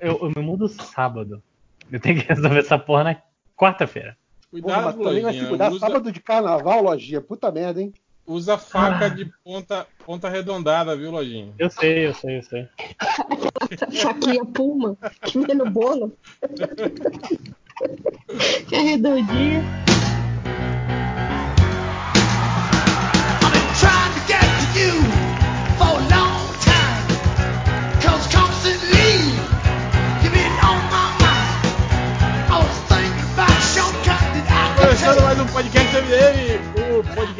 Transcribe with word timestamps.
eu, 0.00 0.18
eu 0.22 0.32
me 0.34 0.42
mudo 0.42 0.68
sábado. 0.68 1.42
Eu 1.90 2.00
tenho 2.00 2.20
que 2.20 2.26
resolver 2.26 2.58
essa 2.58 2.78
porra 2.78 3.04
na 3.04 3.22
quarta-feira. 3.56 4.16
Cuidado, 4.50 4.96
Porra, 4.96 5.04
também 5.04 5.22
vai 5.22 5.32
se 5.32 5.46
cuidar. 5.46 5.70
Usa... 5.70 5.80
Sábado 5.80 6.12
de 6.12 6.20
carnaval, 6.20 6.82
lojinha. 6.82 7.20
Puta 7.20 7.50
merda, 7.50 7.80
hein? 7.80 7.92
Usa 8.26 8.56
faca 8.56 9.06
ah. 9.06 9.08
de 9.08 9.24
ponta, 9.42 9.86
ponta 10.06 10.28
arredondada, 10.28 10.96
viu, 10.96 11.10
Lojinha? 11.10 11.52
Eu 11.58 11.68
sei, 11.68 12.06
eu 12.06 12.14
sei, 12.14 12.38
eu 12.38 12.42
sei. 12.44 12.68
Faquinha 14.00 14.44
puma 14.44 14.96
que 15.24 15.54
no 15.54 15.68
bolo. 15.68 16.16
que 18.68 18.74
é 18.74 18.80
redondinha. 18.80 19.62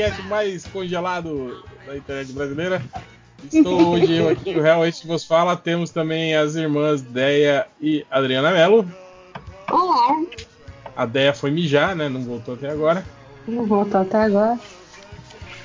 Podcast 0.03 0.23
mais 0.23 0.67
congelado 0.67 1.63
da 1.87 1.97
internet 1.97 2.33
brasileira. 2.33 2.83
Estou 3.53 3.91
hoje 3.91 4.17
eu 4.17 4.29
aqui, 4.31 4.51
o 4.51 4.61
Real 4.61 4.85
Este 4.85 5.07
vos 5.07 5.25
fala. 5.25 5.57
Temos 5.57 5.91
também 5.91 6.35
as 6.35 6.57
irmãs 6.57 7.03
Deia 7.03 7.69
e 7.81 8.05
Adriana 8.11 8.51
Mello. 8.51 8.85
Olá. 9.71 10.25
A 10.97 11.07
Deia 11.07 11.33
foi 11.33 11.53
mijar, 11.53 11.95
né? 11.95 12.09
Não 12.09 12.21
voltou 12.23 12.55
até 12.55 12.71
agora. 12.71 13.05
Não 13.47 13.65
voltou 13.65 14.01
até 14.01 14.17
agora. 14.23 14.59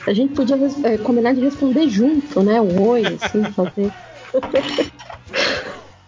A 0.06 0.14
gente 0.14 0.36
podia 0.36 0.56
é, 0.84 0.98
combinar 1.00 1.34
de 1.34 1.42
responder 1.42 1.90
junto, 1.90 2.44
né? 2.44 2.62
Um 2.62 2.88
oi, 2.90 3.18
assim, 3.20 3.44
fazer. 3.54 3.92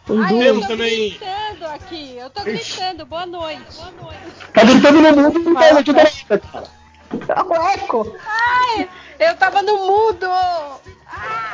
um 0.07 0.21
Ai, 0.21 0.49
eu 0.49 0.61
tô 0.61 0.67
também... 0.67 1.09
gritando 1.09 1.65
aqui. 1.65 2.15
Eu 2.15 2.29
tô 2.29 2.43
gritando. 2.43 3.05
Boa 3.07 3.25
noite. 3.25 3.75
Boa 3.75 3.91
noite. 4.03 4.19
Tá 4.53 4.63
gritando 4.63 5.01
no 5.01 5.15
mundo 5.15 5.39
não 5.39 5.53
tá 5.55 5.79
aqui 5.79 5.93
da 5.93 6.37
cara. 6.37 6.78
Tá 7.25 7.43
um 7.43 7.69
eco. 7.69 8.15
Ai, 8.25 8.89
eu 9.19 9.35
tava 9.35 9.61
no 9.61 9.77
mudo. 9.77 10.27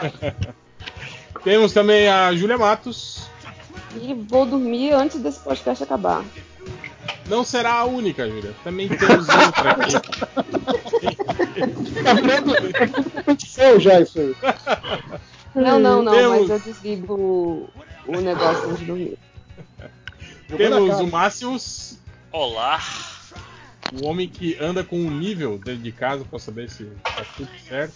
Temos 1.43 1.73
também 1.73 2.07
a 2.09 2.33
Júlia 2.35 2.57
Matos. 2.57 3.29
E 4.01 4.13
vou 4.13 4.45
dormir 4.45 4.91
antes 4.93 5.21
desse 5.21 5.39
podcast 5.39 5.83
acabar. 5.83 6.23
Não 7.27 7.43
será 7.43 7.73
a 7.73 7.85
única, 7.85 8.27
Júlia. 8.27 8.53
Também 8.63 8.87
temos 8.87 9.27
outra 9.29 9.71
aqui. 9.71 9.95
Aconteceu 13.19 13.79
já 13.79 14.01
isso 14.01 14.19
aí. 14.19 14.35
Não, 15.55 15.79
não, 15.79 16.03
não, 16.03 16.13
temos... 16.13 16.41
mas 16.41 16.49
eu 16.49 16.59
desligo 16.59 17.13
o, 17.13 17.69
o 18.07 18.21
negócio 18.21 18.65
antes 18.69 18.79
de 18.79 18.85
dormir. 18.85 19.17
Temos 20.57 20.99
o 20.99 21.07
Mácios. 21.07 21.97
Olá. 22.31 22.79
O 23.93 24.07
homem 24.07 24.27
que 24.27 24.57
anda 24.59 24.83
com 24.83 24.97
um 24.97 25.11
nível 25.11 25.57
dentro 25.57 25.83
de 25.83 25.91
casa 25.91 26.25
para 26.25 26.39
saber 26.39 26.69
se 26.69 26.85
tá 27.03 27.25
tudo 27.37 27.49
certo. 27.67 27.93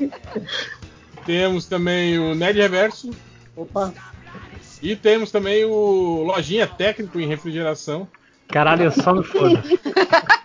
temos 1.26 1.66
também 1.66 2.18
o 2.18 2.34
Nerd 2.34 2.58
Reverso. 2.58 3.10
Opa. 3.54 3.92
E 4.82 4.96
temos 4.96 5.30
também 5.30 5.64
o 5.64 6.24
Lojinha 6.24 6.66
Técnico 6.66 7.20
em 7.20 7.26
Refrigeração. 7.26 8.08
Caralho, 8.48 8.84
eu 8.84 8.90
só 8.90 9.12
me 9.14 9.22
foda. 9.22 9.62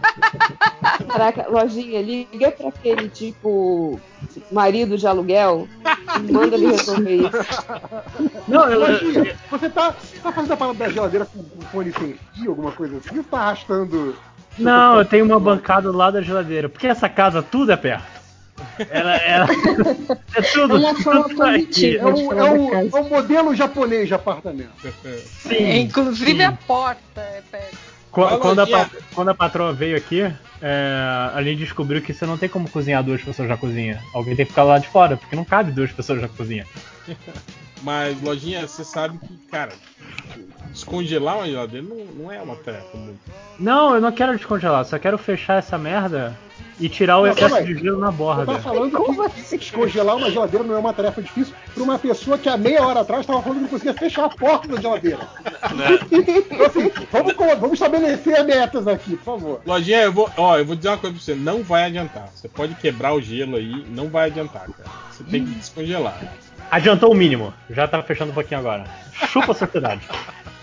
Caraca, 1.07 1.47
lojinha, 1.49 2.01
liga 2.01 2.51
pra 2.51 2.69
aquele 2.69 3.09
tipo 3.09 3.99
marido 4.51 4.97
de 4.97 5.07
aluguel 5.07 5.67
e 6.19 6.31
manda 6.31 6.55
ele 6.55 6.67
resolver 6.67 7.15
isso. 7.15 7.31
Não, 8.47 8.69
eu, 8.69 8.79
lojinha, 8.79 9.35
você 9.49 9.69
tá, 9.69 9.95
tá 10.21 10.31
fazendo 10.31 10.53
a 10.53 10.57
parada 10.57 10.77
da 10.79 10.89
geladeira 10.89 11.25
com 11.25 11.39
o 11.39 11.61
fone 11.71 11.93
sem 11.93 12.15
fio, 12.33 12.51
alguma 12.51 12.71
coisa 12.71 12.97
assim? 12.97 13.17
Ou 13.17 13.23
tá 13.23 13.39
arrastando. 13.39 14.15
Não, 14.57 14.99
eu 14.99 15.05
tenho 15.05 15.25
uma 15.25 15.39
bancada 15.39 15.91
do 15.91 15.97
lado 15.97 16.13
da 16.13 16.21
geladeira. 16.21 16.69
Porque 16.69 16.87
essa 16.87 17.09
casa 17.09 17.41
tudo 17.41 17.71
é 17.71 17.77
perto. 17.77 18.15
Ela, 18.89 19.15
ela... 19.17 19.47
é 20.35 20.41
tudo. 20.41 20.77
Ela 20.77 20.93
tudo 20.93 21.43
aqui. 21.43 21.97
É 21.97 22.05
um, 22.05 22.31
é, 22.31 22.51
um, 22.51 22.73
é 22.73 23.01
um 23.01 23.09
modelo 23.09 23.53
japonês 23.53 24.07
de 24.07 24.13
apartamento. 24.13 24.71
Sim. 25.41 25.55
É, 25.55 25.77
inclusive 25.77 26.35
sim. 26.35 26.43
a 26.43 26.51
porta 26.53 27.21
é 27.21 27.43
perto. 27.51 27.94
Quando 28.15 28.61
a, 28.61 28.89
quando 29.13 29.29
a 29.29 29.35
patroa 29.35 29.73
veio 29.73 29.97
aqui, 29.97 30.21
é, 30.61 31.31
a 31.33 31.43
gente 31.43 31.59
descobriu 31.59 32.01
que 32.01 32.13
você 32.13 32.25
não 32.25 32.37
tem 32.37 32.47
como 32.47 32.69
cozinhar 32.69 33.03
duas 33.03 33.21
pessoas 33.21 33.49
já 33.49 33.57
cozinha. 33.57 34.01
Alguém 34.13 34.35
tem 34.37 34.45
que 34.45 34.51
ficar 34.51 34.63
lá 34.63 34.79
de 34.79 34.87
fora, 34.87 35.17
porque 35.17 35.35
não 35.35 35.43
cabe 35.43 35.71
duas 35.71 35.91
pessoas 35.91 36.21
já 36.21 36.29
cozinha. 36.29 36.65
Mas, 37.85 38.19
lojinha, 38.19 38.67
você 38.67 38.83
sabe 38.83 39.19
que, 39.19 39.37
cara, 39.51 39.71
descongelar 40.71 41.37
uma 41.37 41.45
geladeira 41.45 41.85
não, 41.87 42.03
não 42.15 42.31
é 42.31 42.41
uma 42.41 42.55
tarefa 42.55 42.97
muito. 42.97 43.19
Não, 43.59 43.93
eu 43.93 44.01
não 44.01 44.11
quero 44.11 44.35
descongelar, 44.35 44.83
só 44.85 44.97
quero 44.97 45.19
fechar 45.19 45.59
essa 45.59 45.77
merda 45.77 46.35
e 46.79 46.89
tirar 46.89 47.19
o 47.19 47.27
excesso 47.27 47.63
de 47.63 47.77
gelo 47.77 47.99
na 47.99 48.09
borda. 48.09 48.45
Você 48.45 48.53
tá 48.53 48.59
falando 48.59 49.29
que 49.29 49.57
descongelar 49.57 50.15
uma 50.15 50.31
geladeira 50.31 50.65
não 50.65 50.73
é 50.73 50.79
uma 50.79 50.93
tarefa 50.93 51.21
difícil 51.21 51.53
para 51.75 51.83
uma 51.83 51.99
pessoa 51.99 52.39
que 52.39 52.49
há 52.49 52.57
meia 52.57 52.83
hora 52.83 53.01
atrás 53.01 53.21
estava 53.21 53.39
falando 53.43 53.57
que 53.57 53.63
não 53.65 53.69
conseguia 53.69 53.93
fechar 53.93 54.25
a 54.25 54.29
porta 54.29 54.67
da 54.67 54.81
geladeira. 54.81 55.19
então, 56.11 56.65
assim, 56.65 56.91
vamos, 57.11 57.35
vamos 57.35 57.73
estabelecer 57.73 58.43
metas 58.43 58.87
aqui, 58.87 59.15
por 59.15 59.25
favor. 59.25 59.61
Lojinha, 59.63 60.01
eu 60.01 60.11
vou, 60.11 60.27
ó, 60.35 60.57
eu 60.57 60.65
vou 60.65 60.75
dizer 60.75 60.89
uma 60.89 60.97
coisa 60.97 61.15
pra 61.15 61.23
você, 61.23 61.35
não 61.35 61.61
vai 61.61 61.83
adiantar. 61.83 62.29
Você 62.33 62.49
pode 62.49 62.73
quebrar 62.73 63.13
o 63.13 63.21
gelo 63.21 63.57
aí, 63.57 63.85
não 63.89 64.09
vai 64.09 64.29
adiantar, 64.31 64.65
cara. 64.71 64.89
Você 65.11 65.23
tem 65.23 65.45
que 65.45 65.51
descongelar. 65.51 66.19
Adiantou 66.71 67.11
o 67.11 67.15
mínimo. 67.15 67.53
Já 67.69 67.87
tá 67.87 68.01
fechando 68.01 68.31
um 68.31 68.33
pouquinho 68.33 68.59
agora. 68.59 68.85
Chupa 69.27 69.51
a 69.51 69.55
sociedade. 69.55 70.01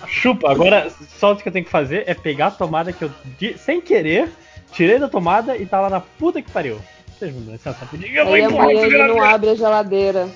Chupa. 0.07 0.51
Agora, 0.51 0.91
só 1.19 1.33
o 1.33 1.37
que 1.37 1.49
eu 1.49 1.53
tenho 1.53 1.65
que 1.65 1.71
fazer 1.71 2.05
é 2.07 2.15
pegar 2.15 2.49
a 2.49 2.51
tomada 2.51 2.93
que 2.93 3.05
eu, 3.05 3.11
sem 3.57 3.81
querer, 3.81 4.31
tirei 4.73 4.99
da 4.99 5.09
tomada 5.09 5.57
e 5.57 5.65
tá 5.65 5.81
lá 5.81 5.89
na 5.89 6.01
puta 6.01 6.43
que 6.43 6.51
pariu. 6.51 6.81
Vocês 7.09 7.33
me 7.33 7.41
dão 7.41 7.53
licença 7.53 7.79
rapidinho. 7.79 8.15
Eu 8.15 8.27
vou 8.27 8.37
embora, 8.37 8.73
ele 8.73 8.99
não 8.99 9.23
abre 9.23 9.51
a 9.51 9.55
geladeira. 9.55 10.29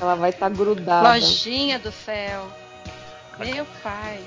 Ela 0.00 0.14
vai 0.14 0.30
estar 0.30 0.50
tá 0.50 0.56
grudada. 0.56 1.08
Lojinha 1.08 1.78
do 1.78 1.90
céu. 1.90 2.48
Meu 3.38 3.66
pai. 3.82 4.20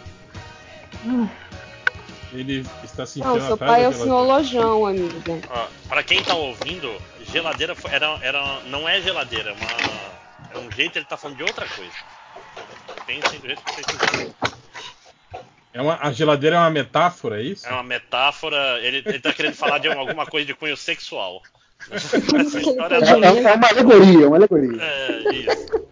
Ele 2.33 2.65
está 2.83 3.05
se 3.05 3.19
Não, 3.19 3.39
seu 3.39 3.57
pai 3.57 3.85
é 3.85 3.89
o 3.89 3.93
senhor 3.93 4.21
Lojão, 4.21 4.85
amiga. 4.85 5.39
Ó, 5.49 5.67
pra 5.88 6.03
quem 6.03 6.21
tá 6.23 6.35
ouvindo, 6.35 6.93
geladeira 7.31 7.75
era, 7.89 8.19
era, 8.21 8.59
não 8.65 8.88
é 8.88 9.01
geladeira, 9.01 9.51
é, 9.51 9.53
uma, 9.53 10.61
é 10.61 10.67
um 10.67 10.71
jeito 10.71 10.97
ele 10.97 11.05
tá 11.05 11.15
falando 11.15 11.38
de 11.38 11.43
outra 11.43 11.65
coisa. 11.67 11.91
Pensem 13.05 13.39
do 13.39 13.47
jeito 13.47 13.63
que 13.63 13.73
vocês 13.73 13.85
quiserem. 13.85 14.35
É 15.73 15.81
uma, 15.81 15.99
a 16.01 16.11
geladeira 16.11 16.55
é 16.55 16.59
uma 16.59 16.69
metáfora, 16.69 17.39
é 17.39 17.45
isso? 17.45 17.67
É 17.67 17.71
uma 17.71 17.83
metáfora. 17.83 18.79
Ele, 18.81 19.03
ele 19.05 19.19
tá 19.19 19.31
querendo 19.31 19.53
falar 19.53 19.77
de 19.77 19.88
alguma 19.88 20.25
coisa 20.25 20.45
de 20.45 20.53
cunho 20.53 20.75
sexual. 20.75 21.41
é, 21.91 23.51
é 23.51 23.53
uma 23.53 23.69
alegoria, 23.69 24.25
é 24.25 24.27
uma 24.27 24.38
alegoria. 24.38 24.81
É, 24.81 25.33
isso. 25.33 25.88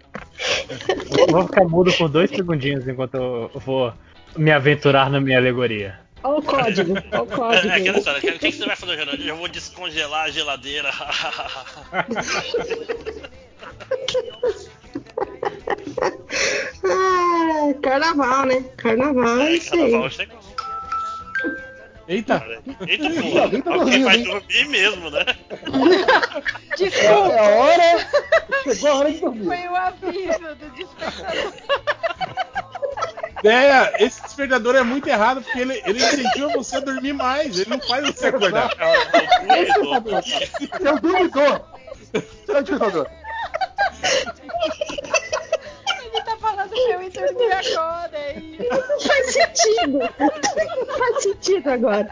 Vou 1.29 1.45
ficar 1.45 1.65
mudo 1.65 1.93
por 1.93 2.09
dois 2.09 2.29
segundinhos 2.29 2.87
enquanto 2.87 3.15
eu 3.15 3.61
vou 3.63 3.93
me 4.35 4.51
aventurar 4.51 5.09
na 5.09 5.21
minha 5.21 5.37
alegoria. 5.37 5.99
Olha 6.25 6.39
o 6.39 6.41
código, 6.41 6.93
olha 7.11 7.21
o 7.21 7.27
código. 7.27 7.67
É, 7.67 7.75
aquela 7.75 7.99
história, 7.99 8.35
o 8.35 8.39
que, 8.39 8.51
você 8.51 8.65
vai 8.65 8.75
fazer, 8.75 8.95
Renan? 8.95 9.11
Eu 9.23 9.37
vou 9.37 9.47
descongelar 9.47 10.23
a 10.23 10.31
geladeira. 10.31 10.89
ah, 16.83 17.73
carnaval, 17.79 18.47
né? 18.47 18.63
Carnaval 18.75 19.39
é, 19.41 19.51
é 19.51 19.55
isso 19.55 19.69
carnaval 19.69 20.05
aí. 20.05 20.27
Eita! 22.07 22.43
Eita, 22.87 23.09
porra! 23.21 23.61
Tá 23.61 23.73
Alguém 23.73 24.03
vai 24.03 24.17
dormir 24.23 24.67
mesmo, 24.67 25.11
né? 25.11 25.25
Desculpa! 26.75 27.33
É 27.33 27.39
a 27.39 27.49
hora! 27.49 28.07
Chegou 28.63 28.89
a 28.89 28.95
hora 28.95 29.11
de 29.11 29.19
dormir! 29.19 29.45
Foi 29.45 29.67
o 29.67 29.75
aviso 29.75 30.55
do 30.55 30.69
despertador! 30.71 31.53
Ideia, 33.45 33.93
esse 33.99 34.23
despertador 34.23 34.75
é 34.75 34.81
muito 34.81 35.07
errado 35.07 35.39
porque 35.39 35.59
ele, 35.59 35.79
ele 35.85 35.99
incentiva 35.99 36.47
você 36.55 36.77
a 36.77 36.79
dormir 36.79 37.13
mais, 37.13 37.59
ele 37.59 37.69
não 37.69 37.79
faz 37.79 38.03
você 38.07 38.25
acordar. 38.25 38.71
É 40.83 40.91
o 40.91 40.99
dormidor! 40.99 41.61
É 42.47 42.57
o 42.57 42.63
despertador! 42.63 43.07
Ele 46.11 46.23
tá 46.23 46.37
falando 46.37 46.69
pra 46.69 46.79
eu 46.79 47.03
ir 47.03 47.11
dormir 47.11 47.51
agora. 47.53 48.31
E... 48.35 48.67
Não 48.67 48.99
faz 48.99 49.31
sentido. 49.31 49.99
Não 49.99 50.97
faz 50.97 51.21
sentido 51.21 51.69
agora. 51.69 52.09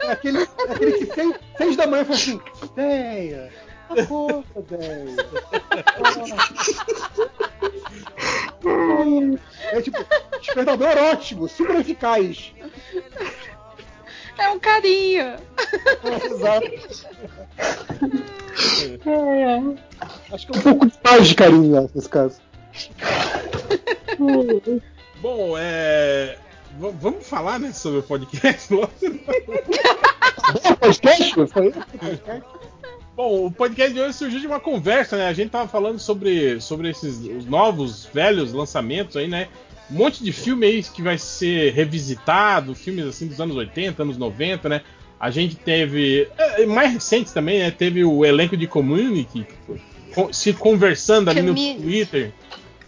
É 0.00 0.10
aquele, 0.10 0.42
é 0.42 0.72
aquele 0.72 0.92
que 0.92 1.14
seis, 1.14 1.34
seis 1.56 1.76
da 1.76 1.86
manhã 1.86 2.04
fala 2.04 2.16
assim: 2.16 2.40
Deia, 2.74 3.52
acorda, 3.90 4.60
Deia. 4.68 5.14
É 9.72 9.80
tipo, 9.82 9.98
despertador 10.40 10.96
ótimo, 10.98 11.48
super 11.48 11.76
eficaz. 11.76 12.52
É 14.38 14.48
um 14.50 14.58
carinho. 14.58 15.22
É, 16.04 16.26
exato. 16.26 16.66
É, 19.06 20.34
Acho 20.34 20.46
que 20.46 20.56
é 20.56 20.58
um 20.58 20.62
pouco 20.62 20.86
mais 21.04 21.28
de 21.28 21.34
carinho 21.34 21.82
né, 21.82 21.88
nesse 21.94 22.08
caso. 22.08 22.40
Bom, 25.20 25.58
é. 25.58 26.38
v- 26.78 26.94
Vamos 27.00 27.26
falar, 27.26 27.58
né, 27.58 27.72
sobre 27.72 27.98
o 27.98 28.02
podcast. 28.02 28.72
É 30.64 30.74
podcast? 30.76 31.34
Foi 31.48 31.68
isso? 31.68 31.80
Podcast? 31.98 32.44
Bom, 33.18 33.46
o 33.46 33.50
podcast 33.50 33.92
de 33.92 34.00
hoje 34.00 34.12
surgiu 34.12 34.38
de 34.38 34.46
uma 34.46 34.60
conversa, 34.60 35.16
né? 35.16 35.26
A 35.26 35.32
gente 35.32 35.50
tava 35.50 35.66
falando 35.66 35.98
sobre, 35.98 36.60
sobre 36.60 36.88
esses 36.88 37.18
os 37.18 37.44
novos, 37.46 38.08
velhos 38.14 38.52
lançamentos 38.52 39.16
aí, 39.16 39.26
né? 39.26 39.48
Um 39.90 39.96
monte 39.96 40.22
de 40.22 40.30
filme 40.30 40.64
aí 40.64 40.80
que 40.84 41.02
vai 41.02 41.18
ser 41.18 41.72
revisitado, 41.72 42.76
filmes 42.76 43.04
assim 43.06 43.26
dos 43.26 43.40
anos 43.40 43.56
80, 43.56 44.02
anos 44.04 44.16
90, 44.16 44.68
né? 44.68 44.82
A 45.18 45.32
gente 45.32 45.56
teve. 45.56 46.28
é, 46.38 46.64
mais 46.64 46.92
recentes 46.92 47.32
também, 47.32 47.58
né? 47.58 47.72
Teve 47.72 48.04
o 48.04 48.24
elenco 48.24 48.56
de 48.56 48.68
Community 48.68 49.44
co- 50.14 50.32
se 50.32 50.52
conversando 50.52 51.28
ali 51.28 51.42
no. 51.42 51.54
Twitter, 51.82 52.32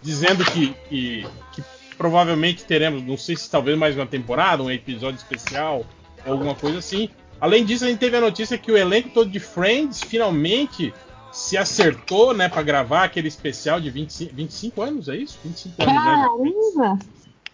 dizendo 0.01 0.45
que, 0.45 0.73
que, 0.87 1.27
que 1.51 1.61
provavelmente 1.97 2.63
teremos, 2.63 3.03
não 3.03 3.17
sei 3.17 3.35
se 3.35 3.51
talvez 3.51 3.77
mais 3.77 3.97
uma 3.97 4.05
temporada, 4.07 4.63
um 4.63 4.71
episódio 4.71 5.17
especial, 5.17 5.85
alguma 6.25 6.55
coisa 6.55 6.77
assim. 6.79 7.09
Além 7.41 7.65
disso, 7.65 7.83
a 7.83 7.87
gente 7.87 7.99
teve 7.99 8.15
a 8.15 8.21
notícia 8.21 8.57
que 8.57 8.71
o 8.71 8.77
elenco 8.77 9.09
todo 9.09 9.29
de 9.29 9.39
Friends 9.39 9.99
finalmente 10.01 10.93
se 11.33 11.57
acertou, 11.57 12.33
né, 12.33 12.47
para 12.47 12.61
gravar 12.61 13.03
aquele 13.05 13.27
especial 13.27 13.79
de 13.81 13.89
25, 13.89 14.35
25 14.35 14.81
anos, 14.81 15.09
é 15.09 15.15
isso? 15.15 15.39
25 15.43 15.81
anos, 15.81 15.95
né? 15.95 16.01
Caramba! 16.03 16.99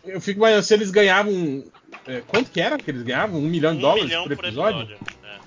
Eu 0.05 0.19
fico 0.21 0.39
imaginando 0.39 0.65
se 0.65 0.73
eles 0.73 0.91
ganhavam. 0.91 1.63
é, 2.07 2.21
quanto 2.27 2.49
que 2.51 2.59
era 2.59 2.77
que 2.77 2.89
eles 2.91 3.03
ganhavam? 3.03 3.39
Um 3.39 3.43
milhão 3.47 3.71
de 3.71 3.77
Um 3.79 3.81
dólares 3.81 4.05
milhão 4.05 4.23
por 4.27 4.35
por 4.35 4.45
episódio? 4.45 4.81
episódio. 4.81 5.07
É. 5.23 5.37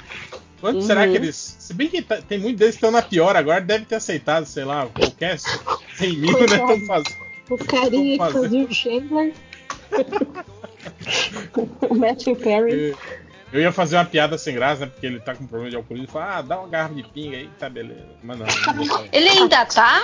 Quanto 0.61 0.77
Uhum. 0.77 0.83
será 0.83 1.07
que 1.09 1.15
eles. 1.17 1.57
Se 1.59 1.73
bem 1.75 1.89
que 1.89 2.03
tá- 2.03 2.21
tem 2.23 2.39
muitos 2.39 2.59
deles 2.59 2.75
que 2.75 2.79
estão 2.79 2.91
na 2.91 3.03
pior 3.03 3.35
agora, 3.37 3.61
deve 3.61 3.85
ter 3.87 3.97
aceitado, 3.97 4.45
sei 4.47 4.65
lá, 4.65 4.87
qualquer 4.87 5.39
100 5.39 6.17
mil, 6.19 6.33
né? 6.33 6.39
Coitado. 6.59 6.73
Estão 6.73 6.87
fazendo. 6.87 7.17
O 7.51 7.59
carinha 7.59 8.19
que 8.27 8.33
fazia 8.33 8.65
o 8.65 8.73
Chandler. 8.75 9.33
o 11.89 11.95
Matthew 11.95 12.37
Perry. 12.37 12.95
Eu 13.53 13.61
ia 13.61 13.73
fazer 13.73 13.97
uma 13.97 14.05
piada 14.05 14.39
sem 14.39 14.55
graça, 14.55 14.83
né? 14.87 14.93
Porque 14.93 15.07
ele 15.07 15.19
tá 15.21 15.35
com 15.35 15.45
problema 15.47 15.71
de 15.71 15.77
alcoolismo. 15.77 16.09
E 16.09 16.13
falar, 16.13 16.37
ah, 16.39 16.43
dá 16.43 16.59
uma 16.61 16.69
garrafa 16.69 16.95
de 16.95 17.03
pinga 17.03 17.37
aí, 17.37 17.51
tá 17.59 17.69
beleza. 17.69 18.07
Mas 18.23 18.39
não. 18.39 18.47
Ele 19.13 19.29
ainda 19.29 19.67
tá? 19.67 20.01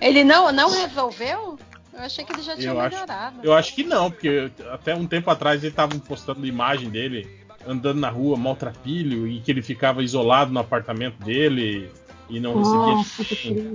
Ele 0.00 0.22
não, 0.22 0.52
não 0.52 0.70
resolveu? 0.70 1.58
Eu 1.94 2.00
achei 2.00 2.24
que 2.24 2.32
ele 2.32 2.42
já 2.42 2.54
tinha 2.56 2.68
Eu 2.72 2.80
acho- 2.80 2.94
melhorado. 2.94 3.36
Eu 3.42 3.52
acho 3.54 3.74
que 3.74 3.82
não, 3.84 4.10
porque 4.10 4.50
até 4.70 4.94
um 4.94 5.06
tempo 5.06 5.30
atrás 5.30 5.64
ele 5.64 5.72
tava 5.74 5.98
postando 6.00 6.46
imagem 6.46 6.88
dele 6.90 7.28
andando 7.66 7.98
na 8.00 8.08
rua, 8.08 8.36
maltrapilho, 8.36 9.26
e 9.26 9.40
que 9.40 9.50
ele 9.50 9.60
ficava 9.62 10.02
isolado 10.02 10.52
no 10.52 10.60
apartamento 10.60 11.16
dele 11.22 11.90
e 12.28 12.38
não 12.40 12.54
Nossa, 12.56 13.22
recebia. 13.22 13.74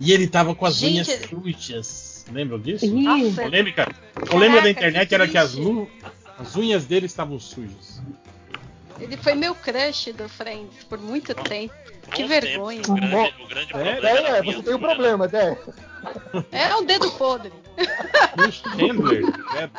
E 0.00 0.12
ele 0.12 0.26
tava 0.28 0.54
com 0.54 0.64
as 0.64 0.76
Gente- 0.76 1.10
unhas 1.10 1.28
sujas. 1.28 2.24
Lembram 2.30 2.58
disso? 2.60 2.86
Nossa, 2.86 3.42
Polêmica. 3.42 3.88
Polêmica 4.30 4.62
da 4.62 4.70
internet 4.70 5.08
que 5.08 5.14
era 5.14 5.26
que 5.26 5.36
as, 5.38 5.56
as 6.38 6.54
unhas 6.56 6.84
dele 6.84 7.06
estavam 7.06 7.38
sujas. 7.40 8.00
Ele 9.00 9.16
foi 9.16 9.34
meu 9.34 9.54
crush 9.54 10.12
do 10.12 10.28
Friends 10.28 10.84
por 10.88 10.98
muito 10.98 11.34
tempo. 11.34 11.74
Que 12.10 12.22
Bons 12.22 12.28
vergonha. 12.28 12.82
tempos, 12.82 12.88
O 12.90 12.94
grande, 12.94 13.34
o 13.42 13.46
grande 13.48 13.68
É, 13.74 13.94
problema 13.96 14.08
é, 14.08 14.38
é, 14.38 14.42
você 14.42 14.62
tem 14.62 14.74
um 14.74 14.78
né? 14.78 14.86
problema, 14.86 15.28
Dé. 15.28 15.58
É 16.52 16.74
um 16.76 16.84
dedo 16.84 17.10
podre. 17.12 17.52
O 18.38 18.50
Chandler. 18.52 19.22
né? 19.54 19.70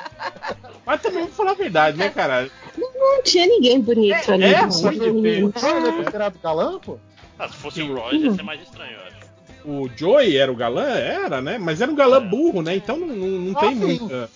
Mas 0.85 1.01
também 1.01 1.19
vou 1.23 1.31
falar 1.31 1.51
a 1.51 1.55
verdade, 1.55 1.97
né, 1.97 2.09
cara? 2.09 2.49
não 2.77 3.23
tinha 3.23 3.47
ninguém 3.47 3.81
bonito 3.81 4.31
ali. 4.31 4.43
é, 4.43 4.61
não. 4.61 4.71
só 4.71 4.89
de 4.91 4.99
ver. 4.99 5.43
O 5.43 5.49
Roy 5.49 5.79
não 5.79 5.87
é 5.89 5.91
considerado 5.93 6.39
galã, 6.39 6.79
pô? 6.79 6.97
Ah, 7.39 7.47
se 7.47 7.55
fosse 7.55 7.81
o 7.81 7.95
Roy, 7.95 8.15
ia 8.17 8.31
ser 8.33 8.43
mais 8.43 8.61
estranho, 8.61 8.93
eu 8.93 8.99
acho. 9.03 9.19
O 9.65 9.89
Joey 9.97 10.37
era 10.37 10.51
o 10.51 10.55
galã? 10.55 10.87
Era, 10.97 11.41
né? 11.41 11.57
Mas 11.57 11.81
era 11.81 11.91
um 11.91 11.95
galã 11.95 12.21
burro, 12.25 12.61
né? 12.61 12.75
Então 12.75 12.95
não, 12.97 13.07
não, 13.07 13.27
não 13.27 13.57
Ah, 13.57 13.61
tem 13.61 13.69
sim. 13.71 13.75
muita. 13.99 14.29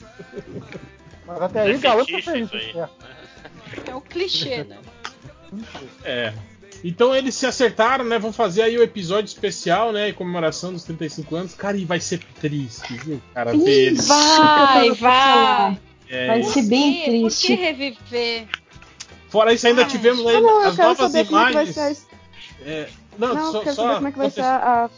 Mas 1.25 1.41
até 1.41 1.61
aí, 1.61 1.71
É 1.73 1.77
galã 1.77 1.99
tá 1.99 2.05
fetiche 2.05 2.31
feliz. 2.31 2.47
isso 2.47 2.55
aí. 2.55 2.79
É. 2.81 2.89
É 3.87 3.95
o 3.95 4.01
clichê, 4.01 4.63
né? 4.63 4.77
É. 6.03 6.33
Então 6.83 7.15
eles 7.15 7.33
se 7.35 7.45
acertaram, 7.45 8.03
né? 8.03 8.19
Vão 8.19 8.33
fazer 8.33 8.61
aí 8.63 8.77
o 8.77 8.83
episódio 8.83 9.27
especial, 9.27 9.91
né? 9.93 10.09
Em 10.09 10.13
comemoração 10.13 10.73
dos 10.73 10.83
35 10.83 11.35
anos. 11.35 11.53
Cara, 11.53 11.77
e 11.77 11.85
vai 11.85 11.99
ser 11.99 12.19
triste, 12.41 12.93
viu? 12.97 13.21
Cara, 13.33 13.51
ver 13.51 13.57
Ih, 13.57 13.69
eles. 13.87 14.07
Vai, 14.07 14.91
vai. 14.91 15.79
É, 16.09 16.27
Vai 16.27 16.43
ser 16.43 16.63
bem 16.63 16.93
que- 16.93 16.99
Por 17.05 17.09
triste. 17.29 17.47
que 17.47 17.55
reviver? 17.55 18.47
Fora 19.29 19.53
isso, 19.53 19.65
ainda 19.65 19.83
Ai. 19.83 19.87
tivemos 19.87 20.25
aí 20.27 20.35
Ah, 20.35 20.41
não, 20.41 20.61
as 20.61 20.77
novas 20.77 21.13
imagens. 21.15 21.73
ser 21.73 21.79
a 21.79 21.91
É, 22.65 22.89
não, 23.17 23.33
Não, 23.33 23.51
só, 23.51 23.57
eu 23.59 23.63
quero 23.63 23.75
só 23.75 23.81
saber 23.83 23.95
como 23.95 24.07
é 24.07 24.11
que 24.11 24.17
vai 24.17 24.29
ser 24.29 24.41
a, 24.41 24.85
a 24.85 24.89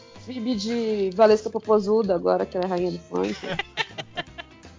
de 0.56 1.10
Valesca 1.14 1.48
Popozuda, 1.48 2.14
agora 2.14 2.44
que 2.44 2.56
ela 2.56 2.66
é 2.66 2.68
rainha 2.68 2.90
do 2.90 2.98
funk. 2.98 3.34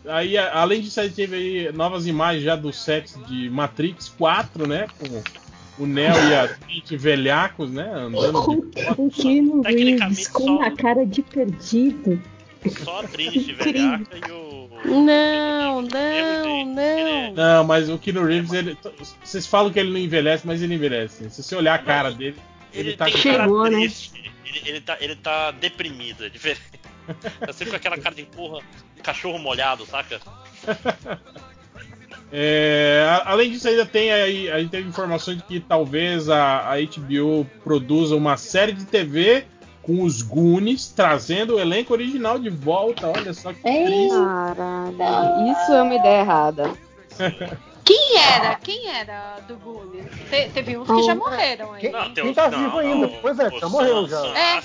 Aí, 0.10 0.38
a- 0.38 0.54
além 0.60 0.82
disso, 0.82 1.00
a 1.00 1.04
gente 1.04 1.16
teve 1.16 1.36
aí 1.36 1.72
novas 1.74 2.08
imagens 2.08 2.44
já 2.44 2.56
do 2.56 2.72
set 2.74 3.18
de 3.28 3.50
Matrix 3.50 4.10
4, 4.18 4.68
né? 4.68 4.88
Com 5.00 5.84
o 5.84 5.86
Neo 5.88 6.16
e 6.30 6.36
a 6.36 6.48
Trinity 6.48 6.98
velhacos, 6.98 7.70
né? 7.72 7.90
Andando 7.94 8.42
Com 8.44 8.56
de 8.56 9.02
o 9.02 9.10
Keanu 9.12 9.62
Reeves 9.62 10.28
com 10.28 10.44
só- 10.46 10.56
uma 10.58 10.72
cara 10.72 11.06
de 11.06 11.22
perdido. 11.22 12.22
Só 12.84 13.02
a 13.02 13.04
Trinity 13.04 13.54
velhaca 13.54 14.18
e 14.28 14.32
o. 14.32 14.68
Não, 14.86 15.82
Mesmo 15.82 15.90
não, 15.92 16.44
jeito, 16.44 16.70
não. 16.70 17.34
Não, 17.34 17.64
mas 17.64 17.90
o 17.90 17.98
Keanu 17.98 18.26
Reeves, 18.26 18.54
ele, 18.54 18.78
vocês 19.24 19.46
falam 19.48 19.72
que 19.72 19.80
ele 19.80 19.92
não 19.92 19.98
envelhece, 20.00 20.46
mas 20.46 20.62
ele 20.62 20.76
envelhece. 20.76 21.30
Se 21.30 21.44
você 21.44 21.56
olhar 21.56 21.76
a 21.76 21.80
cara 21.80 22.12
dele, 22.12 22.36
ele, 22.74 22.90
Ele, 22.90 22.98
tá 22.98 23.06
com 23.06 23.12
cara 23.12 23.44
Chegou, 23.44 23.64
né? 23.66 23.78
triste. 23.80 24.12
Ele, 24.46 24.62
ele 24.66 24.82
tá, 24.82 24.98
ele 25.02 25.16
tá 25.16 25.52
deprimido, 25.52 26.26
é 26.26 26.30
diferente. 26.30 26.62
Tá 27.40 27.54
sempre 27.54 27.72
com 27.72 27.76
aquela 27.78 27.98
cara 27.98 28.16
de 28.16 28.24
porra, 28.24 28.62
cachorro 29.04 29.38
molhado, 29.40 29.86
saca? 29.86 30.20
É, 32.32 33.22
além 33.26 33.52
disso, 33.52 33.68
ainda 33.68 33.86
tem 33.86 34.12
aí, 34.12 34.52
a 34.52 34.60
gente 34.60 34.70
teve 34.70 34.88
informações 34.90 35.38
de 35.38 35.44
que 35.44 35.60
talvez 35.60 36.30
a, 36.30 36.74
a 36.74 36.76
HBO 36.82 37.46
produza 37.64 38.16
uma 38.16 38.36
série 38.36 38.74
de 38.74 38.84
TV 38.86 39.46
com 39.82 40.04
os 40.04 40.22
Goonies, 40.22 40.88
trazendo 40.90 41.56
o 41.56 41.60
elenco 41.60 41.94
original 41.94 42.38
de 42.38 42.50
volta. 42.50 43.08
Olha 43.08 43.34
só 43.34 43.54
que. 43.54 43.62
Caralho, 43.62 45.52
isso 45.52 45.72
é 45.72 45.82
uma 45.82 45.96
ideia 45.96 46.20
errada. 46.22 46.74
Quem 47.86 48.18
era? 48.20 48.56
Quem 48.56 48.90
era 48.90 49.40
do 49.48 49.56
Goonies? 49.56 50.06
Te- 50.30 50.50
teve 50.54 50.78
uns 50.78 50.86
que 50.90 51.04
já 51.04 51.16
morreram 51.16 51.72
aí. 51.72 51.80
Quem- 51.80 51.92
Não, 51.94 52.14
tem 52.14 52.24
Quem 52.26 52.34
tá 52.34 52.50
não, 52.50 52.60
vivo 52.60 52.72
não, 52.72 52.80
ainda? 52.80 53.08
Pois 53.22 53.40
é, 53.40 53.50
já 53.50 53.70
morreu 53.70 54.08
já. 54.10 54.28
É. 54.38 54.62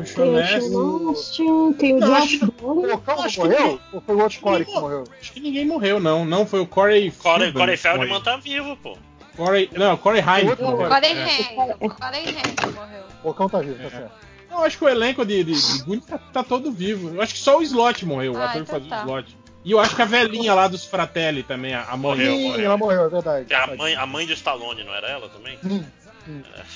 O- 0.00 1.14
Sean 1.14 1.72
tem 1.72 1.96
o 1.96 2.00
Josh 2.00 2.10
acho 2.10 2.46
Brolin. 2.52 2.92
O 2.92 2.98
Calvo 2.98 3.22
Acho 3.22 3.40
que 3.40 3.46
morreu? 3.48 3.80
Ou 3.92 4.00
foi 4.00 4.14
o 4.14 4.18
outro 4.22 4.40
Corey 4.40 4.64
que 4.64 4.72
morreu? 4.72 5.04
Acho 5.20 5.32
que 5.32 5.40
ninguém 5.40 5.66
morreu, 5.66 5.98
não. 6.00 6.24
Não, 6.24 6.46
foi 6.46 6.60
o 6.60 6.66
Corey. 6.66 7.10
Corey, 7.10 7.52
Corey 7.52 7.76
Feldman 7.76 8.20
tá 8.22 8.36
vivo, 8.36 8.76
pô. 8.76 8.96
Corey, 9.36 9.70
não, 9.74 9.96
Corey 9.96 10.20
Haim. 10.20 10.48
Outro 10.48 10.64
Corey. 10.66 11.12
É. 11.12 11.22
Haim. 11.22 11.88
Corey 11.88 12.26
Haim 12.26 12.72
morreu. 12.74 13.02
O 13.24 13.34
Cão 13.34 13.48
tá 13.48 13.60
vivo, 13.60 13.82
tá 13.82 13.90
certo. 13.90 14.10
Eu 14.50 14.58
acho 14.64 14.78
que 14.78 14.84
o 14.84 14.88
elenco 14.88 15.24
de, 15.24 15.44
de, 15.44 15.52
de 15.52 15.82
Goonies 15.84 16.06
tá, 16.06 16.18
tá 16.18 16.42
todo 16.42 16.72
vivo. 16.72 17.14
Eu 17.14 17.20
acho 17.22 17.34
que 17.34 17.40
só 17.40 17.58
o 17.58 17.62
Slot 17.62 18.04
morreu, 18.06 18.32
o 18.32 18.36
Ah, 18.38 18.46
ator 18.46 18.62
então 18.62 18.74
fazia 18.74 18.88
tá. 18.90 19.02
o 19.02 19.06
Slot. 19.06 19.36
E 19.64 19.72
eu 19.72 19.78
acho 19.80 19.94
que 19.94 20.00
a 20.00 20.06
velhinha 20.06 20.54
lá 20.54 20.66
dos 20.66 20.84
Fratelli 20.84 21.42
também, 21.42 21.74
a, 21.74 21.82
a 21.84 21.96
mãe. 21.96 21.98
Morreu, 22.16 22.32
Sim, 22.34 22.48
morreu. 22.48 22.64
ela 22.64 22.76
morreu, 22.78 23.04
é 23.04 23.08
verdade. 23.08 23.44
Que 23.44 23.54
A 23.54 23.66
mãe, 23.76 23.94
a 23.94 24.06
mãe 24.06 24.26
do 24.26 24.32
Stallone, 24.32 24.82
não 24.84 24.94
era 24.94 25.08
ela 25.08 25.28
também? 25.28 25.58
Sim. 25.62 25.84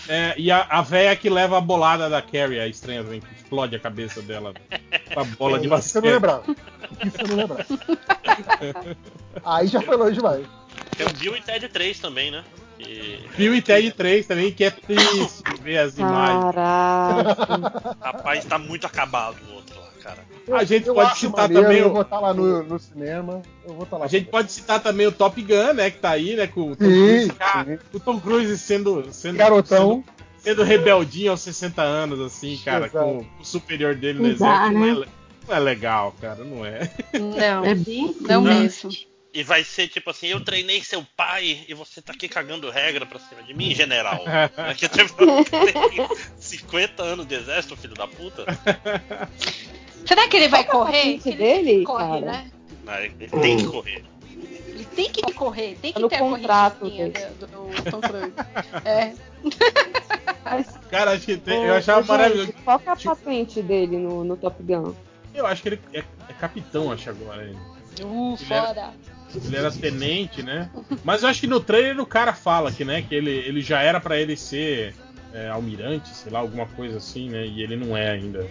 É, 0.08 0.34
e 0.38 0.50
a, 0.50 0.66
a 0.68 0.82
véia 0.82 1.14
que 1.14 1.28
leva 1.28 1.58
a 1.58 1.60
bolada 1.60 2.08
da 2.08 2.22
Carrie, 2.22 2.58
a 2.58 2.66
estranha 2.66 3.02
também, 3.02 3.20
que 3.20 3.34
explode 3.34 3.76
a 3.76 3.78
cabeça 3.78 4.22
dela 4.22 4.54
com 5.12 5.20
a 5.20 5.24
bola 5.24 5.58
de 5.58 5.66
Isso 5.66 5.98
eu 5.98 6.02
não 6.02 6.10
basquete. 6.10 6.12
lembrava. 6.12 6.44
Isso 7.04 7.16
eu 7.20 7.28
não 7.28 7.36
lembrava. 7.36 7.66
Aí 9.44 9.66
já 9.66 9.80
foi 9.80 9.96
longe 9.96 10.14
demais. 10.14 10.46
Tem 10.96 11.06
o 11.06 11.12
Bill 11.12 11.36
e 11.36 11.42
Ted 11.42 11.68
3 11.68 11.98
também, 11.98 12.30
né? 12.30 12.44
Que, 12.78 13.28
Bill 13.36 13.54
e 13.54 13.62
Ted 13.62 13.92
3 13.92 14.26
também, 14.26 14.52
que 14.52 14.64
é 14.64 14.70
triste 14.70 15.42
ver 15.62 15.78
as 15.78 15.98
imagens. 15.98 16.54
Caraca. 16.54 17.96
rapaz, 18.00 18.44
tá 18.44 18.58
muito 18.58 18.86
acabado 18.86 19.36
o 19.48 19.54
outro. 19.54 19.81
A 20.50 20.64
gente 20.64 20.88
eu 20.88 20.94
pode 20.94 21.18
citar 21.18 21.42
maneiro, 21.48 21.62
também 21.62 21.78
Eu 21.80 21.88
o- 21.88 21.92
vou 21.92 22.02
estar 22.02 22.18
lá 22.20 22.34
no, 22.34 22.62
no 22.64 22.78
cinema. 22.78 23.42
Eu 23.64 23.74
vou 23.74 23.84
estar 23.84 23.96
lá. 23.98 24.04
A 24.06 24.08
gente 24.08 24.28
pode 24.28 24.50
citar 24.50 24.80
também 24.82 25.06
o 25.06 25.12
Top 25.12 25.40
Gun, 25.40 25.72
né, 25.74 25.90
que 25.90 25.98
tá 25.98 26.10
aí, 26.10 26.34
né, 26.34 26.46
com 26.46 26.72
o 26.72 26.76
Tom 26.76 26.84
Sim, 26.84 27.06
Cruise, 27.06 27.32
cara, 27.34 27.64
sim. 27.64 27.96
o 27.96 28.00
Tom 28.00 28.20
Cruise 28.20 28.58
sendo, 28.58 29.12
sendo, 29.12 29.36
Garotão. 29.36 30.02
sendo, 30.02 30.38
sendo 30.38 30.62
rebeldinho 30.64 31.30
aos 31.30 31.40
60 31.42 31.82
anos, 31.82 32.20
assim, 32.20 32.60
cara, 32.64 32.86
Exato. 32.86 33.04
com 33.04 33.26
o 33.40 33.44
superior 33.44 33.94
dele 33.94 34.18
no 34.20 34.28
Exato, 34.28 34.72
exército. 34.72 34.78
Não, 34.78 34.84
é, 34.84 35.06
né? 35.06 35.12
não 35.48 35.54
é 35.54 35.58
legal, 35.60 36.14
cara, 36.20 36.44
não 36.44 36.66
é. 36.66 36.90
Não, 37.14 37.64
É 37.66 37.74
bem 37.74 38.14
não 38.20 38.42
triste. 38.44 38.86
mesmo. 38.86 39.12
E 39.34 39.42
vai 39.42 39.64
ser 39.64 39.88
tipo 39.88 40.10
assim, 40.10 40.26
eu 40.26 40.44
treinei 40.44 40.82
seu 40.82 41.02
pai 41.16 41.64
e 41.66 41.72
você 41.72 42.02
tá 42.02 42.12
aqui 42.12 42.28
cagando 42.28 42.68
regra 42.68 43.06
pra 43.06 43.18
cima 43.18 43.42
de 43.42 43.54
mim, 43.54 43.74
general. 43.74 44.22
É 44.58 44.74
tipo, 44.74 45.16
tem 45.50 46.06
50 46.38 47.02
anos 47.02 47.26
de 47.26 47.34
exército, 47.36 47.74
filho 47.74 47.94
da 47.94 48.06
puta. 48.06 48.44
Será 50.06 50.28
que 50.28 50.36
ele 50.36 50.48
vai 50.48 50.64
Qual 50.64 50.82
é 50.82 50.86
correr? 50.86 51.20
ele 51.24 51.36
dele, 51.36 51.84
corre, 51.84 52.04
cara? 52.04 52.20
né? 52.20 52.50
Não, 52.84 52.94
ele 52.98 53.10
tem 53.40 53.56
que 53.58 53.64
correr. 53.66 54.04
Ele 54.68 54.84
tem 54.96 55.10
que 55.10 55.32
correr, 55.32 55.78
tem 55.80 55.92
que 55.92 56.00
no 56.00 56.08
ter 56.08 56.16
a 56.16 56.18
contrato 56.18 56.84
dele. 56.88 57.12
do, 57.38 57.46
do 57.46 57.90
Tom 57.90 58.00
Cruise. 58.00 58.32
É. 58.84 59.12
Mas, 60.44 60.66
Cara, 60.90 61.12
acho 61.12 61.24
que 61.26 61.36
tem- 61.36 61.64
eu 61.64 61.74
achava 61.74 62.00
gente, 62.00 62.08
maravilhoso. 62.10 62.52
Qual 62.64 62.78
que 62.78 62.88
é 62.88 62.92
a 62.92 62.96
Tipo- 62.96 63.16
patente 63.16 63.62
dele 63.62 63.96
no, 63.96 64.24
no 64.24 64.36
Top 64.36 64.62
Gun? 64.62 64.92
Eu 65.34 65.46
acho 65.46 65.62
que 65.62 65.68
ele 65.70 65.80
é, 65.94 66.00
é 66.28 66.32
capitão, 66.38 66.92
acho 66.92 67.08
agora. 67.10 67.42
Ele. 67.44 67.56
Uh, 68.02 68.36
Ele 68.40 68.52
era- 68.52 68.66
fora. 68.66 68.94
Ele 69.34 69.56
era 69.56 69.70
tenente, 69.70 70.42
né? 70.42 70.68
Mas 71.02 71.22
eu 71.22 71.28
acho 71.30 71.40
que 71.40 71.46
no 71.46 71.58
trailer 71.58 72.00
o 72.00 72.06
cara 72.06 72.34
fala 72.34 72.70
que, 72.70 72.84
né, 72.84 73.00
que 73.00 73.14
ele, 73.14 73.30
ele 73.30 73.62
já 73.62 73.80
era 73.80 73.98
pra 73.98 74.18
ele 74.18 74.36
ser 74.36 74.94
é, 75.32 75.48
almirante, 75.48 76.10
sei 76.10 76.30
lá, 76.30 76.40
alguma 76.40 76.66
coisa 76.66 76.98
assim, 76.98 77.30
né? 77.30 77.46
E 77.46 77.62
ele 77.62 77.76
não 77.76 77.96
é 77.96 78.10
ainda. 78.10 78.46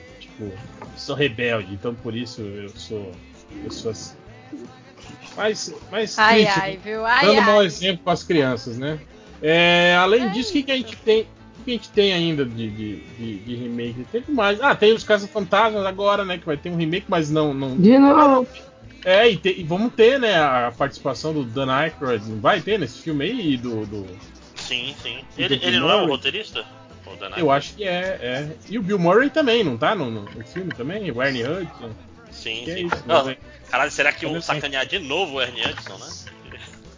Tipo, 0.50 0.54
sou 0.98 1.16
rebelde, 1.16 1.74
então 1.74 1.94
por 1.94 2.16
isso 2.16 2.42
eu 2.42 2.70
sou. 2.70 3.12
Eu 3.64 3.72
sou 3.72 3.92
assim. 3.92 4.16
Mas. 5.36 5.74
mas 5.92 6.18
Ai, 6.18 6.46
ai, 6.46 6.80
viu? 6.84 7.06
Ai, 7.06 7.26
dando 7.26 7.42
mau 7.44 7.60
ai. 7.60 7.66
exemplo 7.66 8.04
para 8.04 8.14
as 8.14 8.24
crianças, 8.24 8.78
né? 8.78 9.00
É, 9.42 9.96
além 9.96 10.30
disso, 10.32 10.50
o 10.50 10.54
que, 10.54 10.64
que 10.64 10.72
a 10.72 10.78
gente 10.78 10.96
tem? 10.98 11.28
O 11.60 11.64
que 11.64 11.72
a 11.72 11.74
gente 11.74 11.90
tem 11.90 12.14
ainda 12.14 12.44
de, 12.44 12.70
de, 12.70 12.96
de, 13.18 13.38
de 13.40 13.56
remake? 13.56 14.06
Teve 14.12 14.32
mais. 14.32 14.60
Ah, 14.62 14.76
tem 14.76 14.94
os 14.94 15.04
Casos 15.04 15.30
Fantasmas 15.30 15.86
agora, 15.86 16.26
né? 16.26 16.38
Que 16.38 16.46
vai 16.46 16.58
ter 16.58 16.70
um 16.72 16.76
remake, 16.76 17.06
mas 17.08 17.30
não. 17.30 17.54
não... 17.54 17.78
De 17.78 17.98
novo. 18.00 18.48
É, 19.04 19.30
e, 19.30 19.38
te- 19.38 19.60
e 19.60 19.64
vamos 19.64 19.94
ter, 19.94 20.20
né, 20.20 20.36
a 20.36 20.72
participação 20.78 21.34
do 21.34 21.44
Dan 21.44 21.72
Aykroyd. 21.72 22.24
Não 22.30 22.40
vai 22.40 22.62
ter 22.62 22.78
nesse 22.78 23.00
filme 23.02 23.26
aí? 23.26 23.58
Do, 23.58 23.86
do- 23.86 24.06
Sim, 24.56 24.94
sim. 25.02 25.20
Ele, 25.38 25.60
ele 25.64 25.80
não 25.80 25.90
é 25.90 25.96
o 25.96 26.08
roteirista? 26.08 26.64
O 27.14 27.16
Dan 27.18 27.30
Eu 27.38 27.52
acho 27.52 27.74
que 27.76 27.84
é, 27.84 28.18
é. 28.22 28.50
E 28.70 28.78
o 28.78 28.82
Bill 28.82 29.00
Murray 29.00 29.30
também, 29.30 29.64
não 29.64 29.78
tá? 29.78 29.94
No, 29.96 30.10
no, 30.10 30.22
no 30.24 30.44
filme 30.46 30.72
também? 30.74 31.12
O 31.12 31.22
Ernie 31.22 31.44
Hudson. 31.46 31.92
Sim, 32.32 32.62
Que 32.64 32.72
é 32.72 32.76
sim. 32.76 32.86
isso, 32.88 33.04
Não, 33.06 33.26
né? 33.26 33.38
caralho, 33.70 33.92
será 33.92 34.12
que 34.14 34.26
vão 34.26 34.42
só. 34.42 34.54
sacanear 34.54 34.86
de 34.86 35.00
novo 35.00 35.34
o 35.36 35.42
Ernie 35.42 35.64
Hudson, 35.66 35.98
né? 35.98 36.08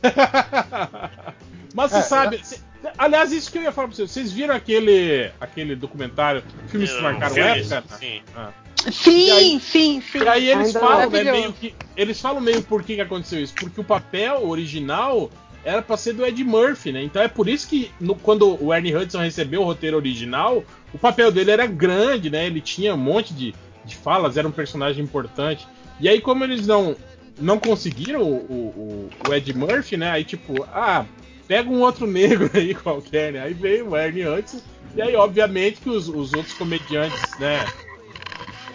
Mas 1.74 1.92
você 1.92 1.98
É, 1.98 2.02
sabe. 2.02 2.40
cê- 2.44 2.60
aliás, 2.98 3.32
isso 3.32 3.52
que 3.52 3.58
eu 3.58 3.64
ia 3.64 3.72
falar 3.72 3.88
pra 3.88 3.96
vocês. 3.96 4.12
Vocês 4.12 4.32
viram 4.32 4.54
aquele, 4.56 5.32
aquele 5.40 5.76
documentário, 5.76 6.44
filmes 6.68 6.92
que 6.92 6.98
É, 6.98 7.02
marcaram 7.02 7.34
filme, 7.34 7.50
época? 7.74 7.98
Sim. 7.98 8.22
Ah. 8.36 8.52
Sim, 8.92 9.32
aí- 9.32 9.60
sim, 9.60 10.02
sim. 10.02 10.20
E 10.20 10.28
aí 10.28 10.50
eles 10.50 10.68
Ainda 10.68 10.80
falam, 10.80 11.10
né, 11.10 11.24
meio 11.24 11.54
que. 11.54 11.74
Eles 11.96 12.20
falam 12.20 12.42
meio 12.42 12.62
por 12.64 12.84
que, 12.84 12.96
que 12.96 13.02
aconteceu 13.02 13.42
isso. 13.42 13.54
Porque 13.56 13.80
o 13.80 13.84
papel 13.84 14.46
original 14.48 15.32
era 15.66 15.82
pra 15.82 15.96
ser 15.98 16.14
do 16.14 16.26
Ed 16.26 16.44
Murphy, 16.44 16.92
né? 16.92 17.04
Então 17.04 17.22
é 17.22 17.28
por 17.28 17.48
isso 17.48 17.68
que 17.68 17.90
no- 18.00 18.16
quando 18.16 18.62
o 18.64 18.74
Ernie 18.74 18.96
Hudson 18.96 19.20
recebeu 19.20 19.62
o 19.62 19.66
roteiro 19.66 19.98
original, 19.98 20.64
o 20.94 20.98
papel 20.98 21.32
dele 21.32 21.52
era 21.52 21.66
grande, 21.66 22.30
né? 22.30 22.46
Ele 22.46 22.60
tinha 22.62 22.94
um 22.94 22.98
monte 22.98 23.34
de, 23.34 23.54
de 23.86 23.96
falas, 23.96 24.38
era 24.38 24.48
um 24.48 24.52
personagem 24.52 25.04
importante. 25.04 25.68
E 26.00 26.10
aí, 26.10 26.20
como 26.20 26.44
eles 26.44 26.68
não, 26.68 26.96
não 27.40 27.58
conseguiram 27.60 28.22
o, 28.22 28.36
o- 28.36 29.10
o 29.30 29.34
Ed 29.34 29.54
Murphy, 29.54 29.96
né? 29.98 30.10
Aí 30.12 30.24
tipo, 30.24 30.64
ah, 30.74 31.06
pega 31.48 31.70
um 31.70 31.82
outro 31.82 32.06
negro 32.08 32.50
aí 32.54 32.74
qualquer, 32.76 33.34
né? 33.34 33.42
Aí 33.42 33.54
veio 33.54 33.90
o 33.90 33.98
Ernie 33.98 34.28
Hudson. 34.28 34.60
E 34.96 35.02
aí, 35.02 35.16
obviamente, 35.16 35.80
que 35.82 35.90
os, 35.90 36.08
os 36.08 36.34
outros 36.34 36.54
comediantes, 36.56 37.38
né? 37.40 37.66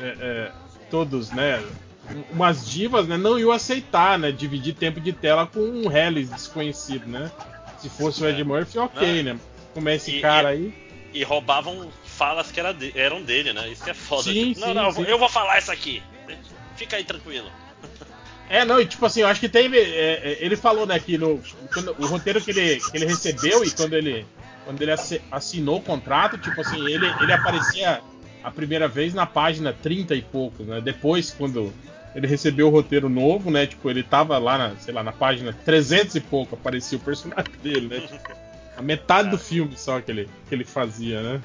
é, 0.01 0.17
é, 0.21 0.53
todos, 0.91 1.31
né? 1.33 1.63
Umas 2.31 2.67
divas, 2.69 3.07
né? 3.07 3.17
Não 3.17 3.39
iam 3.39 3.51
aceitar, 3.53 4.19
né? 4.19 4.33
Dividir 4.33 4.75
tempo 4.75 5.01
de 5.01 5.13
tela 5.13 5.47
com 5.47 5.61
um 5.61 5.91
Hellis 5.95 6.31
desconhecido, 6.31 7.07
né? 7.07 7.31
Se 7.81 7.89
fosse 7.89 8.23
o 8.23 8.29
Ed 8.29 8.43
Murphy, 8.45 8.79
ok, 8.79 9.23
né? 9.23 9.39
Como 9.75 9.89
é 9.89 9.97
esse 9.97 10.17
E- 10.17 10.21
cara 10.21 10.55
e- 10.55 10.57
aí. 10.57 10.89
E 11.13 11.23
roubavam 11.25 11.91
falas 12.05 12.51
que 12.51 12.59
era 12.61 12.73
de- 12.73 12.93
eram 12.99 13.23
dele, 13.23 13.53
né? 13.53 13.69
Isso 13.69 13.83
que 13.85 13.91
é 13.91 13.95
foda. 13.95 14.25
Sim, 14.25 14.53
Tipo, 14.53 14.61
não, 14.61 14.69
sim, 14.69 14.75
não, 14.75 14.93
sim. 14.93 15.03
eu 15.05 15.19
vou 15.19 15.29
falar 15.29 15.59
isso 15.59 15.71
aqui. 15.71 16.03
Fica 16.77 16.97
aí 16.97 17.05
tranquilo. 17.05 17.51
É, 18.51 18.65
não, 18.65 18.81
e 18.81 18.87
tipo 18.87 19.05
assim, 19.05 19.21
eu 19.21 19.27
acho 19.27 19.41
que 19.41 19.49
teve. 19.49 19.79
é, 19.79 19.83
é, 20.25 20.39
ele 20.41 20.57
falou, 20.57 20.87
né, 20.87 20.99
que 20.99 21.19
no, 21.19 21.39
quando- 21.71 21.95
o 21.99 22.07
roteiro 22.07 22.41
que 22.41 22.51
ele, 22.51 22.81
que 22.81 22.97
ele 22.97 23.05
recebeu 23.05 23.63
e 23.63 23.71
quando 23.71 23.93
ele, 23.93 24.25
quando 24.65 24.81
ele 24.81 24.91
assi- 24.91 25.21
assinou 25.31 25.77
o 25.77 25.83
contrato, 25.83 26.39
tipo 26.39 26.59
assim, 26.63 26.83
ele, 26.89 27.15
ele 27.21 27.31
aparecia 27.31 28.01
a 28.43 28.51
primeira 28.51 28.89
vez 28.89 29.13
na 29.13 29.27
página 29.27 29.71
30 29.75 30.15
e 30.15 30.23
poucos, 30.23 30.67
né? 30.67 30.81
Depois, 30.81 31.31
quando 31.31 31.71
ele 32.15 32.27
recebeu 32.27 32.69
o 32.69 32.71
roteiro 32.71 33.09
novo, 33.09 33.51
né? 33.51 33.67
Tipo, 33.67 33.91
ele 33.91 34.03
tava 34.03 34.37
lá 34.39 34.57
na, 34.59 34.77
sei 34.77 34.93
lá, 34.95 35.03
na 35.03 35.13
página 35.13 35.53
300 35.65 36.15
e 36.17 36.21
pouco, 36.21 36.55
aparecia 36.55 36.99
o 36.99 37.01
personagem 37.01 37.53
dele, 37.63 37.89
né? 37.89 38.01
Tipo, 38.01 38.33
a 38.77 38.83
metade 38.83 39.31
do 39.31 39.39
filme 39.39 39.77
só 39.77 40.01
que 40.01 40.11
ele, 40.11 40.29
que 40.49 40.55
ele 40.55 40.65
fazia, 40.65 41.21
né? 41.23 41.41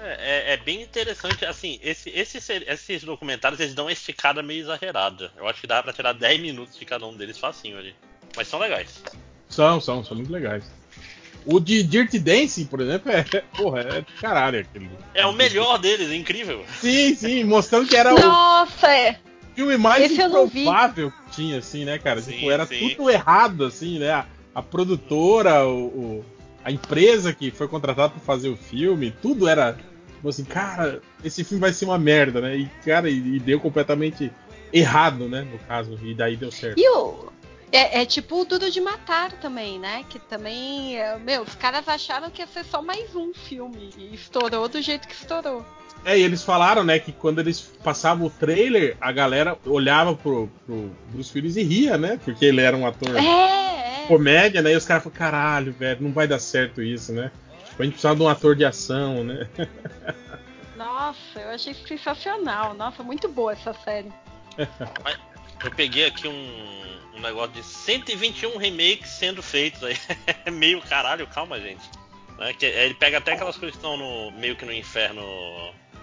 É, 0.00 0.50
é- 0.50 0.52
é 0.52 0.56
bem 0.58 0.82
interessante, 0.82 1.44
assim, 1.46 1.78
esse, 1.82 2.10
esses, 2.10 2.48
esses 2.50 3.04
documentários 3.04 3.58
eles 3.60 3.74
dão 3.74 3.86
uma 3.86 3.92
esticada 3.92 4.42
meio 4.42 4.60
exagerada. 4.60 5.30
Eu 5.36 5.48
acho 5.48 5.60
que 5.60 5.66
dá 5.66 5.82
pra 5.82 5.92
tirar 5.92 6.12
10 6.12 6.40
minutos 6.40 6.78
de 6.78 6.84
cada 6.84 7.06
um 7.06 7.16
deles 7.16 7.38
facinho 7.38 7.78
ali. 7.78 7.94
Mas 8.36 8.48
são 8.48 8.58
legais. 8.58 9.02
São, 9.48 9.80
são, 9.80 10.04
são 10.04 10.16
muito 10.16 10.32
legais. 10.32 10.64
O 11.46 11.60
de 11.60 11.82
Dirty 11.82 12.18
Dancing, 12.18 12.64
por 12.66 12.80
exemplo, 12.80 13.12
é, 13.12 13.22
porra, 13.56 13.80
é 13.80 14.00
do 14.00 14.12
caralho 14.20 14.60
aquele. 14.60 14.88
É 15.14 15.26
o 15.26 15.32
melhor 15.32 15.78
deles, 15.78 16.10
é 16.10 16.14
incrível. 16.16 16.64
Sim, 16.80 17.14
sim, 17.14 17.44
mostrando 17.44 17.86
que 17.86 17.96
era 17.96 18.14
o 18.14 18.18
Nossa, 18.18 18.88
é. 18.88 19.18
filme 19.54 19.76
mais 19.76 20.04
Esse 20.10 20.22
improvável 20.22 21.10
que 21.10 21.30
tinha, 21.36 21.58
assim, 21.58 21.84
né, 21.84 21.98
cara? 21.98 22.22
Sim, 22.22 22.32
tipo, 22.32 22.50
era 22.50 22.64
sim. 22.66 22.90
tudo 22.96 23.10
errado, 23.10 23.64
assim, 23.64 23.98
né? 23.98 24.10
A, 24.10 24.26
a 24.54 24.62
produtora, 24.62 25.66
o, 25.66 25.86
o- 25.86 26.24
a 26.64 26.70
empresa 26.72 27.32
que 27.34 27.50
foi 27.50 27.68
contratada 27.68 28.08
pra 28.08 28.20
fazer 28.20 28.48
o 28.48 28.56
filme, 28.56 29.14
tudo 29.20 29.46
era, 29.46 29.76
tipo 30.14 30.28
assim, 30.28 30.44
cara, 30.44 31.02
esse 31.22 31.44
filme 31.44 31.60
vai 31.60 31.74
ser 31.74 31.84
uma 31.84 31.98
merda, 31.98 32.40
né? 32.40 32.56
E, 32.56 32.66
cara, 32.84 33.10
e, 33.10 33.36
e 33.36 33.38
deu 33.38 33.60
completamente 33.60 34.32
errado, 34.72 35.28
né, 35.28 35.46
no 35.52 35.58
caso, 35.58 35.98
e 36.02 36.14
daí 36.14 36.36
deu 36.36 36.50
certo. 36.50 36.78
E 36.80 36.88
o. 36.88 37.32
É, 37.74 38.02
é 38.02 38.06
tipo 38.06 38.40
o 38.40 38.44
Duro 38.44 38.70
de 38.70 38.80
Matar 38.80 39.32
também, 39.32 39.80
né? 39.80 40.04
Que 40.08 40.20
também. 40.20 40.96
é, 40.96 41.18
Meu, 41.18 41.42
os 41.42 41.56
caras 41.56 41.88
acharam 41.88 42.30
que 42.30 42.40
ia 42.40 42.46
ser 42.46 42.64
só 42.64 42.80
mais 42.80 43.16
um 43.16 43.34
filme. 43.34 43.90
E 43.98 44.14
estourou 44.14 44.68
do 44.68 44.80
jeito 44.80 45.08
que 45.08 45.14
estourou. 45.14 45.66
É, 46.04 46.16
e 46.16 46.22
eles 46.22 46.44
falaram, 46.44 46.84
né, 46.84 46.98
que 47.00 47.10
quando 47.10 47.40
eles 47.40 47.60
passavam 47.82 48.26
o 48.26 48.30
trailer, 48.30 48.96
a 49.00 49.10
galera 49.10 49.58
olhava 49.66 50.14
pro, 50.14 50.48
pro 50.64 50.90
Bruce 51.08 51.32
Willis 51.34 51.56
e 51.56 51.62
ria, 51.64 51.98
né? 51.98 52.20
Porque 52.24 52.44
ele 52.44 52.60
era 52.60 52.76
um 52.76 52.86
ator 52.86 53.16
É, 53.16 54.02
é. 54.02 54.06
comédia, 54.06 54.62
né? 54.62 54.72
E 54.72 54.76
os 54.76 54.84
caras 54.84 55.02
falaram, 55.02 55.18
caralho, 55.18 55.72
velho, 55.72 56.00
não 56.02 56.12
vai 56.12 56.28
dar 56.28 56.38
certo 56.38 56.80
isso, 56.80 57.12
né? 57.12 57.32
Tipo, 57.66 57.82
a 57.82 57.84
gente 57.86 57.94
precisava 57.94 58.14
de 58.16 58.22
um 58.22 58.28
ator 58.28 58.54
de 58.54 58.64
ação, 58.64 59.24
né? 59.24 59.48
Nossa, 60.76 61.40
eu 61.40 61.48
achei 61.48 61.74
sensacional. 61.74 62.72
Nossa, 62.74 63.02
muito 63.02 63.28
boa 63.28 63.52
essa 63.52 63.74
série. 63.74 64.12
Eu 65.62 65.70
peguei 65.70 66.06
aqui 66.06 66.26
um, 66.28 66.84
um 67.16 67.20
negócio 67.20 67.52
de 67.52 67.62
121 67.62 68.56
remakes 68.56 69.10
sendo 69.10 69.42
feitos 69.42 69.82
aí. 69.84 69.96
É 70.44 70.50
meio 70.50 70.80
caralho, 70.82 71.26
calma, 71.26 71.60
gente. 71.60 71.82
Né, 72.38 72.52
que 72.52 72.66
ele 72.66 72.94
pega 72.94 73.18
até 73.18 73.32
aquelas 73.34 73.56
coisas 73.56 73.76
que 73.78 73.84
estão 73.84 73.96
no, 73.96 74.30
meio 74.32 74.56
que 74.56 74.64
no 74.64 74.72
inferno. 74.72 75.22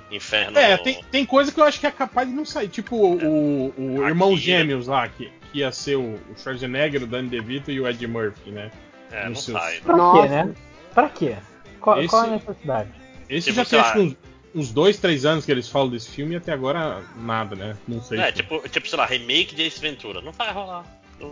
Inferno. 0.09 0.57
É, 0.59 0.75
tem, 0.77 1.01
tem 1.09 1.25
coisa 1.25 1.51
que 1.53 1.59
eu 1.59 1.63
acho 1.63 1.79
que 1.79 1.87
é 1.87 1.91
capaz 1.91 2.27
de 2.27 2.33
não 2.33 2.43
sair. 2.43 2.67
Tipo 2.67 2.97
o, 2.97 3.17
o, 3.17 3.73
o 3.99 4.07
Irmão 4.07 4.33
Akira. 4.33 4.57
Gêmeos 4.59 4.87
lá, 4.87 5.07
que, 5.07 5.31
que 5.51 5.59
ia 5.59 5.71
ser 5.71 5.95
o, 5.95 6.15
o 6.15 6.35
Schwarzenegger, 6.37 7.03
o 7.03 7.07
Danny 7.07 7.29
DeVito 7.29 7.71
e 7.71 7.79
o 7.79 7.87
Ed 7.87 8.05
Murphy, 8.07 8.51
né? 8.51 8.69
É, 9.09 9.23
não 9.23 9.29
no 9.31 9.35
seu- 9.37 9.53
sai. 9.57 9.79
Pra 9.79 9.95
Nossa. 9.95 10.21
quê, 10.21 10.27
né? 10.29 10.55
Pra 10.93 11.09
quê? 11.09 11.35
Qual, 11.79 11.99
Esse- 11.99 12.09
qual 12.09 12.23
é 12.23 12.27
a 12.27 12.31
necessidade? 12.31 12.89
Esse 13.29 13.49
Tipo, 13.51 13.63
já 13.63 13.65
tem 13.69 13.79
acho 13.79 13.93
que 13.93 13.99
uns, 13.99 14.15
uns 14.53 14.71
dois, 14.71 14.97
três 14.97 15.25
anos 15.25 15.45
que 15.45 15.51
eles 15.51 15.67
falam 15.67 15.89
desse 15.89 16.09
filme 16.09 16.33
e 16.33 16.37
até 16.37 16.51
agora 16.51 17.01
nada, 17.17 17.55
né? 17.55 17.77
Não 17.87 18.01
sei. 18.01 18.19
É, 18.19 18.27
se- 18.27 18.33
tipo, 18.33 18.67
tipo, 18.69 18.87
sei 18.87 18.97
lá, 18.97 19.05
remake 19.05 19.55
de 19.55 19.63
Ace 19.63 19.79
Ventura. 19.79 20.21
Não 20.21 20.31
vai 20.31 20.51
rolar. 20.51 20.85
Não- 21.19 21.31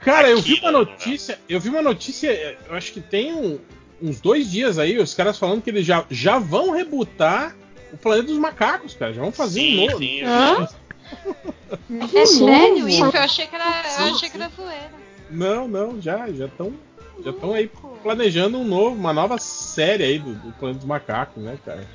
Cara, 0.00 0.28
eu 0.30 0.40
vi 0.40 0.54
uma 0.60 0.70
né, 0.72 0.78
notícia. 0.78 1.38
Eu 1.48 1.58
vi 1.60 1.68
uma 1.70 1.80
notícia, 1.82 2.58
eu 2.68 2.74
acho 2.74 2.92
que 2.92 3.00
tem 3.00 3.32
um- 3.32 3.58
uns 4.02 4.20
dois 4.20 4.50
dias 4.50 4.78
aí, 4.78 4.98
os 4.98 5.14
caras 5.14 5.38
falando 5.38 5.62
que 5.62 5.70
eles 5.70 5.86
já, 5.86 6.04
já 6.10 6.38
vão 6.38 6.70
rebutar 6.72 7.56
o 7.92 7.96
Planeta 7.96 8.28
dos 8.28 8.38
Macacos, 8.38 8.94
cara. 8.94 9.12
Já 9.14 9.22
vão 9.22 9.32
fazer 9.32 9.60
sim, 9.60 9.78
um 9.78 9.86
novo. 9.86 9.98
sim. 9.98 10.22
Hã? 10.22 10.68
É 12.14 12.26
sério 12.26 12.88
isso? 12.88 13.04
Eu 13.04 13.20
achei 13.20 13.46
que 13.46 13.54
era, 13.54 13.64
eu 14.00 14.14
achei 14.14 14.28
que 14.30 14.36
era 14.36 14.50
zoeira. 14.54 14.90
Não, 15.30 15.66
não, 15.68 16.00
já 16.00 16.30
já 16.32 16.46
estão 16.46 16.72
já 17.24 17.30
estão 17.30 17.54
aí 17.54 17.70
planejando 18.02 18.58
um 18.58 18.64
novo, 18.64 18.96
uma 18.96 19.12
nova 19.12 19.38
série 19.38 20.04
aí 20.04 20.18
do, 20.18 20.34
do 20.34 20.52
Planeta 20.52 20.80
dos 20.80 20.88
Macacos, 20.88 21.42
né, 21.42 21.56
cara? 21.64 21.86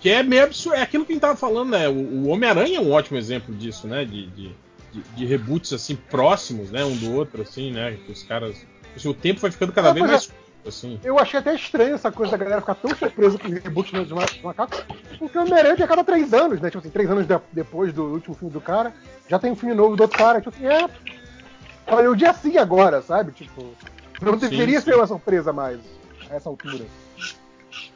Que 0.00 0.10
é 0.10 0.22
meio 0.22 0.44
absurdo. 0.44 0.76
É 0.76 0.82
aquilo 0.82 1.04
que 1.04 1.12
a 1.12 1.14
gente 1.14 1.22
tava 1.22 1.36
falando, 1.36 1.70
né? 1.70 1.88
O, 1.88 1.92
o 1.92 2.28
Homem-Aranha 2.28 2.78
é 2.78 2.80
um 2.80 2.92
ótimo 2.92 3.18
exemplo 3.18 3.54
disso, 3.54 3.86
né? 3.86 4.04
De, 4.04 4.26
de, 4.28 4.54
de, 4.92 5.00
de 5.16 5.26
reboots 5.26 5.72
assim 5.72 5.96
próximos, 5.96 6.70
né? 6.70 6.84
Um 6.84 6.96
do 6.96 7.12
outro, 7.14 7.42
assim, 7.42 7.72
né? 7.72 7.98
Que 8.06 8.12
os 8.12 8.22
caras. 8.22 8.56
assim, 8.96 9.08
o 9.08 9.14
tempo 9.14 9.40
vai 9.40 9.50
ficando 9.50 9.72
cada 9.72 9.92
vez 9.92 10.06
mais 10.06 10.26
curto, 10.26 10.68
assim. 10.68 11.00
Eu 11.02 11.18
achei 11.18 11.40
até 11.40 11.54
estranho 11.54 11.94
essa 11.96 12.12
coisa 12.12 12.32
da 12.32 12.38
galera 12.38 12.60
ficar 12.60 12.76
tão 12.76 12.94
surpresa 12.94 13.38
com 13.38 13.48
o 13.48 13.50
reboot 13.52 13.92
dos 13.92 14.08
Ma- 14.10 14.24
macacos, 14.44 14.84
porque 15.18 15.36
o 15.36 15.42
Homem-Aranha 15.42 15.76
é 15.82 15.86
cada 15.86 16.04
três 16.04 16.32
anos, 16.32 16.60
né? 16.60 16.68
Tipo 16.70 16.78
assim, 16.78 16.90
três 16.90 17.10
anos 17.10 17.26
de- 17.26 17.40
depois 17.52 17.92
do 17.92 18.04
último 18.04 18.36
filme 18.36 18.52
do 18.52 18.60
cara, 18.60 18.94
já 19.28 19.38
tem 19.38 19.50
um 19.50 19.56
filme 19.56 19.74
novo 19.74 19.96
do 19.96 20.02
outro 20.02 20.16
cara. 20.16 20.40
Tipo 20.40 20.54
assim, 20.56 20.66
é. 20.66 20.88
Olha, 21.88 22.10
o 22.10 22.14
dia 22.16 22.32
sim 22.34 22.56
agora, 22.58 23.00
sabe? 23.02 23.32
Tipo, 23.32 23.72
não 24.20 24.34
Sim, 24.34 24.48
deveria 24.48 24.78
sim. 24.80 24.90
ser 24.90 24.96
uma 24.96 25.06
surpresa 25.06 25.52
mais 25.52 25.80
a 26.30 26.34
essa 26.36 26.48
altura. 26.48 26.84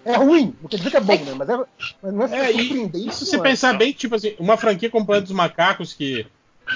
É 0.05 0.17
ruim, 0.17 0.55
não 0.61 0.69
quer 0.69 0.77
dizer 0.79 0.91
que 0.91 0.97
é 0.97 1.01
bom, 1.01 1.17
né? 1.17 1.35
Mas, 1.37 1.49
é, 1.49 1.57
mas 2.03 2.15
não 2.15 2.27
é, 2.27 2.47
É, 2.47 2.51
e 2.51 2.59
surpreendente. 2.67 3.15
se 3.15 3.27
você 3.27 3.37
não 3.37 3.45
é. 3.45 3.49
pensar 3.49 3.73
bem, 3.75 3.93
tipo 3.93 4.15
assim, 4.15 4.35
uma 4.39 4.57
franquia 4.57 4.91
como 4.91 5.07
Planeta 5.07 5.27
dos 5.27 5.37
Macacos, 5.37 5.95
que, 5.95 6.27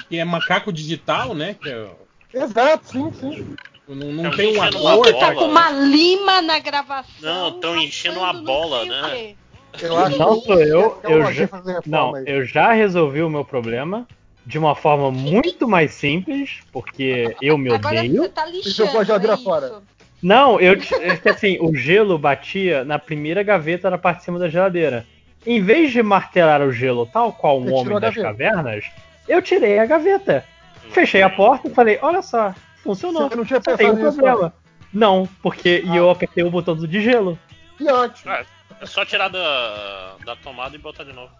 que 0.07 0.17
é 0.17 0.23
macaco 0.23 0.71
digital, 0.71 1.33
né? 1.33 1.55
Que 1.61 1.69
é, 1.69 1.87
Exato, 2.33 2.87
sim, 2.89 3.11
sim. 3.19 3.55
Não, 3.87 3.95
não 3.95 4.23
Tão 4.23 4.31
tem 4.37 4.47
um 4.47 4.51
enchendo 4.51 4.79
uma 4.79 4.93
ator, 4.93 5.19
cara. 5.19 5.35
Com 5.35 5.45
uma 5.45 5.69
lima 5.71 6.41
na 6.41 6.59
gravação. 6.59 7.11
Não, 7.21 7.59
tão 7.59 7.77
enchendo 7.77 8.19
raspando 8.19 8.39
uma 8.39 8.53
não 8.53 8.69
bola, 8.69 8.85
né? 8.85 9.35
Eu 9.79 9.97
acho 9.97 10.17
Não 10.17 10.39
que 10.39 10.45
sou 10.45 10.61
eu, 10.61 10.99
eu 11.03 11.33
já, 11.33 11.49
não, 11.85 12.17
eu 12.25 12.45
já 12.45 12.71
resolvi 12.73 13.21
o 13.21 13.29
meu 13.29 13.45
problema 13.45 14.07
de 14.45 14.57
uma 14.57 14.75
forma 14.75 15.11
muito 15.11 15.67
mais 15.67 15.91
simples, 15.91 16.59
porque 16.71 17.35
eu 17.41 17.57
me 17.57 17.73
Agora 17.73 17.99
odeio. 17.99 18.21
você 18.23 18.29
tá 18.29 18.45
jogou 18.45 19.01
a 19.01 19.03
lixando, 19.03 19.05
geladeira 19.05 19.33
é 19.33 19.37
fora. 19.37 19.81
Não, 20.21 20.59
eu 20.59 20.73
é 20.73 21.15
que 21.15 21.29
assim, 21.29 21.57
o 21.61 21.75
gelo 21.75 22.17
batia 22.17 22.83
na 22.83 22.97
primeira 22.97 23.43
gaveta 23.43 23.89
na 23.89 23.97
parte 23.97 24.19
de 24.19 24.23
cima 24.25 24.39
da 24.39 24.49
geladeira. 24.49 25.05
Em 25.45 25.61
vez 25.61 25.91
de 25.91 26.01
martelar 26.01 26.61
o 26.61 26.71
gelo 26.71 27.05
tal 27.05 27.31
qual 27.31 27.61
um 27.61 27.73
homem 27.73 27.99
das 27.99 28.15
cavernas, 28.15 28.85
eu 29.27 29.41
tirei 29.41 29.79
a 29.79 29.85
gaveta. 29.85 30.43
Fechei 30.91 31.21
a 31.21 31.29
porta 31.29 31.67
e 31.67 31.73
falei, 31.73 31.99
olha 32.01 32.21
só, 32.21 32.53
funcionou. 32.83 33.29
Você 33.29 33.35
não 33.35 33.45
tinha 33.45 33.61
tem 33.61 33.73
um 33.73 33.77
pensado 33.77 33.97
nisso, 33.97 34.17
problema. 34.17 34.53
Não, 34.93 35.29
porque 35.41 35.83
e 35.85 35.89
Ah. 35.91 35.95
eu 35.97 36.09
apertei 36.09 36.43
o 36.43 36.49
botão 36.49 36.75
do 36.75 36.87
de 36.87 37.01
gelo. 37.01 37.37
Que 37.77 37.89
ótimo. 37.91 38.31
É, 38.31 38.45
é 38.81 38.85
só 38.85 39.05
tirar 39.05 39.27
da, 39.27 40.15
da 40.25 40.35
tomada 40.37 40.75
e 40.75 40.79
botar 40.79 41.03
de 41.03 41.13
novo. 41.13 41.31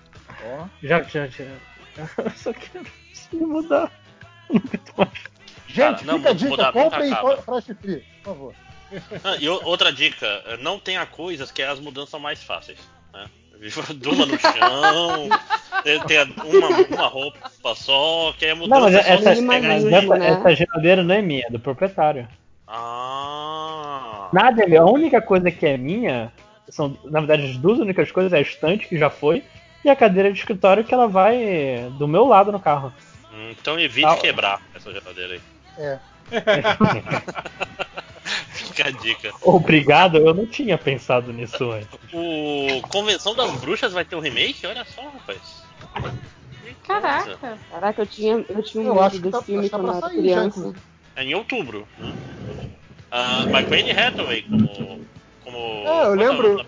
Já, 0.84 1.02
já, 1.04 1.28
já. 1.28 1.46
Eu 2.18 2.30
só 2.36 2.54
quero 2.54 2.86
se 3.14 3.36
mudar. 3.38 3.92
Gente, 5.68 6.06
não, 6.06 6.18
fica 6.18 6.30
a 6.30 6.34
dica, 6.34 6.72
comprem. 6.72 7.14
Flash 7.44 7.66
Free, 7.82 8.04
por 8.24 8.34
favor. 8.34 8.54
Ah, 9.24 9.36
e 9.40 9.50
outra 9.50 9.92
dica, 9.92 10.44
não 10.62 10.80
tenha 10.80 11.06
coisas 11.06 11.52
que 11.52 11.62
é 11.62 11.68
as 11.68 11.80
mudanças 11.80 12.20
mais 12.22 12.42
fáceis. 12.44 12.78
Né? 13.14 13.26
Durma 13.96 14.26
no 14.26 14.38
chão, 14.40 15.30
tem, 16.08 16.22
uma, 16.44 16.68
uma 16.98 17.08
roupa 17.08 17.76
só, 17.76 18.34
que 18.38 18.46
é 18.46 18.54
mudança 18.54 18.70
Não, 18.76 18.82
mas 18.82 18.96
essa, 18.96 19.42
na- 19.42 19.56
essa, 19.56 20.18
né? 20.18 20.28
essa 20.30 20.56
geladeira 20.56 21.04
não 21.04 21.16
é 21.16 21.22
minha, 21.22 21.46
é 21.48 21.50
do 21.52 21.60
proprietário. 21.60 22.28
Ah. 22.68 24.30
Nada, 24.32 24.64
a 24.80 24.86
única 24.86 25.22
coisa 25.22 25.50
que 25.50 25.66
é 25.66 25.78
minha 25.78 26.32
são, 26.70 26.98
na 27.06 27.20
verdade, 27.20 27.46
as 27.46 27.58
duas 27.58 27.80
únicas 27.80 28.12
coisas 28.12 28.32
é 28.34 28.38
a 28.38 28.42
estante, 28.42 28.88
que 28.88 28.98
já 28.98 29.10
foi, 29.10 29.44
e 29.84 29.90
a 29.90 29.96
cadeira 29.96 30.32
de 30.32 30.38
escritório 30.38 30.84
que 30.84 30.94
ela 30.94 31.08
vai 31.08 31.90
do 31.98 32.08
meu 32.08 32.26
lado 32.26 32.52
no 32.52 32.60
carro. 32.60 32.94
Então 33.52 33.80
evite 33.80 34.06
Ah. 34.08 34.18
quebrar 34.18 34.62
essa 34.76 34.92
geladeira 34.92 35.34
aí. 35.34 35.42
É. 35.78 36.00
Fica 38.78 38.90
a 38.90 38.92
dica. 38.92 39.32
Obrigado, 39.42 40.18
eu 40.18 40.34
não 40.34 40.46
tinha 40.46 40.78
pensado 40.78 41.34
nisso 41.34 41.72
antes. 41.72 41.88
O 42.14 42.82
Convenção 42.90 43.34
das 43.36 43.52
Bruxas 43.60 43.92
vai 43.92 44.06
ter 44.06 44.16
um 44.16 44.20
remake? 44.20 44.66
Olha 44.68 44.86
só, 44.86 45.02
rapaz. 45.02 45.64
Caraca. 46.86 47.58
Caraca, 47.72 48.02
eu 48.02 48.06
tinha, 48.06 48.46
eu 48.50 48.64
tinha 48.64 48.84
um 48.84 48.88
Eu 48.88 48.96
medo 48.96 49.12
que 49.12 49.20
desse 49.20 49.32
tá- 49.32 49.42
filme 49.42 49.70
tá 49.70 49.78
quando 49.78 49.88
eu 49.94 50.00
pra 50.00 50.08
era 50.10 50.16
já, 50.16 50.22
criança. 50.22 50.74
É 51.16 51.24
em 51.24 51.34
outubro. 51.36 51.88
Né? 51.98 52.14
Ah, 53.12 53.46
mas 53.50 53.68
com 53.68 53.74
Anne 53.74 53.92
Hathaway 53.92 54.42
como. 54.44 55.02
como 55.44 55.58
É, 55.58 56.06
eu 56.06 56.14
lembro. 56.16 56.66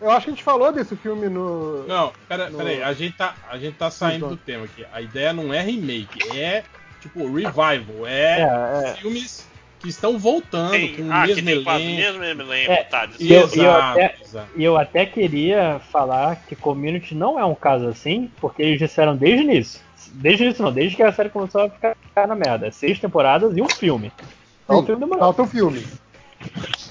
Eu 0.00 0.10
acho 0.10 0.24
que 0.24 0.30
a 0.30 0.34
gente 0.34 0.42
falou 0.44 0.72
desse 0.72 0.96
filme 0.96 1.28
no. 1.28 1.86
Não, 1.86 2.12
pera, 2.28 2.48
No- 2.48 2.56
pera 2.58 2.70
aí, 2.70 2.82
a 2.82 2.92
gente 2.92 3.16
tá, 3.16 3.34
a 3.50 3.58
gente 3.58 3.76
tá 3.76 3.90
saindo 3.90 4.16
Então. 4.26 4.28
do 4.30 4.36
tema 4.36 4.64
aqui. 4.64 4.86
A 4.92 5.00
ideia 5.02 5.32
não 5.32 5.52
é 5.52 5.60
remake, 5.60 6.36
é 6.36 6.64
tipo 7.00 7.20
revival, 7.26 8.06
é, 8.06 8.40
É, 8.40 8.90
é. 8.90 8.94
filmes 8.94 9.46
que 9.80 9.88
estão 9.88 10.18
voltando 10.18 10.72
Tem, 10.72 10.94
com 10.96 11.02
o 11.02 11.12
ah, 11.12 11.22
que 11.26 11.40
mesmo 11.42 11.70
elenco. 11.70 12.20
mesmo 12.24 12.42
elenco, 12.42 12.72
É, 12.72 12.82
tá? 12.84 13.08
E 13.18 13.32
eu- 13.32 13.46
desculpa. 13.46 13.56
e 13.56 13.64
eu 13.64 13.72
até- 13.72 14.14
exato. 14.20 14.48
E 14.56 14.64
eu 14.64 14.76
até 14.76 15.06
queria 15.06 15.80
falar 15.90 16.36
que 16.48 16.56
Community 16.56 17.14
não 17.14 17.38
é 17.38 17.44
um 17.44 17.54
caso 17.54 17.86
assim, 17.86 18.30
porque 18.40 18.62
eles 18.62 18.78
disseram 18.78 19.16
desde 19.16 19.44
o 19.46 19.50
início. 19.50 19.80
Desde 20.14 20.42
o 20.42 20.46
início 20.46 20.64
não, 20.64 20.72
desde 20.72 20.96
que 20.96 21.02
a 21.02 21.12
série 21.12 21.28
começou 21.28 21.62
a 21.62 21.70
ficar, 21.70 21.94
na 22.26 22.34
merda. 22.34 22.66
É 22.66 22.70
Seis 22.70 22.98
temporadas 22.98 23.56
e 23.56 23.62
um 23.62 23.68
filme. 23.68 24.10
O 24.66 24.80
Sim, 24.80 24.86
filme 24.86 25.00
demorou. 25.00 25.20
falta 25.20 25.42
o 25.42 25.46
filme. 25.46 25.86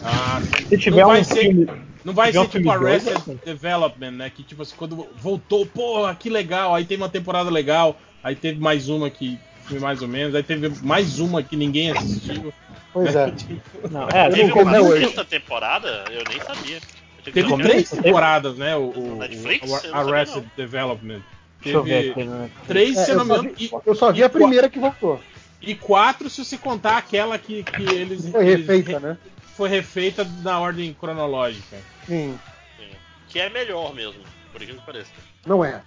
Ah, 0.04 0.42
Se 0.70 0.78
tiver 0.78 1.02
Não 1.02 1.08
vai 1.08 1.22
um 1.22 1.24
ser- 1.24 1.42
filme. 1.42 1.68
não 2.04 2.14
vai 2.14 2.30
um 2.30 2.34
ser 2.34 2.48
tipo 2.50 2.72
Arrested 2.72 3.18
assim. 3.18 3.40
Development, 3.46 4.12
né? 4.12 4.30
Que 4.30 4.44
tipo 4.44 4.62
assim, 4.62 4.76
quando 4.78 5.08
voltou, 5.18 5.66
porra, 5.66 6.14
que 6.16 6.30
legal, 6.30 6.74
aí 6.76 6.86
teve 6.86 7.02
uma 7.02 7.10
temporada 7.10 7.50
legal, 7.50 8.00
aí 8.24 8.36
teve 8.36 8.60
mais 8.60 8.88
uma 8.90 9.10
que 9.10 9.40
foi 9.64 9.80
mais 9.80 10.02
ou 10.02 10.08
menos, 10.08 10.34
aí 10.34 10.44
teve 10.44 10.70
mais 10.86 11.20
uma 11.20 11.44
que 11.44 11.56
ninguém 11.58 11.92
assistiu. 11.92 12.54
Pois 13.04 13.16
é. 13.16 13.34
Não, 13.92 14.08
é, 14.10 14.30
Teve 14.30 14.44
não 14.44 14.48
tipo, 14.58 14.62
uma 14.62 14.98
quinta 15.00 15.26
temporada? 15.26 16.04
Eu 16.10 16.24
nem 16.30 16.40
sabia. 16.42 16.78
Eu 17.26 17.34
Teve 17.34 17.58
três 17.58 17.90
Teve- 17.90 18.02
temporadas, 18.04 18.58
né? 18.58 18.76
O, 18.76 18.90
o, 18.90 19.16
Netflix? 19.18 19.70
o 19.70 19.96
Arrested 19.96 20.44
não. 20.44 20.52
Development. 20.56 21.22
deixa 21.62 21.78
eu 21.78 21.84
ver 21.84 21.90
Teve 22.00 22.10
aqui. 22.12 22.24
Né? 22.24 22.50
três, 22.68 22.98
É, 22.98 23.04
se 23.06 23.12
eu, 23.12 23.18
não 23.18 23.26
me 23.26 23.30
só 23.30 23.38
engano, 23.40 23.56
vi, 23.58 23.66
e, 23.66 23.72
eu 23.86 23.96
só 23.96 24.12
vi 24.12 24.24
a 24.24 24.30
primeira 24.30 24.70
que 24.70 24.80
voltou. 24.80 25.20
e 25.62 25.76
quatro 25.76 26.30
se 26.30 26.44
você 26.46 26.58
contar 26.58 26.98
aquela 26.98 27.38
que, 27.38 27.64
que 27.64 27.84
eles. 27.84 28.30
Foi 28.30 28.48
eles 28.48 28.66
refeita, 28.68 28.92
re- 29.00 29.00
né? 29.08 29.18
Foi 29.56 29.68
refeita 29.70 30.28
na 30.42 30.60
ordem 30.60 30.94
cronológica. 30.94 31.78
Sim. 32.06 32.38
Sim. 32.78 32.88
Que 33.28 33.40
é 33.40 33.50
melhor 33.50 33.94
mesmo, 33.94 34.22
por 34.54 34.62
incrível 34.62 34.80
que 34.80 34.86
pareça. 34.86 35.12
Não 35.46 35.64
é. 35.66 35.82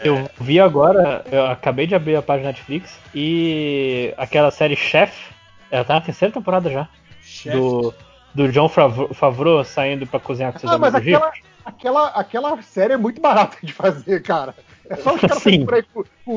Eu 0.00 0.28
vi 0.40 0.60
agora, 0.60 1.24
eu 1.32 1.46
acabei 1.46 1.86
de 1.86 1.94
abrir 1.94 2.16
a 2.16 2.22
página 2.22 2.48
Netflix 2.48 2.98
e 3.14 4.12
aquela 4.18 4.50
série 4.50 4.76
Chef, 4.76 5.12
ela 5.70 5.84
tá 5.84 5.94
na 5.94 6.00
terceira 6.00 6.32
temporada 6.32 6.70
já. 6.70 6.88
Chefe. 7.22 7.56
Do, 7.56 7.94
do 8.34 8.48
John 8.52 8.68
Favreau, 8.68 9.12
Favreau 9.14 9.64
saindo 9.64 10.06
pra 10.06 10.20
cozinhar 10.20 10.52
com 10.52 10.58
seus 10.58 10.72
Ah, 10.72 10.78
mas 10.78 10.94
amigos 10.94 11.14
aquela, 11.14 11.30
ricos. 11.32 11.50
aquela, 11.64 12.06
aquela 12.08 12.62
série 12.62 12.92
é 12.94 12.96
muito 12.96 13.20
barata 13.20 13.56
de 13.62 13.72
fazer, 13.72 14.22
cara. 14.22 14.54
É 14.88 14.94
só 14.96 15.14
os 15.14 15.20
caras 15.20 15.42
Sim. 15.42 15.66
com 15.66 16.04
o, 16.26 16.36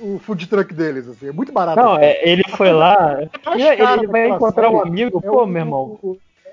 o, 0.00 0.14
o 0.14 0.18
food 0.20 0.46
truck 0.46 0.72
deles, 0.72 1.06
assim. 1.06 1.28
É 1.28 1.32
muito 1.32 1.52
barato. 1.52 1.78
Não, 1.82 1.98
é, 1.98 2.18
ele 2.26 2.42
foi 2.56 2.72
lá. 2.72 3.18
mais 3.44 3.60
Ele, 3.60 3.62
ele 3.82 4.06
vai 4.06 4.28
encontrar 4.30 4.70
um 4.70 4.78
série 4.78 4.88
amigo. 4.88 5.18
É 5.22 5.26
Pô, 5.28 5.42
o- 5.42 5.46
meu 5.46 5.60
irmão. 5.62 6.00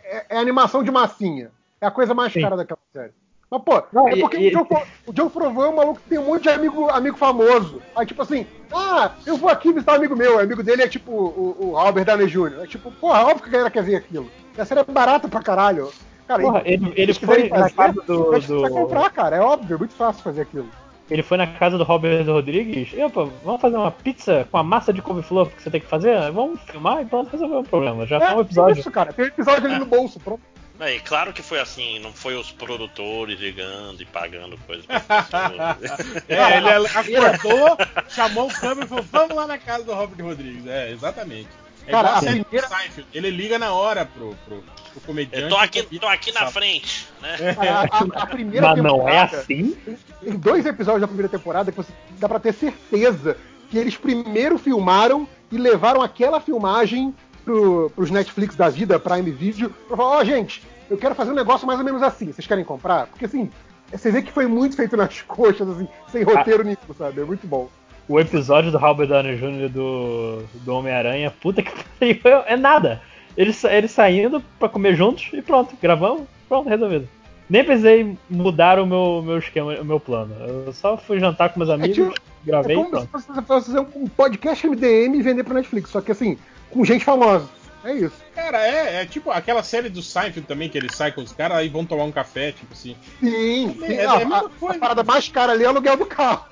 É, 0.04 0.26
é 0.36 0.38
animação 0.38 0.84
de 0.84 0.91
massinha. 0.91 1.50
É 1.80 1.86
a 1.86 1.91
coisa 1.91 2.13
mais 2.13 2.34
Sim. 2.34 2.41
cara 2.41 2.58
daquela 2.58 2.80
série. 2.91 3.13
Mas, 3.52 3.62
pô, 3.64 3.84
Não, 3.92 4.08
é 4.08 4.16
porque 4.16 4.38
e- 4.38 4.48
o, 4.48 4.52
John, 4.60 4.66
Fa- 4.66 4.84
o 5.06 5.12
John 5.14 5.30
Favreau 5.30 5.66
é 5.66 5.70
um 5.70 5.76
maluco 5.76 6.00
que 6.00 6.08
tem 6.10 6.18
um 6.18 6.26
monte 6.26 6.44
de 6.44 6.50
amigo, 6.50 6.90
amigo 6.90 7.18
famoso. 7.18 7.82
Aí, 7.94 8.06
tipo 8.06 8.22
assim, 8.22 8.48
ah, 8.74 9.12
eu 9.26 9.36
vou 9.36 9.50
aqui 9.50 9.74
visitar 9.74 9.92
um 9.92 9.96
amigo 9.96 10.16
meu. 10.16 10.38
O 10.38 10.40
amigo 10.40 10.64
dele 10.64 10.84
é 10.84 10.88
tipo 10.88 11.12
o, 11.12 11.58
o 11.60 11.72
Robert 11.76 12.06
Downey 12.06 12.28
Jr. 12.28 12.62
É 12.64 12.68
tipo, 12.68 12.90
porra, 12.94 13.20
óbvio 13.24 13.42
que 13.44 13.50
a 13.50 13.52
galera 13.52 13.70
quer 13.70 13.84
ver 13.84 13.98
aquilo. 13.98 14.32
E 14.58 14.62
a 14.62 14.64
série 14.66 14.80
é 14.80 14.84
barata 14.86 15.28
pra 15.28 15.42
caralho. 15.44 15.92
Cara, 16.26 16.42
Porra, 16.44 16.62
e- 16.66 16.74
ele, 16.74 16.94
ele 16.96 17.14
foi 17.14 17.50
na 17.50 17.58
fazer, 17.70 17.74
casa 17.76 18.02
do. 18.08 18.40
Do 18.40 18.70
comprar, 18.70 19.10
cara. 19.10 19.36
É 19.36 19.42
óbvio, 19.42 19.76
é 19.76 19.80
muito 19.80 19.96
fácil 19.96 20.24
fazer 20.24 20.42
aquilo. 20.44 20.70
ele 21.10 21.22
foi 21.22 21.36
na 21.38 21.46
casa 21.48 21.78
do 21.78 21.84
Robert 21.84 22.26
Rodrigues. 22.26 22.94
E, 22.94 23.04
opa, 23.04 23.28
vamos 23.44 23.60
fazer 23.60 23.76
uma 23.76 23.92
pizza 23.92 24.48
com 24.50 24.58
a 24.60 24.64
massa 24.64 24.94
de 24.94 25.02
couve-flor 25.02 25.50
que 25.50 25.62
você 25.62 25.70
tem 25.70 25.82
que 25.82 25.88
fazer? 25.88 26.32
Vamos 26.32 26.62
filmar 26.62 27.02
e 27.02 27.06
pronto, 27.06 27.30
resolveu 27.30 27.60
o 27.60 27.64
problema. 27.66 28.06
Já 28.08 28.18
tá 28.18 28.34
um 28.34 28.40
É, 28.40 28.42
episódio. 28.44 28.80
isso, 28.80 28.90
cara. 28.90 29.12
Tem 29.12 29.26
um 29.26 29.28
episódio 29.28 29.66
ali 29.66 29.78
no 29.78 29.86
bolso, 29.86 30.22
pronto. 30.22 30.40
É, 30.82 30.96
e 30.96 31.00
claro 31.00 31.32
que 31.32 31.44
foi 31.44 31.60
assim, 31.60 32.00
não 32.00 32.12
foi 32.12 32.36
os 32.36 32.52
produtores 32.52 33.39
ligando 33.39 34.02
e 34.02 34.06
pagando 34.06 34.58
coisa 34.65 34.84
pra 34.84 35.00
pessoa. 35.00 35.78
É, 36.28 36.58
ele 36.58 36.88
acordou, 37.17 37.78
chamou 38.10 38.48
o 38.48 38.54
câmera 38.54 38.86
e 38.86 38.89
falou: 38.89 39.06
Vamos 39.12 39.36
lá 39.36 39.46
na 39.48 39.58
casa 39.60 39.84
do 39.84 39.94
Robert 39.94 40.26
Rodrigues. 40.26 40.65
É, 40.67 40.91
exatamente. 40.91 41.48
É 41.88 41.91
Cara, 41.91 42.08
igual 42.10 42.17
a 42.17 42.20
primeira- 42.22 42.67
Seinfeld. 42.67 43.08
Ele 43.13 43.30
liga 43.30 43.60
na 43.60 43.74
hora 43.74 44.06
pro, 44.06 44.36
pro, 44.46 44.63
pro 44.91 45.02
comediante. 45.06 45.44
Eu 45.44 45.50
tô 45.50 45.58
aqui, 45.58 46.00
tô 46.00 46.08
aqui 46.08 46.32
na 46.32 46.48
frente, 46.52 47.08
né? 47.22 47.54
Cara, 47.56 47.89
a, 47.91 48.20
a- 48.20 48.24
a 48.24 48.26
primeira 48.28 48.67
Mas 48.70 48.84
não 48.84 49.08
é 49.08 49.20
assim? 49.24 49.78
Tem 50.24 50.38
dois 50.38 50.65
episódios 50.65 51.02
da 51.02 51.08
primeira 51.08 51.30
temporada 51.30 51.72
que 51.72 51.78
você 51.78 51.91
dá 52.20 52.28
pra 52.28 52.39
ter 52.39 52.54
certeza 52.54 53.38
que 53.70 53.78
eles 53.78 53.96
primeiro 53.96 54.58
filmaram 54.58 55.28
e 55.52 55.58
levaram 55.58 56.02
aquela 56.02 56.39
filmagem 56.41 57.13
pro, 57.43 57.91
pros 57.95 58.12
Netflix 58.12 58.56
da 58.56 58.69
vida, 58.69 58.99
Prime 58.99 59.32
Video, 59.32 59.69
pra 59.88 59.97
falar, 59.97 60.17
ó, 60.17 60.23
gente, 60.23 60.63
eu 60.89 60.97
quero 60.97 61.15
fazer 61.15 61.32
um 61.32 61.36
negócio 61.36 61.65
mais 61.67 61.80
ou 61.80 61.86
menos 61.86 62.01
assim, 62.04 62.32
vocês 62.32 62.47
querem 62.47 62.63
comprar? 62.63 63.08
Porque 63.08 63.25
assim, 63.25 63.49
você 63.91 64.12
vê 64.12 64.21
que 64.21 64.32
foi 64.32 64.47
muito 64.47 64.75
feito 64.75 64.95
nas 64.97 65.21
coxas, 65.27 65.67
assim, 65.69 65.88
sem 66.12 66.23
roteiro 66.23 66.63
nenhum, 66.63 66.77
sabe? 66.97 67.21
É 67.21 67.25
muito 67.25 67.45
bom. 67.47 67.69
O 68.08 68.19
episódio 68.19 68.71
do 68.71 68.77
Robert 68.77 69.08
Downey 69.08 69.38
Jr. 69.38 69.69
do, 69.69 70.43
do 70.65 70.73
Homem-Aranha, 70.75 71.32
puta 71.41 71.62
que 71.62 72.15
pariu, 72.15 72.43
é 72.47 72.58
nada. 72.58 73.01
Eles, 73.38 73.63
eles 73.63 73.91
saindo 73.91 74.43
pra 74.60 74.67
comer 74.67 74.95
juntos 74.95 75.30
e 75.32 75.41
pronto, 75.41 75.75
gravamos, 75.82 76.23
pronto, 76.49 76.67
resolvido. 76.67 77.08
Nem 77.49 77.63
precisei 77.63 78.17
mudar 78.30 78.80
o 78.80 78.86
meu, 78.86 79.21
meu 79.25 79.38
esquema, 79.38 79.73
o 79.75 79.86
meu 79.86 79.99
plano. 79.99 80.34
Eu 80.65 80.73
só 80.73 80.97
fui 80.97 81.19
jantar 81.19 81.49
com 81.49 81.60
meus 81.60 81.69
amigos, 81.69 81.95
tipo- 81.95 82.13
gravei 82.45 82.75
é 82.75 82.80
e 82.80 82.82
como 82.84 82.91
pronto. 82.91 83.19
se 83.19 83.27
você 83.27 83.41
fosse 83.41 83.65
fazer 83.67 83.88
um 83.95 84.08
podcast 84.08 84.67
MDM 84.67 85.15
e 85.15 85.21
vender 85.21 85.43
pro 85.43 85.54
Netflix, 85.54 85.89
só 85.89 86.01
que 86.01 86.12
assim, 86.12 86.38
com 86.71 86.84
gente 86.86 87.03
famosa. 87.05 87.47
É 87.84 87.93
isso. 87.93 88.13
Cara, 88.36 88.65
é, 88.65 89.01
é 89.01 89.05
tipo 89.05 89.31
aquela 89.31 89.63
série 89.63 89.89
do 89.89 90.01
Seinfeld 90.03 90.47
também, 90.47 90.69
que 90.69 90.77
ele 90.77 90.91
sai 90.93 91.12
com 91.12 91.21
os 91.21 91.31
caras 91.31 91.57
aí 91.57 91.67
vão 91.69 91.84
tomar 91.86 92.03
um 92.03 92.12
café, 92.12 92.51
tipo 92.51 92.71
assim. 92.73 92.95
Sim, 93.19 93.77
É, 93.84 93.88
sim. 93.88 93.93
é 93.95 94.05
Ah, 94.05 94.12
a 94.13 94.38
a, 94.38 94.49
coisa. 94.49 94.77
a 94.77 94.79
parada 94.79 95.03
mais 95.03 95.27
cara 95.29 95.53
ali 95.53 95.63
é 95.63 95.67
o 95.67 95.69
aluguel 95.71 95.97
do 95.97 96.05
carro. 96.05 96.45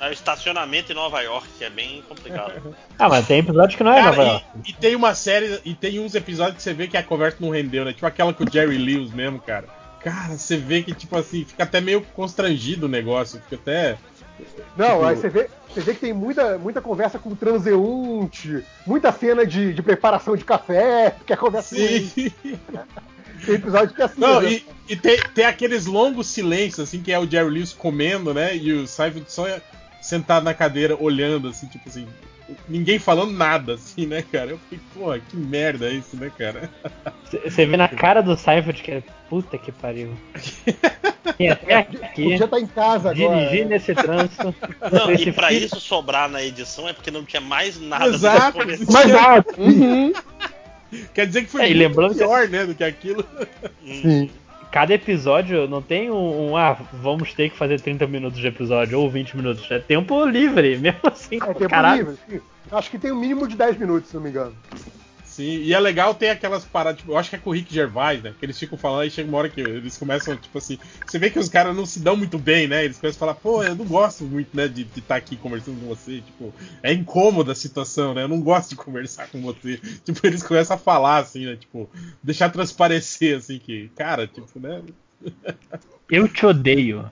É 0.00 0.08
o 0.08 0.12
estacionamento 0.12 0.90
em 0.90 0.94
Nova 0.96 1.20
York, 1.20 1.46
que 1.56 1.64
é 1.64 1.70
bem 1.70 2.02
complicado. 2.08 2.74
Ah, 2.98 3.08
mas 3.08 3.26
tem 3.26 3.38
episódios 3.38 3.76
que 3.76 3.82
não 3.84 3.92
é 3.92 3.96
Cara, 4.02 4.10
Nova 4.16 4.22
York. 4.28 4.46
e, 4.66 4.70
e 4.70 4.72
tem 4.74 4.94
uma 4.96 5.14
série, 5.14 5.60
e 5.64 5.74
tem 5.74 5.98
uns 6.00 6.14
episódios 6.16 6.56
que 6.56 6.62
você 6.62 6.74
vê 6.74 6.86
que 6.88 6.96
a 6.96 7.02
conversa 7.02 7.38
não 7.40 7.50
rendeu, 7.50 7.84
né? 7.84 7.92
Tipo 7.92 8.06
aquela 8.06 8.32
com 8.34 8.44
o 8.44 8.50
Jerry 8.52 8.76
Lewis 8.78 9.12
mesmo, 9.12 9.40
cara. 9.40 9.66
Cara, 10.00 10.36
você 10.36 10.56
vê 10.56 10.82
que, 10.82 10.92
tipo 10.92 11.16
assim, 11.16 11.44
fica 11.44 11.62
até 11.62 11.80
meio 11.80 12.02
constrangido 12.02 12.86
o 12.86 12.88
negócio, 12.88 13.40
fica 13.42 13.54
até. 13.56 13.96
Não, 14.76 14.88
Tipo- 14.96 15.04
aí 15.04 15.16
você 15.16 15.28
vê. 15.28 15.48
Você 15.72 15.80
vê 15.80 15.94
que 15.94 16.00
tem 16.00 16.12
muita, 16.12 16.58
muita 16.58 16.80
conversa 16.82 17.18
com 17.18 17.30
o 17.30 17.36
transeunte, 17.36 18.62
muita 18.86 19.10
cena 19.10 19.46
de, 19.46 19.72
de 19.72 19.82
preparação 19.82 20.36
de 20.36 20.44
café, 20.44 21.16
que 21.26 21.32
é 21.32 21.36
conversa 21.36 21.74
Sim. 21.74 22.30
Tem 23.44 23.56
episódio 23.56 23.94
que 23.94 24.00
é 24.00 24.04
assim. 24.04 24.20
Não, 24.20 24.40
né? 24.40 24.52
e, 24.52 24.66
e 24.90 24.96
tem, 24.96 25.18
tem 25.34 25.44
aqueles 25.44 25.86
longos 25.86 26.28
silêncios, 26.28 26.88
assim, 26.88 27.02
que 27.02 27.10
é 27.10 27.18
o 27.18 27.28
Jerry 27.28 27.50
Lewis 27.50 27.72
comendo, 27.72 28.32
né? 28.32 28.56
E 28.56 28.72
o 28.72 28.86
Seinfeld 28.86 29.32
só 29.32 29.46
sentado 30.00 30.44
na 30.44 30.54
cadeira, 30.54 30.96
olhando, 31.00 31.48
assim, 31.48 31.66
tipo 31.66 31.88
assim. 31.88 32.06
Ninguém 32.68 32.98
falando 32.98 33.32
nada, 33.32 33.74
assim, 33.74 34.06
né, 34.06 34.22
cara? 34.30 34.50
Eu 34.50 34.58
fiquei, 34.58 34.80
porra, 34.94 35.18
que 35.20 35.36
merda 35.36 35.86
é 35.86 35.92
isso, 35.92 36.16
né, 36.16 36.30
cara? 36.36 36.68
Você 37.44 37.64
vê 37.66 37.76
na 37.76 37.88
cara 37.88 38.20
do 38.20 38.36
Seinfeld 38.36 38.82
que 38.82 38.90
é 38.90 39.02
puta 39.28 39.56
que 39.56 39.72
pariu. 39.72 40.14
Vim 41.38 41.48
até 41.48 41.74
aqui, 42.04 42.22
Podia 42.22 42.44
estar 42.44 42.60
em 42.60 42.66
casa 42.66 43.10
agora. 43.10 43.38
dirigir 43.40 43.64
né? 43.64 43.70
nesse 43.76 43.94
trânsito. 43.94 44.54
Não, 44.92 45.10
e 45.12 45.32
pra 45.32 45.48
filho- 45.48 45.64
isso 45.66 45.80
sobrar 45.80 46.28
na 46.28 46.42
edição 46.42 46.88
é 46.88 46.92
porque 46.92 47.10
não 47.10 47.24
tinha 47.24 47.40
mais 47.40 47.80
nada 47.80 48.04
pra 48.06 48.14
Exato. 48.14 48.58
Mas 48.92 49.08
nada. 49.08 49.44
Uhum. 49.56 50.12
Quer 51.14 51.26
dizer 51.26 51.42
que 51.44 51.50
foi 51.50 51.62
É, 51.62 51.64
muito 51.68 51.78
lembrando 51.78 52.12
que- 52.12 52.18
pior, 52.18 52.48
né, 52.48 52.66
do 52.66 52.74
que 52.74 52.84
aquilo. 52.84 53.24
Sim. 53.82 54.30
Cada 54.72 54.94
episódio 54.94 55.68
não 55.68 55.82
tem 55.82 56.10
um, 56.10 56.52
um, 56.52 56.56
ah, 56.56 56.78
vamos 56.94 57.34
ter 57.34 57.50
que 57.50 57.58
fazer 57.58 57.78
30 57.78 58.06
minutos 58.06 58.40
de 58.40 58.46
episódio 58.46 58.98
ou 58.98 59.10
20 59.10 59.36
minutos. 59.36 59.70
É 59.70 59.78
tempo 59.78 60.24
livre, 60.24 60.78
mesmo 60.80 61.00
assim. 61.04 61.36
É 61.36 61.52
tempo 61.52 61.68
caralho. 61.68 62.16
livre. 62.26 62.42
Acho 62.70 62.90
que 62.90 62.98
tem 62.98 63.12
um 63.12 63.20
mínimo 63.20 63.46
de 63.46 63.54
10 63.54 63.76
minutos, 63.76 64.08
se 64.08 64.16
não 64.16 64.22
me 64.22 64.30
engano. 64.30 64.54
Sim, 65.32 65.62
e 65.62 65.72
é 65.72 65.80
legal 65.80 66.14
ter 66.14 66.28
aquelas 66.28 66.62
paradas, 66.62 67.00
tipo, 67.00 67.12
eu 67.12 67.16
acho 67.16 67.30
que 67.30 67.36
é 67.36 67.38
com 67.38 67.48
o 67.48 67.52
Rick 67.54 67.72
Gervais, 67.72 68.22
né? 68.22 68.34
Que 68.38 68.44
eles 68.44 68.58
ficam 68.58 68.76
falando 68.76 69.06
e 69.06 69.10
chega 69.10 69.26
uma 69.26 69.38
hora 69.38 69.48
que 69.48 69.62
eles 69.62 69.96
começam, 69.96 70.36
tipo 70.36 70.58
assim, 70.58 70.78
você 71.06 71.18
vê 71.18 71.30
que 71.30 71.38
os 71.38 71.48
caras 71.48 71.74
não 71.74 71.86
se 71.86 72.00
dão 72.00 72.14
muito 72.14 72.38
bem, 72.38 72.68
né? 72.68 72.84
Eles 72.84 72.98
começam 72.98 73.16
a 73.16 73.20
falar, 73.20 73.34
pô, 73.36 73.64
eu 73.64 73.74
não 73.74 73.86
gosto 73.86 74.24
muito, 74.24 74.54
né, 74.54 74.68
de 74.68 74.82
estar 74.94 75.16
aqui 75.16 75.34
conversando 75.36 75.80
com 75.80 75.86
você, 75.86 76.20
tipo, 76.20 76.52
é 76.82 76.92
incômoda 76.92 77.52
a 77.52 77.54
situação, 77.54 78.12
né? 78.12 78.24
Eu 78.24 78.28
não 78.28 78.42
gosto 78.42 78.68
de 78.68 78.76
conversar 78.76 79.26
com 79.28 79.40
você. 79.40 79.80
Tipo, 80.04 80.26
eles 80.26 80.42
começam 80.42 80.76
a 80.76 80.78
falar, 80.78 81.18
assim, 81.18 81.46
né? 81.46 81.56
Tipo, 81.56 81.88
deixar 82.22 82.50
transparecer, 82.50 83.38
assim, 83.38 83.58
que, 83.58 83.88
cara, 83.96 84.26
tipo, 84.26 84.60
né? 84.60 84.82
Eu 86.10 86.28
te 86.28 86.44
odeio. 86.44 87.10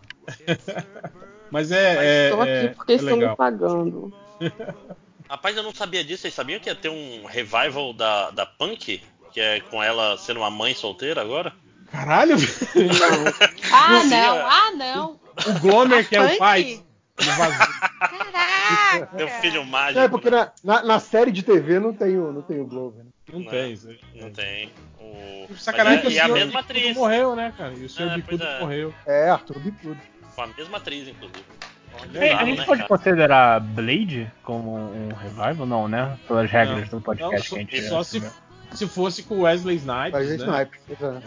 Mas 1.50 1.72
é. 1.72 1.96
é 1.96 2.24
Estou 2.26 2.44
é, 2.44 2.60
aqui 2.60 2.74
porque 2.74 2.92
é 2.92 2.96
estão 2.96 3.16
me 3.16 3.20
legal. 3.20 3.36
pagando. 3.36 4.12
Rapaz, 5.30 5.56
eu 5.56 5.62
não 5.62 5.72
sabia 5.72 6.02
disso. 6.04 6.22
Vocês 6.22 6.34
sabiam 6.34 6.58
que 6.58 6.68
ia 6.68 6.74
ter 6.74 6.88
um 6.88 7.24
revival 7.24 7.92
da, 7.92 8.30
da 8.32 8.44
Punk? 8.44 9.00
Que 9.32 9.40
é 9.40 9.60
com 9.60 9.80
ela 9.80 10.18
sendo 10.18 10.40
uma 10.40 10.50
mãe 10.50 10.74
solteira 10.74 11.20
agora? 11.20 11.52
Caralho! 11.90 12.36
Ah, 13.72 14.02
não, 14.04 14.36
é. 14.36 14.40
ah, 14.42 14.70
não. 14.72 15.20
o 15.46 15.60
Glomer, 15.60 16.08
que 16.08 16.16
é 16.16 16.20
o 16.20 16.36
pai. 16.38 16.82
Caraca. 17.16 19.08
Meu 19.12 19.28
filho 19.28 19.64
mágico. 19.64 20.00
É, 20.00 20.08
porque 20.08 20.30
na, 20.30 20.52
na, 20.64 20.82
na 20.82 20.98
série 21.00 21.30
de 21.30 21.42
TV 21.42 21.78
não 21.78 21.92
tem 21.92 22.18
o, 22.18 22.32
não 22.32 22.42
tem 22.42 22.58
o 22.60 22.66
Glover. 22.66 23.04
Né? 23.04 23.10
Não 23.32 23.40
Não, 23.40 23.46
tem 23.50 23.72
isso 23.72 23.88
aí. 23.88 24.00
Não 24.14 24.30
tem. 24.32 24.72
O... 24.98 25.48
Sacanagem 25.56 26.04
Mas 26.04 26.12
que 26.12 26.18
é, 26.18 26.20
e 26.20 26.20
a 26.20 26.24
o 26.24 26.26
senhor 26.26 26.44
mesma 26.44 26.60
atriz. 26.60 26.96
morreu, 26.96 27.36
né, 27.36 27.54
cara? 27.56 27.72
E 27.74 27.84
o 27.84 27.88
senhor 27.88 28.10
É, 28.12 28.16
Bicudo 28.16 28.42
é. 28.44 28.60
morreu. 28.60 28.94
É, 29.06 29.30
Arthur 29.30 29.58
Bicudo. 29.60 30.00
Com 30.34 30.42
a 30.42 30.46
mesma 30.48 30.78
atriz, 30.78 31.06
inclusive. 31.08 31.44
Ei, 32.14 32.30
a 32.30 32.44
gente 32.44 32.58
né, 32.58 32.64
pode 32.64 32.82
cara? 32.82 32.88
considerar 32.88 33.60
Blade 33.60 34.30
como 34.42 34.76
um 34.76 35.08
revival? 35.08 35.66
Não, 35.66 35.88
né? 35.88 36.18
Pelas 36.26 36.50
regras 36.50 36.88
do 36.88 36.96
Não, 36.96 37.02
podcast 37.02 37.48
só, 37.48 37.56
que 37.56 37.60
a 37.60 37.64
gente 37.64 37.88
só 37.88 38.02
se, 38.02 38.22
se 38.72 38.86
fosse 38.86 39.22
com 39.22 39.36
o 39.36 39.40
Wesley 39.42 39.76
Snipes, 39.76 40.14
é 40.14 40.24
né? 40.24 40.34
Sniper. 40.36 40.80
pois 40.86 41.02
é. 41.02 41.22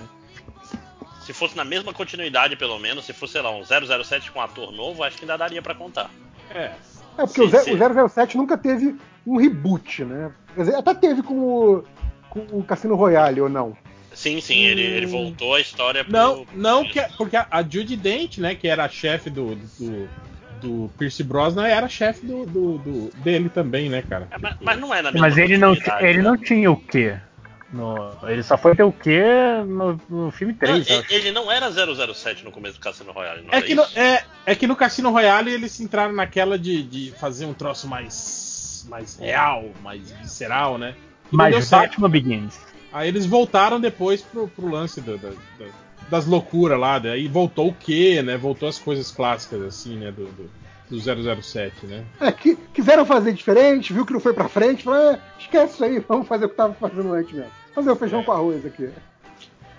Se 1.22 1.32
fosse 1.32 1.56
na 1.56 1.64
mesma 1.64 1.94
continuidade, 1.94 2.56
pelo 2.58 2.78
menos, 2.80 3.06
se 3.06 3.14
fosse, 3.14 3.34
sei 3.34 3.42
lá, 3.42 3.52
um 3.52 3.64
007 3.64 4.32
com 4.32 4.40
um 4.40 4.42
ator 4.42 4.72
novo, 4.74 5.04
acho 5.04 5.18
que 5.18 5.24
ainda 5.24 5.38
daria 5.38 5.62
pra 5.62 5.74
contar. 5.74 6.10
É. 6.54 6.72
É, 7.18 7.26
porque 7.26 7.48
Sim, 7.60 7.72
o, 7.72 8.06
o 8.06 8.10
007 8.10 8.38
nunca 8.38 8.58
teve 8.58 8.96
um 9.26 9.38
reboot, 9.38 10.04
né? 10.04 10.32
Quer 10.54 10.64
dizer, 10.64 10.76
até 10.76 10.94
teve 10.94 11.24
com 11.24 11.36
o, 11.36 11.84
com 12.30 12.40
o 12.52 12.64
Cassino 12.64 12.96
Royale, 12.96 13.40
ou 13.40 13.50
não? 13.50 13.78
Sim, 14.14 14.42
sim, 14.42 14.64
ele, 14.64 14.82
ele 14.82 15.06
voltou 15.08 15.56
a 15.56 15.62
história 15.62 16.04
pro. 16.04 16.14
Não, 16.14 16.46
não 16.54 16.86
que, 16.86 17.02
porque 17.18 17.36
a, 17.36 17.48
a 17.50 17.64
Judy 17.64 17.96
Dent, 17.96 18.38
né, 18.38 18.54
que 18.54 18.68
era 18.68 18.86
a 18.86 18.90
chefe 18.90 19.30
do, 19.30 19.56
do, 19.56 20.10
do 20.64 20.90
Pierce 20.98 21.24
Brosnan, 21.24 21.68
era 21.68 21.88
chefe 21.88 22.26
do, 22.26 22.46
do, 22.46 22.78
do- 22.80 23.10
dele 23.18 23.50
também, 23.50 23.90
né, 23.90 24.02
cara? 24.02 24.28
É, 24.32 24.38
mas, 24.40 24.56
mas 24.62 24.80
não 24.80 24.94
é 24.94 25.02
na 25.02 25.12
mesma 25.12 25.28
Mas 25.28 25.38
ele 25.38 25.58
não, 25.58 25.74
ele 26.00 26.18
né? 26.18 26.24
não 26.24 26.38
tinha 26.38 26.72
o 26.72 26.78
quê? 26.78 27.16
No, 27.72 28.16
ele 28.24 28.44
só 28.44 28.56
foi 28.58 28.76
ter 28.76 28.84
o 28.84 28.92
quê 28.92 29.24
no, 29.66 30.00
no 30.08 30.32
filme 30.32 30.54
Não, 30.54 30.60
3, 30.60 30.88
eu 30.90 31.04
ele, 31.10 31.32
não 31.32 31.52
era 31.52 31.72
007 31.72 32.44
no 32.46 32.52
começo 32.52 32.76
do 32.76 32.80
Cassino 32.80 33.12
Royale, 33.12 33.42
não 33.42 33.52
É 33.54 33.62
que, 33.64 33.74
no, 33.74 33.84
é, 33.96 34.24
é 34.46 34.56
que 34.56 34.68
no 34.68 34.76
Cassino 34.76 35.10
Royale 35.12 35.52
eles 35.52 35.80
entraram 35.80 36.14
naquela 36.14 36.58
de, 36.58 36.84
de 36.84 37.12
fazer 37.20 37.48
um 37.48 37.54
troço 37.54 37.88
mais, 37.88 38.86
mais 38.88 39.18
real, 39.18 39.72
mais 39.82 40.12
visceral, 40.12 40.78
né? 40.78 40.94
E 41.32 41.36
não 41.38 41.46
deu 41.50 41.58
Mas 41.58 41.66
certo. 41.68 41.92
Batman 42.00 42.10
Begins. 42.10 42.60
Aí 42.92 43.08
eles 43.08 43.26
voltaram 43.26 43.80
depois 43.82 44.22
pro, 44.22 44.48
pro 44.48 44.70
lance 44.70 45.02
do- 45.02 45.18
da- 45.18 45.30
da- 45.30 45.66
das 46.14 46.28
loucuras 46.28 46.80
lá, 46.80 47.00
daí 47.00 47.28
voltou 47.28 47.70
o 47.70 47.74
quê, 47.74 48.22
né? 48.22 48.38
Voltou 48.38 48.70
as 48.70 48.78
coisas 48.78 49.10
clássicas, 49.10 49.62
assim, 49.64 49.98
né? 49.98 50.12
Do, 50.12 50.26
do, 50.26 50.50
do 50.90 51.42
007, 51.42 51.88
né? 51.88 52.04
É, 52.22 52.32
que, 52.32 52.56
quiseram 52.72 53.04
fazer 53.04 53.34
diferente, 53.34 53.92
viu 53.92 54.06
que 54.06 54.14
não 54.14 54.20
foi 54.20 54.32
pra 54.34 54.48
frente, 54.48 54.84
falaram, 54.84 55.14
é, 55.16 55.20
esquece 55.40 55.74
isso 55.74 55.84
aí, 55.84 56.00
vamos 56.08 56.28
fazer 56.28 56.46
o 56.46 56.50
que 56.50 56.56
tava 56.56 56.74
fazendo 56.76 57.12
antes 57.14 57.34
mesmo. 57.34 57.50
Fazer 57.74 57.90
o 57.92 57.96
feijão 57.96 58.24
com 58.24 58.32
arroz 58.32 58.64
aqui. 58.64 58.90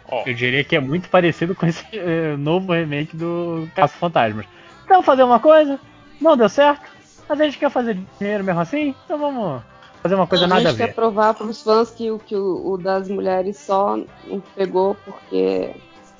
Ó, 0.08 0.24
Eu 0.26 0.34
diria 0.34 0.64
que 0.64 0.74
é 0.74 0.80
muito 0.80 1.08
parecido 1.08 1.54
com 1.54 1.66
esse 1.66 1.84
eh, 1.96 2.36
novo 2.36 2.72
remake 2.72 3.16
do 3.16 3.68
Caça 3.76 3.96
Fantasmas. 3.96 4.44
Então 4.84 5.02
fazer 5.04 5.22
uma 5.22 5.38
coisa, 5.38 5.78
não 6.20 6.36
deu 6.36 6.48
certo, 6.48 6.82
mas 7.28 7.40
a 7.40 7.44
gente 7.44 7.58
quer 7.58 7.70
fazer 7.70 7.96
dinheiro 8.18 8.42
mesmo 8.42 8.60
assim, 8.60 8.92
então 9.04 9.18
vamos 9.18 9.62
fazer 10.02 10.14
uma 10.16 10.26
coisa 10.26 10.44
a 10.44 10.48
nada 10.48 10.60
a 10.68 10.72
gente 10.72 10.76
quer 10.78 10.88
ver. 10.88 10.94
provar 10.94 11.32
pros 11.34 11.62
fãs 11.62 11.90
que, 11.92 12.10
o- 12.10 12.18
que 12.18 12.34
o, 12.36 12.72
o 12.72 12.76
das 12.76 13.08
mulheres 13.08 13.56
só 13.56 13.96
não 14.26 14.40
pegou 14.56 14.94
porque 14.96 15.70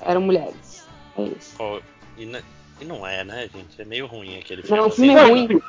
eram 0.01 0.21
mulheres. 0.21 0.85
É 1.17 1.23
isso. 1.23 1.55
ó, 1.59 1.79
e, 2.17 2.25
ne- 2.25 2.43
e 2.81 2.85
não 2.85 3.05
é, 3.05 3.23
né, 3.23 3.49
gente? 3.53 3.81
É 3.81 3.85
meio 3.85 4.05
ruim 4.05 4.37
aquele 4.37 4.61
filme. 4.61 4.77
Não, 4.77 4.85
o 4.85 4.87
assim, 4.87 5.03
filme 5.03 5.13
é 5.19 5.23
né? 5.23 5.29
ruim. 5.29 5.61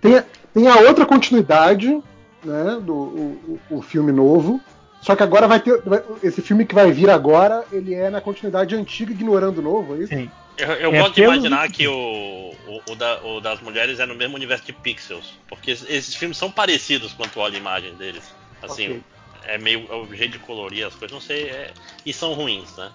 Tem, 0.00 0.16
a- 0.18 0.24
tem 0.54 0.68
a 0.68 0.76
outra 0.76 1.04
continuidade, 1.06 2.02
né, 2.44 2.80
do 2.82 2.94
o, 2.94 3.60
o- 3.70 3.82
filme 3.82 4.12
novo. 4.12 4.60
Só 5.02 5.16
que 5.16 5.22
agora 5.22 5.48
vai 5.48 5.60
ter. 5.60 5.80
vai- 5.82 6.02
esse 6.22 6.42
filme 6.42 6.64
que 6.66 6.74
vai 6.74 6.90
vir 6.92 7.08
agora, 7.10 7.64
ele 7.72 7.94
é 7.94 8.10
na 8.10 8.20
continuidade 8.20 8.74
antiga, 8.74 9.12
ignorando 9.12 9.58
o 9.58 9.62
novo, 9.62 9.94
é 9.96 9.98
isso? 10.04 10.08
Sim. 10.14 10.30
Eu, 10.58 10.68
eu 10.72 10.94
É 10.94 10.98
gosto 11.00 11.14
de 11.14 11.22
imaginar 11.22 11.70
que 11.70 11.88
o, 11.88 12.54
o, 12.66 12.92
o 12.92 12.94
da- 12.94 13.22
o 13.24 13.40
das 13.40 13.60
mulheres 13.62 13.98
é 13.98 14.04
no 14.04 14.14
mesmo 14.14 14.36
universo 14.36 14.64
de 14.66 14.74
Pixels. 14.74 15.38
Porque 15.48 15.70
es- 15.70 15.86
esses 15.88 16.14
filmes 16.14 16.36
são 16.36 16.50
parecidos 16.50 17.14
quando 17.14 17.30
tu 17.30 17.40
olha 17.40 17.54
a 17.54 17.58
imagem 17.58 17.94
deles. 17.94 18.24
Assim, 18.62 18.88
Ok. 18.88 19.02
é 19.46 19.56
meio 19.56 19.86
é 19.90 19.94
o 19.94 20.06
jeito 20.14 20.32
de 20.32 20.38
colorir 20.40 20.86
as 20.86 20.94
coisas, 20.94 21.12
não 21.14 21.20
sei. 21.20 21.44
é- 21.44 21.70
e 22.04 22.12
são 22.12 22.34
ruins, 22.34 22.76
né? 22.76 22.90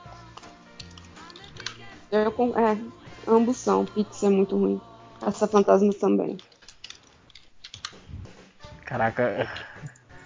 Eu, 2.11 2.31
é, 2.57 2.77
ambos 3.27 3.57
são. 3.57 3.85
Pix 3.85 4.23
é 4.23 4.29
muito 4.29 4.57
ruim. 4.57 4.79
Essa 5.25 5.47
fantasmas 5.47 5.95
também. 5.97 6.37
Caraca, 8.85 9.47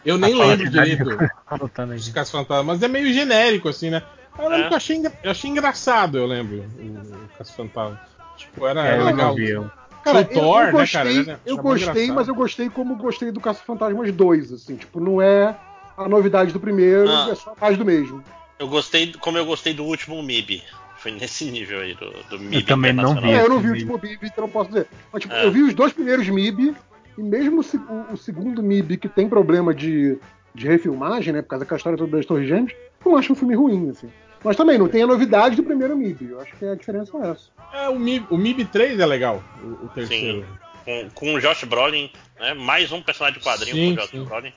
Eu 0.06 0.18
nem 0.18 0.34
a 0.34 0.46
lembro 0.46 0.70
qualidade 0.70 0.96
direito 0.96 1.10
eu. 1.12 2.14
Caça 2.14 2.32
Fantasmas, 2.32 2.66
mas 2.66 2.84
é 2.84 2.88
meio 2.88 3.12
genérico, 3.14 3.70
assim, 3.70 3.90
né? 3.90 4.04
Eu 4.38 4.50
lembro 4.50 4.66
É. 4.66 4.68
que 4.68 4.74
eu 4.74 4.78
achei, 4.78 5.02
eu 5.24 5.32
achei 5.32 5.50
engraçado, 5.50 6.18
eu 6.18 6.26
lembro, 6.26 6.58
o, 6.80 7.38
Caça 7.38 7.54
Fantasma. 7.54 8.00
Tipo, 8.38 8.68
era, 8.68 8.88
É, 8.88 9.00
eu 9.00 9.06
legal. 9.06 9.38
eu- 9.40 9.72
Cara, 10.04 10.24
Thor, 10.24 10.62
eu, 10.62 10.62
eu 10.62 10.66
né, 10.66 10.72
gostei, 10.72 11.02
cara? 11.02 11.10
Era- 11.32 11.40
eu 11.46 11.58
gostei, 11.58 11.90
engraçado. 11.92 12.16
mas 12.16 12.28
eu 12.30 12.36
gostei 12.36 12.70
como 12.70 12.96
gostei 12.96 13.32
do 13.32 13.42
Caça 13.42 13.62
Fantasmas 13.64 14.12
2, 14.14 14.52
assim, 14.54 14.78
tipo, 14.78 15.00
não 15.00 15.22
é 15.22 15.56
a 15.98 16.08
novidade 16.08 16.54
do 16.54 16.60
primeiro, 16.60 17.10
Ah. 17.10 17.28
é 17.30 17.36
só 17.36 17.54
mais 17.60 17.78
do 17.78 17.84
mesmo. 17.84 18.24
Eu 18.58 18.68
gostei, 18.70 19.12
como 19.14 19.38
eu 19.38 19.46
gostei 19.46 19.74
do 19.74 19.84
último 19.84 20.22
MIB. 20.24 20.64
Foi 21.00 21.12
nesse 21.12 21.46
nível 21.50 21.80
aí 21.80 21.94
do, 21.96 22.12
do 22.30 22.40
MIB. 22.40 22.64
também 22.64 22.92
não 22.94 23.16
vi. 23.20 23.30
É, 23.32 23.42
eu 23.42 23.50
não 23.50 23.60
vi 23.60 23.70
o 23.70 23.72
último 23.72 24.00
MIB, 24.02 24.28
então 24.28 24.44
não 24.46 24.50
posso 24.52 24.70
dizer. 24.70 24.88
Mas, 25.14 25.22
tipo, 25.22 25.34
É. 25.34 25.46
eu 25.46 25.52
vi 25.52 25.64
os 25.64 25.74
dois 25.74 25.94
primeiros 25.94 26.28
MIB, 26.28 26.76
e 27.18 27.22
mesmo 27.24 27.62
o, 27.62 27.64
se- 27.64 27.78
o- 27.78 28.14
o 28.14 28.18
segundo 28.18 28.62
MIB, 28.62 28.98
que 28.98 29.08
tem 29.08 29.28
problema 29.30 29.74
de, 29.74 30.18
de 30.54 30.68
refilmagem, 30.68 31.32
né, 31.34 31.42
por 31.42 31.50
causa 31.50 31.64
daquela 31.66 31.78
história 31.78 31.98
toda 31.98 32.18
das 32.18 32.26
Torres 32.26 32.48
Gêmeas, 32.48 32.74
eu 33.06 33.12
não 33.12 33.18
acho 33.18 33.32
um 33.32 33.36
filme 33.36 33.56
ruim, 33.56 33.90
assim. 33.90 34.10
Mas 34.44 34.56
também 34.58 34.78
não 34.78 34.88
tem 34.88 35.04
a 35.04 35.08
novidade 35.08 35.56
do 35.56 35.64
primeiro 35.64 35.96
MIB, 35.96 36.30
eu 36.32 36.40
acho 36.42 36.54
que 36.58 36.66
a 36.66 36.76
diferença 36.76 37.18
é 37.18 37.30
essa. 37.32 37.50
É, 37.74 37.90
o 37.90 37.98
MIB, 37.98 38.26
o 38.30 38.38
MIB 38.38 38.66
3 38.66 39.00
é 39.00 39.06
legal, 39.06 39.42
o, 39.64 39.86
o 39.86 39.90
terceiro. 39.90 40.46
Com, 40.86 41.10
com 41.14 41.34
o 41.36 41.40
Josh 41.42 41.64
Brolin, 41.66 42.10
né? 42.40 42.54
Mais 42.54 42.92
um 42.92 43.02
personagem 43.02 43.40
de 43.40 43.46
quadrinho 43.46 43.76
Sim, 43.76 43.96
com 43.96 44.02
o 44.02 44.02
Josh 44.02 44.10
sim. 44.12 44.24
Brolin. 44.26 44.54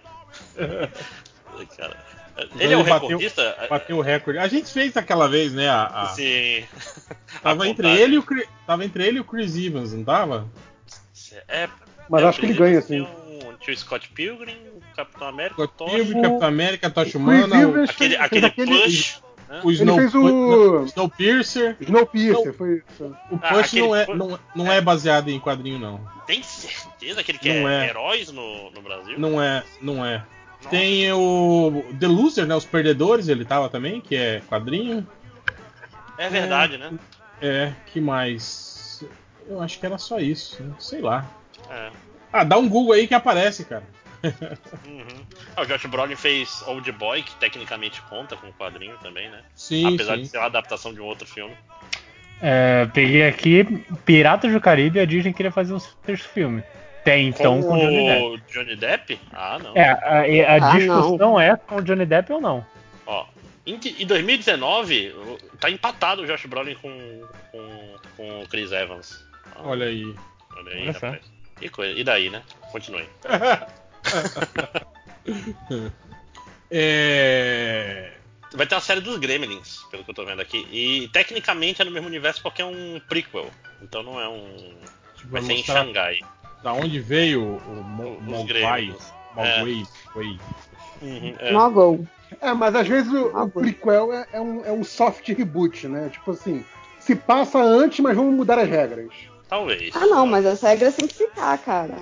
Cara, 1.76 1.96
ele 2.58 2.72
é 2.72 2.76
o 2.76 2.80
Ele 2.80 2.88
bateu- 2.90 3.08
recordista? 3.08 3.66
Bateu 3.68 3.96
o 3.98 4.00
recorde. 4.00 4.38
A 4.38 4.48
gente 4.48 4.70
fez 4.72 4.96
aquela 4.96 5.28
vez, 5.28 5.52
né? 5.52 5.68
A, 5.68 5.84
a- 5.84 6.06
Sim. 6.08 6.64
tava, 7.42 7.64
A 7.64 7.68
entre 7.68 7.88
ele 7.88 8.14
e 8.16 8.18
o, 8.18 8.24
tava 8.66 8.84
entre 8.84 9.06
ele 9.06 9.18
e 9.18 9.20
o 9.20 9.24
Chris 9.24 9.56
Evans, 9.56 9.92
não 9.92 10.04
tava? 10.04 10.48
É, 11.48 11.68
Mas 12.08 12.22
é, 12.22 12.26
acho 12.26 12.40
que 12.40 12.46
ele 12.46 12.52
o 12.54 12.56
ganha, 12.56 12.78
assim. 12.78 13.00
um- 13.00 13.54
Tinha 13.60 13.74
o 13.74 13.78
Scott 13.78 14.08
Pilgrim, 14.10 14.56
o 14.74 14.96
Capitão 14.96 15.28
América, 15.28 15.54
Scott 15.54 15.72
o 15.72 15.76
Thor, 15.76 15.90
Pilgrim, 15.90 16.18
o- 16.18 16.22
Capitão 16.22 16.48
América, 16.48 16.90
Tocha 16.90 17.18
Humana. 17.18 17.68
o- 17.68 17.84
aquele, 17.84 18.16
aquele 18.16 18.46
aquele- 18.46 18.82
Push. 18.82 19.22
O 19.62 19.68
Ele 19.70 19.74
Snow, 19.80 19.96
fez 19.98 20.14
o- 20.14 20.84
Snowpiercer. 20.86 21.76
Snowpiercer, 21.78 22.54
foi 22.54 22.82
isso. 22.88 23.04
O 23.30 23.38
Ah, 23.42 23.48
Punch 23.50 23.60
aquele 23.66 23.82
não, 23.82 23.94
é, 23.96 24.06
não, 24.06 24.38
não 24.56 24.72
é 24.72 24.80
baseado 24.80 25.28
em 25.28 25.38
quadrinho, 25.38 25.78
não. 25.78 26.00
Tem 26.26 26.42
certeza 26.42 27.22
que 27.22 27.32
ele 27.32 27.38
quer 27.38 27.56
é. 27.56 27.88
heróis 27.88 28.32
no, 28.32 28.70
no 28.70 28.80
Brasil? 28.80 29.18
Não 29.18 29.42
é, 29.42 29.62
não 29.82 30.04
é. 30.06 30.24
Nossa. 30.62 30.70
Tem 30.70 31.12
o 31.12 31.84
The 31.98 32.06
Loser, 32.06 32.46
né? 32.46 32.54
Os 32.54 32.64
Perdedores, 32.64 33.28
ele 33.28 33.44
tava 33.44 33.68
também, 33.68 34.00
que 34.00 34.14
é 34.14 34.40
quadrinho. 34.48 35.06
É 36.16 36.28
verdade, 36.28 36.78
né? 36.78 36.92
É, 37.40 37.72
que 37.86 38.00
mais? 38.00 39.04
Eu 39.48 39.60
acho 39.60 39.80
que 39.80 39.86
era 39.86 39.98
só 39.98 40.20
isso, 40.20 40.62
né? 40.62 40.74
sei 40.78 41.00
lá. 41.00 41.28
É. 41.68 41.90
Ah, 42.32 42.44
dá 42.44 42.56
um 42.56 42.68
Google 42.68 42.94
aí 42.94 43.06
que 43.06 43.14
aparece, 43.14 43.64
cara. 43.64 43.82
Uhum. 44.86 45.26
Ah, 45.56 45.62
o 45.62 45.66
Josh 45.66 45.84
Brolin 45.86 46.14
fez 46.14 46.62
Old 46.66 46.90
Boy, 46.92 47.22
que 47.22 47.34
tecnicamente 47.36 48.00
conta 48.02 48.36
com 48.36 48.52
quadrinho 48.52 48.96
também, 48.98 49.28
né? 49.28 49.40
Sim, 49.54 49.94
Apesar 49.94 50.14
sim. 50.14 50.22
de 50.22 50.28
ser 50.28 50.38
uma 50.38 50.46
adaptação 50.46 50.94
de 50.94 51.00
um 51.00 51.04
outro 51.04 51.26
filme. 51.26 51.54
É, 52.40 52.86
peguei 52.92 53.26
aqui 53.26 53.64
Piratas 54.04 54.52
do 54.52 54.60
Caribe 54.60 54.98
e 54.98 55.02
a 55.02 55.04
Disney 55.04 55.32
queria 55.32 55.52
fazer 55.52 55.74
um 55.74 55.78
sexto 55.78 56.28
filme. 56.28 56.62
Tem 57.04 57.28
então 57.28 57.62
com, 57.62 57.74
o 57.74 57.78
Johnny 57.78 58.06
Depp. 58.06 58.42
Johnny 58.52 58.76
Depp? 58.76 59.20
Ah, 59.32 59.58
não. 59.62 59.76
É, 59.76 59.90
a, 59.90 60.54
a 60.54 60.72
Ah, 60.72 60.76
discussão 60.76 61.40
é 61.40 61.56
com 61.56 61.76
o 61.76 61.82
Johnny 61.82 62.06
Depp 62.06 62.32
ou 62.32 62.40
não. 62.40 62.64
Ó, 63.06 63.26
em, 63.66 63.74
em 63.98 64.06
2019, 64.06 65.10
o- 65.10 65.38
tá 65.58 65.68
empatado 65.70 66.22
o 66.22 66.26
Josh 66.26 66.46
Brolin 66.46 66.74
com, 66.76 67.22
com, 67.50 67.96
com 68.16 68.42
o 68.42 68.48
Chris 68.48 68.70
Evans. 68.70 69.24
Ah, 69.54 69.62
Olha 69.64 69.86
aí. 69.86 70.14
olha 70.56 70.72
aí, 70.72 70.82
olha 70.82 70.92
rapaz. 70.92 71.20
Que 71.58 71.68
coisa. 71.68 71.98
E 71.98 72.04
daí, 72.04 72.30
né? 72.30 72.42
Continue. 72.70 73.06
é... 76.70 78.12
Vai 78.54 78.66
ter 78.66 78.74
uma 78.74 78.80
série 78.80 79.00
dos 79.00 79.16
Gremlins, 79.18 79.78
pelo 79.90 80.04
que 80.04 80.10
eu 80.10 80.14
tô 80.14 80.24
vendo 80.26 80.42
aqui. 80.42 80.66
E 80.70 81.08
tecnicamente 81.08 81.80
é 81.80 81.84
no 81.84 81.90
mesmo 81.90 82.06
universo 82.08 82.42
porque 82.42 82.60
é 82.60 82.64
um 82.66 83.00
prequel. 83.08 83.48
Então 83.80 84.02
não 84.02 84.20
é 84.20 84.28
um. 84.28 84.74
tipo, 85.16 85.30
Vai 85.30 85.40
vai 85.40 85.42
ser 85.42 85.52
em 85.52 85.56
mostrar 85.58 85.84
Xangai. 85.84 86.18
Da 86.62 86.72
onde 86.72 87.00
veio 87.00 87.42
o 87.42 87.84
Mo- 87.84 88.16
Os 88.18 88.22
Mogwai. 88.22 88.94
Mogwai. 89.34 89.82
Mogwai. 90.14 90.38
Uhum, 91.02 91.34
é. 91.38 91.52
Mogul. 91.52 92.06
É, 92.40 92.52
mas 92.52 92.74
às 92.74 92.86
vezes 92.88 93.12
o, 93.12 93.26
o 93.36 93.48
prequel 93.50 94.12
é, 94.12 94.26
é 94.32 94.40
um, 94.40 94.64
é 94.64 94.72
um 94.72 94.84
soft 94.84 95.28
reboot, 95.28 95.86
né? 95.88 96.08
Tipo 96.10 96.30
assim, 96.30 96.64
se 96.98 97.14
passa 97.14 97.60
antes, 97.60 98.00
mas 98.00 98.16
vamos 98.16 98.34
mudar 98.34 98.58
as 98.58 98.68
regras. 98.68 99.12
Talvez. 99.48 99.94
Ah, 99.94 100.06
não, 100.06 100.26
mas 100.26 100.46
as 100.46 100.62
regras 100.62 100.94
têm 100.96 101.06
que 101.06 101.14
ficar, 101.14 101.58
cara. 101.58 101.94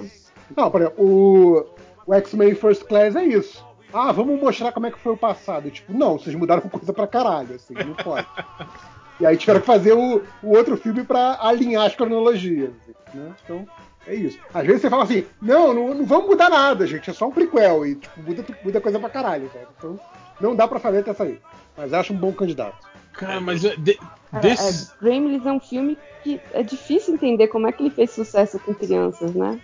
Não, 0.57 0.71
por 0.71 0.83
exemplo, 0.83 1.05
o, 1.05 1.67
o 2.07 2.15
X-Men 2.15 2.55
First 2.55 2.85
Class 2.85 3.17
é 3.17 3.25
isso. 3.25 3.65
Ah, 3.93 4.13
vamos 4.13 4.41
mostrar 4.41 4.71
como 4.71 4.87
é 4.87 4.91
que 4.91 4.99
foi 5.01 5.15
o 5.15 5.17
passado. 5.17 5.67
E, 5.67 5.71
tipo, 5.73 5.93
não, 5.93 6.17
vocês 6.17 6.37
mudaram 6.37 6.61
coisa 6.63 6.93
pra 6.93 7.09
caralho, 7.09 7.57
assim, 7.57 7.75
não 7.75 7.95
pode. 7.95 8.27
e 9.19 9.27
aí 9.27 9.37
tiveram 9.37 9.61
que 9.61 9.67
fazer 9.67 9.95
o, 9.95 10.23
o 10.43 10.57
outro 10.57 10.77
filme 10.77 11.03
pra 11.03 11.39
alinhar 11.41 11.87
as 11.87 11.97
cronologias, 11.97 12.71
né? 13.13 13.33
Então, 13.43 13.67
é 14.07 14.15
isso. 14.15 14.39
Às 14.53 14.67
vezes 14.67 14.83
você 14.83 14.91
fala 14.91 15.05
assim, 15.05 15.25
não, 15.41 15.75
não, 15.75 15.95
não 15.95 16.05
vamos 16.05 16.27
mudar 16.27 16.49
nada, 16.49 16.87
gente, 16.87 17.11
é 17.11 17.13
só 17.13 17.29
um 17.29 17.31
prequel. 17.31 17.87
E, 17.87 17.97
tipo, 17.97 18.21
muda, 18.23 18.45
muda 18.65 18.81
coisa 18.81 18.99
pra 18.99 19.11
caralho, 19.11 19.51
sabe? 19.53 19.67
Então, 19.77 20.01
não 20.41 20.57
dá 20.57 20.67
pra 20.67 20.81
fazer 20.81 20.99
até 20.99 21.13
sair. 21.15 21.41
Mas 21.77 21.93
acho 21.93 22.13
um 22.13 22.17
bom 22.17 22.33
candidato. 22.33 22.89
Cara, 23.13 23.41
mas 23.41 23.65
é, 23.65 23.77
de, 23.77 23.95
Cara, 24.31 24.43
desses. 24.43 24.91
é, 24.91 25.05
Gremlins 25.05 25.45
é 25.45 25.53
um 25.53 25.61
filme 25.61 25.99
que 26.23 26.41
é 26.53 26.63
difícil 26.63 27.15
entender 27.15 27.49
como 27.49 27.67
é 27.67 27.73
que 27.73 27.83
ele 27.83 27.91
fez 27.91 28.11
sucesso 28.11 28.59
com 28.59 28.75
crianças, 28.75 29.35
né? 29.35 29.61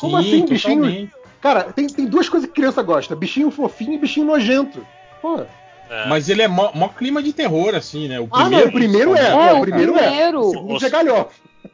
Como 0.00 0.22
Sim, 0.22 0.28
assim, 0.28 0.46
bichinho? 0.46 1.10
Cara, 1.40 1.64
tem, 1.72 1.86
tem 1.86 2.06
duas 2.06 2.28
coisas 2.28 2.48
que 2.48 2.54
criança 2.54 2.82
gosta: 2.82 3.14
bichinho 3.14 3.50
fofinho 3.50 3.94
e 3.94 3.98
bichinho 3.98 4.26
nojento. 4.26 4.84
Pô. 5.22 5.40
É. 5.90 6.06
Mas 6.06 6.28
ele 6.28 6.42
é 6.42 6.48
mó, 6.48 6.70
mó 6.74 6.88
clima 6.88 7.22
de 7.22 7.32
terror, 7.32 7.74
assim, 7.74 8.08
né? 8.08 8.20
O 8.20 8.28
Ah, 8.30 8.50
não, 8.50 8.66
o 8.66 8.72
primeiro 8.72 9.14
é. 9.16 9.28
É, 9.28 9.30
não, 9.30 9.54
o 9.54 9.58
o 9.58 9.62
primeiro 9.62 9.96
é. 9.96 10.02
primeiro. 10.02 10.40
O 10.40 10.50
segundo 10.50 10.84
é 10.84 10.90
galhofa. 10.90 11.30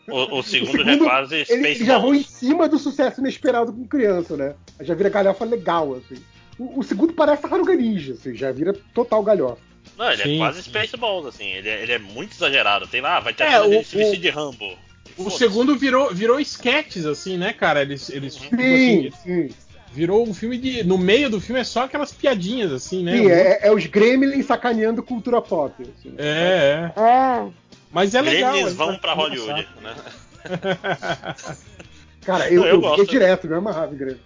O, 0.09 0.37
o 0.37 0.39
O 0.39 0.43
segundo, 0.43 0.73
já 0.77 0.83
é 0.83 0.93
segundo, 0.93 1.05
quase 1.05 1.35
ele- 1.35 1.45
Space 1.45 1.65
eles 1.65 1.87
já 1.87 1.99
vão 1.99 2.15
em 2.15 2.23
cima 2.23 2.69
do 2.69 2.79
sucesso 2.79 3.21
inesperado 3.21 3.73
com 3.73 3.87
criança, 3.87 4.37
né? 4.37 4.55
Já 4.81 4.95
vira 4.95 5.09
galhofa 5.09 5.45
legal, 5.45 5.95
assim. 5.95 6.21
O, 6.59 6.81
o 6.81 6.83
segundo 6.83 7.13
parece 7.15 7.43
Tartaruga 7.43 7.75
Ninja, 7.75 8.13
assim, 8.13 8.35
já 8.35 8.53
vira 8.53 8.75
total 8.93 9.23
galhofa. 9.23 9.63
Não, 9.97 10.11
ele 10.11 10.23
Sim, 10.23 10.35
é 10.35 10.39
quase 10.39 10.63
sim. 10.63 10.71
Space 10.71 10.97
Balls, 10.97 11.27
assim. 11.27 11.47
Ele 11.47 11.69
é, 11.69 11.83
ele 11.83 11.93
é 11.93 11.99
muito 11.99 12.33
exagerado. 12.35 12.87
Tem 12.87 13.01
lá, 13.01 13.21
vai 13.21 13.33
ter 13.33 13.45
É, 13.45 13.55
a 13.55 13.63
cena 13.63 13.79
o- 13.81 13.85
se 13.85 13.97
vestir 13.97 14.21
de 14.21 14.29
Rambo. 14.31 14.77
O 15.17 15.31
segundo 15.31 15.77
virou, 15.77 16.13
virou 16.13 16.41
sketches, 16.41 17.07
assim, 17.07 17.37
né, 17.37 17.53
cara? 17.53 17.83
Eles, 17.83 18.09
eles 18.11 18.35
tipo 18.35 18.57
Sim, 18.57 18.75
assim, 18.75 19.13
sim. 19.23 19.49
virou 19.93 20.27
um 20.29 20.35
filme 20.35 20.59
de. 20.59 20.83
No 20.83 20.99
meio 20.99 21.31
do 21.31 21.41
filme 21.41 21.61
é 21.61 21.65
só 21.65 21.85
aquelas 21.85 22.11
piadinhas, 22.13 22.73
assim, 22.73 23.05
né? 23.05 23.17
Sim, 23.17 23.29
é, 23.31 23.69
é 23.69 23.73
os 23.73 23.87
Gremlins 23.87 24.47
sacaneando 24.47 25.03
cultura 25.03 25.41
pop. 25.41 25.75
Assim. 25.83 26.15
É, 26.19 26.91
é. 26.97 27.01
É. 27.01 27.47
Mas 27.95 28.15
é 28.15 28.21
legal. 28.21 28.53
Gremlins 28.53 28.73
é 28.73 28.75
vão 28.77 28.99
pra. 28.99 29.15
Hollywood, 29.15 29.69
né? 29.83 29.95
Cara, 32.23 32.51
eu, 32.51 32.61
Não, 32.63 32.67
eu 32.69 32.75
eu, 32.75 32.81
gosto. 32.81 33.07
direto, 33.07 33.47
me 33.47 33.55
amarrava 33.55 33.95
em 33.95 33.99
Gremlins. 33.99 34.21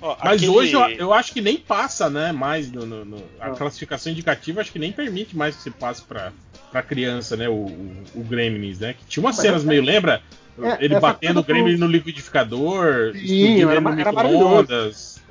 Ó, 0.00 0.16
Mas 0.22 0.42
aquele- 0.42 0.48
hoje 0.56 0.72
eu, 0.74 0.80
eu 0.90 1.12
acho 1.14 1.32
que 1.32 1.40
nem 1.40 1.56
passa, 1.56 2.10
né? 2.10 2.30
Mais 2.30 2.70
no, 2.70 2.84
no- 2.84 3.04
no- 3.06 3.24
a 3.40 3.48
Não. 3.48 3.54
classificação 3.56 4.12
indicativa 4.12 4.60
acho 4.60 4.70
que 4.70 4.78
nem 4.78 4.92
permite 4.92 5.34
mais 5.36 5.56
que 5.56 5.62
se 5.62 5.70
passe 5.70 6.02
pra, 6.02 6.30
pra 6.70 6.82
criança, 6.82 7.36
né? 7.36 7.48
O, 7.48 7.52
o, 7.52 8.02
o 8.16 8.20
Gremlins, 8.22 8.80
né? 8.80 8.92
Que 8.94 9.04
tinha 9.06 9.22
umas 9.24 9.36
Mas 9.36 9.42
cenas 9.46 9.64
é- 9.64 9.66
meio, 9.66 9.82
lembra? 9.82 10.22
é, 10.62 10.84
Ele 10.84 11.00
batendo 11.00 11.40
o 11.40 11.42
Gremlin 11.42 11.78
no 11.78 11.86
liquidificador, 11.86 13.12
Sim, 13.14 13.62
era 13.62 13.80
no 13.80 13.92
micro-ondas. 13.92 15.22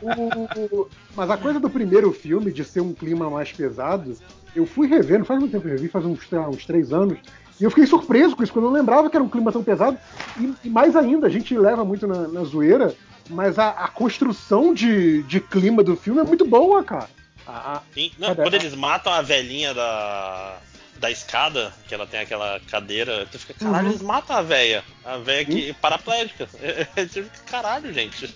O- 0.00 0.88
Mas 1.16 1.28
a 1.28 1.36
coisa 1.36 1.58
do 1.58 1.68
primeiro 1.68 2.12
filme, 2.12 2.52
de 2.52 2.64
ser 2.64 2.80
um 2.80 2.94
clima 2.94 3.28
mais 3.28 3.50
pesado, 3.50 4.16
eu 4.54 4.66
fui 4.66 4.86
revendo, 4.88 5.24
faz 5.24 5.38
muito 5.40 5.52
tempo 5.52 5.62
que 5.64 5.68
eu 5.70 5.74
revi, 5.74 5.88
faz 5.88 6.04
uns, 6.04 6.18
lá, 6.30 6.48
uns 6.48 6.64
três 6.66 6.92
anos, 6.92 7.18
e 7.60 7.64
eu 7.64 7.70
fiquei 7.70 7.86
surpreso 7.86 8.34
com 8.36 8.42
isso, 8.42 8.52
porque 8.52 8.64
eu 8.64 8.70
não 8.70 8.76
lembrava 8.76 9.10
que 9.10 9.16
era 9.16 9.24
um 9.24 9.28
clima 9.28 9.52
tão 9.52 9.62
pesado. 9.62 9.98
E, 10.38 10.54
e 10.64 10.70
mais 10.70 10.96
ainda, 10.96 11.26
a 11.26 11.30
gente 11.30 11.56
leva 11.56 11.84
muito 11.84 12.06
na, 12.06 12.26
na 12.28 12.42
zoeira, 12.44 12.94
mas 13.28 13.58
a, 13.58 13.68
a 13.70 13.88
construção 13.88 14.72
de, 14.72 15.22
de 15.24 15.40
clima 15.40 15.82
do 15.82 15.94
filme 15.96 16.20
é 16.20 16.24
muito 16.24 16.44
boa, 16.46 16.82
cara. 16.82 17.08
A- 17.46 17.76
a- 17.76 17.82
Sim. 17.92 18.10
Não, 18.18 18.34
quando 18.34 18.54
eles 18.54 18.74
matam 18.74 19.12
a 19.12 19.20
velhinha 19.22 19.74
da, 19.74 20.58
da 20.98 21.10
escada, 21.10 21.72
que 21.86 21.94
ela 21.94 22.06
tem 22.06 22.20
aquela 22.20 22.58
cadeira, 22.70 23.26
tu 23.30 23.38
fica, 23.38 23.54
caralho, 23.54 23.84
Uhum. 23.86 23.90
eles 23.92 24.02
matam 24.02 24.36
a 24.36 24.42
velha. 24.42 24.82
A 25.04 25.18
velha 25.18 25.44
que 25.44 25.72
paraplégica. 25.74 26.46
Você 26.96 27.22
fica, 27.24 27.38
caralho, 27.46 27.92
gente. 27.92 28.34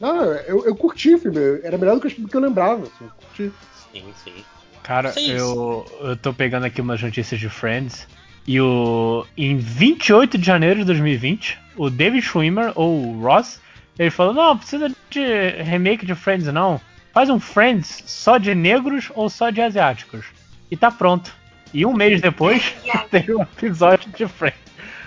não, 0.00 0.24
eu, 0.24 0.66
eu 0.66 0.74
curti 0.74 1.14
o 1.14 1.18
filme, 1.18 1.38
era 1.62 1.78
melhor 1.78 1.94
do 1.94 2.00
que 2.00 2.08
eu, 2.08 2.22
do 2.24 2.28
que 2.28 2.36
eu 2.36 2.40
lembrava. 2.40 2.82
Assim, 2.86 3.04
eu 3.04 3.10
curti. 3.10 3.52
Sim, 3.92 4.12
sim. 4.16 4.44
Cara, 4.82 5.12
Sim. 5.12 5.30
eu, 5.30 5.86
eu 6.00 6.16
tô 6.16 6.32
pegando 6.34 6.66
aqui 6.66 6.80
umas 6.80 7.00
notícias 7.00 7.38
de 7.38 7.48
Friends. 7.48 8.06
E 8.46 8.60
o. 8.60 9.24
Em 9.36 9.56
28 9.56 10.36
de 10.36 10.44
janeiro 10.44 10.80
de 10.80 10.84
2020, 10.86 11.58
o 11.76 11.88
David 11.88 12.22
Schwimmer, 12.22 12.72
ou 12.74 13.14
o 13.14 13.22
Ross, 13.22 13.60
ele 13.98 14.10
falou: 14.10 14.34
Não, 14.34 14.58
precisa 14.58 14.92
de 15.10 15.50
remake 15.62 16.04
de 16.04 16.14
Friends, 16.14 16.52
não. 16.52 16.80
Faz 17.12 17.30
um 17.30 17.38
Friends 17.38 18.02
só 18.06 18.38
de 18.38 18.54
negros 18.54 19.12
ou 19.14 19.28
só 19.28 19.50
de 19.50 19.60
asiáticos. 19.60 20.26
E 20.70 20.76
tá 20.76 20.90
pronto. 20.90 21.32
E 21.72 21.86
um 21.86 21.92
mês 21.92 22.20
depois, 22.20 22.74
tem 23.10 23.24
um 23.30 23.42
episódio 23.42 24.10
de 24.10 24.26
Friends. 24.26 24.60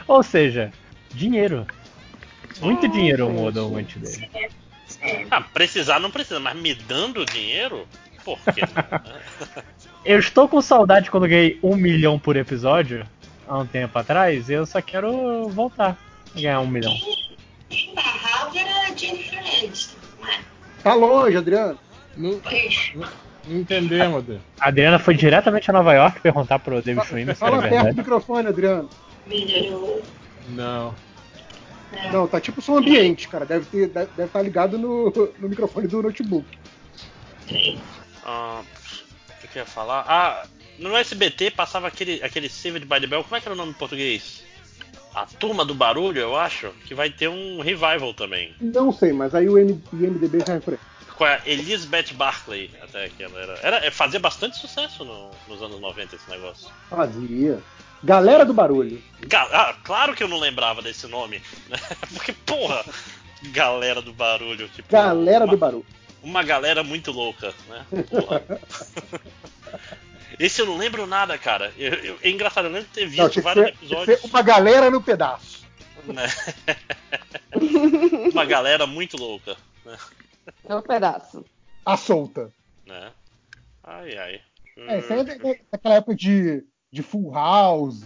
Ou 0.07 0.23
seja, 0.23 0.71
dinheiro. 1.13 1.65
Muito 2.61 2.87
dinheiro 2.87 3.29
muda 3.29 3.65
o 3.65 3.71
mente 3.71 3.99
dele. 3.99 4.29
Ah, 5.29 5.41
precisar 5.41 5.99
não 5.99 6.09
precisa, 6.09 6.39
mas 6.39 6.55
me 6.55 6.73
dando 6.73 7.25
dinheiro? 7.25 7.85
Por 8.25 8.37
que 8.53 8.61
não? 8.61 9.63
Eu 10.03 10.19
estou 10.19 10.47
com 10.47 10.61
saudade 10.61 11.09
quando 11.09 11.27
ganhei 11.27 11.57
um 11.63 11.75
milhão 11.75 12.19
por 12.19 12.35
episódio, 12.35 13.05
há 13.47 13.57
um 13.57 13.65
tempo 13.65 13.97
atrás, 13.97 14.49
e 14.49 14.53
eu 14.53 14.63
só 14.63 14.79
quero 14.79 15.49
voltar 15.49 15.97
a 16.35 16.39
ganhar 16.39 16.59
um 16.59 16.67
milhão. 16.67 16.93
Em 17.71 17.95
Harvard 17.95 18.55
era 18.59 18.95
Jennifer 18.95 19.39
Aniston, 19.39 19.97
não? 20.21 20.27
Tá 20.83 20.93
longe, 20.93 21.35
Adriano. 21.37 21.79
Não, 22.15 22.39
Pois. 22.39 22.91
não 23.47 23.57
entendemos, 23.59 24.19
Adê. 24.19 24.37
A 24.59 24.67
Adriana 24.67 24.99
foi 24.99 25.15
diretamente 25.15 25.71
a 25.71 25.73
Nova 25.73 25.93
York 25.93 26.19
perguntar 26.21 26.59
pro 26.59 26.81
David 26.83 27.03
Schwimmer 27.07 27.35
se 27.35 27.43
era 27.43 27.51
Fala 27.51 27.61
perto 27.63 27.71
do 27.71 27.75
verdade. 27.77 27.97
microfone, 27.97 28.47
Adriano. 28.47 28.89
Melhorou. 29.25 30.03
Não. 30.49 30.93
Não, 32.11 32.27
tá 32.27 32.39
tipo 32.39 32.61
som 32.61 32.77
ambiente, 32.77 33.27
cara. 33.27 33.43
Deve 33.43 33.65
estar 33.85 34.01
deve, 34.01 34.11
deve 34.15 34.29
tá 34.29 34.39
ligado 34.41 34.77
no, 34.77 35.11
no 35.39 35.49
microfone 35.49 35.87
do 35.87 36.03
notebook. 36.03 36.45
Ah, 38.25 38.61
o 39.43 39.47
que, 39.47 39.57
eu 39.59 39.61
ia 39.61 39.65
falar? 39.65 40.03
Ah, 40.07 40.45
no 40.79 40.95
SBT 40.95 41.51
passava 41.51 41.87
aquele, 41.87 42.21
aquele 42.23 42.49
Saved 42.49 42.85
by 42.85 42.99
the 42.99 43.07
Bell, 43.07 43.23
como 43.23 43.35
é 43.35 43.39
que 43.41 43.47
era 43.47 43.53
o 43.53 43.57
nome 43.57 43.71
em 43.71 43.75
português? 43.75 44.43
A 45.13 45.25
Turma 45.25 45.63
do 45.63 45.73
Barulho, 45.73 46.19
eu 46.19 46.35
acho, 46.35 46.71
que 46.85 46.93
vai 46.93 47.09
ter 47.09 47.29
um 47.29 47.61
revival 47.61 48.13
também. 48.13 48.53
Não 48.59 48.91
sei, 48.91 49.13
mas 49.13 49.33
aí 49.33 49.47
o 49.47 49.57
IMDB 49.57 50.39
já 50.45 50.55
é 50.55 50.59
aí. 50.59 50.79
Com 51.15 51.23
a 51.23 51.39
Elizabeth 51.45 52.13
Barclay, 52.15 52.69
até 52.81 53.07
que 53.07 53.23
ela 53.23 53.39
era. 53.39 53.59
era 53.63 53.91
fazia 53.91 54.19
bastante 54.19 54.57
sucesso 54.57 55.05
no- 55.05 55.31
nos 55.47 55.61
anos 55.61 55.79
90 55.79 56.17
esse 56.17 56.29
negócio. 56.29 56.69
Fazia. 56.89 57.59
Galera 58.03 58.43
do 58.43 58.53
barulho. 58.53 59.01
Ga- 59.25 59.47
ah, 59.53 59.75
claro 59.85 60.13
que 60.13 60.21
eu 60.21 60.27
não 60.27 60.37
lembrava 60.37 60.81
desse 60.81 61.07
nome. 61.07 61.41
Porque, 62.13 62.33
porra, 62.33 62.83
galera 63.53 64.01
do 64.01 64.11
barulho. 64.11 64.67
Tipo, 64.67 64.91
Galera 64.91 65.45
uma, 65.45 65.51
do 65.51 65.57
barulho. 65.57 65.85
Uma 66.25 66.41
galera 66.43 66.83
muito 66.83 67.11
louca, 67.11 67.53
né? 67.69 67.85
Porra. 68.09 68.41
Esse 70.39 70.59
eu 70.61 70.65
não 70.65 70.75
lembro 70.77 71.05
nada, 71.05 71.37
cara. 71.37 71.71
Eu, 71.77 71.93
eu- 71.93 72.19
é 72.21 72.29
engraçado, 72.29 72.65
eu 72.65 72.71
lembro 72.71 72.87
de 72.87 72.93
ter 72.93 73.01
Não, 73.05 73.09
visto 73.11 73.29
que 73.31 73.41
vários 73.41 73.65
ser- 73.65 73.71
tinha 73.71 73.79
que 73.79 73.85
episódios. 73.85 74.19
ser 74.21 74.27
uma 74.27 74.41
galera 74.41 74.89
no 74.89 75.01
pedaço. 75.01 75.63
né? 76.07 76.25
uma 78.33 78.45
galera 78.45 78.85
muito 78.87 79.17
louca. 79.17 79.55
É 80.67 80.75
um 80.75 80.81
pedaço. 80.81 81.45
A 81.85 81.95
solta. 81.95 82.51
Né? 82.85 83.11
Ai, 83.83 84.17
ai. 84.17 84.41
É, 84.77 84.99
isso 84.99 85.13
aí 85.13 85.19
é 85.19 85.23
da- 85.23 85.35
daquela 85.71 85.95
época 85.95 86.15
de, 86.15 86.63
de 86.91 87.01
Full 87.03 87.31
House, 87.33 88.03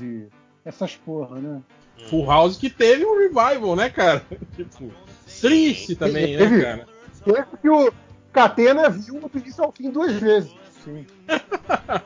essas 0.63 0.95
porra, 0.95 1.39
né? 1.39 1.61
Full 2.09 2.25
House 2.25 2.57
que 2.57 2.69
teve 2.69 3.05
um 3.05 3.17
revival, 3.17 3.75
né, 3.75 3.89
cara? 3.89 4.23
Tipo, 4.55 4.91
triste 5.41 5.95
também, 5.95 6.33
né, 6.37 6.43
Teve. 6.43 6.61
cara? 6.61 6.87
Teve 7.25 7.57
que 7.61 7.69
o 7.69 7.91
Catena 8.31 8.89
viu 8.89 9.19
do 9.19 9.39
início 9.39 9.63
ao 9.63 9.71
fim 9.71 9.89
duas 9.89 10.13
vezes. 10.13 10.51
Sim. 10.83 11.05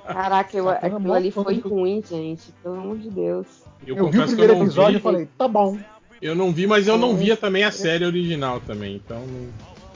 Caraca, 0.07 0.57
eu, 0.57 0.69
aquilo 0.69 1.13
ali 1.13 1.31
foi 1.31 1.59
ruim, 1.59 2.03
gente. 2.07 2.51
Pelo 2.63 2.75
amor 2.75 2.97
de 2.97 3.09
Deus. 3.09 3.47
Eu, 3.86 3.97
Eu 3.97 4.09
vi 4.09 4.19
o 4.19 4.25
primeiro 4.25 4.53
episódio 4.53 4.93
vi, 4.93 4.97
e 4.99 5.01
falei, 5.01 5.29
tá 5.38 5.47
bom. 5.47 5.77
Eu 6.21 6.33
não 6.36 6.51
vi, 6.51 6.65
mas 6.65 6.88
eu 6.88 6.97
não 6.97 7.15
via 7.15 7.36
também 7.36 7.63
a 7.63 7.71
série 7.71 8.05
original 8.05 8.59
também, 8.62 8.95
então. 8.95 9.21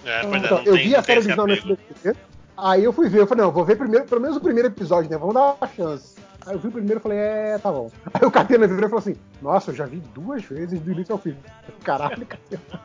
É, 0.05 0.21
é, 0.21 0.37
Então, 0.37 0.57
não 0.57 0.63
eu 0.65 0.73
tem- 0.75 0.87
vi 0.89 0.95
a 0.95 1.01
série 1.03 1.19
original 1.19 1.47
no 1.47 1.53
apego. 1.53 1.77
SBT, 1.95 2.19
aí 2.57 2.83
eu 2.83 2.91
fui 2.93 3.07
ver, 3.09 3.21
eu 3.21 3.27
falei, 3.27 3.45
não, 3.45 3.51
vou 3.51 3.63
ver 3.65 3.77
primeiro, 3.77 4.05
pelo 4.05 4.21
menos 4.21 4.35
o 4.37 4.41
primeiro 4.41 4.67
episódio, 4.67 5.09
né? 5.09 5.17
Vamos 5.17 5.33
dar 5.33 5.53
uma 5.59 5.67
chance. 5.69 6.15
Aí 6.45 6.53
eu 6.53 6.59
vi 6.59 6.67
o 6.67 6.71
primeiro 6.71 6.99
e 6.99 7.03
falei, 7.03 7.17
é, 7.17 7.57
tá 7.57 7.71
bom. 7.71 7.89
Aí 8.13 8.25
o 8.25 8.31
Catena 8.31 8.67
virou 8.67 8.85
e 8.85 8.89
falou 8.89 8.99
assim, 8.99 9.15
nossa, 9.41 9.71
eu 9.71 9.75
já 9.75 9.85
vi 9.85 10.01
duas 10.13 10.43
vezes 10.43 10.79
do 10.79 10.91
início 10.91 11.13
ao 11.13 11.19
fim. 11.19 11.35
Caralho, 11.83 12.25
Catena. 12.25 12.61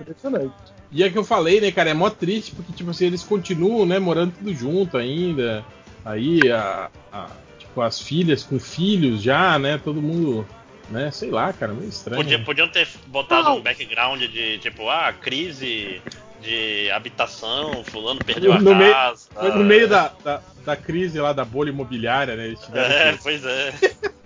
Impressionante. 0.00 0.54
E 0.90 1.02
é 1.04 1.10
que 1.10 1.18
eu 1.18 1.24
falei, 1.24 1.60
né, 1.60 1.70
cara, 1.70 1.90
é 1.90 1.94
mó 1.94 2.08
triste 2.08 2.52
porque, 2.54 2.72
tipo 2.72 2.90
assim, 2.90 3.06
eles 3.06 3.22
continuam, 3.22 3.84
né, 3.84 3.98
morando 3.98 4.32
tudo 4.38 4.54
junto 4.54 4.96
ainda. 4.96 5.64
Aí, 6.04 6.50
a, 6.50 6.88
a- 7.12 7.26
tipo, 7.58 7.80
as 7.82 8.00
filhas 8.00 8.42
com 8.42 8.58
filhos 8.58 9.20
já, 9.22 9.58
né, 9.58 9.78
todo 9.82 10.00
mundo, 10.00 10.46
né, 10.88 11.10
sei 11.10 11.30
lá, 11.30 11.52
cara, 11.52 11.74
meio 11.74 11.88
estranho. 11.90 12.22
Podia- 12.22 12.38
podiam 12.42 12.68
ter 12.68 12.88
botado 13.06 13.50
Não. 13.50 13.56
um 13.58 13.60
background 13.60 14.20
de 14.22 14.58
tipo, 14.58 14.88
ah, 14.88 15.12
crise 15.12 16.00
de 16.40 16.90
habitação, 16.92 17.82
fulano 17.84 18.20
perdeu 18.22 18.52
a 18.52 18.58
No 18.60 18.74
meio- 18.74 18.92
casa. 18.92 19.28
Foi 19.34 19.50
no 19.50 19.64
meio 19.64 19.88
da, 19.88 20.12
da, 20.24 20.40
da 20.64 20.76
crise 20.76 21.18
lá 21.20 21.32
da 21.34 21.44
bolha 21.44 21.68
imobiliária, 21.70 22.34
né, 22.36 22.46
eles 22.46 22.60
tiveram 22.60 22.94
É, 22.94 23.12
que- 23.12 23.22
pois 23.22 23.44
é. 23.44 23.74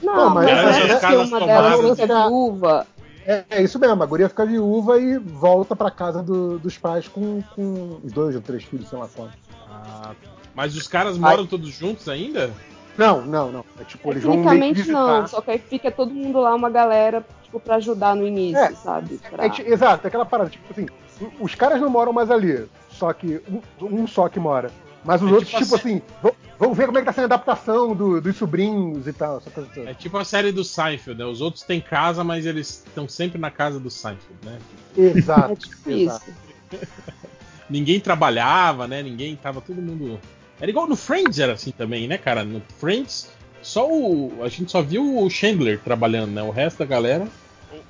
Não, 0.02 0.30
mas 0.30 0.44
mas, 0.44 0.58
essas 0.58 0.76
parece 0.76 0.94
que 0.94 1.00
casas 1.00 1.28
uma 1.28 1.40
delas 1.46 1.96
viúva. 2.28 2.86
É, 3.26 3.44
é 3.50 3.62
isso 3.62 3.78
mesmo, 3.78 4.02
a 4.02 4.06
guria 4.06 4.28
fica 4.28 4.44
viúva 4.44 4.98
e 4.98 5.16
volta 5.18 5.76
pra 5.76 5.90
casa 5.90 6.22
do- 6.22 6.58
dos 6.58 6.76
pais 6.76 7.06
com, 7.08 7.42
com 7.54 8.00
os 8.02 8.12
dois 8.12 8.34
ou 8.34 8.40
três 8.42 8.64
filhos, 8.64 8.88
sei 8.88 8.98
lá 8.98 9.08
quantos. 9.14 9.38
Ah, 9.70 10.12
mas 10.54 10.76
os 10.76 10.88
caras 10.88 11.16
moram 11.16 11.46
todos 11.46 11.70
juntos 11.70 12.08
ainda? 12.08 12.50
Não, 12.98 13.22
não, 13.22 13.50
não. 13.50 13.64
É 13.80 13.84
tipo, 13.84 14.10
eles 14.10 14.22
vão 14.22 14.36
meio 14.36 14.74
que 14.74 14.90
não, 14.90 15.26
só 15.26 15.40
que 15.40 15.50
aí 15.52 15.58
fica 15.58 15.90
todo 15.90 16.12
mundo 16.12 16.40
lá, 16.40 16.54
uma 16.54 16.68
galera, 16.68 17.24
tipo, 17.42 17.58
pra 17.58 17.76
ajudar 17.76 18.14
no 18.14 18.26
início, 18.26 18.58
É, 18.58 18.72
sabe? 18.72 19.18
Pra... 19.30 19.46
É, 19.46 19.50
exato, 19.66 20.06
é 20.06 20.08
aquela 20.08 20.26
parada, 20.26 20.50
tipo 20.50 20.64
assim, 20.70 20.86
os 21.40 21.54
caras 21.54 21.80
não 21.80 21.88
moram 21.88 22.12
mais 22.12 22.30
ali, 22.30 22.66
só 22.90 23.12
que 23.12 23.40
um, 23.80 23.86
um 24.02 24.06
só 24.06 24.28
que 24.28 24.38
mora. 24.40 24.70
Mas 25.04 25.20
os 25.22 25.30
É 25.30 25.32
outros, 25.34 25.50
tipo 25.50 25.62
tipo 25.64 25.74
assim, 25.76 26.02
vão, 26.22 26.32
vão 26.58 26.74
ver 26.74 26.86
como 26.86 26.98
é 26.98 27.00
que 27.00 27.06
tá 27.06 27.12
sendo 27.12 27.22
a 27.22 27.34
adaptação 27.34 27.94
do- 27.94 28.20
dos 28.20 28.36
sobrinhos 28.36 29.06
e 29.06 29.12
tal, 29.12 29.38
essa 29.38 29.50
coisa 29.50 29.68
toda. 29.74 29.90
É 29.90 29.94
tipo 29.94 30.16
a 30.16 30.24
série 30.24 30.52
do 30.52 30.62
Seinfeld, 30.64 31.18
né? 31.18 31.24
Os 31.26 31.40
outros 31.40 31.64
têm 31.64 31.80
casa, 31.80 32.22
mas 32.22 32.46
eles 32.46 32.84
estão 32.86 33.08
sempre 33.08 33.38
na 33.40 33.50
casa 33.50 33.80
do 33.80 33.90
Seinfeld, 33.90 34.34
né? 34.44 34.58
Exato. 34.96 35.52
É 35.52 35.56
tipo 35.56 35.90
exato. 35.90 36.32
Ninguém 37.68 38.00
trabalhava, 38.00 38.86
né? 38.86 39.02
Ninguém 39.02 39.34
tava 39.36 39.60
todo 39.60 39.80
mundo. 39.80 40.20
Era 40.60 40.70
igual 40.70 40.86
no 40.86 40.96
Friends, 40.96 41.38
era 41.38 41.52
assim 41.54 41.70
também, 41.70 42.06
né, 42.06 42.18
cara? 42.18 42.44
No 42.44 42.62
Friends, 42.78 43.30
só 43.62 43.88
o. 43.90 44.32
A 44.42 44.48
gente 44.48 44.70
só 44.70 44.82
viu 44.82 45.18
o 45.18 45.28
Chandler 45.30 45.80
trabalhando, 45.80 46.30
né? 46.32 46.42
O 46.42 46.50
resto 46.50 46.78
da 46.78 46.84
galera. 46.84 47.26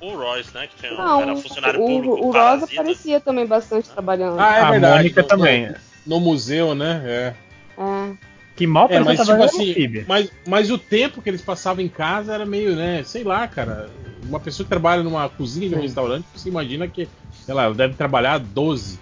O, 0.01 0.07
o 0.07 0.15
Royce, 0.17 0.53
né? 0.53 0.67
Que 0.67 0.75
tinha, 0.77 0.93
Não, 0.93 1.21
era 1.21 1.35
funcionário 1.35 1.81
o, 1.81 1.85
público. 1.85 2.13
o 2.15 2.25
Rosa 2.27 2.37
parasita. 2.39 2.73
aparecia 2.81 3.19
também 3.19 3.45
bastante 3.45 3.89
trabalhando. 3.89 4.39
Ah, 4.39 4.55
é 4.55 4.59
a 4.61 4.71
verdade. 4.71 4.95
Mônica 4.97 5.21
no- 5.21 5.27
também. 5.27 5.69
No, 5.69 5.75
no 6.05 6.19
museu, 6.19 6.73
né? 6.75 7.01
É. 7.05 7.33
É. 7.77 8.13
Que 8.55 8.67
mal 8.67 8.87
É, 8.89 8.99
mas 8.99 9.19
tipo 9.19 9.25
trabalhar 9.25 9.51
no 9.51 9.61
assim, 9.61 10.03
mas, 10.07 10.31
mas 10.47 10.69
o 10.69 10.77
tempo 10.77 11.21
que 11.21 11.29
eles 11.29 11.41
passavam 11.41 11.83
em 11.83 11.89
casa 11.89 12.33
era 12.33 12.45
meio, 12.45 12.75
né, 12.75 13.01
sei 13.03 13.23
lá, 13.23 13.47
cara. 13.47 13.89
Uma 14.25 14.39
pessoa 14.39 14.63
que 14.63 14.69
trabalha 14.69 15.01
numa 15.03 15.27
cozinha 15.27 15.67
de 15.67 15.73
um 15.75 15.79
Sim. 15.79 15.83
restaurante, 15.83 16.25
você 16.35 16.49
imagina 16.49 16.87
que, 16.87 17.09
sei 17.45 17.53
lá, 17.53 17.63
ela 17.63 17.73
deve 17.73 17.95
trabalhar 17.95 18.37
12, 18.37 18.99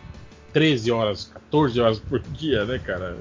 13 0.54 0.90
horas, 0.92 1.26
14 1.26 1.82
horas 1.82 2.00
por 2.00 2.20
dia, 2.22 2.64
né, 2.66 2.80
cara? 2.80 3.18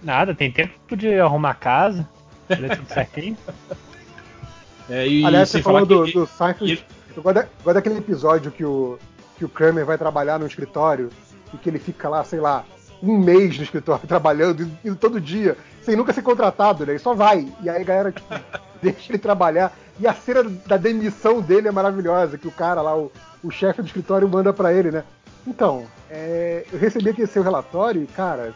Nada, 0.00 0.34
tem 0.34 0.52
tempo 0.52 0.96
de 0.96 1.14
arrumar 1.18 1.50
a 1.50 1.54
casa, 1.54 2.08
fazer 2.48 2.76
tudo 2.76 2.88
certinho. 2.88 3.36
É, 4.88 5.06
e 5.06 5.24
Aliás, 5.24 5.48
você 5.48 5.60
falou 5.60 5.84
do, 5.84 6.04
que- 6.04 6.12
do 6.12 6.26
Seinfeld. 6.26 6.84
Eu 7.16 7.20
gosto 7.22 7.44
daquele 7.74 7.98
episódio 7.98 8.52
que 8.52 8.64
o, 8.64 8.98
que 9.36 9.44
o 9.44 9.48
Kramer 9.48 9.84
vai 9.84 9.98
trabalhar 9.98 10.38
no 10.38 10.46
escritório 10.46 11.10
e 11.52 11.56
que 11.56 11.68
ele 11.68 11.80
fica 11.80 12.08
lá, 12.08 12.22
sei 12.22 12.38
lá, 12.38 12.64
um 13.02 13.18
mês 13.18 13.56
no 13.56 13.64
escritório 13.64 14.06
trabalhando, 14.08 14.68
indo- 14.84 14.96
todo 14.96 15.20
dia, 15.20 15.56
sem 15.82 15.96
nunca 15.96 16.12
ser 16.12 16.22
contratado, 16.22 16.84
né? 16.86 16.94
E 16.94 16.98
só 16.98 17.14
vai. 17.14 17.46
E 17.62 17.68
aí 17.70 17.80
a 17.82 17.84
galera, 17.84 18.12
tipo, 18.12 18.26
deixa 18.82 19.10
ele 19.12 19.18
trabalhar. 19.18 19.72
E 19.98 20.06
a 20.06 20.12
cena 20.14 20.42
da 20.66 20.76
demissão 20.76 21.40
dele 21.40 21.68
é 21.68 21.72
maravilhosa, 21.72 22.36
que 22.36 22.48
o 22.48 22.52
cara 22.52 22.82
lá, 22.82 22.96
o, 22.96 23.10
o 23.42 23.50
chefe 23.50 23.80
do 23.82 23.86
escritório, 23.86 24.28
manda 24.28 24.52
pra 24.52 24.72
ele, 24.72 24.90
né? 24.90 25.04
Então, 25.46 25.86
é, 26.10 26.64
eu 26.72 26.78
recebi 26.78 27.10
aqui 27.10 27.26
seu 27.26 27.42
relatório 27.42 28.02
e, 28.02 28.06
cara, 28.06 28.52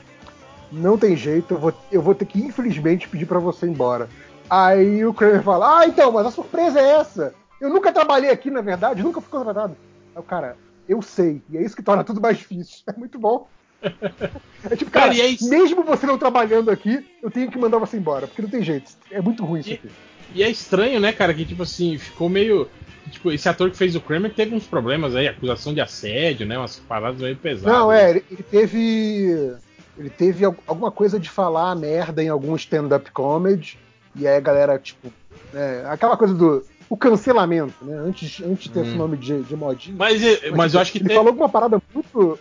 não 0.70 0.98
tem 0.98 1.16
jeito, 1.16 1.54
eu 1.54 1.58
vou, 1.58 1.72
eu 1.90 2.02
vou 2.02 2.14
ter 2.14 2.26
que, 2.26 2.40
infelizmente, 2.40 3.08
pedir 3.08 3.26
pra 3.26 3.38
você 3.38 3.66
ir 3.66 3.70
embora. 3.70 4.08
Aí 4.48 5.04
o 5.06 5.14
Kramer 5.14 5.42
fala, 5.42 5.78
ah, 5.80 5.86
então, 5.86 6.10
mas 6.12 6.26
a 6.26 6.30
surpresa 6.30 6.80
é 6.80 6.90
essa. 6.98 7.32
Eu 7.60 7.70
nunca 7.70 7.92
trabalhei 7.92 8.30
aqui, 8.30 8.50
na 8.50 8.60
verdade, 8.60 9.02
nunca 9.02 9.20
fui 9.20 9.30
contratado. 9.30 9.76
Aí 10.14 10.20
o 10.20 10.24
cara, 10.24 10.56
eu 10.88 11.00
sei, 11.00 11.40
e 11.48 11.56
é 11.56 11.62
isso 11.62 11.76
que 11.76 11.82
torna 11.82 12.02
tudo 12.04 12.20
mais 12.20 12.36
difícil. 12.38 12.82
É 12.88 12.92
muito 12.98 13.18
bom. 13.18 13.46
É 13.82 14.76
tipo, 14.76 14.90
cara, 14.90 15.06
Cara, 15.06 15.14
e 15.14 15.20
é 15.20 15.48
mesmo 15.48 15.82
você 15.82 16.06
não 16.06 16.18
trabalhando 16.18 16.70
aqui, 16.70 17.04
eu 17.22 17.30
tenho 17.30 17.50
que 17.50 17.58
mandar 17.58 17.78
você 17.78 17.96
embora, 17.96 18.26
porque 18.26 18.42
não 18.42 18.48
tem 18.50 18.62
jeito. 18.62 18.92
É 19.10 19.20
muito 19.20 19.44
ruim 19.44 19.60
isso 19.60 19.70
E- 19.70 19.74
aqui. 19.74 19.88
E 20.34 20.42
é 20.44 20.48
estranho, 20.50 21.00
né, 21.00 21.12
cara, 21.12 21.34
que 21.34 21.44
tipo 21.44 21.62
assim, 21.62 21.98
ficou 21.98 22.28
meio. 22.28 22.68
Tipo, 23.10 23.32
esse 23.32 23.48
ator 23.48 23.70
que 23.70 23.76
fez 23.76 23.96
o 23.96 24.00
Kramer 24.00 24.32
teve 24.32 24.54
uns 24.54 24.64
problemas 24.66 25.16
aí, 25.16 25.26
acusação 25.26 25.74
de 25.74 25.80
assédio, 25.80 26.46
né? 26.46 26.56
Umas 26.56 26.76
paradas 26.76 27.20
meio 27.20 27.34
pesadas. 27.36 27.72
Não, 27.72 27.90
é, 27.90 28.10
ele, 28.10 28.24
ele 28.30 28.42
teve. 28.42 29.52
Ele 29.98 30.10
teve 30.10 30.44
al- 30.44 30.56
alguma 30.66 30.90
coisa 30.92 31.18
de 31.18 31.28
falar 31.28 31.74
merda 31.74 32.22
em 32.22 32.28
algum 32.28 32.54
stand-up 32.54 33.10
comedy, 33.10 33.76
e 34.14 34.26
aí 34.28 34.36
a 34.36 34.40
galera, 34.40 34.78
tipo, 34.78 35.12
né, 35.52 35.84
aquela 35.88 36.16
coisa 36.16 36.32
do. 36.34 36.64
O 36.88 36.96
cancelamento, 36.96 37.74
né? 37.84 37.96
Antes, 37.98 38.40
antes 38.40 38.64
de 38.64 38.70
ter 38.70 38.80
Hum. 38.80 38.82
esse 38.82 38.94
nome 38.96 39.16
de, 39.16 39.42
de 39.42 39.56
modinha. 39.56 39.96
Mas, 39.98 40.22
é- 40.22 40.50
mas 40.50 40.74
eu 40.74 40.80
acho 40.80 40.92
que 40.92 40.98
ele 40.98 41.04
teve. 41.04 41.14
falou 41.16 41.30
alguma 41.30 41.48
parada 41.48 41.80
muito. 41.94 42.38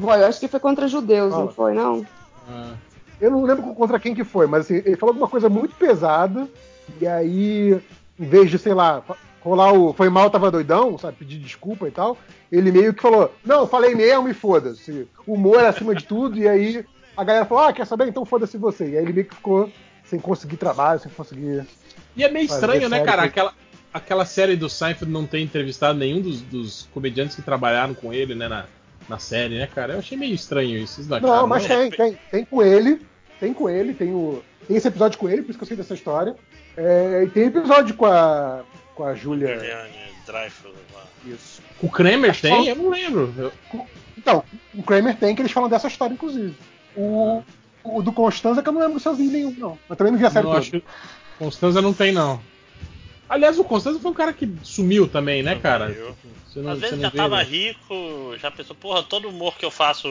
Foi, 0.00 0.16
eu 0.20 0.26
acho 0.26 0.40
que 0.40 0.48
foi 0.48 0.60
contra 0.60 0.86
judeus, 0.88 1.30
não 1.32 1.38
Fala. 1.48 1.52
foi, 1.52 1.74
não? 1.74 2.06
Ah, 2.48 2.72
Eu 3.20 3.30
não 3.30 3.42
lembro 3.44 3.74
contra 3.74 3.98
quem 3.98 4.14
que 4.14 4.24
foi, 4.24 4.46
mas 4.46 4.60
assim, 4.62 4.76
ele 4.76 4.96
falou 4.96 5.10
alguma 5.12 5.28
coisa 5.28 5.48
muito 5.48 5.74
pesada, 5.74 6.48
e 7.00 7.06
aí, 7.06 7.80
em 8.18 8.24
vez 8.26 8.50
de, 8.50 8.58
sei 8.58 8.72
lá, 8.74 9.02
rolar 9.40 9.72
o 9.72 9.92
foi 9.92 10.08
mal, 10.08 10.30
tava 10.30 10.50
doidão, 10.50 10.96
sabe, 10.98 11.16
pedir 11.18 11.38
desculpa 11.38 11.88
e 11.88 11.90
tal, 11.90 12.16
ele 12.50 12.70
meio 12.72 12.94
que 12.94 13.02
falou, 13.02 13.34
não, 13.44 13.66
falei 13.66 13.94
mesmo 13.94 14.28
e 14.28 14.34
foda-se. 14.34 15.08
Humor 15.26 15.64
acima 15.64 15.94
de 15.94 16.04
tudo, 16.04 16.38
e 16.38 16.48
aí 16.48 16.84
a 17.16 17.24
galera 17.24 17.44
falou, 17.44 17.64
ah, 17.64 17.72
quer 17.72 17.86
saber? 17.86 18.06
Então 18.08 18.24
foda-se 18.24 18.56
você. 18.56 18.90
E 18.90 18.96
aí 18.96 19.02
ele 19.04 19.12
meio 19.12 19.26
que 19.26 19.34
ficou 19.34 19.70
sem 20.04 20.18
conseguir 20.20 20.56
trabalho, 20.56 21.00
sem 21.00 21.10
conseguir. 21.10 21.66
E 22.16 22.22
é 22.24 22.30
meio 22.30 22.46
estranho, 22.46 22.88
né, 22.88 23.00
cara? 23.04 23.22
com- 23.22 23.28
Aquela, 23.28 23.52
aquela 23.92 24.24
série 24.24 24.56
do 24.56 24.68
Seinfeld 24.68 25.12
não 25.12 25.26
ter 25.26 25.40
entrevistado 25.40 25.98
nenhum 25.98 26.20
dos, 26.20 26.40
dos 26.42 26.88
comediantes 26.94 27.34
que 27.36 27.42
trabalharam 27.42 27.92
com 27.94 28.12
ele, 28.12 28.34
né, 28.34 28.48
na, 28.48 28.64
na 29.08 29.18
série, 29.18 29.58
né, 29.58 29.66
cara? 29.66 29.94
Eu 29.94 29.98
achei 30.00 30.16
meio 30.18 30.34
estranho 30.34 30.78
isso. 30.78 30.94
Vocês 30.94 31.08
não 31.08 31.20
Não, 31.20 31.28
acharam, 31.32 31.46
mas 31.48 31.66
tem, 31.66 31.90
tem, 31.90 32.18
tem 32.30 32.44
com 32.44 32.62
ele, 32.62 33.00
tem 33.40 33.52
com 33.54 33.68
ele, 33.70 33.94
tem 33.94 34.12
o. 34.12 34.42
Tem 34.66 34.76
esse 34.76 34.88
episódio 34.88 35.18
com 35.18 35.28
ele, 35.28 35.42
por 35.42 35.50
isso 35.50 35.58
que 35.58 35.62
eu 35.64 35.68
sei 35.68 35.76
dessa 35.76 35.94
história. 35.94 36.34
É, 36.76 37.24
e 37.24 37.30
tem 37.30 37.44
episódio 37.44 37.94
com 37.94 38.06
a. 38.06 38.62
com 38.94 39.04
a 39.04 39.14
Dreyfus 40.26 40.72
lá. 40.94 41.04
Isso. 41.26 41.62
O 41.82 41.88
Kramer 41.90 42.38
tem? 42.40 42.64
só- 42.64 42.70
Eu 42.70 42.76
não 42.76 42.90
lembro. 42.90 43.32
Eu- 43.38 43.52
Então, 44.16 44.44
o 44.74 44.82
Kramer 44.82 45.16
tem 45.16 45.34
que 45.34 45.40
eles 45.42 45.52
falam 45.52 45.68
dessa 45.70 45.88
história, 45.88 46.12
inclusive. 46.12 46.54
O, 46.96 47.42
o 47.84 48.02
do 48.02 48.12
Constanza 48.12 48.62
que 48.62 48.68
eu 48.68 48.72
não 48.72 48.80
lembro 48.80 49.00
se 49.00 49.08
eu 49.08 49.14
vi 49.14 49.24
nenhum, 49.28 49.54
não. 49.56 49.78
Eu 49.88 49.96
também 49.96 50.12
não 50.12 50.18
vi 50.18 50.26
a 50.26 50.30
série 50.30 50.44
não 50.46 50.52
toda. 50.52 50.64
acho. 50.66 50.82
Constanza 51.38 51.80
não 51.80 51.92
tem, 51.94 52.12
não. 52.12 52.40
Aliás, 53.28 53.58
o 53.58 53.64
Constanza 53.64 54.00
foi 54.00 54.10
um 54.10 54.14
cara 54.14 54.32
que 54.32 54.48
sumiu 54.62 55.06
também, 55.06 55.42
né, 55.42 55.56
cara? 55.56 55.88
Não, 56.56 56.72
Às 56.72 56.78
você 56.78 56.80
vezes 56.80 56.96
não 56.96 57.02
já 57.02 57.10
vê, 57.10 57.16
tava 57.18 57.36
né? 57.36 57.42
rico, 57.44 58.34
já 58.40 58.50
pensou, 58.50 58.74
porra, 58.74 59.02
todo 59.02 59.28
humor 59.28 59.56
que 59.56 59.64
eu 59.64 59.70
faço, 59.70 60.08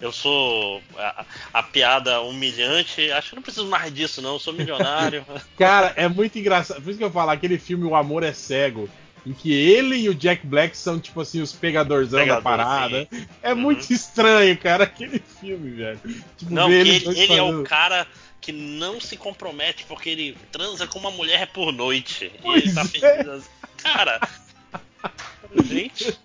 eu 0.00 0.12
sou 0.12 0.82
a, 0.96 1.24
a 1.54 1.62
piada 1.62 2.20
humilhante, 2.20 3.10
acho 3.10 3.30
que 3.30 3.36
não 3.36 3.42
preciso 3.42 3.66
mais 3.66 3.92
disso, 3.92 4.20
não, 4.20 4.34
eu 4.34 4.38
sou 4.38 4.52
milionário. 4.52 5.24
Cara, 5.58 5.92
é 5.96 6.06
muito 6.08 6.38
engraçado. 6.38 6.82
Por 6.82 6.90
isso 6.90 6.98
que 6.98 7.04
eu 7.04 7.10
falo, 7.10 7.30
aquele 7.30 7.58
filme 7.58 7.84
O 7.84 7.94
Amor 7.96 8.22
é 8.22 8.32
Cego, 8.32 8.88
em 9.26 9.32
que 9.32 9.52
ele 9.52 9.96
e 9.96 10.08
o 10.08 10.14
Jack 10.14 10.46
Black 10.46 10.76
são, 10.76 10.98
tipo 11.00 11.20
assim, 11.20 11.40
os 11.40 11.52
pegadorzão 11.52 12.20
Pegador, 12.20 12.42
da 12.42 12.50
parada. 12.50 13.08
É 13.42 13.54
Uhum. 13.54 13.60
muito 13.60 13.90
estranho, 13.92 14.56
cara, 14.58 14.84
aquele 14.84 15.18
filme, 15.40 15.70
velho. 15.70 16.00
Tipo, 16.36 16.52
não, 16.52 16.70
ele, 16.70 17.00
dois 17.00 17.16
ele 17.18 17.34
é 17.34 17.42
o 17.42 17.62
cara 17.62 18.06
que 18.42 18.52
não 18.52 19.00
se 19.00 19.16
compromete 19.16 19.84
porque 19.86 20.10
ele 20.10 20.36
transa 20.50 20.86
com 20.86 20.98
uma 20.98 21.10
mulher 21.10 21.46
por 21.52 21.72
noite. 21.72 22.26
e 22.34 22.38
Pois 22.42 22.64
ele 22.64 22.74
tá 22.74 22.80
é. 22.82 22.84
feliz. 22.84 23.28
assim. 23.28 23.48
Cara. 23.82 24.20
Gente, 25.64 26.18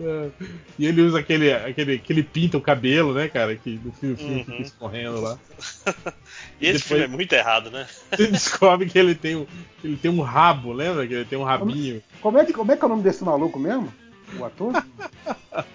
É. 0.00 0.30
E 0.78 0.86
ele 0.86 1.02
usa 1.02 1.18
aquele, 1.18 1.52
aquele 1.52 1.98
que 1.98 2.12
ele 2.12 2.22
pinta 2.22 2.56
o 2.56 2.60
cabelo, 2.60 3.12
né, 3.12 3.28
cara? 3.28 3.56
Que 3.56 3.80
no 3.84 3.90
filme, 3.92 4.16
filme 4.16 4.38
fica 4.44 4.52
Uhum. 4.52 4.62
escorrendo 4.62 5.20
lá. 5.20 5.38
esse 6.60 6.78
Depois- 6.78 6.82
filme 6.84 7.04
é 7.04 7.08
muito 7.08 7.32
errado, 7.32 7.70
né? 7.70 7.86
Você 8.16 8.28
descobre 8.28 8.88
que 8.88 8.96
ele 8.98 9.14
tem 9.16 9.34
um, 9.36 9.46
ele 9.82 9.96
tem 9.96 10.10
um 10.10 10.20
rabo, 10.20 10.72
lembra? 10.72 11.04
Que 11.06 11.14
ele 11.14 11.24
tem 11.24 11.36
um 11.38 11.42
rabinho. 11.42 12.00
Como 12.20 12.38
é, 12.38 12.44
que, 12.44 12.52
como 12.52 12.70
é 12.70 12.76
que 12.76 12.82
é 12.82 12.86
o 12.86 12.88
nome 12.88 13.02
desse 13.02 13.24
maluco 13.24 13.58
mesmo? 13.58 13.92
O 14.38 14.44
ator? 14.44 14.72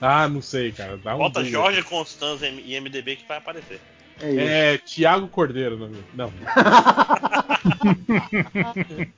Ah, 0.00 0.28
não 0.28 0.42
sei, 0.42 0.70
cara. 0.70 0.98
Dá 0.98 1.14
um 1.14 1.18
Bota. 1.18 1.42
Jorge 1.42 1.82
Constanza 1.82 2.46
e 2.46 2.78
MDB 2.78 3.16
que 3.16 3.26
vai 3.26 3.38
aparecer. 3.38 3.80
É 4.20 4.28
ele. 4.30 4.42
É 4.44 4.78
Tiago 4.78 5.26
Cordeiro, 5.28 5.76
não. 5.76 5.90
Não. 6.14 6.32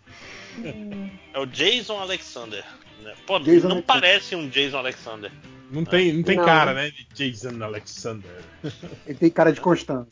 É 1.35 1.39
o 1.39 1.47
Jason 1.47 1.99
Alexander. 1.99 2.65
né? 3.03 3.15
Pô, 3.27 3.39
Jason 3.39 3.69
não 3.69 3.77
Alexander. 3.77 3.85
parece 3.85 4.35
um 4.35 4.49
Jason 4.49 4.79
Alexander. 4.79 5.31
Não 5.71 5.85
tem, 5.85 6.13
não 6.13 6.23
tem 6.23 6.37
Não. 6.37 6.45
cara, 6.45 6.73
né? 6.73 6.91
De 6.91 7.05
Jason 7.13 7.63
Alexander. 7.63 8.31
Ele 9.07 9.19
tem 9.19 9.31
cara 9.31 9.53
de 9.53 9.61
Constância. 9.61 10.07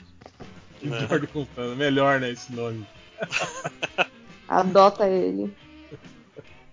Né? 0.83 1.07
Jorge 1.09 1.27
Contando. 1.29 1.77
Melhor, 1.77 2.21
né? 2.21 2.31
Esse 2.31 2.53
nome. 2.53 2.87
Adota 4.49 5.09
ele. 5.09 5.55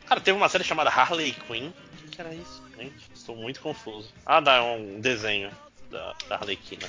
Cara, 0.05 0.19
teve 0.19 0.37
uma 0.37 0.49
série 0.49 0.63
chamada 0.65 0.89
Harley 0.89 1.33
Quinn. 1.47 1.69
O 1.69 1.97
que, 1.97 2.09
que 2.09 2.21
era 2.21 2.33
isso? 2.33 2.61
Gente, 2.77 2.93
estou 3.13 3.35
muito 3.35 3.61
confuso. 3.61 4.09
Ah, 4.25 4.41
dá 4.41 4.55
é 4.55 4.61
um 4.61 4.99
desenho 4.99 5.49
da, 5.89 6.13
da 6.27 6.35
Harley 6.35 6.57
Quinn. 6.57 6.79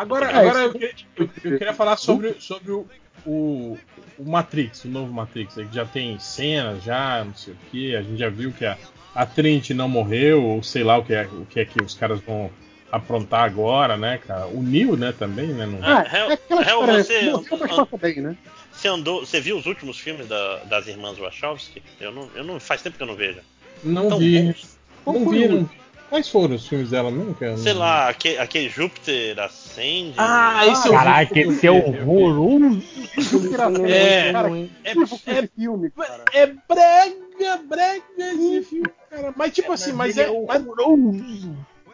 Agora, 0.00 0.26
É, 0.30 0.34
agora 0.36 0.58
eu, 0.64 0.72
que- 0.72 0.94
eu- 1.16 1.28
eu 1.44 1.58
queria 1.58 1.74
falar 1.74 1.96
sobre, 1.98 2.34
sobre 2.38 2.72
o, 2.72 2.86
o, 3.26 3.78
o 4.18 4.24
Matrix, 4.24 4.84
o 4.84 4.88
novo 4.88 5.12
Matrix, 5.12 5.54
que 5.54 5.68
já 5.70 5.84
tem 5.84 6.18
cenas, 6.18 6.82
já, 6.82 7.22
não 7.22 7.34
sei 7.34 7.52
o 7.52 7.56
que. 7.70 7.94
A 7.94 8.00
gente 8.02 8.16
já 8.18 8.30
viu 8.30 8.50
que 8.50 8.64
a, 8.64 8.78
a 9.14 9.26
Trinity 9.26 9.74
não 9.74 9.88
morreu, 9.90 10.42
ou 10.42 10.62
sei 10.62 10.82
lá 10.82 10.96
o 10.96 11.04
que, 11.04 11.12
é, 11.12 11.24
o 11.26 11.44
que 11.44 11.60
é 11.60 11.64
que 11.66 11.82
os 11.82 11.94
caras 11.94 12.18
vão 12.20 12.50
aprontar 12.90 13.44
agora, 13.44 13.98
né, 13.98 14.18
cara? 14.26 14.46
O 14.46 14.62
Neo, 14.62 14.96
né, 14.96 15.12
também, 15.12 15.48
né? 15.48 15.66
Não... 15.66 15.78
Ah, 15.82 16.02
Hel- 16.10 16.30
é 16.30 16.32
aquela 16.32 16.66
Hel, 16.66 16.86
você- 17.04 17.30
Morreu, 17.30 17.58
mas 17.60 17.70
passa 17.76 17.96
bem, 17.98 18.20
né? 18.22 18.36
Você 18.72 18.88
andou. 18.88 19.26
Você 19.26 19.38
viu 19.38 19.58
os 19.58 19.66
últimos 19.66 19.98
filmes 19.98 20.26
da- 20.26 20.60
das 20.64 20.86
irmãs 20.86 21.18
Wachowski? 21.18 21.82
Eu 22.00 22.10
não, 22.10 22.30
eu 22.34 22.42
não. 22.42 22.58
Faz 22.58 22.80
tempo 22.80 22.96
que 22.96 23.02
eu 23.02 23.06
não 23.06 23.16
vejo. 23.16 23.40
Não 23.84 24.08
Tão 24.08 24.18
vi. 24.18 24.42
bons. 24.42 24.78
Não 25.06 25.28
vi, 25.28 25.46
não. 25.48 25.70
Quais 26.10 26.28
foram 26.28 26.56
os 26.56 26.66
filmes 26.66 26.90
dela 26.90 27.08
mesmo, 27.08 27.32
cara? 27.36 27.56
Sei 27.56 27.72
lá, 27.72 28.08
aquele, 28.08 28.38
aquele 28.38 28.68
Júpiter 28.68 29.38
ascende. 29.38 30.14
Ah, 30.18 30.66
esse 30.66 30.88
eu 30.88 30.92
vi. 30.92 30.98
Caraca, 30.98 31.38
esse 31.38 31.66
é 31.68 31.70
horroroso. 31.70 32.82
Inspiração, 33.16 33.86
É, 33.86 34.32
cara, 34.32 34.48
ruim. 34.48 34.72
É, 34.82 34.92
que 34.92 35.02
esse 35.02 35.30
é, 35.30 35.46
filme, 35.46 35.90
cara. 35.90 36.24
é 36.32 36.46
brega, 36.46 37.56
brega 37.64 38.02
esse 38.18 38.62
filme, 38.64 38.90
cara. 39.08 39.32
Mas 39.36 39.54
tipo 39.54 39.72
assim, 39.72 39.92
mas 39.92 40.18
é. 40.18 40.28
Mas, 40.48 40.64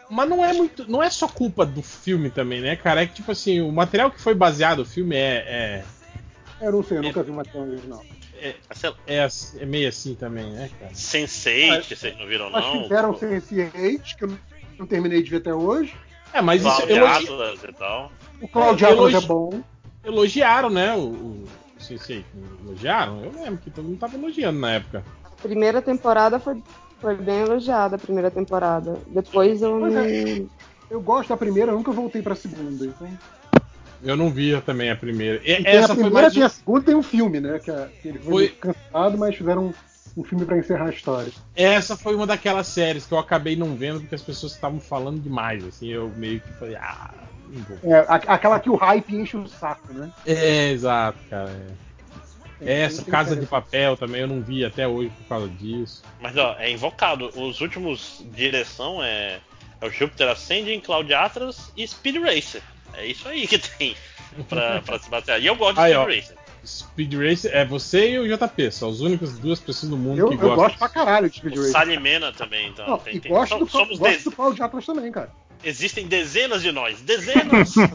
mas 0.08 0.28
não 0.30 0.42
é 0.42 0.52
muito. 0.54 0.90
Não 0.90 1.02
é 1.02 1.10
só 1.10 1.28
culpa 1.28 1.66
do 1.66 1.82
filme 1.82 2.30
também, 2.30 2.62
né, 2.62 2.74
cara? 2.74 3.02
É 3.02 3.06
que, 3.06 3.16
tipo 3.16 3.30
assim, 3.30 3.60
o 3.60 3.70
material 3.70 4.10
que 4.10 4.20
foi 4.20 4.34
baseado 4.34 4.78
no 4.78 4.86
filme 4.86 5.14
é. 5.14 5.84
Eu 6.58 6.72
não 6.72 6.82
sei, 6.82 6.96
eu 6.96 7.02
nunca 7.02 7.22
vi 7.22 7.30
uma 7.30 7.44
tão 7.44 7.68
original. 7.68 8.02
É, 8.40 8.54
é, 9.06 9.28
é, 9.60 9.66
meio 9.66 9.88
assim 9.88 10.14
também, 10.14 10.50
né, 10.50 10.70
cara? 10.78 10.92
Sense8, 10.92 11.84
vocês 11.96 12.18
não 12.18 12.26
viram 12.26 12.50
não? 12.50 12.82
fizeram 12.82 13.14
Sense8, 13.14 14.16
que 14.16 14.24
eu 14.24 14.38
não 14.78 14.86
terminei 14.86 15.22
de 15.22 15.30
ver 15.30 15.38
até 15.38 15.54
hoje. 15.54 15.94
É, 16.32 16.40
mas 16.42 16.62
isso 16.62 16.76
Cloud 16.76 16.92
elogi, 16.92 17.24
Atlas 17.24 17.60
e 17.64 17.72
tal. 17.72 18.12
O 18.42 18.48
Cloud 18.48 18.84
É, 18.84 18.88
Atlas 18.88 18.98
elogi- 19.12 19.24
é 19.24 19.28
bom. 19.28 19.62
elogiaram, 20.04 20.70
né? 20.70 20.94
O, 20.94 20.98
o, 21.00 21.44
o 21.78 21.82
Sensei. 21.82 22.24
Elogiaram? 22.64 23.24
Eu 23.24 23.32
lembro 23.32 23.58
que 23.58 23.70
todo 23.70 23.84
mundo 23.86 23.98
tava 23.98 24.16
elogiando 24.16 24.58
na 24.60 24.72
época. 24.72 25.04
A 25.24 25.30
primeira 25.42 25.80
temporada 25.80 26.38
foi, 26.38 26.62
foi 27.00 27.14
bem 27.16 27.40
elogiada, 27.40 27.96
a 27.96 27.98
primeira 27.98 28.30
temporada. 28.30 28.98
Depois 29.06 29.62
eu 29.62 29.80
Mas 29.80 29.94
é- 29.94 30.42
Eu 30.90 31.00
gosto 31.00 31.30
da 31.30 31.36
primeira, 31.36 31.72
eu 31.72 31.76
nunca 31.76 31.90
voltei 31.90 32.22
pra 32.22 32.34
segunda. 32.34 32.84
Então... 32.84 33.08
Eu 34.06 34.16
não 34.16 34.30
vi 34.30 34.58
também 34.62 34.90
a 34.90 34.96
primeira. 34.96 35.40
E- 35.44 35.52
E 35.60 35.64
tem 35.64 35.66
essa 35.66 35.92
a 35.92 35.96
foi 35.96 36.04
primeira, 36.04 36.22
mais. 36.22 36.32
tem 36.34 36.42
um- 36.42 36.46
a 36.46 36.48
segunda, 36.48 36.80
tem 36.82 36.94
um 36.94 37.02
filme, 37.02 37.40
né? 37.40 37.58
Que, 37.58 37.70
é- 37.70 37.88
que 38.00 38.08
ele 38.08 38.18
foi, 38.18 38.48
Foi- 38.48 38.48
cansado, 38.48 39.18
mas 39.18 39.34
fizeram 39.36 39.66
um, 39.66 39.74
um 40.20 40.24
filme 40.24 40.44
pra 40.44 40.56
encerrar 40.58 40.86
a 40.86 40.90
história. 40.90 41.32
Essa 41.54 41.96
foi 41.96 42.14
uma 42.14 42.26
daquelas 42.26 42.66
séries 42.68 43.04
que 43.04 43.12
eu 43.12 43.18
acabei 43.18 43.56
não 43.56 43.74
vendo 43.74 44.00
porque 44.00 44.14
as 44.14 44.22
pessoas 44.22 44.52
estavam 44.52 44.78
falando 44.80 45.20
demais, 45.20 45.64
assim, 45.66 45.88
eu 45.88 46.08
meio 46.16 46.40
que 46.40 46.52
falei, 46.54 46.76
ah, 46.76 47.10
não 47.48 47.62
vou. 47.64 47.78
É, 47.92 47.98
a- 48.00 48.14
aquela 48.34 48.60
que 48.60 48.70
o 48.70 48.76
hype 48.76 49.14
enche 49.16 49.36
o 49.36 49.46
saco, 49.48 49.92
né? 49.92 50.10
É, 50.24 50.70
exato, 50.70 51.18
cara. 51.28 51.50
é. 51.50 51.86
Essa, 52.58 53.04
Casa 53.04 53.36
de 53.36 53.44
Papel 53.44 53.98
também 53.98 54.22
eu 54.22 54.26
não 54.26 54.40
vi 54.40 54.64
até 54.64 54.88
hoje 54.88 55.10
por 55.10 55.28
causa 55.28 55.48
disso. 55.48 56.02
Mas 56.20 56.34
ó, 56.38 56.56
é 56.58 56.70
invocado. 56.70 57.30
Os 57.36 57.60
últimos 57.60 58.24
direção 58.34 59.02
é, 59.04 59.40
é 59.78 59.86
o 59.86 59.90
Júpiter 59.90 60.26
Ascending, 60.28 60.80
Cloud 60.80 61.12
Atlas 61.12 61.70
e 61.76 61.86
Speed 61.86 62.16
Racer. 62.22 62.62
É 62.96 63.06
isso 63.06 63.28
aí 63.28 63.46
que 63.46 63.58
tem 63.58 63.96
pra, 64.48 64.80
pra 64.82 64.98
se 64.98 65.08
bater. 65.10 65.40
E 65.40 65.46
eu 65.46 65.54
gosto 65.56 65.74
de 65.76 65.80
Aí, 65.80 65.92
Speed 65.92 66.02
ó. 66.02 66.14
Racer. 66.16 66.36
Speed 66.66 67.14
Racer 67.14 67.50
é 67.54 67.64
você 67.64 68.10
e 68.10 68.18
o 68.18 68.26
JP, 68.36 68.72
são 68.72 68.88
as 68.90 68.98
únicas 69.00 69.38
duas 69.38 69.60
pessoas 69.60 69.88
do 69.90 69.96
mundo 69.96 70.18
Eu, 70.18 70.28
que 70.28 70.34
eu 70.34 70.38
gostam. 70.38 70.56
gosto 70.56 70.78
pra 70.78 70.88
caralho 70.88 71.30
de 71.30 71.36
Speed 71.36 71.56
Racer. 71.56 71.70
Salimena 71.72 72.32
também, 72.32 72.68
então. 72.70 72.86
Não, 72.88 72.98
tem- 72.98 73.14
e 73.16 73.20
tem- 73.20 73.30
gosto, 73.30 73.56
do, 73.58 73.68
somos 73.68 73.98
gosto 73.98 74.02
dez- 74.10 74.24
do 74.24 74.32
Cloud 74.32 74.60
Atlas 74.62 74.84
também, 74.86 75.12
cara. 75.12 75.30
Existem 75.62 76.06
dezenas 76.06 76.62
de 76.62 76.72
nós. 76.72 77.00
Dezenas! 77.02 77.74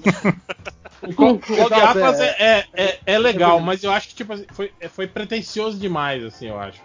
O 1.03 1.53
Exato, 1.53 1.73
Atlas 1.73 2.19
é. 2.19 2.35
é, 2.37 2.65
é, 2.73 2.83
é, 2.85 2.99
é 3.07 3.17
legal, 3.17 3.57
É 3.57 3.61
mas 3.61 3.83
eu 3.83 3.91
acho 3.91 4.09
que 4.09 4.13
tipo, 4.15 4.33
assim, 4.33 4.45
foi, 4.53 4.71
foi 4.91 5.07
pretencioso 5.07 5.79
demais, 5.79 6.23
assim, 6.23 6.47
eu 6.49 6.59
acho. 6.59 6.79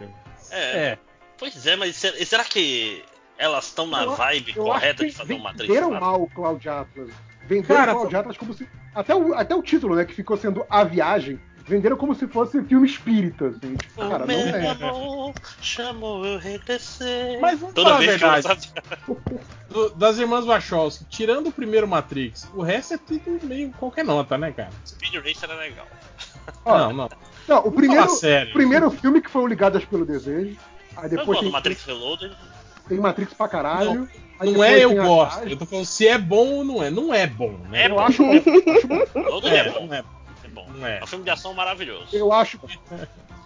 é, 0.51 0.59
É. 0.59 0.99
Pois 1.37 1.67
é, 1.67 1.77
mas 1.77 1.97
ser- 1.97 2.25
será 2.25 2.43
que 2.43 3.05
elas 3.37 3.67
estão 3.67 3.87
na 3.87 4.05
Eu- 4.05 4.12
vibe 4.17 4.55
Eu 4.57 4.73
acho 4.73 4.81
correta 4.81 5.05
que 5.05 5.11
de 5.11 5.17
fazer 5.17 5.35
um 5.35 5.39
Matrix? 5.39 5.67
venderam 5.69 5.89
4? 5.91 6.07
mal 6.07 6.23
o 6.23 6.31
Cloud 6.31 6.67
Atlas. 6.67 7.11
Venderam 7.47 7.77
Cara, 7.77 7.93
Cloud 7.95 8.17
Atlas 8.17 8.37
como 8.37 8.53
se. 8.55 8.69
Até 8.95 9.15
o, 9.15 9.35
até 9.35 9.55
o 9.55 9.63
título, 9.63 9.95
né? 9.97 10.05
Que 10.05 10.15
ficou 10.15 10.37
sendo 10.37 10.65
A 10.69 10.85
Viagem. 10.85 11.39
Venderam 11.69 11.97
como 11.97 12.15
se 12.15 12.29
fosse 12.29 12.63
filme 12.63 12.87
espírita, 12.87 13.47
assim. 13.49 13.75
Tipo, 13.75 14.05
O 14.05 14.09
cara, 14.09 14.19
não 14.21 14.27
meu 14.27 14.39
é. 14.39 14.69
amor 14.71 15.35
chamou 15.61 16.25
eu. 16.25 16.41
Mas 17.41 17.59
vamos 17.59 17.75
Toda 17.75 17.91
falar 17.91 17.97
a 17.97 17.99
vez 18.07 18.17
que 18.17 18.25
eu 18.25 18.31
verdade. 18.31 18.73
Do- 19.69 19.91
das 19.91 20.17
irmãs 20.19 20.45
Wachowski, 20.45 21.05
tirando 21.07 21.49
o 21.49 21.53
primeiro 21.53 21.89
Matrix, 21.89 22.49
o 22.55 22.63
resto 22.63 22.95
é 22.95 22.99
tudo 22.99 23.41
meio 23.45 23.71
qualquer 23.73 24.05
nota, 24.05 24.39
né, 24.39 24.53
cara? 24.53 24.71
Speed 24.87 25.15
Racer 25.15 25.51
é 25.51 25.55
legal. 25.55 25.87
Ó, 26.65 26.79
não, 26.79 26.93
não. 26.93 27.09
Não, 27.49 27.59
o 27.67 27.73
primeiro, 27.73 28.09
sério. 28.11 28.51
o 28.51 28.53
primeiro 28.53 28.91
filme 28.91 29.21
que 29.21 29.29
foi 29.31 29.43
o 29.43 29.47
Ligadas 29.49 29.85
pelo 29.85 30.07
Desejo. 30.07 30.57
Aí 30.97 31.05
Eu 31.05 31.11
depois 31.11 31.27
gosto 31.27 31.43
tem 31.43 31.53
Matrix 31.53 31.85
Reloaded. 31.85 32.37
tem 32.89 32.99
Matrix 32.99 33.35
pra 33.35 33.49
caralho. 33.49 34.09
aí 34.13 34.26
Não 34.41 34.62
é 34.64 34.84
eu 34.84 34.95
gosto. 34.95 35.49
Eu 35.49 35.57
tô 35.57 35.66
falando 35.66 35.84
se 35.87 36.07
é 36.07 36.18
bom 36.18 36.47
ou 36.57 36.64
não 36.64 36.82
é. 36.82 36.91
Não 36.91 37.12
é 37.14 37.26
bom, 37.26 37.57
né? 37.70 37.84
É 37.84 37.87
Eu 37.87 37.95
bom. 37.95 38.01
acho 38.01 38.22
bom. 38.22 38.32
Reloaded 39.14 39.49
é, 39.55 39.59
É, 39.59 39.70
bom. 39.70 39.87
não 39.87 39.95
é. 39.95 40.05
É 40.45 40.49
bom. 40.49 40.66
Não 40.74 40.87
é. 40.87 40.99
É 40.99 41.05
um 41.05 41.07
filme 41.07 41.24
de 41.24 41.30
ação 41.30 41.55
maravilhoso. 41.55 42.09
Eu 42.12 42.32
acho, 42.32 42.61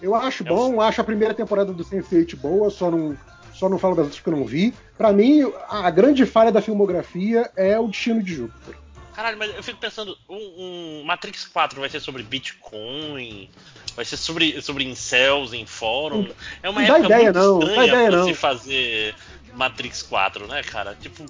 eu 0.02 0.14
acho 0.14 0.44
bom, 0.44 0.80
acho 0.80 1.00
a 1.00 1.04
primeira 1.04 1.34
temporada 1.34 1.72
do 1.72 1.84
Sense8 1.84 2.36
boa, 2.36 2.70
só 2.70 2.90
não, 2.90 3.16
só 3.54 3.68
não 3.68 3.78
falo 3.78 3.94
das 3.94 4.04
outras 4.06 4.20
que 4.22 4.28
eu 4.28 4.36
não 4.36 4.44
vi. 4.44 4.74
Pra 4.98 5.12
mim, 5.12 5.50
a 5.68 5.90
grande 5.90 6.24
falha 6.26 6.50
da 6.52 6.60
filmografia 6.62 7.50
é 7.56 7.78
o 7.78 7.86
Destino 7.88 8.22
de 8.22 8.34
Júpiter. 8.34 8.74
Caralho, 9.14 9.36
mas 9.38 9.54
eu 9.54 9.62
fico 9.62 9.78
pensando, 9.78 10.16
um, 10.28 11.00
um 11.00 11.04
Matrix 11.04 11.44
4 11.46 11.78
vai 11.80 11.90
ser 11.90 12.00
sobre 12.00 12.22
Bitcoin, 12.22 13.50
vai 13.94 14.04
ser 14.04 14.16
sobre, 14.16 14.62
sobre 14.62 14.84
incels 14.84 15.52
em 15.52 15.66
fórum. 15.66 16.28
É 16.62 16.70
uma 16.70 16.80
Não 16.80 16.96
época 16.96 17.04
ideia, 17.06 17.24
muito 17.24 17.38
não, 17.38 17.52
não 17.52 17.58
dá 17.60 17.66
estranha 17.66 17.88
ideia, 17.88 18.08
pra 18.08 18.18
não. 18.18 18.24
se 18.26 18.34
fazer 18.34 19.14
Matrix 19.54 20.02
4, 20.02 20.46
né, 20.46 20.62
cara? 20.62 20.96
Tipo, 21.00 21.24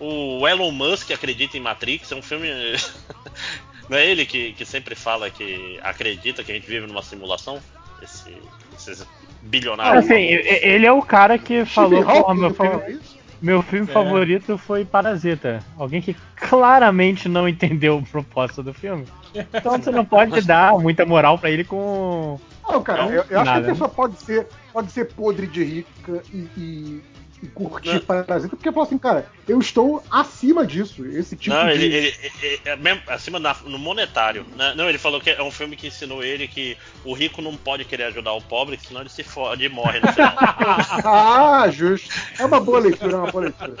o 0.00 0.46
Elon 0.46 0.70
Musk 0.72 1.10
acredita 1.10 1.56
em 1.56 1.60
Matrix, 1.60 2.10
é 2.12 2.16
um 2.16 2.22
filme. 2.22 2.48
Não 3.88 3.98
é 3.98 4.06
ele 4.06 4.24
que, 4.24 4.52
que 4.54 4.64
sempre 4.64 4.94
fala 4.94 5.28
que 5.30 5.78
acredita 5.82 6.42
que 6.42 6.50
a 6.50 6.54
gente 6.54 6.66
vive 6.66 6.86
numa 6.86 7.02
simulação? 7.02 7.60
Esse, 8.02 8.34
esses 8.74 9.06
bilionários. 9.42 10.04
Assim, 10.04 10.22
ele 10.22 10.86
é 10.86 10.92
o 10.92 11.02
cara 11.02 11.38
que 11.38 11.64
falou, 11.66 12.02
porra, 12.02 12.34
meu 12.34 12.54
filme, 12.54 12.92
isso? 12.92 13.18
meu 13.42 13.62
filme 13.62 13.88
É. 13.88 13.92
favorito 13.92 14.56
foi 14.56 14.84
Parasita. 14.86 15.62
Alguém 15.78 16.00
que 16.00 16.16
claramente 16.36 17.28
não 17.28 17.48
entendeu 17.48 17.98
o 17.98 18.06
propósito 18.06 18.62
do 18.62 18.72
filme. 18.72 19.06
Então 19.52 19.72
você 19.78 19.90
não 19.90 20.04
pode 20.04 20.40
dar 20.42 20.72
muita 20.78 21.04
moral 21.04 21.38
pra 21.38 21.50
ele 21.50 21.64
com. 21.64 22.40
Não, 22.66 22.82
cara, 22.82 23.04
Não, 23.04 23.12
eu, 23.12 23.24
eu 23.28 23.40
acho 23.40 23.52
que 23.52 23.58
a 23.58 23.62
pessoa 23.62 23.88
pode 23.90 24.18
ser, 24.22 24.46
pode 24.72 24.90
ser 24.92 25.12
podre 25.12 25.46
de 25.46 25.62
rica 25.62 26.22
e, 26.32 26.48
e- 26.56 27.02
e 27.44 27.48
curtir 27.48 28.00
Parasita, 28.00 28.56
porque 28.56 28.72
fala 28.72 28.86
assim, 28.86 28.98
cara, 28.98 29.26
eu 29.46 29.58
estou 29.58 30.02
acima 30.10 30.66
disso. 30.66 31.04
Esse 31.06 31.36
tipo 31.36 31.54
Não, 31.54 31.66
de. 31.66 31.72
ele, 31.72 31.84
ele- 31.94 32.14
ele- 32.42 32.60
é 32.64 32.76
mesmo 32.76 33.02
acima 33.08 33.38
da- 33.38 33.56
no 33.66 33.78
monetário. 33.78 34.46
né? 34.56 34.72
Não, 34.76 34.88
ele 34.88 34.98
falou 34.98 35.20
que 35.20 35.30
é 35.30 35.42
um 35.42 35.50
filme 35.50 35.76
que 35.76 35.86
ensinou 35.88 36.22
ele 36.24 36.48
que 36.48 36.76
o 37.04 37.12
rico 37.12 37.40
não 37.42 37.56
pode 37.56 37.84
querer 37.84 38.04
ajudar 38.04 38.32
o 38.32 38.40
pobre, 38.42 38.78
senão 38.82 39.00
ele 39.02 39.10
se 39.10 39.22
fode 39.22 39.64
e 39.64 39.68
morre 39.68 40.00
no 40.00 40.12
final. 40.12 40.34
Ah, 41.04 41.68
justo. 41.70 42.08
É 42.38 42.44
uma 42.44 42.60
boa 42.60 42.80
leitura, 42.80 43.12
é 43.12 43.16
uma 43.16 43.30
boa 43.30 43.44
leitura. 43.44 43.74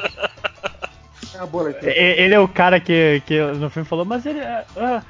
É 1.34 1.38
a 1.38 1.46
bola 1.46 1.70
aqui. 1.70 1.86
E- 1.86 2.20
Ele 2.22 2.34
é 2.34 2.38
o 2.38 2.46
cara 2.48 2.78
que, 2.78 3.22
que 3.26 3.40
no 3.40 3.68
filme 3.70 3.88
falou, 3.88 4.04
mas 4.04 4.24
ele 4.24 4.40
ah, 4.40 4.64
ah, 4.76 5.02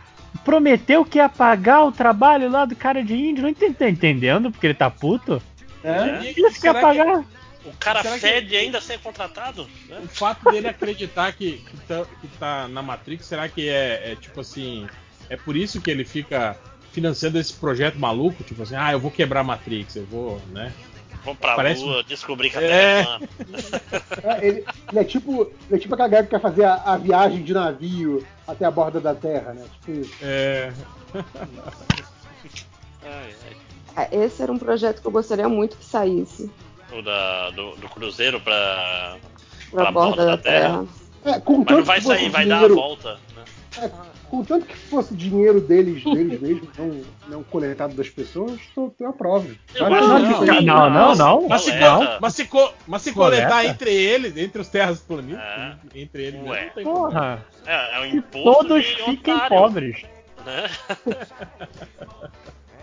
prometeu 0.45 1.05
que 1.05 1.19
ia 1.19 1.29
pagar 1.29 1.85
o 1.85 1.93
trabalho 1.93 2.49
lá 2.51 2.65
do 2.65 2.75
cara 2.75 3.03
de 3.05 3.15
índio. 3.15 3.43
Não 3.43 3.51
ente- 3.51 3.73
tá 3.75 3.89
entendendo 3.89 4.51
porque 4.51 4.67
ele 4.67 4.75
tá 4.75 4.89
puto. 4.91 5.43
É? 5.83 6.23
E- 6.23 6.29
Ele 6.29 6.35
quer 6.35 6.53
será 6.53 6.75
que- 6.75 6.81
pagar. 6.81 7.25
O 7.65 7.73
cara 7.79 8.03
Será 8.03 8.15
que- 8.15 8.21
fede 8.21 8.57
ainda 8.57 8.81
sem 8.81 8.99
contratado? 8.99 9.67
né? 9.89 10.01
O 10.05 10.09
fato 10.09 10.51
dele 10.51 10.69
acreditar 10.69 11.33
que, 11.33 11.59
que, 11.59 11.77
tá, 11.89 12.05
que 12.21 12.29
tá 12.39 12.69
na 12.69 12.83
Matrix, 12.83 13.25
será 13.27 13.49
que 13.49 13.69
é, 13.69 14.13
é, 14.13 14.17
tipo 14.17 14.41
assim. 14.41 14.87
É 15.31 15.37
por 15.37 15.57
isso 15.57 15.81
que 15.81 15.91
ele 15.91 16.05
fica 16.05 16.57
financiando 16.93 17.39
esse 17.39 17.55
projeto 17.55 17.99
maluco? 17.99 18.45
Tipo 18.45 18.63
assim, 18.63 18.77
ah, 18.77 18.93
eu 18.93 19.01
vou 19.01 19.11
quebrar 19.11 19.41
a 19.41 19.45
Matrix, 19.45 19.97
eu 19.97 20.05
vou, 20.05 20.41
né? 20.51 20.73
Vamos 21.25 21.41
pra 21.41 21.57
Parece- 21.57 21.83
lua, 21.83 22.05
descobrir 22.05 22.51
que 22.51 22.59
a 22.59 22.63
É. 22.63 22.69
Terra 22.69 23.21
é. 24.23 24.45
É, 24.45 24.47
ele, 24.47 24.65
ele 24.91 24.99
é 24.99 25.05
tipo, 25.05 25.51
ele 25.71 25.77
é 25.77 25.79
tipo 25.79 25.95
aquela 25.95 26.09
galera 26.09 26.27
que 26.27 26.31
quer 26.35 26.41
fazer 26.43 26.65
a, 26.65 26.75
a 26.85 26.97
viagem 26.99 27.43
de 27.43 27.55
navio 27.55 28.27
até 28.47 28.67
a 28.67 28.71
borda 28.71 29.01
da 29.01 29.15
Terra, 29.15 29.55
né? 29.55 29.65
Tipo 29.81 30.01
isso. 30.01 30.15
É. 30.21 30.71
Ai, 33.03 33.35
ai. 33.47 33.57
Ah, 33.97 34.09
Esse 34.13 34.43
era 34.43 34.53
um 34.53 34.59
projeto 34.59 35.01
que 35.01 35.07
eu 35.07 35.13
gostaria 35.13 35.49
muito 35.49 35.77
que 35.77 35.85
saísse 35.85 36.51
O 36.97 37.03
da, 37.03 37.51
do, 37.51 37.77
do 37.77 37.89
cruzeiro 37.89 38.41
pra. 38.41 39.17
pra 39.71 39.83
Pra 39.83 39.91
borda 39.93 40.25
da 40.27 40.39
Terra. 40.39 40.85
É, 41.25 41.41
com 41.41 41.59
Mas 41.59 41.67
tanto 41.67 41.79
não 41.79 41.85
vai 41.85 41.97
que 41.99 42.03
fosse 42.05 42.19
sair, 42.19 42.29
vai 42.31 42.47
dar 42.47 42.55
a 42.55 42.59
dinheiro, 42.59 42.75
volta. 42.77 43.19
Né? 43.35 43.45
é, 43.83 43.91
com 44.29 44.45
tanto 44.45 44.67
que 44.67 44.77
fosse 44.77 45.15
dinheiro 45.15 45.61
deles, 45.61 46.05
deles 46.05 46.41
mesmo, 46.41 46.69
não, 46.79 47.01
não 47.29 47.43
coletado 47.43 47.95
das 47.95 48.09
pessoas, 48.11 48.61
tô, 48.75 48.93
eu 49.01 49.09
aprovo. 49.09 49.49
Eu 49.75 49.87
sim. 50.45 50.51
aí. 50.51 50.65
Não, 50.65 50.91
não, 50.91 51.15
não. 51.15 51.49
Mas 51.49 51.63
se, 51.63 51.71
mas 52.21 52.35
se, 52.35 52.45
co- 52.47 52.73
mas 52.87 53.03
se 53.03 53.13
Coleta? 53.13 53.49
coletar 53.49 53.65
entre 53.65 53.91
eles, 53.93 54.37
entre 54.37 54.61
os 54.61 54.69
terraplanistas, 54.69 55.43
É. 55.43 55.77
entre 55.95 56.25
eles, 56.25 56.43
Ué. 56.47 56.67
não 56.67 56.73
tem. 56.75 56.85
Porra, 56.85 57.47
É, 57.67 57.97
é 57.97 58.01
um 58.01 58.05
imposto. 58.07 58.69
todos 58.69 58.85
de 58.85 58.95
fiquem 59.03 59.35
otário, 59.35 59.49
pobres. 59.57 60.03
Né? 60.45 60.71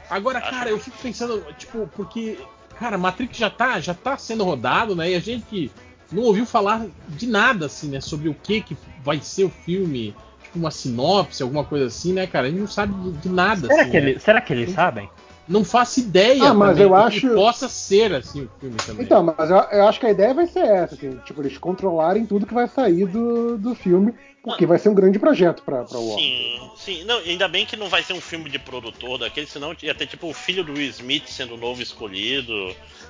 Agora, 0.10 0.42
cara, 0.42 0.70
eu 0.70 0.80
fico 0.80 0.98
pensando, 0.98 1.42
tipo, 1.58 1.88
porque, 1.96 2.38
cara, 2.82 2.98
Matrix 2.98 3.38
já 3.38 3.48
tá, 3.48 3.80
já 3.80 3.94
tá 3.94 4.18
sendo 4.18 4.44
rodado, 4.44 4.96
né? 4.96 5.12
E 5.12 5.16
a 5.16 5.20
gente 5.20 5.72
não 6.12 6.24
ouviu 6.24 6.48
falar 6.48 6.88
de 7.08 7.28
nada, 7.28 7.68
assim, 7.68 7.90
né? 7.90 8.02
Sobre 8.02 8.28
o 8.28 8.34
que 8.34 8.60
que 8.60 8.76
vai 9.04 9.22
ser 9.22 9.44
o 9.44 9.50
filme, 9.52 10.16
tipo, 10.42 10.58
uma 10.58 10.72
sinopse, 10.72 11.44
alguma 11.44 11.64
coisa 11.64 11.86
assim, 11.86 12.12
né, 12.12 12.26
cara? 12.26 12.48
A 12.48 12.50
gente 12.50 12.60
não 12.60 12.68
sabe 12.68 12.94
de, 12.96 13.12
de 13.20 13.30
nada, 13.30 13.68
Será 13.68 13.82
assim, 13.84 13.92
que, 13.92 14.02
né? 14.02 14.10
ele, 14.10 14.20
será 14.20 14.42
que 14.42 14.52
eles 14.52 14.72
sabem? 14.72 15.08
Não 15.48 15.64
faço 15.66 16.00
ideia 16.00 16.50
Ah, 16.50 16.54
mas 16.54 16.70
também 16.78 16.84
eu 16.84 16.96
acho- 16.96 17.20
que 17.22 17.30
possa 17.36 17.68
ser, 17.68 18.14
assim, 18.14 18.44
o 18.44 18.50
filme 18.60 18.78
também. 18.86 19.06
Então, 19.06 19.24
mas 19.24 19.50
eu, 19.50 19.58
eu 19.58 19.88
acho 19.88 20.00
que 20.00 20.06
a 20.06 20.12
ideia 20.12 20.34
vai 20.34 20.48
ser 20.48 20.60
essa, 20.62 20.96
assim, 20.96 21.18
tipo, 21.26 21.42
eles 21.42 21.58
controlarem 21.58 22.26
tudo 22.26 22.46
que 22.46 22.54
vai 22.54 22.68
sair 22.68 23.06
do, 23.06 23.58
do 23.58 23.76
filme, 23.76 24.14
porque 24.44 24.66
vai 24.66 24.80
ser 24.80 24.90
um 24.90 24.94
grande 24.94 25.20
projeto 25.20 25.62
pra, 25.64 25.84
pra 25.84 25.98
Warner. 26.00 26.18
Sim, 26.20 26.72
sim. 26.76 27.04
Não, 27.04 27.18
ainda 27.18 27.48
bem 27.48 27.66
que 27.66 27.76
não 27.76 27.90
vai 27.90 28.02
ser 28.04 28.14
um 28.14 28.22
filme 28.22 28.50
de 28.50 28.60
produtor 28.60 29.18
daquele, 29.18 29.46
senão 29.48 29.76
ia 29.82 29.94
ter 29.96 30.08
tipo 30.08 30.28
o 30.30 30.34
filho 30.34 30.64
do 30.64 30.74
Will 30.74 30.90
Smith 30.90 31.28
sendo 31.28 31.56
o 31.56 31.58
novo 31.58 31.82
escolhido 31.82 32.54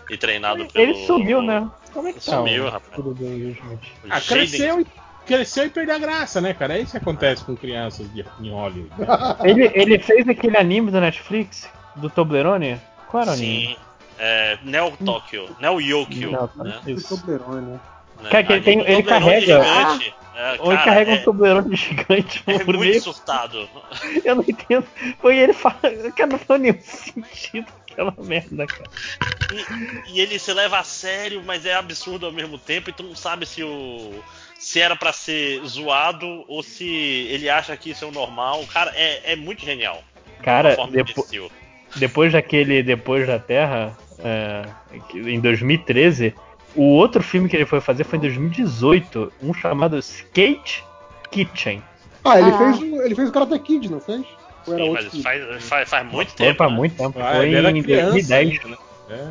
e 0.09 0.17
treinado 0.17 0.65
pelo. 0.65 0.85
Ele 0.85 1.05
sumiu, 1.05 1.41
né? 1.41 1.69
Como 1.93 2.07
é 2.07 2.13
que 2.13 2.19
tá? 2.25 2.37
Sumiu, 2.37 2.69
rapaz. 2.69 2.95
filho 2.95 3.13
do 3.13 3.23
Will 3.25 3.51
Smith? 3.51 3.79
Ah, 4.09 4.19
cresceu 4.21 4.81
e, 4.81 4.87
cresceu 5.25 5.65
e 5.65 5.69
perdeu 5.69 5.95
a 5.95 5.99
graça, 5.99 6.41
né, 6.41 6.53
cara? 6.53 6.77
É 6.77 6.81
isso 6.81 6.91
que 6.91 6.97
acontece 6.97 7.43
com 7.45 7.55
crianças 7.55 8.11
de, 8.13 8.25
em 8.41 8.49
Hollywood. 8.49 8.89
né? 8.97 9.07
Ele, 9.43 9.69
ele 9.73 9.99
fez 9.99 10.27
aquele 10.27 10.57
anime 10.57 10.91
do 10.91 10.99
Netflix, 10.99 11.69
do 11.95 12.09
Toblerone? 12.09 12.79
Qual 13.07 13.21
era 13.23 13.31
o 13.31 13.33
anime? 13.33 13.67
Sim. 13.67 13.75
É, 14.19 14.57
Neo 14.63 14.95
Tokyo, 15.03 15.55
Neo 15.59 15.81
Yokyo. 15.81 16.31
Não, 16.31 16.47
tá. 16.47 16.63
né? 16.63 16.79
Isso. 16.87 17.17
Toblerone, 17.17 17.71
né? 17.71 17.79
Cara, 18.29 18.43
que 18.43 18.53
ele 18.53 18.61
tem- 18.61 18.79
ele 18.81 19.01
Toblerone 19.03 19.05
carrega- 19.05 19.63
gigante, 19.63 20.13
é, 20.35 20.51
Ou 20.59 20.67
ele 20.71 20.77
cara, 20.77 20.83
carrega 20.85 21.11
é, 21.11 21.13
um 21.15 21.23
Toblerone 21.23 21.75
gigante 21.75 22.43
é 22.47 22.57
por 22.59 22.65
muito 22.77 22.79
meio. 22.79 23.01
surtado. 23.01 23.67
Eu 24.23 24.35
não 24.35 24.45
entendo. 24.47 24.85
Foi 25.19 25.37
ele 25.37 25.53
fala. 25.53 25.75
Cara, 26.15 26.29
não 26.31 26.37
faz 26.39 26.61
nenhum 26.61 26.79
sentido 26.81 27.65
aquela 27.91 28.13
merda, 28.19 28.65
cara. 28.67 28.89
E, 29.51 30.13
e 30.13 30.21
ele 30.21 30.39
se 30.39 30.53
leva 30.53 30.79
a 30.79 30.83
sério, 30.83 31.43
mas 31.45 31.65
é 31.65 31.73
absurdo 31.73 32.25
ao 32.25 32.31
mesmo 32.31 32.57
tempo, 32.57 32.89
e 32.89 32.93
tu 32.93 33.03
não 33.03 33.15
sabe 33.15 33.45
se 33.45 33.63
o. 33.63 34.23
Se 34.57 34.79
era 34.79 34.95
pra 34.95 35.11
ser 35.11 35.59
zoado 35.65 36.45
ou 36.47 36.61
se 36.61 36.85
ele 36.87 37.49
acha 37.49 37.75
que 37.75 37.89
isso 37.89 38.05
é 38.05 38.07
o 38.07 38.11
normal. 38.11 38.63
Cara, 38.71 38.91
é, 38.95 39.33
é 39.33 39.35
muito 39.35 39.65
genial. 39.65 40.03
Cara, 40.43 40.75
forma 40.75 40.91
depo- 40.93 41.11
imbecil. 41.11 41.51
Depois 41.95 42.31
daquele 42.33 42.81
Depois 42.83 43.25
da 43.27 43.39
Terra, 43.39 43.97
é, 44.19 44.63
em 45.13 45.39
2013, 45.39 46.33
o 46.75 46.83
outro 46.83 47.21
filme 47.21 47.49
que 47.49 47.55
ele 47.55 47.65
foi 47.65 47.81
fazer 47.81 48.03
foi 48.03 48.17
em 48.17 48.21
2018, 48.21 49.31
um 49.41 49.53
chamado 49.53 49.97
Skate 49.99 50.83
Kitchen. 51.29 51.81
Ah, 52.23 52.39
ele, 52.39 52.51
Ah. 52.51 52.57
fez, 52.57 52.79
o- 52.79 53.01
ele 53.01 53.15
fez 53.15 53.29
o 53.29 53.31
Karate 53.31 53.59
Kid, 53.59 53.91
não 53.91 53.99
fez? 53.99 54.21
Ou 54.67 54.73
era 54.75 54.83
Sim, 54.83 54.89
outro 54.89 55.09
mas 55.13 55.23
faz, 55.23 55.63
faz, 55.65 55.89
faz 55.89 56.11
muito 56.11 56.29
Foi 56.29 56.45
tempo. 56.45 56.57
pra 56.57 56.69
né? 56.69 56.75
muito 56.75 56.95
tempo, 56.95 57.19
Ah, 57.19 57.33
foi 57.35 57.47
em 57.47 57.83
criança 57.83 58.11
2010. 58.11 58.31
ainda, 58.31 58.67
né? 58.67 58.77
É. 59.09 59.27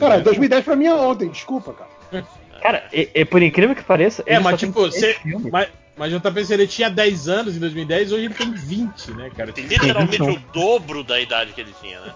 Cara, 0.00 0.20
2010 0.20 0.64
pra 0.64 0.74
mim 0.74 0.86
é 0.86 0.94
ontem, 0.94 1.28
desculpa, 1.28 1.74
cara. 1.74 2.24
Cara, 2.62 2.84
e, 2.92 3.08
e 3.14 3.24
por 3.24 3.42
incrível 3.42 3.74
que 3.76 3.82
pareça, 3.82 4.22
É, 4.26 4.38
mas 4.38 4.58
tipo, 4.58 4.72
você. 4.72 5.16
Mas, 5.50 5.68
mas 5.96 6.12
JP, 6.12 6.44
se 6.44 6.54
ele 6.54 6.66
tinha 6.66 6.88
10 6.90 7.28
anos 7.28 7.56
em 7.56 7.60
2010, 7.60 8.12
hoje 8.12 8.24
ele 8.26 8.34
tem 8.34 8.52
20, 8.52 9.10
né, 9.12 9.30
cara? 9.36 9.52
Tem 9.52 9.64
literalmente 9.64 10.18
Tem 10.18 10.28
o 10.28 10.38
dobro 10.52 11.04
da 11.04 11.20
idade 11.20 11.52
que 11.52 11.60
ele 11.60 11.74
tinha, 11.80 12.00
né? 12.00 12.12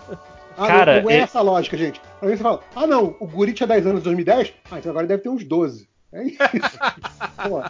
Ah, 0.59 0.67
Cara, 0.67 0.97
não, 0.97 1.03
não 1.03 1.11
é 1.11 1.15
ele- 1.15 1.23
essa 1.23 1.39
a 1.39 1.43
lógica, 1.43 1.77
gente. 1.77 2.01
Aí 2.23 2.31
você 2.31 2.43
fala, 2.43 2.61
ah 2.75 2.87
não, 2.87 3.15
o 3.21 3.27
Guri 3.27 3.53
tinha 3.53 3.67
10 3.67 3.87
anos 3.87 4.01
em 4.01 4.05
2010, 4.05 4.55
ah, 4.71 4.79
então 4.79 4.91
agora 4.91 5.05
ele 5.05 5.09
deve 5.09 5.23
ter 5.23 5.29
uns 5.29 5.45
12. 5.45 5.87
É 6.13 6.23
isso. 6.25 6.39
Pô, 7.49 7.63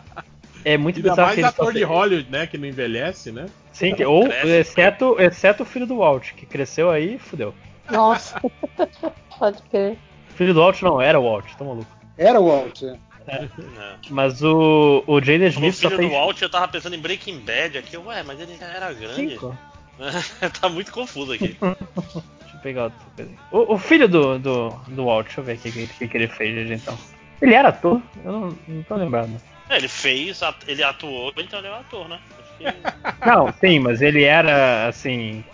É 0.65 0.77
muito 0.77 0.97
Ainda 0.99 1.11
bizarro 1.11 1.27
mais 1.29 1.39
que 1.39 1.45
ator 1.45 1.73
de 1.73 1.83
Hollywood, 1.83 2.31
né? 2.31 2.47
Que 2.47 2.57
não 2.59 2.67
envelhece, 2.69 3.33
né? 3.33 3.47
Sim, 3.73 3.95
que- 3.95 4.05
ou 4.05 4.25
Cresce. 4.29 4.49
exceto, 4.49 5.17
exceto 5.21 5.63
o 5.65 5.67
filho 5.67 5.87
do 5.87 5.97
Walt, 5.99 6.33
que 6.35 6.47
cresceu 6.47 6.91
aí 6.91 7.15
e 7.17 7.19
fudeu. 7.19 7.53
Nossa. 7.91 8.41
Pode 9.39 9.63
crer. 9.65 9.99
Filho 10.37 10.55
do 10.55 10.61
Walt 10.61 10.81
não, 10.83 11.01
era 11.01 11.19
o 11.19 11.25
Walt, 11.25 11.53
tá 11.57 11.65
maluco. 11.65 11.87
era 12.17 12.39
o 12.41 12.47
Walt, 12.47 12.83
né? 12.83 12.99
É. 13.29 13.49
Mas 14.11 14.43
o, 14.43 15.03
o 15.07 15.20
Jaden 15.20 15.49
Smith 15.49 15.74
só 15.74 15.89
filho 15.89 15.97
fez 15.99 16.11
do 16.11 16.14
Walt, 16.16 16.41
eu 16.43 16.49
tava 16.51 16.68
pensando 16.68 16.95
em 16.95 17.01
Breaking 17.01 17.41
Bad 17.41 17.77
aqui. 17.79 17.97
Ué, 17.97 18.22
mas 18.22 18.39
ele 18.41 18.57
já 18.57 18.66
era 18.66 18.93
grande. 18.93 19.31
cinco. 19.31 19.57
tá 20.61 20.68
muito 20.68 20.93
confuso 20.93 21.33
aqui. 21.33 21.57
Deixa 21.61 22.57
eu 22.57 22.61
pegar 22.62 22.85
outra 22.85 22.99
coisa. 23.16 23.31
O, 23.51 23.74
o 23.74 23.79
filho 23.79 24.09
do, 24.09 24.39
do, 24.39 24.68
do 24.89 25.05
Walt, 25.07 25.27
deixa 25.27 25.41
eu 25.41 25.45
ver 25.45 25.55
o 25.57 25.59
que, 25.59 25.87
que, 25.87 26.09
que 26.09 26.16
ele 26.16 26.29
fez 26.29 26.55
desde 26.55 26.74
então. 26.74 26.97
Ele 27.43 27.55
era 27.55 27.68
ator? 27.68 28.01
Eu 28.24 28.33
não, 28.33 28.59
não 28.68 28.83
tô 28.85 28.95
lembrado. 28.97 29.31
É, 29.68 29.77
ele 29.77 29.89
fez, 29.89 30.41
ele 30.66 30.83
atuou, 30.83 31.33
então 31.37 31.59
ele 31.59 31.68
é 31.68 31.72
um 31.72 31.74
ator, 31.74 32.09
né? 32.09 32.18
Acho 32.39 32.72
que- 32.72 33.27
Não, 33.29 33.53
sim, 33.61 33.79
mas 33.81 34.01
ele 34.01 34.22
era 34.24 34.87
assim. 34.89 35.45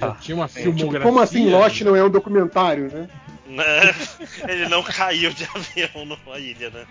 Ah. 0.00 0.14
tinha 0.20 0.36
uma 0.36 0.46
Tipo, 0.48 0.60
filmografia. 0.62 1.00
como 1.00 1.20
assim 1.20 1.48
Lost 1.50 1.80
não 1.82 1.96
é 1.96 2.04
um 2.04 2.10
documentário, 2.10 2.90
né? 2.92 3.08
Né? 3.48 3.64
ele 4.48 4.68
não 4.68 4.82
caiu 4.82 5.30
de 5.32 5.44
avião 5.54 6.04
numa 6.04 6.38
ilha, 6.38 6.70
né? 6.70 6.84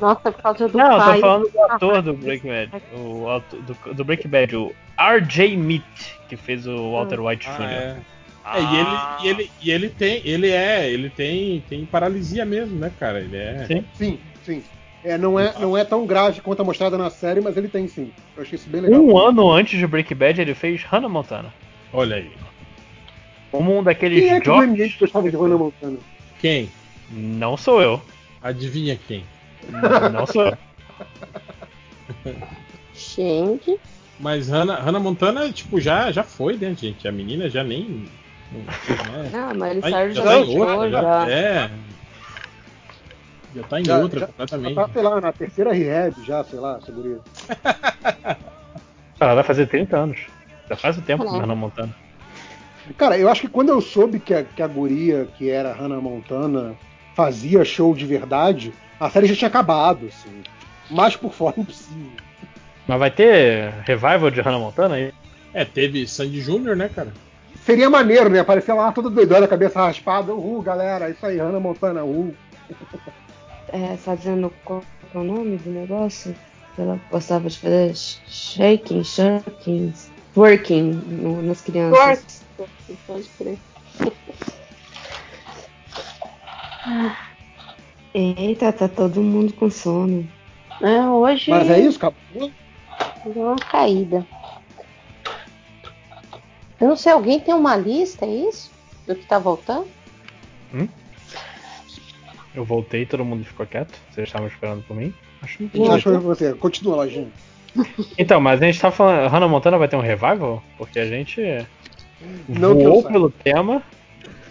Nossa, 0.00 0.32
por 0.32 0.42
causa 0.42 0.68
do 0.68 0.78
Não, 0.78 0.92
eu 0.92 0.98
pai. 0.98 1.14
tô 1.14 1.20
falando 1.20 1.50
do 1.50 1.60
ator 1.62 2.02
do 2.02 2.14
Breaking 2.14 2.48
Bad. 2.48 2.82
O 2.94 3.40
do, 3.62 3.94
do 3.94 4.04
Breaking 4.04 4.28
Bad, 4.28 4.56
o 4.56 4.74
R.J. 4.98 5.56
Meat, 5.56 6.18
que 6.28 6.36
fez 6.36 6.66
o 6.66 6.92
Walter 6.92 7.20
White 7.20 7.48
Ah, 7.48 7.56
Jr. 7.56 7.62
é. 7.64 7.96
Ah, 8.44 8.58
É, 8.58 8.62
e 8.62 8.76
ele, 8.76 8.98
e 9.22 9.28
ele, 9.28 9.50
e 9.62 9.70
ele 9.70 9.88
tem, 9.88 10.20
ele 10.24 10.50
é, 10.50 10.90
ele 10.90 11.08
tem, 11.10 11.62
tem 11.68 11.86
paralisia 11.86 12.44
mesmo, 12.44 12.78
né, 12.78 12.90
cara? 12.98 13.20
Ele 13.20 13.36
é. 13.36 13.64
Sim. 13.66 13.84
Sim, 13.94 14.18
sim. 14.44 14.62
É, 15.04 15.16
não, 15.18 15.38
é, 15.38 15.52
não 15.58 15.76
é 15.76 15.84
tão 15.84 16.06
grave 16.06 16.40
quanto 16.40 16.62
é 16.62 16.64
mostrado 16.64 16.96
na 16.98 17.10
série, 17.10 17.40
mas 17.40 17.56
ele 17.56 17.68
tem 17.68 17.88
sim. 17.88 18.12
Eu 18.36 18.42
achei 18.42 18.56
isso 18.56 18.68
bem 18.68 18.80
legal. 18.82 19.00
Um 19.00 19.16
ano 19.18 19.50
antes 19.50 19.78
de 19.78 19.86
Breaking 19.86 20.16
Bad, 20.16 20.40
ele 20.40 20.54
fez 20.54 20.82
Hannah 20.84 21.08
Montana. 21.08 21.52
Olha 21.92 22.16
aí. 22.16 22.30
Um 23.52 23.82
daqueles 23.82 24.20
Quem 24.20 24.30
é 24.30 24.40
que 24.40 24.50
o 24.50 24.54
jogos. 24.54 24.96
gostava 24.98 25.30
de 25.30 25.36
Hannah 25.36 25.56
Montana? 25.58 25.98
Quem? 26.40 26.70
Não 27.10 27.56
sou 27.56 27.82
eu. 27.82 28.00
Adivinha 28.42 28.98
quem? 29.06 29.24
Não 30.12 30.26
sou 30.26 30.46
eu. 30.46 30.58
Gente. 32.94 33.78
Mas 34.18 34.48
Hannah, 34.48 34.76
Hannah 34.80 35.00
Montana, 35.00 35.50
tipo, 35.52 35.80
já, 35.80 36.10
já 36.12 36.22
foi, 36.22 36.56
né, 36.56 36.74
gente? 36.78 37.06
A 37.08 37.12
menina 37.12 37.48
já 37.48 37.62
nem. 37.64 38.06
Ah, 39.34 39.52
mas 39.56 39.70
ele 39.72 39.80
Ai, 39.82 39.90
saiu 39.90 40.12
já 40.14 40.22
já 40.22 40.30
tá 40.30 40.36
outra, 40.38 40.90
já. 40.90 41.02
já. 41.02 41.30
É. 41.30 41.70
Já 43.54 43.62
tá 43.64 43.80
em 43.80 43.84
Já- 43.84 43.98
outra 43.98 44.20
já- 44.20 44.26
completamente. 44.26 44.74
Já 44.74 44.86
tá, 44.86 44.92
sei 44.92 45.02
lá, 45.02 45.20
na 45.20 45.32
terceira 45.32 45.72
rehab 45.72 46.14
já, 46.24 46.44
sei 46.44 46.58
lá, 46.58 46.80
seguria. 46.80 47.18
Ela 49.20 49.34
vai 49.34 49.44
fazer 49.44 49.66
30 49.66 49.96
anos. 49.96 50.20
Já 50.68 50.76
faz 50.76 50.96
o 50.98 51.02
tempo 51.02 51.24
É. 51.24 51.26
que 51.26 51.32
Hannah 51.38 51.54
Montana. 51.54 51.94
Cara, 52.96 53.16
eu 53.18 53.28
acho 53.28 53.42
que 53.42 53.48
quando 53.48 53.68
eu 53.68 53.80
soube 53.80 54.18
que 54.18 54.34
a, 54.34 54.42
que 54.44 54.62
a 54.62 54.66
guria, 54.66 55.28
que 55.38 55.48
era 55.48 55.72
Hannah 55.72 56.00
Montana, 56.00 56.74
fazia 57.14 57.64
show 57.64 57.94
de 57.94 58.04
verdade, 58.04 58.72
a 58.98 59.08
série 59.10 59.26
já 59.26 59.36
tinha 59.36 59.48
acabado, 59.48 60.06
assim. 60.06 60.42
Mais 60.90 61.16
por 61.16 61.32
fora 61.32 61.54
impossível. 61.58 62.10
Mas 62.86 62.98
vai 62.98 63.10
ter 63.10 63.70
revival 63.84 64.30
de 64.30 64.40
Hannah 64.40 64.58
Montana 64.58 64.96
aí? 64.96 65.12
É, 65.54 65.64
teve 65.64 66.06
Sandy 66.06 66.40
Júnior, 66.40 66.76
né, 66.76 66.88
cara? 66.88 67.12
Seria 67.64 67.88
maneiro, 67.88 68.28
né? 68.28 68.40
Aparecer 68.40 68.72
lá 68.72 68.90
toda 68.90 69.08
doidona, 69.08 69.46
cabeça 69.46 69.78
raspada. 69.80 70.34
Uhul, 70.34 70.60
galera, 70.62 71.08
isso 71.08 71.24
aí, 71.24 71.38
Hannah 71.38 71.60
Montana, 71.60 72.02
uhul. 72.02 72.34
É, 73.68 73.96
fazendo 73.96 74.52
que 74.66 74.72
é 75.14 75.18
o 75.18 75.22
nome 75.22 75.56
do 75.58 75.70
negócio? 75.70 76.34
Que 76.74 76.82
ela 76.82 76.98
gostava 77.10 77.48
de 77.48 77.58
fazer 77.58 77.94
shaking, 77.94 79.04
shaking, 79.04 79.92
twerking 80.34 80.90
no- 81.06 81.42
nas 81.42 81.60
crianças. 81.60 82.41
Pode 83.06 83.28
crer. 83.38 83.58
Eita, 88.14 88.72
tá 88.72 88.88
todo 88.88 89.22
mundo 89.22 89.52
com 89.54 89.70
sono. 89.70 90.28
É, 90.82 91.06
hoje 91.06 91.50
Mas 91.50 91.70
é 91.70 91.80
isso, 91.80 91.96
acabou? 91.98 92.50
deu 93.24 93.42
uma 93.42 93.56
caída. 93.56 94.26
Eu 96.80 96.88
não 96.88 96.96
sei, 96.96 97.12
alguém 97.12 97.40
tem 97.40 97.54
uma 97.54 97.76
lista, 97.76 98.26
é 98.26 98.48
isso? 98.48 98.70
Do 99.06 99.14
que 99.14 99.24
tá 99.24 99.38
voltando? 99.38 99.86
Eu 102.54 102.64
voltei, 102.64 103.06
todo 103.06 103.24
mundo 103.24 103.44
ficou 103.44 103.66
quieto. 103.66 103.98
Vocês 104.10 104.28
estavam 104.28 104.46
esperando 104.46 104.82
por 104.82 104.94
mim? 104.94 105.14
Acho 105.40 105.58
que 105.58 105.64
O 105.64 105.98
que 105.98 106.18
você? 106.18 106.54
Continua, 106.54 106.96
Lojinha. 106.96 107.28
Então, 108.18 108.40
mas 108.40 108.60
a 108.60 108.66
gente 108.66 108.78
tá 108.78 108.90
falando. 108.90 109.30
Hannah 109.30 109.48
Montana 109.48 109.78
vai 109.78 109.88
ter 109.88 109.96
um 109.96 110.00
revival? 110.00 110.62
Porque 110.76 110.98
a 110.98 111.06
gente 111.06 111.40
Não 112.48 112.74
voou 112.74 113.02
pelo 113.02 113.30
tema 113.30 113.82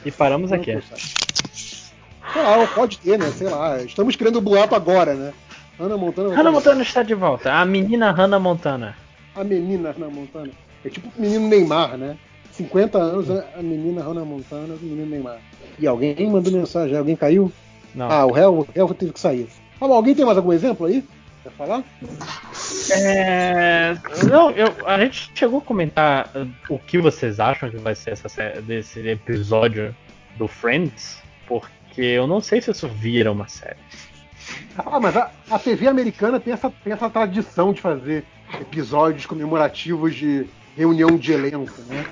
e 0.05 0.11
paramos 0.11 0.51
Não 0.51 0.57
aqui. 0.57 0.77
pode 2.73 2.97
ter, 2.99 3.17
né? 3.19 3.31
Sei 3.31 3.47
lá. 3.49 3.81
Estamos 3.81 4.15
criando 4.15 4.37
o 4.37 4.41
boato 4.41 4.75
agora, 4.75 5.13
né? 5.13 5.33
Ana 5.79 5.97
Montana. 5.97 6.35
Hannah 6.35 6.51
Montana 6.51 6.81
está 6.83 7.01
de 7.03 7.15
volta. 7.15 7.51
A 7.51 7.65
menina 7.65 8.11
Hannah 8.11 8.39
Montana. 8.39 8.95
A 9.35 9.43
menina 9.43 9.91
Hannah 9.91 10.09
Montana. 10.13 10.51
É 10.85 10.89
tipo 10.89 11.07
o 11.07 11.21
menino 11.21 11.47
Neymar, 11.47 11.97
né? 11.97 12.17
50 12.51 12.97
anos, 12.97 13.31
a 13.31 13.45
a 13.57 13.61
menina 13.61 14.01
Hannah 14.03 14.25
Montana, 14.25 14.75
o 14.75 14.85
menino 14.85 15.09
Neymar. 15.09 15.39
E 15.79 15.87
alguém 15.87 16.29
mandou 16.29 16.51
mensagem, 16.53 16.95
alguém 16.95 17.15
caiu? 17.15 17.51
Não. 17.95 18.09
Ah, 18.09 18.25
o 18.25 18.31
réu, 18.31 18.59
o 18.59 18.67
réu 18.73 18.93
teve 18.93 19.13
que 19.13 19.19
sair. 19.19 19.47
Ah, 19.79 19.85
alguém 19.85 20.13
tem 20.13 20.25
mais 20.25 20.37
algum 20.37 20.53
exemplo 20.53 20.85
aí? 20.85 21.03
Quer 21.43 21.51
falar? 21.53 21.83
É, 22.91 23.95
Não, 24.29 24.51
eu, 24.51 24.73
a 24.85 24.99
gente 24.99 25.31
chegou 25.33 25.59
a 25.59 25.61
comentar 25.61 26.29
o 26.69 26.77
que 26.77 26.97
vocês 26.99 27.39
acham 27.39 27.69
que 27.69 27.77
vai 27.77 27.95
ser 27.95 28.11
essa, 28.11 28.29
sé- 28.29 28.61
desse 28.61 28.99
episódio 29.07 29.95
do 30.37 30.47
Friends, 30.47 31.21
porque 31.47 32.01
eu 32.01 32.27
não 32.27 32.41
sei 32.41 32.61
se 32.61 32.73
vocês 32.73 32.91
viram 32.93 33.33
uma 33.33 33.47
série. 33.47 33.77
Ah, 34.77 34.99
mas 34.99 35.15
a, 35.17 35.31
a 35.49 35.57
TV 35.59 35.87
americana 35.87 36.39
tem 36.39 36.53
essa, 36.53 36.69
tem 36.83 36.93
essa 36.93 37.09
tradição 37.09 37.73
de 37.73 37.81
fazer 37.81 38.23
episódios 38.59 39.25
comemorativos 39.25 40.15
de 40.15 40.47
reunião 40.75 41.17
de 41.17 41.31
elenco, 41.33 41.81
né? 41.87 42.05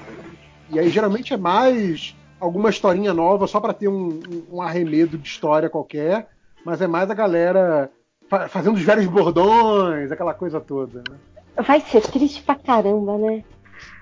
E 0.69 0.79
aí 0.79 0.89
geralmente 0.89 1.33
é 1.33 1.37
mais 1.37 2.15
alguma 2.39 2.69
historinha 2.69 3.13
nova 3.13 3.47
só 3.47 3.59
pra 3.59 3.73
ter 3.73 3.87
um, 3.87 4.19
um- 4.29 4.45
um 4.57 4.61
arremedo 4.61 5.17
de 5.17 5.27
história 5.27 5.69
qualquer, 5.69 6.27
mas 6.65 6.81
é 6.81 6.87
mais 6.87 7.09
a 7.09 7.13
galera 7.13 7.89
fazendo 8.49 8.75
os 8.75 8.81
velhos 8.81 9.07
bordões, 9.07 10.11
aquela 10.11 10.33
coisa 10.33 10.59
toda, 10.59 11.03
né? 11.09 11.17
Vai 11.57 11.81
ser 11.81 12.01
triste 12.01 12.41
pra 12.43 12.55
caramba, 12.55 13.17
né? 13.17 13.43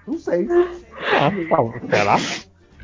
Não 0.07 0.17
sei. 0.17 0.47
Ah, 0.49 1.31
tá, 1.49 1.87
sei 1.89 2.03
lá. 2.03 2.17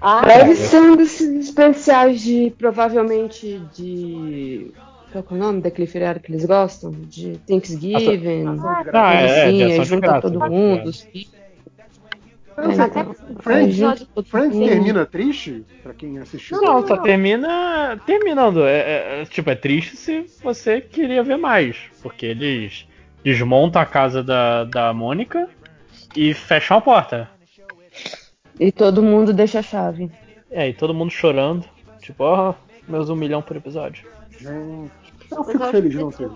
Ah, 0.02 0.26
Deve 0.26 0.56
ser 0.56 0.82
um 0.82 0.96
desses 0.96 1.48
especiais 1.48 2.22
de, 2.22 2.54
provavelmente, 2.58 3.60
de... 3.74 4.74
Qual 5.12 5.24
é 5.30 5.34
o 5.34 5.38
nome 5.38 5.62
daquele 5.62 5.88
feriado 5.88 6.20
que 6.20 6.32
eles 6.32 6.44
gostam? 6.44 6.92
De 6.92 7.38
Thanksgiving. 7.48 8.60
Ah, 8.92 9.14
é, 9.14 9.26
é, 9.26 9.44
assim, 9.46 9.58
de 9.58 9.64
aí 9.64 9.72
ação 9.72 9.84
de 9.84 9.90
junta 9.90 10.08
graça, 10.08 10.22
todo 10.22 10.40
né? 10.40 10.50
mundo. 10.50 10.90
os 10.90 11.02
filhos. 11.02 11.43
Não 12.58 12.72
sei, 12.74 12.86
até 12.86 13.06
Friends, 13.40 14.08
todo 14.14 14.26
Friends 14.28 14.58
termina 14.58 15.06
triste, 15.06 15.66
pra 15.82 15.94
quem 15.94 16.20
assistiu. 16.20 16.62
Não, 16.62 16.86
só 16.86 16.98
termina 16.98 18.00
terminando. 18.06 18.64
É, 18.66 18.78
é- 18.78 19.22
é, 19.22 19.26
tipo, 19.26 19.50
é 19.50 19.56
triste 19.56 19.96
se 19.98 20.26
você 20.44 20.80
queria 20.82 21.24
ver 21.24 21.38
mais, 21.38 21.78
porque 22.02 22.26
eles 22.28 22.88
desmontam 23.24 23.82
a 23.82 23.86
casa 23.86 24.24
da, 24.24 24.66
da 24.66 24.94
Mônica 24.94 25.50
e 26.16 26.34
fecham 26.34 26.78
a 26.78 26.82
porta. 26.82 27.30
E 28.60 28.72
todo 28.72 29.02
mundo 29.02 29.34
deixa 29.34 29.60
a 29.60 29.64
chave. 29.64 30.12
É, 30.52 30.70
e 30.70 30.74
todo 30.74 30.94
mundo 30.94 31.12
chorando. 31.12 31.66
Tipo, 32.00 32.24
ó, 32.24 32.54
meus 32.88 33.10
um 33.10 33.16
milhão 33.16 33.42
por 33.42 33.56
episódio. 33.58 34.06
Gente, 34.38 34.92
eu 35.32 35.44
fico 35.44 35.64
eu 35.64 35.72
feliz 35.72 35.96
não 35.96 36.12
ser. 36.12 36.30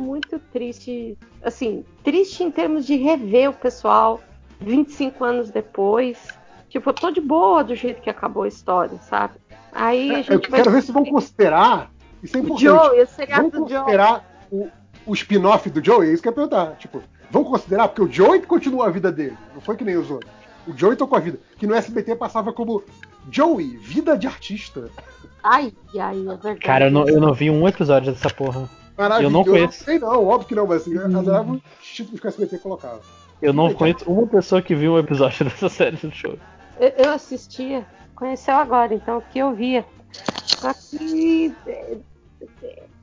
muito 0.00 0.38
triste. 0.52 1.16
Assim, 1.42 1.84
triste 2.02 2.42
em 2.42 2.50
termos 2.50 2.86
de 2.86 2.96
rever 2.96 3.50
o 3.50 3.52
pessoal 3.52 4.20
25 4.60 5.24
anos 5.24 5.50
depois. 5.50 6.28
Tipo, 6.68 6.90
eu 6.90 6.94
tô 6.94 7.10
de 7.10 7.20
boa 7.20 7.62
do 7.62 7.74
jeito 7.74 8.00
que 8.02 8.10
acabou 8.10 8.42
a 8.42 8.48
história, 8.48 8.98
sabe? 9.08 9.34
Aí 9.72 10.10
a 10.10 10.14
É, 10.14 10.20
Eu 10.20 10.22
gente 10.24 10.50
vai. 10.50 10.60
quero 10.60 10.70
ver 10.72 10.82
se 10.82 10.92
vão 10.92 11.04
considerar. 11.04 11.90
Isso 12.22 12.36
é 12.36 12.40
O 12.40 12.42
importante. 12.44 12.62
Joe, 12.64 13.02
o 13.02 13.06
seriado 13.06 13.42
Vamos 13.50 13.52
do 13.52 13.68
Joe. 13.68 13.78
considerar 13.80 14.46
o, 14.50 14.68
o 15.06 15.14
spin-off 15.14 15.70
do 15.70 15.84
Joey? 15.84 16.10
É 16.10 16.12
isso 16.12 16.22
que 16.22 16.28
eu 16.28 16.32
ia 16.32 16.34
perguntar. 16.34 16.76
Tipo, 16.76 17.02
vão 17.30 17.44
considerar? 17.44 17.88
Porque 17.88 18.02
o 18.02 18.10
Joey 18.12 18.40
continua 18.42 18.86
a 18.86 18.90
vida 18.90 19.12
dele. 19.12 19.36
Não 19.54 19.60
foi 19.60 19.76
que 19.76 19.84
nem 19.84 19.96
os 19.96 20.10
outros. 20.10 20.30
O 20.66 20.76
Joey 20.76 20.96
tocou 20.96 21.16
a 21.16 21.20
vida. 21.20 21.38
Que 21.56 21.66
no 21.66 21.74
SBT 21.74 22.16
passava 22.16 22.52
como 22.52 22.82
Joey, 23.30 23.76
vida 23.76 24.16
de 24.18 24.26
artista. 24.26 24.90
Ai, 25.42 25.72
ai, 25.98 26.18
é 26.18 26.24
verdade. 26.24 26.58
Cara, 26.60 26.86
eu 26.86 26.90
não, 26.90 27.06
eu 27.08 27.20
não 27.20 27.32
vi 27.32 27.48
um 27.50 27.68
episódio 27.68 28.12
dessa 28.12 28.30
porra. 28.30 28.68
Maravilhoso. 28.98 29.22
Eu 29.34 29.38
não 29.38 29.44
conheço. 29.44 29.84
sei 29.84 29.98
não, 29.98 30.26
óbvio 30.26 30.48
que 30.48 30.54
não, 30.54 30.66
mas 30.66 30.82
assim, 30.82 30.94
eu 30.94 31.04
adorava 31.04 31.52
os 31.52 31.86
títulos 31.86 32.18
que 32.18 32.26
o 32.26 32.28
SBT 32.28 32.58
colocava. 32.58 33.00
Eu 33.40 33.52
não 33.52 33.72
conheço 33.72 34.10
uma 34.10 34.26
pessoa 34.26 34.62
que 34.62 34.74
viu 34.74 34.94
um 34.94 34.98
episódio 34.98 35.44
dessa 35.46 35.68
série 35.68 35.96
do 35.96 36.10
show. 36.10 36.38
Eu, 36.78 36.88
eu 36.96 37.10
assistia, 37.10 37.86
conheceu 38.14 38.54
agora, 38.54 38.94
então, 38.94 39.18
o 39.18 39.22
que 39.22 39.38
eu 39.38 39.54
via. 39.54 39.84
Só 40.44 40.72
que 40.72 41.54
é, 41.66 41.98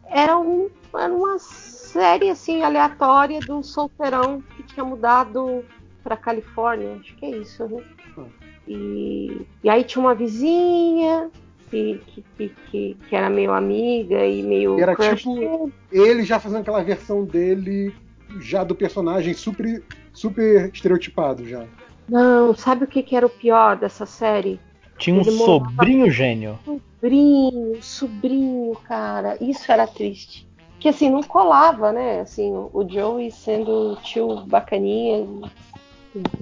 era, 0.09 0.37
um, 0.37 0.69
era 0.95 1.13
uma 1.13 1.37
série 1.39 2.29
assim 2.29 2.63
aleatória 2.63 3.39
de 3.39 3.51
um 3.51 3.61
solteirão 3.61 4.41
que 4.55 4.63
tinha 4.63 4.83
mudado 4.83 5.63
pra 6.03 6.17
Califórnia, 6.17 6.97
acho 6.99 7.15
que 7.15 7.25
é 7.25 7.37
isso, 7.37 7.67
né? 7.67 7.83
Hum. 8.17 8.25
E, 8.67 9.45
e 9.63 9.69
aí 9.69 9.83
tinha 9.83 10.03
uma 10.03 10.15
vizinha 10.15 11.29
que, 11.69 11.99
que, 12.05 12.23
que, 12.37 12.49
que, 12.69 12.97
que 13.09 13.15
era 13.15 13.29
meio 13.29 13.51
amiga 13.51 14.25
e 14.25 14.43
meio. 14.43 14.77
E 14.77 14.81
era 14.81 14.95
crush 14.95 15.23
tipo- 15.23 15.35
dele. 15.35 15.73
Ele 15.91 16.23
já 16.23 16.39
fazendo 16.39 16.61
aquela 16.61 16.83
versão 16.83 17.25
dele, 17.25 17.93
já 18.39 18.63
do 18.63 18.75
personagem 18.75 19.33
super, 19.33 19.83
super 20.13 20.69
estereotipado 20.73 21.47
já. 21.47 21.65
Não, 22.07 22.55
sabe 22.55 22.83
o 22.83 22.87
que, 22.87 23.01
que 23.03 23.15
era 23.15 23.25
o 23.25 23.29
pior 23.29 23.77
dessa 23.77 24.05
série? 24.05 24.59
Tinha 24.97 25.15
um 25.17 25.21
Ele 25.21 25.31
morava- 25.31 25.69
sobrinho 25.71 26.11
gênio. 26.11 26.59
sobrinho, 26.65 27.77
sobrinho, 27.81 28.75
cara, 28.87 29.37
isso 29.41 29.71
era 29.71 29.87
triste. 29.87 30.47
Que 30.79 30.89
assim, 30.89 31.09
não 31.09 31.23
colava, 31.23 31.91
né? 31.91 32.19
Assim, 32.21 32.51
o 32.51 32.85
Joey 32.87 33.31
sendo 33.31 33.93
o 33.93 33.95
tio 33.97 34.41
bacaninha 34.45 35.25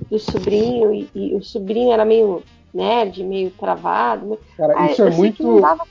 do 0.10 0.20
sobrinho, 0.20 0.94
e, 0.94 1.10
e 1.16 1.36
o 1.36 1.44
sobrinho 1.44 1.92
era 1.92 2.04
meio 2.04 2.44
nerd, 2.74 3.24
meio 3.24 3.52
travado. 3.52 4.26
né? 4.32 4.38
Cara, 4.58 4.92
isso 4.92 5.02
eu 5.04 5.08
é 5.08 5.10
que 5.12 5.44
não 5.44 5.52
muito. 5.52 5.62
dava- 5.62 5.86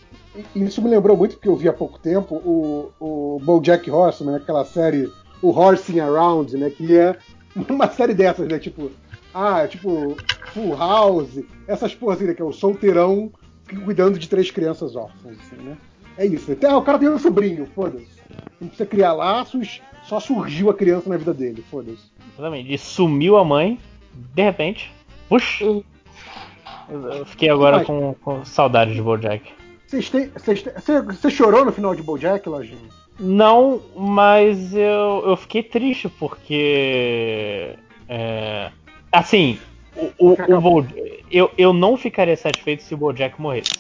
Isso 0.55 0.83
me 0.83 0.91
lembrou 0.91 1.17
muito 1.17 1.37
porque 1.37 1.49
eu 1.49 1.57
vi 1.57 1.69
há 1.69 1.73
pouco 1.73 1.99
tempo 1.99 2.35
o, 2.37 2.91
o 3.01 3.39
BoJack 3.43 3.91
Horseman, 3.91 4.37
aquela 4.37 4.65
série, 4.65 5.11
o 5.41 5.51
Horsing 5.51 6.01
Around, 6.01 6.57
né? 6.57 6.71
Que 6.71 6.97
é 6.97 7.17
uma 7.69 7.89
série 7.89 8.15
dessas, 8.15 8.49
né? 8.49 8.59
Tipo, 8.59 8.91
ah, 9.35 9.67
tipo, 9.67 10.17
Full 10.53 10.77
House, 10.77 11.41
essas 11.67 11.95
porras 11.95 12.19
assim, 12.19 12.29
né? 12.29 12.35
Que 12.35 12.43
é 12.43 12.45
o 12.45 12.53
solteirão 12.53 13.33
cuidando 13.85 14.19
de 14.19 14.29
três 14.29 14.51
crianças 14.51 14.97
órfãs, 14.97 15.39
assim, 15.41 15.63
né? 15.63 15.77
É 16.19 16.27
isso. 16.27 16.51
Até, 16.53 16.69
ah, 16.69 16.77
o 16.77 16.83
cara 16.83 16.99
tem 16.99 17.09
um 17.09 17.19
sobrinho, 17.19 17.67
foda-se. 17.75 18.21
Não 18.61 18.69
precisa 18.69 18.89
criar 18.89 19.13
laços, 19.13 19.81
só 20.05 20.19
surgiu 20.21 20.69
a 20.71 20.75
criança 20.75 21.09
na 21.09 21.17
vida 21.17 21.33
dele, 21.33 21.65
foda-se. 21.71 22.11
Exatamente. 22.35 22.73
E 22.75 22.77
sumiu 22.79 23.37
a 23.37 23.45
mãe, 23.45 23.79
de 24.13 24.43
repente. 24.43 24.93
Puxa! 25.29 25.65
Hum. 25.65 25.83
Eu 26.91 27.25
fiquei 27.25 27.49
agora 27.49 27.79
Mas- 27.79 27.87
com, 27.87 28.15
com 28.15 28.45
saudade 28.45 28.93
de 28.93 29.01
Bojack. 29.01 29.53
Vocês 29.87 30.11
têm, 30.11 30.29
vocês 30.29 30.63
têm- 30.63 30.73
você, 30.75 31.01
você 31.03 31.31
chorou 31.31 31.65
no 31.65 31.73
final 31.73 31.95
de 31.95 32.03
BoJack, 32.03 32.49
Lojinha? 32.49 32.89
Não, 33.21 33.83
mas 33.95 34.75
eu, 34.75 35.23
eu 35.27 35.37
fiquei 35.37 35.63
triste 35.63 36.09
porque. 36.09 37.75
é, 38.09 38.71
assim, 39.13 39.59
o, 39.95 40.11
o, 40.31 40.55
o 40.57 40.61
Bo- 40.61 40.87
eu, 41.31 41.51
eu 41.59 41.73
não 41.75 41.97
ficaria 41.97 42.37
satisfeito 42.37 42.83
se 42.83 42.95
o 42.95 42.97
Bojack 42.99 43.41
morresse. 43.41 43.73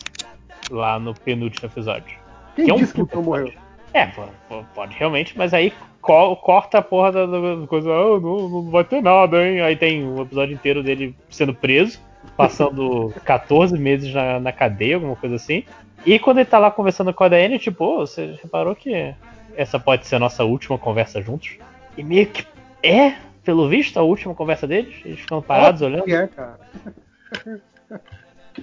Lá 0.70 0.99
no 1.01 1.14
penúltimo 1.14 1.68
episódio. 1.68 2.16
Quem 2.55 2.66
Que 2.66 2.70
é 2.70 2.74
um 2.74 2.76
disse 2.76 2.93
que 2.95 3.14
não 3.16 3.22
morreu? 3.22 3.51
É, 3.93 4.07
po- 4.07 4.28
po- 4.49 4.64
pode 4.74 4.95
realmente, 4.97 5.36
mas 5.36 5.53
aí 5.53 5.72
co- 6.01 6.36
corta 6.36 6.78
a 6.78 6.82
porra 6.82 7.11
da, 7.11 7.26
da 7.26 7.66
coisa. 7.66 7.91
"Ah, 7.91 8.20
não, 8.20 8.49
não 8.49 8.70
vai 8.70 8.84
ter 8.84 9.03
nada, 9.03 9.45
hein? 9.45 9.62
Aí 9.62 9.74
tem 9.74 10.07
um 10.07 10.20
episódio 10.22 10.55
inteiro 10.55 10.82
dele 10.82 11.14
sendo 11.28 11.53
preso, 11.55 11.99
passando 12.36 13.12
14 13.24 13.76
meses 13.78 14.12
na, 14.14 14.38
na 14.38 14.53
cadeia, 14.53 14.97
alguma 14.97 15.16
coisa 15.16 15.36
assim. 15.36 15.64
E 16.07 16.18
quando 16.18 16.38
ele 16.38 16.47
tá 16.47 16.59
lá 16.59 16.70
conversando 16.70 17.12
com 17.12 17.24
a 17.24 17.28
Daiane, 17.28 17.59
tipo, 17.59 17.84
"Ô, 17.84 18.07
você 18.07 18.38
reparou 18.43 18.76
que 18.76 19.12
essa 19.57 19.78
pode 19.78 20.07
ser 20.07 20.16
a 20.16 20.18
nossa 20.18 20.44
última 20.44 20.78
conversa 20.78 21.20
juntos? 21.22 21.59
E 21.96 22.03
meio 22.05 22.26
que 22.26 22.46
é, 22.82 23.14
pelo 23.44 23.68
visto, 23.68 23.98
a 23.98 24.03
última 24.03 24.34
conversa 24.34 24.66
deles. 24.66 24.94
Eles 25.05 25.20
ficam 25.20 25.42
parados 25.42 25.82
olhando. 25.82 26.05
Que 26.05 26.14
é, 26.14 26.26
cara. 26.26 26.59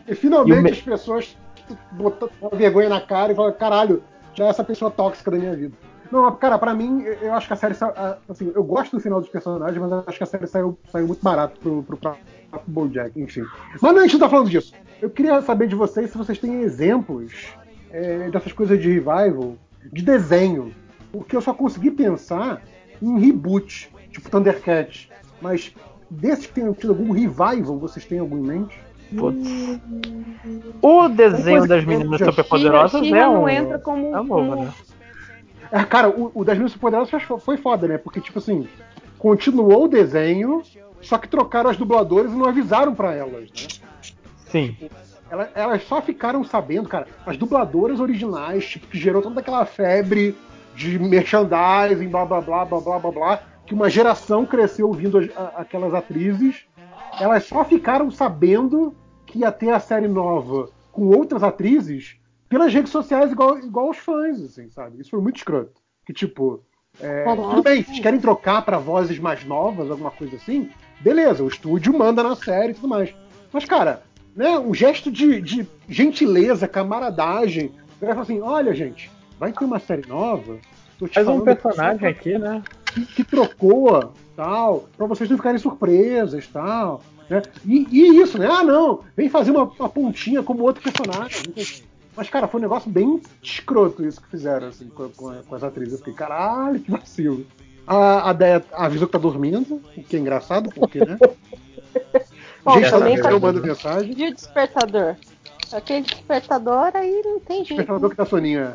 E 0.07 0.15
finalmente 0.15 0.59
E 0.59 0.61
me- 0.63 0.71
as 0.71 0.81
pessoas 0.81 1.38
botam 1.91 2.29
vergonha 2.53 2.89
na 2.89 3.01
cara 3.01 3.31
e 3.31 3.35
falam, 3.35 3.51
caralho, 3.53 4.03
já 4.33 4.45
é 4.45 4.49
essa 4.49 4.63
pessoa 4.63 4.91
tóxica 4.91 5.31
da 5.31 5.38
minha 5.38 5.55
vida. 5.55 5.75
Não, 6.11 6.33
cara, 6.38 6.57
pra 6.57 6.73
mim, 6.73 7.01
eu 7.21 7.33
acho 7.33 7.47
que 7.47 7.53
a 7.53 7.55
série. 7.57 7.75
Assim, 8.29 8.51
eu 8.55 8.63
gosto 8.63 8.95
do 8.95 9.01
final 9.01 9.19
dos 9.19 9.29
personagens, 9.29 9.77
mas 9.77 9.91
eu 9.91 10.03
acho 10.07 10.17
que 10.17 10.23
a 10.23 10.27
série 10.27 10.47
saiu, 10.47 10.77
saiu 10.89 11.05
muito 11.07 11.21
barato 11.21 11.59
pro, 11.59 11.83
pro, 11.83 11.97
próprio 11.97 12.23
Bojack, 12.65 13.19
enfim. 13.19 13.43
Mas 13.81 13.93
não, 13.93 13.99
a 13.99 14.01
gente 14.03 14.13
não 14.13 14.19
tá 14.21 14.29
falando 14.29 14.49
disso. 14.49 14.73
Eu 15.01 15.09
queria 15.09 15.41
saber 15.41 15.67
de 15.67 15.75
vocês 15.75 16.09
se 16.09 16.17
vocês 16.17 16.39
têm 16.39 16.61
exemplos 16.61 17.47
é, 17.91 18.29
dessas 18.29 18.53
coisas 18.53 18.79
de 18.81 18.88
revival, 18.89 19.55
de 19.91 20.01
desenho. 20.03 20.73
Porque 21.11 21.36
eu 21.36 21.41
só 21.41 21.53
consegui 21.53 21.91
pensar 21.91 22.61
em 23.01 23.19
reboot, 23.19 23.89
tipo 24.11 24.30
Thundercats. 24.30 25.09
Mas 25.41 25.73
desses 26.09 26.45
que 26.47 26.53
tenham 26.53 26.73
tido 26.73 26.89
algum 26.91 27.11
revival, 27.11 27.78
vocês 27.80 28.05
têm 28.05 28.19
algum 28.19 28.38
em 28.38 28.41
mente? 28.47 28.80
Putz. 29.17 29.47
O 30.82 31.07
desenho 31.07 31.67
das 31.67 31.86
meninas 31.86 32.19
superpoderosas 32.19 33.05
She-Ra 33.05 33.17
é 33.19 33.28
um. 33.30 33.34
não 33.34 33.49
entra 33.49 33.80
como- 33.80 34.07
é 34.07 34.23
novo, 34.23 34.55
né? 34.65 34.73
É, 35.71 35.84
cara, 35.84 36.09
o, 36.09 36.32
o 36.34 36.43
das 36.43 36.55
Meninas 36.55 36.71
Superpoderosas 36.73 37.23
foi- 37.23 37.39
foi 37.39 37.57
foda, 37.57 37.88
né? 37.88 37.97
Porque, 37.97 38.19
tipo 38.21 38.39
assim, 38.39 38.67
continuou 39.17 39.86
o 39.86 39.88
desenho, 39.88 40.61
só 41.01 41.17
que 41.17 41.28
trocaram 41.28 41.69
as 41.69 41.78
dubladoras 41.78 42.32
e 42.32 42.36
não 42.36 42.45
avisaram 42.47 42.93
pra 42.95 43.13
elas, 43.13 43.49
né? 43.49 43.67
Sim. 44.49 44.78
Ela- 45.30 45.49
Elas 45.55 45.84
só 45.84 46.01
ficaram 46.01 46.43
sabendo, 46.43 46.88
cara, 46.88 47.07
as 47.25 47.38
dubladoras 47.38 47.99
originais, 47.99 48.65
tipo, 48.67 48.88
que 48.88 48.97
gerou 48.97 49.21
toda 49.21 49.39
aquela 49.39 49.65
febre 49.65 50.36
de 50.75 50.97
merchandising, 50.99 52.07
blá 52.09 52.25
blá 52.25 52.41
blá 52.41 52.65
blá 52.65 52.80
blá 52.80 52.99
blá 52.99 53.11
blá, 53.11 53.39
que 53.65 53.73
uma 53.73 53.89
geração 53.89 54.45
cresceu 54.45 54.88
ouvindo 54.88 55.17
as- 55.17 55.30
a- 55.36 55.53
aquelas 55.57 55.93
atrizes, 55.93 56.65
elas 57.19 57.43
só 57.45 57.65
ficaram 57.65 58.09
sabendo 58.11 58.95
que 59.25 59.39
ia 59.39 59.51
ter 59.51 59.71
a 59.71 59.80
série 59.80 60.07
nova 60.07 60.69
com 60.91 61.07
outras 61.07 61.43
atrizes 61.43 62.17
pelas 62.47 62.73
redes 62.73 62.91
sociais 62.91 63.32
igual, 63.32 63.57
igual 63.59 63.89
os 63.89 63.97
fãs, 63.97 64.41
assim, 64.41 64.69
sabe? 64.69 65.01
Isso 65.01 65.09
foi 65.09 65.19
muito 65.21 65.36
escroto. 65.38 65.82
Que 66.05 66.13
tipo, 66.13 66.61
é, 67.01 67.23
tudo 67.49 67.61
bem, 67.63 67.84
vocês 67.84 67.99
querem 67.99 68.19
trocar 68.19 68.61
pra 68.63 68.78
vozes 68.78 69.19
mais 69.19 69.43
novas, 69.43 69.91
alguma 69.91 70.11
coisa 70.11 70.38
assim? 70.38 70.69
Beleza, 71.01 71.43
o 71.43 71.47
estúdio 71.47 71.95
manda 71.97 72.23
na 72.23 72.36
série 72.36 72.71
e 72.71 72.75
tudo 72.75 72.88
mais. 72.88 73.13
Mas, 73.51 73.65
cara, 73.65 74.01
né, 74.38 74.57
um 74.59 74.73
gesto 74.73 75.11
de, 75.11 75.41
de 75.41 75.67
gentileza, 75.89 76.67
camaradagem. 76.67 77.71
O 77.97 77.99
cara 77.99 78.13
fala 78.13 78.23
assim: 78.23 78.39
olha, 78.39 78.73
gente, 78.73 79.11
vai 79.39 79.51
ter 79.51 79.65
uma 79.65 79.79
série 79.79 80.07
nova. 80.07 80.57
Faz 81.13 81.27
um 81.27 81.41
personagem 81.45 82.07
aqui, 82.07 82.38
né? 82.38 82.63
que, 82.93 83.05
que 83.07 83.23
trocou, 83.23 84.13
tal, 84.35 84.88
pra 84.95 85.05
vocês 85.07 85.29
não 85.29 85.38
ficarem 85.38 85.59
surpresas, 85.59 86.47
tal. 86.47 87.01
Né? 87.29 87.41
E, 87.65 87.88
e 87.91 88.21
isso, 88.21 88.38
né? 88.38 88.47
Ah, 88.49 88.63
não, 88.63 89.01
vem 89.15 89.29
fazer 89.29 89.51
uma, 89.51 89.63
uma 89.63 89.89
pontinha 89.89 90.41
como 90.41 90.63
outro 90.63 90.81
personagem. 90.81 91.53
Mas, 92.15 92.29
cara, 92.29 92.47
foi 92.47 92.59
um 92.59 92.63
negócio 92.63 92.89
bem 92.89 93.21
escroto 93.43 94.03
isso 94.03 94.19
que 94.21 94.29
fizeram, 94.29 94.67
assim, 94.69 94.88
com, 94.88 95.09
com- 95.09 95.41
com 95.47 95.55
as 95.55 95.63
atrizes. 95.63 95.93
Eu 95.93 95.97
fiquei, 95.99 96.13
caralho, 96.13 96.79
que 96.79 96.89
vacilo. 96.89 97.45
A, 97.85 98.29
a 98.31 98.33
Deia 98.33 98.63
avisou 98.73 99.07
que 99.07 99.13
tá 99.13 99.19
dormindo, 99.19 99.81
o 99.95 100.03
que 100.03 100.15
é 100.15 100.19
engraçado, 100.19 100.69
porque, 100.73 100.99
né? 100.99 101.17
Bom, 102.68 102.74
Gente, 102.82 102.89
também 102.89 103.13
ela 103.13 103.24
tá- 103.24 103.32
eu 103.32 103.39
mando 103.39 103.61
mensagem. 103.63 104.13
E 104.18 104.28
o 104.28 104.34
despertador? 104.36 105.15
Aquele 105.72 106.01
despertador 106.01 106.91
aí 106.93 107.22
não 107.24 107.39
tem 107.39 107.61
O 107.61 107.65
jeito. 107.65 107.78
despertador 107.78 108.09
que 108.09 108.15
tá 108.18 108.26
soninho, 108.26 108.59
é. 108.59 108.74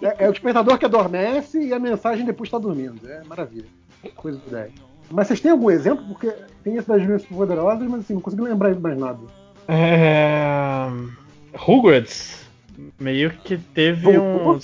É, 0.00 0.24
é 0.24 0.28
o 0.28 0.32
despertador 0.32 0.78
que 0.78 0.84
adormece 0.84 1.60
e 1.60 1.74
a 1.74 1.78
mensagem 1.80 2.24
depois 2.24 2.48
tá 2.48 2.58
dormindo. 2.58 3.00
É 3.10 3.24
maravilha. 3.24 3.66
Coisa 4.14 4.38
do 4.38 4.48
10. 4.48 4.70
Mas 5.10 5.26
vocês 5.26 5.40
têm 5.40 5.50
algum 5.50 5.68
exemplo? 5.68 6.04
Porque 6.06 6.32
tem 6.62 6.76
esse 6.76 6.86
das 6.88 7.24
poderosas, 7.24 7.88
mas 7.88 8.00
assim, 8.00 8.14
não 8.14 8.20
consigo 8.20 8.44
lembrar 8.44 8.72
de 8.72 8.80
mais 8.80 8.96
nada. 8.96 9.18
É... 9.66 10.86
Rugrats 11.56 12.46
meio 13.00 13.30
que 13.30 13.58
teve 13.58 14.16
um. 14.16 14.58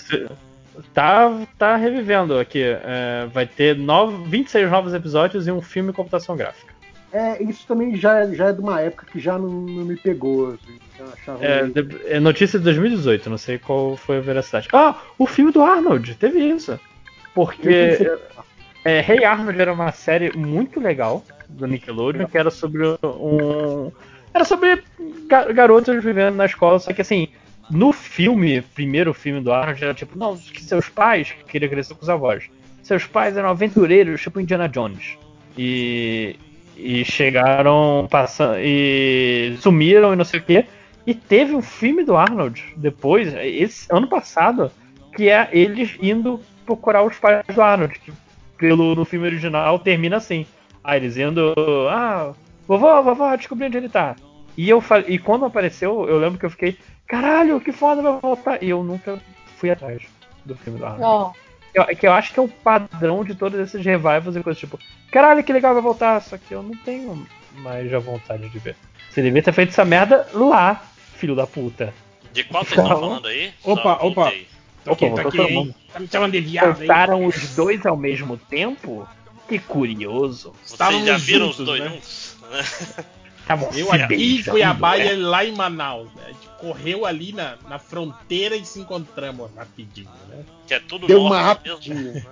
Tá, 0.95 1.29
tá 1.59 1.75
revivendo 1.77 2.39
aqui. 2.39 2.63
É, 2.63 3.27
vai 3.33 3.47
ter 3.47 3.77
nove, 3.77 4.25
26 4.29 4.71
novos 4.71 4.95
episódios 4.95 5.47
e 5.49 5.51
um 5.51 5.61
filme 5.61 5.91
em 5.91 5.93
computação 5.93 6.37
gráfica. 6.37 6.70
É, 7.13 7.43
isso 7.43 7.67
também 7.67 7.97
já, 7.97 8.27
já 8.33 8.49
é 8.49 8.53
de 8.53 8.61
uma 8.61 8.81
época 8.81 9.07
que 9.11 9.19
já 9.19 9.37
não, 9.39 9.49
não 9.49 9.85
me 9.85 9.97
pegou. 9.97 10.53
Assim, 10.55 10.79
já 10.99 11.05
achava 11.07 11.45
É, 11.45 11.63
de- 11.67 12.01
é 12.07 12.21
notícia 12.21 12.59
de 12.59 12.65
2018, 12.65 13.29
não 13.29 13.39
sei 13.39 13.59
qual 13.59 13.97
foi 13.97 14.19
a 14.19 14.21
veracidade. 14.21 14.69
Ah, 14.73 14.97
o 15.19 15.27
filme 15.27 15.51
do 15.53 15.63
Arnold, 15.63 16.15
teve 16.17 16.39
isso. 16.39 16.79
Porque 17.35 18.09
é, 18.85 19.01
Hey 19.01 19.25
Arnold 19.25 19.61
era 19.61 19.73
uma 19.73 19.93
série 19.93 20.37
muito 20.37 20.79
legal 20.81 21.25
do 21.49 21.67
Nickelodeon, 21.67 22.27
que 22.27 22.39
era 22.39 22.51
sobre 22.51 22.83
um. 23.05 23.91
Era 24.33 24.45
sobre 24.45 24.83
ga- 25.29 25.51
garotos 25.53 26.03
vivendo 26.05 26.37
na 26.37 26.47
escola, 26.47 26.79
só 26.79 26.93
que 26.93 27.01
assim, 27.03 27.27
no 27.71 27.93
filme, 27.93 28.63
primeiro 28.63 29.13
filme 29.13 29.41
do 29.41 29.53
Arnold, 29.53 29.83
era 29.83 29.95
tipo, 29.95 30.17
não, 30.17 30.37
que 30.37 30.63
seus 30.63 30.89
pais, 30.89 31.33
que 31.33 31.45
queria 31.45 31.69
crescer 31.69 31.95
com 31.95 32.03
os 32.03 32.09
avós, 32.09 32.49
seus 32.83 33.05
pais 33.07 33.37
eram 33.37 33.49
aventureiros, 33.49 34.21
tipo 34.23 34.41
Indiana 34.41 34.69
Jones. 34.69 35.17
E, 35.59 36.37
e 36.83 37.05
chegaram 37.05 38.09
passando. 38.11 38.57
e 38.59 39.57
sumiram 39.61 40.13
e 40.13 40.17
não 40.17 40.25
sei 40.25 40.41
o 40.41 40.43
que. 40.43 40.65
E 41.07 41.15
teve 41.15 41.55
um 41.55 41.63
filme 41.63 42.05
do 42.05 42.17
Arnold 42.17 42.63
depois, 42.77 43.35
esse 43.35 43.87
ano 43.91 44.09
passado, 44.09 44.71
que 45.15 45.29
é 45.29 45.49
eles 45.53 45.97
indo 46.01 46.41
procurar 46.65 47.03
os 47.03 47.17
pais 47.17 47.45
do 47.55 47.63
Arnold. 47.63 47.99
Que 47.99 48.13
pelo, 48.59 48.95
no 48.95 49.05
filme 49.05 49.27
original 49.27 49.79
termina 49.79 50.19
assim. 50.19 50.47
Ah, 50.85 50.97
eles 50.97 51.17
indo. 51.17 51.55
Ah, 51.89 52.33
vovó, 52.67 53.03
vovó, 53.03 53.35
descobri 53.35 53.67
onde 53.67 53.79
ele 53.79 53.89
tá. 53.89 54.17
E, 54.57 54.69
eu, 54.69 54.83
e 55.09 55.19
quando 55.19 55.47
apareceu, 55.47 56.07
eu 56.09 56.19
lembro 56.19 56.39
que 56.39 56.45
eu 56.45 56.51
fiquei, 56.51 56.77
caralho, 57.07 57.61
que 57.61 57.73
foda 57.73 58.03
vai 58.03 58.21
voltar. 58.21 58.63
E 58.63 58.69
eu 58.69 58.83
nunca 58.83 59.19
fui 59.57 59.71
atrás 59.71 60.03
do 60.45 60.55
filme 60.55 60.79
do 60.79 60.85
Arnold. 60.85 61.05
Ó, 61.05 61.33
Eu, 61.75 61.85
que 61.97 62.07
eu 62.07 62.13
acho 62.13 62.33
que 62.33 62.41
é 62.41 62.43
o 62.43 62.49
padrão 62.49 63.25
de 63.25 63.35
todos 63.35 63.59
esses 63.61 63.85
revivals 63.85 64.35
e 64.37 64.43
coisas 64.43 64.59
tipo, 64.59 64.79
caralho, 65.11 65.43
que 65.45 65.53
legal 65.53 65.73
vai 65.75 65.83
voltar, 65.83 66.21
só 66.21 66.37
que 66.37 66.53
eu 66.53 66.63
não 66.63 66.77
tenho 66.79 67.27
mais 67.57 67.93
a 67.93 67.99
vontade 67.99 68.49
de 68.49 68.59
ver. 68.59 68.77
Você 69.11 69.23
devia 69.23 69.43
ter 69.43 69.53
feito 69.53 69.71
essa 69.71 69.85
merda 69.85 70.29
lá, 70.33 70.83
filho 71.17 71.35
da 71.35 71.47
puta. 71.47 71.93
De 72.33 72.45
qual 72.45 72.65
vocês 72.65 72.79
estão 72.79 72.89
falando 73.01 73.27
aí? 73.27 73.53
Opa, 73.65 73.83
Só 73.83 74.07
opa. 74.07 74.23
voltei. 74.23 74.49
Tá 74.85 74.93
aqui, 74.93 75.05
Opa, 75.05 75.17
tá 75.17 75.23
tô 75.23 75.29
aqui, 75.29 75.37
todo 75.37 75.49
hein? 75.49 75.55
mundo. 75.57 75.75
Tá 75.93 76.01
me 76.01 76.09
chamando 76.09 76.33
de 76.33 76.41
viado? 76.41 76.79
Voltaram 76.79 77.27
os 77.27 77.55
dois 77.55 77.85
ao 77.85 77.97
mesmo 77.97 78.37
tempo? 78.37 79.07
Que 79.49 79.59
curioso. 79.59 80.53
Vocês 80.63 80.73
Estávamos 80.73 81.07
já 81.07 81.17
viram 81.19 81.51
os 81.51 81.57
juntos, 81.57 81.67
dois 81.67 81.81
né? 81.83 81.89
juntos? 81.91 82.37
Estavam 83.51 83.69
Eu 83.75 83.93
aqui 83.93 84.15
em 84.15 84.19
beijando, 84.19 84.51
Cuiabá 84.53 84.97
e 84.97 85.01
é. 85.01 85.13
ele 85.13 85.23
lá 85.23 85.45
em 85.45 85.53
Manaus. 85.53 86.09
Né? 86.15 86.23
A 86.25 86.29
gente 86.29 86.49
correu 86.61 87.05
ali 87.05 87.33
na, 87.33 87.57
na 87.69 87.79
fronteira 87.81 88.55
e 88.55 88.65
se 88.65 88.79
encontramos 88.79 89.51
rapidinho, 89.57 90.09
né? 90.29 90.45
Que 90.69 90.75
é 90.75 90.81
tudo 90.81 91.09
Deu 91.09 91.21
uma 91.23 91.31
mesmo. 91.31 91.47
rapidinha. 91.47 92.27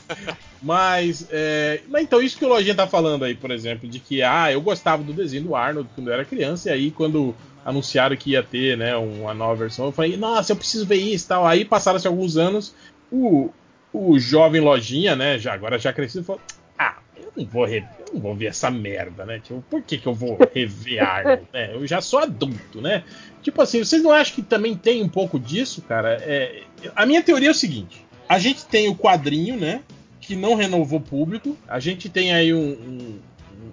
Mas, 0.60 1.28
é, 1.30 1.82
mas 1.88 2.04
então 2.04 2.22
isso 2.22 2.38
que 2.38 2.44
o 2.44 2.48
Lojinha 2.48 2.74
tá 2.74 2.86
falando 2.86 3.22
aí, 3.22 3.34
por 3.34 3.50
exemplo, 3.50 3.86
de 3.86 4.00
que 4.00 4.22
ah, 4.22 4.50
eu 4.50 4.62
gostava 4.62 5.02
do 5.02 5.12
desenho 5.12 5.44
do 5.44 5.54
Arnold 5.54 5.90
quando 5.94 6.08
eu 6.08 6.14
era 6.14 6.24
criança, 6.24 6.70
e 6.70 6.72
aí 6.72 6.90
quando 6.90 7.34
anunciaram 7.62 8.16
que 8.16 8.30
ia 8.30 8.42
ter, 8.42 8.74
né, 8.74 8.96
uma 8.96 9.34
nova 9.34 9.56
versão, 9.56 9.84
eu 9.84 9.92
falei, 9.92 10.16
nossa, 10.16 10.52
eu 10.52 10.56
preciso 10.56 10.86
ver 10.86 10.96
isso 10.96 11.26
e 11.26 11.28
tal. 11.28 11.46
Aí 11.46 11.66
passaram-se 11.66 12.06
alguns 12.06 12.38
anos, 12.38 12.74
o, 13.12 13.50
o 13.92 14.18
jovem 14.18 14.62
Lojinha, 14.62 15.14
né, 15.14 15.38
já, 15.38 15.52
agora 15.52 15.78
já 15.78 15.92
crescido, 15.92 16.24
falou, 16.24 16.40
ah, 16.78 16.96
eu 17.14 17.30
não 17.36 17.44
vou 17.44 17.66
rever, 17.66 18.03
não 18.14 18.20
vou 18.20 18.34
ver 18.34 18.46
essa 18.46 18.70
merda, 18.70 19.24
né? 19.26 19.40
Tipo, 19.40 19.62
por 19.68 19.82
que, 19.82 19.98
que 19.98 20.06
eu 20.06 20.14
vou 20.14 20.38
rever 20.54 21.02
Arnold, 21.04 21.42
né? 21.52 21.74
Eu 21.74 21.86
já 21.86 22.00
sou 22.00 22.18
adulto, 22.20 22.80
né? 22.80 23.04
Tipo 23.42 23.60
assim, 23.60 23.84
vocês 23.84 24.02
não 24.02 24.10
acham 24.10 24.34
que 24.34 24.42
também 24.42 24.74
tem 24.74 25.02
um 25.02 25.08
pouco 25.08 25.38
disso, 25.38 25.82
cara? 25.82 26.18
É, 26.22 26.62
a 26.96 27.04
minha 27.04 27.22
teoria 27.22 27.48
é 27.48 27.50
o 27.50 27.54
seguinte: 27.54 28.04
a 28.28 28.38
gente 28.38 28.64
tem 28.66 28.88
o 28.88 28.94
quadrinho, 28.96 29.56
né? 29.56 29.82
Que 30.20 30.34
não 30.34 30.54
renovou 30.54 30.98
público. 31.00 31.56
A 31.68 31.78
gente 31.78 32.08
tem 32.08 32.32
aí 32.32 32.54
um. 32.54 32.70
um- 32.72 33.18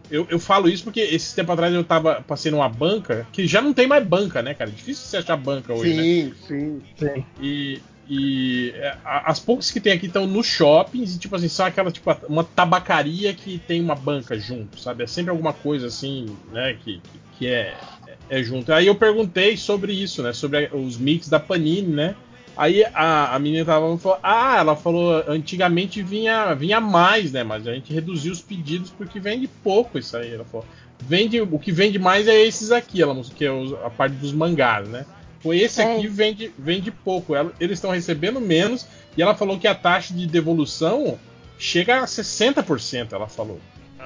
eu, 0.10 0.28
eu 0.30 0.40
falo 0.40 0.68
isso 0.68 0.84
porque 0.84 1.00
esse 1.00 1.34
tempo 1.34 1.52
atrás 1.54 1.74
eu 1.74 1.84
tava 1.86 2.22
passei 2.28 2.52
numa 2.52 2.68
banca 2.68 3.26
que 3.32 3.48
já 3.48 3.62
não 3.62 3.74
tem 3.74 3.88
mais 3.88 4.06
banca, 4.06 4.42
né, 4.42 4.54
cara? 4.54 4.70
Difícil 4.70 5.06
você 5.06 5.18
achar 5.18 5.38
banca 5.38 5.74
hoje, 5.74 5.94
né? 5.94 6.02
Sim, 6.04 6.34
sim. 6.48 6.82
Sim. 6.98 7.26
E, 7.42 7.82
e 8.14 8.74
é, 8.76 8.98
as 9.06 9.40
poucas 9.40 9.72
que 9.72 9.80
tem 9.80 9.94
aqui 9.94 10.08
estão 10.08 10.28
nos 10.28 10.46
shoppings 10.46 11.16
e, 11.16 11.18
tipo 11.18 11.34
assim, 11.34 11.48
são 11.48 11.66
aquela, 11.66 11.90
tipo, 11.90 12.14
uma 12.28 12.44
tabacaria 12.44 13.34
que 13.34 13.58
tem 13.58 13.80
uma 13.80 13.96
banca 13.96 14.38
junto, 14.38 14.78
sabe? 14.78 15.06
É 15.06 15.08
sempre 15.08 15.32
alguma 15.32 15.54
coisa 15.54 15.88
assim, 15.88 16.26
né, 16.52 16.76
que, 16.84 17.02
que, 17.38 17.48
é, 17.48 17.74
é 18.30 18.44
junto. 18.44 18.74
Aí 18.74 18.88
eu 18.88 18.96
perguntei 18.96 19.56
sobre 19.56 19.94
isso, 19.94 20.22
né? 20.22 20.34
Sobre 20.34 20.70
os 20.74 20.98
mix 20.98 21.30
da 21.30 21.40
Panini, 21.40 21.88
né? 21.88 22.16
Aí 22.58 22.84
a, 22.84 23.34
a 23.34 23.40
menina 23.40 23.64
tava 23.64 23.98
falando, 23.98 24.20
ah, 24.22 24.58
ela 24.58 24.76
falou, 24.76 25.24
antigamente 25.26 26.04
vinha, 26.04 26.54
vinha 26.54 26.82
mais, 26.82 27.32
né? 27.32 27.46
Mas 27.46 27.66
a 27.66 27.74
gente 27.74 27.94
reduziu 27.94 28.34
os 28.34 28.42
pedidos 28.42 28.90
porque 28.90 29.22
vende 29.22 29.48
pouco 29.48 29.98
isso 29.98 30.18
aí. 30.18 30.34
Ela 30.34 30.44
falou, 30.44 30.68
vende, 31.00 31.40
o 31.40 31.58
que 31.58 31.72
vende 31.72 31.98
mais 31.98 32.28
é 32.28 32.38
esses 32.42 32.74
aqui, 32.74 33.02
ela 33.02 33.16
que 33.24 33.46
é 33.46 33.50
a 33.86 33.90
parte 33.90 34.18
dos 34.18 34.34
mangás, 34.34 34.86
né? 34.90 35.06
Foi 35.42 35.58
esse 35.60 35.82
É. 35.82 35.96
aqui 35.98 36.08
vende, 36.08 36.52
vende 36.58 36.92
pouco. 36.92 37.36
Ela- 37.36 37.52
eles 37.60 37.78
estão 37.78 37.92
recebendo 37.92 38.40
menos 38.40 38.86
e 39.18 39.22
ela 39.22 39.34
falou 39.36 39.58
que 39.60 39.68
a 39.68 39.74
taxa 39.76 40.14
de 40.14 40.28
devolução 40.28 41.18
chega 41.58 42.00
a 42.02 42.08
60%, 42.08 43.14
ela 43.14 43.28
falou. 43.28 43.60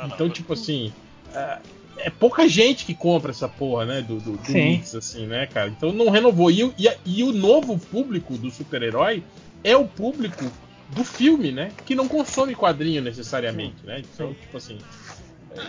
Então, 0.06 0.30
tipo 0.30 0.54
assim, 0.54 0.94
é, 1.34 1.58
é 1.98 2.10
pouca 2.10 2.48
gente 2.50 2.86
que 2.86 2.94
compra 2.94 3.32
essa 3.32 3.48
porra, 3.48 3.86
né? 3.86 4.02
Do, 4.02 4.20
do, 4.20 4.32
do 4.38 4.46
Sim. 4.46 4.54
mix, 4.72 4.94
assim, 4.96 5.26
né, 5.26 5.46
cara? 5.48 5.70
Então 5.70 5.92
não 5.92 6.10
renovou. 6.10 6.52
E, 6.52 6.64
o- 6.64 6.74
e, 6.78 6.90
e 7.06 7.24
o 7.24 7.32
novo 7.32 7.78
público 7.78 8.38
do 8.38 8.50
super-herói 8.52 9.24
é 9.64 9.76
o 9.76 9.86
público 9.86 10.44
do 10.90 11.04
filme, 11.04 11.52
né? 11.52 11.72
Que 11.86 11.96
não 11.96 12.08
consome 12.08 12.54
quadrinho 12.56 13.02
necessariamente, 13.02 13.86
né? 13.86 14.02
Então, 14.14 14.34
tipo 14.34 14.56
assim. 14.58 14.78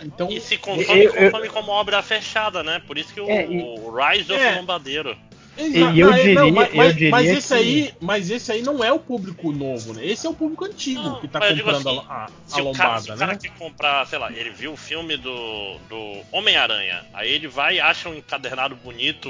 Então, 0.03 0.29
E 0.29 0.41
se 0.41 0.57
consome, 0.57 1.05
Eu- 1.05 1.13
eu- 1.13 1.31
consome 1.31 1.47
como 1.49 1.71
obra 1.71 2.01
fechada, 2.03 2.61
né? 2.61 2.81
Por 2.85 2.97
isso 2.97 3.13
que 3.13 3.21
o, 3.21 3.29
É, 3.29 3.45
e- 3.47 3.61
o 3.61 3.89
Rise 3.95 4.31
of 4.33 4.41
É. 4.41 4.55
Lombadeiro. 4.55 5.17
Exa- 5.57 5.91
E 5.91 5.99
eu 5.99 6.09
mas- 6.11 6.21
diria- 6.21 6.35
mas, 6.51 6.69
eu 6.69 6.75
mas- 6.75 6.93
diria 6.93 7.09
mas 7.11 7.27
esse 7.29 7.47
que- 7.47 7.53
aí, 7.53 7.93
mas 7.99 8.29
esse 8.29 8.51
aí 8.51 8.61
não 8.61 8.83
é 8.83 8.93
o 8.93 8.99
público 8.99 9.51
novo, 9.51 9.93
né? 9.93 10.05
Esse 10.05 10.27
é 10.27 10.29
o 10.29 10.33
público 10.33 10.65
antigo 10.65 11.01
Não, 11.01 11.19
que 11.19 11.27
tá 11.27 11.39
mas 11.39 11.57
comprando 11.59 11.87
assim, 11.89 12.01
a, 12.07 12.25
a, 12.25 12.27
Se 12.45 12.59
a 12.59 12.63
o, 12.63 12.71
cara, 12.73 12.99
se 12.99 13.09
lombada, 13.09 13.15
o 13.15 13.17
cara 13.17 13.33
né? 13.33 13.39
quer 13.41 13.49
comprar, 13.57 14.05
sei 14.07 14.19
lá, 14.19 14.31
ele 14.31 14.49
viu 14.51 14.73
o 14.73 14.77
filme 14.77 15.17
do, 15.17 15.77
do 15.89 16.21
Homem-Aranha, 16.31 17.03
aí 17.13 17.31
ele 17.31 17.47
vai 17.47 17.75
e 17.75 17.79
acha 17.79 18.07
um 18.09 18.15
encadernado 18.15 18.75
bonito 18.75 19.29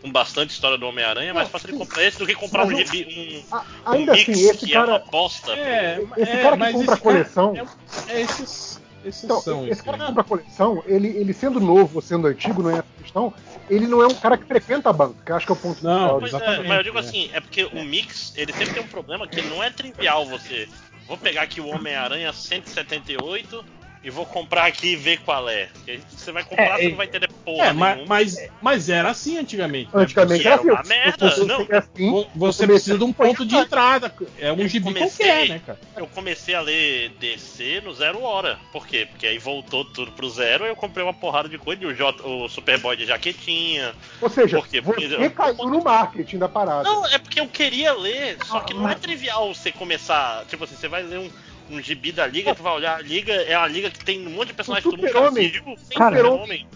com 0.00 0.10
bastante 0.10 0.50
história 0.50 0.78
do 0.78 0.86
Homem-Aranha, 0.86 1.30
é 1.30 1.32
mais 1.32 1.48
fácil 1.48 1.68
ele 1.70 1.78
comprar 1.78 2.04
esse 2.04 2.18
do 2.18 2.26
que 2.26 2.34
comprar 2.34 2.64
um, 2.64 2.70
Mas 2.70 2.90
gibi- 2.90 3.44
um, 3.50 3.54
A- 3.56 3.64
um 3.90 3.92
ainda 3.92 4.12
mix 4.12 4.28
assim, 4.30 4.48
esse 4.48 4.66
que 4.66 4.74
é 4.74 4.78
uma 4.78 4.86
cara. 4.86 5.04
bosta. 5.10 5.52
É, 5.52 6.00
Esse 6.16 6.30
é, 6.32 6.36
cara 6.42 6.52
que 6.52 6.58
mas 6.58 6.72
compra 6.72 6.84
esse 6.84 6.94
a 6.94 7.02
coleção- 7.02 7.54
cara 7.54 7.68
É, 8.08 8.12
é 8.12 8.20
esses, 8.22 8.80
Então, 9.08 9.68
esse 9.68 9.82
cara 9.82 9.98
que 9.98 10.06
compra 10.06 10.24
coleção, 10.24 10.82
ele, 10.86 11.08
ele 11.08 11.32
sendo 11.32 11.60
novo 11.60 11.96
ou 11.96 12.02
sendo 12.02 12.26
antigo, 12.26 12.62
não 12.62 12.70
é 12.70 12.74
essa 12.74 12.86
questão, 13.00 13.32
ele 13.70 13.86
não 13.86 14.02
é 14.02 14.06
um 14.06 14.14
cara 14.14 14.36
que 14.36 14.44
frequenta 14.44 14.90
a 14.90 14.92
banca, 14.92 15.16
que 15.24 15.32
eu 15.32 15.36
acho 15.36 15.46
que 15.46 15.52
é 15.52 15.54
o 15.54 15.58
ponto 15.58 15.84
Não, 15.84 16.18
principal. 16.18 16.40
Pois 16.40 16.58
é, 16.58 16.62
mas 16.62 16.76
eu 16.78 16.82
digo 16.82 16.96
é. 16.98 17.00
assim, 17.00 17.30
é 17.32 17.40
porque 17.40 17.64
o 17.64 17.84
mix, 17.84 18.32
ele 18.36 18.52
sempre 18.52 18.74
tem 18.74 18.82
um 18.82 18.88
problema 18.88 19.26
que 19.26 19.42
não 19.42 19.62
é 19.62 19.70
trivial 19.70 20.26
você. 20.26 20.68
Vou 21.06 21.16
pegar 21.16 21.42
aqui 21.42 21.60
o 21.60 21.68
Homem-Aranha 21.68 22.32
178 22.32 23.64
e 24.06 24.10
vou 24.10 24.24
comprar 24.24 24.66
aqui 24.66 24.92
e 24.92 24.96
ver 24.96 25.18
qual 25.22 25.48
é. 25.48 25.66
Porque 25.74 25.98
você 26.16 26.30
vai 26.30 26.44
comprar, 26.44 26.64
É, 26.64 26.76
você 26.82 26.88
não 26.90 26.96
vai 26.96 27.06
entender 27.06 27.28
porra 27.44 27.66
É, 27.66 27.72
mas, 27.72 28.06
mas, 28.06 28.36
mas 28.62 28.88
era 28.88 29.10
assim 29.10 29.36
antigamente. 29.36 29.90
né? 29.92 30.02
Antigamente 30.04 30.46
era 30.46 30.54
era 30.54 30.60
assim. 30.62 30.70
uma 30.70 30.80
eu- 30.80 30.86
merda, 30.86 31.26
eu 31.26 31.30
comecei 31.32 31.46
não. 31.46 31.78
assim, 31.78 32.10
Vo- 32.12 32.18
eu 32.20 32.24
Você 32.24 32.30
comecei 32.36 32.66
precisa 32.68 32.98
de 32.98 33.04
um 33.04 33.12
ponto 33.12 33.44
de 33.44 33.56
entrada. 33.56 34.14
É 34.38 34.52
um 34.52 34.60
Eu 34.60 34.68
gibi 34.68 34.84
comecei- 34.94 35.26
qualquer, 35.26 35.48
né, 35.48 35.60
cara? 35.66 35.80
Eu 35.96 36.06
comecei 36.06 36.54
a 36.54 36.60
ler 36.60 37.08
DC 37.18 37.80
no 37.84 37.92
zero 37.92 38.22
hora. 38.22 38.60
Por 38.72 38.86
quê? 38.86 39.06
Porque 39.10 39.26
aí 39.26 39.38
voltou 39.38 39.84
tudo 39.84 40.12
pro 40.12 40.30
zero 40.30 40.64
eu 40.64 40.76
comprei 40.76 41.02
uma 41.04 41.12
porrada 41.14 41.48
de 41.48 41.58
coisa. 41.58 41.82
e 41.82 41.86
O, 41.86 41.92
J, 41.94 42.22
o 42.24 42.48
Superboy 42.48 42.96
de 42.96 43.06
jaquetinha. 43.06 43.92
Ou 44.20 44.30
seja, 44.30 44.58
Por 44.58 44.68
quê? 44.68 44.80
Porque 44.80 45.08
você 45.08 45.16
eu- 45.16 45.30
caiu 45.32 45.56
no 45.68 45.82
marketing 45.82 46.38
da 46.38 46.48
parada. 46.48 46.88
Não, 46.88 47.04
é 47.08 47.18
porque 47.18 47.40
eu 47.40 47.48
queria 47.48 47.92
ler, 47.92 48.38
só 48.44 48.60
que 48.60 48.72
Ah, 48.72 48.76
não 48.76 48.82
é 48.88 48.92
mas- 48.92 49.00
trivial 49.00 49.52
você 49.52 49.72
começar. 49.72 50.44
Tipo 50.46 50.62
assim, 50.62 50.76
você 50.76 50.86
vai 50.86 51.02
ler 51.02 51.18
um, 51.18 51.30
um 51.70 51.80
gibi 51.80 52.12
da 52.12 52.26
liga, 52.26 52.54
tu 52.54 52.62
vai 52.62 52.72
olhar, 52.74 52.96
a 52.98 53.02
liga 53.02 53.32
é 53.32 53.56
uma 53.58 53.66
liga 53.68 53.90
que 53.90 54.04
tem 54.04 54.26
um 54.26 54.30
monte 54.30 54.48
de 54.48 54.54
personagens 54.54 54.84
que 54.84 54.90
todo 54.90 55.00
mundo 55.00 55.12
já 55.12 55.18
Super-Homem- 55.28 55.48
viu. 55.50 55.76
Super-Homem. 55.78 56.66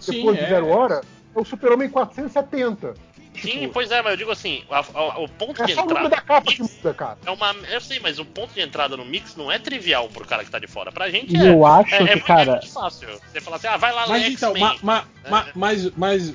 Sim, 0.00 0.12
Depois 0.16 0.36
de 0.38 0.44
é. 0.44 0.48
zero 0.48 0.68
hora, 0.68 1.00
é 1.34 1.40
o 1.40 1.44
Super-Homem 1.44 1.88
470. 1.88 2.94
Sim, 3.40 3.48
Tipo, 3.60 3.72
pois 3.72 3.90
é, 3.90 4.02
mas 4.02 4.10
eu 4.12 4.16
digo 4.18 4.30
assim, 4.30 4.62
a- 4.70 4.84
a- 4.94 5.18
o 5.20 5.26
ponto 5.26 5.62
é 5.62 5.66
de 5.66 5.74
só 5.74 5.80
o 5.82 5.84
entrada. 5.84 6.08
da 6.10 6.20
capa 6.20 6.40
no 6.50 6.56
que 6.56 6.62
mix 6.62 6.76
muda, 6.76 6.92
cara. 6.94 7.18
é 7.24 7.30
uma. 7.30 7.54
Eu 7.70 7.80
sei, 7.80 7.98
mas 7.98 8.18
o 8.18 8.26
ponto 8.26 8.52
de 8.52 8.60
entrada 8.60 8.94
no 8.94 9.06
mix 9.06 9.34
não 9.36 9.50
é 9.50 9.58
trivial 9.58 10.06
pro 10.10 10.26
cara 10.26 10.44
que 10.44 10.50
tá 10.50 10.58
de 10.58 10.66
fora. 10.66 10.92
Pra 10.92 11.08
gente 11.08 11.34
é. 11.34 11.48
eu 11.48 11.64
acho 11.64 11.94
é, 11.94 11.98
que, 11.98 12.02
é 12.04 12.10
muito, 12.14 12.26
cara- 12.26 12.42
é 12.42 12.50
muito 12.56 12.70
fácil. 12.70 13.08
Você 13.32 13.40
fala 13.40 13.56
assim, 13.56 13.68
ah, 13.68 13.76
vai 13.78 13.90
lá 13.92 14.06
Mas 14.06 14.26
então, 14.26 14.52
ma, 14.54 14.76
ma, 14.82 15.04
ma- 15.30 15.46
mas, 15.54 15.90
mas 15.96 16.34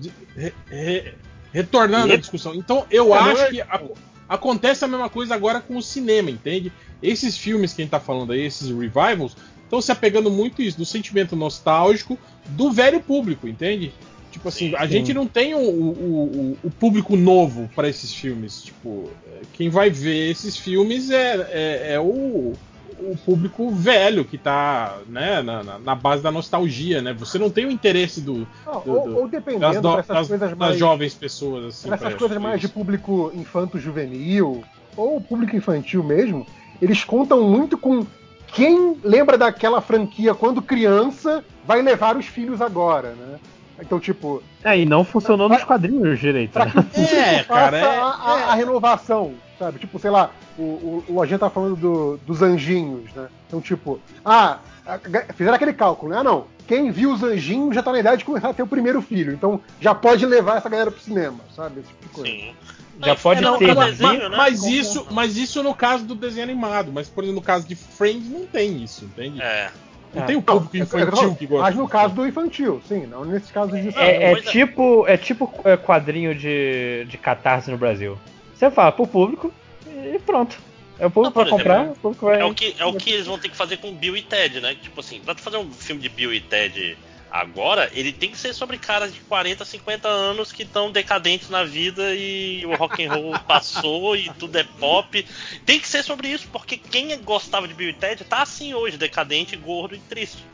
de- 0.00 0.12
re- 0.36 0.52
re- 0.68 1.14
retornando 1.50 2.12
à 2.12 2.16
discussão, 2.16 2.54
então 2.54 2.86
eu 2.90 3.14
É, 3.14 3.18
acho 3.18 3.42
é- 3.44 3.50
que 3.50 3.60
aco- 3.62 3.96
acontece 4.28 4.84
a 4.84 4.88
mesma 4.88 5.08
coisa 5.08 5.34
agora 5.34 5.62
com 5.62 5.76
o 5.78 5.82
cinema, 5.82 6.30
entende? 6.30 6.70
Esses 7.02 7.36
filmes 7.36 7.72
que 7.72 7.82
a 7.82 7.84
gente 7.84 7.90
tá 7.90 8.00
falando 8.00 8.32
aí, 8.32 8.42
esses 8.42 8.68
revivals, 8.68 9.36
estão 9.64 9.80
se 9.80 9.90
apegando 9.90 10.30
muito 10.30 10.62
isso, 10.62 10.78
do 10.78 10.84
sentimento 10.86 11.34
nostálgico 11.34 12.18
do 12.50 12.70
velho 12.70 13.00
público, 13.00 13.48
entende? 13.48 13.92
Tipo 14.30 14.48
assim, 14.48 14.70
Sim. 14.70 14.76
a 14.76 14.86
gente 14.86 15.12
não 15.12 15.26
tem 15.26 15.54
o, 15.54 15.58
o, 15.58 16.58
o- 16.62 16.70
público 16.70 17.16
novo 17.16 17.68
para 17.74 17.88
esses 17.88 18.14
filmes. 18.14 18.62
Tipo, 18.62 19.10
é, 19.30 19.40
quem 19.52 19.68
vai 19.68 19.90
ver 19.90 20.30
esses 20.30 20.56
filmes 20.56 21.10
é, 21.10 21.34
é, 21.50 21.92
é 21.94 22.00
o, 22.00 22.54
o 22.98 23.16
público 23.26 23.70
velho 23.70 24.24
que 24.24 24.38
tá 24.38 25.00
né, 25.06 25.42
na, 25.42 25.62
na- 25.78 25.94
base 25.94 26.22
da 26.22 26.30
nostalgia, 26.30 27.02
né? 27.02 27.12
Você 27.12 27.38
não 27.38 27.50
tem 27.50 27.66
o 27.66 27.70
interesse 27.70 28.20
do, 28.22 28.46
Não, 28.64 28.80
do- 28.80 28.90
ou, 28.90 29.04
do- 29.08 29.16
ou 29.16 29.22
das, 29.22 29.30
dependendo 29.30 29.82
das- 29.82 30.06
coisas 30.06 30.38
das 30.40 30.54
mais. 30.58 30.78
jovens 30.78 31.12
pessoas. 31.14 31.64
Assim, 31.66 31.92
Essas 31.92 32.14
coisas 32.14 32.38
mais 32.38 32.58
de 32.60 32.68
público 32.68 33.30
infanto-juvenil, 33.34 34.64
ou 34.96 35.20
público 35.20 35.56
infantil 35.56 36.02
mesmo, 36.02 36.46
eles 36.82 37.04
contam 37.04 37.42
muito 37.44 37.78
com 37.78 38.04
quem 38.48 38.98
lembra 39.02 39.38
daquela 39.38 39.80
franquia 39.80 40.34
quando 40.34 40.60
criança 40.60 41.42
vai 41.64 41.80
levar 41.80 42.16
os 42.16 42.26
filhos 42.26 42.60
agora, 42.60 43.10
né? 43.14 43.38
Então, 43.80 43.98
tipo, 43.98 44.42
É, 44.62 44.78
e 44.78 44.84
não 44.84 45.04
funcionou 45.04 45.48
nos 45.48 45.64
quadrinhos 45.64 46.18
direito. 46.20 46.52
pra 46.52 46.66
Né? 46.66 46.72
que 46.92 47.00
o 47.00 47.02
É, 47.16 47.42
cara, 47.44 47.78
é- 47.78 47.82
a, 47.82 48.04
a- 48.34 48.40
é. 48.40 48.44
a 48.50 48.54
renovação, 48.54 49.32
sabe? 49.58 49.78
Tipo, 49.78 49.98
sei 49.98 50.10
lá, 50.10 50.30
o, 50.58 50.62
o, 50.62 51.04
o 51.08 51.14
Lojinha 51.14 51.38
tá 51.38 51.48
falando 51.48 51.76
do- 51.76 52.16
dos 52.26 52.42
anjinhos, 52.42 53.12
né? 53.14 53.28
Então, 53.48 53.60
tipo, 53.60 53.98
ah, 54.24 54.58
fizeram 55.34 55.54
aquele 55.56 55.72
cálculo, 55.72 56.12
né? 56.12 56.18
Ah, 56.18 56.24
não, 56.24 56.44
quem 56.68 56.90
viu 56.90 57.10
os 57.12 57.22
anjinhos 57.22 57.74
já 57.74 57.82
tá 57.82 57.90
na 57.90 57.98
idade 58.00 58.18
de 58.18 58.24
começar 58.24 58.50
a 58.50 58.54
ter 58.54 58.62
o 58.62 58.66
primeiro 58.66 59.00
filho, 59.02 59.32
então 59.32 59.60
já 59.80 59.94
pode 59.94 60.24
levar 60.26 60.58
essa 60.58 60.68
galera 60.68 60.90
pro 60.90 61.00
cinema, 61.00 61.38
sabe? 61.56 61.80
Esse 61.80 61.88
tipo 61.88 62.02
de 62.02 62.08
coisa. 62.10 62.30
Sim. 62.30 62.54
Já 63.04 63.16
pode 63.16 63.40
não, 63.40 63.58
ter. 63.58 63.74
Mas, 63.74 63.98
desenho, 63.98 64.28
né? 64.28 64.36
mas 64.36 64.64
isso, 64.64 65.06
mas 65.10 65.36
isso 65.36 65.62
no 65.62 65.74
caso 65.74 66.04
do 66.04 66.14
desenho 66.14 66.44
animado, 66.44 66.92
mas 66.92 67.08
por 67.08 67.24
exemplo, 67.24 67.40
no 67.40 67.46
caso 67.46 67.66
de 67.66 67.74
Friends 67.74 68.28
não 68.28 68.46
tem 68.46 68.82
isso, 68.82 69.04
entende? 69.04 69.40
É. 69.40 69.70
Não 70.14 70.22
É. 70.22 70.26
tem 70.26 70.36
o 70.36 70.44
Não, 70.46 70.60
público 70.60 70.96
é- 70.96 71.00
é- 71.00 71.02
infantil 71.04 71.34
que 71.34 71.46
gosta. 71.46 71.64
Mas 71.64 71.74
no 71.76 71.88
caso 71.88 72.14
do 72.14 72.26
infantil, 72.26 72.82
sim, 72.86 73.06
não 73.06 73.24
nesses 73.24 73.50
casos 73.50 73.80
de 73.80 73.88
É, 73.98 74.24
é 74.24 74.32
é. 74.32 74.36
tipo, 74.42 75.06
é 75.08 75.16
tipo 75.16 75.52
é, 75.64 75.76
quadrinho 75.76 76.34
de, 76.34 77.06
de 77.08 77.16
catarse 77.16 77.70
no 77.70 77.78
Brasil. 77.78 78.18
Você 78.54 78.70
fala 78.70 78.92
pro 78.92 79.06
público 79.06 79.52
e 79.86 80.18
pronto. 80.18 80.58
É 80.98 81.06
o 81.06 81.10
público 81.10 81.36
Não, 81.36 81.44
vai 81.44 81.50
por 81.50 81.58
comprar, 81.58 81.80
exemplo, 81.80 81.92
o 81.92 82.00
público 82.00 82.26
vai. 82.26 82.40
É 82.40 82.44
o, 82.44 82.54
que, 82.54 82.76
é 82.78 82.84
o 82.84 82.94
que 82.94 83.10
eles 83.10 83.26
vão 83.26 83.38
ter 83.38 83.48
que 83.48 83.56
fazer 83.56 83.78
com 83.78 83.92
Bill 83.92 84.16
e 84.16 84.22
Ted, 84.22 84.60
né? 84.60 84.76
Tipo 84.80 85.00
assim, 85.00 85.18
pra 85.20 85.34
tu 85.34 85.40
fazer 85.40 85.56
um 85.56 85.68
filme 85.72 86.00
de 86.00 86.08
Bill 86.08 86.32
e 86.32 86.40
Ted 86.40 86.96
agora, 87.32 87.90
ele 87.94 88.12
tem 88.12 88.30
que 88.30 88.36
ser 88.36 88.52
sobre 88.52 88.76
caras 88.76 89.12
de 89.12 89.20
40, 89.20 89.64
50 89.64 90.06
anos 90.06 90.52
que 90.52 90.64
estão 90.64 90.92
decadentes 90.92 91.48
na 91.48 91.64
vida 91.64 92.14
e 92.14 92.64
o 92.66 92.74
rock 92.74 93.04
and 93.04 93.12
roll 93.12 93.38
passou 93.48 94.14
e 94.14 94.30
tudo 94.38 94.58
é 94.58 94.64
pop. 94.64 95.26
Tem 95.64 95.80
que 95.80 95.88
ser 95.88 96.02
sobre 96.02 96.28
isso, 96.28 96.46
porque 96.52 96.76
quem 96.76 97.18
gostava 97.22 97.66
de 97.66 97.72
Bill 97.72 97.88
e 97.88 97.94
Ted 97.94 98.22
tá 98.24 98.42
assim 98.42 98.74
hoje, 98.74 98.98
decadente, 98.98 99.56
gordo 99.56 99.94
e 99.94 99.98
triste. 99.98 100.44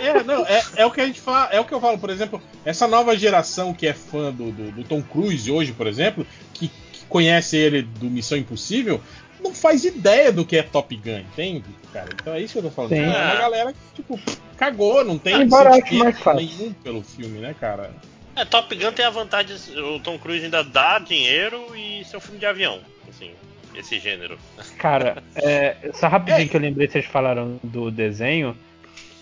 É, 0.00 0.22
não, 0.24 0.44
é, 0.44 0.62
é 0.76 0.86
o 0.86 0.90
que 0.90 1.00
a 1.00 1.06
gente 1.06 1.20
fala, 1.20 1.48
é 1.52 1.60
o 1.60 1.64
que 1.64 1.72
eu 1.72 1.80
falo, 1.80 1.96
por 1.96 2.10
exemplo, 2.10 2.42
essa 2.64 2.86
nova 2.88 3.16
geração 3.16 3.72
que 3.72 3.86
é 3.86 3.94
fã 3.94 4.32
do, 4.32 4.50
do, 4.50 4.72
do 4.72 4.84
Tom 4.84 5.00
Cruise 5.00 5.50
hoje, 5.50 5.72
por 5.72 5.86
exemplo, 5.86 6.26
que, 6.52 6.68
que 6.68 7.06
conhece 7.08 7.56
ele 7.56 7.82
do 7.82 8.06
Missão 8.06 8.36
Impossível, 8.36 9.00
não 9.44 9.54
faz 9.54 9.84
ideia 9.84 10.32
do 10.32 10.44
que 10.44 10.56
é 10.56 10.62
Top 10.62 10.96
Gun, 10.96 11.18
entende? 11.18 11.64
Cara, 11.92 12.08
então 12.12 12.32
é 12.32 12.40
isso 12.40 12.54
que 12.54 12.58
eu 12.58 12.62
tô 12.64 12.70
falando. 12.70 12.90
Sim. 12.90 13.00
É 13.00 13.08
uma 13.08 13.36
galera 13.36 13.72
que, 13.72 14.02
tipo, 14.02 14.18
cagou, 14.56 15.04
não 15.04 15.18
tem 15.18 15.48
sentimento 15.48 16.34
nenhum 16.34 16.72
pelo 16.72 17.02
filme, 17.02 17.38
né, 17.38 17.54
cara? 17.60 17.90
É, 18.34 18.44
Top 18.44 18.74
Gun 18.74 18.92
tem 18.92 19.04
a 19.04 19.10
vantagem, 19.10 19.56
o 19.78 20.00
Tom 20.00 20.18
Cruise 20.18 20.44
ainda 20.44 20.64
dá 20.64 20.98
dinheiro 20.98 21.76
e 21.76 22.04
ser 22.04 22.16
um 22.16 22.20
filme 22.20 22.40
de 22.40 22.46
avião, 22.46 22.80
assim, 23.08 23.30
esse 23.76 24.00
gênero. 24.00 24.38
Cara, 24.78 25.22
é, 25.36 25.76
só 25.92 26.08
rapidinho 26.08 26.48
que 26.48 26.56
eu 26.56 26.60
lembrei, 26.60 26.88
vocês 26.88 27.04
falaram 27.04 27.60
do 27.62 27.90
desenho, 27.90 28.56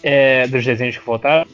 é, 0.02 0.46
dos 0.46 0.64
desenhos 0.64 0.96
que 0.96 1.04
voltaram. 1.04 1.46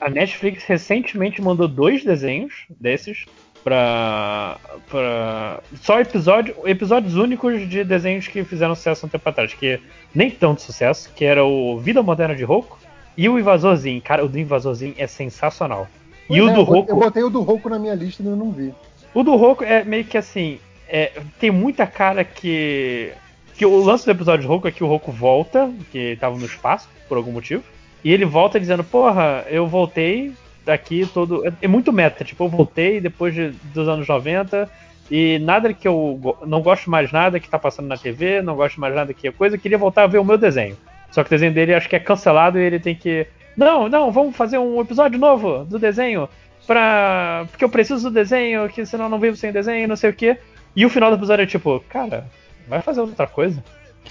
A 0.00 0.08
Netflix 0.08 0.64
recentemente 0.64 1.42
mandou 1.42 1.68
dois 1.68 2.02
desenhos 2.02 2.64
desses 2.70 3.26
pra. 3.62 4.56
pra 4.88 5.60
só 5.82 6.00
episódio, 6.00 6.54
episódios 6.64 7.14
únicos 7.14 7.68
de 7.68 7.84
desenhos 7.84 8.26
que 8.28 8.44
fizeram 8.44 8.74
sucesso 8.74 9.06
um 9.06 9.08
tempo 9.08 9.28
atrás, 9.28 9.54
que 9.54 9.80
nem 10.14 10.30
tanto 10.30 10.62
sucesso, 10.62 11.10
que 11.14 11.24
era 11.24 11.44
o 11.44 11.78
Vida 11.78 12.02
Moderna 12.02 12.34
de 12.34 12.44
Roku 12.44 12.78
e 13.16 13.28
o 13.28 13.38
Invasorzinho. 13.38 14.00
Cara, 14.02 14.24
o 14.24 14.28
do 14.28 14.38
Invasorzinho 14.38 14.94
é 14.98 15.06
sensacional. 15.06 15.86
E 16.28 16.38
Pois 16.38 16.42
o 16.42 16.48
é, 16.48 16.52
do 16.54 16.60
eu 16.60 16.64
bot- 16.64 16.76
Roku. 16.76 16.90
Eu 16.90 16.96
botei 16.96 17.22
o 17.22 17.30
do 17.30 17.42
Roku 17.42 17.68
na 17.68 17.78
minha 17.78 17.94
lista 17.94 18.22
e 18.22 18.26
ainda 18.26 18.36
não 18.36 18.52
vi. 18.52 18.72
O 19.12 19.22
do 19.22 19.36
Roku 19.36 19.64
é 19.64 19.82
meio 19.84 20.04
que 20.04 20.16
assim. 20.18 20.58
é, 20.88 21.12
tem 21.38 21.50
muita 21.50 21.86
cara 21.86 22.24
que. 22.24 23.12
Que 23.56 23.66
o 23.66 23.84
lance 23.84 24.06
do 24.06 24.10
episódio 24.12 24.40
de 24.42 24.46
Roku 24.48 24.66
é 24.68 24.70
que 24.72 24.82
o 24.82 24.86
Roku 24.86 25.12
volta, 25.12 25.70
que 25.92 26.16
tava 26.18 26.34
no 26.38 26.46
espaço, 26.46 26.88
por 27.08 27.18
algum 27.18 27.30
motivo. 27.32 27.62
E 28.02 28.10
ele 28.10 28.24
volta 28.24 28.58
dizendo, 28.58 28.82
porra, 28.82 29.44
eu 29.50 29.66
voltei 29.66 30.32
daqui 30.64 31.08
todo. 31.12 31.46
É, 31.46 31.52
é 31.62 31.68
muito 31.68 31.92
meta, 31.92 32.24
tipo, 32.24 32.44
eu 32.44 32.48
voltei 32.48 33.00
depois 33.00 33.34
de- 33.34 33.50
dos 33.74 33.88
anos 33.88 34.06
90. 34.06 34.68
E 35.10 35.40
nada 35.40 35.74
que 35.74 35.88
eu 35.88 36.38
não 36.46 36.62
gosto 36.62 36.88
mais 36.88 37.10
nada 37.10 37.40
que 37.40 37.48
tá 37.48 37.58
passando 37.58 37.88
na 37.88 37.96
TV, 37.96 38.40
não 38.42 38.54
gosto 38.54 38.80
mais 38.80 38.94
nada 38.94 39.12
que 39.12 39.26
é 39.26 39.32
coisa, 39.32 39.56
eu 39.56 39.60
queria 39.60 39.76
voltar 39.76 40.04
a 40.04 40.06
ver 40.06 40.18
o 40.18 40.24
meu 40.24 40.38
desenho. 40.38 40.76
Só 41.10 41.24
que 41.24 41.28
o 41.28 41.30
desenho 41.30 41.52
dele 41.52 41.74
acho 41.74 41.88
que 41.88 41.96
é 41.96 42.00
cancelado 42.00 42.58
e 42.58 42.62
ele 42.62 42.78
tem 42.78 42.94
que. 42.94 43.26
Não, 43.56 43.88
não, 43.88 44.12
vamos 44.12 44.36
fazer 44.36 44.58
um 44.58 44.80
episódio 44.80 45.18
novo 45.18 45.64
do 45.64 45.78
desenho 45.80 46.28
pra. 46.66 47.44
Porque 47.50 47.64
eu 47.64 47.68
preciso 47.68 48.08
do 48.08 48.14
desenho, 48.14 48.68
que 48.68 48.86
senão 48.86 49.06
eu 49.06 49.10
não 49.10 49.18
vivo 49.18 49.36
sem 49.36 49.50
desenho, 49.50 49.88
não 49.88 49.96
sei 49.96 50.10
o 50.10 50.14
quê. 50.14 50.38
E 50.76 50.86
o 50.86 50.90
final 50.90 51.10
do 51.10 51.16
episódio 51.16 51.42
é 51.42 51.46
tipo, 51.46 51.82
cara, 51.88 52.24
vai 52.68 52.80
fazer 52.80 53.00
outra 53.00 53.26
coisa? 53.26 53.62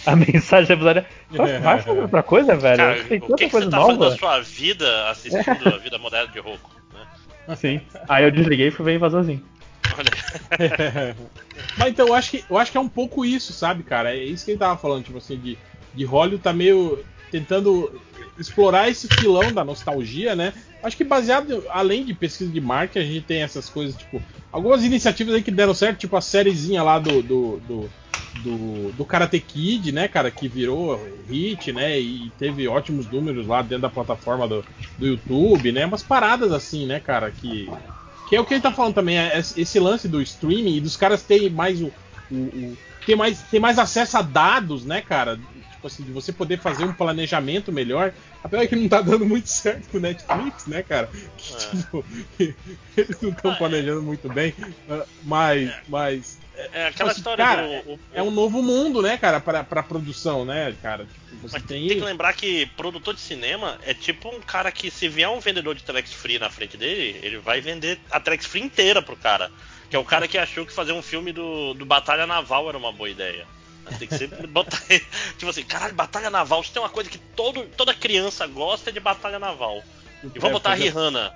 A 0.05 0.15
mensagem 0.15 0.67
do 0.67 0.73
episódio 0.73 1.05
é, 1.33 1.37
vai, 1.37 1.59
vai 1.59 1.81
fazer 1.81 1.99
outra 1.99 2.23
coisa, 2.23 2.55
velho? 2.55 2.77
Cara, 2.77 3.03
tem 3.03 3.17
o 3.17 3.21
tanta 3.21 3.35
que, 3.35 3.45
que 3.45 3.51
coisa 3.51 3.65
você 3.65 3.71
tá 3.71 3.81
fazendo 3.81 3.99
da 3.99 4.17
sua 4.17 4.39
vida 4.39 5.09
assistindo 5.09 5.67
a 5.67 5.77
vida 5.77 5.97
moderna 5.97 6.31
de 6.31 6.39
Roku? 6.39 6.71
Né? 6.93 7.55
Sim. 7.55 7.81
Aí 8.07 8.23
eu 8.23 8.31
desliguei 8.31 8.67
e 8.67 8.71
fui 8.71 8.85
ver 8.85 8.95
invasorzinho. 8.95 9.43
Olha, 9.97 11.15
Mas 11.77 11.89
então, 11.89 12.07
eu 12.07 12.13
acho, 12.13 12.31
que, 12.31 12.45
eu 12.49 12.57
acho 12.57 12.71
que 12.71 12.77
é 12.77 12.81
um 12.81 12.87
pouco 12.87 13.25
isso, 13.25 13.51
sabe, 13.51 13.83
cara? 13.83 14.15
É 14.15 14.23
isso 14.23 14.45
que 14.45 14.51
ele 14.51 14.59
tava 14.59 14.77
falando, 14.77 15.03
tipo 15.03 15.17
assim, 15.17 15.37
de, 15.37 15.57
de 15.93 16.05
Hollywood 16.05 16.43
tá 16.43 16.53
meio 16.53 17.03
tentando 17.31 17.99
explorar 18.37 18.89
esse 18.89 19.07
filão 19.07 19.51
da 19.51 19.63
nostalgia, 19.63 20.35
né? 20.35 20.53
Acho 20.81 20.95
que 20.95 21.03
baseado, 21.03 21.63
além 21.69 22.05
de 22.05 22.13
pesquisa 22.13 22.51
de 22.51 22.61
marketing, 22.61 22.99
a 22.99 23.11
gente 23.11 23.25
tem 23.25 23.41
essas 23.41 23.69
coisas, 23.69 23.95
tipo, 23.95 24.21
algumas 24.51 24.83
iniciativas 24.83 25.35
aí 25.35 25.43
que 25.43 25.51
deram 25.51 25.73
certo, 25.73 25.99
tipo 25.99 26.15
a 26.15 26.21
sériezinha 26.21 26.81
lá 26.81 26.97
do, 26.97 27.21
do, 27.21 27.57
do, 27.67 27.89
do, 28.35 28.91
do 28.93 29.05
Karate 29.05 29.39
Kid, 29.39 29.91
né, 29.91 30.07
cara, 30.07 30.31
que 30.31 30.47
virou 30.47 31.05
hit, 31.29 31.71
né, 31.71 31.99
e 31.99 32.31
teve 32.37 32.67
ótimos 32.67 33.09
números 33.09 33.47
lá 33.47 33.61
dentro 33.61 33.83
da 33.83 33.89
plataforma 33.89 34.47
do, 34.47 34.63
do 34.97 35.07
YouTube, 35.07 35.71
né, 35.71 35.85
umas 35.85 36.03
paradas 36.03 36.51
assim, 36.51 36.85
né, 36.85 36.99
cara, 36.99 37.31
que, 37.31 37.69
que 38.27 38.35
é 38.35 38.39
o 38.39 38.45
que 38.45 38.53
ele 38.53 38.61
tá 38.61 38.71
falando 38.71 38.95
também, 38.95 39.17
é 39.17 39.37
esse 39.37 39.79
lance 39.79 40.07
do 40.07 40.21
streaming 40.21 40.75
e 40.77 40.81
dos 40.81 40.95
caras 40.95 41.23
terem 41.23 41.49
mais 41.49 41.81
o, 41.81 41.91
o, 42.31 42.35
o 42.35 42.77
ter 43.05 43.15
mais, 43.15 43.39
ter 43.41 43.59
mais 43.59 43.79
acesso 43.79 44.17
a 44.17 44.21
dados, 44.21 44.85
né, 44.85 45.01
cara? 45.01 45.39
Tipo 45.71 45.87
assim, 45.87 46.03
de 46.03 46.11
você 46.11 46.31
poder 46.31 46.59
fazer 46.59 46.83
um 46.83 46.93
planejamento 46.93 47.71
melhor. 47.71 48.13
Apesar 48.43 48.67
que 48.67 48.75
não 48.75 48.87
tá 48.87 49.01
dando 49.01 49.25
muito 49.25 49.47
certo 49.47 49.89
com 49.89 49.97
o 49.97 50.01
Netflix, 50.01 50.67
né, 50.67 50.83
cara? 50.83 51.09
Que, 51.37 51.53
É. 51.53 51.57
tipo, 51.57 52.05
eles 52.97 53.21
não 53.21 53.29
estão 53.29 53.55
planejando 53.55 54.03
muito 54.03 54.29
bem. 54.29 54.53
ah, 54.89 55.05
Mas, 55.23 55.71
mas 55.87 56.37
é 56.73 56.87
aquela 56.87 57.11
Assim, 57.11 57.19
história 57.19 57.45
cara, 57.45 57.61
do. 57.63 57.91
o- 57.93 57.99
é 58.13 58.21
um 58.23 58.31
novo 58.31 58.61
mundo, 58.61 59.01
né, 59.01 59.17
cara, 59.17 59.39
pra, 59.39 59.63
pra 59.63 59.81
produção, 59.83 60.43
né, 60.45 60.75
cara? 60.81 61.05
Tipo, 61.05 61.47
você 61.47 61.57
Mas 61.57 61.63
tem. 61.67 61.87
tem 61.87 61.97
que 61.99 62.03
lembrar 62.05 62.33
que 62.33 62.65
produtor 62.77 63.13
de 63.13 63.21
cinema 63.21 63.77
é 63.85 63.93
tipo 63.93 64.29
um 64.29 64.39
cara 64.41 64.71
que, 64.71 64.89
se 64.91 65.07
vier 65.07 65.29
um 65.29 65.39
vendedor 65.39 65.75
de 65.75 65.83
Telex 65.83 66.11
Free 66.13 66.39
na 66.39 66.49
frente 66.49 66.75
dele, 66.77 67.19
ele 67.23 67.37
vai 67.37 67.61
vender 67.61 67.99
a 68.11 68.19
Telex 68.19 68.45
Free 68.45 68.61
inteira 68.61 69.01
pro 69.01 69.15
cara. 69.15 69.51
Que 69.89 69.95
é 69.95 69.99
o 69.99 70.05
cara 70.05 70.27
que 70.27 70.37
achou 70.37 70.65
que 70.65 70.73
fazer 70.73 70.91
um 70.91 71.01
filme 71.01 71.31
do, 71.33 71.73
do 71.73 71.85
Batalha 71.85 72.27
Naval 72.27 72.69
era 72.69 72.77
uma 72.77 72.91
boa 72.91 73.09
ideia. 73.09 73.45
Tem 73.97 74.07
que 74.07 74.17
sempre 74.17 74.45
botar. 74.47 74.79
tipo 75.37 75.49
assim, 75.49 75.63
caralho, 75.63 75.95
Batalha 75.95 76.29
Naval, 76.29 76.63
se 76.63 76.71
tem 76.71 76.79
uma 76.81 76.89
coisa 76.89 77.09
que 77.09 77.17
todo, 77.17 77.63
toda 77.75 77.93
criança 77.93 78.45
gosta 78.45 78.91
é 78.91 78.93
de 78.93 78.99
Batalha 78.99 79.39
Naval. 79.39 79.81
E 80.23 80.27
É, 80.27 80.39
vamos 80.39 80.53
botar 80.53 80.71
a 80.71 80.75
Rihanna. 80.75 81.33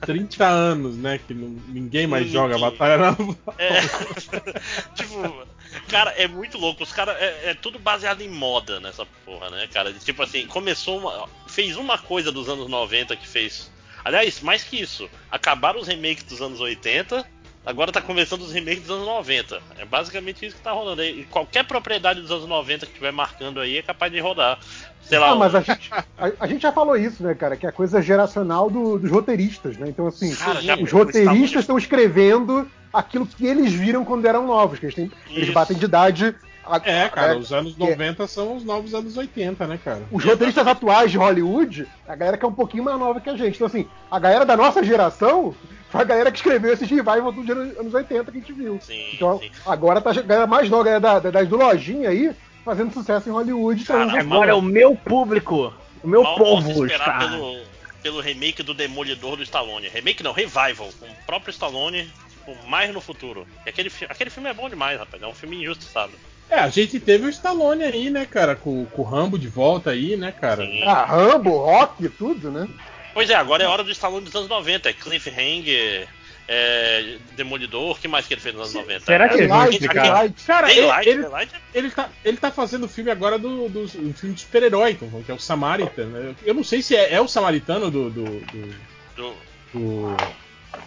30 0.00 0.46
anos, 0.46 0.96
né, 0.96 1.18
que 1.26 1.34
não- 1.34 1.56
ninguém 1.68 2.06
mais 2.06 2.24
Ninguém. 2.26 2.40
joga 2.40 2.58
Batalha 2.58 2.96
Naval. 2.98 3.36
É. 3.58 3.80
tipo, 4.94 5.46
cara, 5.88 6.10
é 6.12 6.26
muito 6.26 6.58
louco. 6.58 6.82
Os 6.82 6.92
caras. 6.92 7.16
É, 7.20 7.50
é 7.50 7.54
tudo 7.54 7.78
baseado 7.78 8.20
em 8.22 8.28
moda 8.28 8.80
nessa 8.80 9.04
porra, 9.24 9.50
né, 9.50 9.66
cara? 9.72 9.92
Tipo 9.92 10.22
assim, 10.22 10.46
começou 10.46 10.98
uma. 10.98 11.28
Fez 11.46 11.76
uma 11.76 11.98
coisa 11.98 12.32
dos 12.32 12.48
anos 12.48 12.68
90 12.68 13.14
que 13.16 13.26
fez. 13.26 13.70
Aliás, 14.04 14.40
mais 14.40 14.64
que 14.64 14.80
isso, 14.80 15.08
acabaram 15.30 15.78
os 15.80 15.86
remakes 15.86 16.24
dos 16.24 16.40
anos 16.40 16.58
80. 16.60 17.26
Agora 17.64 17.92
tá 17.92 18.00
começando 18.00 18.40
os 18.40 18.52
remakes 18.52 18.82
dos 18.82 18.90
anos 18.90 19.06
90. 19.06 19.60
É 19.78 19.84
basicamente 19.84 20.46
isso 20.46 20.56
que 20.56 20.62
tá 20.62 20.72
rolando 20.72 21.02
aí. 21.02 21.20
E 21.20 21.24
qualquer 21.24 21.64
propriedade 21.64 22.20
dos 22.20 22.30
anos 22.30 22.46
90 22.48 22.86
que 22.86 22.92
estiver 22.92 23.12
marcando 23.12 23.60
aí 23.60 23.76
é 23.76 23.82
capaz 23.82 24.10
de 24.10 24.18
rodar. 24.18 24.58
Sei 25.02 25.18
lá. 25.18 25.30
Ah, 25.32 25.34
mas 25.34 25.54
a 25.54 25.60
gente, 25.60 25.90
a, 25.92 26.32
a 26.40 26.46
gente 26.46 26.62
já 26.62 26.72
falou 26.72 26.96
isso, 26.96 27.22
né, 27.22 27.34
cara? 27.34 27.56
Que 27.56 27.66
é 27.66 27.68
a 27.68 27.72
coisa 27.72 28.00
geracional 28.00 28.70
do- 28.70 28.98
dos 28.98 29.10
roteiristas, 29.10 29.76
né? 29.76 29.88
Então, 29.88 30.06
assim, 30.06 30.34
Cara, 30.34 30.60
já- 30.62 30.76
os 30.76 30.90
roteiristas 30.90 31.60
estão 31.60 31.76
escrevendo 31.76 32.70
aquilo 32.92 33.26
que 33.26 33.46
eles 33.46 33.72
viram 33.72 34.04
quando 34.06 34.24
eram 34.24 34.46
novos, 34.46 34.78
que 34.78 34.86
eles, 34.86 34.94
têm, 34.94 35.10
eles 35.28 35.50
batem 35.50 35.76
de 35.76 35.84
idade. 35.84 36.34
a- 36.64 36.80
É, 36.84 37.08
cara, 37.10 37.34
é, 37.34 37.36
os 37.36 37.52
anos 37.52 37.76
90 37.76 38.26
são 38.26 38.56
os 38.56 38.64
novos 38.64 38.94
anos 38.94 39.16
80, 39.16 39.66
né, 39.66 39.78
cara? 39.84 40.02
Os 40.10 40.24
roteiristas 40.24 40.66
atuais 40.66 41.10
de 41.10 41.18
Hollywood, 41.18 41.86
a 42.08 42.16
galera 42.16 42.38
que 42.38 42.44
é 42.44 42.48
um 42.48 42.52
pouquinho 42.54 42.84
mais 42.84 42.98
nova 42.98 43.20
que 43.20 43.28
a 43.28 43.36
gente. 43.36 43.56
Então, 43.56 43.66
assim, 43.66 43.86
a 44.10 44.18
galera 44.18 44.46
da 44.46 44.56
nossa 44.56 44.82
geração 44.82 45.54
foi 45.90 46.00
a 46.00 46.04
galera 46.04 46.30
que 46.30 46.38
escreveu 46.38 46.72
esses 46.72 46.88
revival 46.88 47.32
dos 47.32 47.48
anos 47.50 47.92
80 47.94 48.24
que 48.32 48.38
a 48.38 48.40
gente 48.40 48.52
viu. 48.52 48.78
Sim, 48.80 49.10
Então, 49.12 49.38
sim. 49.38 49.50
agora 49.66 50.00
tá 50.00 50.10
a 50.10 50.14
galera 50.14 50.46
mais 50.46 50.68
nova, 50.70 50.82
a 50.82 50.84
galera 50.84 51.00
da, 51.00 51.18
da, 51.18 51.30
das 51.30 51.48
do 51.48 51.56
Lojinha 51.56 52.08
aí, 52.10 52.32
fazendo 52.64 52.92
sucesso 52.92 53.28
em 53.28 53.32
Hollywood. 53.32 53.84
Cara, 53.84 54.20
Agora 54.20 54.50
é 54.50 54.54
o 54.54 54.62
meu 54.62 54.94
público, 54.94 55.72
o 56.02 56.08
meu 56.08 56.22
Mal 56.22 56.36
povo 56.36 56.66
posso 56.68 56.84
esperar 56.86 57.08
está. 57.08 57.18
pelo, 57.18 57.58
pelo 58.02 58.20
remake 58.20 58.62
do 58.62 58.72
Demolidor 58.72 59.36
do 59.36 59.42
Stallone. 59.42 59.88
Remake 59.88 60.22
não, 60.22 60.32
revival, 60.32 60.88
com 60.98 61.06
o 61.06 61.14
próprio 61.26 61.50
Stallone, 61.50 62.08
tipo, 62.30 62.56
mais 62.68 62.92
no 62.94 63.00
futuro. 63.00 63.46
E 63.66 63.68
aquele, 63.70 63.90
aquele 64.08 64.30
filme 64.30 64.48
é 64.48 64.54
bom 64.54 64.68
demais, 64.68 64.98
rapaz. 64.98 65.22
É 65.22 65.26
um 65.26 65.34
filme 65.34 65.60
injustiçado. 65.62 66.12
É, 66.48 66.58
a 66.58 66.68
gente 66.68 66.98
teve 66.98 67.26
o 67.26 67.30
Stallone 67.30 67.84
aí, 67.84 68.10
né, 68.10 68.26
cara, 68.26 68.56
com, 68.56 68.84
com 68.86 69.02
o 69.02 69.04
Rambo 69.04 69.38
de 69.38 69.46
volta 69.46 69.90
aí, 69.90 70.16
né, 70.16 70.32
cara? 70.32 70.64
Sim. 70.64 70.82
Ah, 70.82 71.04
Rambo, 71.04 71.56
Rock, 71.58 72.08
tudo, 72.08 72.50
né? 72.50 72.68
Pois 73.12 73.28
é, 73.30 73.34
agora 73.34 73.62
é 73.64 73.66
hora 73.66 73.82
do 73.84 73.90
Stallone 73.90 74.24
dos 74.24 74.34
anos 74.34 74.48
90. 74.48 74.88
É 74.88 74.92
Cliffhanger, 74.92 76.08
é 76.48 77.16
Demolidor, 77.36 77.92
o 77.92 77.94
que 78.00 78.08
mais 78.08 78.26
que 78.26 78.34
ele 78.34 78.40
fez 78.40 78.54
nos 78.54 78.74
anos 78.74 78.74
90? 78.88 79.04
Será 79.04 79.28
que 79.28 79.34
explicar? 79.70 80.02
Daylight. 80.02 80.44
Cara, 80.44 80.70
ele, 80.72 80.80
Daylight, 80.80 81.08
ele, 81.08 81.22
Daylight 81.22 81.54
é- 81.54 81.78
ele, 81.78 81.90
tá, 81.90 82.08
ele 82.24 82.36
tá 82.36 82.50
fazendo 82.50 82.84
o 82.84 82.88
filme 82.88 83.10
agora 83.10 83.38
do, 83.38 83.68
do, 83.68 83.86
do 83.86 84.14
filme 84.14 84.34
de 84.34 84.40
super-herói, 84.40 84.92
então, 84.92 85.22
que 85.22 85.30
é 85.30 85.34
o 85.34 85.38
Samaritan. 85.38 86.06
né? 86.06 86.34
Eu 86.44 86.54
não 86.54 86.64
sei 86.64 86.82
se 86.82 86.94
é, 86.96 87.14
é 87.14 87.20
o 87.20 87.28
Samaritano 87.28 87.90
do, 87.90 88.10
do, 88.10 88.24
do, 88.24 88.74
do- 89.16 89.34
do, 89.72 90.16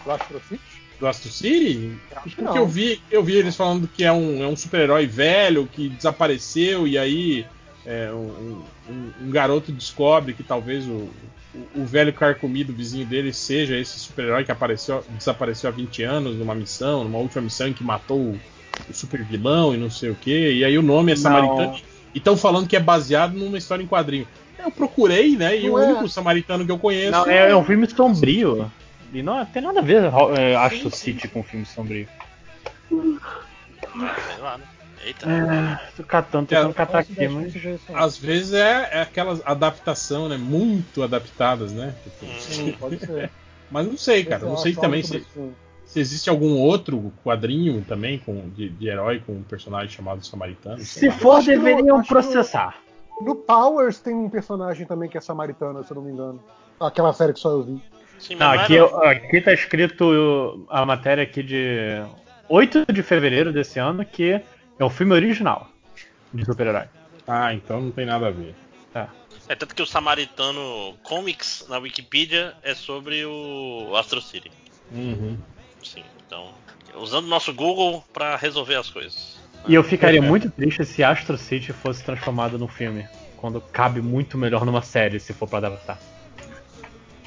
Do 0.04 0.10
Astro 0.10 0.40
City? 0.48 0.60
do 1.00 1.06
Astro 1.08 1.30
City? 1.30 1.92
Porque 2.22 2.40
não. 2.42 2.56
eu 2.56 2.66
vi, 2.66 3.02
eu 3.10 3.22
vi 3.24 3.36
eles 3.36 3.56
falando 3.56 3.88
que 3.88 4.04
é 4.04 4.12
um, 4.12 4.42
é 4.42 4.46
um 4.46 4.54
super-herói 4.56 5.06
velho 5.06 5.66
que 5.72 5.88
desapareceu 5.88 6.86
e 6.86 6.96
aí 6.96 7.46
é, 7.84 8.10
um, 8.12 8.62
um- 8.88 9.12
um 9.22 9.30
garoto 9.30 9.72
descobre 9.72 10.34
que 10.34 10.42
talvez 10.42 10.86
o, 10.86 11.10
o, 11.54 11.82
o 11.82 11.84
velho 11.86 12.12
carcomido 12.12 12.72
vizinho 12.72 13.06
dele 13.06 13.32
seja 13.32 13.76
esse 13.76 13.98
super-herói 13.98 14.44
que 14.44 14.52
apareceu, 14.52 15.04
desapareceu 15.16 15.70
há 15.70 15.72
20 15.72 16.02
anos 16.02 16.36
numa 16.36 16.54
missão, 16.54 17.04
numa 17.04 17.18
última 17.18 17.42
missão 17.42 17.68
em 17.68 17.72
que 17.72 17.84
matou 17.84 18.18
o, 18.18 18.40
o 18.88 18.92
super 18.92 19.22
vilão 19.22 19.74
e 19.74 19.76
não 19.76 19.90
sei 19.90 20.10
o 20.10 20.14
que. 20.14 20.52
E 20.52 20.64
aí 20.64 20.76
o 20.76 20.82
nome 20.82 21.12
é 21.12 21.14
Não. 21.14 21.22
Samaritano. 21.22 21.76
E 22.14 22.18
estão 22.18 22.36
falando 22.36 22.68
que 22.68 22.76
é 22.76 22.80
baseado 22.80 23.34
numa 23.34 23.58
história 23.58 23.82
em 23.82 23.86
quadrinho. 23.86 24.26
Eu 24.58 24.70
procurei, 24.70 25.36
né? 25.36 25.58
E 25.58 25.66
Não 25.66 25.74
o 25.74 25.78
é. 25.78 25.86
único 25.88 26.08
samaritano 26.08 26.64
que 26.64 26.70
eu 26.70 26.78
conheço. 26.78 27.10
Não, 27.10 27.26
é, 27.26 27.50
é 27.50 27.56
um 27.56 27.64
filme 27.64 27.88
sombrio. 27.88 28.70
E 29.12 29.22
não 29.22 29.44
tem 29.46 29.62
nada 29.62 29.80
a 29.80 29.82
ver, 29.82 30.10
é, 30.36 30.56
Astro 30.56 30.90
City 30.90 31.28
com 31.28 31.42
filme 31.42 31.66
sombrio. 31.66 32.08
Sei 32.88 34.38
lá, 34.40 34.58
né? 34.58 34.64
Eita. 35.04 35.26
É, 35.30 35.92
tô 35.96 36.02
catando, 36.04 36.44
É, 36.44 36.56
tentando 36.56 36.74
catar 36.74 36.98
aqui, 37.00 37.28
mas. 37.28 37.52
Às 37.92 38.16
vezes 38.18 38.52
é, 38.54 38.88
é 38.92 39.00
aquelas 39.02 39.42
adaptação, 39.44 40.28
né? 40.28 40.36
Muito 40.36 41.02
adaptadas, 41.02 41.72
né? 41.72 41.94
Tipo, 42.02 42.40
Sim, 42.40 42.72
pode 42.78 42.98
ser. 42.98 43.30
Mas 43.70 43.86
não 43.88 43.96
sei, 43.96 44.24
cara. 44.24 44.44
Não 44.44 44.56
sei 44.58 44.72
é 44.72 44.74
também 44.76 45.02
se, 45.02 45.26
se 45.86 45.98
existe 45.98 46.28
algum 46.30 46.58
outro 46.58 47.12
quadrinho 47.24 47.82
também 47.88 48.18
com, 48.18 48.48
de, 48.50 48.68
de 48.68 48.88
herói 48.88 49.20
com 49.26 49.32
um 49.32 49.42
personagem 49.42 49.88
chamado 49.88 50.24
Samaritano. 50.24 50.78
Se 50.80 51.06
lá. 51.08 51.12
for, 51.14 51.36
Acho 51.38 51.46
deveriam 51.48 51.98
acho 51.98 52.06
que 52.08 52.14
no- 52.14 52.20
processar. 52.20 52.76
No 53.20 53.34
Powers 53.34 53.98
tem 54.00 54.14
um 54.14 54.28
personagem 54.28 54.86
também 54.86 55.08
que 55.08 55.16
é 55.16 55.20
samaritano, 55.20 55.82
se 55.82 55.90
eu 55.90 55.94
não 55.96 56.02
me 56.02 56.12
engano. 56.12 56.40
Aquela 56.78 57.12
série 57.12 57.32
que 57.32 57.40
só 57.40 57.50
eu 57.50 57.62
vi. 57.64 57.82
Sim, 58.18 58.36
Não, 58.36 58.50
aqui, 58.50 58.76
era- 58.76 58.86
eu- 58.86 59.02
aqui 59.04 59.40
tá 59.40 59.52
escrito 59.52 60.66
a 60.68 60.84
matéria 60.84 61.24
aqui 61.24 61.42
de 61.42 62.02
8 62.48 62.84
de 62.92 63.02
fevereiro 63.02 63.52
desse 63.52 63.78
ano, 63.80 64.04
que 64.04 64.40
é 64.78 64.84
o 64.84 64.90
filme 64.90 65.12
original 65.12 65.68
de 66.32 66.44
super-herói. 66.44 66.86
Ah, 67.26 67.54
então 67.54 67.80
não 67.80 67.90
tem 67.90 68.04
nada 68.04 68.28
a 68.28 68.30
ver. 68.30 68.54
É 69.48 69.54
tanto 69.54 69.74
que 69.74 69.82
o 69.82 69.86
Samaritano 69.86 70.96
Comics 71.02 71.66
na 71.68 71.78
Wikipedia 71.78 72.54
é 72.62 72.74
sobre 72.74 73.24
o 73.26 73.94
Astro 73.94 74.20
City. 74.20 74.50
Uhum. 74.90 75.36
Sim, 75.82 76.02
então. 76.26 76.52
Usando 76.94 77.24
o 77.24 77.28
nosso 77.28 77.52
Google 77.52 78.02
pra 78.12 78.36
resolver 78.36 78.76
as 78.76 78.88
coisas. 78.88 79.36
E 79.66 79.74
eu 79.74 79.82
ficaria 79.82 80.22
muito 80.22 80.50
triste 80.50 80.84
se 80.84 81.02
Astro 81.02 81.36
City 81.36 81.72
fosse 81.72 82.02
transformado 82.02 82.58
num 82.58 82.68
filme. 82.68 83.06
Quando 83.36 83.60
cabe 83.60 84.00
muito 84.00 84.38
melhor 84.38 84.64
numa 84.64 84.80
série, 84.80 85.20
se 85.20 85.34
for 85.34 85.48
pra 85.48 85.58
adaptar. 85.58 85.98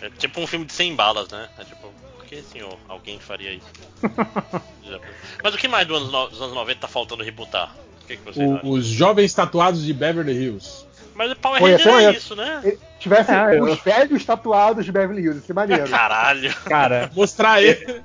É 0.02 0.10
tipo 0.10 0.40
um 0.40 0.48
filme 0.48 0.66
de 0.66 0.74
100 0.74 0.96
balas, 0.96 1.30
né? 1.30 1.50
É 1.60 1.64
tipo, 1.64 1.92
que, 2.28 2.42
senhor, 2.44 2.78
alguém 2.88 3.20
faria 3.20 3.52
isso? 3.54 3.68
Mas 5.44 5.54
o 5.54 5.58
que 5.58 5.68
mais 5.68 5.88
do 5.88 6.00
dos 6.00 6.42
anos 6.42 6.54
90 6.54 6.80
tá 6.82 6.88
faltando 6.88 7.24
rebootar? 7.24 7.76
O 8.04 8.08
que, 8.08 8.18
que 8.18 8.24
vocês 8.24 8.50
O- 8.50 8.56
acham? 8.56 8.70
os 8.70 8.86
jovens 8.86 9.34
tatuados 9.34 9.84
de 9.84 9.94
Beverly 9.94 10.34
Hills. 10.34 10.86
Mas 11.16 11.32
o 11.32 11.36
Power 11.36 11.60
Foi 11.60 11.72
Ranger 11.72 11.88
até 11.94 12.04
é 12.04 12.10
essa. 12.10 12.18
isso, 12.18 12.36
né? 12.36 12.62
Se 12.64 12.80
tivesse 13.00 13.32
Ah, 13.32 13.54
eu- 13.56 13.64
os 13.64 13.80
velhos 13.80 14.24
tatuados 14.24 14.86
de 14.86 14.92
Beverly 14.92 15.24
Hills, 15.24 15.40
isso 15.40 15.52
é 15.52 15.56
maneiro. 15.56 15.88
Caralho. 15.90 16.54
Cara, 16.66 17.10
Mostrar 17.16 17.62
ele. 17.62 18.02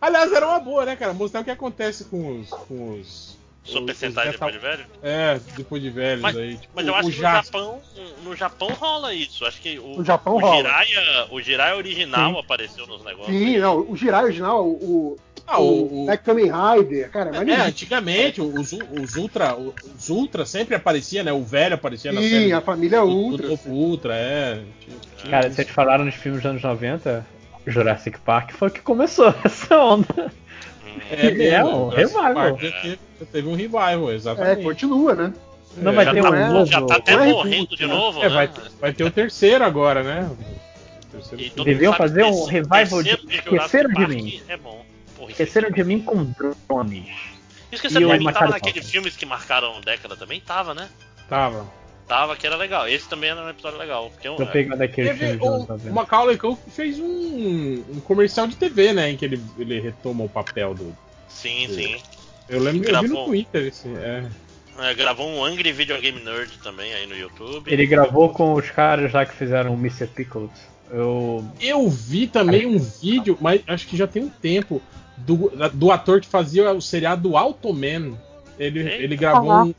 Aliás, 0.00 0.30
era 0.32 0.46
uma 0.46 0.58
boa, 0.60 0.84
né, 0.84 0.96
cara? 0.96 1.14
Mostrar 1.14 1.40
o 1.40 1.44
que 1.44 1.50
acontece 1.50 2.04
com 2.04 2.40
os. 2.40 2.50
Com 2.50 2.98
os 3.00 3.35
Sentai 3.94 4.26
os 4.26 4.32
depois 4.32 4.52
de 4.52 4.58
velho? 4.58 4.84
É, 5.02 5.40
depois 5.56 5.82
de 5.82 5.90
velhos 5.90 6.22
Mas- 6.22 6.36
aí. 6.36 6.56
Tipo, 6.56 6.72
Mas 6.76 6.86
eu 6.86 6.92
o 6.92 6.96
acho 6.96 7.10
que 7.10 7.16
no. 7.16 7.22
Japão, 7.22 7.80
no 8.24 8.36
Japão 8.36 8.68
rola 8.68 9.12
isso. 9.14 9.44
Acho 9.44 9.60
que 9.60 9.78
o, 9.78 9.96
No 9.98 10.04
Japão 10.04 10.34
o 10.36 10.38
rola. 10.38 10.56
Jiraiya, 10.56 11.26
o 11.30 11.40
Jiraiya 11.42 11.76
original 11.76 12.32
Sim. 12.34 12.40
apareceu 12.40 12.86
nos 12.86 13.04
negócios. 13.04 13.36
Sim, 13.36 13.58
não, 13.58 13.90
o 13.90 13.96
Jirai 13.96 14.24
original, 14.24 14.64
o, 14.64 14.72
o, 14.72 15.16
Ah, 15.46 15.60
o, 15.60 16.02
o- 16.02 16.06
Black 16.06 16.24
Kamen 16.24 16.50
Rider, 16.50 17.10
cara, 17.10 17.30
é 17.36 17.50
É, 17.50 17.60
antigamente 17.62 18.40
os, 18.40 18.72
os 18.72 19.14
Ultra, 19.16 19.56
os 19.56 20.08
Ultra 20.10 20.44
sempre 20.44 20.74
aparecia, 20.74 21.22
né? 21.22 21.32
O 21.32 21.42
velho 21.44 21.74
aparecia 21.74 22.12
na 22.12 22.20
Sim, 22.20 22.30
série. 22.30 22.52
a 22.52 22.60
família 22.60 23.00
do- 23.00 23.06
Ultra. 23.08 23.42
do 23.44 23.48
Novo 23.50 23.70
Ultra, 23.70 24.14
é. 24.16 24.62
Tinha- 24.80 24.96
tinha 25.18 25.30
cara, 25.30 25.46
isso. 25.46 25.56
vocês 25.56 25.68
falaram 25.70 26.04
nos 26.04 26.14
filmes 26.16 26.42
dos 26.42 26.50
anos 26.50 26.62
90, 26.62 27.24
Jurassic 27.66 28.18
Park 28.20 28.52
foi 28.52 28.68
o 28.68 28.70
que 28.70 28.80
começou 28.80 29.32
essa 29.44 29.78
onda. 29.78 30.32
É, 31.10 31.48
É, 31.48 31.64
um 31.64 31.92
essa 31.92 32.22
revival. 32.22 32.56
teve, 32.56 32.98
teve 33.32 33.48
um 33.48 33.54
revival, 33.54 34.10
É, 34.10 34.14
exatamente. 34.14 34.62
continua, 34.62 35.14
né? 35.14 35.32
Não 35.76 35.92
vai 35.92 36.04
já 36.06 36.14
ter 36.14 36.22
tá, 36.22 36.30
um 36.30 36.52
novo. 36.52 36.66
já 36.66 36.82
tá 36.82 36.96
até 36.96 37.12
é 37.12 37.16
morrendo 37.16 37.50
reboot, 37.50 37.76
de 37.76 37.86
né? 37.86 37.94
novo, 37.94 38.20
É, 38.20 38.28
né? 38.28 38.34
vai, 38.34 38.50
vai 38.80 38.92
ter 38.92 39.04
o 39.04 39.10
terceiro 39.10 39.62
agora, 39.64 40.02
né? 40.02 40.30
Terceiro 41.12 41.44
E 41.44 41.64
Deviam 41.64 41.92
fazer 41.92 42.24
um 42.24 42.44
revival 42.46 43.02
de 43.02 43.10
Esqueceram 43.28 43.90
de 43.90 44.06
Mim. 44.06 44.42
É 44.48 44.56
bom. 44.56 44.84
Porra, 45.16 45.30
Esqueceram 45.30 45.70
de 45.70 45.84
mim 45.84 46.00
com 46.00 46.24
drones. 46.24 47.06
Esqueceram 47.72 48.08
de 48.08 48.14
o 48.14 48.18
mim 48.18 48.32
tava 48.32 48.48
naqueles 48.48 48.90
filmes 48.90 49.16
que 49.16 49.26
marcaram 49.26 49.80
década 49.80 50.16
também? 50.16 50.40
Tava, 50.40 50.74
né? 50.74 50.88
Tava. 51.28 51.66
Tava, 52.06 52.36
que 52.36 52.46
era 52.46 52.56
legal. 52.56 52.88
Esse 52.88 53.08
também 53.08 53.30
era 53.30 53.44
um 53.44 53.48
episódio 53.48 53.78
legal. 53.78 54.12
Tem 54.20 54.30
um, 54.30 54.36
Tô 54.36 54.46
pegando 54.46 54.80
aquele 54.80 55.08
Teve 55.08 55.36
o, 55.42 55.58
90. 55.66 55.90
o 55.90 55.92
Macaulay 55.92 56.38
Culkin 56.38 56.70
fez 56.70 57.00
um, 57.00 57.84
um 57.90 58.00
comercial 58.04 58.46
de 58.46 58.56
TV, 58.56 58.92
né? 58.92 59.10
Em 59.10 59.16
que 59.16 59.24
ele, 59.24 59.40
ele 59.58 59.80
retoma 59.80 60.24
o 60.24 60.28
papel 60.28 60.74
do. 60.74 60.96
Sim, 61.28 61.66
sim. 61.68 61.96
Eu 62.48 62.60
lembro, 62.60 62.88
eu 62.88 63.02
vi 63.02 63.08
no 63.08 63.14
Gravou. 63.14 63.24
Twitter 63.26 63.66
esse. 63.66 63.88
É. 63.88 64.24
É, 64.78 64.94
gravou 64.94 65.28
um 65.28 65.42
Angry 65.42 65.72
Video 65.72 65.98
Game 66.00 66.22
Nerd 66.22 66.58
também 66.62 66.92
aí 66.92 67.06
no 67.06 67.16
YouTube. 67.16 67.72
Ele 67.72 67.86
gravou 67.86 68.28
com 68.28 68.52
os 68.52 68.70
caras 68.70 69.12
lá 69.12 69.24
que 69.24 69.34
fizeram 69.34 69.72
o 69.72 69.78
Mr. 69.78 70.06
Pickles. 70.06 70.50
Eu. 70.90 71.44
Eu 71.60 71.88
vi 71.88 72.26
também 72.26 72.66
um 72.66 72.78
vídeo, 72.78 73.36
mas 73.40 73.62
acho 73.66 73.86
que 73.86 73.96
já 73.96 74.06
tem 74.06 74.22
um 74.22 74.28
tempo, 74.28 74.82
do, 75.16 75.50
do 75.72 75.90
ator 75.90 76.20
que 76.20 76.28
fazia 76.28 76.70
o 76.72 76.80
seriado 76.80 77.28
do 77.28 77.36
Automan. 77.36 78.16
Ele, 78.58 78.80
ele 78.80 79.16
gravou 79.16 79.52
um, 79.66 79.74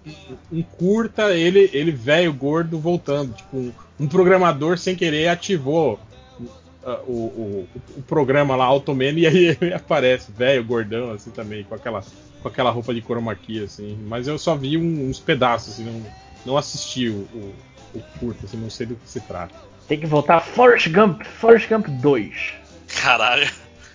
um 0.52 0.62
curta, 0.62 1.32
ele, 1.36 1.70
ele 1.74 1.92
velho, 1.92 2.32
gordo, 2.34 2.80
voltando. 2.80 3.34
Tipo, 3.34 3.58
um, 3.58 3.72
um 4.00 4.08
programador 4.08 4.78
sem 4.78 4.96
querer 4.96 5.28
ativou 5.30 6.00
uh, 6.40 6.92
o, 7.08 7.12
o, 7.12 7.68
o 7.98 8.02
programa 8.04 8.56
lá, 8.56 8.66
Automan, 8.66 9.14
e 9.18 9.26
aí 9.26 9.58
ele 9.60 9.74
aparece, 9.74 10.32
velho, 10.32 10.64
gordão, 10.64 11.12
assim 11.12 11.32
também, 11.32 11.64
com 11.64 11.74
aquela, 11.76 12.04
com 12.42 12.48
aquela 12.48 12.70
roupa 12.70 12.94
de 12.94 13.02
chroma 13.02 13.36
key, 13.36 13.64
assim. 13.64 13.98
Mas 14.08 14.28
eu 14.28 14.38
só 14.38 14.56
vi 14.56 14.78
um- 14.78 15.10
uns 15.10 15.20
pedaços, 15.20 15.74
assim, 15.74 15.84
não, 15.84 16.06
não 16.46 16.58
assisti 16.58 17.10
o, 17.10 17.28
o, 17.34 17.54
o 17.96 18.02
curta, 18.20 18.46
assim, 18.46 18.58
não 18.58 18.70
sei 18.70 18.86
do 18.86 18.96
que 18.96 19.10
se 19.10 19.22
trata. 19.22 19.56
Tem 19.88 20.00
que 20.00 20.06
voltar 20.06 20.42
Forrest 20.42 20.90
Gump, 20.90 21.24
Forrest 21.24 21.68
Gump 21.70 21.88
2. 21.88 22.54
Caralho. 23.02 23.50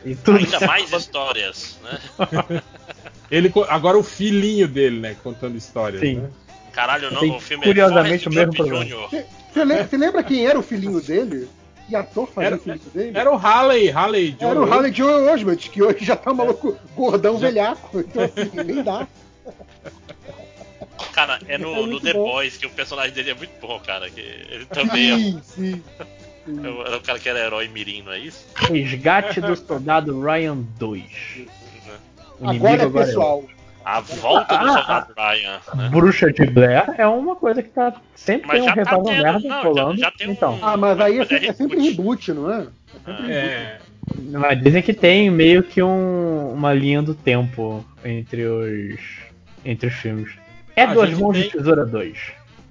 E 0.04 0.16
tudo 0.16 0.38
Ainda 0.38 0.60
mais 0.66 0.90
histórias, 0.92 1.78
né? 1.82 1.98
Ele, 3.30 3.52
agora 3.68 3.96
o 3.98 4.02
filhinho 4.02 4.68
dele, 4.68 5.00
né? 5.00 5.16
Contando 5.22 5.56
histórias. 5.56 6.00
Sim. 6.00 6.16
Né? 6.16 6.30
Caralho, 6.72 7.10
não, 7.10 7.20
Tem 7.20 7.30
o 7.36 7.40
filme 7.40 7.64
curiosamente 7.64 8.26
é 8.26 8.30
o 8.30 8.34
mesmo 8.34 8.52
problema. 8.54 8.84
Jr. 8.84 9.24
Você 9.52 9.64
le- 9.64 9.84
você 9.84 9.96
lembra 9.96 10.22
quem 10.22 10.46
era 10.46 10.58
o 10.58 10.62
filhinho 10.62 11.00
dele? 11.00 11.48
Que 11.88 11.94
ator 11.96 12.26
fazia 12.28 12.46
Era- 12.48 12.56
o 12.56 12.58
filhinho 12.60 12.80
dele? 12.94 13.18
Era 13.18 13.30
o 13.30 13.36
Halley, 13.36 13.90
Halley 13.90 14.36
Joe. 14.40 14.50
Era 14.50 14.60
o 14.60 14.72
Harley 14.72 14.92
Joe 14.92 15.28
Osment, 15.28 15.56
que 15.56 15.82
hoje 15.82 16.04
já 16.04 16.16
tá 16.16 16.32
maluco, 16.32 16.76
gordão, 16.96 17.36
velhaco. 17.38 18.00
Então, 18.00 18.22
assim, 18.24 18.50
nem 18.64 18.82
dá. 18.82 19.06
Cara, 21.12 21.38
é 21.46 21.58
no, 21.58 21.74
É 21.74 21.86
no 21.86 22.00
The 22.00 22.12
bom. 22.14 22.24
Boys 22.24 22.56
que 22.56 22.66
o 22.66 22.70
personagem 22.70 23.12
dele 23.12 23.30
é 23.30 23.34
muito 23.34 23.52
bom, 23.60 23.78
cara. 23.80 24.08
Que 24.08 24.20
ele 24.20 24.64
também 24.66 25.10
é, 25.12 25.16
Sim, 25.16 25.42
sim. 25.44 25.82
sim. 26.46 26.60
é 26.64 26.68
o- 26.70 26.86
era 26.86 26.96
o 26.96 27.00
cara 27.02 27.18
que 27.18 27.28
era 27.28 27.38
herói 27.40 27.68
mirim, 27.68 28.02
não 28.02 28.12
é 28.12 28.18
isso? 28.18 28.46
Resgate 28.56 29.40
do 29.40 29.54
Soldado 29.54 30.18
Ryan 30.22 30.56
2. 30.78 31.02
Agora 32.42 32.82
é 32.82 32.84
agora 32.84 33.06
pessoal. 33.06 33.44
A 33.84 33.98
volta 34.00 34.56
do 34.58 34.68
Ah, 34.70 35.06
Ryan, 35.16 35.60
né? 35.74 35.88
Bruxa 35.90 36.32
de 36.32 36.46
Blair 36.46 36.84
é 36.98 37.04
uma 37.06 37.34
coisa 37.34 37.60
que 37.64 37.68
tá 37.70 37.92
sempre 38.14 38.46
Mas 38.46 38.60
tem 38.60 38.62
um 38.62 38.66
já 38.66 38.74
tá 38.74 38.80
revival 38.90 39.02
tendo, 39.02 39.22
merda 39.22 39.38
não, 39.40 39.48
já- 39.48 39.62
rolando. 39.62 39.98
já 39.98 40.10
tem 40.12 40.28
um- 40.28 40.32
então, 40.32 40.58
Ah, 40.62 40.76
mas 40.76 41.00
aí 41.00 41.18
é, 41.18 41.22
é 41.22 41.24
sempre, 41.26 41.46
é 41.48 41.52
sempre 41.52 41.80
reboot. 41.80 42.32
não 42.32 42.52
é? 42.52 42.58
É 42.60 42.66
sempre 42.94 43.12
reboot. 43.12 43.32
É, 43.32 43.78
mas 44.38 44.62
dizem 44.62 44.82
que 44.82 44.94
tem 44.94 45.30
meio 45.30 45.64
que 45.64 45.82
um- 45.82 46.52
uma 46.52 46.72
linha 46.72 47.02
do 47.02 47.12
tempo 47.14 47.84
entre 48.04 48.44
os 48.46 49.00
entre 49.64 49.88
os 49.88 49.94
filmes. 49.94 50.30
É 50.76 50.82
A 50.84 50.94
Duas 50.94 51.10
Mãos 51.18 51.32
tem- 51.36 51.42
de 51.44 51.50
Tesoura 51.50 51.84
2. 51.84 52.18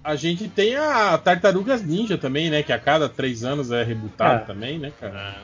a 0.03 0.15
gente 0.15 0.47
tem 0.47 0.75
a 0.77 1.17
Tartarugas 1.17 1.83
Ninja 1.85 2.17
também, 2.17 2.49
né? 2.49 2.63
Que 2.63 2.71
a 2.71 2.79
cada 2.79 3.09
três 3.09 3.43
anos 3.43 3.69
é 3.71 3.83
rebutado 3.83 4.43
É. 4.43 4.45
também, 4.45 4.79
né, 4.79 4.91
cara? 4.99 5.35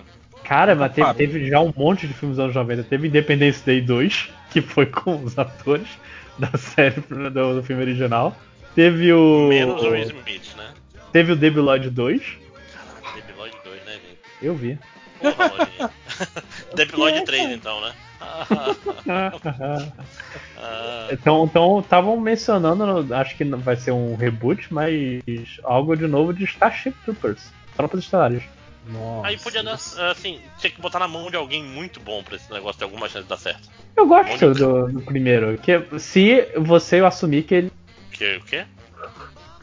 Cara, 0.48 0.76
mas 0.76 0.94
teve, 0.94 1.14
teve 1.14 1.50
já 1.50 1.60
um 1.60 1.74
monte 1.76 2.08
de 2.08 2.14
filmes 2.14 2.38
dos 2.38 2.44
anos 2.44 2.56
90. 2.56 2.84
Teve 2.86 3.10
Independence 3.10 3.66
Day 3.66 3.82
2, 3.82 4.30
que 4.50 4.62
foi 4.62 4.86
com 4.86 5.22
os 5.22 5.38
atores 5.38 5.88
da 6.40 6.50
série 6.58 7.02
do, 7.02 7.56
do 7.56 7.64
filme 7.64 7.82
original. 7.82 8.36
Teve 8.74 9.12
o. 9.12 9.50
Menos 9.50 9.82
o 9.82 9.90
Will 9.90 10.04
Smith, 10.04 10.56
né? 10.56 10.70
Teve 11.12 11.34
o 11.34 11.36
Debi 11.36 11.60
Lloyd 11.60 11.90
2. 11.90 12.22
Caralho, 12.74 13.16
Debi 13.16 13.38
Lloyd 13.38 13.58
2, 13.64 13.86
né, 13.86 13.92
gente? 13.94 14.20
Eu 14.42 14.56
vi. 14.56 14.80
Porra, 15.20 15.52
Lojinha. 15.58 15.90
Debi 16.76 16.96
Lloyd 16.96 17.26
3, 17.26 17.52
então, 17.52 17.82
né? 17.82 17.92
Ah, 20.60 21.08
Então, 21.12 21.46
então 21.46 21.80
estavam 21.80 22.20
mencionando, 22.20 23.14
acho 23.14 23.36
que 23.38 23.44
vai 23.44 23.76
ser 23.76 23.92
um 23.92 24.16
reboot, 24.16 24.74
mas 24.74 25.22
algo 25.64 25.96
de 25.96 26.08
novo 26.08 26.34
de 26.34 26.44
Starship 26.46 26.94
Troopers. 27.06 27.52
Tropas 27.76 28.00
Estelares. 28.00 28.44
Nossa. 28.90 29.28
aí 29.28 29.38
podia 29.38 29.64
dar, 29.64 29.74
assim, 29.74 30.40
tinha 30.58 30.72
que 30.72 30.80
botar 30.82 31.00
na 31.00 31.08
mão 31.08 31.30
de 31.30 31.36
alguém 31.36 31.64
muito 31.64 32.00
bom 32.00 32.24
pra 32.24 32.36
esse 32.36 32.52
negócio 32.52 32.78
ter 32.80 32.86
alguma 32.86 33.08
chance 33.10 33.24
de 33.24 33.30
dar 33.30 33.38
certo. 33.38 33.70
Eu 33.96 34.08
gosto 34.08 34.54
do, 34.54 34.92
do 34.92 35.02
primeiro. 35.02 35.58
Que 35.58 35.82
se 36.00 36.48
você 36.58 36.98
assumir 37.00 37.44
que 37.44 37.56
ele. 37.56 37.72
Que 38.12 38.38
o 38.38 38.42
quê? 38.44 38.66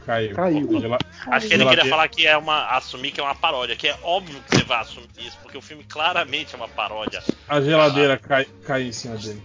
Caiu. 0.05 0.35
Caiu. 0.35 0.79
Gela- 0.79 0.99
Acho 1.27 1.47
que 1.47 1.53
ele 1.55 1.65
queria 1.65 1.85
falar 1.85 2.07
que 2.09 2.27
é 2.27 2.37
uma. 2.37 2.67
assumir 2.75 3.11
que 3.11 3.19
é 3.19 3.23
uma 3.23 3.33
paródia, 3.33 3.75
que 3.75 3.87
é 3.87 3.97
óbvio 4.03 4.39
que 4.41 4.55
você 4.57 4.63
vai 4.63 4.81
assumir 4.81 5.07
isso, 5.17 5.37
porque 5.41 5.57
o 5.57 5.61
filme 5.61 5.83
claramente 5.83 6.53
é 6.53 6.57
uma 6.57 6.67
paródia. 6.67 7.23
A 7.47 7.59
geladeira 7.59 8.15
cai, 8.17 8.45
caiu 8.65 8.87
em 8.87 8.91
cima 8.91 9.15
dele. 9.17 9.41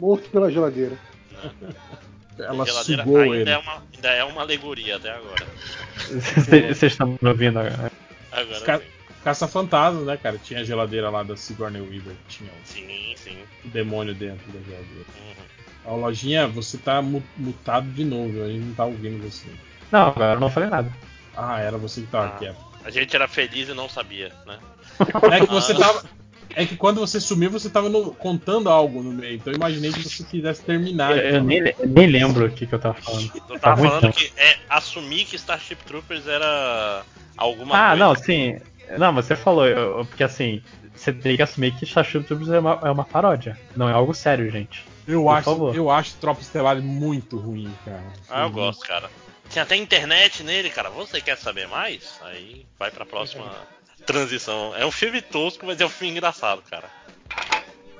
Morto 0.00 0.28
pela 0.30 0.50
geladeira. 0.50 0.96
Ela 2.38 2.64
a 2.64 2.66
geladeira 2.66 3.02
sugou 3.04 3.18
ainda 3.20 3.36
ele. 3.36 3.50
é, 3.50 3.58
uma, 3.58 3.82
ainda 3.94 4.08
é 4.10 4.24
uma 4.24 4.40
alegoria 4.42 4.96
até 4.96 5.10
agora. 5.10 5.46
Vocês 6.10 6.82
estão 6.82 7.16
me 7.20 7.28
ouvindo 7.28 7.58
agora. 7.58 7.90
Agora 8.36 8.60
Ca- 8.60 8.78
sim. 8.78 8.84
Caça-fantasmas, 9.24 10.04
né, 10.04 10.16
cara? 10.16 10.38
Tinha 10.38 10.60
a 10.60 10.64
geladeira 10.64 11.10
lá 11.10 11.22
da 11.24 11.36
Sigourney 11.36 11.80
Weaver. 11.82 12.14
Tinha 12.28 12.50
Sim, 12.64 13.12
sim. 13.16 13.36
o 13.64 13.68
demônio 13.68 14.14
dentro 14.14 14.46
da 14.52 14.60
geladeira. 14.60 15.04
Uhum. 15.84 15.92
A 15.92 15.96
lojinha, 15.96 16.46
você 16.46 16.78
tá 16.78 17.02
mu- 17.02 17.22
mutado 17.36 17.88
de 17.90 18.04
novo. 18.04 18.42
A 18.42 18.48
gente 18.48 18.60
não 18.64 18.74
tá 18.74 18.84
ouvindo 18.84 19.20
você. 19.22 19.48
Não, 19.90 20.08
agora 20.08 20.34
eu 20.34 20.40
não 20.40 20.50
falei 20.50 20.68
nada. 20.68 20.92
Ah, 21.36 21.58
era 21.60 21.76
você 21.76 22.02
que 22.02 22.06
tava 22.06 22.26
Ah. 22.34 22.38
quieto. 22.38 22.64
A 22.84 22.90
gente 22.90 23.14
era 23.16 23.26
feliz 23.26 23.68
e 23.68 23.74
não 23.74 23.88
sabia, 23.88 24.32
né? 24.46 24.58
É 25.32 25.40
que 25.40 25.46
você 25.52 25.72
Ah. 25.72 25.78
tava. 25.78 26.04
É 26.54 26.64
que 26.64 26.76
quando 26.76 27.00
você 27.00 27.20
sumiu, 27.20 27.50
você 27.50 27.68
tava 27.68 27.88
no- 27.88 28.14
contando 28.14 28.68
algo 28.70 29.02
no 29.02 29.12
meio. 29.12 29.36
Então 29.36 29.52
eu 29.52 29.56
imaginei 29.56 29.92
que 29.92 30.02
você 30.02 30.24
quisesse 30.24 30.62
terminar. 30.64 31.16
Eu, 31.16 31.36
eu 31.36 31.42
nem, 31.44 31.58
eu 31.58 31.74
nem 31.88 32.06
lembro 32.06 32.46
o 32.46 32.50
que, 32.50 32.66
que 32.66 32.74
eu 32.74 32.78
tava 32.78 32.94
falando. 32.94 33.30
Eu 33.34 33.40
Tá 33.54 33.58
tava 33.58 33.80
muito 33.82 33.92
falando 34.00 34.12
que 34.14 34.32
é 34.36 34.56
assumir 34.68 35.24
que 35.24 35.36
Starship 35.36 35.76
Troopers 35.84 36.26
era 36.26 37.04
alguma 37.36 37.74
Ah, 37.76 37.88
coisa. 37.90 38.04
não, 38.04 38.14
sim. 38.14 38.58
Não, 38.98 39.12
você 39.12 39.34
falou, 39.34 39.66
eu- 39.66 39.98
eu- 39.98 40.06
porque 40.06 40.22
assim, 40.24 40.62
você 40.94 41.12
tem 41.12 41.36
que 41.36 41.42
assumir 41.42 41.72
que 41.76 41.84
Starship 41.84 42.22
Troopers 42.24 42.50
é 42.50 42.58
uma, 42.60 42.80
é 42.84 42.90
uma 42.90 43.04
paródia. 43.04 43.58
Não 43.76 43.88
é 43.88 43.92
algo 43.92 44.14
sério, 44.14 44.50
gente. 44.50 44.84
Eu 45.06 45.22
Por 45.24 45.30
acho, 45.30 45.44
favor. 45.44 45.76
eu 45.76 45.90
acho 45.90 46.14
Tropa 46.16 46.40
Estelar 46.40 46.80
muito 46.80 47.36
ruim, 47.36 47.72
cara. 47.84 48.02
Ah, 48.30 48.42
eu 48.44 48.50
gosto, 48.50 48.86
cara. 48.86 49.10
Tem 49.52 49.62
até 49.62 49.76
internet 49.76 50.42
nele, 50.42 50.70
cara. 50.70 50.90
Você 50.90 51.20
quer 51.20 51.36
saber 51.36 51.68
mais? 51.68 52.18
Aí 52.22 52.66
vai 52.78 52.90
pra 52.90 53.04
próxima 53.06 53.44
transição. 54.06 54.74
É 54.76 54.86
um 54.86 54.90
filme 54.90 55.20
tosco, 55.20 55.66
mas 55.66 55.80
é 55.80 55.84
um 55.84 55.90
filme 55.90 56.12
engraçado, 56.12 56.62
cara. 56.70 56.88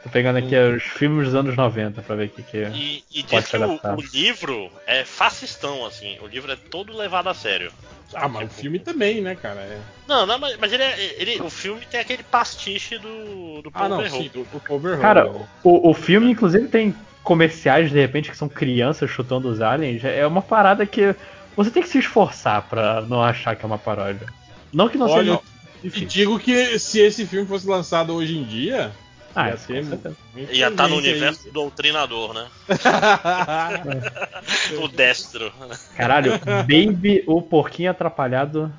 Tô 0.02 0.08
pegando 0.10 0.38
aqui 0.38 0.54
os 0.56 0.84
filmes 0.84 1.26
dos 1.26 1.34
anos 1.34 1.56
90 1.56 2.00
pra 2.00 2.14
ver 2.14 2.28
o 2.28 2.30
que, 2.30 2.42
que 2.42 2.58
é. 2.58 2.70
E, 2.70 3.04
e 3.12 3.22
Pode 3.24 3.42
diz 3.42 3.50
ser 3.50 3.58
que 3.58 3.64
o, 3.64 4.00
livro 4.12 4.70
é 4.86 5.04
fascistão, 5.04 5.84
assim. 5.84 6.16
O 6.20 6.28
livro 6.28 6.52
é 6.52 6.56
todo 6.56 6.96
levado 6.96 7.28
a 7.28 7.34
sério. 7.34 7.72
Ah, 8.14 8.28
mas 8.28 8.48
o 8.48 8.54
filme 8.54 8.78
também, 8.78 9.20
né, 9.20 9.34
cara? 9.34 9.60
É... 9.60 9.80
Não, 10.06 10.24
não, 10.24 10.38
mas, 10.38 10.56
mas 10.58 10.72
ele, 10.72 10.84
é- 10.84 11.16
ele- 11.20 11.42
o 11.42 11.50
filme 11.50 11.84
tem 11.90 11.98
aquele 11.98 12.22
pastiche 12.22 12.98
do, 12.98 13.62
do 13.62 13.70
Ah, 13.74 13.78
Paul 13.80 13.88
não, 13.88 13.96
Verhoeven. 13.98 14.22
sim, 14.22 14.30
do, 14.32 14.44
do 14.44 14.72
Overhaul. 14.72 15.02
Cara, 15.02 15.24
né? 15.24 15.46
o, 15.64 15.90
o 15.90 15.92
filme, 15.94 16.30
inclusive, 16.30 16.68
tem 16.68 16.94
comerciais, 17.24 17.90
de 17.90 17.98
repente, 17.98 18.30
que 18.30 18.36
são 18.36 18.48
crianças 18.48 19.10
chutando 19.10 19.48
os 19.48 19.60
aliens. 19.60 20.04
É 20.04 20.24
uma 20.24 20.40
parada 20.40 20.86
que 20.86 21.16
você 21.56 21.68
tem 21.68 21.82
que 21.82 21.88
se 21.88 21.98
esforçar 21.98 22.62
pra 22.62 23.00
não 23.02 23.20
achar 23.20 23.56
que 23.56 23.64
é 23.64 23.66
uma 23.66 23.76
paródia. 23.78 24.28
Não 24.72 24.88
que 24.88 24.96
não 24.96 25.08
Olha, 25.08 25.32
seja 25.34 25.55
E 25.82 25.88
difícil. 25.88 26.06
digo 26.06 26.38
que 26.38 26.78
se 26.78 27.00
esse 27.00 27.26
filme 27.26 27.46
fosse 27.46 27.66
lançado 27.66 28.14
hoje 28.14 28.36
em 28.36 28.44
dia. 28.44 28.92
Ah, 29.34 29.50
ia 29.50 29.56
ter 29.58 29.84
muita 29.84 30.16
Ia 30.34 30.68
estar 30.68 30.88
no 30.88 30.96
gente 30.96 31.06
aí. 31.08 31.12
universo 31.12 31.44
do 31.44 31.52
Doutrinador, 31.52 32.32
né? 32.32 32.46
o 34.82 34.88
Destro. 34.88 35.52
Caralho, 35.94 36.32
Baby, 36.66 37.22
o 37.26 37.42
porquinho 37.42 37.90
atrapalhado 37.90 38.72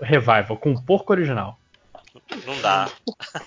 revival, 0.00 0.56
com 0.58 0.72
o 0.72 0.80
porco 0.82 1.12
original. 1.12 1.58
Não 2.46 2.60
dá. 2.60 2.88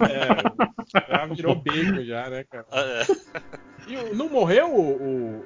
É, 0.01 1.09
já 1.09 1.25
virou 1.27 1.55
bacon 1.55 2.03
já, 2.03 2.29
né, 2.29 2.43
cara? 2.43 2.65
É. 2.73 3.05
E 3.87 4.13
não 4.15 4.29
morreu 4.29 4.67
o, 4.73 4.81
o, 4.81 5.45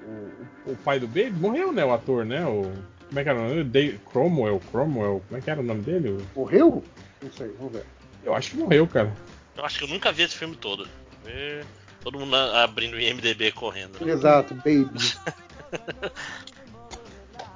o, 0.67 0.71
o 0.71 0.75
pai 0.77 0.99
do 0.99 1.07
Baby? 1.07 1.31
Morreu, 1.31 1.71
né, 1.71 1.85
o 1.85 1.93
ator, 1.93 2.25
né? 2.25 2.45
O, 2.45 2.71
como 3.07 3.19
é 3.19 3.23
que 3.23 3.29
era 3.29 3.39
o 3.39 3.47
nome 3.47 3.63
dele? 3.63 3.99
Cromwell, 4.11 4.59
Cromwell, 4.71 5.23
como 5.27 5.37
é 5.37 5.41
que 5.41 5.49
era 5.49 5.61
o 5.61 5.63
nome 5.63 5.81
dele? 5.81 6.17
Morreu? 6.35 6.83
Não 7.23 7.31
sei, 7.31 7.47
vamos 7.57 7.73
ver. 7.73 7.85
Eu 8.23 8.35
acho 8.35 8.51
que 8.51 8.57
morreu, 8.57 8.85
cara. 8.85 9.11
Eu 9.55 9.63
acho 9.65 9.77
que 9.79 9.83
eu 9.85 9.87
nunca 9.87 10.11
vi 10.11 10.23
esse 10.23 10.35
filme 10.35 10.55
todo. 10.55 10.87
E- 11.25 11.63
Todo 12.01 12.19
mundo 12.19 12.35
abrindo 12.35 12.95
o 12.95 12.99
IMDB 12.99 13.53
correndo. 13.53 14.05
né? 14.05 14.11
Exato, 14.11 14.53
Baby. 14.55 14.89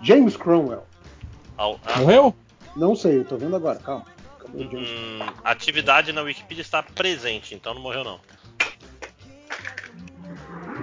James 0.01 0.37
Cromwell. 0.37 0.85
Ao- 1.57 1.77
a- 1.85 1.99
Morreu? 1.99 2.33
Não 2.75 2.95
sei, 2.95 3.17
eu 3.19 3.25
tô 3.25 3.35
vendo 3.35 3.57
agora, 3.57 3.77
calma. 3.79 4.05
Hum, 4.55 5.19
atividade 5.43 6.13
na 6.13 6.21
Wikipedia 6.21 6.61
está 6.61 6.81
presente, 6.81 7.53
então 7.53 7.73
não 7.73 7.81
morreu 7.81 8.05
não. 8.05 8.19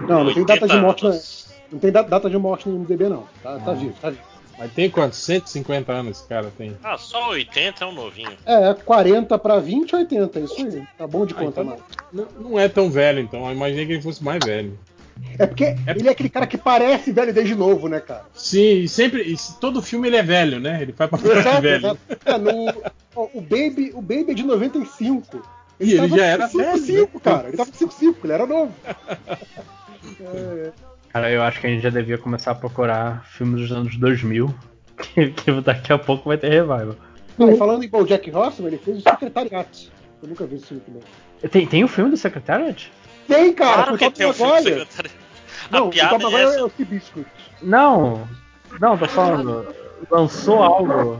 Não, 0.07 0.23
não 0.25 0.33
tem 0.33 0.45
data 0.45 0.67
de 0.67 0.73
80 0.75 0.77
morte, 0.77 1.05
anos. 1.07 1.47
não 1.71 1.79
tem 1.79 1.91
da- 1.91 2.01
data 2.03 2.29
de 2.29 2.37
morte 2.37 2.69
no 2.69 2.75
MDB 2.75 3.09
não. 3.09 3.27
Tá, 3.41 3.57
tá 3.59 3.73
vivo, 3.73 3.95
tá 3.99 4.11
vivo. 4.11 4.21
Mas 4.57 4.71
tem 4.71 4.89
quantos? 4.89 5.19
150 5.19 5.91
anos 5.91 6.19
esse 6.19 6.27
cara 6.27 6.51
tem. 6.57 6.75
Ah, 6.83 6.97
só 6.97 7.29
80 7.31 7.83
é 7.83 7.87
um 7.87 7.91
novinho. 7.93 8.31
É, 8.45 8.73
40 8.73 9.37
pra 9.37 9.59
20, 9.59 9.95
80, 9.95 10.39
isso 10.39 10.55
aí. 10.65 10.83
Tá 10.97 11.05
bom 11.05 11.25
de 11.25 11.33
Ah, 11.33 11.37
conta, 11.37 11.61
então. 11.61 11.77
Não, 12.13 12.27
não 12.39 12.59
é 12.59 12.67
tão 12.69 12.89
velho, 12.89 13.19
então. 13.19 13.45
Eu 13.45 13.51
imaginei 13.53 13.85
que 13.85 13.93
ele 13.93 14.01
fosse 14.01 14.23
mais 14.23 14.39
velho. 14.45 14.77
É 15.39 15.45
porque 15.45 15.75
ele 15.87 16.07
é 16.07 16.11
aquele 16.11 16.29
cara 16.29 16.45
que 16.47 16.57
parece 16.57 17.11
velho 17.11 17.33
desde 17.33 17.55
novo, 17.55 17.87
né, 17.87 17.99
cara? 17.99 18.25
Sim, 18.33 18.79
e 18.79 18.87
sempre. 18.89 19.21
e 19.23 19.35
todo 19.59 19.81
filme 19.81 20.07
ele 20.07 20.17
é 20.17 20.23
velho, 20.23 20.59
né? 20.59 20.81
Ele 20.81 20.91
faz 20.93 21.09
papel 21.09 21.33
de 21.33 21.39
Exato, 21.39 21.61
velho. 21.61 21.77
exato. 21.77 21.99
É, 22.25 22.37
no, 22.37 22.73
ó, 23.15 23.27
o, 23.33 23.41
Baby, 23.41 23.91
o 23.93 24.01
Baby 24.01 24.31
é 24.31 24.33
de 24.33 24.43
95. 24.43 25.41
E 25.79 25.93
ele 25.93 26.07
já 26.09 26.25
era 26.25 26.47
com 26.49 26.57
velho, 26.57 26.77
5, 26.77 27.01
né? 27.13 27.21
cara. 27.23 27.47
Ele 27.49 27.57
tava 27.57 27.71
com 27.71 27.91
5, 27.91 28.19
ele 28.25 28.33
era 28.33 28.45
novo. 28.45 28.73
É, 30.21 30.71
Cara, 31.15 31.31
eu 31.31 31.41
acho 31.43 31.61
que 31.61 31.67
a 31.67 31.69
gente 31.69 31.81
já 31.81 31.89
devia 31.89 32.17
começar 32.17 32.51
a 32.51 32.55
procurar 32.55 33.23
filmes 33.23 33.61
dos 33.61 33.71
anos 33.71 33.95
2000. 33.95 34.53
Que, 34.97 35.29
que 35.29 35.51
daqui 35.59 35.91
a 35.91 35.97
pouco 35.97 36.29
vai 36.29 36.37
ter 36.37 36.47
revival. 36.47 36.95
e 37.37 37.57
falando 37.57 37.83
em 37.83 37.89
Bojack 37.89 38.33
Horseman, 38.33 38.69
ele 38.69 38.77
fez 38.77 38.99
o 38.99 39.01
Secretariat. 39.01 39.91
Eu 40.23 40.29
nunca 40.29 40.45
vi 40.45 40.55
esse 40.55 40.67
filme 40.67 40.81
também. 40.85 41.01
Tem, 41.51 41.67
tem 41.67 41.83
o 41.83 41.87
filme 41.89 42.11
do 42.11 42.15
Secretariat? 42.15 42.89
Tem, 43.27 43.53
cara, 43.53 43.73
Claro 43.73 43.91
com 43.91 43.97
que 43.97 44.11
tem 44.11 44.25
o 44.25 44.33
filme 44.33 44.61
do. 44.61 44.87
Não, 45.69 45.79
A 45.79 45.83
o 45.83 45.89
piada 45.89 46.15
é 46.15 46.17
Maguire 46.17 46.41
é 46.41 46.45
essa. 46.45 46.65
o 46.65 46.69
Seabiscuit. 46.69 47.27
Não, 47.61 48.25
não, 48.79 48.97
tô 48.97 49.05
falando. 49.05 49.67
Lançou 50.09 50.63
algo. 50.63 51.19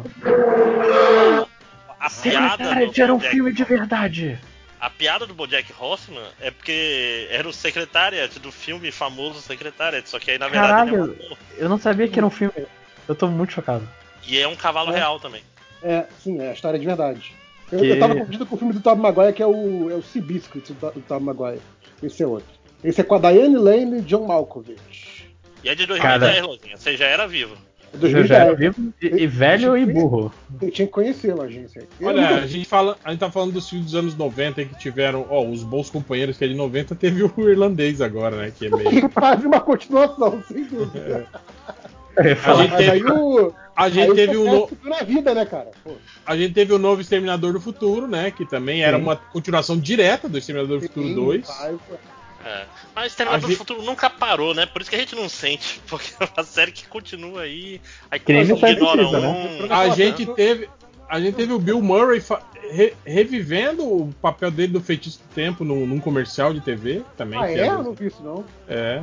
A 1.99 2.09
Secretariat 2.09 3.01
era 3.01 3.13
um 3.13 3.19
filme 3.19 3.51
de 3.51 3.63
verdade. 3.65 4.39
A 4.85 4.89
piada 4.89 5.25
do 5.25 5.33
Bojack 5.33 5.73
Horseman 5.79 6.23
é 6.39 6.51
porque 6.51 7.27
era 7.31 7.47
o 7.47 7.53
Secretariat 7.53 8.39
do 8.39 8.51
filme 8.51 8.91
famoso 8.91 9.41
Secretariat, 9.41 10.07
só 10.09 10.19
que 10.19 10.31
aí 10.31 10.37
na 10.37 10.47
verdade 10.47 10.89
ele 10.91 10.97
é 10.97 11.01
um 11.03 11.07
Caralho. 11.07 11.23
ator. 11.25 11.37
Eu 11.57 11.69
não 11.69 11.77
sabia 11.79 12.07
que 12.07 12.19
era 12.19 12.25
um 12.25 12.29
filme. 12.29 12.53
Eu 13.07 13.15
tô 13.15 13.27
muito 13.27 13.53
chocado. 13.53 13.87
E 14.27 14.39
é 14.39 14.47
um 14.47 14.55
cavalo 14.55 14.91
É. 14.91 14.95
real 14.95 15.19
também. 15.19 15.41
É, 15.83 16.05
sim, 16.19 16.39
é 16.41 16.49
a 16.49 16.53
história 16.53 16.79
de 16.79 16.85
verdade. 16.85 17.33
Eu, 17.71 17.79
Que- 17.79 17.85
eu 17.87 17.99
tava 17.99 18.15
confundindo 18.15 18.45
com 18.45 18.55
o 18.55 18.57
filme 18.59 18.73
do 18.73 18.79
Tom 18.79 18.95
Maguire, 18.95 19.33
que 19.33 19.41
é 19.43 19.47
o, 19.47 19.89
é 19.89 19.95
o 19.95 20.01
Seabiscuit 20.03 20.71
do, 20.73 20.91
do 20.91 21.01
Tom 21.01 21.19
Maguire. 21.19 21.61
Esse 22.01 22.23
é 22.23 22.27
outro. 22.27 22.47
Esse 22.83 23.01
é 23.01 23.03
com 23.03 23.15
a 23.15 23.19
Diane 23.19 23.55
Lane 23.57 23.97
e 23.99 24.01
John 24.01 24.25
Malkovich. 24.27 25.29
E 25.63 25.69
é 25.69 25.73
de 25.75 25.85
2010, 25.87 26.35
Cara. 26.35 26.45
Lozinha. 26.47 26.77
Você 26.77 26.95
já 26.95 27.05
era 27.07 27.27
vivo. 27.27 27.55
É 28.01 28.05
Eu 28.05 28.25
já 28.25 28.35
era 28.37 28.55
2010. 28.55 28.57
vivo 28.57 28.93
e, 29.01 29.23
e 29.23 29.27
velho 29.27 29.77
e 29.77 29.85
burro. 29.85 30.31
Eu 30.61 30.71
tinha 30.71 30.85
que 30.87 30.93
conhecê-la, 30.93 31.43
a 31.43 31.47
agência. 31.47 31.87
Eu 31.99 32.07
Olha, 32.07 32.21
nunca- 32.21 32.35
a 32.43 32.47
gente, 32.47 32.65
fala, 32.67 32.97
a 33.03 33.11
gente 33.11 33.19
tá 33.19 33.31
falando 33.31 33.53
dos 33.53 33.69
filmes 33.69 33.85
dos 33.87 33.95
anos 33.95 34.15
90 34.15 34.61
aí 34.61 34.67
que 34.67 34.77
tiveram. 34.79 35.25
Ó, 35.29 35.45
os 35.45 35.63
bons 35.63 35.89
companheiros 35.89 36.37
que 36.37 36.45
é 36.45 36.47
de 36.47 36.53
90, 36.55 36.95
teve 36.95 37.23
o 37.23 37.49
irlandês 37.49 38.01
agora, 38.01 38.35
né? 38.37 38.51
Que 38.57 38.67
é 38.67 38.69
meio. 38.69 38.89
que 39.01 39.09
faz 39.09 39.43
uma 39.43 39.59
continuação, 39.59 40.43
sem 40.47 40.63
dúvida. 40.65 41.25
Ia 42.17 42.37
A 42.45 42.53
gente 42.63 42.77
teve, 42.77 43.11
o. 43.11 43.53
a 43.75 43.89
gente 43.89 44.09
aí 44.11 44.15
teve 44.15 44.37
o 44.37 44.41
um 44.41 44.45
no- 44.45 44.61
sucesso 44.69 44.89
na 44.89 45.03
vida, 45.03 45.33
né, 45.33 45.45
cara? 45.45 45.71
Pô, 45.83 45.91
a 46.25 46.37
gente 46.37 46.53
teve 46.53 46.71
o 46.71 46.79
novo 46.79 47.01
Exterminador 47.01 47.51
do 47.51 47.59
Futuro, 47.59 48.07
né? 48.07 48.31
Que 48.31 48.45
também 48.45 48.83
era 48.83 48.95
Sim. 48.95 49.03
uma 49.03 49.17
continuação 49.17 49.77
direta 49.77 50.29
do 50.29 50.37
Exterminador 50.37 50.79
do 50.79 50.87
Futuro 50.87 51.07
sim, 51.07 51.13
2. 51.15 51.45
vai, 51.45 51.75
É. 52.45 52.65
Mas 52.95 53.07
Exterminador 53.07 53.37
A 53.39 53.41
do 53.41 53.47
gente- 53.49 53.57
Futuro 53.57 53.81
nunca 53.81 54.07
parou, 54.09 54.53
né? 54.53 54.65
Por 54.67 54.81
isso 54.81 54.89
que 54.89 54.95
a 54.95 54.99
gente 54.99 55.15
não 55.15 55.27
sente. 55.27 55.81
Porque 55.89 56.11
é 56.19 56.29
uma 56.37 56.43
série 56.43 56.71
que 56.71 56.87
continua 56.87 57.41
aí. 57.41 57.81
Aí 58.11 58.21
no 58.27 58.55
ignora 58.55 58.97
Precisa, 58.97 59.19
né? 59.19 59.67
um. 59.69 59.73
A 59.73 59.89
gente 59.89 60.25
teve. 60.27 60.69
A 61.09 61.19
gente 61.19 61.35
teve 61.35 61.53
o 61.53 61.59
Bill 61.59 61.81
Murray 61.81 62.19
fa- 62.19 62.41
re- 62.71 62.93
revivendo 63.05 63.83
o 63.83 64.13
papel 64.21 64.49
dele 64.49 64.73
do 64.73 64.81
Feitiço 64.81 65.19
do 65.19 65.33
Tempo 65.35 65.63
num, 65.63 65.85
num 65.85 65.99
comercial 65.99 66.51
de 66.53 66.61
TV 66.61 67.03
também. 67.15 67.39
Ah, 67.39 67.47
que 67.47 67.53
é? 67.53 67.57
era- 67.59 67.67
Eu 67.73 67.83
não 67.83 67.93
vi 67.93 68.07
isso, 68.07 68.23
não. 68.23 68.43
é. 68.67 69.01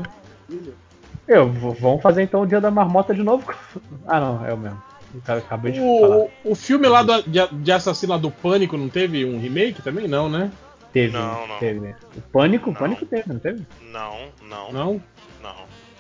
eu, 1.28 1.48
vamos 1.50 2.02
fazer 2.02 2.22
então 2.22 2.42
o 2.42 2.46
dia 2.46 2.60
da 2.60 2.70
marmota 2.70 3.14
de 3.14 3.22
novo? 3.22 3.52
Ah, 4.06 4.18
não, 4.20 4.44
é 4.46 4.52
o 4.52 4.56
mesmo. 4.58 4.82
O 5.14 5.20
cara 5.20 5.38
acabei 5.38 5.72
de 5.72 5.78
falar. 5.78 6.16
O, 6.16 6.30
o 6.44 6.54
filme 6.56 6.88
lá 6.88 7.02
do, 7.02 7.22
de, 7.22 7.38
de 7.52 7.70
assassino 7.72 8.12
lá 8.12 8.18
do 8.18 8.30
Pânico 8.30 8.76
não 8.76 8.88
teve 8.88 9.24
um 9.24 9.38
remake 9.38 9.80
também? 9.82 10.08
Não, 10.08 10.28
né? 10.28 10.50
Teve, 10.92 11.12
Não, 11.12 11.46
não. 11.46 11.58
teve. 11.58 11.94
O 12.16 12.20
Pânico, 12.32 12.70
o 12.70 12.72
Não. 12.72 12.78
Pânico 12.80 13.06
teve, 13.06 13.24
não 13.26 13.38
teve? 13.38 13.62
Não, 13.90 14.28
não, 14.42 14.72
Não? 14.72 15.02
não. 15.42 15.54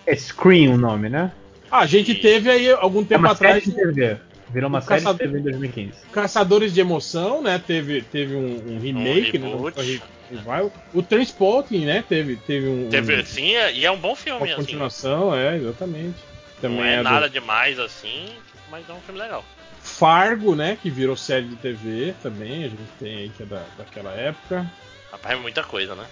É 0.06 0.14
Scream 0.14 0.74
o 0.74 0.76
nome, 0.78 1.08
né? 1.08 1.32
Ah, 1.70 1.80
a 1.80 1.86
gente 1.86 2.14
teve 2.14 2.50
aí 2.50 2.70
algum 2.70 3.00
É 3.02 3.04
tempo 3.04 3.20
uma 3.24 3.32
atrás 3.32 3.64
série 3.64 3.74
de 3.76 3.82
TV. 3.82 4.18
Virou 4.50 4.68
uma 4.68 4.80
o 4.80 4.82
série 4.82 5.00
de 5.00 5.06
caçador- 5.06 5.26
TV 5.26 5.38
em 5.38 5.42
2015. 5.42 5.92
Caçadores 6.12 6.74
de 6.74 6.80
Emoção, 6.80 7.40
né? 7.42 7.58
Teve, 7.64 8.02
teve 8.02 8.34
um, 8.34 8.74
um 8.74 8.78
remake, 8.78 9.38
né? 9.38 9.48
reboot. 9.48 9.80
Um 9.80 10.34
revival. 10.36 10.72
O 10.92 11.02
Transporting, 11.02 11.86
né? 11.86 12.04
Teve, 12.06 12.36
teve 12.36 12.68
um. 12.68 12.90
Teve 12.90 13.16
um- 13.20 13.24
sim, 13.24 13.54
é- 13.54 13.72
e 13.72 13.86
é 13.86 13.90
um 13.90 13.96
bom 13.96 14.08
uma 14.08 14.16
filme, 14.16 14.42
assim. 14.50 14.56
continuação, 14.56 15.34
é, 15.34 15.56
exatamente. 15.56 16.18
Também 16.60 16.76
Não 16.78 16.84
é, 16.84 16.96
do 16.98 17.04
nada 17.04 17.30
demais 17.30 17.78
assim, 17.78 18.26
mas 18.70 18.86
é 18.88 18.92
um 18.92 19.00
filme 19.00 19.18
legal. 19.20 19.42
Fargo, 19.80 20.54
né? 20.54 20.76
Que 20.80 20.90
virou 20.90 21.16
série 21.16 21.46
de 21.46 21.56
TV 21.56 22.14
também. 22.22 22.64
A 22.64 22.68
gente 22.68 22.82
tem 23.00 23.16
aí 23.16 23.28
que 23.30 23.42
é 23.42 23.46
da, 23.46 23.62
daquela 23.78 24.12
época. 24.12 24.70
Rapaz, 25.12 25.38
é 25.38 25.40
muita 25.40 25.62
coisa, 25.62 25.94
né? 25.94 26.06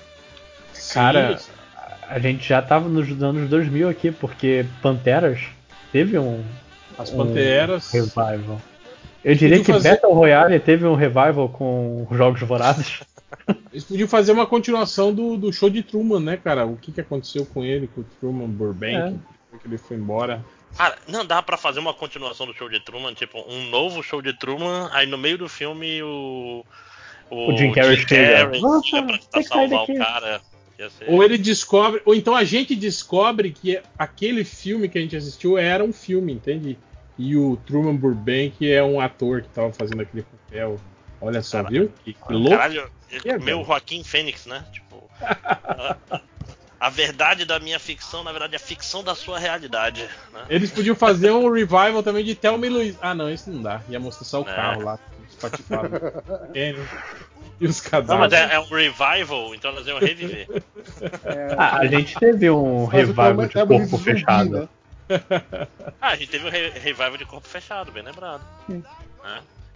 Cara, 0.93 1.39
Sim, 1.39 1.51
a 2.09 2.19
gente 2.19 2.47
já 2.47 2.61
tava 2.61 2.89
nos 2.89 3.23
anos 3.23 3.49
2000 3.49 3.89
aqui, 3.89 4.11
porque 4.11 4.67
Panteras 4.83 5.41
teve 5.91 6.19
um, 6.19 6.45
as 6.99 7.11
um 7.11 7.17
Panteras. 7.17 7.91
revival. 7.91 8.61
Eu 9.25 9.35
diria 9.35 9.59
que 9.63 9.73
fazer- 9.73 9.91
Battle 9.93 10.13
Royale 10.15 10.59
teve 10.61 10.87
um 10.87 10.95
revival 10.95 11.49
com 11.49 12.07
Jogos 12.13 12.41
Vorazes. 12.43 13.01
Eles 13.73 13.85
podiam 13.85 14.09
fazer 14.09 14.33
uma 14.33 14.47
continuação 14.47 15.13
do, 15.15 15.37
do 15.37 15.53
show 15.53 15.71
de 15.71 15.83
Truman, 15.83 16.21
né, 16.21 16.37
cara? 16.37 16.67
O 16.67 16.77
que, 16.77 16.91
que 16.93 17.01
aconteceu 17.01 17.47
com 17.47 17.65
ele, 17.65 17.89
com 17.89 18.01
o 18.01 18.05
Truman 18.19 18.49
Burbank, 18.49 19.19
que 19.61 19.69
ele 19.69 19.79
foi 19.79 19.97
embora. 19.97 20.45
Cara, 20.77 20.97
não 21.09 21.25
dá 21.25 21.43
pra 21.43 21.57
fazer 21.57 21.81
uma 21.81 21.93
continuação 21.95 22.47
do 22.47 22.55
show 22.55 22.69
de 22.69 22.81
Truman, 22.81 23.13
tipo, 23.15 23.39
um 23.49 23.69
novo 23.71 24.03
show 24.03 24.23
de 24.23 24.33
Truman, 24.33 24.89
aí 24.93 25.07
no 25.07 25.19
meio 25.19 25.39
do 25.39 25.49
filme 25.49 26.03
o. 26.03 26.65
O 27.31 27.57
Jim 27.57 27.73
Carrey 27.73 27.97
chega. 28.07 28.59
Nossa, 28.59 28.89
chega 28.89 29.07
pra 29.07 29.19
tem 29.19 29.43
que 29.43 29.49
sair 29.49 29.69
salvar 29.69 29.87
daqui. 29.87 31.03
o 31.09 31.15
Ou 31.15 31.23
ele 31.23 31.39
descobre, 31.39 32.03
ou 32.05 32.15
então 32.15 32.35
a 32.35 32.45
gente 32.45 32.75
descobre 32.75 33.51
que 33.53 33.81
aquele 33.99 34.45
filme 34.45 34.89
que 34.89 34.99
a 34.99 35.01
gente 35.01 35.17
assistiu 35.17 35.57
era 35.59 35.85
um 35.85 35.93
filme, 35.93 36.33
entende? 36.33 36.79
E 37.19 37.37
o 37.37 37.57
Truman 37.67 37.95
Burbank 37.97 38.71
é 38.71 38.83
um 38.83 38.99
ator 39.01 39.43
que 39.43 39.49
tava 39.49 39.73
fazendo 39.73 40.03
aquele 40.03 40.23
papel. 40.25 40.81
Olha 41.21 41.43
só, 41.43 41.59
Caralho. 41.59 41.81
viu? 41.83 41.93
Que, 42.05 42.15
que 42.15 42.33
louco. 42.33 42.51
Caralho, 42.51 42.91
É, 43.25 43.39
meu. 43.39 43.63
Joaquim 43.65 44.03
Fênix, 44.03 44.47
né? 44.47 44.65
Tipo. 44.73 45.09
a, 45.21 45.97
a 46.81 46.89
verdade 46.89 47.45
da 47.45 47.59
minha 47.61 47.79
ficção, 47.79 48.25
na 48.25 48.31
verdade, 48.33 48.55
é 48.55 48.57
a 48.57 48.61
ficção 48.61 49.05
da 49.05 49.15
sua 49.15 49.39
realidade. 49.39 50.09
Né? 50.33 50.45
Eles 50.49 50.71
podiam 50.71 50.97
fazer 50.97 51.31
um 51.31 51.53
revival 51.53 52.03
também 52.03 52.25
de 52.25 52.35
Thelma 52.35 52.65
e 52.67 52.71
Luiz. 52.71 52.97
Ah, 53.03 53.15
não, 53.15 53.31
isso 53.31 53.51
não 53.51 53.61
dá. 53.61 53.83
Ia 53.91 54.01
mostrar 54.01 54.25
só 54.25 54.41
o 54.41 54.49
É. 54.49 54.55
carro 54.55 54.81
lá, 54.83 54.99
espatifado. 55.47 55.89
Pequeno. 56.47 56.79
e 57.61 57.67
os 57.67 57.83
Não, 57.83 57.91
mas 58.19 58.31
cadáveres. 58.31 58.33
é, 58.33 58.55
é 58.55 58.61
um 58.61 58.69
revival, 58.69 59.55
então 59.55 59.71
elas 59.71 59.87
iam 59.87 59.99
reviver. 59.99 60.47
É, 61.25 61.55
Ah, 61.59 61.79
a 61.79 61.87
gente 61.87 62.19
teve 62.19 62.51
um 62.51 62.85
revival 62.87 63.35
Tom- 63.37 63.47
de 63.47 63.53
Tom 63.53 63.67
corpo 63.67 63.87
zumbi, 63.87 64.03
fechado. 64.05 64.51
né? 64.51 64.69
Ah, 66.01 66.09
a 66.11 66.17
gente 66.17 66.29
teve 66.31 66.47
um 66.47 66.51
re- 66.51 66.71
revival 66.71 67.17
de 67.17 67.25
corpo 67.25 67.47
fechado, 67.49 67.91
bem 67.93 68.03
lembrado. 68.03 68.43
Né? 68.69 68.81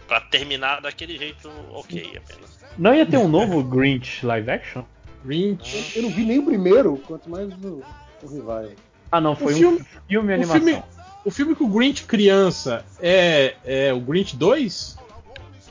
Pra 0.07 0.21
terminar 0.21 0.81
daquele 0.81 1.17
jeito 1.17 1.49
ok 1.71 2.17
apenas. 2.23 2.59
Não 2.77 2.93
ia 2.93 3.05
ter 3.05 3.17
um 3.17 3.27
novo 3.27 3.63
Grinch 3.63 4.25
live 4.25 4.49
action? 4.51 4.83
Grinch. 5.23 5.93
Eu 5.95 6.03
não 6.03 6.09
vi 6.11 6.23
nem 6.25 6.39
o 6.39 6.45
primeiro, 6.45 6.97
quanto 7.05 7.29
mais 7.29 7.49
o, 7.63 7.83
o 8.23 8.27
Revival. 8.27 8.69
Ah, 9.11 9.19
não, 9.19 9.35
foi 9.35 9.53
O 9.53 9.57
filme- 9.57 9.79
um 9.79 9.83
filme 10.07 10.07
e 10.09 10.17
o 10.17 10.21
animação. 10.35 10.55
filme- 10.61 10.83
O 11.25 11.31
filme 11.31 11.55
com 11.55 11.63
o 11.65 11.69
Grinch 11.69 12.03
criança 12.03 12.85
é, 13.01 13.55
é 13.65 13.91
o 13.93 13.99
Grinch 13.99 14.35
2? 14.37 14.97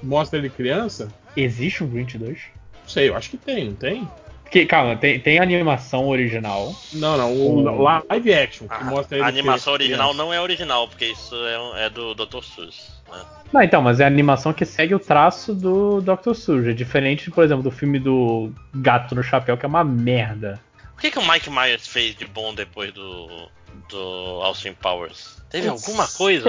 Mostra 0.05 0.39
ele 0.39 0.51
criança? 0.51 1.09
Existe 1.37 1.83
um 1.83 1.89
Grinch 1.89 2.17
2? 2.19 2.39
Não 2.83 2.89
sei, 2.89 3.09
eu 3.09 3.17
acho 3.17 3.31
que 3.31 3.37
tem, 3.37 3.67
não 3.67 3.75
tem? 3.75 4.09
Que, 4.51 4.67
calma, 4.67 4.95
tem, 4.95 5.19
tem 5.19 5.41
animação 5.41 6.07
original. 6.07 6.73
Não, 6.93 7.17
não, 7.17 7.33
o 7.35 7.83
live 7.83 8.35
action, 8.35 8.69
que 8.69 8.75
A, 8.75 8.85
mostra 8.85 9.17
ele 9.17 9.25
a 9.25 9.29
animação 9.29 9.75
criança. 9.75 10.01
original 10.03 10.15
não 10.15 10.33
é 10.33 10.41
original, 10.41 10.87
porque 10.87 11.07
isso 11.07 11.35
é, 11.35 11.87
é 11.87 11.91
do 11.91 12.15
Dr. 12.15 12.43
Seuss. 12.43 12.93
Né? 13.11 13.19
Não, 13.53 13.63
então, 13.63 13.83
mas 13.83 13.99
é 13.99 14.05
a 14.05 14.07
animação 14.07 14.53
que 14.53 14.65
segue 14.65 14.95
o 14.95 14.99
traço 15.01 15.55
do 15.55 16.01
Dr. 16.01 16.35
Seuss. 16.35 16.69
É 16.69 16.73
diferente, 16.73 17.31
por 17.31 17.43
exemplo, 17.43 17.65
do 17.65 17.71
filme 17.71 17.99
do 17.99 18.53
Gato 18.75 19.15
no 19.15 19.23
Chapéu, 19.25 19.57
que 19.57 19.65
é 19.65 19.69
uma 19.69 19.83
merda. 19.83 20.61
O 20.97 21.01
que, 21.01 21.11
que 21.11 21.19
o 21.19 21.29
Mike 21.29 21.51
Myers 21.51 21.89
fez 21.89 22.15
de 22.15 22.25
bom 22.25 22.55
depois 22.55 22.93
do, 22.93 23.49
do 23.89 23.99
Austin 24.43 24.75
Powers? 24.75 25.43
Teve 25.51 25.69
alguma 25.69 26.07
coisa? 26.07 26.49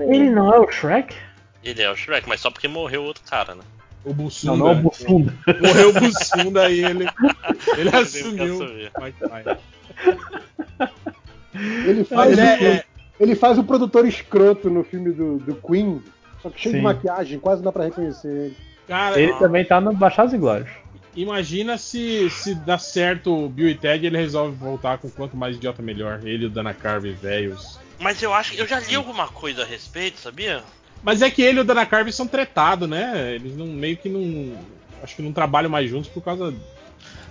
Ele 0.00 0.30
não 0.30 0.52
é 0.54 0.58
o 0.58 0.70
Shrek? 0.70 1.14
Ele 1.64 1.82
é 1.82 1.90
o 1.90 1.96
Shrek, 1.96 2.28
mas 2.28 2.40
só 2.40 2.50
porque 2.50 2.68
morreu 2.68 3.02
outro 3.04 3.22
cara, 3.28 3.54
né? 3.54 3.62
O 4.04 4.12
Bussunda. 4.12 4.56
Não, 4.56 4.66
não 4.66 4.72
o 4.72 4.82
Bussunda. 4.82 5.34
Morreu 5.62 5.88
o 5.88 5.92
Bussunda 5.94 6.66
aí 6.66 6.84
ele, 6.84 7.06
ele 7.78 7.88
Eu 7.88 7.98
assumiu. 8.00 8.58
Ele 11.86 12.04
faz, 12.04 12.38
é, 12.38 12.42
o, 12.58 12.64
é- 12.64 12.84
ele 13.20 13.34
faz 13.34 13.58
o 13.58 13.64
produtor 13.64 14.06
escroto 14.06 14.68
no 14.68 14.82
filme 14.84 15.12
do, 15.12 15.38
do 15.38 15.54
Queen, 15.54 16.02
só 16.42 16.50
que 16.50 16.60
cheio 16.60 16.72
Sim. 16.74 16.78
de 16.78 16.84
maquiagem, 16.84 17.38
quase 17.38 17.60
não 17.62 17.66
dá 17.66 17.72
pra 17.72 17.84
reconhecer 17.84 18.28
ele. 18.28 18.56
Cara, 18.86 19.18
Ele 19.18 19.32
também 19.34 19.64
tá 19.64 19.80
no 19.80 19.94
Baixados 19.94 20.34
e 20.34 20.36
Glórios. 20.38 20.68
imagina 21.16 21.78
se, 21.78 22.28
se 22.28 22.54
dá 22.54 22.76
certo 22.76 23.46
o 23.46 23.48
Bill 23.48 23.70
e 23.70 23.74
Ted 23.74 24.04
ele 24.04 24.18
resolve 24.18 24.54
voltar 24.56 24.98
com 24.98 25.08
quanto 25.08 25.34
mais 25.36 25.56
idiota 25.56 25.80
melhor. 25.80 26.20
Ele 26.22 26.42
e 26.44 26.46
o 26.46 26.50
Dana 26.50 26.74
Carvey, 26.74 27.12
velhos. 27.14 27.78
Mas 27.98 28.22
eu 28.22 28.34
acho 28.34 28.52
que 28.52 28.60
eu 28.60 28.66
já 28.66 28.80
li 28.80 28.94
alguma 28.94 29.28
coisa 29.28 29.62
a 29.62 29.64
respeito, 29.64 30.18
sabia? 30.20 30.62
Mas 31.04 31.20
é 31.22 31.30
que 31.30 31.42
ele 31.42 31.58
e 31.58 31.60
o 31.60 31.64
Dana 31.64 31.84
Carvey 31.84 32.12
são 32.12 32.26
tretados, 32.26 32.88
né? 32.88 33.34
Eles 33.34 33.54
não 33.56 33.66
meio 33.66 33.96
que 33.96 34.08
não. 34.08 34.56
Acho 35.02 35.14
que 35.16 35.22
não 35.22 35.32
trabalham 35.32 35.70
mais 35.70 35.88
juntos 35.88 36.10
por 36.10 36.22
causa. 36.22 36.52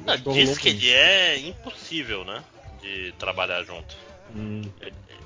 Não, 0.06 0.16
diz 0.16 0.26
rolou 0.26 0.56
que 0.56 0.70
ele 0.70 0.92
é 0.92 1.40
impossível, 1.40 2.24
né? 2.24 2.44
De 2.82 3.14
trabalhar 3.18 3.64
junto. 3.64 3.96
Hum. 4.36 4.62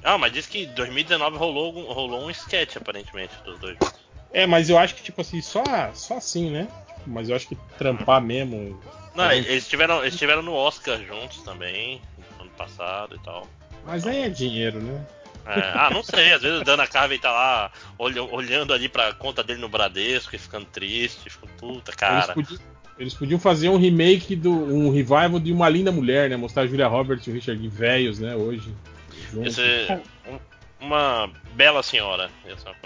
Ah, 0.02 0.18
mas 0.18 0.32
diz 0.32 0.48
que 0.48 0.60
em 0.60 0.68
2019 0.68 1.38
rolou, 1.38 1.91
rolou 1.91 2.26
um 2.26 2.30
sketch, 2.30 2.78
aparentemente, 2.78 3.34
dos 3.44 3.60
dois 3.60 3.74
juntos. 3.74 3.99
É, 4.32 4.45
mas 4.48 4.69
eu 4.69 4.78
acho 4.78 4.95
que, 4.95 5.03
tipo 5.03 5.19
assim, 5.19 5.41
só, 5.41 5.64
só 5.94 6.18
assim, 6.18 6.49
né? 6.49 6.69
Mas 7.06 7.28
eu 7.30 7.36
acho 7.36 7.48
que 7.48 7.57
trampar 7.78 8.22
mesmo. 8.22 8.80
Não, 9.14 9.26
Uhum. 9.26 9.32
eles 9.32 9.64
estiveram, 9.64 10.02
eles 10.02 10.14
estiveram 10.14 10.41
no 10.41 10.53
Oscar 10.53 10.98
juntos 11.03 11.41
também, 11.44 12.02
ano 12.40 12.49
passado 12.52 13.15
e 13.15 13.19
tal. 13.19 13.48
Mas 13.86 14.06
aí 14.06 14.24
é 14.24 14.30
dinheiro, 14.30 14.80
né? 14.82 15.06
É, 15.48 15.72
ah, 15.76 15.90
não 15.94 16.03
sei, 16.03 16.34
às 16.34 16.41
vezes 16.41 16.61
o 16.61 16.64
Dana 16.64 16.86
Carvey 16.88 17.18
tá 17.19 17.32
lá 17.32 17.72
olha- 17.98 18.24
olhando 18.24 18.74
ali 18.74 18.90
pra 18.90 19.14
conta 19.14 19.44
dele 19.44 19.60
no 19.61 19.69
Bradesco 19.69 20.36
e 20.36 20.40
ficando 20.40 20.65
triste, 20.65 21.30
ficando 21.30 21.52
puta, 21.57 21.91
Eles 21.91 21.95
cara. 21.95 22.34
podiam, 22.34 22.60
eles 22.99 23.14
podiam 23.14 23.40
fazer 23.40 23.69
um 23.69 23.78
remake 23.78 24.36
do. 24.36 24.52
um 24.52 24.91
revival 24.91 25.40
de 25.40 25.52
uma 25.52 25.69
linda 25.69 25.91
mulher, 25.91 26.30
né? 26.30 26.36
Mostrar 26.36 26.64
a 26.64 26.68
Julia 26.68 26.88
Roberts 26.88 27.26
e 27.28 27.30
o 27.30 27.34
Richard 27.34 27.61
Gere 27.61 27.74
velhos, 27.76 28.19
né? 28.19 28.36
Hoje. 28.36 28.74
Esse, 29.44 29.61
um- 30.28 30.40
uma 30.80 31.30
bela 31.53 31.82
senhora. 31.82 32.30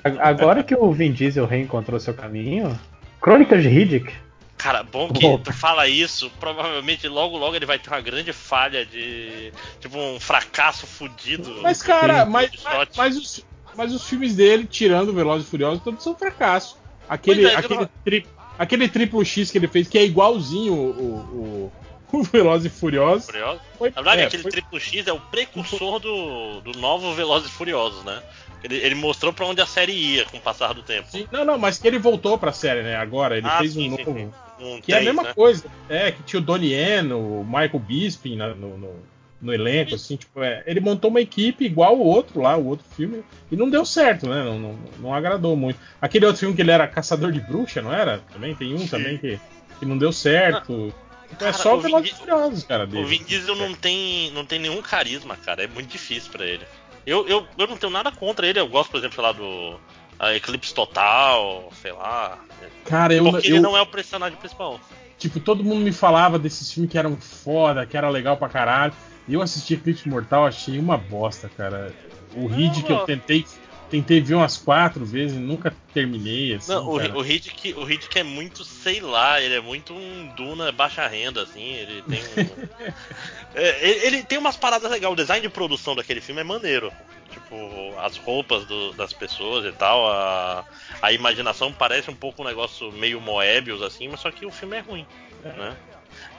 É 0.04 0.10
Agora 0.22 0.64
que 0.64 0.74
o 0.76 0.92
Vin 0.92 1.12
Diesel 1.12 1.46
reencontrou 1.46 2.00
seu 2.00 2.14
caminho, 2.14 2.80
Crônicas 3.20 3.62
de 3.62 3.70
Riddick. 3.70 4.14
Cara, 4.62 4.84
bom 4.84 5.12
que 5.12 5.20
Bom. 5.22 5.40
tu 5.40 5.52
fala 5.52 5.88
isso, 5.88 6.30
provavelmente 6.40 7.08
logo 7.08 7.36
logo 7.36 7.56
ele 7.56 7.66
vai 7.66 7.80
ter 7.80 7.90
uma 7.90 8.00
grande 8.00 8.32
falha 8.32 8.86
de. 8.86 9.52
Tipo, 9.80 9.98
um 9.98 10.20
fracasso 10.20 10.86
fudido. 10.86 11.62
Mas, 11.64 11.82
cara, 11.82 12.26
mas, 12.26 12.52
mas, 12.64 12.90
mas 12.96 13.18
os, 13.18 13.46
mas 13.76 13.92
os 13.92 14.08
filmes 14.08 14.36
dele, 14.36 14.66
tirando 14.68 15.14
Velozes 15.14 15.48
e 15.48 15.50
Furiosos, 15.50 15.84
todos 15.84 16.04
são 16.04 16.16
fracasso. 16.16 16.78
Aquele, 17.10 17.46
é, 17.48 17.56
aquele, 17.56 17.82
eu- 17.82 17.90
tri- 18.06 18.28
aquele 18.60 18.88
triplo 18.88 19.26
X 19.26 19.50
que 19.50 19.58
ele 19.58 19.68
fez, 19.68 19.88
que 19.88 19.98
é 19.98 20.04
igualzinho 20.06 20.74
o, 20.74 21.72
o, 22.12 22.18
o, 22.20 22.22
e 22.64 22.70
Furiosos. 22.70 23.26
Furioso. 23.26 23.62
Foi, 23.80 23.90
Na 23.90 23.96
verdade, 23.96 24.22
é, 24.22 24.26
aquele 24.26 24.44
foi- 24.44 24.52
triplo 24.52 24.80
X 24.80 25.08
é 25.08 25.12
o 25.14 25.20
precursor 25.20 26.00
do, 26.00 26.62
do 26.62 26.80
novo 26.80 27.12
Velozes 27.16 27.50
e 27.50 27.52
Furiosos, 27.52 28.04
né? 28.04 28.22
Ele, 28.64 28.76
ele 28.76 28.94
mostrou 28.94 29.34
pra 29.34 29.48
onde 29.48 29.60
a 29.60 29.66
série 29.66 29.92
ia 29.92 30.26
com 30.26 30.38
o 30.38 30.40
passar 30.40 30.72
do 30.76 30.84
tempo. 30.84 31.08
Sim, 31.10 31.28
não, 31.32 31.44
não, 31.44 31.58
mas 31.58 31.80
que 31.80 31.88
ele 31.88 31.98
voltou 31.98 32.38
pra 32.38 32.52
série, 32.52 32.84
né? 32.84 32.96
Agora, 32.96 33.36
ele 33.36 33.48
Ah, 33.48 33.58
fez 33.58 33.74
sim, 33.74 33.92
um 33.92 33.96
sim, 33.98 34.04
novo. 34.06 34.20
sim. 34.20 34.32
Um 34.62 34.80
Que 34.80 34.94
é 34.94 35.00
a 35.00 35.02
mesma 35.02 35.24
né? 35.24 35.34
coisa. 35.34 35.66
É, 35.90 36.12
que 36.12 36.24
tinha 36.24 36.40
o 36.40 36.44
Donnie 36.44 36.74
Yen, 36.74 37.12
o 37.12 37.44
Michael 37.44 37.80
Bisping 37.80 38.36
no, 38.36 38.78
no, 38.78 38.96
no 39.42 39.54
elenco, 39.54 39.96
assim, 39.96 40.16
tipo, 40.16 40.42
é, 40.42 40.64
ele 40.68 40.80
montou 40.80 41.10
uma 41.10 41.20
equipe 41.20 41.66
igual 41.66 41.98
o 41.98 42.06
outro 42.06 42.42
lá, 42.42 42.56
o 42.56 42.68
outro 42.68 42.86
filme, 42.96 43.24
e 43.52 43.56
não 43.56 43.70
deu 43.70 43.84
certo, 43.84 44.28
né? 44.28 44.44
Não, 44.44 44.60
não, 44.60 44.80
não 45.00 45.14
agradou 45.14 45.56
muito. 45.56 45.80
Aquele 46.00 46.26
outro 46.26 46.40
filme 46.40 46.56
que 46.56 46.62
ele 46.62 46.72
era 46.72 46.88
caçador 46.88 47.32
de 47.32 47.40
bruxa, 47.40 47.82
não 47.82 47.92
era? 47.92 48.20
Também 48.32 48.54
tem 48.56 48.74
um 48.74 48.80
Sim. 48.80 48.88
também 48.88 49.18
que, 49.18 49.40
que 49.80 49.86
não 49.86 49.98
deu 49.98 50.12
certo. 50.12 50.94
Então 51.26 51.40
Cara, 51.40 51.50
é 51.50 51.54
só 51.54 51.78
o 51.78 51.82
Velozes 51.82 52.12
Furiosos, 52.12 52.64
cara, 52.64 52.86
dele. 52.86 53.04
O 53.04 53.08
Vin 53.08 53.24
Diesel 53.24 53.56
não 53.56 53.74
tem, 53.74 54.32
não 54.32 54.46
tem 54.46 54.60
nenhum 54.60 54.82
carisma, 54.82 55.36
cara. 55.38 55.64
É 55.64 55.68
muito 55.68 55.90
difícil 55.90 56.32
pra 56.32 56.46
ele. 56.46 56.66
Eu, 57.06 57.28
eu, 57.28 57.48
eu 57.58 57.68
não 57.68 57.78
tenho 57.78 57.92
nada 57.92 58.12
contra 58.12 58.46
ele. 58.46 58.60
Eu 58.60 58.68
gosto, 58.68 58.92
por 58.92 58.98
exemplo, 58.98 59.24
lá, 59.24 59.32
do 59.32 59.80
a 60.22 60.35
Eclipse 60.35 60.72
Total, 60.72 61.68
sei 61.81 61.91
lá. 61.91 62.38
Cara, 62.85 63.11
eu, 63.11 63.23
Porque 63.23 63.48
eu 63.48 63.56
ele 63.56 63.60
não 63.60 63.76
é 63.76 63.81
o 63.81 63.88
personagem 63.88 64.38
principal. 64.38 64.80
tipo, 65.18 65.39
todo 65.39 65.64
mundo 65.64 65.81
me 65.81 65.91
falava 65.91 66.38
desses 66.38 66.72
filmes 66.72 66.91
que 66.91 66.98
eram 66.98 67.18
foda, 67.18 67.88
que 67.88 67.98
era 67.98 68.07
legal 68.07 68.38
pra 68.38 68.48
caralho. 68.48 68.93
E 69.27 69.34
eu 69.34 69.41
assisti 69.41 69.73
Eclipse 69.73 70.07
Mortal, 70.07 70.45
achei 70.45 70.77
uma 70.77 70.95
bosta, 70.95 71.49
cara. 71.57 71.91
O 72.35 72.45
Reed 72.45 72.84
que 72.84 72.91
eu 72.91 72.99
tentei, 72.99 73.45
tentei 73.91 74.22
ver 74.22 74.35
umas 74.35 74.57
quatro 74.57 75.05
vezes, 75.05 75.38
nunca 75.38 75.76
terminei, 75.93 76.55
assim, 76.55 76.72
Não, 76.72 76.89
o, 76.89 76.97
cara. 76.97 77.15
o 77.18 77.22
Riddick, 77.22 77.73
o 77.73 77.84
Riddick 77.84 78.18
é 78.18 78.23
muito, 78.23 78.63
sei 78.63 79.01
lá, 79.01 79.41
ele 79.41 79.53
é 79.53 79.59
muito 79.61 79.93
um 79.93 80.27
Duna 80.35 80.72
baixa 80.72 81.05
renda, 81.05 81.43
assim, 81.43 81.61
ele 81.73 82.01
tem 82.03 82.19
um... 82.19 82.91
É, 83.53 83.85
ele, 83.89 84.05
ele 84.05 84.23
tem 84.23 84.38
umas 84.38 84.55
paradas 84.55 84.89
legais, 84.89 85.11
o 85.11 85.15
design 85.15 85.41
de 85.41 85.49
produção 85.49 85.93
daquele 85.93 86.22
filme 86.22 86.39
é 86.39 86.43
maneiro. 86.43 86.91
Tipo, 87.30 87.95
as 87.99 88.15
roupas 88.15 88.65
do- 88.65 88.93
das 88.93 89.11
pessoas 89.11 89.65
e 89.65 89.72
tal, 89.73 90.09
a, 90.09 90.63
a 91.01 91.11
imaginação 91.11 91.72
parece 91.73 92.09
um 92.09 92.15
pouco 92.15 92.41
um 92.41 92.45
negócio 92.45 92.91
meio 92.93 93.19
Moebius, 93.19 93.81
assim, 93.81 94.07
mas 94.07 94.22
só 94.22 94.31
que 94.31 94.45
o 94.45 94.51
filme 94.51 94.77
é 94.77 94.80
ruim, 94.80 95.05
né? 95.43 95.76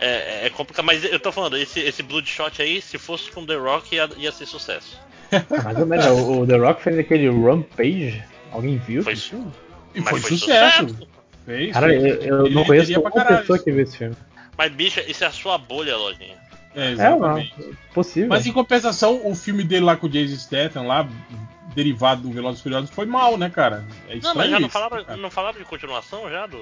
É, 0.00 0.46
é 0.46 0.50
complicado, 0.50 0.86
mas 0.86 1.04
eu 1.04 1.20
tô 1.20 1.30
falando, 1.30 1.56
esse, 1.58 1.80
esse 1.80 2.02
Bloodshot 2.02 2.60
aí, 2.62 2.80
se 2.80 2.96
fosse 2.98 3.30
com 3.30 3.44
The 3.44 3.56
Rock, 3.56 3.94
ia, 3.94 4.08
ia 4.16 4.32
ser 4.32 4.46
sucesso. 4.46 4.96
Mais 5.64 5.78
ou 5.78 5.86
menos. 5.86 6.06
O, 6.06 6.46
The 6.46 6.56
Rock 6.56 6.82
fez 6.82 6.98
aquele 6.98 7.28
Rampage. 7.28 8.22
Alguém 8.50 8.76
viu? 8.78 9.02
Foi? 9.02 9.14
E 9.94 10.00
mas 10.00 10.10
foi, 10.10 10.20
foi 10.20 10.30
sucesso. 10.38 10.88
sucesso. 10.88 11.08
Fez, 11.46 11.72
Cara, 11.72 11.88
fez. 11.88 12.02
eu, 12.04 12.14
eu 12.22 12.46
Ele 12.46 12.54
não 12.54 12.64
conheço 12.64 13.00
uma 13.00 13.10
pessoa 13.10 13.58
que 13.58 13.70
viu 13.72 13.82
esse 13.82 13.96
filme. 13.98 14.14
Mas, 14.56 14.72
bicha, 14.72 15.02
isso 15.10 15.24
é 15.24 15.26
a 15.26 15.30
sua 15.32 15.58
bolha, 15.58 15.96
lojinha. 15.96 16.36
É, 16.74 16.86
É, 16.88 16.90
exatamente. 16.92 17.54
não, 17.58 17.74
possível. 17.92 18.28
Mas 18.28 18.46
em 18.46 18.52
compensação, 18.52 19.20
o 19.26 19.34
filme 19.34 19.62
dele 19.64 19.84
lá 19.84 19.96
com 19.96 20.06
o 20.06 20.08
Jason 20.08 20.36
Statham, 20.36 20.86
lá, 20.86 21.06
derivado 21.74 22.22
do 22.22 22.30
Velozes 22.30 22.60
e 22.60 22.62
Furiosos, 22.62 22.90
foi 22.90 23.06
mal, 23.06 23.36
né, 23.36 23.50
cara? 23.50 23.84
É 24.08 24.16
Não, 24.16 24.34
mas 24.34 24.50
já 24.50 24.60
não 24.60 24.66
isso, 24.68 24.72
falaram, 24.78 25.04
cara. 25.04 25.16
não 25.18 25.30
falaram 25.30 25.58
de 25.58 25.64
continuação 25.64 26.30
já 26.30 26.46
do. 26.46 26.58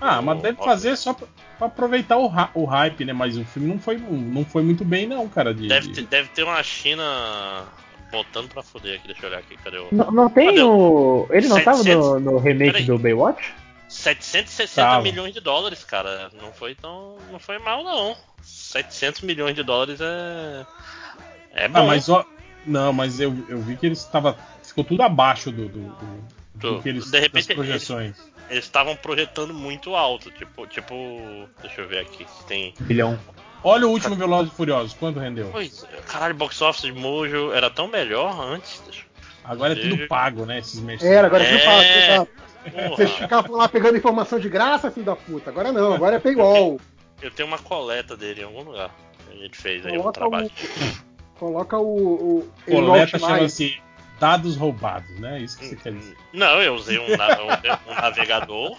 Ah, 0.00 0.16
do- 0.16 0.22
mas 0.22 0.40
deve 0.42 0.58
fazer 0.58 0.96
só 0.96 1.12
pra, 1.12 1.26
pra 1.58 1.66
aproveitar 1.66 2.16
o, 2.18 2.30
o 2.54 2.64
hype, 2.64 3.04
né? 3.04 3.12
Mas 3.12 3.36
o 3.36 3.44
filme 3.44 3.68
não 3.68 3.78
foi, 3.78 3.96
não 3.98 4.44
foi 4.44 4.62
muito 4.62 4.84
bem, 4.84 5.06
não, 5.06 5.28
cara. 5.28 5.52
De, 5.52 5.68
Deve 5.68 5.88
de- 5.88 5.94
ter, 5.94 6.02
deve 6.06 6.28
ter 6.30 6.44
uma 6.44 6.62
China 6.62 7.64
botando 8.10 8.48
pra 8.48 8.62
fuder 8.62 8.96
aqui, 8.96 9.06
deixa 9.08 9.24
eu 9.24 9.30
olhar 9.30 9.38
aqui, 9.40 9.56
cadê 9.58 9.78
o. 9.78 9.88
Não, 9.92 10.10
não 10.10 10.28
tem 10.30 10.46
Cadê 10.48 10.62
o. 10.62 11.26
Ele 11.30 11.48
não 11.48 11.62
tava 11.62 11.78
700? 11.78 12.06
no, 12.06 12.20
no 12.20 12.38
remake 12.38 12.72
Peraí. 12.72 12.86
do 12.86 12.98
Baywatch? 12.98 13.52
760 13.88 14.74
Tava. 14.74 15.02
milhões 15.02 15.32
de 15.34 15.40
dólares, 15.40 15.82
cara. 15.84 16.30
Não 16.40 16.52
foi 16.52 16.74
tão. 16.74 17.16
Não 17.32 17.38
foi 17.38 17.58
mal, 17.58 17.82
não. 17.82 18.16
700 18.42 19.22
milhões 19.22 19.54
de 19.54 19.62
dólares 19.62 20.00
é. 20.00 20.66
É 21.54 21.68
bom. 21.68 21.80
Ah, 21.80 21.84
mas 21.84 22.08
ó. 22.08 22.24
Não, 22.66 22.92
mas 22.92 23.18
eu, 23.18 23.34
eu 23.48 23.60
vi 23.60 23.76
que 23.76 23.86
eles 23.86 23.98
estava 24.00 24.36
Ficou 24.62 24.84
tudo 24.84 25.02
abaixo 25.02 25.50
do, 25.50 25.66
do, 25.68 25.78
do- 25.80 25.88
do 26.54 26.74
Do- 26.76 26.82
que 26.82 26.88
eles, 26.90 27.10
de 27.10 27.18
repente, 27.18 27.48
das 27.48 27.56
projeções. 27.56 28.16
Eles 28.50 28.64
estavam 28.64 28.94
projetando 28.94 29.54
muito 29.54 29.94
alto, 29.96 30.30
tipo, 30.30 30.66
tipo. 30.66 30.94
Deixa 31.62 31.80
eu 31.80 31.88
ver 31.88 32.00
aqui 32.00 32.26
se 32.28 32.44
tem. 32.46 32.74
Bilhão. 32.80 33.18
Olha 33.64 33.86
o 33.86 33.90
último 33.90 34.14
Velozes 34.14 34.52
e 34.52 34.56
Furiosos, 34.56 34.94
quanto 34.94 35.18
rendeu? 35.18 35.48
Pois, 35.50 35.84
caralho, 36.06 36.34
box 36.34 36.60
office 36.62 36.82
de 36.82 36.92
Mojo 36.92 37.52
era 37.52 37.68
tão 37.68 37.88
melhor 37.88 38.38
antes. 38.40 38.80
Agora 39.44 39.72
é 39.72 39.76
tudo 39.76 40.06
pago, 40.08 40.44
né? 40.44 40.58
Esses 40.58 40.78
mercenários. 40.80 41.18
Era, 41.18 41.26
agora. 41.26 41.44
É. 41.44 42.18
Você 42.18 42.26
Porra, 42.70 42.88
Vocês 42.90 43.10
ficavam 43.12 43.56
lá 43.56 43.68
pegando 43.68 43.96
informação 43.96 44.38
de 44.38 44.48
graça, 44.48 44.90
filho 44.90 45.06
da 45.06 45.16
puta. 45.16 45.48
Agora 45.50 45.72
não, 45.72 45.94
agora 45.94 46.16
é 46.16 46.18
paywall. 46.18 46.78
eu 47.22 47.30
tenho 47.30 47.48
uma 47.48 47.58
coleta 47.58 48.16
dele 48.16 48.42
em 48.42 48.44
algum 48.44 48.62
lugar. 48.62 48.90
A 49.30 49.34
gente 49.34 49.56
fez 49.56 49.86
aí 49.86 49.96
um 49.96 50.12
trabalho. 50.12 50.46
o. 50.50 51.38
Coloca 51.38 51.78
o. 51.78 52.38
o 52.40 52.70
Coleta 52.70 53.18
chama-se 53.18 53.80
dados 54.20 54.56
roubados, 54.56 55.18
né? 55.20 55.40
Isso 55.40 55.56
que 55.58 55.66
você 55.68 55.76
quer 55.76 55.92
dizer. 55.92 56.16
Não, 56.32 56.60
eu 56.60 56.74
usei 56.74 56.98
um, 56.98 57.04
um- 57.04 57.92
um 57.92 57.94
navegador. 57.94 58.76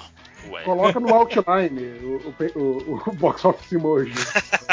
Ué. 0.49 0.63
Coloca 0.63 0.99
no 0.99 1.13
outline 1.13 1.81
o, 2.01 2.33
o, 2.55 2.59
o, 2.59 3.03
o 3.07 3.11
box 3.17 3.45
office 3.45 3.71
emoji. 3.73 4.13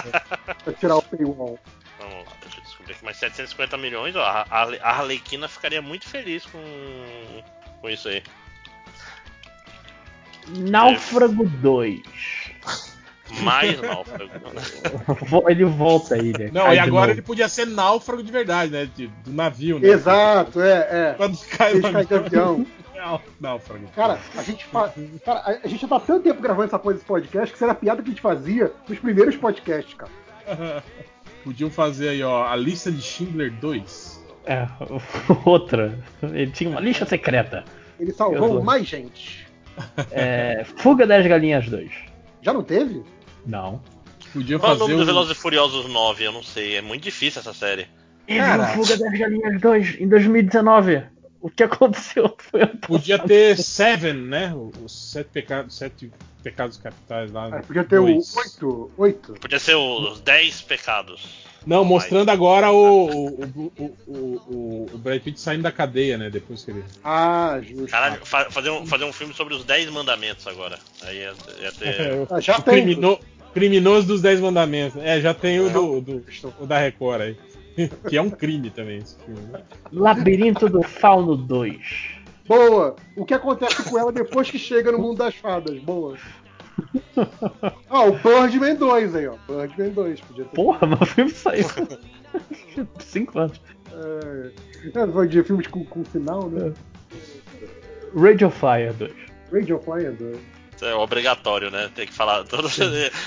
pra 0.64 0.72
tirar 0.78 0.96
o 0.96 1.02
paywall. 1.02 1.58
Vamos 1.98 2.26
lá, 2.26 2.32
deixa 2.42 2.58
eu 2.58 2.62
descobrir 2.64 2.92
aqui. 2.92 3.04
Mas 3.04 3.16
750 3.16 3.76
milhões, 3.76 4.14
ó. 4.16 4.22
A 4.22 4.46
a 4.50 4.90
Arlequina 4.90 5.48
ficaria 5.48 5.82
muito 5.82 6.08
feliz 6.08 6.46
com, 6.46 7.42
com 7.80 7.88
isso 7.88 8.08
aí. 8.08 8.22
Náufrago 10.48 11.44
2. 11.44 12.02
Mais 13.40 13.80
náufrago. 13.80 14.30
Ele 15.50 15.64
volta 15.64 16.14
aí, 16.14 16.32
né? 16.32 16.48
Não, 16.52 16.62
Cai 16.66 16.76
e 16.76 16.78
agora 16.78 17.10
ele 17.10 17.22
podia 17.22 17.48
ser 17.48 17.66
náufrago 17.66 18.22
de 18.22 18.30
verdade, 18.30 18.70
né? 18.70 18.88
de- 18.94 19.08
do 19.08 19.32
navio, 19.32 19.80
né? 19.80 19.88
Exato, 19.88 20.60
é, 20.60 20.88
é. 21.10 21.14
Quando 21.16 21.36
cai 21.48 21.72
Eles 21.72 21.82
no 21.82 21.92
caem 21.92 22.06
de 22.06 22.14
avião. 22.14 22.66
Não, 22.96 23.20
náufrago. 23.40 23.86
Cara, 23.94 24.18
a 24.36 24.42
gente, 24.42 24.64
fa... 24.64 24.92
cara, 25.24 25.60
a- 25.62 25.68
gente 25.68 25.82
já 25.82 25.88
tá 25.88 26.00
tanto 26.00 26.22
tempo 26.24 26.40
gravando 26.40 26.68
essa 26.68 26.78
coisa 26.78 26.98
desse 26.98 27.06
podcast 27.06 27.50
que 27.50 27.56
isso 27.56 27.64
era 27.64 27.72
a 27.72 27.76
piada 27.76 28.02
que 28.02 28.08
a 28.08 28.10
gente 28.12 28.20
fazia 28.22 28.72
nos 28.88 28.98
primeiros 28.98 29.36
podcasts, 29.36 29.94
cara. 29.94 30.10
Podiam 31.44 31.70
fazer 31.70 32.08
aí, 32.08 32.22
ó, 32.22 32.44
a 32.46 32.56
lista 32.56 32.90
de 32.90 33.00
Schindler 33.00 33.52
2. 33.52 34.24
É, 34.46 34.66
outra. 35.44 35.98
Ele 36.22 36.50
tinha 36.50 36.70
uma 36.70 36.80
lista 36.80 37.04
secreta. 37.06 37.64
Ele 38.00 38.12
salvou 38.12 38.58
tô- 38.58 38.62
mais 38.64 38.86
gente. 38.86 39.46
É, 40.10 40.64
Fuga 40.78 41.06
das 41.06 41.26
Galinhas 41.26 41.68
2. 41.68 41.90
Já 42.42 42.52
não 42.52 42.62
teve? 42.62 43.02
Não. 43.44 43.80
Podia 44.32 44.58
Qual 44.58 44.72
é 44.72 44.74
o 44.74 44.78
fazer 44.78 44.92
nome 44.92 45.04
do 45.04 45.10
um- 45.10 45.14
Velozes 45.14 45.36
e 45.36 45.40
Furiosos 45.40 45.86
9? 45.92 46.24
Eu 46.24 46.32
não 46.32 46.42
sei. 46.42 46.76
É 46.76 46.82
muito 46.82 47.02
difícil 47.02 47.40
essa 47.40 47.52
série. 47.52 47.86
Cara. 48.26 48.66
Fuga 48.68 48.96
das 48.98 49.18
Galinhas 49.18 49.60
2 49.60 50.00
em 50.00 50.08
2019. 50.08 51.02
O 51.46 51.50
que 51.50 51.62
aconteceu 51.62 52.34
foi 52.38 52.64
um 52.64 52.76
Podia 52.78 53.18
ter 53.20 53.56
Seven, 53.56 54.14
né? 54.14 54.52
Os 54.84 55.12
sete 55.12 55.28
pecados, 55.28 55.76
sete 55.76 56.10
pecados 56.42 56.76
capitais 56.76 57.30
lá. 57.30 57.48
Ah, 57.52 57.62
podia 57.62 57.84
ter 57.84 58.00
Dois. 58.00 58.34
o 58.34 58.38
8. 58.40 58.90
8. 58.96 59.32
Podia 59.34 59.58
ser 59.60 59.76
os 59.76 60.20
10 60.20 60.62
pecados. 60.62 61.46
Não, 61.64 61.84
mostrando 61.84 62.30
agora 62.30 62.72
o, 62.72 63.06
o, 63.06 63.44
o, 63.44 63.72
o, 64.06 64.14
o, 64.16 64.90
o 64.92 64.98
Brad 64.98 65.20
Pitt 65.22 65.40
saindo 65.40 65.62
da 65.62 65.70
cadeia, 65.70 66.18
né? 66.18 66.30
Depois 66.30 66.64
que 66.64 66.72
ele. 66.72 66.82
Ah, 67.04 67.60
justo. 67.62 67.86
Caralho, 67.92 68.26
fa- 68.26 68.50
fazer, 68.50 68.70
um, 68.70 68.84
fazer 68.84 69.04
um 69.04 69.12
filme 69.12 69.32
sobre 69.32 69.54
os 69.54 69.64
10 69.64 69.90
mandamentos 69.90 70.46
agora. 70.48 70.78
Aí 71.02 71.16
ia, 71.18 71.32
ia 71.60 71.72
ter. 71.72 72.26
Ah, 72.28 72.40
já 72.40 72.58
o 72.58 72.62
tem. 72.62 72.74
crimino- 72.74 73.20
criminoso 73.54 74.06
dos 74.08 74.20
Dez 74.20 74.40
Mandamentos. 74.40 75.00
É, 75.00 75.20
já 75.20 75.32
tem 75.32 75.60
o, 75.60 75.70
do, 75.70 76.00
do- 76.00 76.24
o 76.60 76.66
da 76.66 76.78
Record 76.78 77.20
aí. 77.22 77.36
que 78.08 78.16
é 78.16 78.22
um 78.22 78.30
crime 78.30 78.70
também 78.70 78.98
esse 78.98 79.16
filme. 79.24 79.40
né? 79.52 79.62
Labirinto 79.92 80.68
do 80.68 80.82
Fauno 80.82 81.36
2. 81.36 82.16
Boa. 82.46 82.96
O 83.16 83.24
que 83.24 83.34
acontece 83.34 83.82
com 83.82 83.98
ela 83.98 84.12
depois 84.12 84.50
que 84.50 84.58
chega 84.58 84.92
no 84.92 84.98
mundo 84.98 85.18
das 85.18 85.34
fadas? 85.34 85.78
Boa. 85.80 86.16
Ah, 87.88 88.04
o 88.04 88.12
Birdman 88.12 88.76
2 88.76 89.14
aí, 89.14 89.26
ó. 89.26 89.34
Birdman 89.48 89.90
2. 89.90 90.20
Podia 90.20 90.44
ter. 90.44 90.54
Porra, 90.54 90.86
mas 90.86 91.00
o 91.00 91.06
filme 91.06 91.30
saiu. 91.30 91.66
5 93.00 93.38
anos. 93.38 93.60
É, 93.92 95.00
é, 95.00 95.06
foi 95.06 95.26
de 95.28 95.42
filmes 95.42 95.66
com, 95.66 95.84
com 95.84 96.04
final, 96.04 96.48
né? 96.50 96.72
Radio 98.14 98.50
Fire 98.50 98.92
2. 98.98 99.12
Radio 99.52 99.78
Fire 99.80 100.10
2. 100.12 100.38
É 100.82 100.94
obrigatório, 100.94 101.70
né? 101.70 101.90
Tem 101.94 102.06
que 102.06 102.12
falar. 102.12 102.44
Todo, 102.44 102.68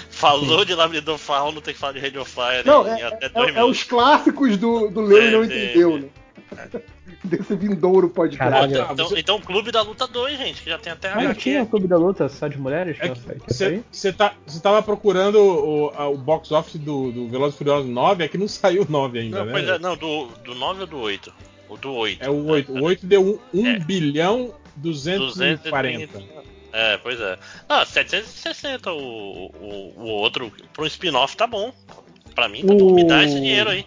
falou 0.10 0.64
de 0.66 0.76
Labirinto 0.76 1.12
do 1.12 1.18
Fauno, 1.18 1.62
tem 1.62 1.74
que 1.74 1.80
falar 1.80 1.94
de 1.94 2.00
Radio 2.00 2.24
Fire 2.26 2.64
Não, 2.66 2.88
em 2.88 3.02
é, 3.02 3.06
até 3.06 3.26
é- 3.26 3.30
2 3.30 3.56
é 3.56 3.64
os 3.64 3.84
clássicos 3.84 4.58
do, 4.58 4.90
do 4.90 5.02
Leo 5.02 5.22
e 5.22 5.32
não 5.32 5.44
É, 5.44 5.58
é, 5.58 5.66
entendeu, 5.66 5.98
é. 5.98 6.00
né? 6.00 6.10
Desse 7.22 7.54
vindouro 7.56 8.10
podcast. 8.10 8.50
Caralho. 8.52 8.72
Então, 8.72 8.92
então, 8.94 9.18
então, 9.18 9.42
Clube 9.42 9.72
da 9.72 9.82
Luta 9.82 10.08
2, 10.08 10.38
gente, 10.38 10.62
que 10.64 10.70
já 10.70 10.78
tem 10.78 10.94
até 10.94 11.14
Mas 11.14 11.24
não 11.26 11.34
tinha 11.34 11.64
o. 11.64 11.68
Clube 11.68 11.86
da 11.86 11.98
Luta 11.98 12.30
só 12.30 12.48
de 12.48 12.58
mulheres? 12.58 12.98
É 13.02 13.66
aí? 13.66 13.84
Você 13.92 14.14
tá, 14.14 14.34
você 14.48 14.60
tava 14.62 14.82
procurando 14.82 15.38
o, 15.38 15.90
a- 15.98 16.08
o 16.08 16.18
box 16.18 16.52
office 16.54 16.78
do, 16.80 17.12
do 17.12 17.28
Velozes 17.28 17.56
e 17.56 17.58
Furiosos 17.58 17.90
9, 17.90 18.24
é 18.24 18.28
que 18.30 18.38
não 18.38 18.48
saiu 18.48 18.84
o 18.84 18.88
9 18.90 19.20
ainda, 19.20 19.40
Não, 19.40 19.46
né? 19.48 19.52
pois 19.52 19.68
é, 19.68 19.78
não, 19.80 19.98
do, 19.98 20.28
do 20.46 20.56
9 20.56 20.82
ou 20.82 20.88
do 20.88 20.98
8? 21.00 21.34
O 21.68 21.78
do 21.78 21.92
8. 21.94 22.24
É 22.24 22.30
o 22.30 22.46
8. 22.46 22.72
O 22.72 22.84
8 22.84 23.06
deu 23.06 23.42
1 23.54 23.68
É. 23.68 23.80
bilhão 23.80 24.54
240. 24.78 26.08
230. 26.08 26.39
É, 26.72 26.98
pois 26.98 27.20
é. 27.20 27.38
Ah, 27.68 27.86
760 27.86 28.92
o, 28.92 28.98
o, 28.98 29.94
o 29.98 30.06
outro. 30.06 30.52
Pra 30.74 30.84
um 30.84 30.88
spin-off 30.88 31.36
tá 31.36 31.48
bom. 31.48 31.72
Pra 32.36 32.48
mim, 32.48 32.62
tá 32.66 32.74
bom. 32.74 32.94
Me 32.94 33.04
dá 33.06 33.24
esse 33.24 33.36
dinheiro 33.36 33.70
aí. 33.70 33.86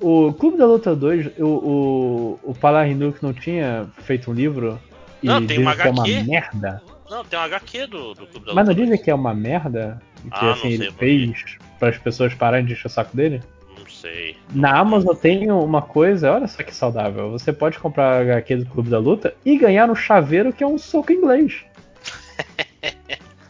O 0.00 0.32
Clube 0.32 0.56
da 0.58 0.66
Luta 0.66 0.96
2, 0.96 1.38
o, 1.38 1.44
o, 1.44 2.40
o 2.42 2.54
Palar 2.54 2.88
Hindu 2.88 3.14
não 3.22 3.32
tinha 3.32 3.86
feito 4.02 4.30
um 4.30 4.34
livro 4.34 4.80
e 5.22 5.28
Não, 5.28 5.46
tem 5.46 5.58
uma 5.60 5.76
que 5.76 5.82
é 5.82 5.90
uma 5.90 6.02
merda. 6.02 6.82
Não, 7.08 7.24
tem 7.24 7.38
um 7.38 7.42
HQ 7.42 7.86
do, 7.86 8.14
do 8.14 8.26
Clube 8.26 8.46
da 8.46 8.54
Mas 8.54 8.66
não 8.66 8.72
Luta. 8.74 8.84
dizem 8.84 8.98
que 9.00 9.10
é 9.10 9.14
uma 9.14 9.32
merda? 9.32 10.02
Que 10.22 10.28
Ah, 10.32 10.42
não 10.42 10.52
assim, 10.54 10.68
ele 10.72 10.86
não 10.86 10.92
fez 10.94 11.56
para 11.78 11.90
as 11.90 11.98
pessoas 11.98 12.34
pararem 12.34 12.64
de 12.66 12.72
encher 12.72 12.86
o 12.86 12.90
saco 12.90 13.16
dele? 13.16 13.42
Não 13.78 13.86
sei. 13.86 14.36
Na 14.52 14.76
Amazon 14.78 15.14
tem 15.14 15.50
uma 15.52 15.82
coisa, 15.82 16.32
olha 16.32 16.48
só 16.48 16.62
que 16.64 16.74
saudável. 16.74 17.30
Você 17.30 17.52
pode 17.52 17.78
comprar 17.78 18.16
a 18.16 18.20
HQ 18.22 18.56
do 18.56 18.66
Clube 18.66 18.90
da 18.90 18.98
Luta 18.98 19.34
e 19.44 19.56
ganhar 19.56 19.88
um 19.88 19.94
chaveiro 19.94 20.52
que 20.52 20.64
é 20.64 20.66
um 20.66 20.78
soco 20.78 21.12
inglês. 21.12 21.62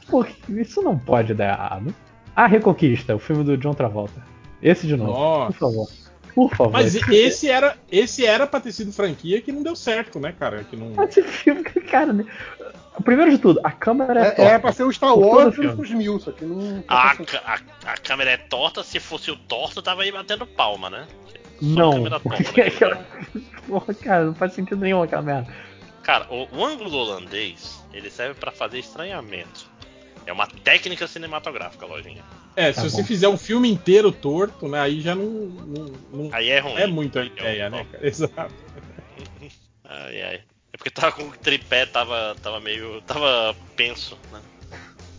Pô, 0.08 0.26
isso 0.48 0.82
não 0.82 0.98
pode 0.98 1.32
dar 1.34 1.52
errado. 1.52 1.94
A 2.36 2.46
Reconquista, 2.46 3.14
o 3.14 3.18
filme 3.18 3.44
do 3.44 3.56
John 3.56 3.74
Travolta. 3.74 4.22
Esse 4.62 4.86
de 4.86 4.96
novo, 4.96 5.12
Nossa. 5.12 5.52
por 5.52 5.58
favor. 5.58 5.88
Por 6.34 6.50
favor. 6.56 6.72
Mas 6.72 6.94
esse 6.94 7.50
era, 7.50 7.76
esse 7.90 8.24
era 8.24 8.46
pra 8.46 8.58
ter 8.60 8.72
sido 8.72 8.92
franquia 8.92 9.40
que 9.42 9.52
não 9.52 9.62
deu 9.62 9.76
certo, 9.76 10.18
né, 10.18 10.32
cara? 10.38 10.64
Que 10.64 10.76
não... 10.76 10.92
Esse 11.04 11.22
filme, 11.22 11.62
cara. 11.62 12.12
né? 12.12 12.24
Primeiro 13.04 13.30
de 13.30 13.38
tudo, 13.38 13.60
a 13.64 13.70
câmera 13.70 14.20
é, 14.20 14.22
É, 14.22 14.30
torta. 14.30 14.42
era 14.42 14.60
pra 14.60 14.72
ser 14.72 14.82
o 14.84 14.92
Star 14.92 15.18
Wars 15.18 15.56
dos 15.56 15.90
mil, 15.90 16.18
só 16.20 16.30
que 16.30 16.44
não. 16.44 16.84
A, 16.88 17.16
ca- 17.16 17.42
a, 17.44 17.90
a 17.92 17.94
câmera 17.96 18.30
é 18.32 18.36
torta, 18.36 18.82
se 18.82 19.00
fosse 19.00 19.30
o 19.30 19.36
torto, 19.36 19.80
tava 19.82 20.02
aí 20.02 20.12
batendo 20.12 20.46
palma, 20.46 20.88
né? 20.90 21.06
Só 21.60 21.66
a 21.66 21.74
Não, 21.74 21.90
câmera 21.92 22.20
torta, 22.20 22.42
porque 22.44 22.60
né? 22.62 22.66
aquela. 22.68 23.06
Porra, 23.66 23.94
cara, 23.94 24.24
não 24.26 24.34
faz 24.34 24.52
sentido 24.52 24.80
nenhum 24.80 25.02
aquela 25.02 25.22
merda. 25.22 25.52
Cara, 26.02 26.26
o, 26.30 26.48
o 26.56 26.64
ângulo 26.64 26.96
holandês, 26.96 27.82
ele 27.92 28.10
serve 28.10 28.34
pra 28.38 28.50
fazer 28.50 28.78
estranhamento. 28.78 29.66
É 30.26 30.32
uma 30.32 30.46
técnica 30.46 31.06
cinematográfica, 31.06 31.86
lojinha. 31.86 32.22
É, 32.54 32.72
se 32.72 32.82
Tá 32.82 32.88
você 32.88 33.02
bom. 33.02 33.06
fizer 33.08 33.28
um 33.28 33.36
filme 33.38 33.68
inteiro 33.70 34.12
torto, 34.12 34.68
né, 34.68 34.80
aí 34.80 35.00
já 35.00 35.14
não, 35.14 35.24
não, 35.24 35.84
não 36.12 36.30
Aí 36.34 36.50
é 36.50 36.58
ruim. 36.60 36.74
é 36.76 36.86
muito 36.86 37.18
a 37.18 37.22
É 37.22 37.26
ideia, 37.26 37.68
um 37.68 37.70
né, 37.70 37.86
cara? 37.90 38.06
Exato. 38.06 38.54
Ai, 39.84 40.22
ai. 40.22 40.34
É 40.72 40.76
porque 40.76 40.90
tava 40.90 41.12
com 41.12 41.24
o 41.24 41.32
tripé, 41.32 41.84
tava, 41.84 42.34
tava 42.42 42.60
meio. 42.60 43.00
tava 43.02 43.54
penso, 43.76 44.16
né? 44.30 44.40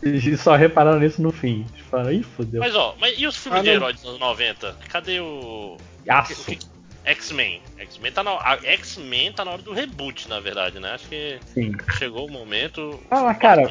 E 0.01 0.35
só 0.35 0.55
repararam 0.55 0.99
nisso 0.99 1.21
no 1.21 1.31
fim. 1.31 1.65
Falaram, 1.89 2.11
ih, 2.11 2.23
fodeu. 2.23 2.59
Mas 2.59 2.73
ó, 2.75 2.95
mas 2.99 3.17
e 3.19 3.27
os 3.27 3.37
filmes 3.37 3.59
Ah, 3.59 3.63
de 3.63 3.69
heróis 3.69 3.95
dos 3.97 4.05
anos 4.05 4.19
90? 4.19 4.73
Cadê 4.89 5.19
o. 5.19 5.77
Aço. 6.09 6.41
o 6.41 6.45
que- 6.45 6.59
X-Men. 7.05 7.61
X-Men 7.77 8.11
tá 8.11 8.23
na 8.23 8.31
a 8.31 8.57
X-Men 8.63 9.33
tá 9.33 9.43
na 9.45 9.51
hora 9.51 9.61
do 9.61 9.73
reboot, 9.73 10.27
na 10.29 10.39
verdade, 10.39 10.79
né? 10.79 10.91
Acho 10.93 11.07
que 11.07 11.37
Sim. 11.45 11.71
chegou 11.97 12.27
o 12.27 12.31
momento. 12.31 12.99
Ah, 13.11 13.33
cara, 13.33 13.67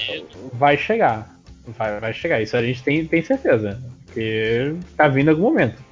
vai 0.52 0.76
chegar. 0.76 1.34
Vai, 1.66 1.98
vai 2.00 2.12
chegar. 2.12 2.42
Isso 2.42 2.56
a 2.56 2.62
gente 2.62 2.82
tem, 2.82 3.06
tem 3.06 3.22
certeza. 3.22 3.80
Porque 4.06 4.74
tá 4.96 5.08
vindo 5.08 5.28
em 5.28 5.30
algum 5.30 5.44
momento. 5.44 5.82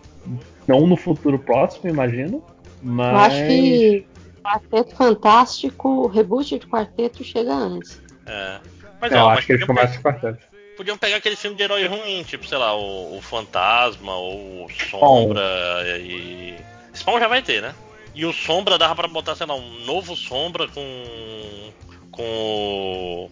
Não 0.66 0.86
no 0.86 0.96
futuro 0.96 1.38
próximo, 1.38 1.88
imagino. 1.88 2.44
Mas. 2.82 3.12
Eu 3.12 3.18
acho 3.18 3.46
que 3.46 4.06
Quarteto 4.42 4.96
Fantástico, 4.96 5.88
o 5.88 6.06
reboot 6.06 6.58
de 6.58 6.66
Quarteto 6.66 7.22
chega 7.24 7.52
antes. 7.52 8.00
É. 8.26 8.58
Mas, 9.00 9.12
Eu 9.12 9.18
ó, 9.18 9.28
acho 9.28 9.36
mas 9.36 9.44
que 9.46 9.52
eles 9.52 9.64
começam 9.64 9.96
com 9.96 10.02
quarteto. 10.02 10.38
podiam 10.76 10.98
pegar 10.98 11.16
aquele 11.16 11.36
filme 11.36 11.56
de 11.56 11.62
herói 11.62 11.86
ruim, 11.86 12.22
tipo, 12.22 12.46
sei 12.46 12.58
lá, 12.58 12.74
o, 12.76 13.16
o 13.16 13.22
Fantasma 13.22 14.14
ou 14.14 14.66
o 14.66 14.70
Sombra 14.70 15.42
e. 15.98 16.56
Spawn 17.00 17.18
já 17.18 17.28
vai 17.28 17.42
ter, 17.42 17.60
né? 17.62 17.74
E 18.14 18.24
o 18.24 18.32
Sombra 18.32 18.76
dava 18.78 18.94
pra 18.94 19.08
botar, 19.08 19.34
sei 19.34 19.46
lá, 19.46 19.54
um 19.54 19.84
novo 19.84 20.16
Sombra 20.16 20.68
com. 20.68 21.72
com 22.10 22.22
o. 22.22 23.30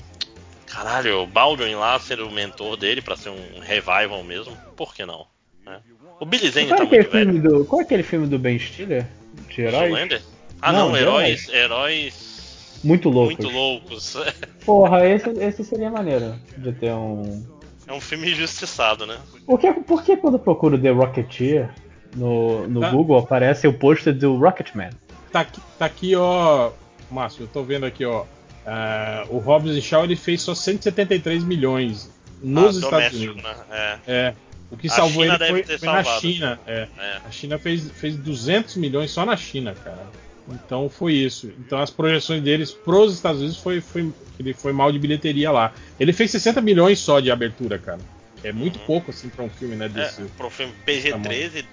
Caralho, 0.66 1.22
o 1.22 1.26
Baldwin 1.26 1.74
lá 1.74 1.98
ser 1.98 2.20
o 2.20 2.30
mentor 2.30 2.76
dele 2.76 3.00
pra 3.00 3.16
ser 3.16 3.30
um 3.30 3.60
revival 3.60 4.22
mesmo. 4.22 4.56
Por 4.76 4.94
que 4.94 5.04
não? 5.04 5.26
né? 5.64 5.80
O 6.20 6.26
Billy 6.26 6.50
Zane 6.50 6.68
Qual 6.68 6.74
é, 6.74 6.78
tá 6.78 6.84
aquele 6.84 7.02
muito 7.02 7.12
velho. 7.12 7.32
filme 7.32 7.48
do, 7.48 7.64
qual 7.64 7.80
é 7.80 7.84
aquele 7.84 8.02
filme 8.02 8.26
do 8.26 8.38
Ben 8.38 8.58
Stiller? 8.58 9.06
De 9.48 9.62
heróis? 9.62 9.90
Zoolander? 9.90 10.22
Ah 10.60 10.72
Não, 10.72 10.88
não, 10.88 10.96
heróis. 10.96 11.48
Heróis. 11.48 12.80
Muito 12.82 13.08
loucos. 13.08 13.36
Muito 13.38 13.54
loucos. 13.54 14.16
Porra, 14.64 15.06
esse, 15.06 15.30
esse 15.30 15.64
seria 15.64 15.90
maneiro 15.90 16.34
de 16.56 16.72
ter 16.72 16.92
um. 16.92 17.44
É 17.86 17.92
um 17.92 18.00
filme 18.00 18.30
injustiçado, 18.30 19.06
né? 19.06 19.18
Por 19.46 19.58
que, 19.58 19.72
por 19.72 20.02
que 20.02 20.16
quando 20.16 20.34
eu 20.34 20.40
procuro 20.40 20.78
The 20.80 20.90
Rocketeer 20.90 21.70
no, 22.16 22.66
no 22.68 22.84
Ah. 22.84 22.90
Google 22.90 23.18
aparece 23.18 23.66
o 23.68 23.72
pôster 23.72 24.14
do 24.14 24.36
Rocketman? 24.36 24.90
Tá 25.32 25.40
aqui, 25.40 25.60
tá 25.78 25.84
aqui, 25.86 26.14
ó. 26.16 26.70
Márcio, 27.10 27.44
eu 27.44 27.46
tô 27.48 27.62
vendo 27.62 27.86
aqui, 27.86 28.04
ó. 28.04 28.24
ah, 28.66 29.24
o 29.30 29.38
Hobbs 29.38 29.76
e 29.76 29.80
Shaw 29.80 30.04
ele 30.04 30.16
fez 30.16 30.42
só 30.42 30.54
173 30.54 31.42
milhões 31.44 32.10
nos 32.42 32.76
Ah, 32.76 32.80
Estados 32.86 33.18
Unidos. 33.18 33.42
né? 33.42 33.54
É. 33.70 33.98
É. 34.06 34.34
O 34.70 34.76
que 34.76 34.86
A 34.88 34.90
salvou 34.90 35.24
China 35.24 35.38
ele 35.40 35.64
foi, 35.64 35.78
foi 35.78 35.88
na. 35.88 36.04
China. 36.04 36.60
É. 36.66 36.88
É. 36.98 37.16
A 37.26 37.30
China 37.30 37.58
fez, 37.58 37.90
fez 37.90 38.16
200 38.16 38.76
milhões 38.76 39.10
só 39.10 39.24
na 39.24 39.36
China, 39.36 39.74
cara. 39.82 40.06
Então 40.50 40.88
foi 40.90 41.14
isso. 41.14 41.50
Então 41.58 41.78
as 41.78 41.90
projeções 41.90 42.42
deles 42.42 42.70
pros 42.72 43.14
Estados 43.14 43.40
Unidos 43.40 43.58
foi, 43.58 43.80
foi 43.80 44.10
ele 44.38 44.52
foi 44.54 44.72
mal 44.72 44.90
de 44.92 44.98
bilheteria 44.98 45.50
lá. 45.50 45.72
Ele 45.98 46.12
fez 46.12 46.30
60 46.30 46.60
milhões 46.60 46.98
só 46.98 47.20
de 47.20 47.30
abertura, 47.30 47.78
cara. 47.78 47.98
É 48.44 48.52
muito 48.52 48.78
pouco 48.80 49.10
assim 49.10 49.28
pra 49.28 49.44
um 49.44 49.48
filme, 49.50 49.74
né? 49.74 49.86
É, 49.86 49.88
Desse. 49.88 50.22
para 50.36 50.46
um 50.46 50.50
filme 50.50 50.72
PG-13 50.86 51.64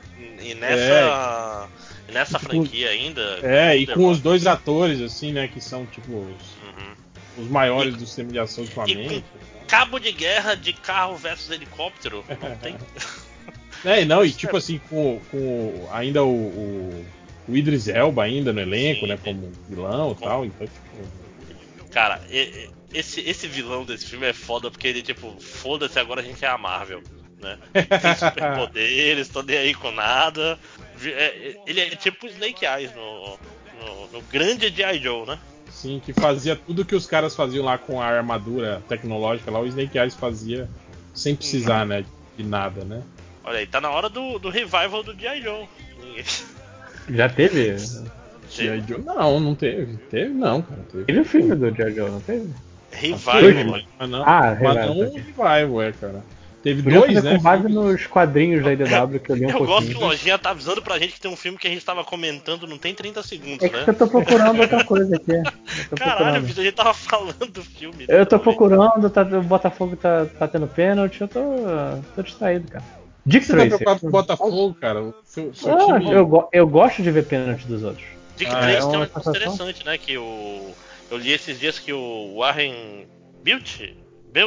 e 0.42 0.54
nessa, 0.56 1.70
e 2.08 2.12
nessa 2.12 2.40
franquia 2.40 2.90
ainda. 2.90 3.40
É, 3.44 3.78
e 3.78 3.86
The 3.86 3.94
com 3.94 4.08
os 4.10 4.20
dois 4.20 4.48
atores, 4.48 5.02
assim, 5.02 5.32
né? 5.32 5.48
Que 5.48 5.62
são 5.62 5.86
tipo 5.86 6.12
os, 6.12 6.28
Uhum. 6.64 7.44
os 7.44 7.48
maiores 7.50 7.96
do 7.96 8.06
cinema 8.06 8.32
de 8.34 8.40
ação 8.40 8.64
E 8.64 8.68
ultimamente. 8.68 9.24
cabo 9.68 10.00
de 10.00 10.12
guerra 10.12 10.56
de 10.56 10.74
carro 10.74 11.16
versus 11.18 11.50
helicóptero. 11.52 12.24
Não 12.42 12.56
tem. 12.58 12.76
É, 13.84 14.02
e 14.02 14.06
não, 14.06 14.26
e 14.26 14.32
tipo 14.34 14.58
assim, 14.58 14.80
com, 14.90 15.22
com 15.30 15.88
ainda 15.92 16.24
o, 16.24 16.30
o, 16.34 17.06
o 17.48 17.56
Idris 17.56 17.88
Elba 17.88 18.24
ainda 18.24 18.52
no 18.52 18.60
elenco, 18.62 19.02
Sim, 19.02 19.08
né? 19.08 19.20
Como 19.24 19.52
vilão 19.70 20.16
e 20.20 20.24
tal. 20.24 20.46
Então, 20.46 20.66
tipo. 20.68 21.04
Cara, 21.92 22.22
e- 22.30 22.40
e- 22.42 22.70
esse, 22.98 23.22
esse 23.22 23.48
vilão 23.48 23.84
desse 23.86 24.06
filme 24.06 24.26
é 24.28 24.34
foda 24.34 24.72
porque 24.72 24.88
ele, 24.88 25.02
tipo, 25.02 25.36
foda-se, 25.40 26.00
agora 26.00 26.22
a 26.22 26.24
gente 26.24 26.44
é 26.44 26.48
a 26.48 26.58
Marvel. 26.58 27.02
Né? 27.42 27.58
Tem 27.74 28.16
superpoderes, 28.18 29.28
tô 29.30 29.42
nem 29.42 29.58
aí 29.58 29.74
com 29.74 29.92
nada. 29.92 30.58
É- 31.04 31.58
Ele 31.68 31.82
é 31.82 31.90
tipo 31.90 32.26
o 32.26 32.30
Snake 32.30 32.66
Eyes 32.66 32.94
no, 32.96 33.38
no, 33.80 34.08
no 34.14 34.22
grande 34.24 34.70
G.I. 34.70 35.00
Joe, 35.00 35.28
né? 35.28 35.38
Sim, 35.70 36.02
que 36.04 36.14
fazia 36.14 36.56
tudo 36.56 36.86
que 36.86 36.96
os 36.96 37.06
caras 37.06 37.36
faziam 37.36 37.66
lá 37.66 37.78
com 37.78 38.02
a 38.02 38.06
armadura 38.06 38.82
tecnológica 38.88 39.52
lá, 39.52 39.60
o 39.60 39.68
Snake 39.68 39.98
Eyes 39.98 40.16
fazia 40.16 40.70
sem 41.14 41.36
precisar, 41.36 41.86
né? 41.86 42.06
De 42.38 42.44
nada, 42.44 42.84
né? 42.86 43.04
Olha 43.44 43.60
aí, 43.60 43.68
tá 43.68 43.80
na 43.82 43.90
hora 43.90 44.10
do, 44.10 44.40
do 44.40 44.50
revival 44.50 45.04
do 45.04 45.14
G.I. 45.14 45.42
Joe. 45.42 45.68
Já 47.10 47.30
teve? 47.30 47.76
G.I. 48.50 48.84
Joe? 48.88 49.02
Não, 49.02 49.40
não 49.40 49.54
teve. 49.56 49.98
Teve 50.10 50.34
não, 50.34 50.62
cara. 50.62 50.82
Teve, 50.92 51.04
Teve 51.06 51.20
o 51.20 51.26
filme 51.26 51.56
do 51.56 51.70
G.I. 51.76 51.94
Joe, 51.94 52.10
não 52.10 52.22
teve? 52.22 52.50
Revival. 52.96 53.66
Mas, 53.72 53.86
mas 54.00 54.10
não, 54.10 54.24
Ah, 54.26 54.42
mas 54.42 54.60
revival, 54.60 54.88
não 54.88 54.96
um 54.96 55.14
revival, 55.16 55.82
é, 55.82 55.92
cara. 55.92 56.24
Teve 56.64 56.82
Podia 56.82 57.00
dois, 57.00 57.14
fazer 57.14 57.30
né? 57.30 57.38
com 57.38 57.44
base 57.44 57.70
nos 57.70 58.08
quadrinhos 58.08 58.64
da 58.64 58.74
IDW 58.74 59.20
que 59.20 59.32
eu 59.32 59.36
li 59.36 59.46
um 59.46 59.50
Eu 59.52 59.60
gosto 59.60 59.68
que 59.68 59.94
pouquinho. 59.94 59.98
o 60.00 60.10
Lojinha 60.10 60.40
tá 60.40 60.50
avisando 60.50 60.82
pra 60.82 60.98
gente 60.98 61.14
que 61.14 61.20
tem 61.22 61.30
um 61.30 61.36
filme 61.36 61.60
que 61.60 61.68
a 61.68 61.70
gente 61.70 61.86
tava 61.86 62.04
comentando, 62.04 62.66
não 62.66 62.80
tem 62.80 62.92
30 62.92 63.22
segundos, 63.22 63.62
É 63.64 63.70
que 63.70 63.76
né? 63.76 63.84
eu 63.88 63.94
tô 63.94 64.08
procurando 64.08 64.60
outra 64.60 64.84
coisa 64.84 65.16
aqui. 65.16 65.32
Caralho, 65.96 66.42
bicho, 66.42 66.60
a 66.60 66.64
gente 66.64 66.74
tava 66.74 66.94
falando 66.96 67.46
do 67.52 67.64
filme. 67.64 68.06
Eu 68.08 68.26
tô 68.26 68.40
também. 68.40 68.44
procurando, 68.56 69.10
tá, 69.12 69.22
o 69.22 69.44
Botafogo 69.44 69.96
tá, 69.96 70.26
tá 70.40 70.48
tendo 70.48 70.66
pênalti, 70.68 71.22
eu 71.22 71.28
tô, 71.28 71.42
tô 72.16 72.24
distraído, 72.24 72.68
cara. 72.68 72.84
Dick 73.28 73.46
Você 73.46 73.54
tá 73.54 73.66
preocupado 73.66 74.00
com 74.00 74.08
o 74.08 74.12
Botafogo, 74.12 74.74
cara? 74.82 75.04
O 75.04 75.14
seu, 75.24 75.54
seu 75.54 75.72
Ah, 75.74 76.00
time. 76.00 76.12
eu, 76.12 76.50
eu 76.52 76.68
gosto 76.68 77.04
de 77.04 77.12
ver 77.12 77.26
pênalti 77.26 77.68
dos 77.68 77.84
outros. 77.84 78.06
Dick 78.38 78.52
Ah, 78.52 78.60
Tracy 78.60 78.78
é 78.78 78.90
tem 78.90 79.00
uma 79.00 79.08
coisa 79.08 79.30
interessante, 79.30 79.86
né? 79.86 79.98
Que 79.98 80.18
o. 80.18 80.74
Eu 81.10 81.18
li 81.18 81.32
esses 81.32 81.60
dias 81.60 81.78
que 81.80 81.94
o 81.94 82.36
Warren 82.38 83.08
Built 83.44 83.80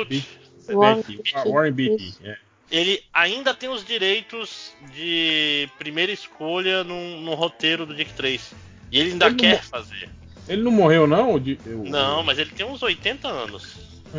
Beat. 0.09 0.25
Warren 0.69 1.03
Ah, 1.35 1.45
Warren 1.49 1.73
Beatty. 1.73 2.15
É. 2.25 2.37
ele 2.71 3.03
ainda 3.13 3.55
tem 3.55 3.69
os 3.69 3.85
direitos 3.85 4.73
de 4.95 5.69
primeira 5.79 6.13
escolha 6.13 6.85
no, 6.85 7.21
no 7.21 7.35
roteiro 7.35 7.87
do 7.87 7.95
Dick 7.95 8.13
Tracy. 8.13 8.55
E 8.91 8.99
ele 8.99 9.13
ainda 9.13 9.27
Ele 9.27 9.37
quer 9.37 9.63
fazer. 9.63 10.09
Ele 10.49 10.63
não 10.63 10.71
morreu, 10.71 11.07
não? 11.07 11.35
O- 11.35 11.89
Não, 11.89 12.23
mas 12.23 12.39
ele 12.39 12.51
tem 12.51 12.65
uns 12.67 12.83
80 12.83 13.29
anos. 13.29 13.77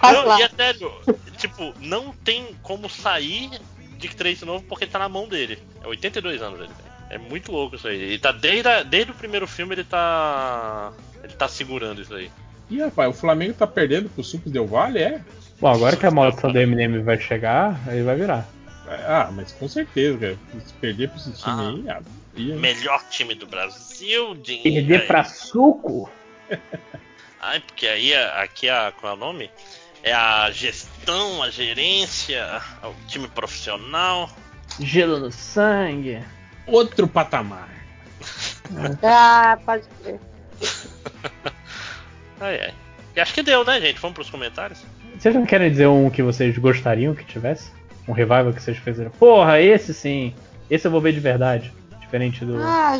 Tá 0.00 0.12
Não, 0.12 0.38
e 0.38 0.42
é 0.42 0.48
sério, 0.48 0.92
tipo, 1.36 1.74
não 1.80 2.12
tem 2.12 2.54
como 2.62 2.88
sair 2.88 3.50
Dick 3.98 4.14
Tracy 4.14 4.44
novo 4.44 4.64
porque 4.68 4.86
tá 4.86 4.98
na 5.00 5.08
mão 5.08 5.26
dele. 5.28 5.58
É 5.82 5.86
82 5.88 6.40
anos 6.40 6.60
ele 6.60 6.68
tem. 6.68 6.89
É 7.10 7.18
muito 7.18 7.50
louco 7.52 7.76
isso 7.76 7.88
aí. 7.88 8.00
Ele 8.00 8.18
tá 8.18 8.30
desde, 8.32 8.68
a- 8.68 8.82
desde 8.82 9.10
o 9.10 9.14
primeiro 9.14 9.46
filme 9.46 9.74
ele 9.74 9.84
tá. 9.84 10.92
Ele 11.22 11.32
tá 11.34 11.48
segurando 11.48 12.00
isso 12.00 12.14
aí. 12.14 12.30
Ih, 12.70 12.80
rapaz, 12.82 13.10
o 13.10 13.12
Flamengo 13.18 13.52
tá 13.54 13.66
perdendo 13.66 14.08
pro 14.08 14.22
Sucos 14.22 14.52
Del 14.52 14.66
Vale, 14.66 15.00
é? 15.00 15.20
Bom, 15.60 15.68
agora 15.68 15.96
que 15.96 16.06
a 16.06 16.10
maldição 16.10 16.52
do 16.52 16.58
Eminem 16.58 17.02
vai 17.02 17.18
chegar, 17.20 17.78
aí 17.86 18.00
vai 18.02 18.16
virar. 18.16 18.48
Ah, 18.88 19.28
mas 19.32 19.52
com 19.52 19.68
certeza, 19.68 20.16
cara. 20.18 20.38
Se 20.64 20.72
perder 20.74 21.08
pra 21.08 21.16
esse 21.18 21.32
time 21.32 21.42
Ah. 21.44 21.68
aí, 21.68 21.84
ah, 21.90 22.02
ia, 22.36 22.54
né? 22.54 22.60
Melhor 22.60 23.02
time 23.10 23.34
do 23.34 23.46
Brasil, 23.46 24.34
dinheiro. 24.36 24.86
Perder 24.86 25.06
pra 25.06 25.24
suco? 25.24 26.08
Ai, 27.40 27.60
porque 27.60 27.86
aí 27.86 28.14
a- 28.14 28.42
aqui 28.42 28.68
a. 28.68 28.92
Qual 29.00 29.12
é 29.12 29.16
o 29.16 29.18
nome? 29.18 29.50
É 30.02 30.12
a 30.12 30.50
gestão, 30.50 31.42
a 31.42 31.50
gerência, 31.50 32.62
o 32.82 32.94
time 33.06 33.28
profissional. 33.28 34.30
Gelo 34.78 35.18
no 35.18 35.30
sangue. 35.32 36.20
Outro 36.66 37.06
patamar. 37.08 37.68
Ah, 39.02 39.58
pode 39.64 39.84
crer. 40.02 40.20
Ai, 42.40 42.58
ai. 42.60 42.74
E 43.14 43.20
acho 43.20 43.34
que 43.34 43.42
deu, 43.42 43.64
né, 43.64 43.80
gente? 43.80 44.00
Vamos 44.00 44.14
pros 44.14 44.30
comentários? 44.30 44.80
Vocês 45.18 45.34
não 45.34 45.44
querem 45.44 45.70
dizer 45.70 45.86
um 45.88 46.08
que 46.08 46.22
vocês 46.22 46.56
gostariam 46.56 47.14
que 47.14 47.24
tivesse? 47.24 47.70
Um 48.08 48.12
revival 48.12 48.52
que 48.52 48.62
vocês 48.62 48.78
fizeram? 48.78 49.10
Porra, 49.10 49.60
esse 49.60 49.92
sim. 49.92 50.34
Esse 50.70 50.86
eu 50.86 50.90
vou 50.90 51.00
ver 51.00 51.12
de 51.12 51.20
verdade. 51.20 51.70
Diferente 52.00 52.44
do. 52.44 52.56
Ah, 52.62 52.96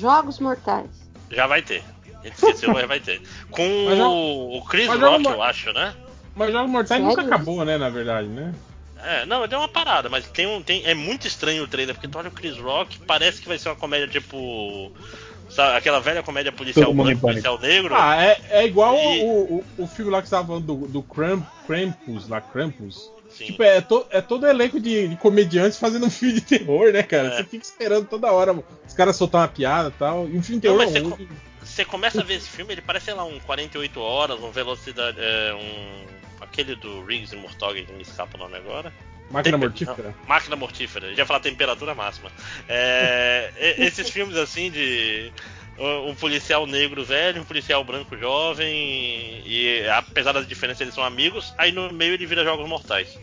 Jogos 0.00 0.40
Mortais. 0.40 0.90
Já 1.30 1.46
vai 1.46 1.62
ter. 1.62 1.84
A 2.20 2.26
gente 2.26 2.34
esqueceu, 2.34 2.72
mas 2.72 2.86
vai 2.88 2.98
ter. 2.98 3.22
Com 3.50 3.62
Mas 3.88 3.98
já- 3.98 4.08
o, 4.08 4.58
o 4.58 4.64
Chris 4.64 4.86
já 4.86 4.94
Rock, 4.94 5.24
eu 5.24 5.42
acho, 5.42 5.72
né? 5.72 5.94
Mas 6.34 6.50
Jogos 6.52 6.70
Mortais 6.70 6.88
Sério? 7.00 7.06
nunca 7.06 7.22
acabou, 7.22 7.64
né, 7.64 7.78
na 7.78 7.88
verdade, 7.88 8.26
né? 8.28 8.52
É, 9.02 9.26
não, 9.26 9.46
deu 9.46 9.58
uma 9.58 9.68
parada, 9.68 10.08
mas 10.08 10.26
tem 10.26 10.46
um. 10.46 10.62
Tem, 10.62 10.84
é 10.84 10.94
muito 10.94 11.26
estranho 11.26 11.64
o 11.64 11.68
trailer, 11.68 11.94
porque 11.94 12.08
tu 12.08 12.18
olha 12.18 12.28
o 12.28 12.32
Chris 12.32 12.56
Rock, 12.58 12.98
parece 13.06 13.40
que 13.40 13.48
vai 13.48 13.58
ser 13.58 13.68
uma 13.68 13.76
comédia 13.76 14.08
tipo. 14.08 14.92
Sabe, 15.48 15.76
aquela 15.76 16.00
velha 16.00 16.22
comédia 16.24 16.50
policial 16.50 16.92
branco, 16.92 17.20
policial 17.20 17.58
negro. 17.60 17.94
Ah, 17.94 18.20
é, 18.20 18.40
é 18.50 18.66
igual 18.66 18.96
E- 18.96 19.22
o, 19.22 19.64
o, 19.78 19.84
o 19.84 19.86
filme 19.86 20.10
lá 20.10 20.20
que 20.20 20.28
você 20.28 20.34
tava 20.34 20.48
falando 20.48 20.66
do, 20.66 20.88
do 20.88 21.02
Kramp, 21.02 21.44
Krampus, 21.66 22.28
lá, 22.28 22.40
Krampus. 22.40 23.12
Sim. 23.28 23.46
Tipo, 23.46 23.62
é, 23.62 23.80
to, 23.80 24.04
é 24.10 24.20
todo 24.20 24.46
elenco 24.46 24.80
de, 24.80 25.08
de 25.08 25.16
comediantes 25.16 25.78
fazendo 25.78 26.06
um 26.06 26.10
filme 26.10 26.34
de 26.34 26.40
terror, 26.40 26.90
né, 26.92 27.02
cara? 27.02 27.28
É. 27.28 27.36
Você 27.36 27.44
fica 27.44 27.64
esperando 27.64 28.06
toda 28.06 28.32
hora 28.32 28.52
os 28.86 28.94
caras 28.94 29.14
soltar 29.14 29.42
uma 29.42 29.48
piada 29.48 29.90
e 29.90 29.98
tal. 29.98 30.26
E 30.28 30.36
um 30.36 30.42
filme 30.42 30.60
de 30.60 30.68
Não, 30.68 30.78
terror 30.78 31.00
não. 31.00 31.10
você 31.10 31.28
Você 31.62 31.84
começa 31.84 32.20
a 32.22 32.24
ver 32.24 32.34
esse 32.34 32.48
filme, 32.48 32.72
ele 32.72 32.82
parece, 32.82 33.06
sei 33.06 33.14
lá, 33.14 33.24
um 33.24 33.38
48 33.40 34.00
horas, 34.00 34.40
um 34.40 34.50
velocidade. 34.50 35.18
É, 35.20 35.54
um. 35.54 36.25
Aquele 36.40 36.74
do 36.76 37.04
Riggs 37.04 37.34
e 37.34 37.38
Murtaugh, 37.38 37.74
que 37.74 37.92
me 37.92 38.02
escapa 38.02 38.36
o 38.36 38.40
nome 38.40 38.56
agora. 38.56 38.92
Máquina 39.30 39.56
Tempe- 39.58 39.66
mortífera. 39.66 40.14
não, 40.20 40.28
máquina 40.28 40.56
mortífera. 40.56 41.10
Já 41.10 41.18
ia 41.18 41.26
falar 41.26 41.40
temperatura 41.40 41.94
máxima. 41.94 42.30
É, 42.68 43.50
esses 43.78 44.08
filmes 44.10 44.36
assim 44.36 44.70
de 44.70 45.32
um 46.08 46.14
policial 46.14 46.66
negro 46.66 47.04
velho, 47.04 47.42
um 47.42 47.44
policial 47.44 47.84
branco 47.84 48.16
jovem 48.16 49.42
e 49.44 49.86
apesar 49.90 50.32
das 50.32 50.46
diferenças 50.46 50.80
eles 50.82 50.94
são 50.94 51.04
amigos. 51.04 51.52
Aí 51.58 51.72
no 51.72 51.92
meio 51.92 52.14
ele 52.14 52.24
vira 52.26 52.44
jogos 52.44 52.68
mortais. 52.68 53.18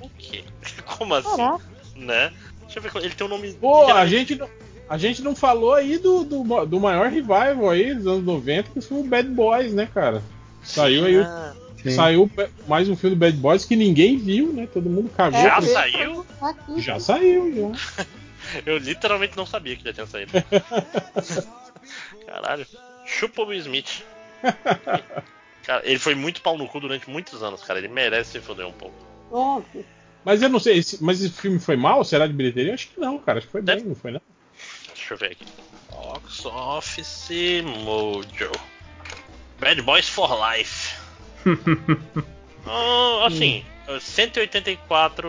O 0.00 0.08
quê? 0.10 0.44
Como 0.84 1.14
assim? 1.14 1.36
Caraca. 1.36 1.64
Né? 1.96 2.32
Deixa 2.62 2.78
eu 2.78 2.82
ver. 2.82 2.90
Ele 2.96 3.14
tem 3.14 3.26
um 3.26 3.30
nome. 3.30 3.52
Pô, 3.54 3.90
a 3.90 4.06
gente, 4.06 4.36
não- 4.36 4.48
a 4.88 4.98
gente 4.98 5.22
não 5.22 5.34
falou 5.34 5.74
aí 5.74 5.98
do, 5.98 6.24
do, 6.24 6.66
do 6.66 6.78
maior 6.80 7.08
revival 7.08 7.70
aí 7.70 7.94
dos 7.94 8.06
anos 8.06 8.24
90, 8.24 8.70
que 8.72 8.80
foi 8.80 8.98
o 8.98 9.04
Bad 9.04 9.28
Boys, 9.30 9.72
né, 9.72 9.88
cara? 9.92 10.22
Saiu 10.62 11.06
aí, 11.06 11.16
Ah, 11.20 11.54
Sim. 11.82 11.90
saiu 11.90 12.30
mais 12.66 12.88
um 12.88 12.96
filme 12.96 13.14
do 13.16 13.18
Bad 13.20 13.36
Boys 13.36 13.64
que 13.64 13.76
ninguém 13.76 14.16
viu, 14.18 14.52
né? 14.52 14.66
Todo 14.72 14.88
mundo 14.90 15.08
cagou. 15.10 15.40
Já 15.40 15.58
É, 15.58 15.60
saiu? 15.62 16.26
Já 16.78 16.98
saiu, 17.00 17.72
já. 17.74 18.04
Eu 18.64 18.78
literalmente 18.78 19.36
não 19.36 19.44
sabia 19.44 19.76
que 19.76 19.84
já 19.84 19.92
tinha 19.92 20.06
saído. 20.06 20.32
Caralho. 22.26 22.66
Chupa 23.06 23.42
o 23.42 23.46
Will 23.46 23.58
Smith. 23.60 24.02
Cara, 25.64 25.82
ele 25.84 25.98
foi 25.98 26.14
muito 26.14 26.40
pau 26.40 26.56
no 26.56 26.66
cu 26.66 26.80
durante 26.80 27.08
muitos 27.10 27.42
anos, 27.42 27.62
cara. 27.62 27.78
Ele 27.78 27.88
merece 27.88 28.32
se 28.32 28.40
foder 28.40 28.66
um 28.66 28.72
pouco. 28.72 28.94
Óbvio. 29.30 29.84
Mas 30.24 30.42
eu 30.42 30.48
não 30.48 30.58
sei, 30.58 30.78
esse- 30.78 31.02
mas 31.02 31.20
esse 31.22 31.32
filme 31.34 31.58
foi 31.58 31.76
mal? 31.76 32.02
Será 32.04 32.26
de 32.26 32.32
bilheteria? 32.32 32.74
Acho 32.74 32.88
que 32.88 33.00
não, 33.00 33.18
cara. 33.18 33.38
Acho 33.38 33.46
que 33.46 33.52
foi 33.52 33.62
bem, 33.62 33.82
não 33.82 33.94
foi 33.94 34.12
não? 34.12 34.20
Deixa 34.94 35.14
eu 35.14 35.18
ver 35.18 35.32
aqui. 35.32 35.44
Box 35.90 36.44
Office 36.46 37.28
Mojo. 37.84 38.50
Bad 39.60 39.82
Boys 39.82 40.08
for 40.08 40.30
Life. 40.52 40.96
Assim, 43.26 43.64
184 44.00 45.28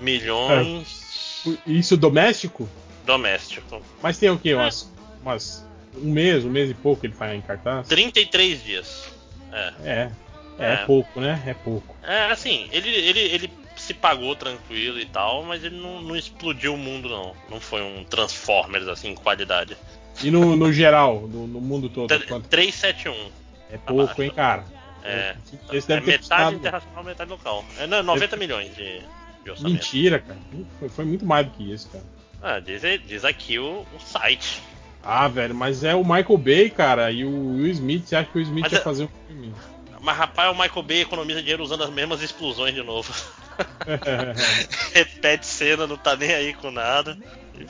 milhões 0.00 1.44
Isso 1.66 1.96
doméstico? 1.96 2.68
doméstico. 3.04 3.82
Mas 4.02 4.16
tem 4.18 4.30
o 4.30 4.38
quê? 4.38 4.54
Umas, 4.54 4.90
umas- 5.22 5.66
um 5.96 6.10
mês, 6.10 6.44
um 6.44 6.50
mês 6.50 6.70
e 6.70 6.74
pouco 6.74 7.04
ele 7.04 7.12
faz 7.14 7.34
em 7.36 7.40
cartaz? 7.42 7.86
33 7.88 8.62
dias. 8.64 9.08
É. 9.52 9.72
É. 9.84 10.10
É, 10.58 10.72
É. 10.74 10.76
pouco, 10.86 11.20
né? 11.20 11.42
É 11.46 11.52
pouco. 11.54 11.94
É, 12.02 12.26
assim, 12.30 12.68
ele, 12.72 12.88
ele, 12.88 13.20
ele 13.20 13.52
se 13.76 13.92
pagou 13.92 14.34
tranquilo 14.36 14.98
e 15.00 15.06
tal, 15.06 15.42
mas 15.42 15.64
ele 15.64 15.76
não, 15.76 16.00
não 16.00 16.14
explodiu 16.16 16.74
o 16.74 16.78
mundo, 16.78 17.08
não. 17.08 17.34
Não 17.50 17.60
foi 17.60 17.82
um 17.82 18.04
Transformers, 18.04 18.86
assim, 18.88 19.08
em 19.10 19.14
qualidade. 19.14 19.76
E 20.22 20.30
no, 20.30 20.54
no 20.56 20.72
geral, 20.72 21.22
no, 21.26 21.46
no 21.46 21.60
mundo 21.60 21.88
todo, 21.88 22.08
Tre- 22.08 22.26
quanto? 22.26 22.48
371. 22.48 23.30
É 23.72 23.78
pouco, 23.78 24.22
hein, 24.22 24.30
cara? 24.30 24.64
É. 25.02 25.34
Esse 25.72 25.90
É 25.92 25.96
deve 25.96 26.06
metade 26.06 26.18
custado. 26.18 26.56
internacional, 26.56 27.04
metade 27.04 27.30
local. 27.30 27.64
É, 27.78 27.86
não, 27.86 28.02
90 28.02 28.36
milhões 28.36 28.74
de, 28.74 29.00
de 29.42 29.50
orçamento. 29.50 29.72
Mentira, 29.72 30.20
cara. 30.20 30.38
Foi, 30.78 30.88
foi 30.88 31.04
muito 31.04 31.24
mais 31.24 31.46
do 31.46 31.52
que 31.52 31.72
isso, 31.72 31.88
cara. 31.88 32.04
Ah, 32.42 32.60
diz, 32.60 32.82
diz 33.06 33.24
aqui 33.24 33.58
o, 33.58 33.84
o 33.94 34.00
site. 34.00 34.62
Ah, 35.02 35.26
velho, 35.26 35.54
mas 35.54 35.82
é 35.82 35.94
o 35.94 36.04
Michael 36.04 36.38
Bay, 36.38 36.70
cara, 36.70 37.10
e 37.10 37.24
o 37.24 37.54
Will 37.56 37.72
Smith. 37.72 38.06
Você 38.06 38.14
acha 38.16 38.30
que 38.30 38.36
o 38.36 38.38
Will 38.38 38.46
Smith 38.46 38.62
Mas 38.62 38.72
ia 38.72 38.78
é- 38.78 38.82
fazer 38.82 39.04
um 39.04 39.08
filme? 39.26 39.52
Mas 40.00 40.16
rapaz, 40.16 40.50
o 40.50 40.60
Michael 40.60 40.82
Bay 40.82 41.00
economiza 41.02 41.40
dinheiro 41.40 41.62
usando 41.62 41.84
as 41.84 41.90
mesmas 41.90 42.22
explosões 42.22 42.74
de 42.74 42.82
novo. 42.82 43.12
Repete 44.92 45.46
cena, 45.46 45.86
não 45.86 45.96
tá 45.96 46.16
nem 46.16 46.32
aí 46.32 46.54
com 46.54 46.70
nada. 46.72 47.16
E. 47.54 47.66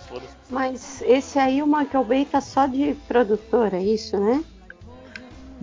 Mas 0.48 1.02
esse 1.02 1.38
aí, 1.38 1.62
o 1.62 1.66
Michael 1.66 2.04
Bay 2.04 2.24
tá 2.24 2.40
só 2.40 2.66
de 2.66 2.94
produtor, 3.06 3.74
é 3.74 3.82
isso, 3.82 4.18
né? 4.18 4.42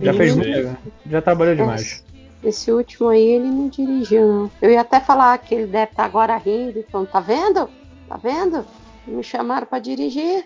Já 0.02 0.14
fez 0.14 0.36
muito. 0.36 0.78
Já 1.10 1.22
trabalhou 1.22 1.56
demais. 1.56 2.04
Esse 2.44 2.72
último 2.72 3.10
aí 3.10 3.22
ele 3.22 3.48
não 3.48 3.68
dirigiu, 3.68 4.26
não. 4.28 4.52
Eu 4.62 4.72
ia 4.72 4.82
até 4.82 5.00
falar 5.00 5.38
que 5.40 5.54
ele 5.56 5.68
deve 5.68 5.92
estar 5.92 6.06
agora 6.06 6.38
rindo 6.38 6.80
e 6.80 6.84
falando, 6.84 7.08
tá 7.10 7.20
vendo? 7.20 7.70
Tá 8.08 8.18
vendo? 8.18 8.66
Me 9.06 9.22
chamaram 9.24 9.68
pra 9.68 9.80
dirigir. 9.80 10.46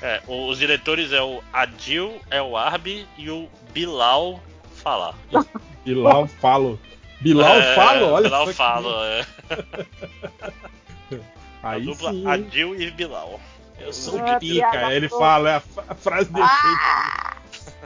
É, 0.00 0.20
os 0.26 0.58
diretores 0.58 1.12
é 1.12 1.22
o 1.22 1.40
Adil 1.52 2.14
El 2.30 2.56
Arbi 2.56 3.06
e 3.18 3.30
o 3.30 3.48
Bilal 3.72 4.40
Falar. 4.74 5.14
Bilal 5.84 6.26
Falo. 6.26 6.78
Bilal 7.20 7.56
É, 7.56 7.74
Falo, 7.74 8.06
olha 8.06 8.24
Bilal 8.24 8.46
que- 8.46 8.52
Falo, 8.54 8.90
é. 9.04 9.26
A 11.62 11.70
Aí 11.70 11.82
dupla 11.84 12.12
sim? 12.12 12.26
Adil 12.26 12.78
e 12.80 12.90
Bilal. 12.90 13.40
Eu 13.80 13.92
sou 13.92 14.18
Ah, 14.20 14.38
pica. 14.38 14.92
Ele 14.92 15.08
fala 15.08 15.50
é 15.50 15.62
a 15.88 15.94
frase 15.94 16.30
dele. 16.30 16.44
Ah, 16.46 17.36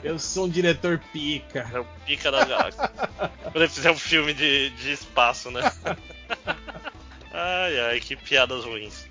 Eu 0.03 0.19
sou 0.19 0.45
um 0.45 0.49
diretor 0.49 0.99
pica. 1.11 1.69
É 1.73 1.79
o 1.79 1.85
pica 2.05 2.31
da 2.31 2.45
galáxia. 2.45 2.89
Quando 3.43 3.55
ele 3.55 3.67
fizer 3.67 3.91
um 3.91 3.97
filme 3.97 4.33
de, 4.33 4.69
de 4.71 4.91
espaço, 4.91 5.51
né? 5.51 5.61
Ai, 7.33 7.79
ai, 7.79 7.99
que 7.99 8.15
piadas 8.15 8.65
ruins. 8.65 9.05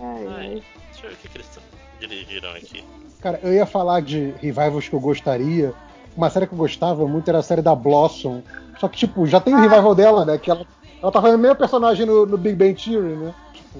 ai, 0.00 0.26
ai. 0.28 0.62
Deixa 0.92 1.06
eu 1.06 1.10
ver 1.10 1.14
o 1.14 1.16
que, 1.16 1.28
que 1.28 1.38
eles 1.38 1.48
dirigiram 2.00 2.50
aqui. 2.50 2.84
Cara, 3.20 3.40
eu 3.42 3.52
ia 3.52 3.66
falar 3.66 4.00
de 4.02 4.32
revivals 4.40 4.88
que 4.88 4.94
eu 4.94 5.00
gostaria. 5.00 5.72
Uma 6.16 6.30
série 6.30 6.46
que 6.46 6.52
eu 6.52 6.58
gostava 6.58 7.06
muito 7.06 7.28
era 7.28 7.38
a 7.38 7.42
série 7.42 7.62
da 7.62 7.74
Blossom. 7.74 8.42
Só 8.78 8.88
que, 8.88 8.96
tipo, 8.96 9.26
já 9.26 9.40
tem 9.40 9.54
o 9.54 9.58
revival 9.58 9.94
dela, 9.94 10.24
né? 10.24 10.38
Que 10.38 10.50
ela, 10.50 10.66
ela 11.02 11.12
tá 11.12 11.20
fazendo 11.20 11.38
o 11.38 11.42
mesmo 11.42 11.56
personagem 11.56 12.06
no, 12.06 12.26
no 12.26 12.38
Big 12.38 12.56
Bang 12.56 12.74
Theory, 12.74 13.16
né? 13.16 13.34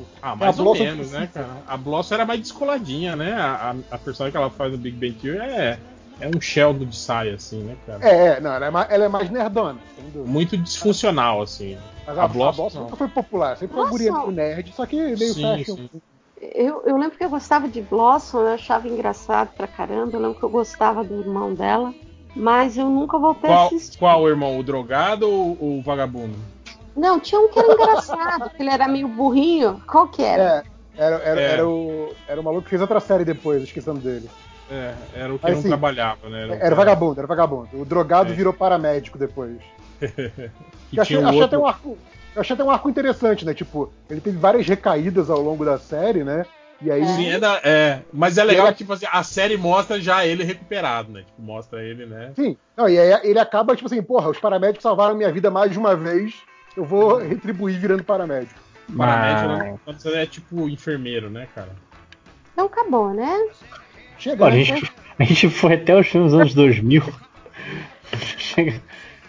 Tipo, 0.04 0.18
Ah, 0.22 0.36
mais 0.36 0.58
a 0.58 0.62
ou 0.62 0.64
Blossom 0.64 0.84
menos, 0.84 1.12
né, 1.12 1.30
cara? 1.32 1.48
A 1.66 1.76
Blossom 1.76 2.14
era 2.14 2.26
mais 2.26 2.40
descoladinha, 2.40 3.16
né? 3.16 3.32
A, 3.34 3.70
a, 3.70 3.94
a 3.94 3.98
personagem 3.98 4.32
que 4.32 4.36
ela 4.36 4.50
faz 4.50 4.72
no 4.72 4.78
Big 4.78 4.96
Bang 4.96 5.12
Theory 5.20 5.38
é, 5.38 5.78
é 6.20 6.28
um 6.28 6.40
Sheldon 6.40 6.84
de 6.84 6.96
saia, 6.96 7.34
assim, 7.34 7.62
né, 7.62 7.76
cara? 7.86 8.06
É, 8.06 8.26
é, 8.26 8.40
não, 8.40 8.52
ela 8.52 8.66
é 8.66 8.70
mais, 8.70 8.90
ela 8.90 9.04
é 9.04 9.08
mais 9.08 9.30
nerdona. 9.30 9.78
Muito 10.26 10.56
disfuncional, 10.56 11.42
assim. 11.42 11.76
Mas 12.06 12.18
a 12.18 12.22
a, 12.22 12.24
a 12.24 12.28
não. 12.28 12.84
nunca 12.84 12.96
foi 12.96 13.08
popular, 13.08 13.56
sempre 13.56 13.74
foi 13.74 13.88
guria 13.88 14.12
meio 14.12 14.30
nerd, 14.30 14.72
só 14.72 14.86
que 14.86 14.96
meio 14.96 15.16
Sim, 15.16 15.42
fashion. 15.42 15.76
sim. 15.76 15.90
Eu, 16.38 16.82
eu 16.84 16.96
lembro 16.96 17.16
que 17.16 17.24
eu 17.24 17.30
gostava 17.30 17.66
de 17.66 17.80
Blossom, 17.80 18.40
eu 18.40 18.48
achava 18.48 18.86
engraçado 18.86 19.54
pra 19.56 19.66
caramba. 19.66 20.16
Eu 20.16 20.20
lembro 20.20 20.38
que 20.38 20.44
eu 20.44 20.50
gostava 20.50 21.02
do 21.02 21.20
irmão 21.20 21.54
dela, 21.54 21.94
mas 22.34 22.76
eu 22.76 22.90
nunca 22.90 23.18
voltei 23.18 23.50
a 23.50 23.54
Qual, 23.54 23.66
assistir. 23.66 23.98
qual 23.98 24.28
irmão? 24.28 24.58
O 24.58 24.62
drogado 24.62 25.28
ou 25.28 25.78
o 25.78 25.82
vagabundo? 25.82 26.36
Não, 26.96 27.20
tinha 27.20 27.40
um 27.40 27.48
que 27.48 27.58
era 27.58 27.72
engraçado, 27.74 28.50
que 28.50 28.62
ele 28.62 28.70
era 28.70 28.88
meio 28.88 29.06
burrinho. 29.08 29.82
Qual 29.86 30.08
que 30.08 30.22
era? 30.22 30.64
É, 30.96 31.04
era, 31.04 31.16
era, 31.16 31.40
É. 31.40 31.44
era, 31.52 31.68
o, 31.68 32.14
era 32.26 32.40
o 32.40 32.44
maluco 32.44 32.62
que 32.64 32.70
fez 32.70 32.80
outra 32.80 33.00
série 33.00 33.24
depois, 33.24 33.62
esquecendo 33.62 34.00
dele. 34.00 34.28
É, 34.70 34.94
era 35.14 35.32
o 35.34 35.38
que 35.38 35.44
Mas, 35.44 35.52
não 35.52 35.58
assim, 35.60 35.68
trabalhava, 35.68 36.28
né? 36.28 36.58
Era, 36.60 36.74
o 36.74 36.76
vagabundo, 36.76 37.20
era 37.20 37.26
o 37.26 37.28
vagabundo. 37.28 37.68
O 37.80 37.84
drogado 37.84 38.32
É. 38.32 38.34
virou 38.34 38.52
paramédico 38.52 39.18
depois. 39.18 39.58
Que 40.00 40.06
Eu 40.96 41.02
achei, 41.02 41.16
tinha 41.16 41.20
um 41.20 41.28
achei 41.28 41.42
até 41.42 41.56
outro... 41.56 41.60
um 41.60 41.66
arco, 41.66 41.98
eu 42.34 42.40
achei 42.40 42.54
até 42.54 42.64
um 42.64 42.70
arco 42.70 42.88
interessante, 42.90 43.44
né? 43.44 43.54
Tipo, 43.54 43.92
ele 44.10 44.20
teve 44.20 44.38
várias 44.38 44.66
recaídas 44.66 45.30
ao 45.30 45.40
longo 45.40 45.64
da 45.64 45.78
série, 45.78 46.24
né? 46.24 46.44
E 46.82 46.90
aí. 46.90 47.06
Sim, 47.06 47.28
é 47.28 47.38
da- 47.38 47.60
é, 47.62 48.00
mas 48.12 48.36
é 48.38 48.44
legal 48.44 48.68
que 48.68 48.74
tipo 48.78 48.92
assim, 48.92 49.06
a 49.10 49.22
série 49.22 49.56
mostra 49.56 50.00
já 50.00 50.26
ele 50.26 50.44
recuperado, 50.44 51.12
né? 51.12 51.20
Tipo, 51.22 51.40
mostra 51.42 51.82
ele, 51.82 52.04
né? 52.06 52.32
Sim. 52.34 52.56
Não, 52.76 52.88
e 52.88 52.98
aí 52.98 53.20
ele 53.22 53.38
acaba, 53.38 53.74
tipo 53.76 53.86
assim, 53.86 54.02
porra, 54.02 54.28
os 54.30 54.38
paramédicos 54.38 54.82
salvaram 54.82 55.14
minha 55.14 55.32
vida 55.32 55.50
mais 55.50 55.70
de 55.70 55.78
uma 55.78 55.94
vez. 55.94 56.34
Eu 56.76 56.84
vou 56.84 57.18
retribuir 57.18 57.78
virando 57.78 58.04
paramédico. 58.04 58.58
Paramédico 58.96 59.48
Mas- 59.48 59.58
né? 59.58 59.78
quando 59.84 59.98
você 59.98 60.14
é 60.14 60.26
tipo 60.26 60.68
enfermeiro, 60.68 61.30
né, 61.30 61.48
cara? 61.54 61.70
Não 62.56 62.66
acabou, 62.66 63.12
né? 63.12 63.48
Chega, 64.18 64.44
Olha, 64.44 64.54
a 64.54 64.62
gente, 64.62 64.92
a 65.18 65.24
gente 65.24 65.48
foi 65.50 65.74
até 65.74 65.98
os 65.98 66.14
anos 66.14 66.54
2000. 66.54 67.02
Chega- 68.38 68.80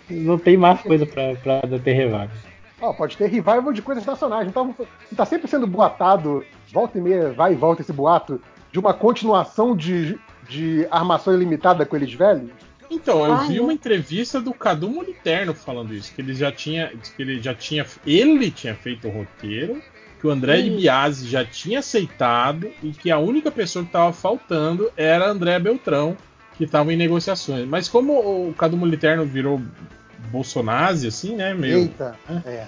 Não 0.09 0.37
tem 0.37 0.55
mais 0.57 0.81
coisa 0.81 1.05
pra, 1.05 1.35
pra 1.35 1.61
ter 1.79 1.93
revival. 1.93 2.29
Ó, 2.79 2.93
pode 2.93 3.17
ter 3.17 3.25
revival 3.27 3.73
de 3.73 3.81
coisas 3.81 4.05
nacionais. 4.05 4.47
Então, 4.47 4.73
não 4.77 5.15
tá 5.17 5.25
sempre 5.25 5.47
sendo 5.47 5.65
boatado, 5.65 6.45
volta 6.71 6.97
e 6.97 7.01
meia, 7.01 7.31
vai 7.31 7.53
e 7.53 7.55
volta 7.55 7.81
esse 7.81 7.91
boato, 7.91 8.39
de 8.71 8.79
uma 8.79 8.93
continuação 8.93 9.75
de, 9.75 10.17
de 10.47 10.87
armação 10.91 11.33
ilimitada 11.33 11.85
com 11.85 11.95
eles 11.95 12.13
velhos. 12.13 12.51
Então, 12.89 13.25
eu 13.25 13.33
Ah, 13.33 13.43
vi 13.47 13.57
é? 13.57 13.61
uma 13.61 13.73
entrevista 13.73 14.39
do 14.39 14.53
Cadu 14.53 14.89
Moliterno 14.89 15.53
falando 15.53 15.93
isso, 15.93 16.13
que 16.13 16.21
ele 16.21 16.33
já 16.33 16.51
tinha, 16.51 16.91
que 17.15 17.21
ele 17.21 17.41
já 17.41 17.53
tinha, 17.53 17.85
ele 18.05 18.49
tinha 18.49 18.75
feito 18.75 19.07
o 19.07 19.11
roteiro, 19.11 19.81
que 20.19 20.25
o 20.25 20.29
André 20.31 20.61
de. 20.61 20.69
Biasi 20.71 21.27
já 21.27 21.43
tinha 21.45 21.79
aceitado 21.79 22.71
e 22.81 22.91
que 22.91 23.11
a 23.11 23.17
única 23.19 23.51
pessoa 23.51 23.83
que 23.83 23.89
estava 23.89 24.11
faltando 24.13 24.91
era 24.95 25.29
André 25.29 25.59
Beltrão, 25.59 26.17
que 26.57 26.63
estava 26.63 26.91
em 26.91 26.97
negociações. 26.97 27.67
Mas 27.67 27.87
como 27.87 28.13
o 28.49 28.53
Cadu 28.53 28.77
Moliterno 28.77 29.25
virou 29.25 29.61
Bolsonaro, 30.31 31.07
assim, 31.07 31.35
né, 31.35 31.53
meio, 31.53 31.79
Eita, 31.79 32.15
é. 32.45 32.65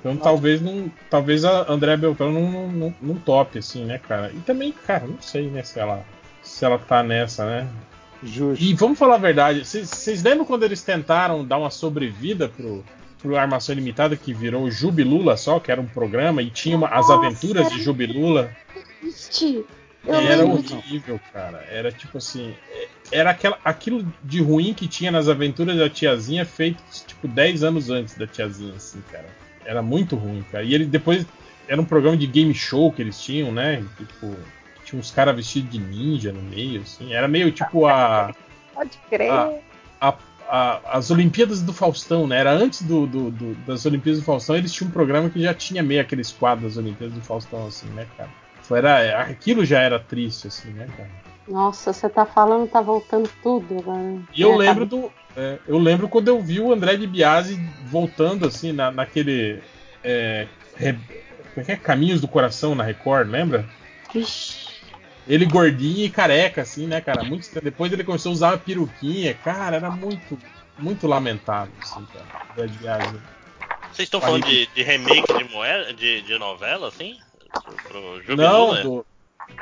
então 0.00 0.16
talvez 0.16 0.60
não, 0.60 0.90
talvez 1.08 1.44
a 1.44 1.70
André 1.70 1.96
Beltrão 1.96 2.32
não, 2.32 2.50
não, 2.50 2.68
não, 2.68 2.94
não 3.00 3.14
tope, 3.14 3.58
assim, 3.58 3.84
né, 3.84 3.98
cara. 3.98 4.30
E 4.34 4.38
também, 4.40 4.72
cara, 4.72 5.06
não 5.06 5.20
sei, 5.20 5.48
né, 5.48 5.62
se 5.62 5.78
ela, 5.78 6.04
se 6.42 6.64
ela 6.64 6.78
tá 6.78 7.02
nessa, 7.02 7.46
né. 7.46 7.68
Justo. 8.22 8.62
E 8.62 8.74
vamos 8.74 8.98
falar 8.98 9.16
a 9.16 9.18
verdade, 9.18 9.64
vocês- 9.64 10.22
lembram 10.22 10.44
quando 10.44 10.62
eles 10.64 10.82
tentaram 10.82 11.44
dar 11.44 11.58
uma 11.58 11.70
sobrevida 11.70 12.48
pro, 12.48 12.84
pro 13.20 13.36
Armação 13.36 13.72
Ilimitada 13.74 14.16
que 14.16 14.32
virou 14.32 14.64
o 14.64 14.70
Jubilula 14.70 15.36
só, 15.36 15.60
que 15.60 15.70
era 15.70 15.80
um 15.80 15.86
programa, 15.86 16.42
e 16.42 16.50
tinha 16.50 16.76
uma- 16.76 16.88
as 16.88 17.08
Nossa, 17.08 17.26
aventuras 17.26 17.70
de 17.70 17.82
Jubilula? 17.82 18.50
Triste. 19.00 19.64
Eu 20.06 20.14
Era 20.14 20.44
horrível, 20.46 21.20
cara. 21.32 21.64
Era 21.68 21.90
tipo 21.90 22.18
assim. 22.18 22.54
é- 22.72 22.86
Era 23.12 23.30
aquela, 23.30 23.58
aquilo 23.64 24.06
de 24.22 24.40
ruim 24.42 24.72
que 24.74 24.86
tinha 24.88 25.10
nas 25.12 25.28
aventuras 25.28 25.76
da 25.76 25.88
tiazinha 25.90 26.44
feito 26.44 26.82
tipo 27.06 27.26
10 27.28 27.62
anos 27.64 27.88
antes 27.90 28.14
da 28.16 28.26
tiazinha, 28.26 28.74
assim, 28.76 29.00
cara. 29.12 29.26
Era 29.64 29.82
muito 29.82 30.14
ruim, 30.16 30.44
cara. 30.50 30.64
E 30.64 30.74
ele 30.74 30.84
depois. 30.86 31.26
Era 31.68 31.80
um 31.80 31.84
programa 31.84 32.16
de 32.16 32.26
game 32.28 32.54
show 32.54 32.90
que 32.92 33.02
eles 33.02 33.20
tinham, 33.20 33.50
né? 33.52 33.84
Tipo. 33.96 34.36
Tinha 34.86 34.98
uns 35.00 35.10
caras 35.10 35.36
vestidos 35.36 35.70
de 35.70 35.78
ninja 35.78 36.32
no 36.32 36.40
meio, 36.40 36.80
assim. 36.80 37.12
Era 37.12 37.28
meio 37.28 37.50
tipo 37.52 37.86
a. 37.86 38.32
Pode 38.72 38.96
crer. 39.10 39.30
Ah. 39.30 39.52
a- 40.00 40.14
a- 40.48 40.80
as 40.98 41.10
Olimpíadas 41.10 41.60
do 41.60 41.72
Faustão, 41.72 42.26
né? 42.26 42.38
Era 42.38 42.52
antes 42.52 42.82
do, 42.82 43.04
do- 43.06 43.30
do- 43.32 43.54
das 43.66 43.84
Olimpíadas 43.84 44.20
do 44.20 44.24
Faustão, 44.24 44.54
eles 44.56 44.72
tinham 44.72 44.88
um 44.88 44.92
programa 44.92 45.28
que 45.28 45.42
já 45.42 45.52
tinha 45.52 45.82
meio 45.82 46.00
aqueles 46.00 46.30
quadros 46.30 46.74
das 46.74 46.76
Olimpíadas 46.84 47.14
do 47.16 47.20
Faustão, 47.20 47.66
assim, 47.66 47.88
né, 47.88 48.06
cara? 48.16 48.30
Foi- 48.62 48.78
Era, 48.78 49.22
aquilo 49.22 49.64
já 49.64 49.80
era 49.80 49.98
triste, 49.98 50.46
assim, 50.46 50.70
né, 50.70 50.86
cara? 50.96 51.10
Nossa, 51.48 51.92
você 51.92 52.08
tá 52.08 52.24
falando, 52.26 52.68
tá 52.68 52.80
voltando 52.80 53.28
tudo 53.42 53.78
agora. 53.78 54.18
E 54.34 54.40
eu 54.42 54.52
É, 54.54 54.56
lembro 54.56 54.86
tá- 54.86 54.96
do. 54.96 55.12
é, 55.36 55.58
eu 55.66 55.78
lembro 55.78 56.08
quando 56.08 56.28
eu 56.28 56.40
vi 56.40 56.60
o 56.60 56.72
André 56.72 56.96
de 56.96 57.06
Biasi 57.08 57.58
voltando, 57.86 58.46
assim, 58.46 58.70
na, 58.72 58.90
naquele. 58.92 59.60
É, 60.04 60.46
re- 60.76 60.92
como 61.54 61.62
é 61.62 61.64
que 61.64 61.72
é? 61.72 61.76
Caminhos 61.76 62.20
do 62.20 62.28
Coração 62.28 62.74
na 62.74 62.84
Record, 62.84 63.28
lembra? 63.28 63.64
Vixe. 64.12 64.65
Ele 65.26 65.44
gordinho 65.44 66.04
e 66.06 66.10
careca, 66.10 66.62
assim, 66.62 66.86
né, 66.86 67.00
cara? 67.00 67.24
Muito, 67.24 67.48
depois 67.60 67.92
ele 67.92 68.04
começou 68.04 68.30
a 68.30 68.32
usar 68.32 68.48
uma 68.52 68.58
peruquinha. 68.58 69.34
Cara, 69.34 69.76
era 69.76 69.90
muito, 69.90 70.38
muito 70.78 71.06
lamentável, 71.06 71.72
assim, 71.80 72.06
cara. 72.06 72.66
de. 72.68 73.18
Vocês 73.92 74.06
estão 74.06 74.20
falando 74.20 74.46
de, 74.46 74.66
de 74.66 74.82
remake 74.82 75.32
de, 75.32 75.44
moeda, 75.44 75.92
de, 75.92 76.22
de 76.22 76.38
novela, 76.38 76.88
assim? 76.88 77.18
Pro, 77.50 78.20
pro 78.24 78.36
Não, 78.36 78.74
Jubilula? 78.76 78.82
do, 78.82 79.06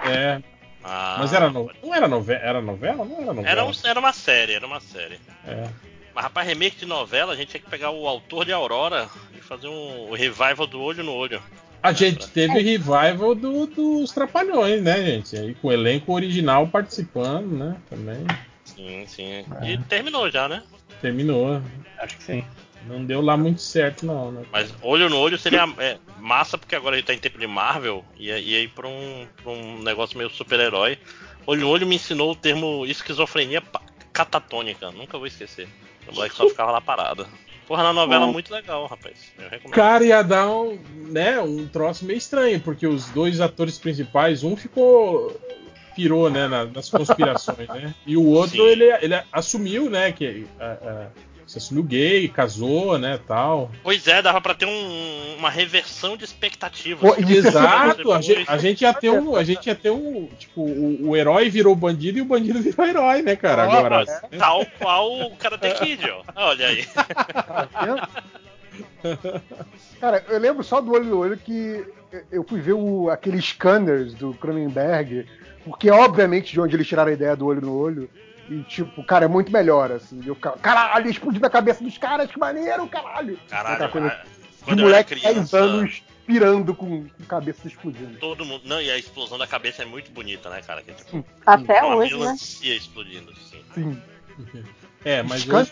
é, 0.05 0.43
Ah, 0.83 1.17
mas 1.21 1.33
era 1.33 1.49
no, 1.49 1.71
não 1.83 1.95
era 1.95 2.09
novela, 2.09 2.41
era 2.43 2.61
novela? 2.61 3.05
Não 3.05 3.17
era 3.17 3.27
novela. 3.33 3.49
Era, 3.49 3.65
um- 3.65 3.73
era 3.85 4.01
uma 4.01 4.13
série, 4.13 4.53
era 4.55 4.67
uma 4.67 4.81
série. 4.81 5.19
É. 5.47 5.69
Mas, 6.15 6.25
rapaz, 6.25 6.47
remake 6.47 6.77
de 6.77 6.87
novela, 6.87 7.33
a 7.33 7.37
gente 7.37 7.49
tinha 7.49 7.61
que 7.63 7.71
pegar 7.71 7.91
o 7.91 8.07
autor 8.07 8.45
de 8.45 8.53
Aurora 8.53 9.09
e 9.37 9.41
fazer 9.41 9.69
um 9.69 10.13
revival 10.13 10.67
do 10.67 10.81
olho 10.81 11.03
no 11.03 11.13
olho. 11.13 11.43
A 11.85 11.93
gente 11.93 12.27
teve 12.31 12.61
revival 12.63 13.35
do- 13.35 13.67
dos 13.67 14.11
Trapalhões, 14.11 14.83
né, 14.83 15.05
gente? 15.05 15.37
Aí 15.37 15.55
com 15.55 15.69
o 15.69 15.73
elenco 15.73 16.15
original 16.15 16.67
participando, 16.67 17.47
né? 17.53 17.77
Também 17.91 18.25
Sim, 18.65 19.05
sim. 19.07 19.45
E 19.63 19.77
terminou 19.87 20.31
já, 20.31 20.49
né? 20.49 20.63
terminou. 21.03 21.61
Acho 21.99 22.17
que 22.17 22.25
sim. 22.25 22.45
Não 22.87 23.05
deu 23.05 23.21
lá 23.21 23.37
muito 23.37 23.61
certo, 23.61 24.07
não, 24.07 24.33
né? 24.33 24.45
Mas 24.51 24.75
olho 24.81 25.11
no 25.11 25.19
olho 25.19 25.37
seria 25.37 25.65
é, 25.79 25.99
massa, 26.19 26.57
porque 26.57 26.75
agora 26.75 26.97
a 26.97 26.99
gente 26.99 27.07
tá 27.07 27.13
em 27.13 27.19
tempo 27.19 27.39
de 27.39 27.47
Marvel 27.47 28.03
e 28.17 28.31
ia 28.31 28.61
ir 28.63 28.69
pra 28.69 28.89
um, 28.89 29.27
pra 29.43 29.53
um 29.53 29.83
negócio 29.83 30.17
meio 30.17 30.31
super-herói. 30.31 30.99
Olho 31.47 31.61
no 31.61 31.69
olho 31.69 31.87
me 31.87 31.97
ensinou 31.97 32.33
o 32.33 32.37
termo 32.37 32.87
esquizofrenia 32.87 33.63
catatônica. 34.11 34.91
Nunca 34.91 35.19
vou 35.19 35.27
esquecer. 35.27 35.69
O 36.09 36.15
moleque 36.15 36.35
só 36.35 36.49
ficava 36.49 36.71
lá 36.73 36.81
parado. 36.81 37.27
Porra, 37.67 37.83
na 37.83 37.93
novela 37.93 38.27
muito 38.27 38.53
legal, 38.53 38.87
rapaz. 38.87 39.33
Eu 39.39 39.49
recomendo. 39.49 39.75
Cara, 39.75 40.05
ia 40.05 40.23
dar 40.23 40.49
um, 40.51 40.79
né, 41.09 41.41
um 41.41 41.67
troço 41.67 42.05
meio 42.05 42.19
estranho, 42.19 42.61
porque 42.61 42.87
os 42.87 43.07
dois 43.11 43.41
atores 43.41 43.79
principais, 43.79 44.43
um 44.45 44.55
ficou. 44.57 45.35
pirou, 45.97 46.29
né, 46.29 46.49
na- 46.49 46.65
nas 46.65 46.91
conspirações, 46.91 47.69
né? 47.69 47.95
E 48.05 48.17
o 48.17 48.27
outro, 48.27 48.57
Sim. 48.57 48.67
ele, 48.67 48.85
ele 49.01 49.23
assumiu, 49.33 49.89
né, 49.89 50.11
que. 50.13 50.45
ah, 50.59 50.77
ah, 50.83 51.07
se 51.47 51.59
assumiu 51.59 51.83
gay, 51.83 52.29
casou, 52.29 52.99
né, 52.99 53.19
tal. 53.27 53.71
Pois 53.83 54.07
é, 54.09 54.23
dava 54.23 54.41
pra 54.41 54.55
ter 54.55 54.67
um- 54.67 55.35
uma 55.39 55.51
reversão 55.51 56.17
de 56.17 56.25
expectativas. 56.25 57.01
Pô, 57.01 57.15
é 57.15 57.33
Exato, 57.33 58.13
a 58.13 58.21
gente, 58.21 58.45
a 58.51 58.57
gente 58.57 58.81
ia 58.83 58.95
ter 58.95 59.11
um. 59.11 59.37
A 59.37 59.45
gente 59.45 59.67
ia 59.67 59.75
ter 59.75 59.91
um. 59.91 60.27
Tipo, 60.39 60.63
o, 60.63 61.11
o 61.11 61.17
herói 61.17 61.51
virou 61.51 61.75
bandido 61.77 62.19
e 62.19 62.23
o 62.23 62.25
bandido 62.25 62.61
virou 62.63 62.87
herói, 62.87 63.23
né, 63.23 63.37
cara? 63.37 63.69
Ó, 63.69 63.73
Agora. 63.73 64.05
Tal 64.39 64.65
qual 64.79 65.13
o 65.27 65.37
Karate 65.37 65.75
Kid, 65.75 66.09
ó. 66.11 66.23
Olha 66.37 66.67
aí. 66.69 66.85
Cara, 70.01 70.25
eu 70.29 70.39
lembro 70.39 70.65
só 70.65 70.81
do 70.81 70.93
olho 70.93 71.05
no 71.05 71.19
olho 71.19 71.37
que 71.37 71.85
eu 72.31 72.45
fui 72.45 72.61
ver 72.61 72.73
o, 72.73 73.11
aqueles 73.11 73.45
scanners 73.45 74.15
do 74.15 74.33
Cronenberg, 74.35 75.27
porque 75.65 75.91
obviamente 75.91 76.53
de 76.53 76.61
onde 76.61 76.75
eles 76.77 76.87
tiraram 76.87 77.11
a 77.11 77.15
ideia 77.15 77.37
do 77.37 77.47
olho 77.47 77.61
no 77.61 77.77
olho. 77.77 78.09
E 78.49 78.63
tipo, 78.65 79.03
cara, 79.05 79.25
é 79.25 79.29
muito 79.29 79.51
melhor, 79.53 79.91
assim. 79.93 80.21
Eu 80.25 80.35
ficava, 80.35 80.59
caralho, 80.59 81.09
explodindo 81.11 81.47
a 81.47 81.51
cabeça 81.51 81.83
dos 81.83 81.97
caras, 81.99 82.31
que 82.31 82.39
maneiro, 82.39 82.87
caralho. 82.89 83.39
Caralho, 83.49 83.73
Outra 83.75 83.89
coisa, 83.89 84.09
ah, 84.09 84.25
De 84.25 84.65
quando 84.65 84.79
eu 84.81 84.85
moleque 84.87 85.15
de 85.15 85.21
10 85.23 85.33
criança. 85.35 85.59
anos 85.59 86.03
pirando 86.27 86.75
com, 86.75 87.09
com 87.09 87.25
cabeças 87.27 87.67
explodindo. 87.67 88.19
Todo 88.19 88.45
mundo. 88.45 88.63
Não, 88.65 88.81
e 88.81 88.91
a 88.91 88.99
explosão 88.99 89.39
da 89.39 89.47
cabeça 89.47 89.83
é 89.83 89.87
muito 89.87 90.11
bonita, 90.11 90.49
né, 90.51 90.61
cara? 90.63 90.83
Que 90.83 90.93
tipo, 90.93 91.25
Até 91.47 91.83
uma 91.83 91.97
hoje, 91.97 92.19
né? 92.19 92.35
explodindo. 92.77 93.31
Assim. 93.31 93.63
Sim. 93.75 94.03
É, 95.07 95.23
mas 95.23 95.47
hoje, 95.47 95.71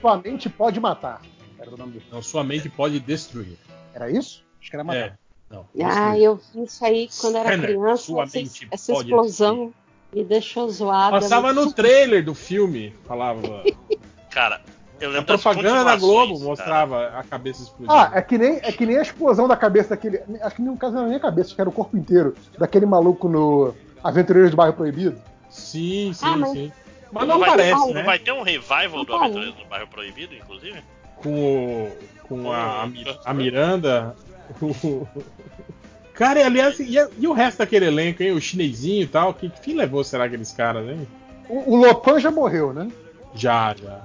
Sua 0.00 0.16
mente 0.16 0.48
pode 0.48 0.80
matar. 0.80 1.20
Era 1.58 1.74
o 1.74 1.76
nome 1.76 1.98
do 1.98 2.02
não, 2.10 2.22
sua 2.22 2.42
mente 2.42 2.70
pode 2.70 2.98
destruir. 2.98 3.58
Era 3.92 4.10
isso? 4.10 4.42
Acho 4.58 4.70
que 4.70 4.76
era 4.76 4.82
matar. 4.82 4.98
É. 4.98 5.18
Não, 5.50 5.68
Ah, 5.84 6.18
eu 6.18 6.36
vi 6.36 6.64
isso 6.64 6.82
aí 6.82 7.06
quando 7.20 7.36
era 7.36 7.50
Scanner, 7.50 7.66
criança. 7.68 8.02
sua 8.04 8.22
Essa, 8.24 8.38
mente 8.38 8.68
essa 8.70 8.92
pode 8.94 9.08
explosão 9.10 9.74
me 10.12 10.24
deixou 10.24 10.68
zoada. 10.68 11.20
Passava 11.20 11.52
no 11.52 11.72
trailer 11.72 12.24
do 12.24 12.34
filme, 12.34 12.94
falava. 13.06 13.62
Cara, 14.30 14.60
eu 15.00 15.10
A 15.10 15.12
lembro 15.12 15.26
das 15.26 15.42
propaganda 15.42 15.84
da 15.84 15.96
Globo 15.96 16.38
mostrava 16.40 17.08
a 17.08 17.22
cabeça 17.24 17.62
explodindo. 17.62 17.92
Ah, 17.92 18.10
é 18.14 18.22
que, 18.22 18.38
nem, 18.38 18.56
é 18.62 18.72
que 18.72 18.86
nem 18.86 18.96
a 18.98 19.02
explosão 19.02 19.48
da 19.48 19.56
cabeça 19.56 19.90
daquele. 19.90 20.20
Acho 20.42 20.56
que 20.56 20.62
no 20.62 20.76
caso 20.76 20.92
não 20.94 21.00
era 21.00 21.08
nem 21.08 21.18
a 21.18 21.20
cabeça, 21.20 21.48
acho 21.48 21.54
que 21.54 21.60
era 21.60 21.70
o 21.70 21.72
corpo 21.72 21.96
inteiro. 21.96 22.34
Daquele 22.58 22.86
maluco 22.86 23.28
no 23.28 23.74
Aventureiros 24.04 24.50
do 24.50 24.56
Bairro 24.56 24.74
Proibido. 24.74 25.20
Sim, 25.48 26.12
sim, 26.14 26.26
Ah, 26.26 26.36
mas- 26.36 26.50
sim. 26.50 26.72
Mas 27.12 27.26
Não 27.26 27.38
não 27.40 27.44
parece, 27.46 27.72
não 27.72 27.92
né? 27.92 28.02
vai 28.04 28.20
ter 28.20 28.30
um 28.30 28.42
revival 28.42 29.04
do 29.04 29.10
Não 29.12 29.20
Aventureiros 29.24 29.56
do 29.56 29.64
Bairro 29.64 29.88
Proibido, 29.88 30.32
inclusive? 30.32 30.80
Com, 31.16 31.32
o, 31.86 31.92
com 32.28 32.52
a, 32.52 32.84
a 32.84 32.88
a 33.24 33.34
Miranda. 33.34 34.14
o- 34.62 35.08
Cara, 36.20 36.38
e 36.38 36.42
aliás, 36.42 36.78
e, 36.78 36.96
e 37.18 37.26
o 37.26 37.32
resto 37.32 37.60
daquele 37.60 37.86
elenco, 37.86 38.22
hein? 38.22 38.32
O 38.32 38.40
chinesinho 38.42 39.04
e 39.04 39.06
tal? 39.06 39.32
Que 39.32 39.50
fim 39.62 39.72
levou, 39.74 40.04
será, 40.04 40.24
aqueles 40.24 40.52
caras, 40.52 40.86
hein? 40.86 41.08
O, 41.48 41.72
o 41.72 41.76
Lopan 41.76 42.20
já 42.20 42.30
morreu, 42.30 42.74
né? 42.74 42.90
Já, 43.34 43.74
já. 43.74 44.02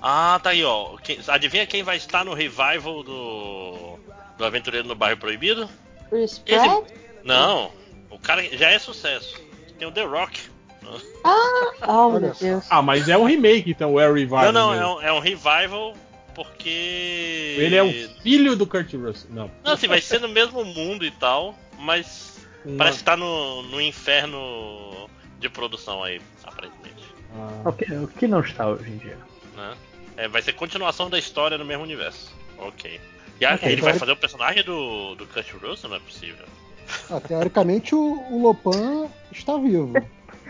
Ah, 0.00 0.40
tá 0.42 0.48
aí, 0.50 0.64
ó. 0.64 0.96
Quem- 0.96 1.18
adivinha 1.28 1.66
quem 1.66 1.82
vai 1.82 1.98
estar 1.98 2.24
no 2.24 2.32
revival 2.32 3.02
do, 3.02 3.98
do 4.38 4.44
Aventureiro 4.46 4.88
no 4.88 4.94
Bairro 4.94 5.18
Proibido? 5.20 5.68
Chris 6.08 6.40
Esse- 6.46 6.64
Pratt? 6.66 6.84
Não, 7.22 7.72
o 8.08 8.18
cara 8.18 8.42
já 8.56 8.70
é 8.70 8.78
sucesso. 8.78 9.38
Tem 9.78 9.86
o 9.86 9.92
The 9.92 10.04
Rock. 10.04 10.40
Oh, 11.22 12.12
Olha 12.14 12.20
meu. 12.20 12.34
Deus. 12.40 12.64
Ah, 12.70 12.80
mas 12.80 13.06
é 13.10 13.18
um 13.18 13.24
remake, 13.24 13.70
então, 13.72 14.00
é 14.00 14.08
o 14.08 14.14
Revival. 14.14 14.50
não, 14.50 14.74
não, 14.74 14.74
é 14.74 14.86
um, 14.86 15.02
é 15.02 15.12
um 15.12 15.18
revival 15.18 15.94
porque. 16.44 17.56
Ele 17.58 17.74
é 17.74 17.82
o 17.82 17.92
filho 18.22 18.54
do 18.54 18.64
Kurt 18.66 18.92
Russell. 18.94 19.28
Não. 19.30 19.50
Não, 19.64 19.72
assim, 19.72 19.88
vai 19.88 20.00
ser 20.00 20.20
no 20.20 20.28
mesmo 20.28 20.64
mundo 20.64 21.04
e 21.04 21.10
tal, 21.10 21.58
mas 21.78 22.46
Uma- 22.64 22.76
parece 22.78 22.98
que 22.98 23.04
tá 23.04 23.16
no, 23.16 23.62
no 23.64 23.80
inferno 23.80 25.08
de 25.40 25.48
produção 25.48 26.02
aí, 26.04 26.20
aparentemente. 26.44 27.02
Ah, 27.36 27.68
O 27.68 27.72
que, 27.72 27.92
o 27.92 28.06
que 28.06 28.26
não 28.28 28.40
está 28.40 28.68
hoje 28.68 28.88
em 28.90 28.98
dia? 28.98 29.18
Né? 29.56 29.74
É, 30.16 30.28
vai 30.28 30.40
ser 30.42 30.52
continuação 30.52 31.10
da 31.10 31.18
história 31.18 31.58
no 31.58 31.64
mesmo 31.64 31.82
universo. 31.82 32.32
Ok. 32.58 33.00
E 33.40 33.44
a- 33.44 33.58
ele 33.62 33.80
vai 33.82 33.90
então- 33.90 33.98
fazer 34.00 34.12
o 34.12 34.16
personagem 34.16 34.62
do, 34.62 35.14
do 35.16 35.26
Kurt 35.26 35.52
Russell? 35.60 35.90
Não 35.90 35.96
é 35.96 36.00
possível. 36.00 36.46
Ah, 37.10 37.20
teoricamente 37.20 37.94
o, 37.94 38.24
o 38.30 38.42
Lopan 38.42 39.08
está 39.32 39.56
vivo. 39.58 39.92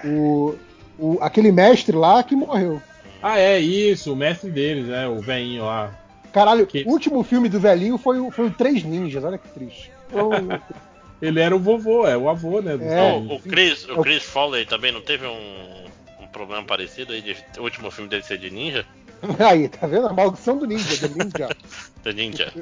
O, 0.04 0.54
o- 0.98 1.18
aquele 1.22 1.50
mestre 1.50 1.96
lá 1.96 2.22
que 2.22 2.36
morreu. 2.36 2.80
Ah, 3.22 3.38
é 3.38 3.58
isso, 3.58 4.12
o 4.12 4.16
mestre 4.16 4.50
deles, 4.50 4.86
né? 4.86 5.08
O 5.08 5.20
velhinho 5.20 5.64
lá. 5.64 5.92
Caralho, 6.32 6.66
Que- 6.66 6.84
o 6.86 6.90
último 6.90 7.22
filme 7.24 7.48
do 7.48 7.58
velhinho 7.58 7.98
foi, 7.98 8.20
o- 8.20 8.30
foi 8.30 8.46
o 8.46 8.50
Três 8.50 8.82
Ninjas, 8.84 9.24
olha 9.24 9.38
que 9.38 9.48
triste. 9.48 9.90
Deus. 10.12 10.30
Ele 11.20 11.40
era 11.40 11.54
o 11.54 11.58
vovô, 11.58 12.06
é 12.06 12.16
o 12.16 12.28
avô, 12.28 12.60
né? 12.60 12.78
É. 12.80 13.12
o, 13.34 13.40
Chris, 13.40 13.84
É 13.88 13.92
o 13.92 14.00
Chris 14.02 14.22
Foley 14.22 14.64
também 14.64 14.92
não 14.92 15.00
teve 15.00 15.26
um, 15.26 15.84
um 16.22 16.26
problema 16.28 16.62
parecido 16.64 17.12
aí 17.12 17.20
de 17.20 17.36
o 17.58 17.62
último 17.62 17.90
filme 17.90 18.08
dele 18.08 18.22
ser 18.22 18.38
de 18.38 18.50
ninja? 18.50 18.86
Aí, 19.40 19.68
tá 19.68 19.84
vendo? 19.88 20.06
A 20.06 20.12
maldição 20.12 20.56
do 20.56 20.64
ninja, 20.64 21.08
do 21.08 21.12
ninja. 21.24 21.48
The 22.04 22.12
Ninja. 22.12 22.52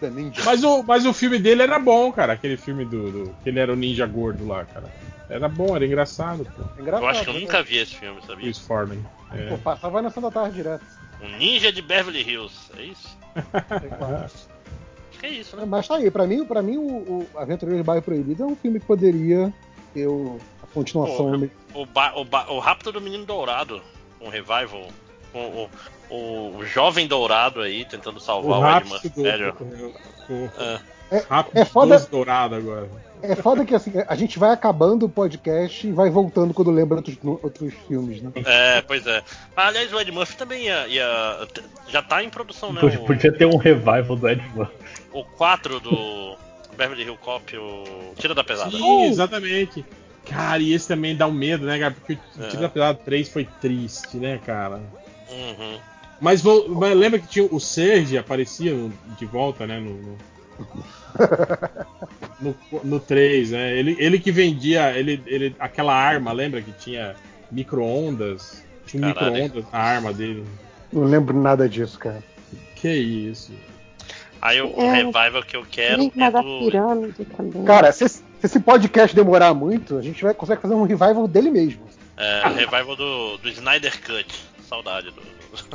do 0.00 0.10
ninja. 0.12 0.42
Mas 0.44 0.62
o, 0.62 0.84
mas 0.84 1.04
o 1.04 1.12
filme 1.12 1.40
dele 1.40 1.62
era 1.62 1.76
bom, 1.80 2.12
cara. 2.12 2.34
Aquele 2.34 2.56
filme 2.56 2.84
do, 2.84 3.10
do- 3.10 3.36
que 3.42 3.48
ele 3.48 3.58
era 3.58 3.72
o 3.72 3.76
ninja 3.76 4.06
gordo 4.06 4.46
lá, 4.46 4.64
cara. 4.64 4.86
Era 5.28 5.48
bom, 5.48 5.74
era 5.74 5.86
engraçado, 5.86 6.44
pô. 6.56 6.62
É 6.76 6.80
engraçado, 6.82 7.04
Eu 7.04 7.08
acho 7.08 7.24
que 7.24 7.30
eu 7.30 7.34
né? 7.34 7.40
nunca 7.40 7.62
vi 7.62 7.78
esse 7.78 7.94
filme, 7.96 8.20
sabia? 8.22 8.42
Chris 8.44 8.58
Farley. 8.58 9.00
É. 9.32 9.48
Pô, 9.48 9.58
passava 9.58 10.02
na 10.02 10.10
Santa 10.10 10.30
Tarde 10.30 10.56
direto. 10.56 10.84
Um 11.20 11.28
ninja 11.38 11.72
de 11.72 11.80
Beverly 11.80 12.20
Hills, 12.22 12.54
é 12.76 12.82
isso? 12.82 13.16
Acho 14.24 15.18
que 15.20 15.26
é 15.26 15.30
isso, 15.30 15.56
É, 15.56 15.60
né? 15.60 15.64
Mas 15.66 15.88
tá 15.88 15.96
aí, 15.96 16.10
pra 16.10 16.26
mim, 16.26 16.44
pra 16.44 16.60
mim 16.62 16.76
o, 16.76 17.26
o 17.34 17.38
Aventureiro 17.38 17.82
do 17.82 17.86
Bairro 17.86 18.02
Proibido 18.02 18.42
é 18.42 18.46
um 18.46 18.56
filme 18.56 18.78
que 18.80 18.86
poderia 18.86 19.52
ter 19.94 20.06
o- 20.06 20.38
a 20.62 20.66
continuação. 20.66 21.48
Pô? 21.72 21.82
O, 21.82 21.86
ba 21.86 22.12
o, 22.16 22.24
ba 22.24 22.50
o 22.52 22.58
Rapto 22.58 22.92
do 22.92 23.00
Menino 23.00 23.24
Dourado, 23.24 23.80
um 24.20 24.28
revival. 24.28 24.88
O, 25.32 25.38
o, 25.38 25.70
o, 26.10 26.56
o 26.58 26.64
jovem 26.66 27.06
dourado 27.08 27.60
aí 27.60 27.84
tentando 27.84 28.18
O 28.18 28.20
salvar 28.20 28.58
o, 28.58 28.62
rápido 28.62 28.90
Murphy 28.90 29.08
do. 29.08 29.22
O, 30.28 30.34
o 30.34 30.93
É. 31.18 31.24
rápido 31.28 31.56
é 31.58 31.64
foda- 31.64 31.98
dourado 32.10 32.54
agora. 32.54 32.88
É 33.22 33.34
foda 33.36 33.64
que 33.64 33.74
assim, 33.74 33.90
a 34.06 34.14
gente 34.14 34.38
vai 34.38 34.50
acabando 34.50 35.06
o 35.06 35.08
podcast 35.08 35.86
e 35.86 35.92
vai 35.92 36.10
voltando 36.10 36.52
quando 36.52 36.70
lembra 36.70 36.96
outros, 36.98 37.16
outros 37.24 37.72
filmes, 37.88 38.20
né? 38.20 38.30
É, 38.44 38.82
pois 38.82 39.06
é. 39.06 39.22
Mas, 39.56 39.66
aliás, 39.68 39.92
o 39.94 39.98
Ed 39.98 40.12
Murphy 40.12 40.36
também 40.36 40.64
ia, 40.66 40.86
ia- 40.88 41.48
já 41.88 42.02
tá 42.02 42.22
em 42.22 42.28
produção, 42.28 42.70
né? 42.72 42.80
Podia, 42.82 43.00
O, 43.00 43.06
podia 43.06 43.32
ter 43.32 43.46
um 43.46 43.56
revival 43.56 44.14
do 44.16 44.28
Ed 44.28 44.42
Murphy. 44.54 44.74
o 45.10 45.24
4 45.24 45.80
do 45.80 46.36
Beverly 46.76 47.04
Hill 47.04 47.16
Cop, 47.16 47.56
o 47.56 48.12
Tira 48.18 48.34
da 48.34 48.44
Pesada. 48.44 48.70
Sim, 48.72 49.04
exatamente. 49.04 49.82
Cara, 50.26 50.62
e 50.62 50.74
esse 50.74 50.86
também 50.88 51.16
dá 51.16 51.26
um 51.26 51.32
medo, 51.32 51.64
né, 51.64 51.78
cara? 51.78 51.94
Porque 51.98 52.18
o 52.38 52.44
É. 52.44 52.48
Tiro 52.48 52.60
da 52.62 52.68
Pesada 52.68 52.98
3 53.06 53.26
foi 53.30 53.46
triste, 53.58 54.18
né, 54.18 54.38
cara? 54.44 54.82
Uhum. 55.30 55.78
Mas, 56.20 56.42
vou- 56.42 56.68
mas 56.68 56.94
lembra 56.96 57.18
que 57.18 57.26
tinha 57.26 57.44
o 57.50 57.58
Serge 57.58 58.18
aparecia 58.18 58.72
no- 58.74 58.92
de 59.18 59.24
volta, 59.24 59.66
né? 59.66 59.78
No, 59.80 59.90
no, 59.94 60.18
no, 62.40 62.54
no 62.82 63.00
3, 63.00 63.50
né? 63.50 63.78
Ele, 63.78 63.96
ele 63.98 64.18
que 64.18 64.32
vendia 64.32 64.90
ele, 64.96 65.22
ele, 65.26 65.54
aquela 65.58 65.94
arma, 65.94 66.32
lembra 66.32 66.60
que 66.62 66.72
tinha 66.72 67.14
micro-ondas? 67.50 68.62
Tinha 68.86 69.04
um 69.04 69.08
micro-ondas 69.08 69.64
na 69.72 69.78
arma 69.78 70.12
dele. 70.12 70.44
Não 70.92 71.04
lembro 71.04 71.38
nada 71.40 71.68
disso, 71.68 71.98
cara. 71.98 72.22
Que 72.76 72.88
isso? 72.92 73.52
Aí 74.42 74.60
o 74.60 74.74
É. 74.78 74.92
revival 75.02 75.42
que 75.42 75.56
eu 75.56 75.64
quero 75.70 76.02
Enigma 76.02 76.26
é 76.26 76.30
da 76.30 76.42
do. 76.42 76.58
pirâmide 76.58 77.24
também. 77.24 77.64
Cara, 77.64 77.90
se, 77.92 78.06
se 78.08 78.22
esse 78.42 78.60
podcast 78.60 79.16
demorar 79.16 79.54
muito, 79.54 79.96
a 79.96 80.02
gente 80.02 80.22
vai 80.22 80.34
conseguir 80.34 80.60
fazer 80.60 80.74
um 80.74 80.82
revival 80.82 81.26
dele 81.26 81.50
mesmo. 81.50 81.82
É, 82.16 82.46
revival 82.48 82.94
do, 82.94 83.38
do 83.38 83.48
Snyder 83.48 83.98
Cut. 84.02 84.44
Saudade 84.68 85.10
do. 85.10 85.22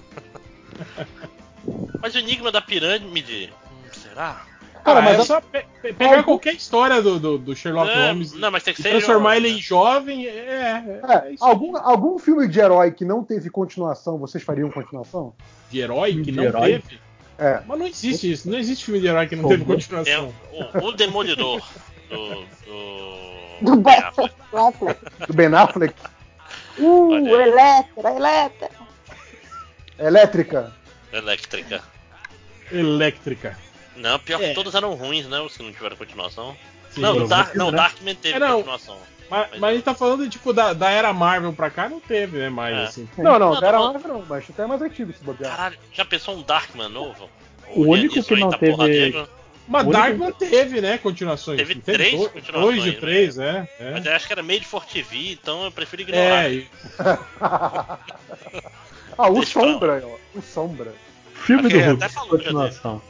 Mas 2.01 2.15
o 2.15 2.19
Enigma 2.19 2.51
da 2.51 2.61
Pirâmide. 2.61 3.51
hum, 3.71 3.89
Será? 3.91 4.45
Cara, 4.83 4.99
Ah, 4.99 5.01
mas 5.01 5.17
é 5.19 5.21
a- 5.21 5.25
só 5.25 5.41
pe- 5.41 5.65
pe- 5.81 5.93
pegar 5.93 6.11
algum- 6.17 6.23
qualquer 6.23 6.53
história 6.53 7.01
do, 7.01 7.19
do, 7.19 7.37
do 7.37 7.55
Sherlock 7.55 7.89
É, 7.91 8.07
Holmes 8.07 8.33
não, 8.33 8.49
mas 8.51 8.63
tem 8.63 8.73
que 8.73 8.79
e 8.79 8.83
ser 8.83 8.89
transformar 8.91 9.35
jovem, 9.35 9.37
ele 9.45 9.53
né? 9.53 9.57
em 9.57 9.61
jovem. 9.61 10.25
É, 10.27 10.29
é, 10.31 11.01
É, 11.03 11.27
é 11.27 11.31
isso. 11.33 11.43
algum, 11.45 11.77
algum 11.77 12.17
filme 12.17 12.47
de 12.47 12.59
herói 12.59 12.91
que 12.91 13.03
não 13.05 13.23
teve 13.23 13.49
continuação, 13.49 14.17
vocês 14.17 14.43
fariam 14.43 14.69
continuação? 14.71 15.33
de 15.69 15.79
herói 15.79 16.13
que 16.15 16.21
De 16.23 16.31
não 16.31 16.43
herói? 16.43 16.81
teve. 16.81 16.99
É. 17.37 17.61
Mas 17.67 17.79
não 17.79 17.85
existe 17.87 18.31
isso, 18.31 18.49
não 18.49 18.57
existe 18.57 18.85
filme 18.85 18.99
de 18.99 19.07
herói 19.07 19.27
que 19.27 19.35
não 19.35 19.43
Pô, 19.43 19.49
teve 19.49 19.63
não. 19.65 19.73
Continuação. 19.75 20.33
o, 20.51 20.85
o 20.87 20.91
Demolidor 20.91 21.61
do. 22.09 22.45
do... 22.65 23.59
Do 23.61 23.75
Ben 23.75 23.93
Affleck. 23.97 24.35
Do 25.27 25.33
Ben 25.33 25.53
Affleck, 25.53 25.93
Uh. 26.79 27.13
Eletra, 27.27 28.11
Eletra. 28.15 28.69
Elétrica. 29.99 30.73
Elétrica. 31.11 31.83
Elétrica. 32.71 33.57
Não, 33.99 34.17
pior 34.19 34.41
É. 34.41 34.49
que 34.49 34.53
todos 34.55 34.73
eram 34.75 34.93
ruins, 34.95 35.25
né? 35.27 35.39
Os 35.41 35.55
que 35.57 35.63
não 35.63 35.71
tiveram 35.71 35.95
continuação. 35.97 36.55
Sim, 36.91 37.01
não, 37.01 37.17
o 37.17 37.27
Dark, 37.27 37.53
não, 37.55 37.69
né? 37.71 37.77
Darkman 37.77 38.15
teve 38.15 38.35
É, 38.35 38.39
não. 38.39 38.55
continuação. 38.57 38.97
Mas, 39.29 39.47
Mas 39.51 39.59
mas 39.59 39.63
a 39.63 39.71
é. 39.71 39.75
gente 39.75 39.83
tá 39.83 39.93
falando 39.93 40.27
tipo 40.27 40.51
da, 40.51 40.73
da 40.73 40.89
era 40.89 41.13
Marvel 41.13 41.53
pra 41.53 41.69
cá, 41.69 41.87
não 41.87 41.99
teve, 41.99 42.39
né? 42.39 42.49
Mais 42.49 42.75
É. 42.75 42.83
assim. 42.85 43.09
Não, 43.17 43.37
não, 43.37 43.39
Não, 43.53 43.61
não 43.61 43.67
era 43.67 43.77
não. 43.77 43.93
Marvel 43.93 44.13
não, 44.13 44.25
mas 44.27 44.49
até 44.49 44.63
é 44.63 44.65
mais 44.65 44.81
antigo 44.81 45.13
se 45.13 45.23
bobear. 45.23 45.55
Caralho, 45.55 45.77
já 45.93 46.03
pensou 46.05 46.35
um 46.35 46.41
Darkman 46.41 46.89
novo? 46.89 47.29
O 47.75 47.81
único 47.91 48.23
que 48.23 48.35
não 48.35 48.49
tá 48.49 48.57
teve- 48.57 49.27
Mas 49.67 49.85
Darkman 49.87 50.31
teve, 50.31 50.81
né? 50.81 50.97
Continuações. 50.97 51.57
Teve 51.59 51.75
Teve 51.75 51.97
três 51.97 52.17
dois, 52.17 52.31
continuações, 52.31 52.65
Dois 52.75 52.83
de 52.83 52.91
né? 52.91 52.97
três, 52.99 53.37
é. 53.37 53.69
é. 53.79 53.91
Mas 53.91 54.05
eu 54.07 54.15
acho 54.15 54.25
que 54.25 54.33
era 54.33 54.41
meio 54.41 54.59
de 54.61 54.65
for 54.65 54.83
TV, 54.83 55.33
então 55.33 55.63
eu 55.65 55.71
prefiro 55.71 56.01
ignorar. 56.01 56.51
É, 56.51 56.63
ah, 59.15 59.29
o 59.29 59.33
Deixa. 59.35 59.59
Sombra, 59.59 60.03
ó. 60.05 60.37
O 60.37 60.41
Sombra. 60.41 60.93
Filme 61.35 61.67
Ok, 61.67 61.79
do 61.79 61.85
Hulk, 61.85 62.03
até 62.03 62.13
falou, 62.13 62.29
continuação. 62.29 63.01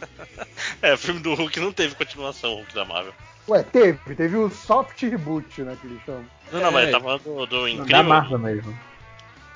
É, 0.82 0.94
o 0.94 0.98
filme 0.98 1.20
do 1.20 1.34
Hulk 1.34 1.58
não 1.60 1.72
teve 1.72 1.94
continuação, 1.94 2.52
o 2.52 2.56
Hulk 2.56 2.74
da 2.74 2.84
Marvel. 2.84 3.12
Ué, 3.48 3.62
teve. 3.62 3.98
Teve 4.14 4.36
o 4.36 4.50
soft 4.50 5.02
reboot, 5.02 5.62
né, 5.62 5.76
que 5.80 5.86
eles 5.86 6.00
chamam. 6.06 6.24
Não, 6.52 6.60
não, 6.60 6.72
mas 6.72 6.82
É. 6.82 6.82
ele 6.84 6.92
tá 6.92 7.00
falando 7.00 7.22
do, 7.22 7.46
do 7.46 7.62
Da 7.62 7.70
incrível. 7.70 8.04
Marvel 8.04 8.38
mesmo. 8.38 8.78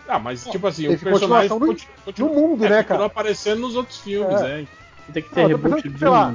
Ah, 0.08 0.18
mas 0.18 0.44
tipo 0.44 0.66
assim, 0.66 0.86
o 0.86 0.90
Teve 0.90 1.04
personagem 1.04 1.48
no- 1.48 1.58
conti- 1.66 1.88
continua, 2.04 2.28
No 2.28 2.34
mundo, 2.34 2.64
é, 2.66 2.68
né, 2.68 2.82
cara? 2.82 3.04
aparecendo 3.06 3.60
nos 3.60 3.74
outros 3.76 3.98
filmes, 4.00 4.40
É. 4.42 4.62
é. 4.62 4.66
Tem 5.12 5.22
que 5.22 5.28
Não, 5.28 5.34
ter 5.34 5.42
tô 5.42 5.46
reboot 5.48 5.74
pensando, 5.82 5.92
de 5.92 5.98
sei 5.98 6.08
lá. 6.08 6.34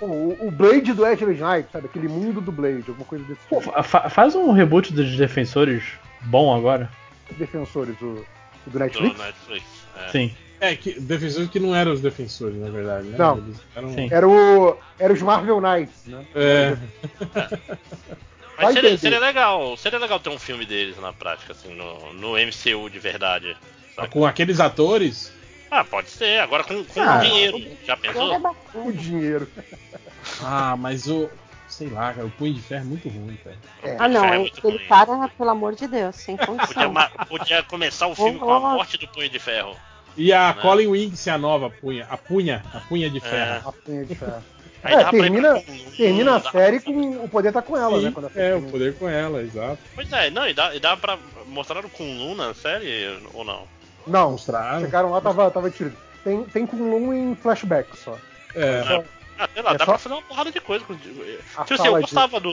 o, 0.00 0.46
o 0.46 0.50
Blade 0.50 0.92
do 0.92 1.02
Wesley 1.02 1.34
Snipes, 1.36 1.72
sabe? 1.72 1.86
Aquele 1.86 2.08
mundo 2.08 2.40
do 2.40 2.52
Blade, 2.52 2.84
alguma 2.88 3.04
coisa 3.06 3.24
desse 3.24 3.40
Pô, 3.48 3.60
tipo. 3.60 3.82
fa- 3.82 4.08
faz 4.10 4.34
um 4.34 4.52
reboot 4.52 4.92
dos 4.92 5.16
Defensores 5.16 5.82
bom 6.22 6.54
agora. 6.54 6.90
Defensores, 7.32 8.00
o, 8.00 8.04
o 8.06 8.24
do 8.66 8.70
Do 8.72 8.78
Netflix. 8.78 9.18
Netflix. 9.18 9.64
É. 9.96 10.08
Sim. 10.10 10.34
É, 10.62 10.76
que, 10.76 10.92
defensores 11.00 11.50
que 11.50 11.58
não 11.58 11.74
eram 11.74 11.92
os 11.92 12.00
defensores, 12.00 12.56
na 12.56 12.70
verdade, 12.70 13.08
né? 13.08 13.16
Não. 13.18 13.36
Eles 13.38 13.56
eram... 13.74 13.92
Sim. 13.94 14.08
Era, 14.12 14.28
o, 14.28 14.78
era 14.96 15.12
os 15.12 15.20
Marvel 15.20 15.60
Knights, 15.60 16.06
né? 16.06 16.24
É, 16.36 16.76
Mas 18.56 18.74
seria, 18.74 18.96
seria 18.96 19.18
legal, 19.18 19.76
seria 19.76 19.98
legal 19.98 20.20
ter 20.20 20.28
um 20.28 20.38
filme 20.38 20.64
deles 20.64 20.96
na 20.98 21.12
prática, 21.12 21.52
assim, 21.52 21.74
no, 21.74 22.12
no 22.12 22.36
MCU 22.38 22.88
de 22.88 22.98
verdade. 23.00 23.56
sabe? 23.96 24.08
com 24.10 24.24
aqueles 24.24 24.60
atores. 24.60 25.32
Ah, 25.68 25.82
pode 25.82 26.10
ser, 26.10 26.38
agora 26.38 26.62
com, 26.62 26.84
com 26.84 27.00
Ah, 27.00 27.16
dinheiro. 27.18 27.58
Já 27.84 27.94
Ele 27.94 28.06
é 28.06 28.12
pensou? 28.12 28.38
bacana. 28.38 28.84
O 28.84 28.92
dinheiro. 28.92 29.48
Ah, 30.40 30.76
mas 30.76 31.08
o. 31.08 31.28
Sei 31.66 31.88
lá, 31.88 32.12
cara, 32.12 32.26
o 32.26 32.30
Punho 32.30 32.54
de 32.54 32.60
Ferro 32.60 32.82
é 32.82 32.84
muito 32.84 33.08
ruim, 33.08 33.36
cara. 33.42 33.56
É. 33.82 33.96
Ah, 33.98 34.06
não, 34.08 34.24
É 34.24 34.36
ruim. 34.36 34.78
cara, 34.88 35.28
pelo 35.36 35.50
amor 35.50 35.74
de 35.74 35.88
Deus, 35.88 36.14
sem 36.14 36.36
Podia, 36.46 36.58
condição. 36.60 36.92
ma- 36.92 37.08
podia 37.28 37.62
começar 37.64 38.06
o 38.06 38.14
filme 38.14 38.38
com 38.38 38.52
a 38.52 38.60
morte 38.60 38.96
do 38.96 39.08
Punho 39.08 39.28
de 39.28 39.38
Ferro. 39.40 39.76
E 40.16 40.32
a 40.32 40.54
Né? 40.54 40.60
Colin 40.62 40.86
Wings, 40.88 41.26
a 41.28 41.38
nova 41.38 41.70
punha. 41.70 42.06
A 42.10 42.16
punha, 42.16 42.62
a 42.74 42.80
punha 42.80 43.08
de 43.10 43.20
ferro. 43.20 43.68
A 43.68 43.72
punha 43.72 44.04
de 44.04 44.14
ferro. 44.14 44.42
Aí 44.84 44.94
É, 44.94 45.04
termina, 45.10 45.52
pra 45.60 45.62
termina 45.96 46.36
a 46.36 46.40
série 46.40 46.80
com 46.80 47.24
o 47.24 47.28
poder 47.28 47.52
tá 47.52 47.62
com 47.62 47.76
ela, 47.76 47.98
Sim, 47.98 48.04
né? 48.06 48.10
Quando 48.12 48.30
é, 48.34 48.54
o 48.56 48.62
poder 48.62 48.94
com 48.98 49.08
ela, 49.08 49.40
exato. 49.40 49.78
Pois 49.94 50.10
é, 50.12 50.28
não, 50.28 50.48
e 50.48 50.52
dá, 50.52 50.74
e 50.74 50.80
dá 50.80 50.96
pra 50.96 51.16
mostrar 51.46 51.84
o 51.84 51.88
Kunlun 51.88 52.34
na 52.34 52.52
série 52.52 53.16
ou 53.32 53.44
não? 53.44 53.62
Não, 54.08 54.32
Mostraram. 54.32 54.80
chegaram 54.80 55.10
lá, 55.12 55.20
tava, 55.20 55.48
tava 55.52 55.70
tiro. 55.70 55.92
Tem, 56.24 56.42
tem 56.46 56.66
Kunlun 56.66 57.14
em 57.14 57.36
flashback 57.36 57.96
só. 57.96 58.18
É, 58.56 58.82
Só- 58.82 59.04
Ah, 59.38 59.48
sei 59.54 59.62
lá, 59.62 59.70
É 59.70 59.78
dá 59.78 59.84
só- 59.86 59.92
pra 59.92 59.98
fazer 59.98 60.14
uma 60.16 60.22
porrada 60.22 60.50
de 60.52 60.60
coisa. 60.60 60.84
com- 60.84 60.94
Tipo 60.96 61.22
assim, 61.58 61.72
eu 61.74 61.78
fala 61.78 61.94
de- 61.94 62.00
gostava 62.02 62.40
do, 62.40 62.52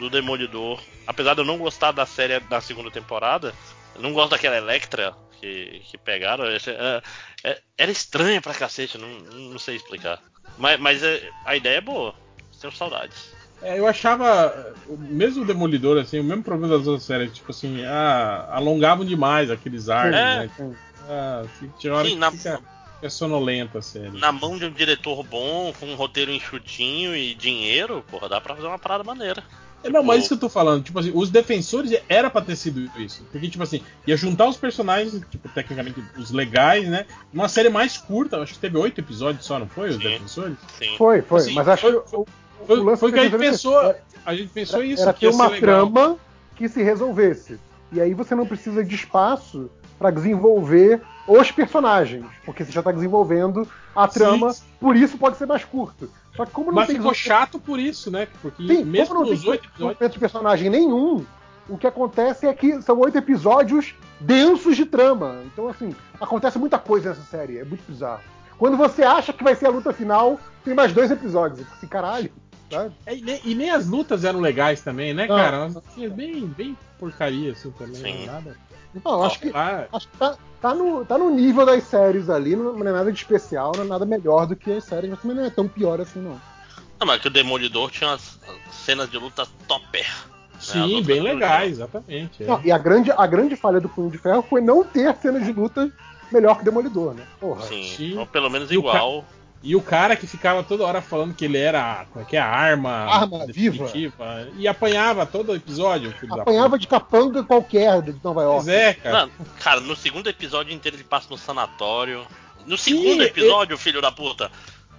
do 0.00 0.08
Demolidor. 0.10 0.80
Apesar 1.06 1.34
de 1.34 1.40
eu 1.42 1.44
não 1.44 1.56
gostar 1.58 1.92
da 1.92 2.04
série 2.06 2.40
da 2.40 2.60
segunda 2.60 2.90
temporada, 2.90 3.52
eu 3.94 4.02
não 4.02 4.12
gosto 4.12 4.30
daquela 4.30 4.56
Electra 4.56 5.14
que, 5.40 5.80
que 5.90 5.98
pegaram. 5.98 6.50
Esse- 6.50 6.70
é- 6.70 7.02
é- 7.44 7.60
era 7.78 7.90
estranha 7.90 8.40
pra 8.40 8.54
cacete, 8.54 8.98
não, 8.98 9.08
não 9.08 9.58
sei 9.58 9.76
explicar. 9.76 10.20
Mas, 10.58 10.78
mas 10.80 11.02
é- 11.02 11.30
a 11.44 11.56
ideia 11.56 11.78
é 11.78 11.80
boa. 11.80 12.14
Tenho 12.60 12.72
saudades. 12.72 13.34
É, 13.62 13.78
eu 13.78 13.86
achava, 13.86 14.74
mesmo 14.88 15.42
o 15.42 15.46
Demolidor, 15.46 15.98
assim, 15.98 16.20
o 16.20 16.24
mesmo 16.24 16.42
problema 16.42 16.76
das 16.76 16.86
outras 16.86 17.04
séries, 17.06 17.34
tipo 17.34 17.50
assim, 17.50 17.84
ah, 17.84 18.46
alongavam 18.50 19.04
demais 19.04 19.50
aqueles 19.50 19.88
arcos, 19.88 20.16
É. 20.18 20.38
né? 20.40 20.50
Sim. 20.56 20.76
Ah, 21.08 21.42
assim, 21.44 21.72
tinha 21.78 21.94
hora 21.94 22.04
Sim, 22.06 22.14
que 22.14 22.18
na- 22.18 22.30
fica, 22.30 22.60
fica 22.96 23.10
sonolenta 23.10 23.78
a 23.78 23.82
série. 23.82 24.18
Na 24.18 24.32
mão 24.32 24.58
de 24.58 24.64
um 24.66 24.70
diretor 24.70 25.22
bom, 25.22 25.72
com 25.78 25.86
um 25.86 25.94
roteiro 25.94 26.30
enxutinho 26.30 27.14
e 27.14 27.34
dinheiro, 27.34 28.04
porra, 28.10 28.28
dá 28.28 28.40
pra 28.40 28.54
fazer 28.54 28.66
uma 28.66 28.78
parada 28.78 29.04
maneira. 29.04 29.42
É, 29.84 29.90
Não, 29.90 30.02
mas 30.02 30.14
Tipo- 30.14 30.18
isso 30.20 30.28
que 30.28 30.34
eu 30.34 30.38
tô 30.38 30.48
falando, 30.48 30.82
tipo 30.82 30.98
assim, 30.98 31.12
os 31.14 31.30
defensores 31.30 31.92
era 32.08 32.30
pra 32.30 32.40
ter 32.40 32.56
sido 32.56 32.80
isso. 32.98 33.22
Porque, 33.30 33.48
tipo 33.48 33.62
assim, 33.62 33.82
ia 34.06 34.16
juntar 34.16 34.48
os 34.48 34.56
personagens, 34.56 35.20
tipo, 35.30 35.48
tecnicamente, 35.50 36.02
os 36.16 36.30
legais, 36.30 36.88
né? 36.88 37.04
Numa 37.32 37.48
série 37.48 37.68
mais 37.68 37.98
curta, 37.98 38.38
acho 38.38 38.54
que 38.54 38.58
teve 38.58 38.78
oito 38.78 38.98
episódios 39.00 39.44
só, 39.44 39.58
não 39.58 39.68
foi? 39.68 39.90
Os 39.90 39.96
Sim. 39.96 40.02
defensores? 40.02 40.56
Sim. 40.78 40.94
Foi, 40.96 41.20
foi. 41.22 41.40
Assim, 41.40 41.52
mas 41.54 41.68
acho 41.68 41.82
foi- 41.82 41.92
que 41.92 42.16
o, 42.16 42.26
Foi, 42.66 42.78
o 42.78 42.82
lance 42.82 43.00
foi 43.00 43.10
o 43.10 43.12
que 43.12 43.18
a 43.20 43.24
gente 43.24 43.36
pensou. 43.38 43.78
era- 43.82 44.00
A 44.24 44.34
gente 44.34 44.48
pensou 44.48 44.82
isso. 44.82 45.02
era 45.02 45.12
que 45.12 45.20
ter 45.20 45.28
uma 45.28 45.50
trama 45.50 46.16
que 46.56 46.66
se 46.68 46.82
resolvesse. 46.82 47.58
E 47.92 48.00
aí 48.00 48.14
você 48.14 48.34
não 48.34 48.46
precisa 48.46 48.82
de 48.82 48.94
espaço 48.94 49.70
pra 49.98 50.10
desenvolver 50.10 51.02
os 51.28 51.50
personagens, 51.50 52.24
porque 52.44 52.64
você 52.64 52.72
já 52.72 52.82
tá 52.82 52.90
desenvolvendo 52.90 53.68
a 53.94 54.08
trama, 54.08 54.52
Sim. 54.52 54.62
por 54.80 54.96
isso 54.96 55.16
pode 55.18 55.36
ser 55.36 55.46
mais 55.46 55.64
curto. 55.64 56.10
Só 56.36 56.44
que 56.44 56.52
como 56.52 56.68
não 56.68 56.76
Mas 56.76 56.88
tem 56.88 56.96
ficou 56.96 57.14
chato 57.14 57.58
por 57.58 57.78
isso, 57.78 58.10
né? 58.10 58.26
Porque 58.42 58.66
Sim, 58.66 58.84
mesmo 58.84 59.14
como 59.14 59.24
não 59.24 59.30
nos 59.30 59.40
tem 59.40 59.50
oito 59.50 59.64
episódios. 59.66 60.12
de 60.12 60.18
personagem 60.18 60.68
nenhum, 60.70 61.24
o 61.68 61.78
que 61.78 61.86
acontece 61.86 62.46
é 62.46 62.52
que 62.52 62.82
são 62.82 62.98
oito 63.00 63.16
episódios 63.16 63.94
densos 64.20 64.76
de 64.76 64.84
trama. 64.84 65.42
Então, 65.46 65.68
assim, 65.68 65.94
acontece 66.20 66.58
muita 66.58 66.78
coisa 66.78 67.10
nessa 67.10 67.22
série, 67.22 67.58
é 67.58 67.64
muito 67.64 67.84
bizarro. 67.88 68.20
Quando 68.58 68.76
você 68.76 69.02
acha 69.02 69.32
que 69.32 69.44
vai 69.44 69.54
ser 69.54 69.66
a 69.66 69.70
luta 69.70 69.92
final, 69.92 70.38
tem 70.64 70.74
mais 70.74 70.92
dois 70.92 71.10
episódios. 71.10 71.66
Assim, 71.72 71.86
caralho, 71.86 72.30
sabe? 72.70 72.94
É, 73.06 73.16
e, 73.16 73.22
nem, 73.22 73.40
e 73.44 73.54
nem 73.54 73.70
as 73.70 73.86
lutas 73.86 74.24
eram 74.24 74.40
legais 74.40 74.80
também, 74.80 75.12
né, 75.14 75.26
Não. 75.26 75.36
cara? 75.36 75.60
Umas 75.62 75.74
lutinhas 75.74 76.12
bem, 76.12 76.46
bem 76.46 76.76
porcaria, 76.98 77.52
assim, 77.52 77.70
também. 77.72 77.94
Sim. 77.96 78.26
Nada. 78.26 78.56
Não, 79.04 79.24
acho 79.24 79.38
que, 79.40 79.52
acho 79.92 80.08
que 80.08 80.16
tá, 80.18 80.36
tá, 80.60 80.74
no, 80.74 81.04
tá 81.04 81.16
no 81.16 81.30
nível 81.30 81.64
das 81.64 81.82
séries 81.84 82.28
ali, 82.28 82.54
não, 82.54 82.72
não 82.74 82.86
é 82.86 82.92
nada 82.92 83.10
de 83.10 83.18
especial, 83.18 83.72
não 83.76 83.84
é 83.84 83.86
nada 83.86 84.04
melhor 84.04 84.46
do 84.46 84.54
que 84.54 84.72
as 84.72 84.84
séries, 84.84 85.10
mas 85.10 85.20
também 85.20 85.36
não 85.36 85.44
é 85.44 85.50
tão 85.50 85.66
pior 85.66 86.00
assim, 86.00 86.20
não. 86.20 86.40
Não, 87.00 87.06
mas 87.06 87.20
que 87.20 87.28
o 87.28 87.30
Demolidor 87.30 87.90
tinha 87.90 88.10
umas 88.10 88.38
cenas 88.70 89.10
de 89.10 89.18
luta 89.18 89.46
topper. 89.66 90.06
sim, 90.60 91.00
as 91.00 91.06
bem 91.06 91.20
legais, 91.20 91.72
exatamente. 91.72 92.42
é. 92.42 92.46
Não, 92.46 92.60
e 92.64 92.70
a 92.70 92.78
grande, 92.78 93.10
a 93.10 93.26
grande 93.26 93.56
falha 93.56 93.80
do 93.80 93.88
Punho 93.88 94.10
de 94.10 94.18
Ferro 94.18 94.42
foi 94.48 94.60
não 94.60 94.84
ter 94.84 95.14
cenas 95.16 95.44
de 95.44 95.52
luta 95.52 95.90
melhor 96.30 96.58
que 96.58 96.64
Demolidor, 96.64 97.14
né? 97.14 97.26
Porra. 97.40 97.62
Sim, 97.62 97.82
Sim. 97.96 98.18
ou 98.18 98.26
pelo 98.26 98.48
menos 98.48 98.70
E 98.70 98.76
o 98.76 98.80
igual. 98.80 99.24
E 99.64 99.74
o 99.74 99.80
cara 99.80 100.14
que 100.14 100.26
ficava 100.26 100.62
toda 100.62 100.84
hora 100.84 101.00
falando 101.00 101.32
que 101.34 101.46
ele 101.46 101.56
era 101.56 102.04
como 102.12 102.22
é 102.22 102.28
que 102.28 102.36
é, 102.36 102.38
a 102.38 102.46
arma, 102.46 102.90
Arma 102.90 103.46
definitiva, 103.46 104.46
E 104.58 104.68
apanhava 104.68 105.24
todo 105.24 105.56
episódio, 105.56 106.12
filho 106.12 106.36
da 106.36 106.42
Apanhava 106.42 106.78
de 106.78 106.86
capanga 106.86 107.42
qualquer 107.42 108.02
de 108.02 108.14
Nova. 108.22 108.42
York. 108.42 108.64
Pois 108.66 108.68
é, 108.68 108.92
cara. 108.92 109.20
Não, 109.20 109.30
cara, 109.58 109.80
no 109.80 109.96
segundo 109.96 110.28
episódio 110.28 110.74
inteiro 110.74 110.98
ele 110.98 111.04
passa 111.04 111.28
no 111.30 111.38
sanatório. 111.38 112.26
No 112.66 112.76
Sim, 112.76 113.02
segundo 113.02 113.22
episódio, 113.22 113.78
filho 113.78 114.02
da 114.02 114.12
puta. 114.12 114.50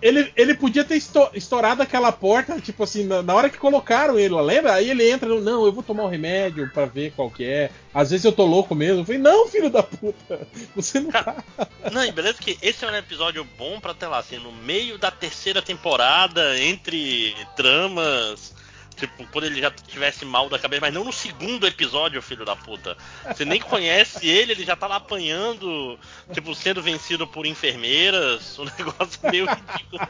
Ele, 0.01 0.31
ele 0.35 0.53
podia 0.53 0.83
ter 0.83 0.95
esto- 0.95 1.29
estourado 1.33 1.81
aquela 1.81 2.11
porta, 2.11 2.59
tipo 2.59 2.83
assim, 2.83 3.05
na, 3.05 3.21
na 3.23 3.33
hora 3.33 3.49
que 3.49 3.57
colocaram 3.57 4.19
ele 4.19 4.35
lembra? 4.35 4.73
Aí 4.73 4.89
ele 4.89 5.09
entra, 5.09 5.27
não, 5.39 5.65
eu 5.65 5.71
vou 5.71 5.81
tomar 5.81 6.03
um 6.03 6.09
remédio 6.09 6.69
pra 6.73 6.85
ver 6.85 7.13
qual 7.15 7.29
que 7.31 7.43
é. 7.45 7.71
Às 7.93 8.11
vezes 8.11 8.25
eu 8.25 8.31
tô 8.31 8.45
louco 8.45 8.75
mesmo. 8.75 9.01
Eu 9.01 9.05
falei, 9.05 9.21
não, 9.21 9.47
filho 9.47 9.69
da 9.69 9.81
puta, 9.81 10.47
você 10.75 10.99
não 10.99 11.11
tá. 11.11 11.43
Não, 11.91 12.03
e 12.03 12.11
beleza 12.11 12.39
que 12.39 12.57
esse 12.61 12.83
é 12.83 12.91
um 12.91 12.95
episódio 12.95 13.47
bom 13.57 13.79
pra 13.79 13.93
ter 13.93 14.07
lá, 14.07 14.17
assim, 14.17 14.37
no 14.37 14.51
meio 14.51 14.97
da 14.97 15.11
terceira 15.11 15.61
temporada, 15.61 16.59
entre 16.59 17.35
tramas. 17.55 18.53
Tipo, 18.95 19.27
quando 19.27 19.45
ele 19.45 19.59
já 19.59 19.69
tivesse 19.69 20.23
mal 20.23 20.47
da 20.49 20.57
cabeça, 20.57 20.81
mas 20.81 20.93
não 20.93 21.03
no 21.03 21.11
segundo 21.11 21.67
episódio, 21.67 22.21
filho 22.21 22.45
da 22.45 22.55
puta. 22.55 22.95
Você 23.25 23.43
nem 23.43 23.59
conhece 23.59 24.27
ele, 24.27 24.53
ele 24.53 24.63
já 24.63 24.75
tá 24.75 24.87
lá 24.87 24.95
apanhando, 24.95 25.99
tipo, 26.31 26.55
sendo 26.55 26.81
vencido 26.81 27.27
por 27.27 27.45
enfermeiras. 27.45 28.57
Um 28.57 28.65
negócio 28.77 29.19
meio 29.29 29.45
ridículo. 29.45 30.07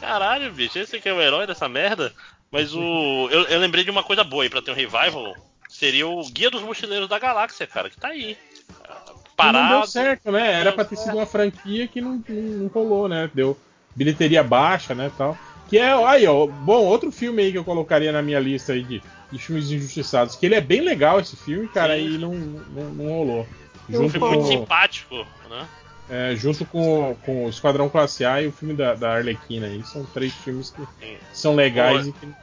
Caralho, 0.00 0.52
bicho, 0.52 0.78
esse 0.78 0.96
aqui 0.96 1.08
é 1.08 1.12
o 1.12 1.20
herói 1.20 1.46
dessa 1.46 1.68
merda. 1.68 2.12
Mas 2.50 2.74
o. 2.74 3.28
Eu, 3.30 3.42
eu 3.44 3.60
lembrei 3.60 3.84
de 3.84 3.90
uma 3.90 4.02
coisa 4.02 4.24
boa 4.24 4.42
aí 4.42 4.50
pra 4.50 4.62
ter 4.62 4.70
um 4.70 4.74
revival. 4.74 5.34
Seria 5.68 6.06
o 6.06 6.28
Guia 6.30 6.50
dos 6.50 6.62
Mochileiros 6.62 7.08
da 7.08 7.18
Galáxia, 7.18 7.66
cara, 7.66 7.88
que 7.88 7.96
tá 7.96 8.08
aí. 8.08 8.36
E 8.36 9.36
Parado. 9.36 9.68
não 9.68 9.80
deu 9.80 9.88
certo, 9.88 10.32
né? 10.32 10.60
Era 10.60 10.72
pra 10.72 10.84
ter 10.84 10.96
sido 10.96 11.16
uma 11.16 11.26
franquia 11.26 11.86
que 11.86 12.00
não, 12.00 12.22
não, 12.28 12.42
não 12.42 12.66
rolou, 12.68 13.08
né? 13.08 13.30
Deu 13.32 13.58
bilheteria 13.94 14.42
baixa, 14.42 14.94
né, 14.94 15.10
tal. 15.16 15.38
Que 15.70 15.78
é, 15.78 15.92
aí, 16.06 16.26
ó, 16.26 16.46
bom, 16.46 16.84
outro 16.84 17.12
filme 17.12 17.42
aí 17.42 17.52
que 17.52 17.58
eu 17.58 17.64
colocaria 17.64 18.10
na 18.10 18.20
minha 18.20 18.40
lista 18.40 18.72
aí 18.72 18.82
de, 18.82 19.00
de 19.30 19.38
filmes 19.38 19.70
injustiçados, 19.70 20.34
que 20.34 20.44
ele 20.44 20.56
é 20.56 20.60
bem 20.60 20.80
legal 20.80 21.20
esse 21.20 21.36
filme, 21.36 21.68
cara, 21.68 21.96
Sim. 21.96 22.14
e 22.16 22.18
não, 22.18 22.34
não, 22.34 22.84
não 22.90 23.08
rolou. 23.08 23.48
Um 23.88 23.92
Junto 23.92 24.10
filme 24.10 24.28
muito 24.28 24.42
com, 24.42 24.48
simpático, 24.48 25.26
né? 25.48 25.68
é, 26.08 26.34
junto 26.34 26.64
com, 26.66 27.16
com 27.24 27.46
o 27.46 27.48
Esquadrão 27.48 27.88
Classe 27.88 28.24
A 28.24 28.42
e 28.42 28.48
o 28.48 28.52
filme 28.52 28.74
da, 28.74 28.94
da 28.94 29.14
Arlequina 29.14 29.68
aí. 29.68 29.82
São 29.84 30.04
três 30.06 30.34
filmes 30.34 30.70
que 30.70 30.82
Sim. 31.00 31.16
são 31.32 31.54
legais 31.54 32.02
Pô, 32.02 32.08
e 32.08 32.12
que. 32.12 32.34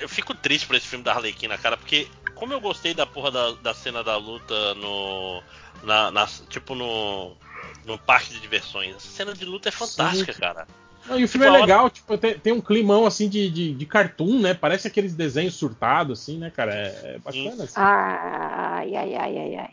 Eu 0.00 0.08
fico 0.08 0.34
triste 0.34 0.66
por 0.66 0.74
esse 0.74 0.86
filme 0.88 1.04
da 1.04 1.12
Arlequina, 1.12 1.56
cara, 1.58 1.76
porque 1.76 2.08
como 2.34 2.52
eu 2.54 2.60
gostei 2.60 2.92
da 2.94 3.06
porra 3.06 3.30
da, 3.30 3.52
da 3.52 3.74
cena 3.74 4.02
da 4.02 4.16
luta 4.16 4.74
no. 4.74 5.42
Na, 5.82 6.10
na- 6.10 6.26
tipo 6.48 6.74
no. 6.74 7.36
No 7.84 7.98
parque 7.98 8.32
de 8.32 8.40
diversões. 8.40 8.96
Essa 8.96 9.08
cena 9.08 9.34
de 9.34 9.44
luta 9.44 9.68
é 9.68 9.72
fantástica, 9.72 10.32
Sim. 10.32 10.40
cara. 10.40 10.66
Não, 11.06 11.18
e 11.18 11.24
o 11.24 11.28
filme 11.28 11.46
é 11.46 11.50
legal, 11.50 11.90
tipo, 11.90 12.16
tem, 12.16 12.38
tem 12.38 12.52
um 12.52 12.60
climão 12.60 13.06
assim 13.06 13.28
de, 13.28 13.50
de, 13.50 13.74
de 13.74 13.86
cartoon, 13.86 14.40
né? 14.40 14.54
Parece 14.54 14.86
aqueles 14.86 15.14
desenhos 15.14 15.54
surtados, 15.54 16.20
assim, 16.20 16.38
né, 16.38 16.50
cara? 16.50 16.74
É, 16.74 17.14
é 17.14 17.18
bacana, 17.18 17.64
assim. 17.64 17.74
Ai, 17.76 18.94
ai, 18.94 19.14
ai, 19.14 19.38
ai, 19.38 19.54
ai. 19.56 19.70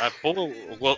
Ah, 0.00 0.12
pô, 0.22 0.34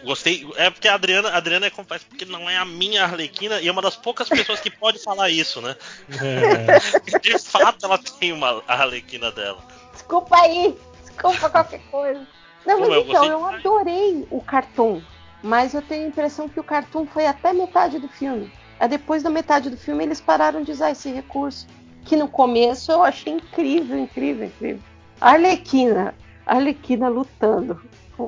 gostei. 0.05 0.47
É 0.57 0.69
porque 0.69 0.89
a 0.89 0.95
Adriana, 0.95 1.31
a 1.31 1.37
Adriana 1.37 1.67
é 1.67 1.71
completa, 1.71 2.05
porque 2.09 2.25
não 2.25 2.51
é 2.51 2.57
a 2.57 2.65
minha 2.65 3.05
Arlequina 3.05 3.61
e 3.61 3.69
é 3.69 3.73
uma 3.73 3.81
das 3.81 3.97
poucas 3.97 4.29
pessoas 4.29 4.61
que 4.61 4.71
pode 4.71 5.03
falar 5.03 5.31
isso, 5.31 5.61
né? 5.61 5.77
É. 6.11 7.19
De 7.21 7.39
fato, 7.39 7.87
ela 7.87 7.99
tem 7.99 8.33
uma 8.33 8.63
Arlequina 8.67 9.31
dela. 9.31 9.63
Desculpa 9.93 10.37
aí, 10.37 10.77
desculpa 11.03 11.49
qualquer 11.49 11.81
coisa. 11.91 12.27
Não, 12.67 12.79
Pô, 12.79 12.89
mas 12.89 12.91
eu 12.91 13.03
então, 13.03 13.13
gostei 13.13 13.31
eu 13.31 13.45
adorei 13.47 14.27
o 14.31 14.41
cartoon. 14.43 15.01
Mas 15.43 15.73
eu 15.73 15.81
tenho 15.81 16.05
a 16.05 16.09
impressão 16.09 16.49
que 16.49 16.61
o 16.61 16.65
cartoon 16.65 17.07
foi 17.07 17.27
até 17.27 17.53
metade 17.55 17.99
do 17.99 18.09
filme. 18.09 18.53
Aí 18.81 18.89
depois 18.89 19.23
da 19.23 19.29
metade 19.29 19.69
do 19.69 19.77
filme 19.77 20.03
eles 20.03 20.23
pararam 20.23 20.63
de 20.63 20.73
usar 20.73 20.91
esse 20.91 21.13
recurso. 21.13 21.67
Que 22.07 22.17
no 22.17 22.27
começo 22.27 22.91
eu 22.91 23.03
achei 23.03 23.35
incrível, 23.35 23.99
incrível, 23.99 24.47
incrível. 24.47 24.83
A 25.21 25.33
Arlequina, 25.33 26.15
a 26.47 26.55
Arlequina 26.55 27.11
lutando, 27.11 27.79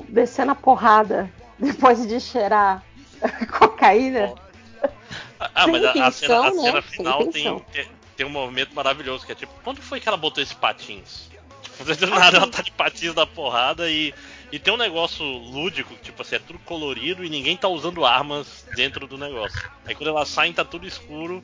descendo 0.07 0.51
a 0.51 0.55
porrada 0.55 1.29
depois 1.57 2.05
de 2.07 2.19
cheirar 2.19 2.83
cocaína. 3.57 4.35
Ah, 5.39 5.67
mas 5.67 5.83
a, 5.83 5.91
a 6.07 6.11
cena, 6.11 6.35
a 6.45 6.49
intenção, 6.49 6.55
né? 6.55 6.61
cena 6.61 6.81
Sem 6.83 6.91
final 6.91 7.17
tem, 7.17 7.27
intenção. 7.29 7.59
tem, 7.71 7.87
tem 8.15 8.25
um 8.27 8.29
movimento 8.29 8.75
maravilhoso 8.75 9.25
que 9.25 9.31
é 9.31 9.35
tipo, 9.35 9.51
quando 9.63 9.81
foi 9.81 9.99
que 9.99 10.07
ela 10.07 10.17
botou 10.17 10.43
esse 10.43 10.55
patins? 10.55 11.32
Do 11.79 12.07
nada 12.07 12.37
ela 12.37 12.49
tá 12.49 12.61
de 12.61 12.71
patins 12.71 13.13
da 13.13 13.25
porrada 13.25 13.89
e, 13.89 14.13
e 14.51 14.59
tem 14.59 14.73
um 14.73 14.77
negócio 14.77 15.23
lúdico, 15.25 15.97
tipo 15.97 16.21
assim, 16.21 16.35
é 16.35 16.39
tudo 16.39 16.59
colorido 16.59 17.23
e 17.25 17.29
ninguém 17.29 17.57
tá 17.57 17.67
usando 17.67 18.05
armas 18.05 18.65
dentro 18.73 19.07
do 19.07 19.17
negócio. 19.17 19.69
Aí 19.85 19.95
quando 19.95 20.09
elas 20.09 20.29
saem 20.29 20.53
tá 20.53 20.63
tudo 20.63 20.87
escuro 20.87 21.43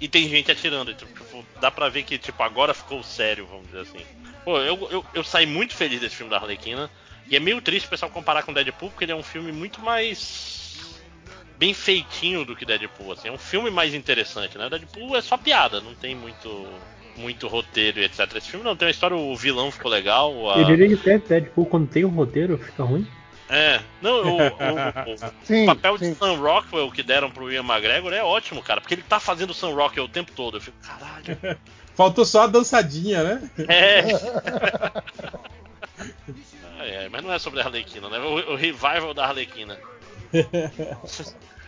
e 0.00 0.08
tem 0.08 0.28
gente 0.28 0.50
atirando. 0.50 0.90
Então, 0.90 1.08
tipo, 1.08 1.46
dá 1.60 1.70
pra 1.70 1.88
ver 1.88 2.04
que, 2.04 2.18
tipo, 2.18 2.42
agora 2.42 2.74
ficou 2.74 3.02
sério, 3.02 3.46
vamos 3.46 3.66
dizer 3.66 3.80
assim. 3.80 4.06
Pô, 4.44 4.58
eu, 4.60 4.88
eu, 4.90 5.06
eu 5.12 5.24
saí 5.24 5.46
muito 5.46 5.74
feliz 5.74 6.00
desse 6.00 6.16
filme 6.16 6.30
da 6.30 6.38
Arlequina. 6.38 6.90
E 7.30 7.36
é 7.36 7.40
meio 7.40 7.60
triste 7.62 7.86
o 7.86 7.90
pessoal 7.90 8.10
comparar 8.10 8.42
com 8.42 8.52
Deadpool, 8.52 8.90
porque 8.90 9.04
ele 9.04 9.12
é 9.12 9.16
um 9.16 9.22
filme 9.22 9.52
muito 9.52 9.80
mais 9.80 10.59
bem 11.60 11.74
feitinho 11.74 12.42
do 12.42 12.56
que 12.56 12.64
Deadpool, 12.64 13.12
assim. 13.12 13.28
É 13.28 13.32
um 13.32 13.36
filme 13.36 13.70
mais 13.70 13.92
interessante, 13.92 14.56
né? 14.56 14.70
Deadpool 14.70 15.14
é 15.14 15.20
só 15.20 15.36
piada, 15.36 15.78
não 15.80 15.94
tem 15.94 16.14
muito 16.14 16.66
muito 17.16 17.46
roteiro 17.48 18.00
e 18.00 18.04
etc. 18.04 18.34
Esse 18.36 18.48
filme 18.48 18.64
não 18.64 18.74
tem 18.74 18.86
uma 18.86 18.90
história, 18.90 19.14
o 19.14 19.36
vilão 19.36 19.70
ficou 19.70 19.90
legal. 19.90 20.50
A... 20.50 20.58
Eu 20.60 20.64
diria 20.64 20.88
que 20.88 20.94
até 20.94 21.18
Deadpool, 21.18 21.66
quando 21.66 21.86
tem 21.86 22.02
um 22.02 22.08
roteiro, 22.08 22.56
fica 22.56 22.82
ruim. 22.82 23.06
É, 23.46 23.80
não, 24.00 24.22
o, 24.22 24.36
o- 24.38 24.46
o- 24.46 25.34
Sim, 25.44 25.64
o 25.64 25.66
papel 25.66 25.98
sim. 25.98 26.12
de 26.12 26.18
Sam 26.18 26.36
Rockwell 26.36 26.90
que 26.90 27.02
deram 27.02 27.30
pro 27.30 27.52
Ian 27.52 27.64
McGregor 27.64 28.12
é 28.14 28.22
ótimo, 28.22 28.62
cara, 28.62 28.80
porque 28.80 28.94
ele 28.94 29.02
tá 29.02 29.20
fazendo 29.20 29.52
Sam 29.52 29.74
Rockwell 29.74 30.06
o 30.06 30.08
tempo 30.08 30.32
todo. 30.34 30.56
Eu 30.56 30.60
fico, 30.62 30.76
caralho. 30.80 31.36
Faltou 31.94 32.24
só 32.24 32.44
a 32.44 32.46
dançadinha, 32.46 33.22
né? 33.22 33.50
É. 33.68 34.00
Ai, 36.78 36.96
ai, 37.04 37.08
mas 37.10 37.22
não 37.22 37.32
é 37.32 37.38
sobre 37.38 37.60
a 37.60 37.64
Arlequina, 37.64 38.08
né? 38.08 38.18
O, 38.18 38.52
o 38.52 38.56
revival 38.56 39.12
da 39.12 39.26
Arlequina. 39.26 39.76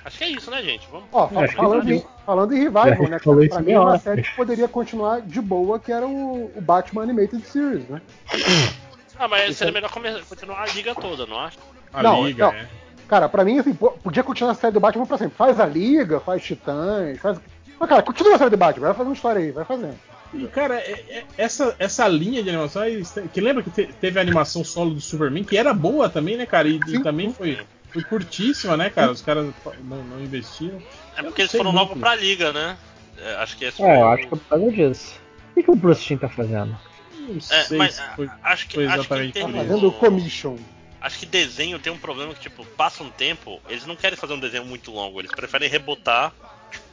Acho 0.04 0.18
que 0.18 0.24
é 0.24 0.28
isso, 0.30 0.50
né, 0.50 0.60
gente? 0.62 0.88
Vamos. 0.90 1.06
Ó, 1.12 1.28
fa- 1.28 1.40
acho 1.44 1.54
que 1.54 1.60
falando, 1.60 1.88
em, 1.92 2.04
falando 2.26 2.52
em 2.52 2.58
revival, 2.58 2.84
Já 2.86 3.08
né? 3.08 3.18
Cara, 3.20 3.48
pra 3.48 3.60
mim 3.60 3.70
é 3.72 3.78
uma 3.78 3.98
série 4.00 4.22
que 4.22 4.34
poderia 4.34 4.66
continuar 4.66 5.20
de 5.20 5.40
boa, 5.40 5.78
que 5.78 5.92
era 5.92 6.04
o, 6.06 6.50
o 6.56 6.60
Batman 6.60 7.02
Animated 7.04 7.46
Series, 7.46 7.88
né? 7.88 8.02
Ah, 9.16 9.28
mas 9.28 9.50
Isso 9.50 9.58
seria 9.60 9.70
é- 9.70 9.74
melhor 9.74 9.90
continuar 10.28 10.62
a 10.62 10.66
liga 10.74 10.92
toda, 10.94 11.24
não 11.24 11.38
acho? 11.38 11.56
A 11.92 12.02
Não, 12.02 12.26
liga, 12.26 12.46
não. 12.46 12.52
é. 12.52 12.66
Cara, 13.06 13.28
pra 13.28 13.44
mim, 13.44 13.58
assim, 13.60 13.74
podia 13.74 14.24
continuar 14.24 14.52
a 14.52 14.54
série 14.56 14.72
do 14.72 14.80
Batman 14.80 15.06
pra 15.06 15.18
sempre. 15.18 15.36
Faz 15.36 15.60
a 15.60 15.66
Liga, 15.66 16.18
faz 16.18 16.42
Titãs, 16.42 17.18
faz. 17.20 17.38
Mas, 17.78 17.88
cara, 17.88 18.02
continua 18.02 18.34
a 18.34 18.38
série 18.38 18.50
do 18.50 18.56
Batman, 18.56 18.86
vai 18.86 18.94
fazendo 18.96 19.14
história 19.14 19.40
aí, 19.40 19.50
vai 19.52 19.64
fazendo. 19.64 19.94
E, 20.34 20.46
cara, 20.48 20.76
é- 20.80 20.90
é- 21.10 21.24
essa, 21.36 21.76
essa 21.78 22.08
linha 22.08 22.42
de 22.42 22.48
animação, 22.48 22.82
aí, 22.82 23.02
que 23.32 23.40
lembra 23.40 23.62
que 23.62 23.70
te- 23.70 23.86
teve 24.00 24.18
a 24.18 24.22
animação 24.22 24.64
solo 24.64 24.94
do 24.94 25.00
Superman, 25.00 25.44
que 25.44 25.56
era 25.58 25.74
boa 25.74 26.08
também, 26.08 26.36
né, 26.38 26.46
cara? 26.46 26.66
E, 26.68 26.80
e 26.88 27.00
também 27.02 27.32
foi, 27.32 27.58
foi 27.92 28.02
curtíssima, 28.02 28.76
né, 28.76 28.90
cara? 28.90 29.10
Os 29.12 29.22
caras 29.22 29.46
não, 29.82 30.02
não 30.04 30.20
investiram. 30.20 30.78
É 31.16 31.20
Eu 31.20 31.24
porque 31.24 31.42
não 31.42 31.44
eles 31.46 31.52
foram 31.52 31.72
muito. 31.72 31.88
logo 31.88 32.00
pra 32.00 32.14
liga, 32.14 32.52
né? 32.52 32.76
É, 33.18 33.34
acho 33.36 33.56
que 33.56 33.64
esse 33.64 33.82
É, 33.82 33.96
eu 33.96 34.00
foi 34.00 34.08
acho 34.14 34.18
que 34.28 34.34
é 34.34 34.38
por 34.38 34.40
causa 34.48 34.72
disso. 34.72 35.20
O 35.50 35.54
que, 35.54 35.62
que 35.62 35.70
o 35.70 35.76
Bruce 35.76 36.02
Timm 36.04 36.16
tá 36.18 36.28
fazendo? 36.28 36.76
Não 37.18 37.36
É, 37.36 37.40
sei 37.62 37.78
mas 37.78 37.94
se 37.94 38.02
foi. 38.16 38.28
acho 38.42 38.66
que, 38.68 38.74
foi 38.74 38.86
acho 38.86 38.94
que 38.94 39.00
exatamente 39.00 39.32
Tá 39.34 39.40
termos- 39.40 39.56
fazendo 39.66 39.92
commission. 39.92 40.56
Acho 41.00 41.18
que 41.18 41.26
desenho 41.26 41.78
tem 41.78 41.92
um 41.92 41.98
problema 41.98 42.32
que, 42.32 42.40
tipo, 42.40 42.64
passa 42.64 43.02
um 43.02 43.10
tempo, 43.10 43.60
eles 43.68 43.84
não 43.86 43.96
querem 43.96 44.16
fazer 44.16 44.34
um 44.34 44.38
desenho 44.40 44.64
muito 44.64 44.90
longo, 44.92 45.20
eles 45.20 45.32
preferem 45.32 45.68
rebotar 45.68 46.32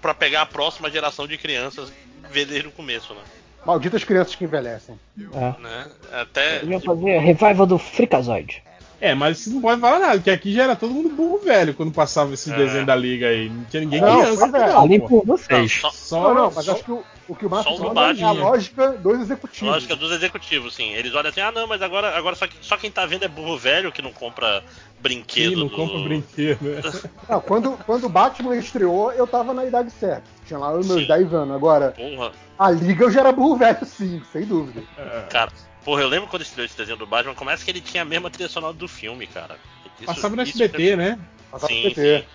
pra 0.01 0.13
pegar 0.13 0.41
a 0.41 0.45
próxima 0.45 0.89
geração 0.89 1.27
de 1.27 1.37
crianças 1.37 1.91
ver 2.31 2.45
desde 2.45 2.67
o 2.67 2.71
começo, 2.71 3.13
né? 3.13 3.21
Malditas 3.65 4.03
crianças 4.03 4.35
que 4.35 4.43
envelhecem. 4.45 4.99
É. 5.33 5.61
né? 5.61 5.87
Até. 6.11 6.57
Eles 6.57 6.69
iam 6.69 6.79
fazer 6.81 7.19
revival 7.19 7.65
do 7.67 7.77
Freakazoid. 7.77 8.63
É, 9.01 9.15
mas 9.15 9.37
você 9.37 9.49
não 9.49 9.61
pode 9.61 9.79
falar 9.79 9.97
nada, 9.99 10.15
porque 10.15 10.29
aqui 10.29 10.51
já 10.53 10.63
era 10.63 10.75
todo 10.75 10.93
mundo 10.93 11.09
burro 11.09 11.39
velho 11.39 11.73
quando 11.73 11.91
passava 11.91 12.33
esse 12.33 12.51
É. 12.51 12.55
desenho 12.55 12.85
da 12.85 12.95
liga 12.95 13.27
aí. 13.27 13.49
Não 13.49 13.63
tinha 13.65 13.81
ninguém 13.81 14.01
Não, 14.01 14.19
criança. 14.21 14.45
é. 14.45 14.49
não, 14.73 14.81
Ali 14.81 14.99
pô. 14.99 15.07
por 15.07 15.25
Não, 15.27 15.37
vocês. 15.37 15.71
só, 15.79 15.89
Só, 15.91 16.21
não, 16.21 16.33
não, 16.35 16.51
mas 16.53 16.65
só- 16.65 16.73
acho 16.73 16.83
que 16.83 16.91
o, 16.91 17.03
o 17.29 17.35
que 17.35 17.45
o 17.45 17.49
Márcio 17.49 17.77
falou 17.77 17.93
é 18.03 18.21
a 18.23 18.31
lógica 18.31 18.91
dos 18.91 19.19
executivos. 19.21 19.73
lógica 19.73 19.95
dos 19.95 20.11
executivos, 20.11 20.75
sim. 20.75 20.91
Eles 20.93 21.13
olham 21.15 21.29
assim, 21.29 21.39
ah 21.39 21.51
não, 21.51 21.65
mas 21.65 21.81
agora, 21.81 22.17
agora 22.17 22.35
só, 22.35 22.45
que- 22.45 22.57
só 22.61 22.75
quem 22.75 22.91
tá 22.91 23.05
vendo 23.05 23.23
é 23.23 23.29
burro 23.29 23.57
velho 23.57 23.89
que 23.91 24.01
não 24.01 24.11
compra 24.11 24.61
brinquedo. 24.99 25.51
Sim, 25.51 25.55
não 25.55 25.67
do- 25.67 25.75
compra 25.77 25.99
brinquedo. 25.99 26.61
né? 26.61 26.81
Não, 27.29 27.39
quando, 27.39 27.71
quando 27.85 28.03
o 28.03 28.09
Batman 28.09 28.57
estreou, 28.57 29.13
eu 29.13 29.25
tava 29.25 29.53
na 29.53 29.63
idade 29.63 29.91
certa. 29.91 30.23
Tinha 30.45 30.59
lá 30.59 30.73
os 30.73 30.85
meus 30.85 31.01
Sim. 31.03 31.07
10 31.07 31.33
anos. 31.33 31.55
Agora, 31.55 31.91
Porra, 31.91 32.31
a 32.57 32.69
Liga 32.69 33.05
eu 33.05 33.11
já 33.11 33.21
era 33.21 33.31
burro 33.31 33.55
velho, 33.55 33.85
sim, 33.85 34.21
sem 34.33 34.43
dúvida. 34.43 34.81
cara. 35.29 35.51
Porra, 35.89 36.03
eu 36.03 36.07
lembro 36.07 36.29
quando 36.29 36.43
estreou 36.43 36.67
esse 36.67 36.77
desenho 36.77 36.99
do 36.99 37.07
Batman, 37.07 37.33
começa 37.33 37.65
que 37.65 37.71
ele 37.71 37.81
tinha 37.81 38.03
a 38.03 38.05
mesma 38.05 38.29
trilha 38.29 38.47
sonora 38.47 38.73
do 38.75 38.87
filme, 38.87 39.25
cara. 39.25 39.57
Isso- 39.97 40.05
Passava 40.05 40.35
no 40.35 40.43
SBT, 40.43 40.95
né? 40.95 41.19
Passava 41.49 41.73
Sim, 41.73 41.83
no 41.83 41.89
PT. 41.95 42.25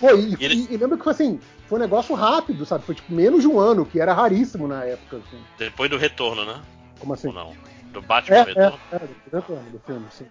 Pô, 0.00 0.10
e, 0.16 0.34
E 0.34 0.44
ele- 0.44 0.66
e- 0.68 0.76
lembra 0.76 0.98
que 0.98 1.04
foi 1.04 1.12
assim, 1.12 1.40
foi 1.68 1.78
um 1.78 1.80
negócio 1.80 2.12
rápido, 2.16 2.66
sabe? 2.66 2.84
Foi 2.84 2.92
tipo 2.92 3.14
menos 3.14 3.42
de 3.42 3.46
um 3.46 3.56
ano, 3.60 3.86
que 3.86 4.00
era 4.00 4.12
raríssimo 4.12 4.66
na 4.66 4.84
época, 4.84 5.18
assim. 5.18 5.40
Depois 5.56 5.88
do 5.88 5.96
retorno, 5.96 6.44
né? 6.44 6.60
Como 6.98 7.12
assim? 7.14 7.28
Ou 7.28 7.34
não? 7.34 7.52
Do 7.92 8.02
Batman 8.02 8.34
É, 8.36 8.40
é, 8.40 8.44
retorno. 8.46 8.80
é, 8.90 8.98
do 8.98 9.14
retorno 9.32 9.70
do 9.70 9.78
filme, 9.78 10.06
sim. 10.10 10.26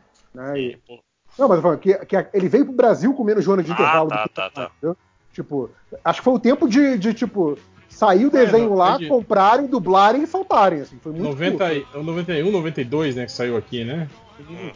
E- 0.57 0.71
Sim, 0.73 0.77
pô. 0.85 0.99
Não, 1.39 1.47
mas 1.47 1.55
eu 1.59 1.61
falando 1.61 1.79
que, 1.79 1.93
que 2.05 2.15
ele 2.33 2.49
veio 2.49 2.65
pro 2.65 2.73
Brasil 2.73 3.13
com 3.13 3.23
menos 3.23 3.45
de 3.45 3.49
um 3.49 3.53
ano 3.53 3.63
de 3.63 3.71
Ah, 3.71 3.75
intervalo. 3.75 4.09
tá, 4.09 4.23
do 4.23 4.27
que- 4.29 4.35
tá, 4.35 4.49
tá. 4.49 4.71
entendeu? 4.77 4.97
Tipo, 5.31 5.71
acho 6.03 6.19
que 6.19 6.23
foi 6.25 6.33
o 6.33 6.39
tempo 6.39 6.67
de, 6.67 6.97
de, 6.97 7.13
tipo, 7.13 7.57
sair 7.93 8.25
o 8.25 8.29
desenho 8.31 8.69
não, 8.69 8.75
lá, 8.75 8.97
comprarem, 9.07 9.67
dublarem 9.67 10.23
e 10.23 10.27
soltarem, 10.27 10.81
assim. 10.81 10.97
Foi 11.01 11.11
muito 11.11 11.25
90, 11.25 11.57
curto. 11.57 11.73
e- 11.93 11.97
é 11.97 11.99
o 11.99 12.03
91, 12.03 12.51
92, 12.51 13.15
né, 13.15 13.25
que 13.25 13.31
saiu 13.31 13.55
aqui, 13.57 13.83
né? 13.83 14.07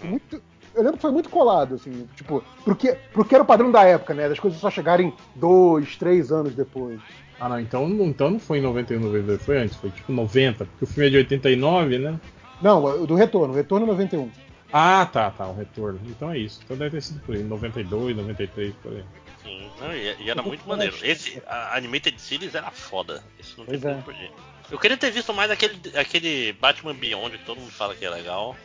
Muito- 0.04 0.42
eu 0.76 0.82
lembro 0.84 0.94
que 0.98 1.02
foi 1.02 1.12
muito 1.12 1.30
colado, 1.30 1.76
assim, 1.76 2.08
tipo, 2.16 2.44
porque, 2.64 2.96
porque 3.14 3.34
era 3.36 3.44
o 3.44 3.48
padrão 3.48 3.72
da 3.72 3.84
época, 3.84 4.14
né? 4.14 4.30
Das 4.30 4.40
coisas 4.40 4.60
só 4.60 4.70
chegarem 4.70 5.14
dois, 5.36 5.96
três 5.96 6.32
anos 6.32 6.54
depois. 6.54 7.00
Ah, 7.40 7.50
não, 7.50 7.60
então, 7.60 7.88
não- 7.88 8.06
então 8.06 8.30
não 8.32 8.40
foi 8.40 8.60
em 8.60 8.62
91, 8.62 9.00
92, 9.00 9.42
foi 9.44 9.58
antes, 9.58 9.76
foi 9.78 9.90
tipo 9.92 10.12
90, 10.12 10.66
porque 10.66 10.84
o 10.86 10.88
filme 10.88 11.08
é 11.08 11.10
de 11.12 11.18
89, 11.18 11.98
né? 12.00 12.20
Não, 12.62 12.84
o 12.84 13.06
do 13.08 13.16
retorno, 13.16 13.54
o 13.54 13.58
retorno 13.58 13.86
é 13.86 13.90
91. 13.90 14.30
Ah, 14.74 15.06
tá, 15.12 15.30
tá, 15.32 15.48
o 15.48 15.56
retorno. 15.56 16.00
Então 16.08 16.32
é 16.32 16.38
isso. 16.40 16.60
Então 16.66 16.76
deve 16.76 16.92
ter 16.92 17.02
sido 17.02 17.20
por 17.22 17.36
aí, 17.36 17.44
92, 17.44 18.16
93, 18.18 18.74
por 18.82 18.92
aí. 18.92 19.04
Sim, 19.44 19.70
não, 19.80 19.94
e, 19.96 20.16
e 20.24 20.30
era 20.30 20.42
muito 20.42 20.68
maneiro. 20.68 20.96
Esse, 21.02 21.42
a 21.48 21.78
Animated 21.78 22.20
Series 22.20 22.54
era 22.56 22.70
foda. 22.72 23.24
Esse 23.40 23.58
não 23.58 23.66
tem 23.66 23.80
é. 23.90 24.30
Eu 24.70 24.78
queria 24.78 24.98
ter 24.98 25.12
visto 25.12 25.34
mais 25.34 25.50
aquele, 25.50 25.80
aquele 25.96 26.52
Batman 26.54 26.94
Beyond, 26.94 27.38
que 27.38 27.46
todo 27.46 27.60
mundo 27.60 27.72
fala 27.72 27.96
que 27.96 28.04
é 28.06 28.10
legal. 28.10 28.56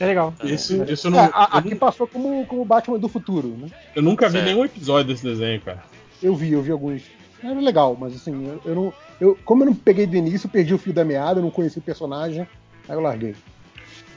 É 0.00 0.06
legal. 0.06 0.32
cara, 0.38 0.50
Esse, 0.50 0.80
esse 0.82 1.06
eu, 1.06 1.10
É, 1.10 1.14
não, 1.14 1.18
a- 1.20 1.48
eu, 1.52 1.58
aqui 1.58 1.70
nu- 1.70 1.76
passou 1.76 2.06
como, 2.06 2.46
como 2.46 2.64
Batman 2.64 2.98
do 2.98 3.08
futuro, 3.08 3.48
né? 3.58 3.68
eu 3.94 4.02
nunca 4.02 4.28
vi 4.28 4.38
É. 4.38 4.42
nenhum 4.44 4.64
episódio 4.64 5.12
desse 5.12 5.24
desenho, 5.24 5.60
cara. 5.60 5.82
Eu 6.22 6.34
vi, 6.36 6.52
eu 6.52 6.62
vi 6.62 6.70
alguns. 6.70 7.02
Era 7.42 7.58
legal, 7.58 7.96
mas 7.98 8.14
assim, 8.14 8.46
eu, 8.46 8.60
eu 8.64 8.74
não. 8.74 8.94
Eu, 9.20 9.38
como 9.44 9.62
eu 9.62 9.66
não 9.66 9.74
peguei 9.74 10.06
do 10.06 10.16
início, 10.16 10.48
perdi 10.48 10.72
o 10.72 10.78
fio 10.78 10.92
da 10.92 11.04
meada, 11.04 11.40
eu 11.40 11.42
não 11.42 11.50
conheci 11.50 11.78
o 11.78 11.82
personagem, 11.82 12.42
aí 12.88 12.94
eu 12.94 13.00
larguei. 13.00 13.34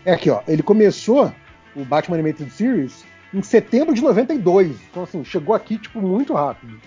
É 0.06 0.14
aqui, 0.14 0.30
ó. 0.30 0.42
Ele 0.48 0.62
começou 0.62 1.34
o 1.76 1.84
Batman 1.84 2.18
Animated 2.18 2.52
Series 2.52 3.04
em 3.34 3.42
setembro 3.42 3.94
de 3.94 4.02
92. 4.02 4.78
Então, 4.90 5.04
assim, 5.04 5.24
chegou 5.24 5.56
aqui, 5.56 5.78
tipo, 5.78 6.02
muito 6.02 6.34
rápido. 6.34 6.80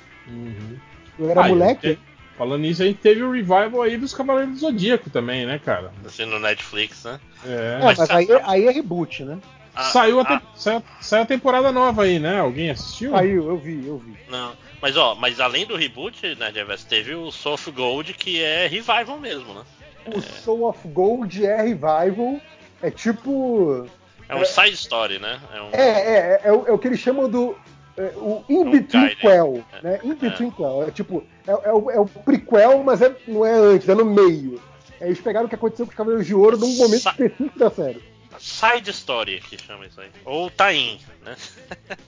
Eu 1.18 1.30
era 1.30 1.44
Ah, 1.44 1.48
moleque. 1.48 1.96
te- 1.96 2.08
Falando 2.36 2.60
nisso, 2.62 2.82
a 2.84 2.86
gente 2.86 3.00
teve 3.00 3.20
o 3.20 3.32
revival 3.32 3.82
aí 3.82 3.96
dos 3.96 4.14
Cavaleiros 4.14 4.54
do 4.54 4.60
Zodíaco 4.60 5.10
também, 5.10 5.44
né, 5.44 5.58
cara? 5.58 5.90
Assim, 6.06 6.24
no 6.24 6.38
Netflix, 6.38 7.02
né? 7.02 7.18
É. 7.44 7.78
É, 7.80 7.84
Mas 7.84 7.98
mas 7.98 8.10
aí, 8.10 8.28
aí 8.44 8.66
é 8.68 8.70
reboot, 8.70 9.24
né? 9.24 9.38
Ah, 9.74 9.82
saiu, 9.82 10.20
a 10.20 10.22
ah, 10.22 10.38
te- 10.38 10.44
saiu, 10.54 10.82
saiu 11.00 11.22
a 11.24 11.26
temporada 11.26 11.72
nova 11.72 12.04
aí, 12.04 12.20
né? 12.20 12.38
Alguém 12.38 12.70
assistiu? 12.70 13.10
Saiu, 13.10 13.48
eu 13.48 13.58
vi, 13.58 13.84
eu 13.84 13.98
vi. 13.98 14.16
Não, 14.28 14.52
mas 14.80 14.96
ó, 14.96 15.16
mas 15.16 15.40
além 15.40 15.66
do 15.66 15.74
reboot, 15.76 16.36
né, 16.36 16.52
Reverso, 16.54 16.86
teve 16.86 17.12
o 17.12 17.32
Soul 17.32 17.54
of 17.54 17.70
Gold, 17.72 18.14
que 18.14 18.40
é 18.40 18.68
revival 18.68 19.18
mesmo, 19.18 19.52
né? 19.54 19.62
O 20.06 20.20
Soul 20.20 20.68
of 20.68 20.86
Gold 20.88 21.44
é 21.44 21.56
revival. 21.60 22.40
É 22.80 22.88
tipo. 22.88 23.84
É 24.28 24.34
um 24.36 24.44
side 24.44 24.74
story, 24.74 25.18
né? 25.18 25.40
É 25.54 25.62
um... 25.62 25.68
É, 25.72 25.80
é, 25.80 26.12
é, 26.12 26.40
é 26.44 26.52
o, 26.52 26.66
é 26.66 26.72
o 26.72 26.78
que 26.78 26.88
eles 26.88 26.98
chamam 27.00 27.28
do. 27.28 27.56
o 28.16 28.44
Um 28.48 28.62
in-between 28.62 29.14
quell. 29.16 29.64
Né? 29.82 30.00
In-between 30.04 30.50
quell. 30.50 30.84
É 30.86 30.90
tipo. 30.90 31.24
É, 31.46 31.72
o, 31.72 31.90
é 31.90 31.98
o 31.98 32.06
prequel, 32.06 32.82
mas 32.84 33.00
é, 33.00 33.14
não 33.26 33.44
é 33.44 33.52
antes, 33.52 33.88
é 33.88 33.94
no 33.94 34.04
meio. 34.04 34.60
É, 35.00 35.06
eles 35.06 35.20
pegaram 35.20 35.46
o 35.46 35.48
que 35.48 35.54
aconteceu 35.54 35.86
com 35.86 35.90
os 35.90 35.96
Cavaleiros 35.96 36.26
de 36.26 36.34
Ouro 36.34 36.58
num 36.58 36.76
momento 36.76 37.00
Sa- 37.02 37.10
específico 37.10 37.58
da 37.58 37.70
série. 37.70 38.02
Side 38.38 38.90
story 38.90 39.40
que 39.40 39.56
chama 39.56 39.86
isso 39.86 40.00
aí. 40.00 40.10
Ou 40.24 40.50
tie-in, 40.50 41.00
né? 41.24 41.34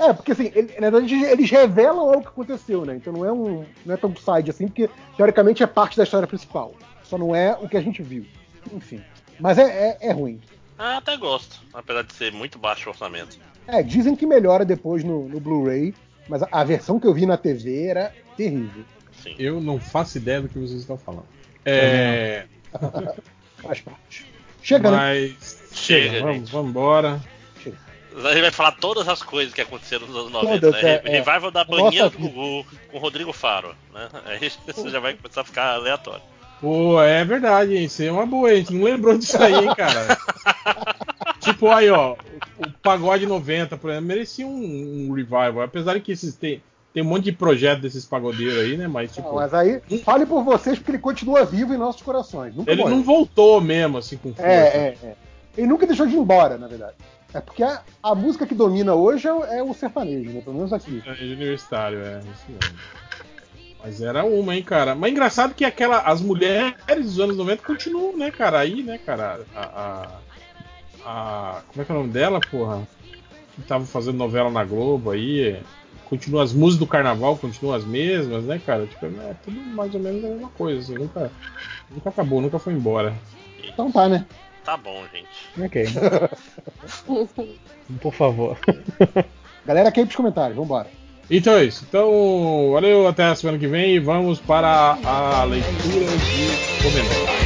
É, 0.00 0.12
porque 0.12 0.32
assim, 0.32 0.50
ele- 0.52 0.74
na 0.80 0.90
verdade 0.90 1.14
eles 1.14 1.48
revelam 1.48 2.00
algo 2.00 2.22
que 2.22 2.26
aconteceu, 2.28 2.84
né? 2.84 2.96
Então 2.96 3.12
não 3.12 3.24
é 3.24 3.30
um. 3.32 3.64
não 3.84 3.94
é 3.94 3.96
tão 3.96 4.12
side 4.16 4.50
assim, 4.50 4.66
porque 4.66 4.90
teoricamente 5.16 5.62
é 5.62 5.66
parte 5.66 5.96
da 5.96 6.02
história 6.02 6.26
principal. 6.26 6.74
Só 7.04 7.16
não 7.16 7.36
é 7.36 7.52
o 7.60 7.68
que 7.68 7.76
a 7.76 7.80
gente 7.80 8.02
viu. 8.02 8.26
Enfim. 8.72 9.00
Mas 9.38 9.58
é, 9.58 9.96
é, 10.00 10.08
é 10.08 10.12
ruim. 10.12 10.40
Ah, 10.78 10.98
até 10.98 11.16
gosto, 11.16 11.60
apesar 11.72 12.02
de 12.02 12.12
ser 12.12 12.32
muito 12.32 12.58
baixo 12.58 12.88
o 12.88 12.92
orçamento. 12.92 13.38
É, 13.66 13.82
dizem 13.82 14.14
que 14.14 14.26
melhora 14.26 14.64
depois 14.64 15.02
no, 15.02 15.28
no 15.28 15.40
Blu-ray, 15.40 15.94
mas 16.28 16.42
a, 16.42 16.48
a 16.52 16.64
versão 16.64 17.00
que 17.00 17.06
eu 17.06 17.14
vi 17.14 17.26
na 17.26 17.36
TV 17.36 17.86
era 17.86 18.14
terrível. 18.36 18.84
Sim. 19.22 19.34
Eu 19.38 19.60
não 19.60 19.80
faço 19.80 20.18
ideia 20.18 20.42
do 20.42 20.48
que 20.48 20.58
vocês 20.58 20.80
estão 20.80 20.96
falando. 20.98 21.26
É, 21.64 22.46
Faz 23.56 23.80
parte. 23.80 24.26
Chega, 24.62 24.90
né? 24.90 24.96
mas 24.96 25.62
Chega, 25.72 26.10
chega, 26.10 26.20
vamos, 26.20 26.36
gente. 26.36 26.52
vamos 26.52 26.70
embora. 26.70 27.20
A 28.16 28.32
gente 28.32 28.40
vai 28.40 28.50
falar 28.50 28.72
todas 28.72 29.06
as 29.08 29.22
coisas 29.22 29.52
que 29.52 29.60
aconteceram 29.60 30.06
nos 30.06 30.16
anos 30.16 30.32
90, 30.32 30.60
Todas, 30.60 30.82
né? 30.82 30.90
é, 30.90 31.02
é. 31.04 31.10
Revival 31.18 31.50
da 31.50 31.64
Nossa 31.64 31.82
Baninha 31.82 32.08
do. 32.08 32.18
Gugu 32.18 32.66
com 32.90 32.98
Rodrigo 32.98 33.32
Faro, 33.32 33.74
né? 33.92 34.08
Aí 34.24 34.50
você 34.66 34.88
já 34.88 35.00
vai 35.00 35.14
começar 35.14 35.42
a 35.42 35.44
ficar 35.44 35.74
aleatório. 35.74 36.22
Pô, 36.60 37.00
é 37.02 37.24
verdade, 37.24 37.76
hein? 37.76 37.84
Isso 37.84 38.00
aí 38.02 38.08
é 38.08 38.12
uma 38.12 38.26
boa, 38.26 38.48
hein? 38.50 38.54
a 38.54 38.58
gente 38.60 38.72
não 38.74 38.84
lembrou 38.84 39.16
disso 39.18 39.40
aí, 39.42 39.54
hein, 39.54 39.74
cara. 39.76 40.18
tipo, 41.40 41.68
aí, 41.70 41.90
ó, 41.90 42.16
o 42.58 42.70
Pagode 42.82 43.26
90, 43.26 43.76
por 43.76 43.90
exemplo, 43.90 44.06
merecia 44.06 44.46
um, 44.46 45.08
um 45.10 45.12
revival. 45.12 45.62
Apesar 45.62 45.94
de 45.94 46.00
que 46.00 46.12
esses 46.12 46.34
tem, 46.34 46.62
tem 46.94 47.02
um 47.02 47.06
monte 47.06 47.24
de 47.24 47.32
projeto 47.32 47.80
desses 47.82 48.06
pagodeiros 48.06 48.58
aí, 48.58 48.76
né? 48.76 48.88
Mas, 48.88 49.12
tipo. 49.14 49.28
Não, 49.28 49.34
mas 49.36 49.52
aí, 49.52 49.80
fale 50.02 50.24
por 50.24 50.42
vocês, 50.42 50.78
porque 50.78 50.92
ele 50.92 50.98
continua 50.98 51.44
vivo 51.44 51.74
em 51.74 51.78
nossos 51.78 52.00
corações. 52.02 52.54
Nunca 52.54 52.70
ele 52.72 52.80
morreu. 52.82 52.96
não 52.96 53.04
voltou 53.04 53.60
mesmo, 53.60 53.98
assim, 53.98 54.16
com 54.16 54.32
força. 54.32 54.50
É, 54.50 54.96
é, 55.02 55.06
é. 55.08 55.14
Ele 55.58 55.66
nunca 55.66 55.86
deixou 55.86 56.06
de 56.06 56.14
ir 56.14 56.18
embora, 56.18 56.56
na 56.56 56.66
verdade. 56.66 56.94
É 57.34 57.40
porque 57.40 57.62
a, 57.62 57.82
a 58.02 58.14
música 58.14 58.46
que 58.46 58.54
domina 58.54 58.94
hoje 58.94 59.28
é, 59.28 59.32
o- 59.32 59.44
é 59.44 59.62
o 59.62 59.74
sertanejo, 59.74 60.30
né? 60.30 60.40
Pelo 60.40 60.56
menos 60.56 60.72
aqui. 60.72 61.02
É, 61.06 61.10
universitário, 61.22 61.98
é, 62.02 62.20
isso 62.20 62.44
mesmo. 62.48 62.78
Mas 63.86 64.02
era 64.02 64.24
uma, 64.24 64.56
hein, 64.56 64.64
cara. 64.64 64.96
Mas 64.96 65.12
engraçado 65.12 65.54
que 65.54 65.64
aquela, 65.64 66.00
as 66.00 66.20
mulheres 66.20 66.74
dos 67.04 67.20
anos 67.20 67.36
90 67.36 67.62
continuam, 67.62 68.16
né, 68.16 68.32
cara? 68.32 68.58
Aí, 68.58 68.82
né, 68.82 68.98
cara? 68.98 69.46
A, 69.54 69.60
a, 69.62 70.08
a- 71.04 71.62
como 71.68 71.82
é 71.82 71.84
que 71.84 71.92
é 71.92 71.94
o 71.94 71.98
nome 71.98 72.10
dela, 72.12 72.40
porra? 72.40 72.82
Que 73.54 73.62
tava 73.62 73.86
fazendo 73.86 74.16
novela 74.18 74.50
na 74.50 74.64
Globo 74.64 75.12
aí. 75.12 75.62
Continua 76.06 76.42
as 76.42 76.52
músicas 76.52 76.80
do 76.80 76.86
carnaval, 76.90 77.36
continuam 77.36 77.76
as 77.76 77.84
mesmas, 77.84 78.42
né, 78.42 78.60
cara? 78.66 78.86
Tipo, 78.86 79.06
é 79.06 79.34
tudo 79.44 79.60
mais 79.60 79.94
ou 79.94 80.00
menos 80.00 80.24
a 80.24 80.28
mesma 80.30 80.48
coisa, 80.48 80.80
assim. 80.80 80.96
Nunca, 80.96 81.30
nunca 81.88 82.08
acabou, 82.10 82.40
nunca 82.40 82.58
foi 82.58 82.72
embora. 82.72 83.14
Então 83.62 83.92
tá, 83.92 84.08
né? 84.08 84.26
Tá 84.64 84.76
bom, 84.76 85.04
gente. 85.12 85.64
Ok. 85.64 85.84
Por 88.02 88.12
favor. 88.12 88.58
Galera, 89.64 89.92
quer 89.92 90.00
ir 90.00 90.06
pros 90.06 90.16
comentários, 90.16 90.56
vambora. 90.56 90.88
Então 91.30 91.54
é 91.54 91.64
isso. 91.64 91.84
Então, 91.88 92.70
valeu, 92.72 93.06
até 93.08 93.24
a 93.24 93.34
semana 93.34 93.58
que 93.58 93.66
vem 93.66 93.96
e 93.96 93.98
vamos 94.00 94.38
para 94.40 94.96
a 95.04 95.44
leitura 95.44 96.06
de 96.06 96.82
comentários. 96.82 97.36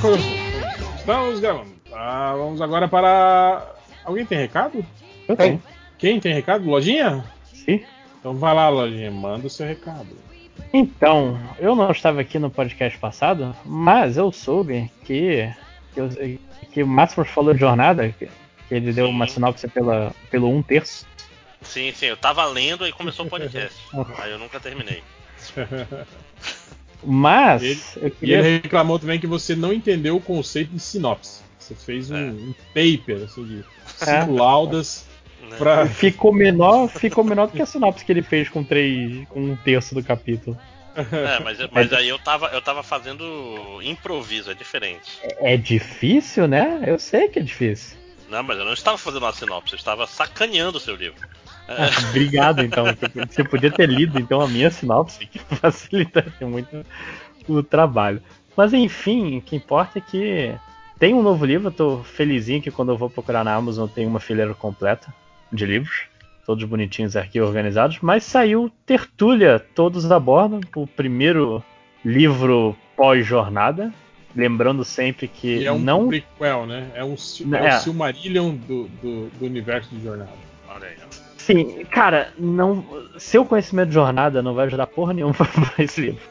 Co- 0.00 0.14
Estamos 0.96 1.40
gravando. 1.40 1.74
Ah, 1.92 2.34
vamos 2.36 2.60
agora 2.60 2.88
para. 2.88 3.62
Alguém 4.04 4.24
tem 4.26 4.38
recado? 4.38 4.84
Eu 5.28 5.36
tenho. 5.36 5.62
Quem 5.98 6.20
tem 6.20 6.34
recado? 6.34 6.68
Lojinha? 6.68 7.24
Sim. 7.52 7.82
Então 8.20 8.34
vai 8.34 8.54
lá, 8.54 8.68
Lojinha, 8.68 9.10
manda 9.10 9.46
o 9.46 9.50
seu 9.50 9.66
recado. 9.66 10.08
Então, 10.72 11.38
eu 11.58 11.74
não 11.74 11.90
estava 11.90 12.20
aqui 12.20 12.38
no 12.38 12.50
podcast 12.50 12.98
passado, 12.98 13.54
mas 13.64 14.16
eu 14.16 14.30
soube 14.32 14.90
que, 15.04 15.48
que, 15.92 16.00
eu- 16.00 16.38
que 16.72 16.82
o 16.82 16.86
Máximo 16.86 17.24
falou 17.24 17.54
de 17.54 17.60
jornada, 17.60 18.08
que, 18.10 18.26
que 18.68 18.74
ele 18.74 18.92
deu 18.92 19.08
uma 19.08 19.26
Sim. 19.26 19.34
sinopse 19.34 19.68
pela, 19.68 20.12
pelo 20.30 20.48
um 20.50 20.62
terço. 20.62 21.06
Sim, 21.62 21.92
sim, 21.94 22.06
eu 22.06 22.16
tava 22.16 22.44
lendo 22.46 22.86
e 22.86 22.92
começou 22.92 23.24
o 23.24 23.28
podcast. 23.30 23.78
Aí 24.18 24.30
eu 24.32 24.38
nunca 24.38 24.58
terminei. 24.60 25.02
Mas 27.02 27.62
Ele- 27.62 27.80
eu 27.96 28.08
E 28.08 28.10
queria. 28.10 28.38
ele 28.38 28.60
reclamou 28.62 28.98
também 28.98 29.18
que 29.20 29.26
você 29.26 29.54
não 29.54 29.72
entendeu 29.72 30.16
o 30.16 30.20
conceito 30.20 30.70
de 30.72 30.80
sinopse. 30.80 31.42
Você 31.64 31.74
fez 31.74 32.10
um, 32.10 32.16
É. 32.16 32.20
um 32.30 32.54
paper, 32.74 33.24
assim, 33.24 33.44
de 33.44 33.64
É. 34.02 34.20
cinco 34.20 34.32
laudas 34.36 35.06
né? 35.42 35.56
pra. 35.56 35.86
Ficou 35.86 36.32
menor, 36.32 36.88
ficou 36.88 37.24
menor 37.24 37.46
do 37.46 37.52
que 37.52 37.62
a 37.62 37.66
sinopse 37.66 38.04
que 38.04 38.12
ele 38.12 38.22
fez 38.22 38.48
com 38.48 38.62
três, 38.62 39.26
com 39.28 39.40
um 39.40 39.56
terço 39.56 39.94
do 39.94 40.02
capítulo. 40.02 40.58
É, 40.96 41.42
mas, 41.42 41.58
mas 41.72 41.92
aí 41.92 42.08
eu 42.08 42.18
tava, 42.20 42.46
eu 42.48 42.62
tava 42.62 42.82
fazendo 42.82 43.80
improviso, 43.82 44.50
é 44.50 44.54
diferente. 44.54 45.18
É 45.38 45.56
difícil, 45.56 46.46
né? 46.46 46.84
Eu 46.86 46.98
sei 47.00 47.26
que 47.28 47.40
é 47.40 47.42
difícil. 47.42 47.96
Não, 48.28 48.42
mas 48.42 48.58
eu 48.58 48.64
não 48.64 48.72
estava 48.72 48.96
fazendo 48.96 49.22
uma 49.24 49.32
sinopse, 49.32 49.72
eu 49.72 49.78
estava 49.78 50.06
sacaneando 50.06 50.78
o 50.78 50.80
seu 50.80 50.94
livro. 50.94 51.20
Ah, 51.68 51.88
Obrigado, 52.10 52.62
então. 52.62 52.84
Você 53.28 53.42
podia 53.42 53.70
ter 53.70 53.88
lido 53.88 54.20
então 54.20 54.40
a 54.40 54.46
minha 54.48 54.70
sinopse, 54.70 55.26
que 55.26 55.38
facilitaria 55.56 56.46
muito 56.46 56.84
o 57.48 57.62
trabalho. 57.62 58.22
Mas 58.56 58.72
enfim, 58.72 59.38
o 59.38 59.42
que 59.42 59.56
importa 59.56 59.98
é 59.98 60.00
que 60.00 60.54
tem 61.04 61.12
um 61.12 61.20
novo 61.20 61.44
livro. 61.44 61.68
Eu 61.68 61.72
tô 61.72 61.98
felizinho 62.02 62.62
que 62.62 62.70
quando 62.70 62.90
eu 62.90 62.96
vou 62.96 63.10
procurar 63.10 63.44
na 63.44 63.52
Amazon 63.52 63.86
tem 63.86 64.06
uma 64.06 64.18
fileira 64.18 64.54
completa 64.54 65.12
de 65.52 65.66
livros, 65.66 66.04
todos 66.46 66.64
bonitinhos 66.64 67.14
aqui 67.14 67.38
organizados. 67.38 67.98
Mas 68.00 68.24
saiu 68.24 68.72
Tertúlia, 68.86 69.58
todos 69.74 70.10
a 70.10 70.18
bordo, 70.18 70.60
o 70.74 70.86
primeiro 70.86 71.62
livro 72.02 72.74
pós-jornada. 72.96 73.92
Lembrando 74.34 74.82
sempre 74.82 75.28
que 75.28 75.58
E 75.58 75.66
é 75.66 75.72
um 75.72 75.78
não 75.78 76.08
prequel, 76.08 76.64
né? 76.64 76.90
É, 76.94 77.04
um, 77.04 77.14
é 77.52 77.66
é. 77.66 77.76
o 77.76 77.80
Silmarillion 77.80 78.54
do, 78.54 78.88
do, 79.02 79.26
do 79.28 79.44
universo 79.44 79.94
de 79.94 80.02
jornada. 80.02 80.32
Olha 80.66 80.86
aí. 80.88 80.96
ó. 81.04 81.24
Sim, 81.36 81.84
cara, 81.90 82.32
não, 82.38 82.82
seu 83.18 83.44
conhecimento 83.44 83.88
de 83.88 83.94
jornada 83.94 84.42
não 84.42 84.54
vai 84.54 84.66
ajudar 84.66 84.86
porra 84.86 85.12
nenhuma 85.12 85.34
pra 85.36 85.84
esse 85.84 86.00
livro. 86.00 86.22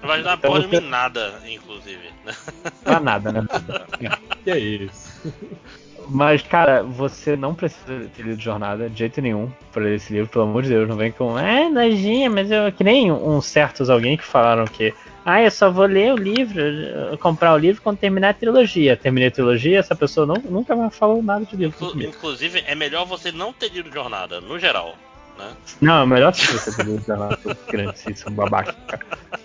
Não 0.00 0.08
vai 0.08 0.22
dar 0.22 0.36
Então 0.36 0.50
porra 0.50 0.66
você- 0.66 0.80
nada, 0.80 1.40
inclusive. 1.48 2.10
Pra 2.84 3.00
nada, 3.00 3.32
né? 3.32 3.42
Que 4.44 4.50
é 4.50 4.58
isso. 4.58 5.12
Mas, 6.08 6.42
cara, 6.42 6.82
você 6.82 7.36
não 7.36 7.54
precisa 7.54 8.08
ter 8.16 8.22
lido 8.22 8.40
jornada 8.40 8.90
de 8.90 8.98
jeito 8.98 9.20
nenhum 9.22 9.48
pra 9.72 9.82
ler 9.84 9.94
esse 9.96 10.12
livro, 10.12 10.28
pelo 10.28 10.44
amor 10.44 10.62
de 10.64 10.68
Deus. 10.70 10.88
Não 10.88 10.96
vem 10.96 11.12
com, 11.12 11.38
é, 11.38 11.68
nojinha, 11.70 12.28
mas 12.28 12.50
eu. 12.50 12.72
Que 12.72 12.82
nem 12.82 13.10
uns 13.12 13.46
certos 13.46 13.88
alguém 13.88 14.16
que 14.16 14.24
falaram 14.24 14.64
que, 14.64 14.92
ah, 15.24 15.40
eu 15.40 15.50
só 15.50 15.70
vou 15.70 15.86
ler 15.86 16.12
o 16.12 16.16
livro, 16.16 16.60
comprar 17.20 17.54
o 17.54 17.56
livro 17.56 17.80
quando 17.80 17.98
terminar 17.98 18.30
a 18.30 18.34
trilogia. 18.34 18.96
Terminei 18.96 19.28
a 19.28 19.30
trilogia, 19.30 19.78
essa 19.78 19.94
pessoa 19.94 20.26
não, 20.26 20.34
nunca 20.44 20.74
mais 20.74 20.94
falou 20.96 21.22
nada 21.22 21.44
de 21.44 21.54
livro 21.56 21.76
Inclu-. 21.86 22.02
Inclusive, 22.02 22.64
é 22.66 22.74
melhor 22.74 23.06
você 23.06 23.30
não 23.30 23.52
ter 23.52 23.70
lido 23.70 23.90
jornada, 23.92 24.40
no 24.40 24.58
geral. 24.58 24.96
Né? 25.38 25.52
Não, 25.80 26.02
é 26.02 26.06
melhor 26.06 26.34
você 26.34 26.72
ter 26.76 26.84
lido 26.84 27.04
jornada, 27.06 27.38
seu 27.40 27.56
grandíssimo 27.70 28.32
babaca. 28.32 28.74
Ah, 28.92 29.38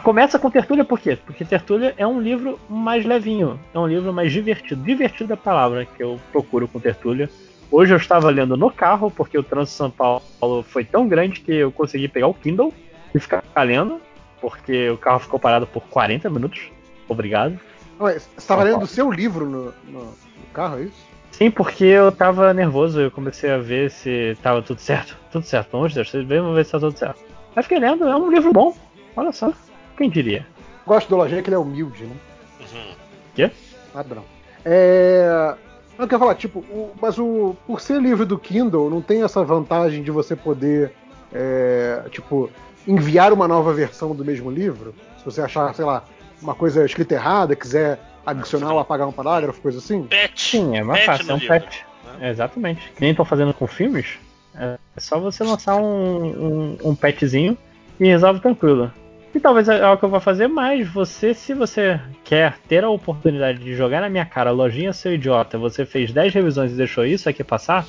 Começa 0.00 0.38
com 0.38 0.50
Tertúlia 0.50 0.84
por 0.84 0.98
quê? 0.98 1.16
Porque 1.16 1.44
Tertúlia 1.44 1.94
é 1.96 2.06
um 2.06 2.20
livro 2.20 2.58
mais 2.68 3.04
levinho, 3.04 3.58
é 3.74 3.78
um 3.78 3.86
livro 3.86 4.12
mais 4.12 4.32
divertido. 4.32 4.82
Divertido 4.82 5.32
é 5.32 5.34
a 5.34 5.36
palavra 5.36 5.84
que 5.86 6.02
eu 6.02 6.18
procuro 6.32 6.66
com 6.66 6.80
Tertúlia. 6.80 7.30
Hoje 7.70 7.92
eu 7.92 7.96
estava 7.98 8.28
lendo 8.30 8.56
no 8.56 8.70
carro, 8.70 9.10
porque 9.10 9.38
o 9.38 9.42
trânsito 9.42 9.72
de 9.72 9.76
São 9.78 9.90
Paulo 9.90 10.62
foi 10.64 10.84
tão 10.84 11.06
grande 11.06 11.40
que 11.40 11.52
eu 11.52 11.70
consegui 11.70 12.08
pegar 12.08 12.26
o 12.26 12.34
Kindle 12.34 12.72
e 13.14 13.20
ficar 13.20 13.42
lendo, 13.64 14.00
porque 14.40 14.90
o 14.90 14.98
carro 14.98 15.20
ficou 15.20 15.38
parado 15.38 15.66
por 15.66 15.82
40 15.84 16.28
minutos. 16.28 16.70
Obrigado. 17.08 17.58
Ué, 18.00 18.14
Você 18.18 18.28
estava 18.38 18.64
lendo 18.64 18.82
o 18.82 18.86
seu 18.86 19.10
livro 19.10 19.46
no, 19.48 19.64
no- 19.88 20.04
no 20.06 20.46
carro, 20.52 20.78
é 20.80 20.82
isso? 20.84 21.12
Sim, 21.30 21.50
porque 21.50 21.84
eu 21.84 22.10
tava 22.12 22.52
nervoso, 22.52 23.00
eu 23.00 23.10
comecei 23.10 23.50
a 23.50 23.58
ver 23.58 23.90
se 23.90 24.36
tava 24.42 24.60
tudo 24.62 24.80
certo. 24.80 25.16
Tudo 25.30 25.44
certo, 25.46 25.68
pelo 25.70 25.82
amor 25.82 25.88
de 25.90 25.94
Deus, 25.96 26.10
vocês 26.10 26.26
vamos 26.26 26.54
ver 26.54 26.64
se 26.64 26.72
tá 26.72 26.80
tudo 26.80 26.98
certo. 26.98 27.20
Aí 27.54 27.62
fiquei 27.62 27.78
lendo, 27.78 28.06
é 28.06 28.16
um 28.16 28.30
livro 28.30 28.52
bom. 28.52 28.76
Olha 29.16 29.32
só, 29.32 29.52
quem 29.96 30.08
diria? 30.10 30.46
Gosto 30.86 31.08
do 31.08 31.16
Lojinha 31.16 31.42
que 31.42 31.48
ele 31.48 31.56
é 31.56 31.58
humilde, 31.58 32.04
né? 32.04 32.16
Uhum. 32.60 32.94
Quê? 33.34 33.50
Padrão. 33.92 34.24
É. 34.64 35.54
Eu 35.98 36.08
quero 36.08 36.18
falar, 36.18 36.34
tipo, 36.34 36.60
o- 36.60 36.92
mas 37.00 37.18
o. 37.18 37.54
Por 37.66 37.80
ser 37.80 38.00
livro 38.00 38.24
do 38.26 38.38
Kindle, 38.38 38.88
não 38.90 39.00
tem 39.02 39.22
essa 39.22 39.44
vantagem 39.44 40.02
de 40.02 40.10
você 40.10 40.34
poder, 40.34 40.92
é, 41.32 42.02
tipo, 42.10 42.50
enviar 42.88 43.32
uma 43.32 43.46
nova 43.46 43.72
versão 43.72 44.14
do 44.14 44.24
mesmo 44.24 44.50
livro? 44.50 44.94
Se 45.18 45.24
você 45.24 45.40
achar, 45.42 45.72
sei 45.74 45.84
lá, 45.84 46.04
uma 46.40 46.54
coisa 46.54 46.84
escrita 46.84 47.14
errada, 47.14 47.54
quiser 47.54 48.00
adicionar 48.26 48.72
ou 48.72 48.78
apagar 48.80 49.06
um 49.06 49.12
parágrafo, 49.12 49.60
coisa 49.60 49.78
assim? 49.78 50.04
Pet. 50.04 50.32
Sim, 50.40 50.76
é 50.76 50.82
mais 50.82 51.04
Patch 51.04 51.18
fácil, 51.18 51.30
é 51.30 51.34
um 51.34 51.38
livro, 51.38 51.60
patch. 51.60 51.80
né? 52.18 52.26
É, 52.26 52.30
exatamente. 52.30 52.92
Que 52.96 53.00
nem 53.00 53.10
estão 53.10 53.24
fazendo 53.24 53.52
com 53.54 53.66
filmes. 53.66 54.18
É 54.54 54.76
só 54.98 55.18
você 55.18 55.44
lançar 55.44 55.76
um, 55.76 56.24
um, 56.24 56.78
um 56.90 56.94
patchzinho 56.94 57.56
e 58.00 58.06
resolve 58.06 58.40
tranquilo. 58.40 58.90
E 59.34 59.40
talvez 59.40 59.66
é 59.68 59.88
o 59.88 59.96
que 59.96 60.04
eu 60.04 60.10
vou 60.10 60.20
fazer, 60.20 60.46
mas 60.46 60.86
você, 60.88 61.32
se 61.32 61.54
você 61.54 61.98
quer 62.22 62.58
ter 62.68 62.84
a 62.84 62.90
oportunidade 62.90 63.58
de 63.60 63.74
jogar 63.74 64.02
na 64.02 64.10
minha 64.10 64.26
cara, 64.26 64.50
lojinha 64.50 64.92
seu 64.92 65.14
idiota, 65.14 65.56
você 65.56 65.86
fez 65.86 66.12
10 66.12 66.34
revisões 66.34 66.72
e 66.72 66.76
deixou 66.76 67.04
isso 67.06 67.28
aqui 67.28 67.42
passar, 67.42 67.86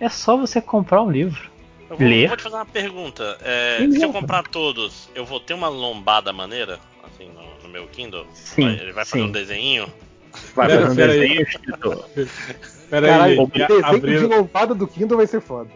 é 0.00 0.08
só 0.08 0.36
você 0.36 0.60
comprar 0.60 1.02
um 1.02 1.10
livro. 1.10 1.50
Eu 1.90 1.96
vou, 1.98 2.08
Ler. 2.08 2.28
vou 2.28 2.36
te 2.36 2.42
fazer 2.42 2.56
uma 2.56 2.66
pergunta. 2.66 3.38
É, 3.42 3.86
se 3.90 4.02
eu 4.02 4.10
comprar 4.12 4.42
todos, 4.44 5.08
eu 5.14 5.24
vou 5.24 5.38
ter 5.38 5.54
uma 5.54 5.68
lombada 5.68 6.32
maneira? 6.32 6.80
Assim, 7.04 7.28
no, 7.28 7.62
no 7.62 7.68
meu 7.68 7.86
Kindle? 7.88 8.26
Sim, 8.32 8.62
Vai- 8.62 8.72
ele 8.80 8.92
vai 8.92 9.04
fazer 9.04 9.22
sim. 9.22 9.28
um 9.28 9.30
desenho? 9.30 9.86
Vai 10.54 10.68
fazer 10.68 10.90
um 10.90 10.94
desenho 10.94 11.42
escrito. 11.42 12.04
Pera 12.90 13.06
Caralho, 13.06 13.32
aí, 13.32 13.38
o 13.38 13.46
desenho 13.46 13.80
de 13.80 13.84
abriram, 13.84 14.28
lombada 14.28 14.74
do 14.74 14.86
Kindle 14.86 15.16
vai 15.16 15.26
ser 15.26 15.40
foda. 15.40 15.70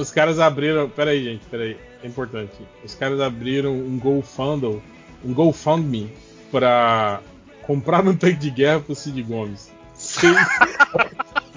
Os 0.00 0.10
caras 0.10 0.38
abriram. 0.38 0.88
Pera 0.88 1.10
aí, 1.10 1.24
gente, 1.24 1.44
pera 1.46 1.64
aí. 1.64 1.76
É 2.02 2.06
importante. 2.06 2.52
Os 2.84 2.94
caras 2.94 3.20
abriram 3.20 3.72
um 3.72 3.98
GoFundle, 3.98 4.82
um 5.24 5.34
GoFundMe 5.34 6.10
pra 6.50 7.20
comprar 7.62 8.06
um 8.06 8.16
tanque 8.16 8.38
de 8.38 8.50
guerra 8.50 8.80
pro 8.80 8.94
Cid 8.94 9.22
Gomes. 9.22 9.70
Seis, 9.94 10.34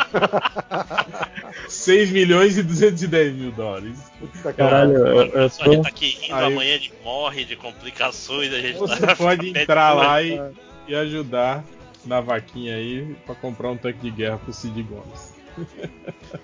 6 1.67 2.09
milhões 2.11 2.57
e 2.57 2.63
210 2.63 3.33
mil 3.35 3.51
dólares. 3.51 3.97
Puta, 4.19 4.53
Caralho, 4.53 4.95
eu, 4.97 5.25
eu 5.27 5.49
Só 5.49 5.63
a 5.63 5.69
gente 5.69 5.83
tá 5.83 5.89
aqui 5.89 6.17
rindo, 6.21 6.35
Aí- 6.35 6.45
amanhã 6.45 6.75
a 6.75 6.77
gente 6.77 6.93
morre 7.03 7.45
de 7.45 7.55
complicações, 7.55 8.53
a 8.53 8.59
gente 8.59 8.77
Você 8.77 8.99
tá 8.99 9.15
pode 9.15 9.49
entrar 9.49 9.93
lá 9.93 10.21
e, 10.21 10.39
e 10.87 10.95
ajudar 10.95 11.63
na 12.05 12.19
vaquinha 12.19 12.75
aí 12.75 13.15
pra 13.25 13.35
comprar 13.35 13.71
um 13.71 13.77
tanque 13.77 13.99
de 13.99 14.11
guerra 14.11 14.37
pro 14.37 14.53
Cid 14.53 14.83
Gomes. 14.83 15.33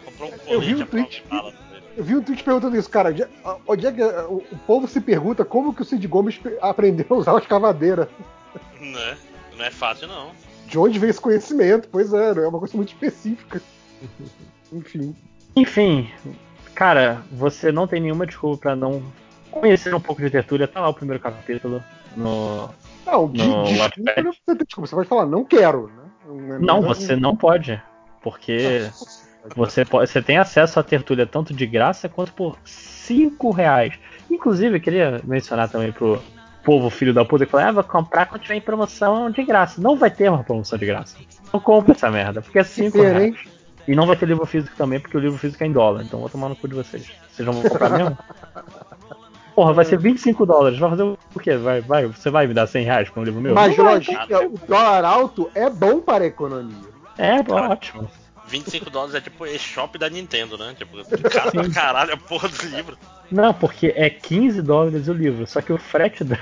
Comprou 0.05 0.31
um 0.31 0.51
Eu 0.53 0.61
vi 0.61 0.85
colete 0.85 1.23
um 1.31 1.35
à 1.37 1.41
prova 1.41 1.51
tweet. 1.51 1.68
Eu 1.99 2.05
vi 2.05 2.15
um 2.15 2.23
tweet 2.23 2.41
perguntando 2.45 2.77
isso, 2.77 2.89
cara. 2.89 3.09
onde 3.09 3.23
é- 3.23 3.29
Onde 3.67 3.87
é 3.87 3.91
que 3.91 4.01
o, 4.01 4.41
povo 4.65 4.87
se 4.87 5.01
pergunta 5.01 5.43
como 5.43 5.73
que 5.73 5.81
o 5.81 5.85
Cid 5.85 6.07
Gomes 6.07 6.39
aprendeu 6.61 7.05
a 7.09 7.13
usar 7.15 7.35
a 7.35 7.39
escavadeira? 7.39 8.07
Né? 8.79 9.17
Não 9.57 9.65
é 9.65 9.69
fácil, 9.69 10.07
não. 10.07 10.31
De 10.65 10.79
onde 10.79 10.97
veio 10.97 11.09
esse 11.09 11.19
conhecimento? 11.19 11.89
Pois 11.91 12.13
é, 12.13 12.29
é 12.29 12.47
uma 12.47 12.57
coisa 12.57 12.77
muito 12.77 12.93
específica. 12.93 13.61
Enfim. 14.71 15.13
Enfim, 15.57 16.09
cara, 16.73 17.21
você 17.29 17.69
não 17.69 17.85
tem 17.85 17.99
nenhuma 17.99 18.25
desculpa 18.25 18.57
pra 18.61 18.75
não 18.77 19.03
conhecer 19.51 19.93
um 19.93 19.99
pouco 19.99 20.21
de 20.21 20.29
tertúlia. 20.29 20.69
Tá 20.69 20.79
lá 20.79 20.87
o 20.87 20.93
primeiro 20.93 21.21
capítulo 21.21 21.83
no. 22.15 22.69
Não, 23.05 23.29
de, 23.29 23.45
No 23.45 23.63
desculpa, 23.65 24.21
não 24.21 24.31
precisa 24.31 24.55
ter 24.55 24.65
desculpa, 24.65 24.87
você 24.87 24.95
pode 24.95 25.09
falar, 25.09 25.25
não 25.25 25.43
quero, 25.43 25.87
né? 25.87 26.55
é 26.55 26.59
Não, 26.59 26.81
você 26.81 27.17
não 27.17 27.35
pode. 27.35 27.81
Porque 28.21 28.89
você, 29.55 29.85
pode, 29.85 30.09
você 30.09 30.21
tem 30.21 30.37
acesso 30.37 30.79
à 30.79 30.83
tertúlia 30.83 31.25
tanto 31.25 31.53
de 31.53 31.65
graça 31.65 32.09
quanto 32.09 32.33
por 32.33 32.57
5 32.63 33.51
reais. 33.51 33.93
Inclusive, 34.29 34.77
eu 34.77 34.81
queria 34.81 35.21
mencionar 35.23 35.69
também 35.69 35.91
pro 35.91 36.21
povo 36.63 36.89
filho 36.89 37.13
da 37.13 37.25
puta 37.25 37.45
que 37.45 37.51
fala, 37.51 37.69
ah, 37.69 37.71
vou 37.71 37.83
comprar 37.83 38.27
quando 38.27 38.41
tiver 38.41 38.55
em 38.55 38.61
promoção 38.61 39.31
de 39.31 39.43
graça. 39.43 39.81
Não 39.81 39.95
vai 39.95 40.11
ter 40.11 40.29
uma 40.29 40.43
promoção 40.43 40.77
de 40.77 40.85
graça. 40.85 41.17
Não 41.51 41.59
compra 41.59 41.93
essa 41.93 42.11
merda, 42.11 42.41
porque 42.41 42.59
é 42.59 42.63
5 42.63 42.91
ter, 42.91 43.13
reais. 43.13 43.35
E 43.87 43.95
não 43.95 44.05
vai 44.05 44.15
ter 44.15 44.27
livro 44.27 44.45
físico 44.45 44.75
também, 44.77 44.99
porque 44.99 45.17
o 45.17 45.19
livro 45.19 45.37
físico 45.37 45.63
é 45.63 45.67
em 45.67 45.71
dólar. 45.71 46.03
Então 46.03 46.19
vou 46.19 46.29
tomar 46.29 46.49
no 46.49 46.55
cu 46.55 46.67
de 46.67 46.75
vocês. 46.75 47.11
Vocês 47.31 47.45
não 47.45 47.53
vão 47.53 47.63
comprar 47.63 47.89
mesmo? 47.89 48.17
Porra, 49.55 49.73
vai 49.73 49.83
ser 49.83 49.97
25 49.97 50.45
dólares. 50.45 50.79
Vai 50.79 50.89
fazer 50.91 51.03
o 51.03 51.17
quê? 51.41 51.57
Vai, 51.57 51.81
vai, 51.81 52.05
você 52.05 52.29
vai 52.29 52.47
me 52.47 52.53
dar 52.53 52.65
100 52.65 52.85
reais 52.85 53.09
pra 53.09 53.21
um 53.21 53.25
livro 53.25 53.41
meu? 53.41 53.53
Mas, 53.53 53.75
lojinha, 53.75 54.25
o 54.47 54.57
dólar 54.67 55.03
alto 55.03 55.51
é 55.53 55.69
bom 55.69 55.99
para 55.99 56.23
a 56.23 56.27
economia. 56.27 56.77
É, 57.17 57.39
ótimo. 57.51 58.09
25 58.49 58.89
dólares 58.89 59.15
é 59.15 59.21
tipo 59.21 59.45
e-shop 59.45 59.97
da 59.97 60.09
Nintendo, 60.09 60.57
né? 60.57 60.75
Tipo, 60.77 60.97
cara 61.29 61.51
pra 61.51 61.69
caralho 61.69 62.13
a 62.13 62.17
porra 62.17 62.49
do 62.49 62.65
livro. 62.67 62.97
Não, 63.31 63.53
porque 63.53 63.93
é 63.95 64.09
15 64.09 64.61
dólares 64.61 65.07
o 65.07 65.13
livro. 65.13 65.45
Só 65.47 65.61
que 65.61 65.71
o 65.71 65.77
frete 65.77 66.23
da- 66.23 66.39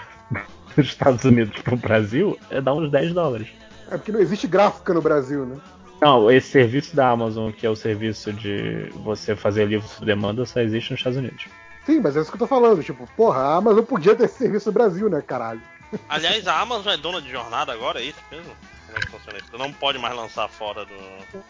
dos 0.76 0.88
Estados 0.88 1.24
Unidos 1.26 1.62
pro 1.62 1.76
Brasil 1.76 2.38
é 2.50 2.62
dar 2.62 2.74
uns 2.74 2.90
10 2.90 3.14
dólares. 3.14 3.48
É 3.92 3.98
porque 3.98 4.12
não 4.12 4.20
existe 4.20 4.48
gráfica 4.48 4.94
no 4.94 5.02
Brasil, 5.02 5.46
né? 5.46 5.58
Não, 6.02 6.30
esse 6.30 6.50
serviço 6.50 6.96
da 6.96 7.10
Amazon, 7.10 7.52
que 7.52 7.66
é 7.66 7.70
o 7.70 7.76
serviço 7.76 8.32
de 8.32 8.90
você 9.04 9.36
fazer 9.36 9.66
livro 9.66 9.88
sob 9.88 10.06
demanda, 10.06 10.46
só 10.46 10.60
existe 10.60 10.92
nos 10.92 11.00
Estados 11.00 11.18
Unidos. 11.18 11.46
Sim, 11.86 12.00
mas 12.02 12.16
é 12.16 12.22
isso 12.22 12.30
que 12.30 12.36
eu 12.36 12.40
tô 12.40 12.48
falando. 12.48 12.84
Tipo, 12.84 13.08
porra, 13.18 13.40
a 13.40 13.56
Amazon 13.56 13.84
podia 13.84 14.14
ter 14.16 14.26
esse 14.26 14.38
serviço 14.38 14.70
no 14.70 14.74
Brasil, 14.74 15.10
né, 15.10 15.24
caralho? 15.26 15.62
Aliás, 16.10 16.46
a 16.48 16.60
Amazon 16.60 16.94
é 16.94 16.98
dona 16.98 17.22
de 17.22 17.32
jornada 17.32 17.72
agora, 17.72 18.00
é 18.02 18.04
isso 18.06 18.20
mesmo? 18.30 18.52
Como 18.88 18.98
é 18.98 19.02
que 19.02 19.12
funciona 19.12 19.38
isso? 19.38 19.58
Não 19.58 19.72
pode 19.72 20.00
mais 20.00 20.16
lançar 20.16 20.48
fora 20.48 20.86
do. 20.86 20.96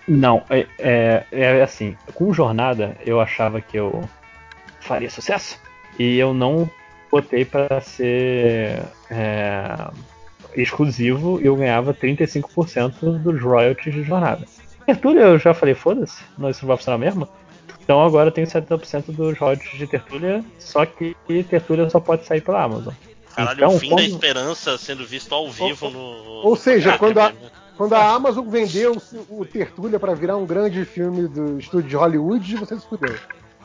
Não, 0.07 0.43
é, 0.49 0.67
é, 0.79 1.25
é 1.31 1.61
assim, 1.61 1.95
com 2.13 2.33
jornada 2.33 2.97
eu 3.05 3.21
achava 3.21 3.61
que 3.61 3.77
eu 3.77 4.03
faria 4.81 5.09
sucesso. 5.09 5.59
E 5.97 6.17
eu 6.17 6.33
não 6.33 6.69
botei 7.11 7.45
pra 7.45 7.79
ser 7.79 8.83
é, 9.09 9.87
exclusivo 10.55 11.39
e 11.41 11.45
eu 11.45 11.55
ganhava 11.55 11.93
35% 11.93 13.19
dos 13.19 13.41
royalties 13.41 13.93
de 13.93 14.03
jornada. 14.03 14.45
Tertúlia 14.85 15.21
eu 15.21 15.39
já 15.39 15.53
falei, 15.53 15.75
foda-se, 15.75 16.23
não, 16.37 16.49
isso 16.49 16.63
não 16.63 16.67
vai 16.67 16.77
funcionar 16.77 16.97
mesmo. 16.97 17.27
Então 17.83 18.03
agora 18.03 18.27
eu 18.29 18.33
tenho 18.33 18.47
70% 18.47 19.11
dos 19.11 19.37
royalties 19.37 19.77
de 19.77 19.87
Tertúlia, 19.87 20.43
só 20.59 20.85
que 20.85 21.15
Tertúlia 21.49 21.89
só 21.89 21.99
pode 21.99 22.25
sair 22.25 22.41
pela 22.41 22.63
Amazon. 22.63 22.93
Caralho, 23.37 23.57
Então, 23.57 23.75
o 23.75 23.79
fim 23.79 23.89
como- 23.89 24.01
da 24.01 24.07
esperança 24.07 24.77
sendo 24.77 25.05
visto 25.05 25.33
ao 25.33 25.49
vivo 25.51 25.89
no. 25.91 25.99
Ou 26.43 26.55
seja, 26.55 26.97
quando 26.97 27.19
a, 27.19 27.31
quando 27.77 27.93
a 27.93 28.09
Amazon 28.09 28.47
vendeu 28.49 28.97
o, 29.29 29.41
o 29.41 29.45
Tertúlia 29.45 29.99
pra 29.99 30.13
virar 30.15 30.35
um 30.37 30.45
grande 30.45 30.83
filme 30.85 31.27
do 31.27 31.59
estúdio 31.59 31.89
de 31.89 31.95
Hollywood, 31.95 32.55
você 32.57 32.79
se 32.79 32.87
fudeu. 32.87 33.15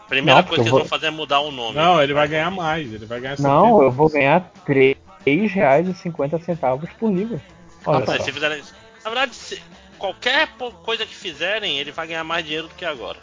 Primeira 0.08 0.42
Não, 0.42 0.46
coisa 0.46 0.62
que 0.62 0.68
eles 0.68 0.70
vou- 0.70 0.80
vão 0.80 0.88
fazer 0.88 1.06
é 1.06 1.10
mudar 1.10 1.40
o 1.40 1.50
nome. 1.50 1.74
Não, 1.74 2.02
ele 2.02 2.12
vai 2.12 2.28
ganhar 2.28 2.50
mais, 2.50 2.92
ele 2.92 3.06
vai 3.06 3.18
ganhar 3.18 3.38
Não, 3.38 3.64
70. 3.64 3.84
eu 3.84 3.90
vou 3.90 4.08
ganhar 4.10 4.52
R$ 4.66 4.94
3,50 5.24 6.88
por 6.98 7.10
livro. 7.10 7.40
Olha 7.86 8.22
se 8.22 8.30
fizerem 8.32 8.62
Na 9.02 9.10
verdade, 9.10 9.34
se- 9.34 9.60
qualquer 9.98 10.48
coisa 10.84 11.04
que 11.06 11.14
fizerem, 11.14 11.78
ele 11.78 11.90
vai 11.90 12.06
ganhar 12.06 12.22
mais 12.24 12.44
dinheiro 12.44 12.68
do 12.68 12.74
que 12.74 12.84
agora. 12.84 13.18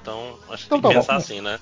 Então, 0.00 0.38
acho 0.50 0.66
que 0.68 0.74
Então 0.74 0.80
tem 0.80 0.90
que 0.90 0.94
tá 0.94 1.00
pensar 1.00 1.12
bom. 1.14 1.18
assim, 1.18 1.40
né? 1.40 1.58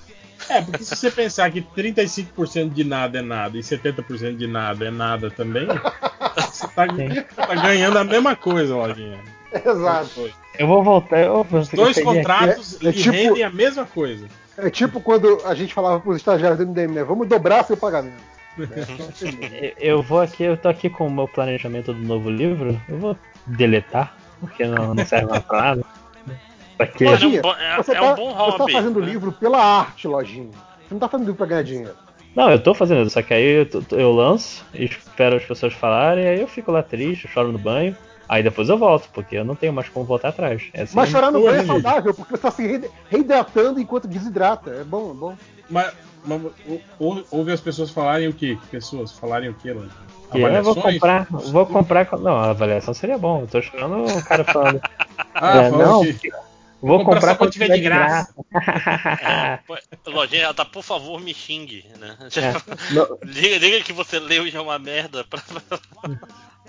É, 0.49 0.61
porque 0.61 0.83
se 0.83 0.95
você 0.95 1.09
pensar 1.11 1.49
que 1.51 1.61
35% 1.61 2.69
de 2.69 2.83
nada 2.83 3.19
é 3.19 3.21
nada 3.21 3.57
e 3.57 3.61
70% 3.61 4.35
de 4.35 4.47
nada 4.47 4.85
é 4.87 4.91
nada 4.91 5.29
também, 5.31 5.67
você 6.35 6.67
tá, 6.67 6.85
tá 7.47 7.55
ganhando 7.55 7.97
a 7.97 8.03
mesma 8.03 8.35
coisa, 8.35 8.75
Lojinha. 8.75 9.19
Exato. 9.53 10.29
Eu 10.57 10.67
vou 10.67 10.83
voltar. 10.83 11.19
Eu, 11.19 11.45
Os 11.51 11.69
dois 11.69 11.95
peguei 11.95 12.03
contratos 12.03 12.81
É- 12.83 12.89
é 12.89 12.91
tipo- 12.91 13.11
rendem 13.11 13.43
a 13.43 13.49
mesma 13.49 13.85
coisa. 13.85 14.27
É 14.57 14.69
tipo 14.69 14.99
quando 15.01 15.39
a 15.45 15.53
gente 15.55 15.73
falava 15.73 15.99
pros 15.99 16.17
estagiários 16.17 16.57
do 16.59 16.63
MDM, 16.65 16.93
né? 16.93 17.03
Vamos 17.03 17.27
dobrar 17.27 17.63
seu 17.65 17.75
pagamento. 17.77 18.21
aqui- 18.59 19.73
Eu 19.79 20.01
vou 20.01 20.21
aqui, 20.21 20.43
eu 20.43 20.55
tô 20.57 20.69
aqui 20.69 20.89
com 20.89 21.07
o 21.07 21.11
meu 21.11 21.27
planejamento 21.27 21.93
do 21.93 21.99
novo 22.03 22.29
livro. 22.29 22.79
Eu 22.87 22.97
vou 22.99 23.17
deletar, 23.47 24.15
porque 24.39 24.65
não, 24.65 24.93
não 24.93 25.05
serve 25.05 25.27
mais 25.27 25.43
pra 25.43 25.61
nada. 25.61 25.83
Pra 26.77 26.87
quê? 26.87 27.05
É 27.05 27.09
um 27.09 27.13
é- 27.13 27.77
você, 27.77 27.91
é 27.91 27.99
tá, 27.99 28.13
um 28.13 28.15
bom 28.15 28.29
você 28.29 28.51
tá 28.51 28.57
hobby, 28.57 28.71
fazendo 28.73 28.99
né? 28.99 29.05
livro 29.05 29.31
pela 29.31 29.63
arte, 29.63 30.07
lojinha. 30.07 30.49
Você 30.87 30.93
não 30.93 30.99
tá 30.99 31.07
fazendo 31.07 31.27
livro 31.27 31.37
pra 31.37 31.47
ganhar 31.47 31.63
dinheiro. 31.63 31.93
Não, 32.35 32.49
eu 32.49 32.59
tô 32.61 32.73
fazendo 32.73 33.01
isso, 33.01 33.11
só 33.11 33.21
que 33.21 33.33
aí 33.33 33.43
eu, 33.43 33.67
eu 33.91 34.11
lanço, 34.11 34.65
espero 34.73 35.35
as 35.35 35.45
pessoas 35.45 35.73
falarem, 35.73 36.25
aí 36.27 36.41
eu 36.41 36.47
fico 36.47 36.71
lá 36.71 36.81
triste, 36.81 37.27
choro 37.27 37.51
no 37.51 37.59
banho. 37.59 37.95
Aí 38.27 38.41
depois 38.41 38.69
eu 38.69 38.77
volto, 38.77 39.09
porque 39.13 39.35
eu 39.35 39.45
não 39.45 39.55
tenho 39.55 39.71
mais 39.73 39.87
como 39.89 40.05
voltar 40.05 40.29
atrás. 40.29 40.63
É 40.73 40.81
assim, 40.83 40.95
Mas 40.95 41.09
chorar 41.09 41.31
no 41.31 41.41
banho 41.41 41.61
é 41.61 41.65
saudável, 41.65 42.13
porque 42.13 42.35
você 42.35 42.41
tá 42.41 42.49
se 42.49 42.89
reidratando 43.09 43.79
enquanto 43.79 44.07
desidrata. 44.07 44.71
É 44.71 44.83
bom, 44.83 45.11
é 45.11 45.13
bom. 45.13 45.35
Mas, 45.69 45.93
mas 46.25 46.41
ou- 46.67 46.81
ou- 46.97 47.23
ouve 47.29 47.51
as 47.51 47.61
pessoas 47.61 47.91
falarem 47.91 48.27
o 48.27 48.33
quê? 48.33 48.57
Pessoas 48.71 49.11
falarem 49.11 49.49
o 49.49 49.53
quê, 49.53 49.71
Lojinha? 49.71 49.91
que 50.31 50.39
eu 50.39 50.63
vou 50.63 50.73
comprar, 50.75 51.27
vou 51.29 51.65
comprar. 51.67 52.07
Não, 52.17 52.35
a 52.35 52.49
avaliação 52.49 52.93
seria 52.93 53.19
bom. 53.19 53.41
Eu 53.41 53.47
tô 53.47 53.59
esperando 53.59 54.17
o 54.17 54.23
cara 54.23 54.43
falando. 54.43 54.81
Ah, 55.35 55.63
é, 55.63 55.71
não, 55.71 56.01
que- 56.01 56.31
vou 56.87 56.99
comprar 56.99 57.15
comprar 57.15 57.31
só 57.31 57.37
quando 57.37 57.51
tiver 57.51 57.69
de 57.69 57.79
graça. 57.81 58.33
É, 59.21 59.57
pô, 59.65 59.77
Lojinha, 60.07 60.43
ela 60.43 60.53
tá, 60.53 60.65
por 60.65 60.83
favor, 60.83 61.19
me 61.21 61.33
xingue, 61.33 61.85
né? 61.99 62.17
É, 62.35 62.53
diga 63.59 63.81
que 63.81 63.93
você 63.93 64.19
leu 64.19 64.45
e 64.45 64.51
já 64.51 64.59
é 64.59 64.61
uma 64.61 64.77
merda. 64.77 65.23
Pra... 65.23 65.41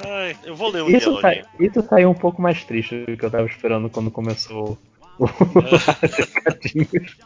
Ai, 0.05 0.36
eu 0.45 0.57
vou 0.57 0.70
ler 0.70 0.82
um 0.82 0.86
dia, 0.86 0.99
Isso 0.99 1.20
tá, 1.20 1.32
isso 1.61 1.82
saiu 1.89 2.11
um 2.11 2.15
pouco 2.15 2.43
mais 2.43 2.65
triste 2.65 3.05
do 3.05 3.16
que 3.16 3.24
eu 3.24 3.31
tava 3.31 3.47
esperando 3.47 3.89
quando 3.91 4.11
começou 4.11 4.78
o. 5.19 5.24
Recadinhos. 5.24 7.16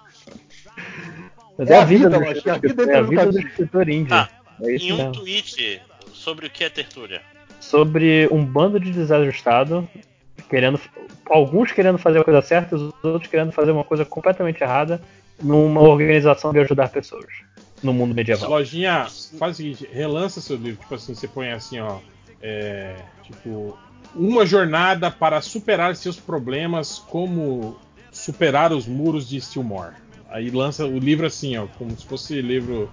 Mas 1.59 1.71
É 1.71 1.79
a 1.79 1.85
vida, 1.85 2.09
Lojinha, 2.09 2.55
a 2.55 2.59
vida 2.59 2.85
é 2.85 2.97
a 2.97 3.03
no 3.03 3.09
vida 3.09 3.27
do 3.33 3.41
escritor 3.41 3.89
índio. 3.89 4.15
Ah, 4.15 4.29
é 4.63 4.75
isso 4.77 4.87
Em 4.87 4.93
um 4.93 4.97
mesmo. 4.97 5.13
tweet 5.13 5.83
sobre 6.13 6.47
o 6.47 6.51
que 6.51 6.63
é 6.63 6.71
tertúlia. 6.71 7.21
Sobre 7.59 8.29
um 8.31 8.45
bando 8.45 8.79
de 8.79 8.93
desajustado 8.93 9.89
querendo. 10.49 10.81
Alguns 11.29 11.73
querendo 11.73 11.99
fazer 11.99 12.21
a 12.21 12.25
coisa 12.25 12.41
certa, 12.43 12.77
os 12.77 12.93
outros 13.03 13.31
querendo 13.31 13.53
fazer 13.53 13.71
uma 13.71 13.85
coisa 13.85 14.05
completamente 14.05 14.63
errada 14.63 15.01
numa 15.43 15.81
organização 15.81 16.53
de 16.53 16.59
ajudar 16.61 16.89
pessoas 16.89 17.27
no 17.83 17.93
mundo 17.93 18.15
medieval. 18.15 18.51
Lojinha, 18.51 19.07
faz 19.39 19.53
o 19.53 19.55
seguinte, 19.57 19.89
relança 19.93 20.41
seu 20.41 20.57
livro. 20.57 20.81
Tipo 20.81 20.95
assim, 20.95 21.15
você 21.15 21.29
põe 21.29 21.51
assim, 21.51 21.79
ó. 21.81 21.99
É, 22.43 22.97
tipo, 23.23 23.77
uma 24.15 24.47
jornada 24.47 25.11
para 25.11 25.41
superar 25.41 25.95
seus 25.97 26.19
problemas, 26.19 26.99
como 26.99 27.77
superar 28.11 28.73
os 28.73 28.87
muros 28.87 29.29
de 29.29 29.41
Stillmore. 29.41 29.93
Aí 30.31 30.51
lança 30.51 30.85
o 30.87 30.99
livro 30.99 31.27
assim, 31.27 31.57
ó, 31.57 31.67
como 31.79 31.97
se 31.97 32.05
fosse 32.07 32.41
livro 32.41 32.91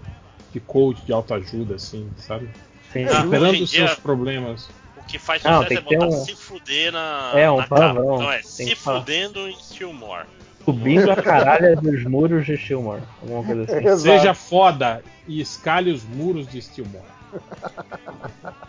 de 0.53 0.60
coach, 0.60 1.02
de 1.06 1.11
autoajuda, 1.14 1.76
assim, 1.76 2.10
sabe? 2.18 2.49
Sim. 2.94 3.06
Ah, 3.06 3.22
Superando 3.23 3.61
os 3.64 3.69
seus 3.72 3.90
dia- 3.91 3.95
problemas. 4.02 4.69
Que 5.07 5.19
faz 5.19 5.44
Não, 5.44 5.61
sucesso 5.64 5.68
tem 5.69 5.77
é 5.77 5.82
botar 5.99 6.07
um- 6.07 6.26
se 6.26 6.36
fuder 6.36 6.91
na, 6.91 7.32
É, 7.36 7.49
um 7.52 7.57
na 7.57 7.68
palavrão. 7.68 8.03
capa. 8.18 8.23
Não, 8.23 8.32
é 8.32 8.38
Tem 8.38 8.44
se 8.68 8.76
fudendo 8.76 9.48
em 9.48 9.53
Stillmore. 9.60 10.26
Subindo 10.65 11.11
a 11.11 11.15
caralha 11.15 11.76
dos 11.76 12.03
muros 12.06 12.45
de 12.45 12.57
Stillmore. 12.57 13.03
Alguma 13.22 13.44
coisa 13.44 13.64
assim. 13.77 13.88
Exato. 13.88 13.99
Seja 14.02 14.34
foda 14.34 15.03
e 15.27 15.40
escalhe 15.40 15.91
os 15.91 16.03
muros 16.03 16.48
de 16.48 16.61
Stillmore. 16.61 17.03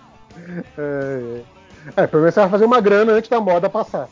É, 0.76 1.40
é. 1.96 2.02
é, 2.02 2.06
pelo 2.06 2.20
menos 2.22 2.34
você 2.34 2.40
vai 2.40 2.50
fazer 2.50 2.64
uma 2.66 2.80
grana 2.80 3.12
antes 3.12 3.30
da 3.30 3.40
moda 3.40 3.70
passar. 3.70 4.06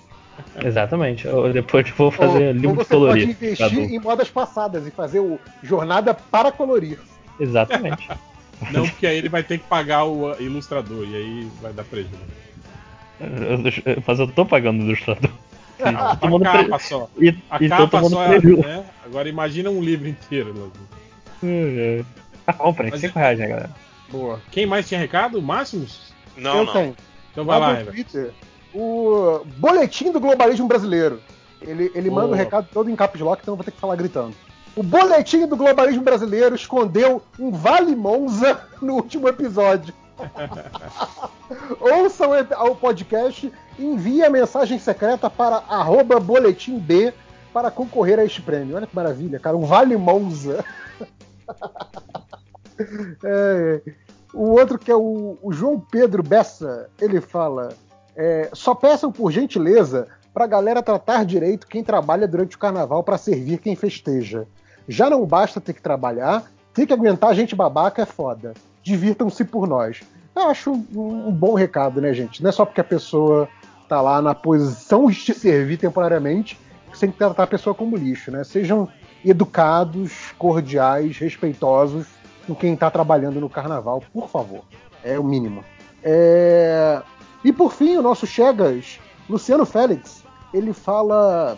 Exatamente. 0.64 1.26
Eu 1.26 1.52
depois 1.52 1.88
vou 1.90 2.10
fazer 2.10 2.46
ou, 2.48 2.52
livro 2.52 2.68
ou 2.70 2.76
de 2.76 2.82
você 2.82 2.88
pode 2.88 2.88
colorir. 2.88 3.28
investir 3.28 3.78
em 3.78 3.98
modas 4.01 4.30
passadas 4.30 4.86
e 4.86 4.90
fazer 4.90 5.20
o 5.20 5.38
Jornada 5.62 6.14
para 6.14 6.51
Colorir. 6.51 6.98
Exatamente. 7.38 8.09
Não, 8.70 8.86
porque 8.89 9.06
aí 9.06 9.16
ele 9.18 9.28
vai 9.28 9.43
ter 9.43 9.59
que 9.59 9.64
pagar 9.66 10.05
o 10.05 10.35
ilustrador 10.40 11.05
e 11.06 11.14
aí 11.16 11.48
vai 11.60 11.72
dar 11.72 11.85
prejuízo. 11.85 12.16
Eu- 13.20 14.02
Mas 14.06 14.18
eu 14.18 14.28
tô 14.28 14.44
pagando 14.44 14.82
o 14.82 14.86
ilustrador. 14.86 15.31
A 15.82 16.16
Todo 16.16 16.31
mundo 16.31 16.44
capa 16.44 16.64
pre- 16.64 16.78
só. 16.78 17.09
E, 17.18 17.35
A 17.51 17.59
e 17.62 17.68
capa 17.68 18.02
só 18.09 18.22
é, 18.24 18.39
né? 18.40 18.85
Agora 19.05 19.28
imagina 19.28 19.70
um 19.70 19.81
livro 19.82 20.09
inteiro. 20.09 20.52
Logan. 20.56 22.05
Tá, 22.47 22.52
comprem, 22.52 22.90
Mas- 22.90 23.01
5 23.01 23.18
reais, 23.18 23.39
né, 23.39 23.48
galera? 23.48 23.70
Boa. 24.10 24.40
Quem 24.51 24.66
mais 24.66 24.86
tinha 24.89 25.01
recado? 25.01 25.40
Máximos? 25.43 26.12
Não, 26.36 26.59
eu 26.59 26.64
não. 26.64 26.72
tenho. 26.72 26.97
Então 27.32 27.44
vai 27.44 27.59
Lá 27.59 27.68
lá. 27.72 27.85
Twitter, 27.85 28.32
o 28.72 29.40
Boletim 29.59 30.12
do 30.12 30.20
Globalismo 30.20 30.68
Brasileiro. 30.68 31.20
Ele, 31.60 31.90
ele 31.94 32.10
manda 32.10 32.28
o 32.28 32.35
recado 32.35 32.68
todo 32.72 32.90
em 32.90 32.94
caps 32.97 33.20
lock, 33.20 33.40
então 33.43 33.52
eu 33.52 33.56
vou 33.56 33.64
ter 33.64 33.70
que 33.70 33.81
falar 33.81 33.97
gritando. 33.97 34.35
O 34.76 34.82
Boletim 34.82 35.46
do 35.46 35.56
Globalismo 35.56 36.02
Brasileiro 36.02 36.55
escondeu 36.55 37.22
um 37.38 37.52
Vale 37.52 37.94
Monza 37.94 38.60
no 38.82 38.94
último 38.94 39.28
episódio. 39.28 39.94
Ouçam 41.80 42.30
o 42.68 42.74
podcast 42.74 43.52
e 43.78 43.84
envie 43.84 44.24
a 44.24 44.30
mensagem 44.30 44.78
secreta 44.78 45.30
para 45.30 45.56
arroba 45.68 46.18
boletim 46.18 46.78
B 46.78 47.12
para 47.52 47.70
concorrer 47.70 48.18
a 48.18 48.24
este 48.24 48.42
prêmio. 48.42 48.74
Olha 48.74 48.86
que 48.86 48.96
maravilha, 48.96 49.38
cara. 49.38 49.56
Um 49.56 49.64
Vale 49.64 49.96
Monza. 49.96 50.64
É, 53.24 53.80
o 54.34 54.51
outro 54.59 54.80
que 54.80 54.90
é 54.90 54.96
o, 54.96 55.38
o 55.40 55.52
João 55.52 55.78
Pedro 55.78 56.24
Bessa, 56.24 56.90
ele 57.01 57.20
fala: 57.20 57.68
é, 58.16 58.51
só 58.52 58.74
peçam 58.74 59.12
por 59.12 59.30
gentileza 59.30 60.09
pra 60.32 60.48
galera 60.48 60.82
tratar 60.82 61.24
direito 61.24 61.68
quem 61.68 61.84
trabalha 61.84 62.26
durante 62.26 62.56
o 62.56 62.59
carnaval 62.59 63.05
para 63.05 63.16
servir 63.16 63.59
quem 63.59 63.76
festeja. 63.76 64.48
Já 64.89 65.09
não 65.09 65.24
basta 65.24 65.61
ter 65.61 65.73
que 65.73 65.82
trabalhar, 65.82 66.44
ter 66.73 66.86
que 66.86 66.93
aguentar 66.93 67.35
gente 67.35 67.55
babaca 67.55 68.02
é 68.02 68.06
foda. 68.06 68.55
Divirtam-se 68.82 69.44
por 69.44 69.66
nós. 69.66 70.02
Eu 70.35 70.48
acho 70.48 70.73
um, 70.73 71.31
bom 71.31 71.55
recado, 71.55 72.01
né, 72.01 72.12
gente? 72.12 72.43
Não 72.43 72.51
é 72.51 72.52
só 72.52 72.65
porque 72.65 72.81
a 72.81 72.85
pessoa 72.85 73.48
tá 73.89 74.01
lá 74.01 74.20
na 74.20 74.35
posição 74.35 75.06
de 75.06 75.16
te 75.16 75.35
servir 75.35 75.77
temporariamente 75.77 76.59
que 76.90 76.98
você 76.98 77.06
tem 77.06 77.12
que 77.12 77.19
tratar 77.19 77.44
a 77.44 77.47
pessoa 77.47 77.74
como 77.74 77.97
lixo, 77.97 78.31
né? 78.31 78.43
Sejam 78.44 78.89
educados, 79.24 80.32
cordiais, 80.39 81.19
respeitosos 81.19 82.06
com 82.47 82.55
quem 82.55 82.74
está 82.74 82.90
trabalhando 82.90 83.40
no 83.40 83.48
carnaval, 83.48 84.02
por 84.12 84.28
favor. 84.28 84.65
É 85.02 85.19
o 85.19 85.24
mínimo. 85.24 85.65
É, 86.02 87.01
E 87.44 87.52
por 87.52 87.73
fim, 87.73 87.97
o 87.97 88.02
nosso 88.02 88.27
Chegas, 88.27 88.98
Luciano 89.28 89.65
Félix, 89.65 90.24
ele 90.52 90.73
fala: 90.73 91.56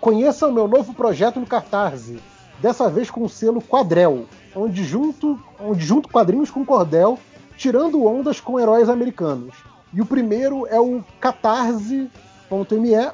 conheça 0.00 0.46
o 0.46 0.52
meu 0.52 0.68
novo 0.68 0.94
projeto 0.94 1.40
no 1.40 1.46
Catarse, 1.46 2.20
dessa 2.60 2.88
vez 2.88 3.10
com 3.10 3.24
o 3.24 3.28
selo 3.28 3.62
Quadrel, 3.62 4.26
onde 4.54 4.84
junto, 4.84 5.38
onde 5.58 5.84
junto 5.84 6.08
quadrinhos 6.08 6.50
com 6.50 6.64
cordel, 6.64 7.18
tirando 7.56 8.06
ondas 8.06 8.40
com 8.40 8.58
heróis 8.58 8.88
americanos. 8.88 9.54
E 9.92 10.00
o 10.00 10.06
primeiro 10.06 10.66
é 10.66 10.80
o 10.80 11.04
catarse.me 11.20 12.10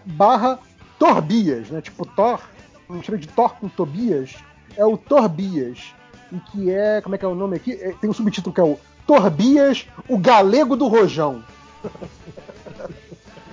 barra 0.04 0.58
Torbias, 0.98 1.70
né? 1.70 1.80
Tipo 1.80 2.06
Thor, 2.06 2.40
mentira 2.88 3.18
de 3.18 3.26
Thor 3.28 3.54
com 3.54 3.68
Tobias, 3.68 4.34
é 4.76 4.84
o 4.84 4.96
Torbias. 4.96 5.94
E 6.32 6.38
que 6.38 6.70
é, 6.70 7.00
como 7.00 7.14
é 7.14 7.18
que 7.18 7.24
é 7.24 7.28
o 7.28 7.34
nome 7.34 7.56
aqui? 7.56 7.72
É, 7.72 7.92
Tem 7.92 8.10
um 8.10 8.12
subtítulo 8.12 8.54
que 8.54 8.60
é 8.60 8.64
o 8.64 8.78
Torbias, 9.06 9.86
o 10.08 10.18
galego 10.18 10.76
do 10.76 10.88
rojão. 10.88 11.42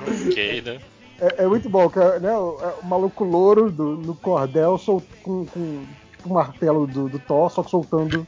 Ok, 0.01 0.61
né? 0.61 0.79
É, 1.19 1.43
é 1.43 1.47
muito 1.47 1.69
bom, 1.69 1.89
que 1.89 1.99
é, 1.99 2.19
né, 2.19 2.35
o, 2.35 2.57
é 2.61 2.73
o 2.81 2.85
maluco 2.85 3.23
louro 3.23 3.71
do, 3.71 3.95
no 3.97 4.15
cordel 4.15 4.77
sol, 4.77 5.01
com, 5.21 5.45
com 5.45 5.83
tipo, 6.11 6.29
o 6.29 6.33
martelo 6.33 6.87
do, 6.87 7.09
do 7.09 7.19
Thor, 7.19 7.49
só 7.49 7.63
que 7.63 7.69
soltando 7.69 8.25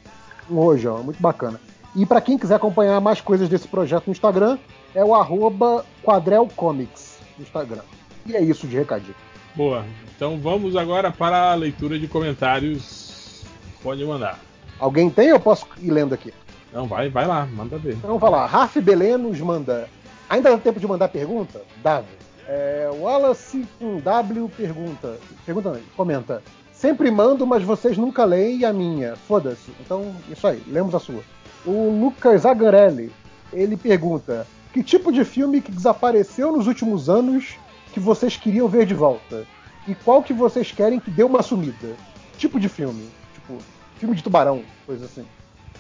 um 0.50 0.56
rojão. 0.56 1.00
É 1.00 1.04
muito 1.04 1.22
bacana. 1.22 1.60
E 1.96 2.06
para 2.06 2.22
quem 2.22 2.38
quiser 2.38 2.56
acompanhar 2.56 3.00
mais 3.00 3.22
coisas 3.22 3.48
desse 3.48 3.68
projeto 3.68 4.08
no 4.08 4.12
Instagram, 4.12 4.58
é 4.94 5.04
o 5.04 5.16
arroba 5.16 5.86
quadrelcomics 6.04 7.20
no 7.38 7.44
Instagram. 7.44 7.82
E 8.26 8.36
é 8.36 8.42
isso 8.42 8.68
de 8.68 8.76
recadinho. 8.76 9.16
Boa. 9.56 9.86
Então 10.16 10.38
vamos 10.40 10.76
agora 10.76 11.12
para 11.12 11.52
a 11.52 11.56
leitura 11.56 11.98
de 11.98 12.08
comentários. 12.08 13.44
Pode 13.82 14.04
mandar. 14.04 14.40
Alguém 14.80 15.10
tem 15.10 15.28
ou 15.28 15.36
eu 15.36 15.40
posso 15.40 15.66
ir 15.80 15.92
lendo 15.92 16.14
aqui? 16.14 16.34
Não, 16.74 16.86
vai, 16.86 17.10
vai 17.10 17.26
lá, 17.26 17.46
manda 17.46 17.78
ver. 17.78 17.94
Então 17.94 18.08
vamos 18.10 18.20
falar. 18.20 18.46
Raf 18.48 18.76
Belém 18.82 19.18
nos 19.18 19.40
manda. 19.40 19.88
Ainda 20.30 20.52
dá 20.52 20.58
tempo 20.58 20.80
de 20.80 20.88
mandar 20.88 21.08
pergunta? 21.08 21.62
Dava. 21.82 22.06
É, 22.48 22.90
Wallace 22.94 23.66
com 23.80 24.00
W 24.00 24.50
pergunta. 24.50 25.18
Pergunta 25.46 25.72
não, 25.72 25.82
comenta. 25.96 26.44
Sempre 26.72 27.10
mando, 27.10 27.48
mas 27.48 27.64
vocês 27.64 27.98
nunca 27.98 28.24
leem 28.26 28.66
a 28.66 28.74
minha. 28.74 29.16
Foda-se. 29.16 29.72
Então, 29.80 30.16
isso 30.30 30.46
aí, 30.46 30.62
lemos 30.68 30.94
a 30.94 31.00
sua. 31.00 31.24
O 31.66 31.90
Lucas 31.90 32.46
Agarelli, 32.46 33.12
ele 33.52 33.76
pergunta: 33.76 34.46
Que 34.72 34.84
tipo 34.84 35.12
de 35.12 35.24
filme 35.24 35.62
que 35.62 35.72
desapareceu 35.72 36.52
nos 36.52 36.68
últimos 36.68 37.10
anos 37.10 37.56
que 37.94 38.00
vocês 38.00 38.38
queriam 38.38 38.68
ver 38.68 38.86
de 38.86 38.94
volta? 38.94 39.46
E 39.88 39.96
qual 39.96 40.22
que 40.22 40.34
vocês 40.34 40.72
querem 40.72 41.00
que 41.00 41.10
dê 41.10 41.24
uma 41.24 41.42
sumida? 41.42 41.96
Tipo 42.38 42.60
de 42.60 42.68
filme? 42.68 43.10
Tipo, 43.34 43.58
filme 43.98 44.16
de 44.16 44.24
tubarão, 44.24 44.64
coisa 44.86 45.06
assim. 45.06 45.26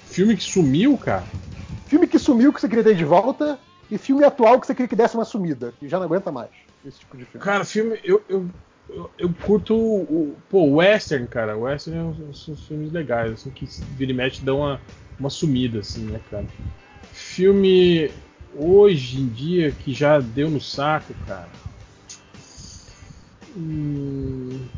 Filme 0.05 0.37
que 0.37 0.43
sumiu, 0.43 0.97
cara? 0.97 1.25
Filme 1.87 2.07
que 2.07 2.17
sumiu 2.17 2.53
que 2.53 2.61
você 2.61 2.69
queria 2.69 2.83
ter 2.83 2.95
de 2.95 3.03
volta 3.03 3.59
e 3.89 3.97
filme 3.97 4.23
atual 4.25 4.59
que 4.59 4.67
você 4.67 4.73
queria 4.75 4.87
que 4.87 4.95
desse 4.95 5.15
uma 5.15 5.25
sumida, 5.25 5.73
que 5.73 5.87
já 5.87 5.97
não 5.97 6.05
aguenta 6.05 6.31
mais. 6.31 6.51
Esse 6.83 6.99
tipo 6.99 7.17
de 7.17 7.25
filme. 7.25 7.43
Cara, 7.43 7.65
filme. 7.65 7.99
Eu, 8.03 8.25
eu, 8.29 8.49
eu, 8.89 9.13
eu 9.17 9.33
curto 9.35 9.75
o. 9.75 10.41
Pô, 10.49 10.65
western, 10.75 11.27
cara. 11.27 11.57
Western 11.57 11.97
é 11.99 12.03
um- 12.03 12.33
são 12.33 12.55
filmes 12.55 12.91
legais, 12.91 13.31
assim, 13.33 13.51
que 13.51 13.65
vira 13.87 14.11
e 14.11 14.15
mexe 14.15 14.43
dão 14.43 14.59
uma, 14.59 14.81
uma 15.17 15.29
sumida, 15.29 15.79
assim, 15.79 16.05
né, 16.07 16.19
cara? 16.19 16.49
Filme 17.11 18.15
hoje 18.51 19.21
em 19.21 19.29
dia 19.29 19.73
que 19.73 19.93
já 19.93 20.19
deu 20.21 20.49
no 20.49 20.61
saco, 20.61 21.15
cara. 21.15 21.53
Hum, 23.47 24.69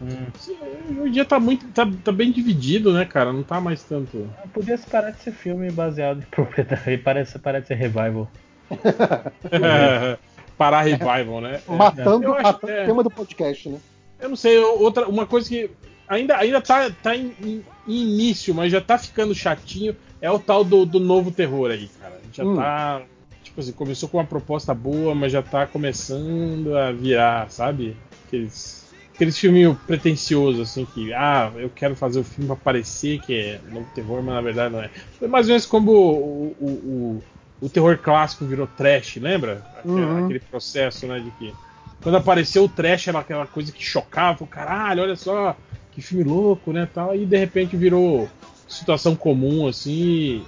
hoje 0.00 1.08
em 1.08 1.12
dia 1.12 1.24
tá 1.24 1.38
muito. 1.40 1.70
Tá, 1.72 1.84
tá 2.02 2.12
bem 2.12 2.32
dividido, 2.32 2.92
né, 2.92 3.04
cara? 3.04 3.32
Não 3.32 3.44
tá 3.44 3.60
mais 3.60 3.84
tanto. 3.84 4.34
Podia 4.52 4.76
se 4.76 4.86
parar 4.86 5.10
de 5.10 5.22
ser 5.22 5.32
filme 5.32 5.70
baseado 5.70 6.22
em 6.22 6.26
propriedade. 6.26 6.98
Parece, 7.02 7.38
parece 7.38 7.68
ser 7.68 7.74
revival. 7.74 8.32
Parar 10.58 10.82
revival, 10.82 11.40
né? 11.40 11.60
É. 11.68 11.72
matando 11.72 12.34
é. 12.36 12.50
o 12.50 12.86
tema 12.86 13.02
do 13.02 13.10
podcast, 13.10 13.68
né? 13.68 13.78
Eu 14.20 14.28
não 14.28 14.36
sei, 14.36 14.58
outra, 14.58 15.08
uma 15.08 15.26
coisa 15.26 15.48
que 15.48 15.70
ainda, 16.06 16.36
ainda 16.36 16.60
tá, 16.60 16.90
tá 17.02 17.16
em, 17.16 17.34
em- 17.42 17.64
em 17.88 18.02
início, 18.14 18.54
mas 18.54 18.70
já 18.70 18.80
tá 18.80 18.96
ficando 18.96 19.34
chatinho, 19.34 19.96
é 20.20 20.30
o 20.30 20.38
tal 20.38 20.62
do, 20.62 20.84
do 20.86 21.00
novo 21.00 21.30
terror 21.32 21.70
aí, 21.70 21.90
cara. 22.00 22.20
Já 22.32 22.44
Hum. 22.44 22.56
tá. 22.56 23.02
Tipo 23.42 23.60
assim, 23.60 23.72
começou 23.72 24.08
com 24.08 24.18
uma 24.18 24.24
proposta 24.24 24.72
boa, 24.72 25.14
mas 25.14 25.32
já 25.32 25.42
tá 25.42 25.66
começando 25.66 26.74
a 26.76 26.92
virar, 26.92 27.50
sabe? 27.50 27.96
Aqueles, 28.26 28.90
aqueles 29.14 29.36
filminhos 29.36 29.76
pretenciosos, 29.86 30.60
assim, 30.70 30.86
que, 30.86 31.12
ah, 31.12 31.52
eu 31.56 31.68
quero 31.68 31.94
fazer 31.96 32.20
o 32.20 32.24
filme 32.24 32.46
pra 32.46 32.56
parecer 32.56 33.20
que 33.20 33.34
é 33.36 33.60
novo 33.70 33.86
terror, 33.94 34.22
mas 34.22 34.34
na 34.36 34.40
verdade 34.40 34.72
não 34.74 34.80
é. 34.82 34.88
Foi 35.18 35.28
mais 35.28 35.46
ou 35.46 35.50
menos 35.50 35.66
como 35.66 35.90
o, 35.92 36.56
o, 36.60 36.66
o, 36.66 37.22
o 37.62 37.68
terror 37.68 37.96
clássico 37.96 38.44
virou 38.44 38.66
trash, 38.66 39.16
lembra? 39.16 39.62
Aquele, 39.78 40.00
Uhum. 40.00 40.24
aquele 40.24 40.40
processo, 40.40 41.06
né, 41.06 41.20
de 41.20 41.30
que 41.30 41.54
quando 42.02 42.16
apareceu 42.16 42.64
o 42.64 42.68
trash 42.68 43.06
era 43.08 43.20
aquela 43.20 43.46
coisa 43.46 43.70
que 43.70 43.82
chocava, 43.82 44.42
o 44.42 44.46
caralho, 44.48 45.02
olha 45.02 45.14
só, 45.14 45.56
que 45.92 46.02
filme 46.02 46.24
louco, 46.24 46.72
né, 46.72 46.88
tal, 46.92 47.14
e 47.14 47.24
de 47.24 47.36
repente 47.36 47.76
virou 47.76 48.28
situação 48.68 49.14
comum, 49.14 49.68
assim, 49.68 50.44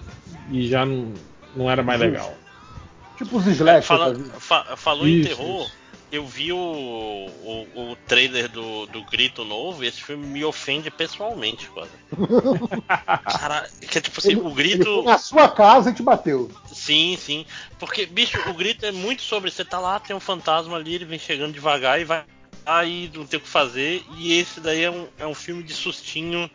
e 0.51 0.67
já 0.67 0.85
não, 0.85 1.13
não 1.55 1.71
era 1.71 1.83
mais 1.83 2.01
legal. 2.01 2.35
Tipo 3.17 3.37
os 3.37 3.47
slashers 3.47 3.87
Fala- 3.87 4.07
da 4.13 4.19
vida. 4.19 4.41
fa- 4.41 4.77
falou 4.77 5.07
em 5.07 5.21
Isso, 5.21 5.29
terror, 5.29 5.63
isso. 5.67 5.84
Eu 6.17 6.27
vi 6.27 6.53
o, 6.53 6.57
o, 6.59 7.93
o 7.93 7.97
trailer 8.07 8.49
do, 8.49 8.87
do 8.87 9.03
Grito 9.05 9.45
Novo 9.45 9.83
e 9.85 9.87
esse 9.87 10.03
filme 10.03 10.27
me 10.27 10.45
ofende 10.45 10.91
pessoalmente, 10.91 11.69
quase. 11.71 11.91
Cara, 13.39 13.69
que 13.81 13.99
é 13.99 14.01
tipo 14.01 14.21
assim, 14.21 14.31
Ele- 14.33 14.41
o 14.41 14.51
Grito. 14.51 15.03
na 15.03 15.19
sua 15.19 15.49
casa 15.49 15.91
e 15.91 15.95
te 15.95 16.03
bateu. 16.03 16.51
Sim, 16.73 17.17
sim. 17.21 17.47
Porque, 17.79 18.07
bicho, 18.07 18.39
o 18.49 18.55
grito 18.55 18.87
é 18.87 18.93
muito 18.93 19.23
sobre 19.23 19.51
você 19.51 19.65
tá 19.65 19.79
lá, 19.79 19.99
tem 20.01 20.15
um 20.15 20.21
fantasma 20.21 20.77
ali, 20.77 20.95
ele 20.95 21.05
vem 21.05 21.19
chegando 21.19 21.53
devagar 21.53 22.01
e 22.01 22.05
vai 22.05 22.25
aí 22.67 23.11
não 23.15 23.27
tem 23.27 23.39
o 23.39 23.43
que 23.43 23.49
fazer. 23.49 24.05
E 24.17 24.39
esse 24.39 24.61
daí 24.61 24.83
é 24.83 24.91
um, 24.91 25.07
é 25.19 25.27
um 25.27 25.35
filme 25.35 25.63
de 25.63 25.75
sustinho 25.75 26.51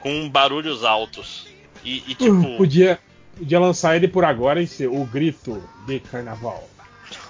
com 0.00 0.28
barulhos 0.28 0.84
altos. 0.84 1.46
E, 1.84 2.02
e, 2.08 2.14
tipo. 2.14 2.56
Podia, 2.56 2.98
podia 3.36 3.60
lançar 3.60 3.96
ele 3.96 4.08
por 4.08 4.24
agora 4.24 4.60
e 4.62 4.66
ser 4.66 4.88
o 4.88 5.04
grito 5.04 5.62
de 5.86 6.00
carnaval. 6.00 6.68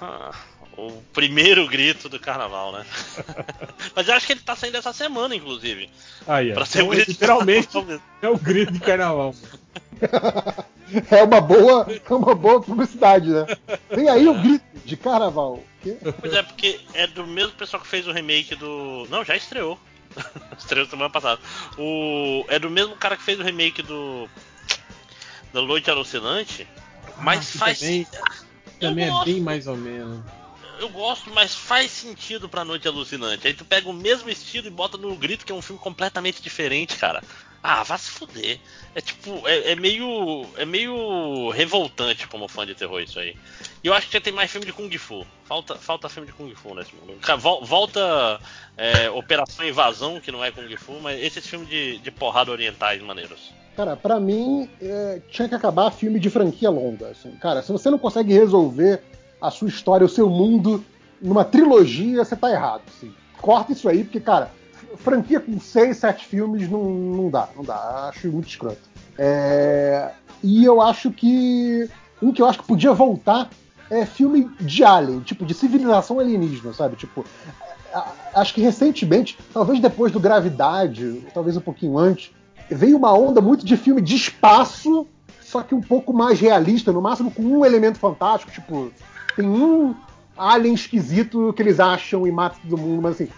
ah, 0.01 0.31
o 0.77 0.91
primeiro 1.13 1.67
grito 1.67 2.07
do 2.07 2.19
carnaval, 2.19 2.71
né? 2.71 2.85
Mas 3.95 4.07
eu 4.07 4.13
acho 4.13 4.27
que 4.27 4.33
ele 4.33 4.41
tá 4.41 4.55
saindo 4.55 4.77
essa 4.77 4.93
semana, 4.93 5.35
inclusive. 5.35 5.89
Aí, 6.27 6.51
ó. 6.51 6.53
Pra 6.53 6.65
ser 6.65 6.79
o 6.83 6.85
Então, 6.85 6.89
grito 6.95 7.05
de 7.07 7.11
literalmente 7.13 7.69
é 8.21 8.29
o 8.29 8.37
grito 8.37 8.71
de 8.73 8.79
carnaval. 8.79 9.33
É 11.11 11.21
uma 11.21 11.41
boa, 11.41 11.85
é 11.89 12.13
uma 12.13 12.33
boa 12.33 12.61
publicidade, 12.61 13.27
né? 13.27 13.45
Tem 13.89 14.07
aí 14.07 14.25
o 14.25 14.33
grito 14.33 14.63
de 14.85 14.95
carnaval. 14.95 15.61
Pois 16.21 16.33
é, 16.33 16.41
porque 16.43 16.79
é 16.93 17.05
do 17.07 17.27
mesmo 17.27 17.51
pessoal 17.53 17.81
que 17.83 17.89
fez 17.89 18.07
o 18.07 18.13
remake 18.13 18.55
do. 18.55 19.05
Não, 19.09 19.21
já 19.25 19.35
estreou. 19.35 19.77
estreou 20.57 20.85
semana 20.87 21.09
passada. 21.09 21.41
O... 21.77 22.45
É 22.47 22.57
do 22.57 22.69
mesmo 22.69 22.95
cara 22.95 23.17
que 23.17 23.23
fez 23.23 23.37
o 23.37 23.43
remake 23.43 23.81
do. 23.81 24.29
Da 25.53 25.61
Noite 25.61 25.91
Alucinante. 25.91 26.65
Mas 27.17 27.51
que 27.51 27.57
faz. 27.57 27.79
também- 27.79 28.07
Também 28.79 29.05
é 29.09 29.25
bem 29.25 29.41
mais 29.41 29.67
ou 29.67 29.75
menos. 29.75 30.21
Eu 30.79 30.89
gosto, 30.89 31.29
mas 31.33 31.55
faz 31.55 31.91
sentido 31.91 32.47
pra 32.47 32.65
Noite 32.65 32.87
Alucinante. 32.87 33.47
Aí 33.47 33.53
tu 33.53 33.65
pega 33.65 33.89
o 33.89 33.93
mesmo 33.93 34.29
estilo 34.29 34.67
e 34.67 34.71
bota 34.71 34.97
no 34.97 35.15
Grito, 35.15 35.45
que 35.45 35.51
é 35.51 35.55
um 35.55 35.61
filme 35.61 35.81
completamente 35.81 36.41
diferente, 36.41 36.97
cara. 36.97 37.23
Ah, 37.61 37.83
vá 37.83 37.97
se 37.97 38.09
fuder. 38.09 38.59
É 38.95 39.01
tipo, 39.01 39.47
é, 39.47 39.71
é 39.71 39.75
meio. 39.75 40.45
É 40.55 40.65
meio 40.65 41.49
revoltante 41.49 42.27
como 42.27 42.47
fã 42.47 42.65
de 42.65 42.75
terror 42.75 43.01
isso 43.01 43.19
aí. 43.19 43.35
E 43.83 43.87
eu 43.87 43.93
acho 43.93 44.07
que 44.07 44.13
já 44.13 44.21
tem 44.21 44.31
mais 44.31 44.49
filme 44.49 44.65
de 44.65 44.73
Kung 44.73 44.95
Fu. 44.97 45.25
Falta, 45.43 45.75
falta 45.75 46.07
filme 46.07 46.27
de 46.27 46.33
Kung 46.33 46.53
Fu 46.55 46.73
nesse 46.75 46.91
mundo. 46.95 47.15
Volta 47.63 48.39
é, 48.77 49.09
Operação 49.09 49.67
Invasão, 49.67 50.21
que 50.21 50.31
não 50.31 50.43
é 50.43 50.51
Kung 50.51 50.75
Fu, 50.77 50.99
mas 51.01 51.21
esse 51.21 51.41
filme 51.41 51.65
de, 51.65 51.97
de 51.97 52.11
porrada 52.11 52.51
orientais 52.51 53.01
maneiros. 53.01 53.51
Cara, 53.75 53.95
pra 53.95 54.19
mim, 54.19 54.69
é, 54.81 55.21
tinha 55.29 55.47
que 55.47 55.55
acabar 55.55 55.91
filme 55.91 56.19
de 56.19 56.29
franquia 56.29 56.69
longa. 56.69 57.09
assim. 57.09 57.31
Cara, 57.37 57.61
se 57.61 57.71
você 57.71 57.89
não 57.89 57.99
consegue 57.99 58.33
resolver 58.33 59.03
a 59.41 59.51
sua 59.51 59.67
história, 59.67 60.05
o 60.05 60.09
seu 60.09 60.29
mundo, 60.29 60.83
numa 61.21 61.43
trilogia, 61.43 62.23
você 62.23 62.35
tá 62.35 62.51
errado. 62.51 62.81
assim. 62.87 63.13
Corta 63.41 63.71
isso 63.71 63.87
aí, 63.87 64.03
porque, 64.03 64.19
cara, 64.19 64.51
franquia 64.97 65.39
com 65.39 65.59
seis, 65.59 65.97
sete 65.97 66.25
filmes 66.25 66.69
não, 66.69 66.83
não 66.83 67.29
dá, 67.29 67.49
não 67.55 67.63
dá. 67.63 68.09
Acho 68.09 68.27
muito 68.31 68.47
escroto. 68.47 68.81
É, 69.17 70.11
e 70.43 70.63
eu 70.63 70.81
acho 70.81 71.11
que. 71.11 71.89
Um 72.21 72.31
que 72.31 72.41
eu 72.41 72.47
acho 72.47 72.59
que 72.59 72.65
podia 72.65 72.93
voltar 72.93 73.49
é 73.89 74.05
filme 74.05 74.49
de 74.59 74.83
alien, 74.83 75.19
tipo, 75.21 75.45
de 75.45 75.53
civilização 75.53 76.19
alienígena, 76.19 76.73
sabe? 76.73 76.95
Tipo, 76.95 77.23
acho 78.33 78.53
que 78.53 78.61
recentemente, 78.61 79.37
talvez 79.53 79.79
depois 79.79 80.11
do 80.11 80.19
Gravidade, 80.19 81.23
talvez 81.33 81.55
um 81.57 81.61
pouquinho 81.61 81.97
antes, 81.97 82.31
veio 82.69 82.97
uma 82.97 83.13
onda 83.13 83.39
muito 83.39 83.65
de 83.65 83.77
filme 83.77 84.01
de 84.01 84.15
espaço, 84.15 85.07
só 85.41 85.61
que 85.61 85.73
um 85.73 85.81
pouco 85.81 86.11
mais 86.11 86.39
realista, 86.39 86.91
no 86.91 87.01
máximo 87.01 87.31
com 87.31 87.43
um 87.43 87.65
elemento 87.65 87.97
fantástico, 87.99 88.51
tipo, 88.51 88.91
tem 89.37 89.47
um 89.47 89.95
alien 90.37 90.73
esquisito 90.73 91.53
que 91.53 91.61
eles 91.61 91.79
acham 91.79 92.27
e 92.27 92.31
mata 92.31 92.57
todo 92.61 92.77
mundo, 92.77 93.01
mas 93.01 93.13
assim, 93.15 93.29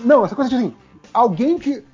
não, 0.00 0.24
essa 0.24 0.34
coisa 0.34 0.48
de 0.50 0.56
assim, 0.56 0.74
alguém 1.12 1.58
que, 1.58 1.84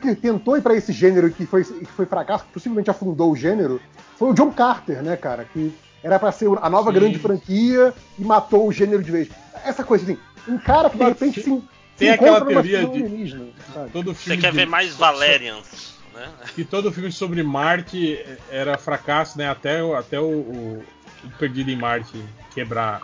que 0.00 0.14
tentou 0.14 0.56
ir 0.56 0.62
pra 0.62 0.74
esse 0.74 0.92
gênero 0.92 1.28
e 1.28 1.32
que 1.32 1.44
foi, 1.46 1.62
que 1.64 1.84
foi 1.86 2.06
fracasso, 2.06 2.44
que 2.44 2.52
possivelmente 2.52 2.90
afundou 2.90 3.30
o 3.32 3.36
gênero, 3.36 3.80
foi 4.16 4.30
o 4.30 4.34
John 4.34 4.50
Carter, 4.52 5.02
né, 5.02 5.16
cara, 5.16 5.44
que 5.44 5.72
era 6.02 6.18
pra 6.18 6.32
ser 6.32 6.48
a 6.62 6.70
nova 6.70 6.90
Sim. 6.92 6.98
grande 6.98 7.18
franquia 7.18 7.92
e 8.18 8.24
matou 8.24 8.66
o 8.66 8.72
gênero 8.72 9.02
de 9.02 9.10
vez. 9.12 9.28
Essa 9.64 9.84
coisa 9.84 10.04
assim, 10.04 10.18
um 10.48 10.56
cara 10.58 10.88
que 10.88 10.96
de 10.96 11.02
Mas 11.04 11.12
repente 11.12 11.42
se, 11.42 11.50
tem 11.50 11.62
se 11.98 12.08
aquela 12.08 12.38
encontra 12.38 12.54
numa 12.54 12.62
teoria 12.62 12.78
de- 12.88 13.02
alienígena, 13.04 13.44
sabe? 13.74 13.90
Todo 13.90 14.14
Você 14.14 14.22
filme 14.24 14.40
quer 14.40 14.50
de- 14.50 14.56
ver 14.56 14.66
mais 14.66 14.94
Valerians, 14.94 15.94
né? 16.14 16.28
que 16.54 16.64
todo 16.64 16.90
filme 16.90 17.12
sobre 17.12 17.42
Marte 17.42 18.18
era 18.50 18.78
fracasso, 18.78 19.36
né? 19.38 19.48
Até, 19.50 19.80
até 19.94 20.18
o, 20.18 20.24
o- 20.24 20.82
o 21.24 21.30
Perdido 21.38 21.70
em 21.70 21.76
Marte 21.76 22.22
quebrar 22.54 23.00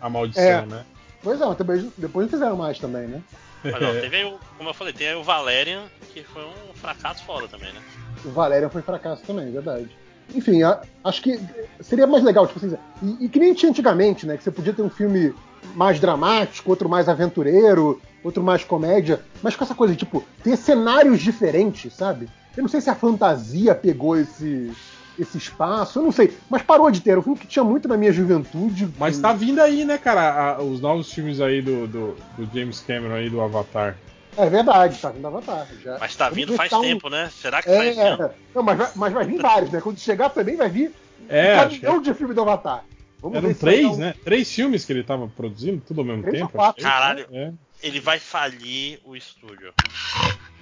a 0.00 0.08
maldição, 0.08 0.42
É. 0.42 0.66
né? 0.66 0.84
Pois 1.22 1.40
é, 1.40 1.46
mas 1.46 1.56
também, 1.56 1.92
depois 1.96 2.26
não 2.26 2.30
fizeram 2.30 2.56
mais 2.56 2.78
também, 2.78 3.06
né? 3.06 3.22
Mas 3.62 3.80
não, 3.80 3.92
teve 4.00 4.16
aí, 4.16 4.24
o- 4.24 4.38
como 4.58 4.70
eu 4.70 4.74
falei, 4.74 4.92
tem 4.92 5.06
aí 5.08 5.14
o 5.14 5.22
Valerian, 5.22 5.84
que 6.12 6.24
foi 6.24 6.44
um 6.44 6.74
fracasso 6.74 7.24
foda 7.24 7.46
também, 7.46 7.72
né? 7.72 7.80
O 8.24 8.30
Valerian 8.30 8.68
foi 8.68 8.82
fracasso 8.82 9.22
também, 9.24 9.46
é 9.46 9.50
verdade. 9.50 9.88
Enfim, 10.34 10.62
a- 10.64 10.80
acho 11.04 11.22
que 11.22 11.38
seria 11.80 12.06
mais 12.06 12.24
legal, 12.24 12.46
tipo 12.48 12.58
assim, 12.64 12.76
e, 13.02 13.26
e 13.26 13.28
que 13.28 13.38
nem 13.38 13.54
tinha 13.54 13.70
antigamente, 13.70 14.26
né? 14.26 14.36
Que 14.36 14.42
você 14.42 14.50
podia 14.50 14.72
ter 14.72 14.82
um 14.82 14.90
filme 14.90 15.32
mais 15.76 16.00
dramático, 16.00 16.68
outro 16.70 16.88
mais 16.88 17.08
aventureiro, 17.08 18.02
outro 18.24 18.42
mais 18.42 18.64
comédia, 18.64 19.20
mas 19.40 19.54
com 19.54 19.62
essa 19.62 19.74
coisa, 19.76 19.94
tipo, 19.94 20.24
ter 20.42 20.56
cenários 20.56 21.20
diferentes, 21.20 21.94
sabe? 21.94 22.28
Eu 22.56 22.62
não 22.62 22.68
sei 22.68 22.80
se 22.80 22.90
a 22.90 22.94
fantasia 22.96 23.74
pegou 23.76 24.16
esse, 24.18 24.72
esse 25.18 25.36
espaço, 25.38 25.98
eu 25.98 26.02
não 26.02 26.12
sei, 26.12 26.36
mas 26.48 26.62
parou 26.62 26.90
de 26.90 27.00
ter. 27.00 27.10
Era 27.10 27.20
um 27.20 27.22
filme 27.22 27.38
que 27.38 27.46
tinha 27.46 27.64
muito 27.64 27.86
na 27.88 27.96
minha 27.96 28.12
juventude. 28.12 28.88
Mas 28.98 29.18
tá 29.18 29.32
vindo 29.32 29.60
aí, 29.60 29.84
né, 29.84 29.98
cara? 29.98 30.54
a- 30.56 30.62
os 30.62 30.80
novos 30.80 31.12
filmes 31.12 31.40
aí 31.40 31.60
do, 31.62 31.86
do, 31.86 32.16
do 32.36 32.48
James 32.58 32.80
Cameron 32.80 33.14
aí, 33.14 33.28
do 33.30 33.40
Avatar. 33.40 33.96
É 34.36 34.48
verdade, 34.48 34.98
tá 34.98 35.10
vindo 35.10 35.26
Avatar. 35.26 35.66
Já. 35.84 35.98
Mas 36.00 36.16
tá 36.16 36.30
vindo 36.30 36.54
faz 36.54 36.70
tá 36.70 36.78
um- 36.78 36.82
tempo, 36.82 37.10
né? 37.10 37.30
Será 37.30 37.60
que 37.62 37.68
sai 37.68 37.88
esse 37.90 38.00
ano? 38.00 38.22
É, 38.24 38.30
não, 38.54 38.62
mas, 38.62 38.78
vai, 38.78 38.90
mas 38.96 39.12
vai 39.12 39.24
vir 39.26 39.40
vários, 39.42 39.70
né? 39.70 39.80
Quando 39.80 39.98
chegar 39.98 40.30
também 40.30 40.56
vai 40.56 40.70
vir 40.70 40.90
É, 41.28 41.60
um 41.60 41.68
que 41.68 41.78
caminhão 41.80 42.02
de 42.02 42.14
filme 42.14 42.32
do 42.34 42.40
Avatar. 42.40 42.84
Vamos 43.20 43.36
eram 43.38 43.48
ver 43.48 43.54
se 43.54 43.64
vai 43.64 43.74
três, 43.74 43.98
né? 43.98 44.14
Três 44.24 44.50
filmes 44.52 44.84
que 44.84 44.92
ele 44.92 45.04
tava 45.04 45.28
produzindo, 45.28 45.82
tudo 45.86 46.00
ao 46.00 46.06
mesmo 46.06 46.22
Três 46.22 46.40
ou 46.42 46.48
tempo. 46.48 46.58
quatro. 46.58 46.84
acho 46.84 46.86
que- 46.96 47.00
Caralho. 47.00 47.26
É. 47.30 47.52
Ele 47.82 48.00
vai 48.00 48.18
falir 48.18 48.98
o 49.04 49.14
estúdio. 49.14 49.72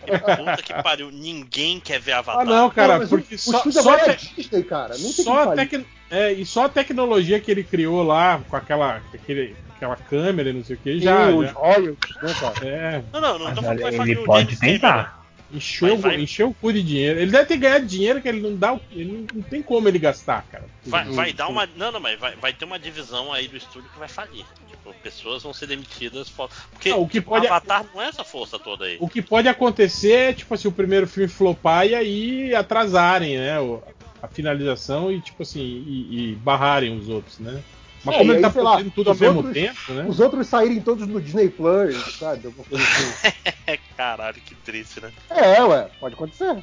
Puta 0.00 0.62
que 0.62 0.82
pariu, 0.82 1.10
ninguém 1.10 1.78
quer 1.80 2.00
ver 2.00 2.12
Avatar. 2.12 2.42
Ah, 2.42 2.44
não, 2.44 2.70
cara, 2.70 2.98
mas 2.98 3.08
porque 3.08 3.34
o, 3.34 3.38
só, 3.38 3.50
o 3.50 3.54
estúdio 3.56 3.82
só, 3.82 3.92
agora 3.92 4.12
é 4.12 4.14
te- 4.16 4.34
Disney, 4.34 4.62
cara. 4.64 4.94
Não 4.98 5.12
tem 5.12 5.24
só 5.24 5.54
tec- 5.54 5.86
é, 6.10 6.32
e 6.32 6.44
só 6.46 6.64
a 6.64 6.68
tecnologia 6.68 7.38
que 7.40 7.50
ele 7.50 7.62
criou 7.62 8.02
lá, 8.02 8.40
com 8.48 8.56
aquela, 8.56 9.02
aquele, 9.14 9.54
aquela 9.76 9.96
câmera 9.96 10.50
e 10.50 10.52
não 10.52 10.64
sei 10.64 10.76
o 10.76 10.78
que, 10.78 11.00
já, 11.00 11.26
Tem 11.26 11.34
os 11.38 11.46
já 11.46 11.52
royalties, 11.52 12.16
né, 12.22 12.34
cara? 12.40 12.66
é, 12.66 13.02
Não, 13.12 13.20
não, 13.20 13.38
não 13.38 13.44
Mas 13.46 13.54
tô 13.54 13.62
falando 13.62 13.76
que 13.78 13.96
vai 13.96 14.10
ele 14.10 14.24
pode 14.24 14.56
tentar. 14.58 15.24
encheu, 15.52 15.96
Vai, 15.96 16.12
vai. 16.12 16.22
encheu 16.22 16.48
o 16.48 16.54
cu 16.54 16.72
de 16.72 16.82
dinheiro. 16.82 17.18
Ele 17.20 17.30
deve 17.30 17.44
ter 17.46 17.56
ganhado 17.56 17.84
dinheiro 17.86 18.20
que 18.22 18.28
ele 18.28 18.40
não 18.40 18.56
dá, 18.56 18.74
o- 18.74 18.80
ele 18.92 19.12
não, 19.12 19.26
não 19.34 19.42
tem 19.42 19.62
como 19.62 19.88
ele 19.88 19.98
gastar, 19.98 20.44
cara. 20.50 20.64
Vai, 20.86 21.04
vai 21.06 21.32
dar 21.32 21.48
uma. 21.48 21.68
Não, 21.76 21.92
não, 21.92 22.00
mas 22.00 22.18
vai, 22.18 22.34
vai 22.36 22.52
ter 22.52 22.64
uma 22.64 22.78
divisão 22.78 23.32
aí 23.32 23.46
do 23.48 23.56
estúdio 23.56 23.88
que 23.92 23.98
vai 23.98 24.08
falir. 24.08 24.44
Tipo, 24.82 24.94
pessoas 25.02 25.42
vão 25.42 25.52
ser 25.52 25.66
demitidas. 25.66 26.30
Porque 26.30 26.90
Ah, 26.90 26.96
o 26.96 27.06
que 27.06 27.18
tipo, 27.18 27.30
pode- 27.30 27.46
Avatar 27.46 27.84
não 27.94 28.00
é 28.02 28.06
essa 28.08 28.24
força 28.24 28.58
toda 28.58 28.84
aí. 28.86 28.96
O 29.00 29.08
que 29.08 29.20
pode 29.22 29.46
acontecer 29.48 30.12
é, 30.12 30.32
tipo 30.32 30.54
assim, 30.54 30.68
o 30.68 30.72
primeiro 30.72 31.06
filme 31.06 31.28
flopar 31.28 31.86
e 31.86 31.94
aí 31.94 32.54
atrasarem, 32.54 33.36
né? 33.38 33.60
o- 33.60 33.82
a 34.22 34.28
finalização 34.28 35.10
e, 35.10 35.18
tipo 35.20 35.42
assim, 35.42 35.60
e, 35.60 36.32
e 36.32 36.34
barrarem 36.36 36.96
os 36.98 37.08
outros, 37.08 37.38
né? 37.38 37.62
Mas 38.04 38.14
É, 38.14 38.18
como 38.18 38.30
ele 38.32 38.36
aí, 38.38 38.42
tá 38.42 38.50
sei 38.50 38.62
lá, 38.62 38.82
tudo 38.94 39.10
ao 39.10 39.16
mesmo 39.16 39.36
outros- 39.38 39.54
tempo, 39.54 39.92
né? 39.92 40.06
Os 40.08 40.20
outros 40.20 40.46
saírem 40.46 40.80
todos 40.80 41.06
no 41.06 41.20
Disney 41.20 41.48
Plus, 41.50 42.16
sabe? 42.18 42.46
Alguma 42.46 42.64
coisa 42.66 42.84
assim. 42.84 43.32
É, 43.66 43.78
caralho, 43.96 44.40
que 44.40 44.54
triste, 44.54 45.00
né? 45.00 45.10
é, 45.30 45.62
ué, 45.62 45.88
pode 46.00 46.14
acontecer. 46.14 46.56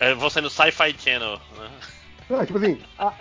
É 0.00 0.14
você 0.14 0.40
no 0.40 0.48
Sci-Fi 0.50 0.94
Channel, 0.98 1.40
né? 1.58 1.70
Não, 2.30 2.44
tipo 2.46 2.58
assim, 2.58 2.78
a- 2.98 3.14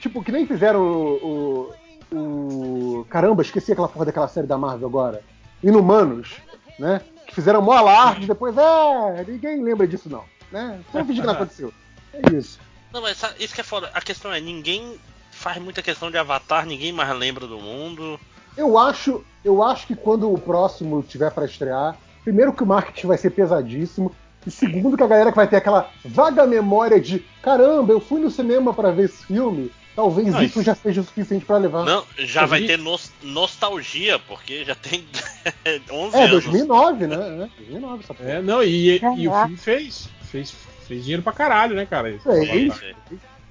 tipo, 0.00 0.22
que 0.22 0.32
nem 0.32 0.46
fizeram 0.46 0.80
o, 0.80 1.14
o, 1.16 1.74
o- 2.12 3.04
Caramba, 3.08 3.42
esqueci 3.42 3.72
aquela 3.72 3.88
porra 3.88 4.06
daquela 4.06 4.28
série 4.28 4.46
da 4.46 4.58
Marvel 4.58 4.88
agora. 4.88 5.22
Inumanos, 5.62 6.34
né? 6.78 7.00
Que 7.26 7.34
fizeram 7.34 7.60
mó 7.62 7.72
alarde, 7.72 8.26
depois, 8.26 8.54
é, 8.56 9.24
ninguém 9.26 9.62
lembra 9.62 9.86
disso 9.86 10.08
não, 10.08 10.22
né? 10.52 10.80
Vamos 10.92 11.08
fingir 11.08 11.22
que 11.22 11.26
não 11.26 11.34
aconteceu. 11.34 11.72
É 12.12 12.20
isso. 12.36 12.58
Não, 12.92 13.02
mas 13.02 13.20
isso 13.38 13.54
que 13.54 13.60
é 13.60 13.64
foda. 13.64 13.90
A 13.92 14.00
questão 14.00 14.32
é, 14.32 14.40
ninguém 14.40 14.96
faz 15.30 15.60
muita 15.62 15.82
questão 15.82 16.10
de 16.10 16.16
Avatar, 16.16 16.64
ninguém 16.64 16.92
mais 16.92 17.10
lembra 17.16 17.46
do 17.46 17.58
mundo. 17.58 18.18
Eu 18.56 18.78
acho, 18.78 19.24
eu 19.44 19.62
acho 19.62 19.86
que 19.86 19.94
quando 19.94 20.32
o 20.32 20.38
próximo 20.38 21.02
tiver 21.02 21.30
pra 21.30 21.44
estrear, 21.44 21.96
primeiro 22.24 22.52
que 22.54 22.62
o 22.62 22.66
marketing 22.66 23.06
vai 23.08 23.18
ser 23.18 23.30
pesadíssimo, 23.30 24.14
e 24.46 24.50
segundo 24.50 24.96
que 24.96 25.02
a 25.02 25.06
galera 25.08 25.30
que 25.30 25.36
vai 25.36 25.48
ter 25.48 25.56
aquela 25.56 25.90
vaga 26.04 26.46
memória 26.46 27.00
de 27.00 27.18
caramba, 27.42 27.92
eu 27.92 28.00
fui 28.00 28.20
no 28.20 28.30
cinema 28.30 28.72
pra 28.72 28.90
ver 28.92 29.06
esse 29.06 29.26
filme, 29.26 29.70
talvez 29.96 30.28
Não, 30.28 30.42
isso 30.42 30.60
isso- 30.60 30.62
já 30.62 30.74
seja 30.74 31.00
o 31.00 31.04
suficiente 31.04 31.44
pra 31.44 31.56
levar. 31.58 31.84
Não, 31.84 32.04
já 32.18 32.46
vai 32.46 32.62
ter 32.64 32.78
nos- 32.78 33.10
nostalgia, 33.22 34.18
porque 34.18 34.64
já 34.64 34.74
tem 34.76 35.04
11 35.90 36.16
é, 36.16 36.20
anos. 36.24 36.44
2009, 36.44 37.06
né? 37.06 37.16
É, 37.16 37.48
2009 37.58 38.04
essa 38.04 38.14
porra. 38.14 38.28
É, 38.30 38.42
não, 38.42 38.62
e, 38.62 38.98
e 39.16 39.28
o 39.28 39.32
filme 39.32 39.56
fez, 39.56 40.08
fez, 40.22 40.54
fez 40.86 41.02
dinheiro 41.02 41.22
pra 41.22 41.32
caralho, 41.32 41.74
né, 41.74 41.86
cara? 41.86 42.16
Fez. 42.18 42.74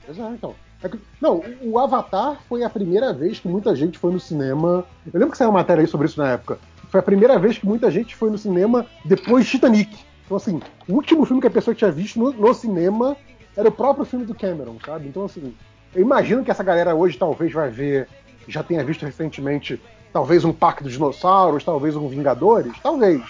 Pois 0.06 0.20
é, 0.20 0.30
então. 0.30 0.56
É 0.84 0.90
que- 0.90 1.00
não, 1.20 1.38
o- 1.62 1.72
o 1.72 1.80
Avatar 1.80 2.40
foi 2.48 2.64
a 2.64 2.70
primeira 2.70 3.12
vez 3.12 3.40
que 3.40 3.48
muita 3.48 3.76
gente 3.76 3.98
foi 3.98 4.12
no 4.14 4.20
cinema. 4.20 4.86
Eu 5.06 5.20
lembro 5.20 5.32
que 5.32 5.38
saiu 5.38 5.50
uma 5.50 5.60
matéria 5.60 5.82
aí 5.82 5.88
sobre 5.88 6.06
isso 6.08 6.20
na 6.22 6.32
época. 6.34 6.60
Foi 6.90 7.00
a 7.00 7.04
primeira 7.04 7.40
vez 7.40 7.58
que 7.58 7.66
muita 7.66 7.90
gente 7.90 8.16
foi 8.16 8.30
no 8.30 8.38
cinema 8.38 8.86
depois 9.04 9.46
de 9.46 9.52
Titanic. 9.52 9.98
Então, 10.26 10.38
assim, 10.38 10.62
o 10.88 10.94
último 10.94 11.26
filme 11.26 11.42
que 11.42 11.48
a 11.48 11.52
pessoa 11.52 11.74
tinha 11.74 11.92
visto 11.92 12.20
no, 12.20 12.32
no 12.32 12.54
cinema 12.54 13.18
era 13.58 13.70
o 13.70 13.72
próprio 13.72 14.06
filme 14.06 14.26
do 14.26 14.36
Cameron, 14.36 14.78
sabe? 14.86 15.08
Então, 15.08 15.26
assim, 15.26 15.54
eu 15.96 16.02
imagino 16.02 16.44
que 16.44 16.52
essa 16.52 16.64
galera 16.64 16.94
hoje 16.94 17.18
talvez 17.18 17.52
vai 17.54 17.70
ver, 17.70 18.08
já 18.48 18.62
tenha 18.62 18.84
visto 18.84 19.06
recentemente, 19.06 19.82
talvez 20.12 20.44
um 20.46 20.54
Parque 20.54 20.84
dos 20.84 20.94
Dinossauros, 20.94 21.64
talvez 21.64 21.96
um 21.96 22.08
Vingadores, 22.08 22.74
talvez. 22.84 23.22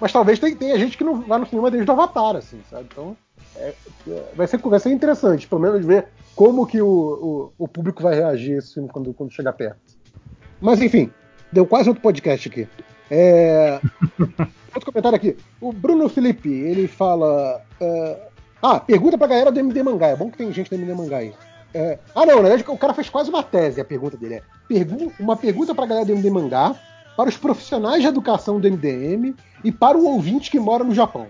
Mas 0.00 0.12
talvez 0.12 0.38
tenha, 0.38 0.56
tenha 0.56 0.78
gente 0.78 0.96
que 0.96 1.04
não 1.04 1.20
vai 1.20 1.38
no 1.38 1.46
cinema 1.46 1.70
desde 1.70 1.90
o 1.90 1.94
Avatar, 1.94 2.36
assim, 2.36 2.60
sabe? 2.70 2.86
Então, 2.90 3.16
é- 3.56 3.74
é- 4.08 4.24
vai, 4.34 4.46
ser, 4.46 4.58
vai 4.58 4.78
ser 4.78 4.90
interessante, 4.90 5.46
pelo 5.46 5.60
menos 5.60 5.84
ver 5.84 6.06
como 6.34 6.66
que 6.66 6.80
o, 6.80 6.88
o, 7.58 7.64
o 7.64 7.68
público 7.68 8.02
vai 8.02 8.14
reagir 8.14 8.54
a 8.54 8.58
esse 8.58 8.74
filme 8.74 8.88
quando, 8.88 9.12
quando 9.12 9.32
chegar 9.32 9.52
perto. 9.52 9.78
Mas 10.60 10.80
enfim, 10.80 11.10
deu 11.52 11.66
quase 11.66 11.88
outro 11.88 12.02
podcast 12.02 12.48
aqui. 12.48 12.68
É, 13.10 13.80
outro 14.74 14.86
comentário 14.86 15.16
aqui. 15.16 15.36
O 15.60 15.72
Bruno 15.72 16.08
Felipe, 16.08 16.48
ele 16.48 16.86
fala. 16.86 17.60
é, 17.80 18.28
ah, 18.62 18.78
pergunta 18.78 19.18
pra 19.18 19.26
galera 19.26 19.50
do 19.50 19.58
MD 19.58 19.82
Mangá. 19.82 20.08
É 20.08 20.16
bom 20.16 20.30
que 20.30 20.38
tem 20.38 20.52
gente 20.52 20.70
do 20.70 20.76
MD 20.76 20.94
Mangá 20.94 21.18
aí. 21.18 21.34
É, 21.72 21.98
ah, 22.14 22.26
não, 22.26 22.36
na 22.42 22.48
verdade 22.48 22.64
o 22.68 22.76
cara 22.78 22.94
fez 22.94 23.08
quase 23.08 23.30
uma 23.30 23.42
tese. 23.42 23.80
A 23.80 23.84
pergunta 23.84 24.16
dele 24.16 24.34
é: 24.34 24.42
pergu- 24.68 25.12
uma 25.20 25.36
pergunta 25.36 25.74
pra 25.74 25.86
galera 25.86 26.06
do 26.06 26.12
MD 26.12 26.30
Mangá, 26.30 26.74
para 27.16 27.28
os 27.28 27.36
profissionais 27.36 28.02
de 28.02 28.08
educação 28.08 28.58
do 28.58 28.66
MDM 28.70 29.34
e 29.62 29.70
para 29.70 29.96
o 29.96 30.04
ouvinte 30.06 30.50
que 30.50 30.58
mora 30.58 30.82
no 30.84 30.94
Japão. 30.94 31.26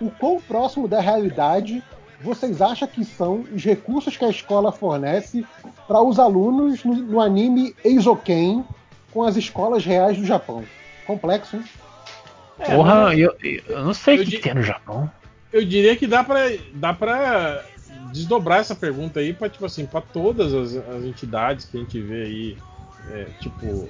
O 0.00 0.10
quão 0.10 0.40
próximo 0.40 0.86
da 0.88 1.00
realidade 1.00 1.82
vocês 2.22 2.60
acham 2.60 2.86
que 2.86 3.04
são 3.04 3.44
os 3.52 3.64
recursos 3.64 4.16
que 4.16 4.24
a 4.24 4.28
escola 4.30 4.70
fornece 4.70 5.44
para 5.88 6.02
os 6.02 6.18
alunos 6.18 6.84
no, 6.84 6.94
no 6.94 7.20
anime 7.20 7.74
Eizoken 7.84 8.64
com 9.12 9.22
as 9.24 9.36
escolas 9.36 9.84
reais 9.84 10.16
do 10.18 10.24
Japão. 10.24 10.62
Complexo, 11.06 11.56
hein? 11.56 11.64
É, 12.58 12.76
Porra, 12.76 12.94
mas- 13.04 13.18
eu, 13.18 13.34
eu 13.68 13.84
não 13.84 13.94
sei 13.94 14.16
o 14.16 14.20
Eu 14.20 14.24
que, 14.24 14.30
di- 14.30 14.36
que 14.36 14.42
tem 14.42 14.54
no 14.54 14.62
Japão. 14.62 15.10
Eu 15.52 15.64
diria 15.64 15.96
que 15.96 16.06
dá 16.06 16.22
pra, 16.22 16.40
dá 16.74 16.92
pra 16.92 17.64
desdobrar 18.12 18.60
essa 18.60 18.74
pergunta 18.74 19.20
aí 19.20 19.32
pra, 19.32 19.48
tipo 19.48 19.64
assim, 19.64 19.86
pra 19.86 20.00
todas 20.00 20.52
as, 20.52 20.76
as 20.76 21.04
entidades 21.04 21.64
que 21.66 21.76
a 21.76 21.80
gente 21.80 22.00
vê 22.00 22.22
aí, 22.24 22.58
é, 23.10 23.26
tipo, 23.40 23.88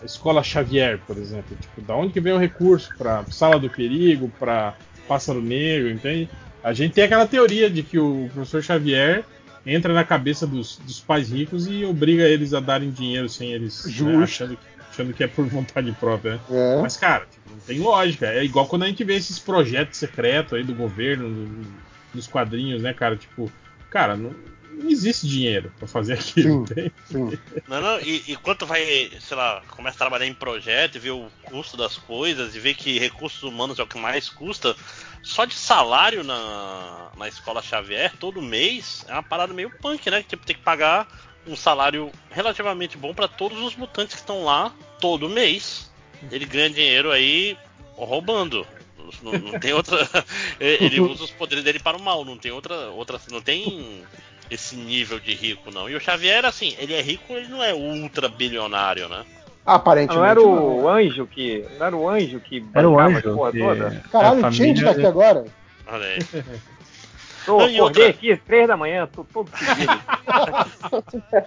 a 0.00 0.04
Escola 0.04 0.42
Xavier, 0.42 0.98
por 1.06 1.16
exemplo, 1.16 1.56
tipo, 1.60 1.80
da 1.80 1.94
onde 1.94 2.12
que 2.12 2.20
vem 2.20 2.32
o 2.32 2.38
recurso 2.38 2.92
pra 2.96 3.24
Sala 3.30 3.58
do 3.58 3.70
Perigo, 3.70 4.30
pra 4.38 4.74
Pássaro 5.08 5.40
Negro, 5.42 5.90
entende? 5.90 6.28
A 6.62 6.72
gente 6.72 6.92
tem 6.94 7.04
aquela 7.04 7.26
teoria 7.26 7.68
de 7.68 7.82
que 7.82 7.98
o 7.98 8.28
professor 8.32 8.62
Xavier 8.62 9.24
entra 9.66 9.92
na 9.94 10.04
cabeça 10.04 10.46
dos, 10.46 10.78
dos 10.78 11.00
pais 11.00 11.30
ricos 11.30 11.66
e 11.66 11.84
obriga 11.84 12.24
eles 12.24 12.52
a 12.54 12.60
darem 12.60 12.90
dinheiro 12.90 13.28
sem 13.28 13.52
eles 13.52 13.84
né, 13.84 14.24
achando, 14.24 14.56
que- 14.56 14.62
achando 14.90 15.12
que 15.14 15.24
é 15.24 15.26
por 15.28 15.46
vontade 15.46 15.90
própria, 15.92 16.32
né? 16.34 16.40
É. 16.50 16.82
Mas, 16.82 16.96
cara, 16.96 17.26
tipo, 17.26 17.48
não 17.50 17.58
tem 17.60 17.78
lógica. 17.78 18.26
É 18.26 18.44
igual 18.44 18.66
quando 18.66 18.82
a 18.82 18.88
gente 18.88 19.02
vê 19.04 19.14
esses 19.14 19.38
projetos 19.38 19.98
secretos 19.98 20.52
aí 20.54 20.64
do 20.64 20.74
governo, 20.74 21.28
do- 21.28 21.66
dos 22.12 22.26
quadrinhos, 22.26 22.82
né, 22.82 22.92
cara? 22.92 23.16
Tipo, 23.16 23.50
cara, 23.90 24.16
não, 24.16 24.34
não 24.72 24.90
existe 24.90 25.26
dinheiro 25.26 25.72
pra 25.78 25.86
fazer 25.86 26.14
aquilo. 26.18 26.66
Sim. 26.66 26.90
Sim. 27.06 27.38
Não, 27.68 27.80
não, 27.80 28.00
e, 28.00 28.22
e 28.28 28.36
quando 28.36 28.66
vai, 28.66 29.10
sei 29.20 29.36
lá, 29.36 29.62
começa 29.68 29.96
a 29.96 29.98
trabalhar 29.98 30.26
em 30.26 30.34
projeto 30.34 30.96
e 30.96 30.98
vê 30.98 31.10
o 31.10 31.28
custo 31.44 31.76
das 31.76 31.96
coisas 31.96 32.54
e 32.54 32.60
vê 32.60 32.74
que 32.74 32.98
recursos 32.98 33.42
humanos 33.42 33.78
é 33.78 33.82
o 33.82 33.86
que 33.86 33.98
mais 33.98 34.28
custa, 34.28 34.74
só 35.22 35.44
de 35.44 35.54
salário 35.54 36.24
na, 36.24 37.10
na 37.16 37.28
escola 37.28 37.62
Xavier 37.62 38.12
todo 38.18 38.42
mês 38.42 39.04
é 39.08 39.12
uma 39.12 39.22
parada 39.22 39.54
meio 39.54 39.70
punk, 39.78 40.10
né? 40.10 40.22
Tipo, 40.22 40.44
tem 40.44 40.56
que 40.56 40.62
pagar 40.62 41.06
um 41.46 41.56
salário 41.56 42.10
relativamente 42.30 42.96
bom 42.96 43.14
pra 43.14 43.28
todos 43.28 43.58
os 43.60 43.76
mutantes 43.76 44.14
que 44.14 44.20
estão 44.20 44.44
lá 44.44 44.72
todo 45.00 45.28
mês. 45.28 45.90
Ele 46.30 46.44
ganha 46.44 46.70
dinheiro 46.70 47.10
aí 47.10 47.56
roubando. 47.96 48.66
Não, 49.22 49.32
não 49.32 49.58
tem 49.60 49.72
outra. 49.72 50.08
Ele 50.60 51.00
usa 51.02 51.24
os 51.24 51.30
poderes 51.30 51.64
dele 51.64 51.78
para 51.78 51.96
o 51.96 52.02
mal, 52.02 52.24
não 52.24 52.36
tem 52.36 52.50
outra. 52.52 52.74
outra 52.90 53.18
não 53.30 53.40
tem 53.40 54.02
esse 54.50 54.76
nível 54.76 55.18
de 55.18 55.34
rico, 55.34 55.70
não. 55.70 55.88
E 55.88 55.94
o 55.94 56.00
Xavier, 56.00 56.44
assim, 56.44 56.74
ele 56.78 56.92
é 56.94 57.00
rico, 57.00 57.32
ele 57.32 57.48
não 57.48 57.62
é 57.62 57.72
ultra 57.72 58.28
bilionário, 58.28 59.08
né? 59.08 59.24
Aparentemente. 59.64 60.18
Não 60.18 60.26
era 60.26 60.40
não. 60.40 60.78
o 60.80 60.88
anjo 60.88 61.26
que. 61.26 61.64
Não 61.78 61.86
era 61.86 61.96
o 61.96 62.08
anjo 62.08 62.40
que 62.40 62.64
Era 62.74 62.88
o 62.88 62.98
anjo. 62.98 63.18
a 63.30 63.34
porra 63.34 63.52
que- 63.52 63.58
toda? 63.58 64.04
Caralho, 64.10 64.44
a 64.46 64.50
change 64.52 64.84
daqui 64.84 65.06
agora. 65.06 65.44
Olha 65.86 66.06
aí. 66.06 66.18
Tô, 67.44 67.58
Não, 67.58 67.64
acordei 67.64 67.80
outra- 67.80 68.08
aqui, 68.08 68.36
três 68.36 68.68
da 68.68 68.76
manhã, 68.76 69.08
tô 69.12 69.24
todo. 69.24 69.50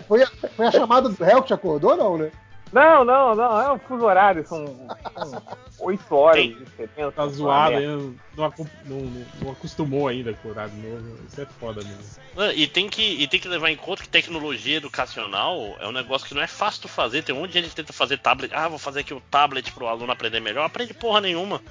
Foi 0.08 0.24
a, 0.24 0.28
foi 0.56 0.68
a 0.68 0.72
chamada 0.72 1.08
do 1.10 1.24
réu 1.24 1.42
que 1.42 1.48
te 1.48 1.54
acordou, 1.54 1.96
não, 1.96 2.18
né? 2.18 2.32
Não, 2.76 3.06
não, 3.06 3.34
não, 3.34 3.62
é 3.62 3.72
um 3.72 3.80
fuso 3.80 4.04
horário, 4.04 4.46
são, 4.46 4.66
são 4.66 5.42
8 5.80 6.14
horas 6.14 6.44
de 6.44 6.56
diferença. 6.56 7.12
Tá 7.14 7.24
uma 7.24 7.32
zoado 7.32 7.80
não, 7.80 8.16
não- 8.36 8.54
não- 8.84 9.26
não 9.42 9.52
acostumou 9.54 10.10
ainda 10.10 10.34
com 10.34 10.50
o 10.50 10.52
horário 10.52 10.74
novo. 10.74 11.18
Isso 11.26 11.40
é 11.40 11.46
foda 11.46 11.82
mesmo. 11.82 12.54
E 12.54 12.68
tem, 12.68 12.90
que, 12.90 13.02
e 13.02 13.26
tem 13.30 13.40
que 13.40 13.48
levar 13.48 13.70
em 13.72 13.78
conta 13.78 14.04
que 14.04 14.10
tecnologia 14.10 14.76
educacional 14.76 15.78
é 15.80 15.88
um 15.88 15.94
negócio 15.94 16.28
que 16.28 16.34
não 16.34 16.42
é 16.42 16.48
fácil 16.48 16.82
de 16.82 16.90
fazer. 16.90 17.24
Tem 17.24 17.34
um 17.34 17.40
monte 17.40 17.52
de 17.54 17.60
gente 17.62 17.70
que 17.70 17.76
tenta 17.78 17.94
fazer 17.94 18.18
tablet. 18.18 18.54
Ah, 18.54 18.68
vou 18.68 18.78
fazer 18.78 19.00
aqui 19.00 19.14
o 19.14 19.22
tablet 19.22 19.72
pro 19.72 19.88
aluno 19.88 20.12
aprender 20.12 20.42
melhor. 20.42 20.66
Aprende 20.66 20.94
porra 20.94 21.22
nenhuma. 21.22 21.62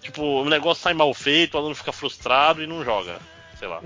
Tipo, 0.00 0.22
o 0.22 0.48
negócio 0.48 0.80
sai 0.84 0.94
mal 0.94 1.12
feito, 1.12 1.54
o 1.54 1.58
aluno 1.58 1.74
fica 1.74 1.90
frustrado 1.92 2.62
e 2.62 2.68
não 2.68 2.84
joga. 2.84 3.18
Sei 3.58 3.66
lá. 3.66 3.82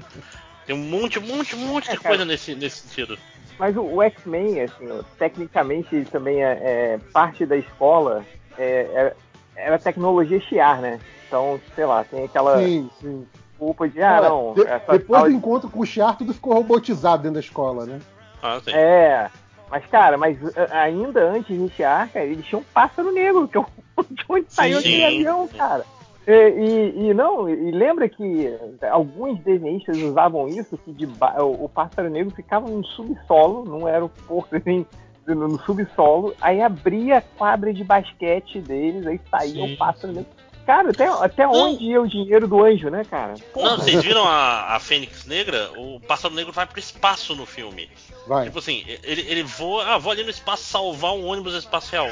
Tem 0.67 0.77
um 0.77 0.79
monte, 0.79 1.19
um 1.19 1.23
monte, 1.23 1.57
um 1.57 1.61
monte 1.61 1.89
de 1.89 1.97
É, 1.97 2.01
coisa 2.01 2.25
nesse, 2.27 2.55
nesse 2.55 2.81
sentido. 2.87 3.19
Mas 3.59 3.77
o, 3.77 3.83
o 3.83 4.03
X-Men, 4.03 4.61
assim, 4.63 4.89
tecnicamente 5.19 5.95
ele 5.95 6.05
também 6.05 6.45
é, 6.45 6.53
é 6.63 7.01
parte 7.13 7.47
da 7.47 7.57
escola, 7.57 8.25
é, 8.59 8.87
era, 8.95 9.17
era 9.57 9.79
tecnologia 9.79 10.39
Shiar, 10.41 10.81
né? 10.81 10.99
Então, 11.27 11.61
sei 11.75 11.85
lá, 11.87 12.05
tem 12.05 12.25
aquela 12.25 12.59
Sim, 12.59 12.91
sim. 13.01 13.27
culpa 13.59 13.89
de, 13.89 14.01
ah, 14.03 14.21
não, 14.21 14.53
de- 14.55 14.63
essa 14.67 14.93
depois 14.93 15.23
do 15.25 15.31
de- 15.31 15.37
encontro 15.37 15.71
com 15.71 15.81
o 15.81 15.87
Chiar, 15.87 16.17
tudo 16.17 16.35
ficou 16.35 16.55
robotizado 16.55 17.23
dentro 17.23 17.35
da 17.35 17.41
escola, 17.41 17.87
né? 17.87 17.99
Ah, 18.43 18.61
sim. 18.63 18.71
É, 18.73 19.29
mas 19.71 19.87
cara, 19.87 20.17
mas 20.19 20.39
ainda 20.71 21.25
antes 21.31 21.49
de 21.49 21.55
iniciar, 21.55 22.09
cara, 22.11 22.27
eles 22.27 22.45
tinham 22.47 22.61
um 22.61 22.65
pássaro 22.75 23.11
negro, 23.11 23.49
que 23.49 23.57
é 23.57 23.61
o- 23.61 23.67
de 24.11 24.25
onde 24.29 24.47
saiu 24.51 24.79
aquele 24.79 25.05
avião, 25.05 25.49
cara. 25.49 25.85
E, 26.27 26.33
e- 26.33 27.09
e 27.11 27.15
não, 27.15 27.49
e 27.49 27.71
lembra 27.71 28.09
que 28.09 28.53
alguns 28.91 29.39
desenhistas 29.41 29.97
usavam 29.99 30.49
isso, 30.49 30.77
que 30.79 30.93
de 30.93 31.07
ba- 31.07 31.37
o, 31.43 31.65
o 31.65 31.69
pássaro 31.69 32.11
negro 32.11 32.35
ficava 32.35 32.69
no 32.69 32.85
subsolo, 32.85 33.65
num 33.65 33.87
aeroporto 33.87 34.57
assim, 34.57 34.85
no, 35.27 35.49
no 35.49 35.61
subsolo, 35.65 36.35
aí 36.41 36.61
abria 36.61 37.19
a 37.19 37.23
quadra 37.23 37.73
de 37.73 37.85
basquete 37.85 38.61
deles, 38.61 39.07
aí 39.07 39.21
saía 39.31 39.67
Sim, 39.67 39.75
o 39.75 39.77
pássaro 39.77 40.13
negro. 40.13 40.31
Cara, 40.67 40.91
até, 40.91 41.07
até 41.07 41.47
onde 41.47 41.85
ia 41.85 42.03
o 42.03 42.09
dinheiro 42.09 42.49
do 42.49 42.61
anjo, 42.65 42.91
né, 42.91 43.05
cara? 43.09 43.35
Não, 43.55 43.77
vocês 43.79 44.03
viram 44.03 44.25
a, 44.27 44.75
a 44.75 44.81
Fênix 44.81 45.25
Negra? 45.25 45.71
O 45.77 46.01
Pássaro 46.01 46.35
Negro 46.35 46.53
vai 46.53 46.67
pro 46.67 46.81
espaço 46.81 47.37
no 47.37 47.47
filme. 47.47 47.89
Vai. 48.27 48.47
Tipo 48.47 48.59
assim, 48.59 48.83
ele, 49.05 49.21
ele 49.29 49.43
voa, 49.45 49.85
ah, 49.95 49.97
vou 49.99 50.11
ali 50.11 50.25
no 50.25 50.31
espaço 50.31 50.65
salvar 50.65 51.13
um 51.13 51.25
ônibus 51.25 51.55
espacial. 51.55 52.09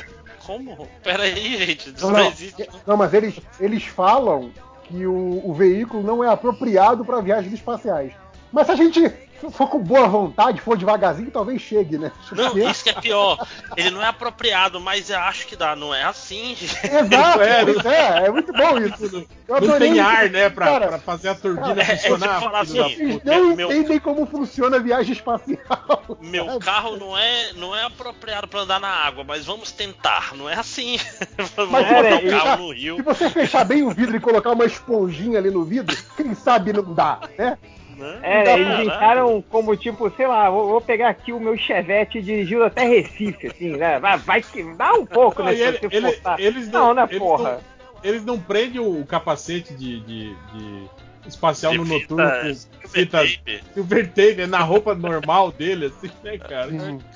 Como? 0.46 0.88
Pera 1.02 1.22
aí, 1.24 1.66
gente, 1.66 1.90
isso 1.90 2.04
Não, 2.06 2.12
não, 2.12 2.20
não, 2.20 2.28
existe. 2.28 2.68
não, 2.86 2.96
mas 2.96 3.14
eles, 3.14 3.40
eles 3.60 3.84
falam 3.84 4.50
que 4.84 5.06
o, 5.06 5.40
o 5.44 5.54
veículo 5.54 6.02
não 6.02 6.22
é 6.22 6.28
apropriado 6.28 7.04
para 7.04 7.20
viagens 7.20 7.52
espaciais. 7.52 8.12
Mas 8.52 8.66
se 8.66 8.72
a 8.72 8.76
gente 8.76 9.12
for 9.50 9.68
com 9.68 9.78
boa 9.78 10.06
vontade, 10.08 10.60
for 10.60 10.76
devagarzinho, 10.76 11.30
talvez 11.30 11.60
chegue, 11.60 11.98
né? 11.98 12.12
Não, 12.32 12.56
isso 12.58 12.84
que 12.84 12.90
é 12.90 12.94
pior. 12.94 13.46
Ele 13.76 13.90
não 13.90 14.02
é 14.02 14.06
apropriado, 14.06 14.80
mas 14.80 15.10
eu 15.10 15.18
acho 15.18 15.46
que 15.46 15.56
dá. 15.56 15.74
Não 15.76 15.94
é 15.94 16.02
assim, 16.04 16.54
gente. 16.54 16.86
Exato, 16.86 17.40
É, 17.42 17.64
pois 17.64 17.84
é, 17.86 18.26
é 18.26 18.30
muito 18.30 18.52
bom 18.52 18.78
isso. 18.78 19.26
Eu 19.46 19.60
Não 19.60 19.78
tem 19.78 20.00
ar, 20.00 20.30
né, 20.30 20.48
pra, 20.48 20.66
Cara, 20.66 20.88
pra 20.88 20.98
fazer 20.98 21.28
a 21.28 21.34
turbina 21.34 21.74
cara, 21.74 21.82
é- 21.82 21.92
é 21.94 21.96
funcionar. 21.98 22.50
da 22.50 22.60
assim. 22.60 22.78
Eles 22.80 23.20
não 23.24 23.56
Meu- 23.56 23.70
entendem 23.72 23.98
como 24.00 24.24
funciona 24.26 24.76
a 24.76 24.80
viagem 24.80 25.12
espacial. 25.12 26.02
Meu 26.22 26.46
sabe? 26.46 26.64
carro 26.64 26.96
não 26.96 27.16
é, 27.16 27.52
não 27.54 27.76
é 27.76 27.84
apropriado 27.84 28.48
pra 28.48 28.60
andar 28.60 28.80
na 28.80 28.88
água, 28.88 29.22
mas 29.22 29.44
vamos 29.44 29.70
tentar. 29.70 30.34
Não 30.34 30.48
é 30.48 30.54
assim. 30.54 30.98
vamos 31.56 31.70
Mas 31.72 31.86
se 31.86 31.94
botar 31.94 32.08
você 32.08 32.14
o 32.26 32.30
carro 32.30 32.42
fechar- 32.42 32.58
no 32.58 32.72
rio. 32.72 32.96
Se 32.96 33.02
você 33.02 33.30
fechar 33.30 33.64
bem 33.64 33.82
o 33.82 33.90
vidro 33.90 34.16
e 34.16 34.20
colocar 34.20 34.50
uma 34.52 34.64
esponjinha 34.64 35.38
ali 35.38 35.50
no 35.50 35.64
vidro, 35.64 35.94
quem 36.16 36.34
sabe 36.34 36.72
não 36.72 36.94
dá, 36.94 37.20
né? 37.38 37.58
Né? 37.96 38.18
É, 38.22 38.44
Não 38.44 38.52
eles 38.58 38.74
inventaram 38.80 39.42
como 39.50 39.76
tipo, 39.76 40.10
sei 40.16 40.26
lá, 40.26 40.48
vou, 40.50 40.68
vou 40.68 40.80
pegar 40.80 41.08
aqui 41.08 41.32
o 41.32 41.40
meu 41.40 41.56
Chevette 41.56 42.20
dirigido 42.20 42.64
até 42.64 42.84
Recife, 42.84 43.46
assim, 43.48 43.76
né? 43.76 43.98
Vai, 44.00 44.18
vai 44.18 44.42
que 44.42 44.62
dá 44.74 44.92
um 44.94 45.06
pouco, 45.06 45.42
Não, 45.42 45.50
né? 45.50 45.56
Se 45.56 45.62
ele- 45.62 45.78
ele- 45.90 46.20
eles 46.38 46.68
não, 46.70 46.92
né, 46.94 47.06
eles 47.08 47.18
porra? 47.18 47.52
Não, 47.52 47.60
eles 48.02 48.24
não 48.24 48.38
prendem 48.38 48.80
o 48.80 49.04
capacete 49.06 49.74
de, 49.74 50.00
de- 50.00 50.34
de 50.52 50.88
espacial 51.26 51.72
De 51.72 51.78
no 51.78 51.86
fita- 51.86 52.14
noturno 52.14 52.56
com 52.82 52.88
fita 52.88 53.18
tape. 53.18 53.60
silver 53.72 54.06
tape, 54.08 54.34
né, 54.34 54.46
na 54.46 54.58
roupa 54.60 54.94
normal 54.94 55.50
dele, 55.52 55.86
assim, 55.86 56.10
né, 56.22 56.36
cara? 56.38 56.70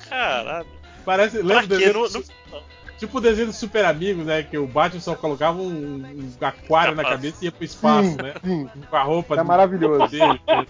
Caralho. 0.09 0.67
Parece. 1.05 1.37
Lembra 1.41 1.77
Pra 1.77 1.93
Não- 1.93 2.09
não- 2.09 2.23
Tipo 2.99 3.17
o 3.17 3.21
desenho 3.21 3.47
dos 3.47 3.55
Super 3.55 3.85
Amigos, 3.85 4.25
né? 4.25 4.43
Que 4.43 4.57
o 4.57 4.67
Batman 4.67 4.99
só 4.99 5.15
colocava 5.15 5.57
um, 5.57 6.03
um 6.03 6.29
aquário 6.41 6.93
na 6.95 7.03
cabeça 7.03 7.37
e 7.41 7.45
ia 7.45 7.51
pro 7.51 7.63
espaço, 7.63 8.09
Sim, 8.09 8.17
né? 8.17 8.33
sim. 8.43 8.69
Com 8.89 8.95
a 8.95 9.03
roupa 9.03 9.35
É 9.39 9.43
maravilhoso. 9.43 10.07
dele. 10.09 10.39
né? 10.45 10.65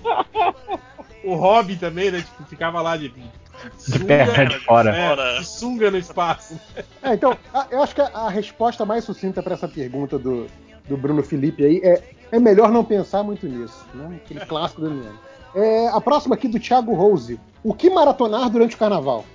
O 1.24 1.36
Robin 1.36 1.76
também, 1.76 2.12
né? 2.12 2.20
Tipo, 2.22 2.44
ficava 2.46 2.82
lá 2.82 2.96
de. 2.96 3.10
De 3.90 4.00
perna 4.06 4.46
de 4.46 4.60
fora. 4.60 4.96
É, 4.96 5.40
de 5.40 5.46
sunga 5.46 5.92
no 5.92 5.98
espaço. 5.98 6.58
É, 7.04 7.14
então, 7.14 7.36
a- 7.54 7.68
eu 7.72 7.84
acho 7.84 7.94
que 7.94 8.00
a, 8.02 8.08
a 8.08 8.30
resposta 8.30 8.86
mais 8.86 9.04
sucinta 9.04 9.44
para 9.44 9.54
essa 9.56 9.68
pergunta 9.68 10.18
do, 10.18 10.48
do 10.88 10.96
Bruno 10.96 11.22
Felipe 11.22 11.66
aí 11.66 11.82
é, 11.84 12.02
é 12.32 12.40
melhor 12.40 12.72
não 12.72 12.86
pensar 12.86 13.22
muito 13.22 13.48
nisso, 13.48 13.86
né? 13.94 14.18
Aquele 14.24 14.46
clássico 14.46 14.80
do 14.82 14.92
Miano. 14.92 15.20
É, 15.56 15.88
a 15.90 16.00
próxima 16.00 16.36
aqui 16.36 16.48
do 16.48 16.58
Thiago 16.60 16.94
Rose. 16.94 17.38
O 17.64 17.74
que 17.74 17.90
maratonar 17.90 18.50
durante 18.50 18.76
o 18.76 18.80
carnaval? 18.80 19.26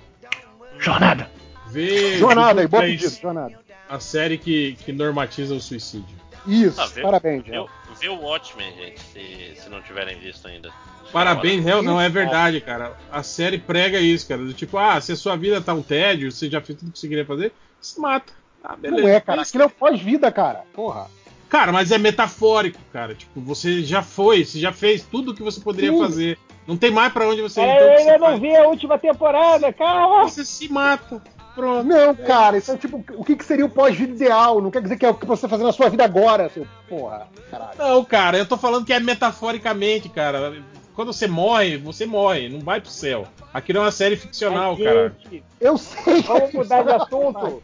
Jornada. 0.79 1.29
Vê 1.67 2.17
Jornada, 2.17 2.61
aí, 2.61 2.67
bom 2.67 2.79
pedido, 2.79 3.09
jornada. 3.21 3.59
A 3.89 3.99
série 3.99 4.37
que, 4.37 4.73
que 4.83 4.91
normatiza 4.91 5.53
o 5.55 5.59
suicídio. 5.59 6.15
Isso, 6.47 6.79
Ah, 6.79 6.85
vê- 6.87 7.01
parabéns, 7.01 7.43
Vê, 7.43 7.51
Gel. 7.53 7.69
vê 7.99 8.09
o 8.09 8.19
Watchmen, 8.21 8.71
gente, 8.75 8.99
se, 9.01 9.61
se 9.61 9.69
não 9.69 9.81
tiverem 9.81 10.17
visto 10.19 10.47
ainda. 10.47 10.71
Parabéns, 11.11 11.63
réu, 11.63 11.81
não 11.81 11.99
é 12.01 12.09
verdade, 12.09 12.59
cara. 12.61 12.95
A 13.11 13.23
série 13.23 13.57
prega 13.57 13.99
isso, 13.99 14.27
cara. 14.27 14.41
Do 14.43 14.53
tipo, 14.53 14.77
ah, 14.77 14.99
se 14.99 15.11
a 15.11 15.15
sua 15.15 15.35
vida 15.35 15.61
tá 15.61 15.73
um 15.73 15.81
tédio, 15.81 16.31
você 16.31 16.49
já 16.49 16.59
fez 16.61 16.77
tudo 16.79 16.91
que 16.91 16.99
você 16.99 17.07
queria 17.07 17.25
fazer, 17.25 17.51
se 17.79 17.99
mata. 17.99 18.33
Ah, 18.63 18.75
beleza. 18.75 19.01
Não 19.03 19.09
é, 19.09 19.19
cara. 19.21 19.41
Isso. 19.41 19.49
Aquilo 19.51 19.63
é 19.63 19.67
o 19.67 19.69
pós-vida, 19.69 20.31
cara. 20.31 20.63
Porra. 20.73 21.07
Cara, 21.47 21.71
mas 21.71 21.91
é 21.91 21.97
metafórico, 21.97 22.79
cara. 22.91 23.13
Tipo, 23.13 23.39
você 23.39 23.83
já 23.83 24.01
foi, 24.01 24.43
você 24.43 24.59
já 24.59 24.73
fez 24.73 25.03
tudo 25.03 25.31
o 25.31 25.35
que 25.35 25.43
você 25.43 25.61
poderia 25.61 25.91
Sim. 25.91 25.99
fazer. 25.99 26.37
Não 26.67 26.75
tem 26.75 26.89
mais 26.91 27.13
pra 27.13 27.27
onde 27.29 27.41
você 27.41 27.61
ir. 27.61 27.63
É, 27.63 28.01
então 28.01 28.13
eu 28.13 28.19
não 28.19 28.27
faz? 28.29 28.39
vi 28.41 28.55
a 28.55 28.67
última 28.67 28.97
temporada, 28.97 29.71
calma! 29.71 30.23
Você 30.23 30.43
se 30.43 30.67
mata. 30.71 31.21
Pronto. 31.55 31.87
Não, 31.87 32.13
cara, 32.13 32.57
isso 32.57 32.71
é 32.71 32.77
tipo, 32.77 33.03
o 33.13 33.23
que, 33.23 33.35
que 33.35 33.45
seria 33.45 33.65
o 33.65 33.69
pós-vida 33.69 34.13
ideal? 34.13 34.61
Não 34.61 34.69
quer 34.69 34.81
dizer 34.81 34.97
que 34.97 35.05
é 35.05 35.09
o 35.09 35.15
que 35.15 35.25
você 35.25 35.47
fazer 35.47 35.63
na 35.63 35.71
sua 35.71 35.89
vida 35.89 36.03
agora, 36.03 36.49
seu 36.49 36.67
porra. 36.89 37.27
Caralho. 37.49 37.77
Não, 37.77 38.03
cara, 38.03 38.37
eu 38.37 38.45
tô 38.45 38.57
falando 38.57 38.85
que 38.85 38.91
é 38.93 38.99
metaforicamente, 38.99 40.09
cara. 40.09 40.53
quando 40.93 41.13
você 41.13 41.27
morre, 41.27 41.77
você 41.77 42.05
morre, 42.05 42.49
não 42.49 42.59
vai 42.59 42.81
pro 42.81 42.89
céu. 42.89 43.25
Aquilo 43.53 43.79
é 43.79 43.81
uma 43.83 43.91
série 43.91 44.17
ficcional, 44.17 44.75
Ai, 44.77 44.83
cara. 44.83 45.15
Eu 45.61 45.77
sei. 45.77 46.21
Vamos 46.23 46.51
mudar 46.53 46.83
de 46.83 46.91
assunto. 46.91 47.63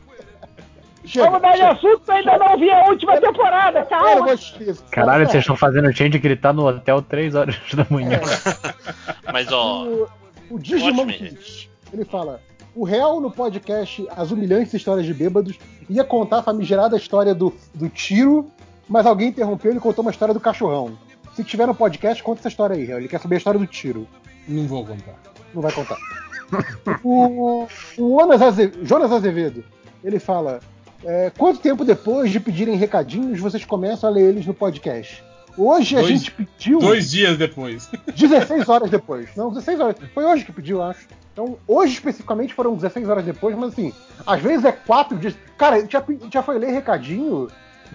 Chega, 1.03 1.25
Vamos 1.25 1.41
mudar 1.41 1.55
de 1.55 1.61
assunto, 1.63 2.11
ainda 2.11 2.37
não 2.37 2.57
vi 2.59 2.69
a 2.71 2.85
última 2.87 3.19
temporada, 3.19 3.83
calma. 3.85 4.27
Caralho, 4.91 5.23
É, 5.23 5.25
vocês 5.25 5.41
estão 5.41 5.55
fazendo 5.57 5.91
gente 5.91 6.17
gritar 6.19 6.53
no 6.53 6.67
hotel 6.67 7.01
3 7.01 7.33
horas 7.35 7.55
da 7.73 7.85
manhã. 7.89 8.21
Mas 9.33 9.51
ó, 9.51 9.83
O, 9.85 10.07
o 10.51 10.59
Digimon 10.59 11.05
Watchmen. 11.05 11.37
Ele 11.91 12.05
fala: 12.05 12.39
o 12.75 12.83
réu 12.83 13.19
no 13.19 13.29
podcast 13.31 14.07
As 14.15 14.31
Humilhantes 14.31 14.73
Histórias 14.73 15.05
de 15.05 15.13
Bêbados 15.13 15.57
ia 15.89 16.03
contar 16.03 16.37
a 16.39 16.43
famigerada 16.43 16.95
história 16.95 17.33
do, 17.35 17.53
do 17.73 17.89
tiro, 17.89 18.49
mas 18.87 19.05
alguém 19.05 19.29
interrompeu 19.29 19.75
e 19.75 19.79
contou 19.79 20.01
uma 20.03 20.11
história 20.11 20.33
do 20.33 20.39
cachorrão. 20.39 20.97
Se 21.35 21.43
tiver 21.43 21.65
no 21.67 21.75
podcast, 21.75 22.21
conta 22.23 22.41
essa 22.41 22.47
história 22.49 22.75
aí, 22.75 22.83
réu. 22.85 22.97
Ele 22.97 23.07
quer 23.07 23.19
saber 23.19 23.35
a 23.35 23.37
história 23.37 23.59
do 23.59 23.65
tiro. 23.67 24.07
Não 24.47 24.67
vou 24.67 24.85
contar. 24.85 25.15
Não 25.53 25.61
vai 25.61 25.71
contar. 25.71 25.97
o 27.03 27.63
o 27.63 27.67
Jonas, 27.97 28.41
Aze- 28.41 28.71
Jonas 28.83 29.11
Azevedo, 29.11 29.63
ele 30.03 30.19
fala: 30.19 30.59
é, 31.03 31.31
quanto 31.37 31.59
tempo 31.59 31.85
depois 31.85 32.31
de 32.31 32.39
pedirem 32.39 32.75
recadinhos 32.75 33.39
vocês 33.39 33.63
começam 33.65 34.09
a 34.09 34.13
ler 34.13 34.29
eles 34.29 34.45
no 34.45 34.53
podcast? 34.53 35.23
Hoje 35.57 35.97
a 35.97 36.01
Dois- 36.01 36.11
gente 36.19 36.31
pediu. 36.31 36.79
Dois 36.79 37.11
dias 37.11 37.37
depois. 37.37 37.89
16 38.15 38.67
horas 38.69 38.89
depois. 38.89 39.29
Não, 39.35 39.49
16 39.49 39.79
horas. 39.79 39.95
Foi 40.13 40.23
hoje 40.25 40.45
que 40.45 40.51
pediu, 40.51 40.81
acho. 40.81 41.07
Então, 41.33 41.57
hoje 41.67 41.93
especificamente 41.93 42.53
foram 42.53 42.75
16 42.75 43.07
horas 43.07 43.23
depois, 43.25 43.55
mas 43.57 43.71
assim, 43.73 43.93
às 44.25 44.41
vezes 44.41 44.65
é 44.65 44.71
4 44.71 45.17
dias. 45.17 45.33
Cara, 45.57 45.77
a 45.77 45.79
gente 45.79 45.91
já, 45.93 46.03
já 46.31 46.43
foi 46.43 46.59
ler 46.59 46.71
recadinho 46.71 47.47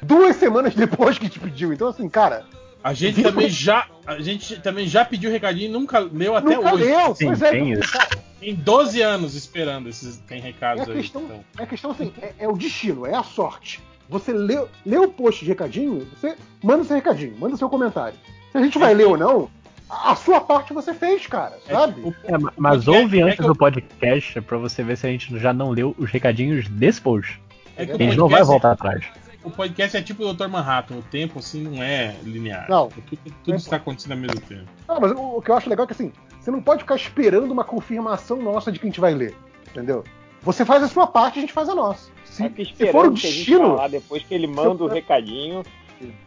duas 0.03 0.37
semanas 0.37 0.73
depois 0.77 1.19
que 1.19 1.29
te 1.29 1.39
pediu. 1.39 1.73
Então, 1.73 1.89
assim, 1.89 2.09
cara, 2.09 2.45
A 2.83 2.95
gente 2.95 3.17
Viu? 3.17 3.25
também 3.25 3.49
já, 3.51 3.87
a 4.07 4.21
gente 4.21 4.61
também 4.61 4.87
já 4.87 5.05
pediu 5.05 5.31
recadinho 5.31 5.69
e 5.69 5.73
nunca 5.73 5.99
leu 5.99 6.35
até 6.37 6.55
nunca 6.57 6.75
hoje. 6.75 6.85
leu. 6.85 7.15
Sim, 7.15 7.27
pois 7.27 7.43
é, 7.43 7.51
tem 7.51 7.73
isso. 7.73 7.93
cara, 7.93 8.09
Tem 8.41 8.55
12 8.55 9.03
anos 9.03 9.35
esperando 9.35 9.89
esses 9.89 10.19
tem 10.19 10.39
é 10.39 10.43
recados 10.43 10.89
a 10.89 10.93
aí. 10.93 11.01
questão, 11.01 11.23
então. 11.23 11.45
é 11.59 11.63
a 11.63 11.67
questão 11.67 11.91
assim, 11.91 12.13
é, 12.23 12.33
é 12.39 12.49
o 12.49 12.53
destino, 12.57 13.05
é 13.07 13.15
a 13.15 13.23
sorte. 13.23 13.83
Você 14.09 14.33
lê, 14.33 14.65
lê 14.85 14.99
o 14.99 15.09
post 15.09 15.45
de 15.45 15.51
recadinho, 15.51 16.07
você 16.17 16.37
manda 16.63 16.85
seu 16.85 16.95
recadinho, 16.95 17.37
manda 17.39 17.57
seu 17.57 17.69
comentário. 17.69 18.17
Se 18.53 18.57
a 18.59 18.63
gente 18.63 18.79
vai 18.79 18.95
ler 18.95 19.07
ou 19.09 19.17
não, 19.19 19.51
a, 19.89 20.15
sua 20.17 20.41
parte 20.41 20.73
você 20.73 20.93
fez, 20.95 21.27
cara, 21.27 21.59
É 21.69 21.73
sabe? 21.73 21.95
tipo, 22.03 22.15
É, 22.25 22.39
ma- 22.39 22.53
mas 22.57 22.89
ouve 22.89 23.21
é 23.21 23.23
antes 23.23 23.39
eu- 23.41 23.47
do 23.47 23.55
podcast 23.57 24.41
pra 24.43 24.59
você 24.59 24.83
ver 24.83 24.97
se 24.97 25.07
a 25.07 25.11
gente 25.11 25.39
já 25.39 25.53
não 25.53 25.71
leu 25.71 25.95
os 25.99 26.11
recadinhos 26.11 26.69
desse 26.69 27.01
post. 27.01 27.41
é 27.77 27.85
que 27.87 27.93
A 27.93 27.97
gente 27.99 28.17
não 28.17 28.29
vai 28.29 28.41
podcast- 28.41 28.47
voltar 28.47 28.73
atrás. 28.73 29.05
O 29.45 29.51
podcast 29.51 29.97
é 29.97 30.03
tipo 30.03 30.25
o 30.25 30.35
Dr. 30.35 30.49
Manhattan, 30.49 30.97
o 30.97 31.03
tempo 31.03 31.39
assim 31.39 31.63
não 31.63 31.81
é 31.81 32.17
linear. 32.25 32.67
Não. 32.69 32.89
Tudo, 32.89 33.19
tudo 33.45 33.57
está 33.57 33.77
acontecendo 33.77 34.13
ao 34.13 34.19
mesmo 34.19 34.41
tempo. 34.41 34.65
Ah, 34.89 34.99
mas 35.01 35.13
o, 35.13 35.37
o 35.37 35.41
que 35.43 35.51
eu 35.51 35.55
acho 35.57 35.71
legal 35.71 35.85
é 35.85 35.87
que 35.87 35.93
assim, 35.93 36.13
você 36.41 36.51
não 36.51 36.61
pode 36.61 36.83
ficar 36.83 36.97
esperando 36.97 37.53
uma 37.53 37.63
confirmação 37.63 38.43
nossa 38.43 38.73
de 38.73 38.81
que 38.81 38.87
a 38.87 38.89
gente 38.89 38.99
vai 39.01 39.15
ler. 39.15 39.37
Entendeu? 39.71 40.03
Você 40.43 40.65
faz 40.65 40.83
a 40.83 40.89
sua 40.89 41.07
parte, 41.07 41.39
a 41.39 41.43
gente 41.43 41.53
faz 41.53 41.69
a 41.69 41.75
nossa. 41.77 42.11
Se, 42.25 42.51
se 42.77 42.87
for 42.91 43.07
o 43.07 43.11
destino. 43.13 43.77
falar 43.77 43.89
depois 43.89 44.23
que 44.25 44.35
ele 44.35 44.47
manda 44.49 44.83
o 44.83 44.89
recadinho. 44.89 45.63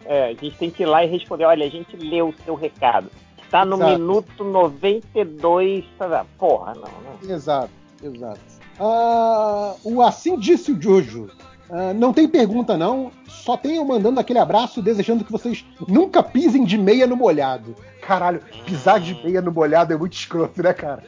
é, 0.05 0.25
a 0.29 0.33
gente 0.33 0.57
tem 0.57 0.69
que 0.71 0.83
ir 0.83 0.85
lá 0.85 1.03
e 1.03 1.07
responder, 1.07 1.43
olha, 1.45 1.65
a 1.65 1.69
gente 1.69 1.95
leu 1.97 2.29
o 2.29 2.33
seu 2.45 2.55
recado. 2.55 3.11
Está 3.49 3.65
no 3.65 3.77
Exato. 3.77 3.91
minuto 3.93 4.43
92. 4.43 5.83
Tá, 5.97 6.23
porra, 6.37 6.75
não, 6.75 6.83
não. 6.83 7.35
Exato, 7.35 7.71
exato. 8.03 8.39
Ah, 8.79 9.73
o 9.83 10.03
Assim 10.03 10.37
Disse 10.37 10.71
o 10.71 10.79
Jojo. 10.79 11.31
Ah, 11.67 11.91
não 11.91 12.13
tem 12.13 12.27
pergunta, 12.27 12.77
não. 12.77 13.11
Só 13.27 13.57
tenho 13.57 13.83
mandando 13.83 14.19
aquele 14.19 14.37
abraço 14.37 14.83
desejando 14.83 15.25
que 15.25 15.31
vocês 15.31 15.65
nunca 15.87 16.21
pisem 16.21 16.63
de 16.63 16.77
meia 16.77 17.07
no 17.07 17.15
molhado. 17.15 17.75
Caralho, 18.03 18.39
pisar 18.67 18.99
de 18.99 19.15
meia 19.23 19.41
no 19.41 19.51
molhado 19.51 19.93
é 19.93 19.97
muito 19.97 20.13
escroto, 20.13 20.61
né, 20.61 20.71
cara? 20.71 21.03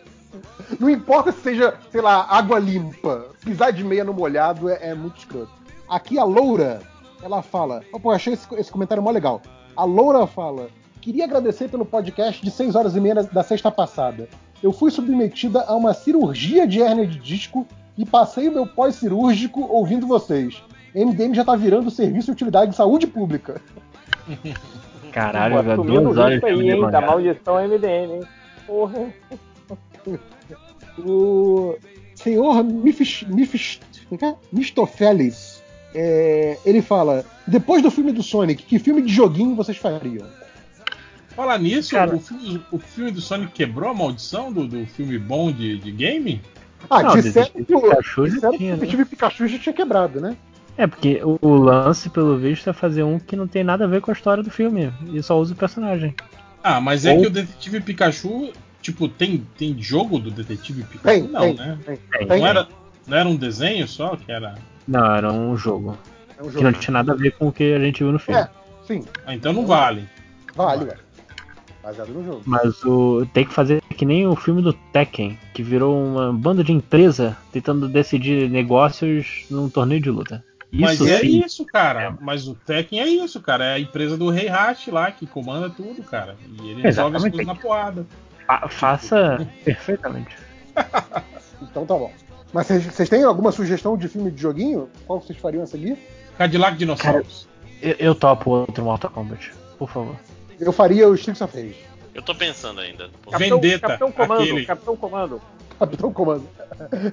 Não 0.79 0.89
importa 0.89 1.31
se 1.31 1.41
seja, 1.41 1.75
sei 1.91 2.01
lá, 2.01 2.25
água 2.27 2.57
limpa. 2.57 3.27
Pisar 3.45 3.71
de 3.71 3.83
meia 3.83 4.03
no 4.03 4.15
molhado 4.15 4.67
é, 4.67 4.89
é 4.89 4.95
muito 4.95 5.19
escroto. 5.19 5.51
Aqui 5.87 6.17
a 6.17 6.23
Loura, 6.23 6.81
ela 7.21 7.43
fala. 7.43 7.83
Oh, 7.93 7.99
pô, 7.99 8.09
achei 8.09 8.33
esse, 8.33 8.47
esse 8.55 8.71
comentário 8.71 9.03
mó 9.03 9.11
legal. 9.11 9.43
A 9.75 9.83
Loura 9.83 10.25
fala: 10.25 10.69
Queria 11.01 11.25
agradecer 11.25 11.67
pelo 11.69 11.85
podcast 11.85 12.43
de 12.43 12.51
6 12.51 12.75
horas 12.75 12.95
e 12.95 12.99
meia 13.01 13.15
da- 13.15 13.43
sexta 13.43 13.71
passada. 13.71 14.29
Eu 14.61 14.71
fui 14.71 14.91
submetida 14.91 15.61
a 15.63 15.75
uma 15.75 15.93
cirurgia 15.93 16.67
de 16.67 16.81
hérnia 16.81 17.07
de 17.07 17.17
disco 17.17 17.65
e 17.97 18.05
passei 18.05 18.47
o 18.47 18.51
meu 18.51 18.67
pós-cirúrgico 18.67 19.61
ouvindo 19.61 20.05
vocês. 20.05 20.61
MDM 20.93 21.33
já 21.33 21.43
tá 21.43 21.55
virando 21.55 21.89
serviço 21.89 22.27
de 22.27 22.31
utilidade 22.33 22.71
de 22.71 22.77
saúde 22.77 23.07
pública. 23.07 23.59
Caralho, 25.11 25.61
velho, 25.63 25.83
duas 25.83 26.17
horas 26.17 26.43
aí, 26.43 26.55
de 26.55 26.61
hein, 26.69 26.75
da 26.75 26.81
mangá. 26.85 27.01
maldição 27.01 27.55
MDM, 27.67 28.13
hein? 28.13 28.21
Porra. 28.67 29.07
O 30.99 31.77
senhor 32.13 32.63
Mifis, 32.63 33.23
Mifis, 33.27 33.79
como 34.09 34.19
é 34.23 34.27
é? 34.29 34.35
Mistofeles, 34.51 35.63
é, 35.95 36.57
ele 36.65 36.81
fala: 36.81 37.23
depois 37.47 37.81
do 37.81 37.89
filme 37.89 38.11
do 38.11 38.21
Sonic, 38.21 38.63
que 38.63 38.77
filme 38.77 39.01
de 39.01 39.11
joguinho 39.11 39.55
vocês 39.55 39.77
fariam? 39.77 40.27
Falar 41.35 41.57
nisso, 41.59 41.91
Cara. 41.95 42.15
o, 42.15 42.19
filme, 42.19 42.61
o 42.71 42.77
filme 42.79 43.11
do 43.11 43.21
Sonic 43.21 43.51
quebrou 43.53 43.89
a 43.89 43.93
maldição 43.93 44.51
do, 44.51 44.67
do 44.67 44.85
filme 44.85 45.17
bom 45.17 45.51
de, 45.51 45.77
de 45.77 45.91
game? 45.91 46.41
Ah, 46.89 47.01
Não, 47.03 47.15
disseram 47.15 47.45
Detetive 47.55 47.65
que 47.65 47.73
o 47.75 47.81
Pikachu 47.81 48.25
já 48.27 48.33
disseram 48.33 48.51
que 48.51 48.57
tinha, 48.57 48.73
o 48.73 48.75
né? 48.75 48.79
Detetive 48.81 49.05
Pikachu 49.05 49.47
já 49.47 49.59
tinha 49.59 49.73
quebrado, 49.73 50.19
né? 50.19 50.35
É, 50.77 50.87
porque 50.87 51.21
o, 51.23 51.37
o 51.41 51.55
lance, 51.55 52.09
pelo 52.09 52.37
visto, 52.37 52.69
é 52.69 52.73
fazer 52.73 53.03
um 53.03 53.19
que 53.19 53.35
não 53.35 53.47
tem 53.47 53.63
nada 53.63 53.85
a 53.85 53.87
ver 53.87 54.01
com 54.01 54.11
a 54.11 54.13
história 54.13 54.41
do 54.43 54.49
filme. 54.49 54.91
E 55.13 55.21
só 55.23 55.39
usa 55.39 55.53
o 55.53 55.57
personagem. 55.57 56.13
Ah, 56.63 56.81
mas 56.81 57.05
é 57.05 57.13
Ou- 57.13 57.21
que 57.21 57.27
o 57.27 57.31
Detetive 57.31 57.81
Pikachu, 57.81 58.51
tipo, 58.81 59.07
tem, 59.07 59.45
tem 59.57 59.75
jogo 59.81 60.19
do 60.19 60.31
Detetive 60.31 60.83
Pikachu? 60.83 61.03
Tem, 61.21 61.23
não, 61.31 61.41
tem, 61.41 61.53
né? 61.55 61.77
tem. 61.85 62.27
Não 62.27 62.45
era, 62.47 62.67
não 63.07 63.17
era 63.17 63.29
um 63.29 63.35
desenho 63.35 63.87
só 63.87 64.15
que 64.15 64.31
era. 64.31 64.55
Não, 64.87 65.15
era 65.15 65.31
um 65.31 65.55
jogo. 65.55 65.97
É 66.37 66.41
um 66.41 66.47
Que 66.47 66.51
jogo. 66.53 66.63
não 66.65 66.73
tinha 66.73 66.93
nada 66.93 67.13
a 67.13 67.15
ver 67.15 67.31
com 67.31 67.47
o 67.47 67.51
que 67.53 67.73
a 67.73 67.79
gente 67.79 68.03
viu 68.03 68.11
no 68.11 68.19
filme. 68.19 68.41
É, 68.41 68.49
sim, 68.85 69.03
Ah, 69.25 69.33
então 69.35 69.53
não 69.53 69.65
vale. 69.65 70.07
vale, 70.55 70.85
velho. 70.85 70.99
Baseado 71.83 72.09
no 72.09 72.23
jogo. 72.23 72.41
Mas 72.45 72.83
o 72.83 73.25
tem 73.33 73.45
que 73.45 73.53
fazer 73.53 73.81
que 73.97 74.05
nem 74.05 74.27
o 74.27 74.35
filme 74.35 74.61
do 74.61 74.71
Tekken, 74.73 75.37
que 75.53 75.63
virou 75.63 75.95
uma 76.03 76.31
banda 76.31 76.63
de 76.63 76.71
empresa 76.71 77.35
tentando 77.51 77.87
decidir 77.87 78.49
negócios 78.49 79.45
num 79.49 79.69
torneio 79.69 80.01
de 80.01 80.09
luta. 80.11 80.43
Mas 80.73 80.93
Isso 81.01 81.07
é 81.09 81.19
sim. 81.19 81.43
isso, 81.43 81.65
cara. 81.65 82.15
Mas 82.21 82.47
o 82.47 82.55
Tekken 82.55 83.01
é 83.01 83.07
isso, 83.07 83.41
cara. 83.41 83.65
É 83.65 83.73
a 83.73 83.79
empresa 83.79 84.15
do 84.17 84.29
Rei 84.29 84.47
Hash 84.47 84.87
lá 84.87 85.11
que 85.11 85.27
comanda 85.27 85.69
tudo, 85.69 86.01
cara. 86.03 86.37
E 86.63 86.69
ele 86.69 86.81
resolve 86.81 87.17
as 87.17 87.23
coisas 87.23 87.45
na 87.45 87.55
porrada. 87.55 88.05
Fa- 88.47 88.67
faça 88.69 89.47
perfeitamente. 89.65 90.35
Então 91.61 91.85
tá 91.85 91.93
bom. 91.93 92.11
Mas 92.51 92.67
vocês 92.67 93.07
têm 93.07 93.23
alguma 93.23 93.51
sugestão 93.51 93.95
de 93.95 94.07
filme 94.07 94.31
de 94.31 94.41
joguinho? 94.41 94.89
Qual 95.05 95.21
vocês 95.21 95.37
fariam 95.37 95.63
a 95.63 95.67
seguir? 95.67 95.97
Cadillac 96.37 96.75
Dinossauros. 96.75 97.47
Eu, 97.81 97.95
eu 97.99 98.15
topo 98.15 98.49
outro 98.49 98.83
Mortal 98.83 99.11
Kombat, 99.11 99.51
por 99.77 99.87
favor. 99.89 100.15
Eu 100.61 100.71
faria 100.71 101.09
o 101.09 101.15
Streets 101.15 101.41
of 101.41 101.55
Rage. 101.57 101.75
eu 102.13 102.21
tô 102.21 102.33
pensando 102.35 102.79
ainda. 102.79 103.09
Capitão, 103.29 103.59
Vendetta, 103.59 103.87
Capitão 103.87 104.11
Comando, 104.11 104.41
aquele. 104.43 104.65
Capitão 104.65 104.95
Comando. 104.95 105.41
Capitão 105.79 106.13
Comando. 106.13 106.47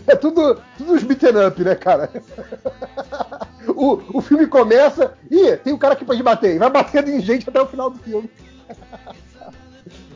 É 0.06 0.14
tudo, 0.14 0.60
tudo 0.76 0.92
uns 0.92 1.02
beaten 1.02 1.46
up, 1.46 1.62
né, 1.64 1.74
cara? 1.74 2.10
O, 3.80 4.18
o 4.18 4.20
filme 4.20 4.46
começa. 4.46 5.16
Ih, 5.30 5.56
tem 5.58 5.72
um 5.72 5.78
cara 5.78 5.94
aqui 5.94 6.04
pra 6.04 6.16
te 6.16 6.22
bater. 6.22 6.56
E 6.56 6.58
vai 6.58 6.68
batendo 6.68 7.10
em 7.10 7.20
gente 7.20 7.48
até 7.48 7.60
o 7.60 7.66
final 7.66 7.90
do 7.90 7.98
filme. 7.98 8.28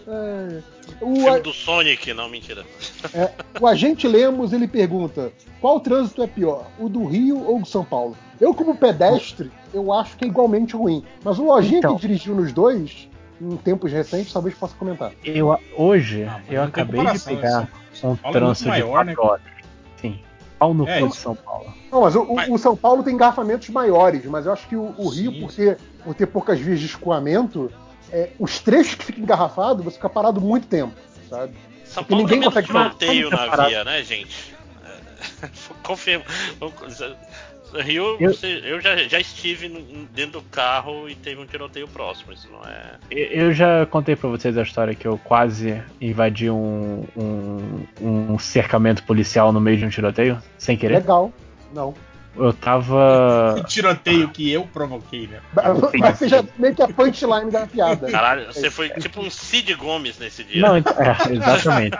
É. 0.05 0.61
O, 1.01 1.15
filme 1.15 1.41
do 1.41 1.53
Sonic, 1.53 2.13
não, 2.13 2.29
mentira. 2.29 2.65
é, 3.15 3.31
o 3.61 3.67
agente 3.69 4.09
Lemos 4.09 4.53
ele 4.53 4.67
pergunta: 4.67 5.33
qual 5.61 5.79
trânsito 5.79 6.23
é 6.23 6.27
pior, 6.27 6.67
o 6.77 6.89
do 6.89 7.05
Rio 7.05 7.41
ou 7.47 7.59
o 7.59 7.63
de 7.63 7.69
São 7.69 7.85
Paulo? 7.85 8.17
Eu, 8.41 8.53
como 8.53 8.77
pedestre, 8.77 9.51
eu 9.73 9.93
acho 9.93 10.17
que 10.17 10.25
é 10.25 10.29
igualmente 10.29 10.75
ruim. 10.75 11.05
Mas 11.23 11.39
o 11.39 11.45
Lojinha 11.45 11.79
Então. 11.79 11.95
que 11.95 12.01
dirigiu 12.03 12.35
nos 12.35 12.53
dois, 12.53 13.09
em 13.41 13.57
tempos 13.57 13.91
recentes, 13.93 14.33
talvez 14.33 14.55
possa 14.55 14.75
comentar. 14.77 15.13
Eu, 15.25 15.59
hoje, 15.77 16.25
Ah, 16.25 16.41
eu 16.49 16.63
acabei 16.63 17.05
de 17.07 17.19
pegar 17.21 17.61
né? 17.63 17.69
São 17.93 18.13
um 18.13 18.17
Paulo 18.17 18.37
é 18.37 18.41
muito 18.41 18.47
trânsito 18.59 18.69
maior, 18.69 19.01
de 19.01 19.07
né? 19.11 19.15
4 19.15 19.31
horas. 19.33 19.43
Sim. 20.01 20.21
Pau 20.59 20.73
no 20.75 20.89
É, 20.89 21.01
cu 21.01 21.09
de. 21.09 21.17
São 21.17 21.35
Paulo. 21.35 21.73
Não, 21.91 22.01
mas 22.03 22.15
o, 22.15 22.23
o- 22.23 22.35
Mas- 22.37 22.49
o 22.49 22.59
São 22.59 22.77
Paulo 22.77 23.03
tem 23.03 23.15
engarrafamentos 23.15 23.69
maiores, 23.69 24.25
mas 24.27 24.47
eu 24.47 24.53
acho 24.53 24.67
que 24.69 24.77
o, 24.77 24.95
o 24.97 25.09
Rio, 25.09 25.41
por 25.41 25.53
ter, 25.53 25.79
por 26.05 26.15
ter 26.15 26.27
poucas 26.27 26.59
vias 26.61 26.79
de 26.81 26.87
escoamento, 26.87 27.71
é, 28.11 28.31
os 28.39 28.59
trechos 28.61 28.95
que 28.95 29.05
ficam 29.07 29.23
engarrafados, 29.25 29.85
você 29.85 29.97
fica 29.97 30.09
parado 30.09 30.41
muito 30.41 30.67
tempo, 30.69 30.95
sabe? 31.29 31.55
São 31.85 32.05
Paulo 32.05 32.25
tem 32.27 32.37
ninguém 32.37 32.49
consegue 32.49 32.67
tiroteio 32.69 33.25
Como 33.25 33.37
na 33.37 33.43
separado? 33.43 33.69
via, 33.71 33.85
né, 33.85 34.03
gente? 34.05 34.55
É, 35.43 35.49
Confirmo. 35.83 36.25
Rio, 37.81 38.17
Eu- 38.21 38.33
você- 38.35 38.61
eu 38.65 38.81
já, 38.81 38.97
já 38.97 39.19
estive 39.21 39.69
dentro 40.13 40.41
do 40.41 40.43
carro 40.43 41.09
e 41.09 41.15
teve 41.15 41.41
um 41.41 41.47
tiroteio 41.47 41.89
próximo. 41.89 42.33
Isso 42.33 42.49
não 42.51 42.61
é. 42.69 42.99
Eu 43.11 43.53
já 43.53 43.87
contei 43.87 44.15
pra 44.17 44.29
vocês 44.29 44.57
a 44.59 44.63
história 44.63 44.95
que 44.95 45.07
eu 45.07 45.19
quase 45.19 45.81
invadi 46.01 46.51
um, 46.51 47.05
um, 47.17 47.87
um 48.33 48.39
cercamento 48.39 49.03
policial 49.05 49.53
no 49.53 49.61
meio 49.61 49.77
de 49.79 49.85
um 49.85 49.89
tiroteio, 49.89 50.41
sem 50.59 50.77
querer. 50.77 50.95
Legal. 50.97 51.33
Não. 51.75 51.95
Eu 52.37 52.53
tava. 52.53 53.55
O 53.59 53.65
tiroteio 53.65 54.29
que 54.29 54.51
eu 54.51 54.65
provoquei, 54.65 55.27
né? 55.27 55.41
Vai 55.99 56.15
ser 56.15 56.29
já 56.29 56.45
meio 56.59 56.75
que 56.75 56.83
a 56.83 56.89
punchline 56.89 57.51
da 57.51 57.67
piada. 57.67 58.11
Caralho, 58.11 58.47
você 58.47 58.71
foi 58.71 58.89
tipo 58.91 59.21
um 59.21 59.31
Cid 59.31 59.75
Gomes 59.75 60.19
nesse 60.19 60.43
dia. 60.45 60.63
Não, 60.63 60.77
é, 60.77 60.83
exatamente. 61.31 61.97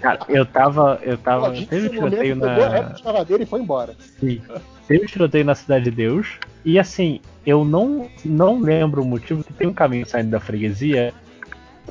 Cara, 0.00 0.20
eu 0.28 0.46
tava. 0.46 1.00
Eu 1.02 1.18
Pô, 1.18 1.24
tava. 1.24 1.50
disse 1.52 1.66
Teve 1.66 1.88
momento, 1.96 2.10
tiroteio 2.10 2.40
pegou 2.40 2.64
a 2.64 2.68
reta 2.68 3.12
na. 3.12 3.24
de 3.24 3.42
e 3.42 3.46
foi 3.46 3.60
embora. 3.60 3.94
Sim. 4.20 4.40
Teve 4.86 5.06
tiroteio 5.06 5.44
na 5.44 5.54
Cidade 5.54 5.84
de 5.84 5.90
Deus. 5.90 6.26
E 6.64 6.78
assim, 6.78 7.20
eu 7.44 7.64
não, 7.64 8.08
não 8.24 8.60
lembro 8.60 9.02
o 9.02 9.04
motivo 9.04 9.42
que 9.42 9.52
tem 9.52 9.66
um 9.66 9.74
caminho 9.74 10.06
saindo 10.06 10.30
da 10.30 10.40
freguesia. 10.40 11.12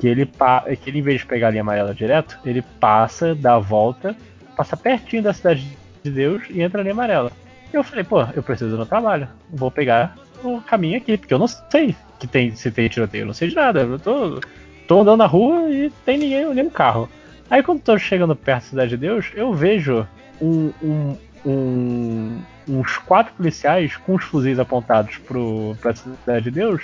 Que 0.00 0.08
ele, 0.08 0.24
pa- 0.24 0.64
que 0.82 0.88
ele, 0.88 1.00
em 1.00 1.02
vez 1.02 1.20
de 1.20 1.26
pegar 1.26 1.48
a 1.48 1.50
linha 1.50 1.60
amarela 1.60 1.94
direto, 1.94 2.38
ele 2.46 2.62
passa, 2.80 3.34
dá 3.34 3.56
a 3.56 3.58
volta, 3.58 4.16
passa 4.56 4.74
pertinho 4.74 5.22
da 5.22 5.34
Cidade 5.34 5.76
de 6.02 6.10
Deus 6.10 6.42
e 6.48 6.62
entra 6.62 6.78
na 6.78 6.84
linha 6.84 6.94
amarela. 6.94 7.30
Eu 7.72 7.82
falei, 7.82 8.04
pô, 8.04 8.22
eu 8.34 8.42
preciso 8.42 8.76
no 8.76 8.86
trabalho. 8.86 9.28
Vou 9.50 9.70
pegar 9.70 10.14
o 10.44 10.60
caminho 10.60 10.96
aqui, 10.98 11.16
porque 11.16 11.32
eu 11.32 11.38
não 11.38 11.46
sei 11.46 11.94
que 12.18 12.26
tem, 12.26 12.54
se 12.54 12.70
tem 12.70 12.88
tiroteio, 12.88 13.22
eu 13.22 13.26
não 13.26 13.34
sei 13.34 13.48
de 13.48 13.54
nada. 13.54 13.80
Eu 13.80 13.98
tô, 13.98 14.40
tô 14.86 15.00
andando 15.00 15.18
na 15.18 15.26
rua 15.26 15.70
e 15.70 15.90
tem 16.04 16.18
ninguém, 16.18 16.52
nenhum 16.54 16.70
carro. 16.70 17.08
Aí 17.50 17.62
quando 17.62 17.80
tô 17.82 17.98
chegando 17.98 18.34
perto 18.36 18.62
da 18.64 18.68
Cidade 18.68 18.90
de 18.90 18.96
Deus, 18.96 19.26
eu 19.34 19.52
vejo 19.52 20.06
um, 20.40 20.72
um- 20.82 21.16
um- 21.44 22.38
uns 22.68 22.96
quatro 22.98 23.32
policiais 23.34 23.96
com 23.96 24.14
os 24.14 24.24
fuzis 24.24 24.58
apontados 24.58 25.16
pro, 25.18 25.76
pra 25.80 25.94
Cidade 25.94 26.44
de 26.44 26.50
Deus 26.50 26.82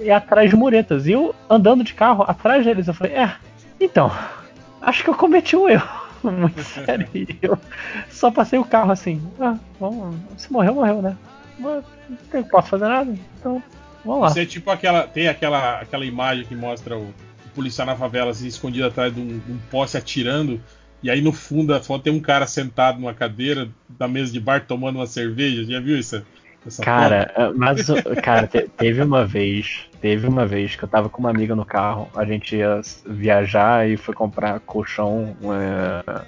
e 0.00 0.10
atrás 0.10 0.50
de 0.50 0.56
muretas. 0.56 1.06
E 1.06 1.12
eu 1.12 1.34
andando 1.48 1.84
de 1.84 1.94
carro 1.94 2.24
atrás 2.26 2.64
deles, 2.64 2.88
eu 2.88 2.94
falei, 2.94 3.14
é, 3.14 3.32
então, 3.80 4.10
acho 4.82 5.02
que 5.04 5.10
eu 5.10 5.14
cometi 5.14 5.56
um 5.56 5.68
erro. 5.68 6.09
Muito 6.30 6.62
sério. 6.62 7.08
E 7.14 7.36
eu 7.42 7.58
só 8.10 8.30
passei 8.30 8.58
o 8.58 8.64
carro 8.64 8.92
assim, 8.92 9.22
ah, 9.40 9.56
vamos, 9.78 10.16
se 10.36 10.52
morreu, 10.52 10.74
morreu, 10.74 11.02
né? 11.02 11.16
Mas 11.58 11.84
Não 12.32 12.42
posso 12.44 12.68
fazer 12.68 12.88
nada, 12.88 13.14
então 13.38 13.62
vamos 14.04 14.22
lá. 14.22 14.30
Você 14.30 14.42
é 14.42 14.46
tipo 14.46 14.70
aquela. 14.70 15.06
Tem 15.06 15.28
aquela, 15.28 15.80
aquela 15.80 16.04
imagem 16.04 16.44
que 16.44 16.54
mostra 16.54 16.96
o, 16.96 17.02
o 17.02 17.48
policial 17.54 17.86
na 17.86 17.96
favela 17.96 18.30
assim, 18.30 18.46
escondido 18.46 18.86
atrás 18.86 19.14
de 19.14 19.20
um, 19.20 19.38
de 19.38 19.52
um 19.52 19.58
poste 19.70 19.96
atirando. 19.96 20.60
E 21.02 21.10
aí 21.10 21.20
no 21.22 21.32
fundo 21.32 21.72
da 21.72 21.80
foto 21.80 22.04
tem 22.04 22.12
um 22.12 22.20
cara 22.20 22.46
sentado 22.46 23.00
numa 23.00 23.14
cadeira 23.14 23.70
da 23.88 24.06
mesa 24.06 24.32
de 24.32 24.40
bar 24.40 24.66
tomando 24.66 24.96
uma 24.96 25.06
cerveja. 25.06 25.64
Já 25.64 25.80
viu 25.80 25.98
isso? 25.98 26.22
Cara, 26.82 27.32
ah, 27.36 27.52
mas 27.54 27.88
o- 27.88 28.02
cara, 28.22 28.46
te- 28.46 28.68
teve 28.76 29.02
uma 29.02 29.24
vez, 29.24 29.88
teve 30.00 30.26
uma 30.26 30.44
vez 30.46 30.76
que 30.76 30.82
eu 30.82 30.88
tava 30.88 31.08
com 31.08 31.18
uma 31.20 31.30
amiga 31.30 31.54
no 31.56 31.64
carro, 31.64 32.08
a 32.14 32.24
gente 32.24 32.56
ia 32.56 32.80
viajar 33.06 33.88
e 33.88 33.96
foi 33.96 34.14
comprar 34.14 34.60
colchão 34.60 35.36
é, 35.44 36.22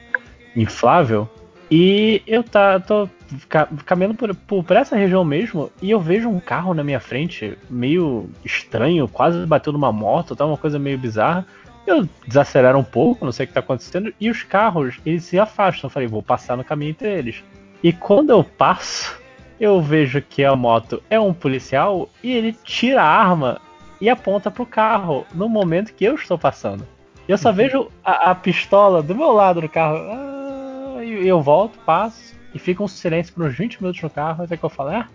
inflável. 0.56 1.28
E 1.70 2.22
eu 2.26 2.42
tá, 2.44 2.78
tô 2.80 3.08
ca- 3.48 3.68
caminhando 3.86 4.14
por, 4.14 4.34
por, 4.34 4.62
por 4.64 4.76
essa 4.76 4.94
região 4.96 5.24
mesmo 5.24 5.70
e 5.80 5.90
eu 5.90 5.98
vejo 6.00 6.28
um 6.28 6.40
carro 6.40 6.74
na 6.74 6.84
minha 6.84 7.00
frente, 7.00 7.56
meio 7.70 8.28
estranho, 8.44 9.08
quase 9.08 9.46
bateu 9.46 9.72
numa 9.72 9.90
moto, 9.92 10.36
tá 10.36 10.44
uma 10.44 10.58
coisa 10.58 10.78
meio 10.78 10.98
bizarra. 10.98 11.46
Eu 11.86 12.08
desacelero 12.26 12.78
um 12.78 12.84
pouco, 12.84 13.24
não 13.24 13.32
sei 13.32 13.44
o 13.44 13.46
que 13.48 13.54
tá 13.54 13.60
acontecendo, 13.60 14.12
e 14.20 14.30
os 14.30 14.42
carros, 14.44 15.00
eles 15.04 15.24
se 15.24 15.38
afastam. 15.38 15.88
Eu 15.88 15.90
falei, 15.90 16.06
vou 16.08 16.22
passar 16.22 16.56
no 16.56 16.62
caminho 16.64 16.90
entre 16.90 17.08
eles. 17.08 17.42
E 17.82 17.92
quando 17.92 18.30
eu 18.30 18.44
passo, 18.44 19.18
eu 19.62 19.80
vejo 19.80 20.20
que 20.20 20.44
a 20.44 20.56
moto 20.56 21.00
é 21.08 21.20
um 21.20 21.32
policial 21.32 22.10
e 22.20 22.32
ele 22.32 22.52
tira 22.64 23.00
a 23.00 23.06
arma 23.06 23.60
e 24.00 24.10
aponta 24.10 24.50
pro 24.50 24.66
carro 24.66 25.24
no 25.32 25.48
momento 25.48 25.94
que 25.94 26.04
eu 26.04 26.16
estou 26.16 26.36
passando. 26.36 26.84
E 27.28 27.30
eu 27.30 27.38
só 27.38 27.52
vejo 27.52 27.88
a, 28.04 28.32
a 28.32 28.34
pistola 28.34 29.00
do 29.04 29.14
meu 29.14 29.30
lado 29.30 29.62
no 29.62 29.68
carro. 29.68 29.98
Ah, 29.98 31.04
e 31.04 31.28
eu 31.28 31.40
volto, 31.40 31.78
passo 31.86 32.34
e 32.52 32.58
fica 32.58 32.82
um 32.82 32.88
silêncio 32.88 33.32
por 33.32 33.44
uns 33.44 33.56
20 33.56 33.80
minutos 33.80 34.02
no 34.02 34.10
carro 34.10 34.42
até 34.42 34.56
que 34.56 34.64
eu 34.64 34.68
falo, 34.68 34.90
ah, 34.90 35.08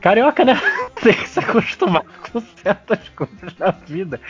carioca, 0.00 0.44
né? 0.44 0.54
Tem 1.02 1.12
que 1.12 1.28
se 1.28 1.40
acostumar 1.40 2.04
com 2.30 2.40
certas 2.62 3.08
coisas 3.16 3.58
na 3.58 3.72
vida. 3.72 4.20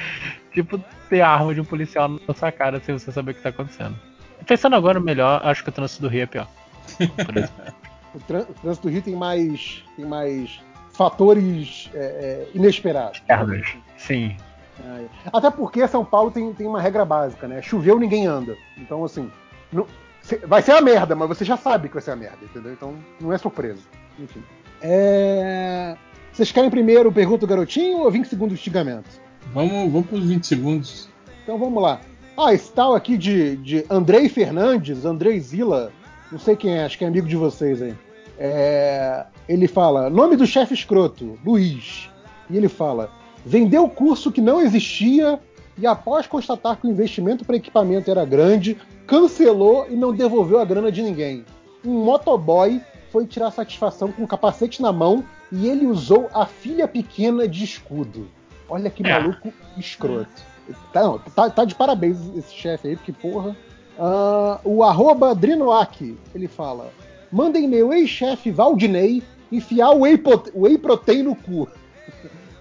Tipo, 0.51 0.83
ter 1.11 1.21
a 1.21 1.29
arma 1.29 1.55
de 1.55 1.61
um 1.61 1.65
policial 1.67 2.09
na 2.09 2.33
sua 2.33 2.51
cara 2.51 2.81
sem 2.81 2.99
você 2.99 3.13
saber 3.13 3.33
o 3.33 3.35
que 3.35 3.43
tá 3.43 3.51
acontecendo. 3.51 4.01
Pensando 4.47 4.77
agora 4.77 4.99
melhor, 4.99 5.43
acho 5.45 5.63
que 5.63 5.69
o 5.69 5.73
trânsito 5.73 6.01
do 6.01 6.09
Rio 6.09 6.23
é 6.23 6.27
pior. 6.27 6.49
Por 6.97 7.37
exemplo. 7.37 7.84
O, 8.15 8.19
trân- 8.21 8.47
o 8.49 8.55
trânsito 8.55 8.87
do 8.89 8.93
Rio 8.93 9.03
tem 9.03 9.17
mais, 9.17 9.83
tem 9.97 10.05
mais 10.05 10.61
fatores 10.93 11.91
é, 11.95 11.99
é, 11.99 12.49
inesperados. 12.55 13.19
Externos. 13.19 13.77
Sim. 13.99 14.37
É, 14.85 15.05
Até 15.33 15.51
porque 15.51 15.87
São 15.89 16.05
Paulo 16.05 16.31
tem, 16.31 16.53
tem 16.53 16.67
uma 16.67 16.81
regra 16.81 17.05
básica, 17.05 17.47
né? 17.49 17.61
Choveu, 17.63 17.99
ninguém 17.99 18.27
anda. 18.27 18.57
Então, 18.79 19.05
assim, 19.05 19.31
não- 19.73 19.87
cê- 20.23 20.39
vai 20.47 20.63
ser 20.63 20.73
a 20.73 20.81
merda, 20.81 21.15
mas 21.15 21.29
você 21.29 21.45
já 21.45 21.57
sabe 21.57 21.89
que 21.89 21.95
vai 21.95 22.03
ser 22.03 22.13
a 22.13 22.17
merda, 22.17 22.39
entendeu? 22.43 22.73
Então, 22.73 22.95
não 23.21 23.33
é 23.33 23.39
surpresa. 23.39 23.81
Enfim. 24.19 24.43
É, 24.83 25.97
Vocês 26.33 26.51
querem 26.53 26.71
primeiro 26.71 27.11
pergunta 27.13 27.41
do 27.41 27.47
garotinho 27.47 27.99
ou 27.99 28.11
20 28.11 28.27
segundos 28.27 28.59
de 28.59 28.65
xingamento? 28.65 29.09
Vamos, 29.53 29.91
vamos 29.93 30.07
pros 30.09 30.25
20 30.25 30.45
segundos. 30.47 31.09
Então 31.43 31.59
vamos 31.59 31.81
lá. 31.83 32.01
Ah, 32.37 32.53
esse 32.53 32.73
tal 32.73 32.95
aqui 32.95 33.17
de, 33.17 33.57
de 33.59 33.85
Andrei 33.89 34.29
Fernandes, 34.29 35.05
Andrei 35.05 35.39
Zila, 35.39 35.93
não 36.33 36.39
sei 36.39 36.57
quem 36.57 36.77
é, 36.77 36.85
acho 36.85 36.99
que 36.99 37.05
é 37.05 37.09
amigo 37.09 37.29
de 37.29 37.37
vocês 37.37 37.81
aí. 37.81 37.95
É, 38.39 39.25
ele 39.49 39.69
fala: 39.69 40.11
nome 40.11 40.37
do 40.37 40.47
chefe 40.47 40.75
escroto, 40.75 41.39
Luiz. 41.45 42.11
E 42.51 42.57
ele 42.57 42.69
fala: 42.69 43.11
vendeu 43.45 43.89
curso 43.89 44.33
que 44.33 44.41
não 44.41 44.61
existia 44.61 45.39
e, 45.79 45.87
após 45.87 46.27
constatar 46.27 46.77
que 46.77 46.87
o 46.87 46.91
investimento 46.91 47.45
para 47.45 47.57
equipamento 47.57 48.11
era 48.11 48.25
grande, 48.25 48.77
cancelou 49.07 49.87
e 49.89 49.95
não 49.95 50.13
devolveu 50.13 50.59
a 50.59 50.65
grana 50.65 50.91
de 50.91 51.03
ninguém. 51.03 51.45
Um 51.85 52.05
motoboy 52.05 52.81
foi 53.11 53.27
tirar 53.27 53.51
satisfação 53.51 54.11
com 54.11 54.25
o 54.25 54.27
capacete 54.27 54.83
na 54.83 54.93
mão 54.93 55.25
e 55.53 55.69
ele 55.69 55.87
usou 55.87 56.29
a 56.35 56.47
filha 56.47 56.89
pequena 56.89 57.47
de 57.47 57.63
escudo. 57.65 58.29
Olha 58.69 58.91
que 58.91 59.07
É. 59.07 59.13
maluco 59.21 59.53
escroto. 59.77 60.43
Tá, 60.93 61.03
não, 61.03 61.19
tá- 61.19 61.51
tá 61.51 61.65
de 61.65 61.75
parabéns 61.75 62.19
esse 62.37 62.53
chefe 62.55 62.89
aí, 62.89 62.97
porque 62.97 63.13
porra. 63.13 63.55
Ah, 63.99 64.59
o 64.65 64.83
arroba 64.83 65.35
Drinoak, 65.35 66.17
ele 66.35 66.49
fala: 66.49 66.91
mandem 67.35 67.67
meu 67.67 67.93
ex-chefe 67.93 68.53
Valdinei 68.53 69.21
enfiar 69.51 69.91
o 69.91 70.03
whey, 70.03 70.23
whey 70.55 70.79
protein 70.79 71.25
no 71.25 71.35
cu. 71.35 71.69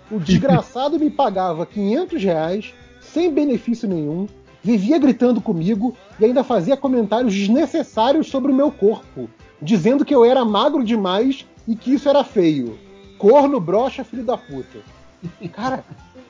O 0.10 0.20
desgraçado 0.20 1.00
me 1.00 1.12
pagava 1.12 1.64
500 1.64 2.24
reais, 2.24 2.74
sem 3.00 3.32
benefício 3.32 3.88
nenhum, 3.88 4.28
vivia 4.64 4.98
gritando 4.98 5.40
comigo 5.40 5.96
e 6.20 6.26
ainda 6.26 6.44
fazia 6.44 6.76
comentários 6.76 7.36
desnecessários 7.36 8.28
sobre 8.28 8.52
o 8.52 8.56
meu 8.56 8.72
corpo, 8.72 9.30
dizendo 9.62 10.04
que 10.04 10.16
eu 10.16 10.26
era 10.26 10.44
magro 10.44 10.84
demais 10.84 11.46
e 11.68 11.76
que 11.76 11.94
isso 11.94 12.10
era 12.10 12.24
feio. 12.24 12.80
Corno, 13.20 13.60
brocha, 13.60 14.04
filho 14.04 14.24
da 14.24 14.38
puta. 14.38 14.80
Cara, 15.54 15.84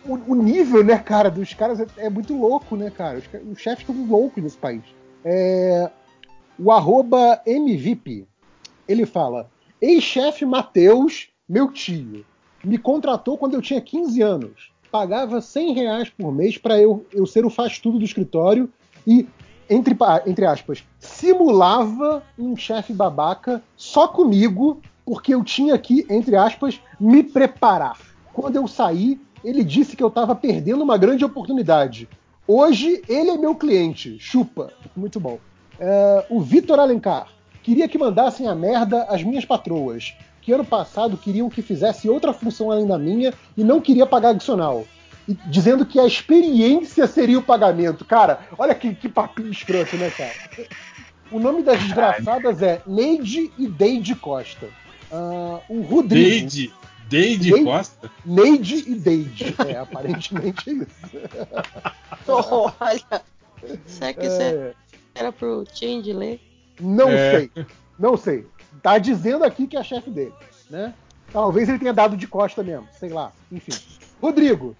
o, 0.06 0.34
o 0.34 0.36
nível, 0.36 0.84
né, 0.84 0.98
cara, 0.98 1.32
dos 1.32 1.54
caras 1.54 1.80
é, 1.80 1.88
é 1.96 2.10
muito 2.10 2.38
louco, 2.38 2.76
né, 2.76 2.90
cara? 2.90 3.20
Os, 3.20 3.24
os 3.54 3.60
chefes 3.60 3.88
estão 3.88 4.06
loucos 4.06 4.44
nesse 4.44 4.58
país. 4.58 4.84
É, 5.24 5.90
o 6.60 6.72
arroba 6.72 7.42
MVIP, 7.48 8.28
ele 8.88 9.06
fala: 9.06 9.50
Ex-chefe 9.82 10.46
Matheus, 10.46 11.30
meu 11.48 11.72
tio, 11.72 12.26
me 12.64 12.78
contratou 12.78 13.38
quando 13.38 13.56
eu 13.56 13.62
tinha 13.62 13.82
15 13.82 14.22
anos. 14.22 14.72
Pagava 14.92 15.42
100 15.42 15.74
reais 15.74 16.10
por 16.10 16.32
mês 16.32 16.58
para 16.58 16.80
eu, 16.80 17.06
eu 17.12 17.26
ser 17.26 17.46
o 17.46 17.50
faz-tudo 17.50 17.98
do 17.98 18.06
escritório 18.06 18.72
e, 19.06 19.28
entre, 19.70 19.96
entre 20.26 20.46
aspas, 20.46 20.84
simulava 21.00 22.24
um 22.38 22.56
chefe 22.56 22.94
babaca 22.94 23.62
só 23.76 24.08
comigo, 24.08 24.82
porque 25.04 25.34
eu 25.34 25.44
tinha 25.44 25.78
que, 25.78 26.06
entre 26.10 26.36
aspas, 26.36 26.80
me 27.00 27.24
preparar. 27.24 28.00
Quando 28.34 28.56
eu 28.56 28.68
saí, 28.68 29.20
ele 29.44 29.64
disse 29.64 29.96
que 29.96 30.04
eu 30.04 30.08
estava 30.08 30.36
perdendo 30.36 30.84
uma 30.84 30.98
grande 30.98 31.26
oportunidade. 31.26 32.08
Hoje 32.48 33.02
ele 33.08 33.32
é 33.32 33.38
meu 33.38 33.56
cliente. 33.56 34.18
Chupa. 34.20 34.72
Muito 34.96 35.20
bom. 35.20 35.40
É, 35.80 36.26
o 36.30 36.40
Vitor 36.40 36.80
Alencar. 36.80 37.28
Queria 37.64 37.88
que 37.88 37.98
mandassem 37.98 38.48
a 38.48 38.54
merda 38.54 39.04
as 39.04 39.24
minhas 39.24 39.46
patroas, 39.46 40.14
que 40.42 40.52
ano 40.52 40.66
passado 40.66 41.18
queriam 41.18 41.50
que 41.50 41.62
fizesse 41.62 42.10
outra 42.10 42.34
função 42.34 42.70
além 42.70 42.86
da 42.86 43.00
minha 43.00 43.34
e 43.58 43.64
não 43.64 43.80
queria 43.80 44.06
pagar 44.06 44.30
adicional. 44.30 44.86
E 45.28 45.34
dizendo 45.46 45.86
que 45.86 45.98
a 45.98 46.06
experiência 46.06 47.08
seria 47.08 47.40
o 47.40 47.44
pagamento. 47.44 48.04
Cara, 48.04 48.42
olha 48.58 48.76
que, 48.76 48.94
que 48.94 49.08
papinho 49.08 49.50
escroto, 49.50 49.96
né, 49.96 50.12
cara? 50.12 50.68
O 51.32 51.40
nome 51.40 51.64
das 51.64 51.82
desgraçadas 51.82 52.62
é 52.62 52.82
Neide 52.86 53.50
e 53.58 53.68
Deide 53.68 54.14
Costa. 54.16 54.68
Ah, 55.10 55.62
o 55.70 55.82
Rodrigo. 55.82 56.30
Deide. 56.30 56.74
Deide 57.08 57.52
Deide? 57.52 57.64
Costa? 57.64 58.12
Neide 58.26 58.84
e 58.86 58.96
Deide. 58.96 59.56
É, 59.66 59.78
aparentemente 59.78 60.70
é 60.70 60.74
isso. 60.74 61.18
Olha. 62.80 63.22
Será 63.86 64.14
que 64.14 64.26
isso 64.26 64.42
É, 64.42 64.74
era 65.16 65.32
pro 65.32 65.64
Change 65.74 66.12
ler? 66.12 66.42
Não 66.80 67.10
É. 67.10 67.32
sei. 67.32 67.52
Não 67.98 68.18
sei. 68.18 68.48
Tá 68.82 68.98
dizendo 68.98 69.44
aqui 69.44 69.68
que 69.68 69.78
é 69.78 69.84
chefe 69.84 70.10
dele, 70.10 70.34
né? 70.70 70.94
Talvez 71.32 71.70
ele 71.70 71.80
tenha 71.80 71.94
dado 71.94 72.18
de 72.18 72.28
costa 72.28 72.64
mesmo, 72.64 72.88
sei 73.00 73.10
lá. 73.10 73.32
Enfim. 73.52 73.72
Rodrigo, 74.22 74.76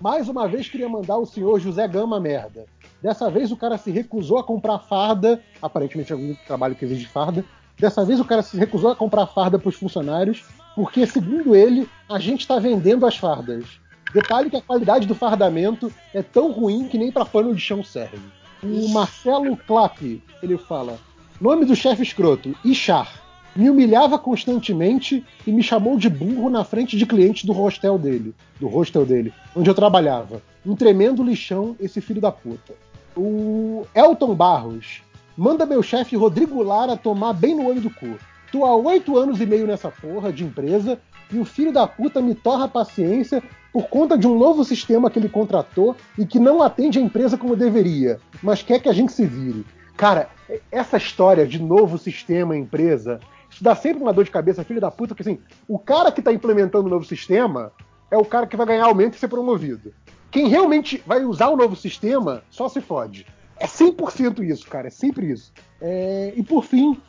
mais 0.00 0.28
uma 0.28 0.48
vez 0.48 0.68
queria 0.68 0.88
mandar 0.88 1.18
o 1.18 1.26
senhor 1.26 1.58
José 1.60 1.86
Gama 1.86 2.18
merda. 2.20 2.64
Dessa 3.02 3.30
vez 3.30 3.50
o 3.50 3.56
cara 3.56 3.76
se 3.76 3.90
recusou 3.90 4.38
a 4.38 4.44
comprar 4.44 4.78
farda, 4.78 5.42
aparentemente 5.60 6.12
algum 6.12 6.34
trabalho 6.46 6.74
que 6.74 6.84
exige 6.84 7.06
farda, 7.06 7.44
Dessa 7.78 8.04
vez 8.04 8.20
o 8.20 8.24
cara 8.24 8.42
se 8.42 8.56
recusou 8.56 8.90
a 8.90 8.94
comprar 8.94 9.26
farda 9.26 9.58
para 9.58 9.68
os 9.68 9.74
funcionários, 9.74 10.44
porque, 10.76 11.04
segundo 11.06 11.56
ele, 11.56 11.88
a 12.08 12.18
gente 12.18 12.40
está 12.42 12.58
vendendo 12.58 13.04
as 13.06 13.16
fardas. 13.16 13.64
Detalhe 14.12 14.50
que 14.50 14.56
a 14.56 14.62
qualidade 14.62 15.06
do 15.06 15.14
fardamento 15.14 15.92
é 16.14 16.22
tão 16.22 16.52
ruim 16.52 16.86
que 16.86 16.98
nem 16.98 17.10
para 17.10 17.24
pano 17.24 17.52
de 17.54 17.60
chão 17.60 17.82
serve. 17.82 18.20
O 18.62 18.88
Marcelo 18.90 19.56
Clapp, 19.56 20.22
ele 20.40 20.56
fala: 20.56 20.96
Nome 21.40 21.64
do 21.64 21.74
chefe 21.74 22.02
escroto, 22.02 22.54
Ishar. 22.64 23.20
Me 23.56 23.68
humilhava 23.68 24.18
constantemente 24.18 25.24
e 25.46 25.50
me 25.50 25.62
chamou 25.62 25.98
de 25.98 26.08
burro 26.08 26.48
na 26.48 26.64
frente 26.64 26.96
de 26.96 27.04
clientes 27.04 27.44
do 27.44 27.52
hostel 27.52 27.98
dele, 27.98 28.32
do 28.60 28.68
hostel 28.68 29.04
dele, 29.04 29.34
onde 29.54 29.68
eu 29.68 29.74
trabalhava. 29.74 30.40
Um 30.64 30.76
tremendo 30.76 31.24
lixão, 31.24 31.76
esse 31.80 32.00
filho 32.00 32.20
da 32.20 32.30
puta. 32.30 32.72
O 33.16 33.84
Elton 33.94 34.34
Barros. 34.34 35.02
Manda 35.36 35.66
meu 35.66 35.82
chefe 35.82 36.14
Rodrigo 36.14 36.62
Lara 36.62 36.96
tomar 36.96 37.32
bem 37.32 37.56
no 37.56 37.66
olho 37.66 37.80
do 37.80 37.90
cu. 37.90 38.16
Tô 38.52 38.64
há 38.64 38.76
oito 38.76 39.18
anos 39.18 39.40
e 39.40 39.46
meio 39.46 39.66
nessa 39.66 39.90
porra 39.90 40.32
de 40.32 40.44
empresa 40.44 41.00
e 41.32 41.38
o 41.38 41.44
filho 41.44 41.72
da 41.72 41.86
puta 41.86 42.20
me 42.20 42.34
torra 42.34 42.64
a 42.64 42.68
paciência 42.68 43.42
por 43.72 43.88
conta 43.88 44.18
de 44.18 44.26
um 44.26 44.38
novo 44.38 44.64
sistema 44.64 45.10
que 45.10 45.18
ele 45.18 45.28
contratou 45.28 45.96
e 46.18 46.26
que 46.26 46.38
não 46.38 46.62
atende 46.62 46.98
a 46.98 47.02
empresa 47.02 47.38
como 47.38 47.56
deveria, 47.56 48.20
mas 48.42 48.62
quer 48.62 48.80
que 48.80 48.88
a 48.88 48.92
gente 48.92 49.12
se 49.12 49.24
vire. 49.24 49.64
Cara, 49.96 50.28
essa 50.70 50.96
história 50.96 51.46
de 51.46 51.60
novo 51.60 51.96
sistema, 51.96 52.56
empresa, 52.56 53.18
isso 53.48 53.64
dá 53.64 53.74
sempre 53.74 54.02
uma 54.02 54.12
dor 54.12 54.24
de 54.24 54.30
cabeça, 54.30 54.64
filho 54.64 54.80
da 54.80 54.90
puta, 54.90 55.14
porque 55.14 55.28
assim, 55.28 55.40
o 55.66 55.78
cara 55.78 56.12
que 56.12 56.20
está 56.20 56.32
implementando 56.32 56.86
o 56.86 56.90
novo 56.90 57.04
sistema 57.04 57.72
é 58.10 58.16
o 58.16 58.24
cara 58.24 58.46
que 58.46 58.56
vai 58.56 58.66
ganhar 58.66 58.84
aumento 58.84 59.14
e 59.14 59.18
ser 59.18 59.28
promovido. 59.28 59.92
Quem 60.30 60.48
realmente 60.48 61.02
vai 61.06 61.24
usar 61.24 61.48
o 61.48 61.56
novo 61.56 61.76
sistema 61.76 62.42
só 62.50 62.68
se 62.68 62.80
fode. 62.80 63.26
É 63.58 63.66
100% 63.66 64.42
isso, 64.42 64.66
cara, 64.66 64.88
é 64.88 64.90
sempre 64.90 65.30
isso. 65.30 65.52
É... 65.80 66.32
E 66.36 66.42
por 66.42 66.64
fim, 66.64 67.00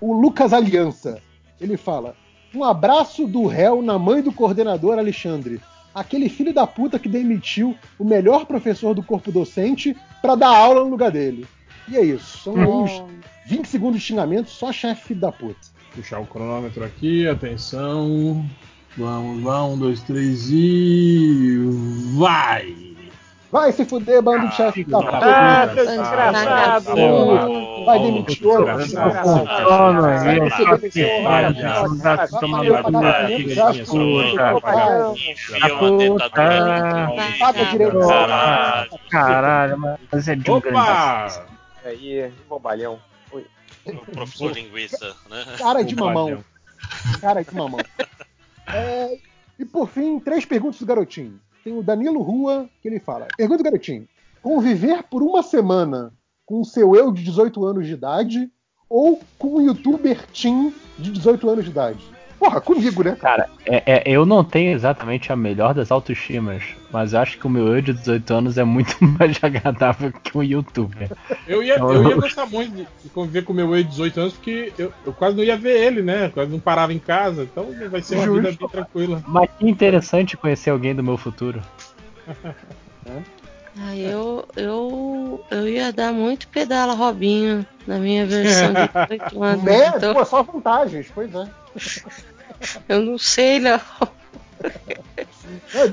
o 0.00 0.12
Lucas 0.12 0.52
Aliança. 0.52 1.20
Ele 1.60 1.76
fala: 1.76 2.16
Um 2.54 2.62
abraço 2.62 3.26
do 3.26 3.46
réu 3.46 3.82
na 3.82 3.98
mãe 3.98 4.22
do 4.22 4.32
coordenador 4.32 4.98
Alexandre. 4.98 5.60
Aquele 5.94 6.28
filho 6.28 6.52
da 6.52 6.66
puta 6.66 6.98
que 6.98 7.08
demitiu 7.08 7.76
o 7.98 8.04
melhor 8.04 8.46
professor 8.46 8.94
do 8.94 9.02
corpo 9.02 9.32
docente 9.32 9.96
para 10.22 10.34
dar 10.34 10.56
aula 10.56 10.84
no 10.84 10.90
lugar 10.90 11.10
dele. 11.10 11.46
E 11.88 11.96
é 11.96 12.04
isso. 12.04 12.38
São 12.38 12.54
uns 12.54 13.02
20 13.46 13.66
segundos 13.66 14.00
de 14.00 14.06
xingamento, 14.06 14.50
só 14.50 14.72
chefe 14.72 15.08
filho 15.08 15.20
da 15.20 15.32
puta. 15.32 15.60
Puxar 15.94 16.20
o 16.20 16.26
cronômetro 16.26 16.84
aqui, 16.84 17.26
atenção. 17.28 18.44
Vamos 18.96 19.42
lá, 19.42 19.64
um, 19.64 19.76
dois, 19.76 20.00
três 20.02 20.48
e. 20.50 21.58
Vai! 22.16 22.83
Vai 23.54 23.70
se 23.70 23.84
fuder, 23.84 24.20
bando 24.20 24.48
de 24.48 24.56
chefe 24.56 24.82
da 24.82 24.98
puta. 24.98 25.16
Ah, 25.22 25.72
seu 25.72 25.86
desgraçado! 25.86 27.84
Vai 27.84 27.98
demitir 28.00 28.46
outro. 28.48 28.64
Uma 28.64 28.84
dentadura 35.96 37.10
no 37.12 37.28
Paga 37.38 37.64
direito. 37.66 37.98
Caralho. 39.08 39.98
Mas 40.10 40.26
é 40.26 40.34
de 40.34 40.50
um 40.50 40.58
grande 40.58 40.76
Opa! 40.76 41.46
Aí, 41.84 42.32
bobalhão. 42.48 42.98
Oi. 43.30 43.46
O 43.86 43.98
professor 43.98 44.50
linguiça, 44.50 45.14
né? 45.30 45.44
Cara 45.58 45.84
de 45.84 45.94
mamão. 45.94 46.44
Cara 47.20 47.44
de 47.44 47.54
mamão. 47.54 47.78
É, 48.66 49.16
e 49.60 49.64
por 49.64 49.88
fim, 49.88 50.18
três 50.18 50.44
perguntas 50.44 50.80
do 50.80 50.86
garotinho. 50.86 51.38
Tem 51.64 51.76
o 51.76 51.82
Danilo 51.82 52.20
Rua, 52.20 52.68
que 52.82 52.88
ele 52.88 53.00
fala: 53.00 53.26
Pergunta 53.38 53.62
garotinho. 53.62 54.06
Conviver 54.42 55.02
por 55.04 55.22
uma 55.22 55.42
semana 55.42 56.12
com 56.44 56.60
o 56.60 56.64
seu 56.64 56.94
eu 56.94 57.10
de 57.10 57.24
18 57.24 57.64
anos 57.64 57.86
de 57.86 57.94
idade 57.94 58.50
ou 58.86 59.18
com 59.38 59.56
um 59.56 59.60
youtuber 59.62 60.26
teen 60.26 60.74
de 60.98 61.10
18 61.10 61.48
anos 61.48 61.64
de 61.64 61.70
idade? 61.70 62.13
Porra, 62.44 62.60
comigo, 62.60 63.02
né? 63.02 63.16
Cara, 63.18 63.48
é- 63.64 63.82
é- 63.86 64.02
eu 64.04 64.26
não 64.26 64.44
tenho 64.44 64.72
exatamente 64.72 65.32
a 65.32 65.36
melhor 65.36 65.72
das 65.72 65.90
autoestimas, 65.90 66.62
mas 66.90 67.14
eu 67.14 67.20
acho 67.20 67.38
que 67.38 67.46
o 67.46 67.50
meu 67.50 67.74
eu 67.74 67.80
de 67.80 67.94
18 67.94 68.34
anos 68.34 68.58
é 68.58 68.64
muito 68.64 68.94
mais 69.18 69.42
agradável 69.42 70.12
que 70.22 70.36
um 70.36 70.42
youtuber. 70.42 71.10
Eu 71.46 71.62
ia, 71.62 71.76
eu 71.78 72.06
ia 72.06 72.16
gostar 72.16 72.44
muito 72.44 72.86
de 73.02 73.08
conviver 73.08 73.42
com 73.44 73.54
o 73.54 73.56
meu 73.56 73.74
ex 73.74 73.84
de 73.84 73.90
18 73.92 74.20
anos, 74.20 74.32
porque 74.34 74.74
eu, 74.76 74.92
eu 75.06 75.14
quase 75.14 75.38
não 75.38 75.42
ia 75.42 75.56
ver 75.56 75.86
ele, 75.86 76.02
né? 76.02 76.28
Quase 76.28 76.50
não 76.50 76.60
parava 76.60 76.92
em 76.92 76.98
casa, 76.98 77.44
então 77.44 77.74
vai 77.90 78.02
ser 78.02 78.16
uma 78.16 78.30
vida 78.30 78.52
bem 78.58 78.68
tranquila. 78.68 79.22
Mas 79.26 79.48
que 79.58 79.66
interessante 79.66 80.36
conhecer 80.36 80.68
alguém 80.68 80.94
do 80.94 81.02
meu 81.02 81.16
futuro. 81.16 81.62
Ah, 83.76 83.96
eu, 83.96 84.46
eu, 84.54 85.44
eu 85.50 85.68
ia 85.68 85.92
dar 85.92 86.12
muito 86.12 86.46
pedala 86.46 86.94
Robinho 86.94 87.66
na 87.88 87.98
minha 87.98 88.24
versão 88.24 88.72
de 88.72 88.86
18 89.18 89.42
anos. 89.42 89.64
Né? 89.64 89.88
Então, 89.88 90.14
Pô, 90.14 90.24
só 90.24 90.44
vantagens, 90.44 91.10
pois 91.12 91.34
é. 91.34 91.48
Eu 92.88 93.00
não 93.02 93.18
sei, 93.18 93.58
não. 93.60 93.80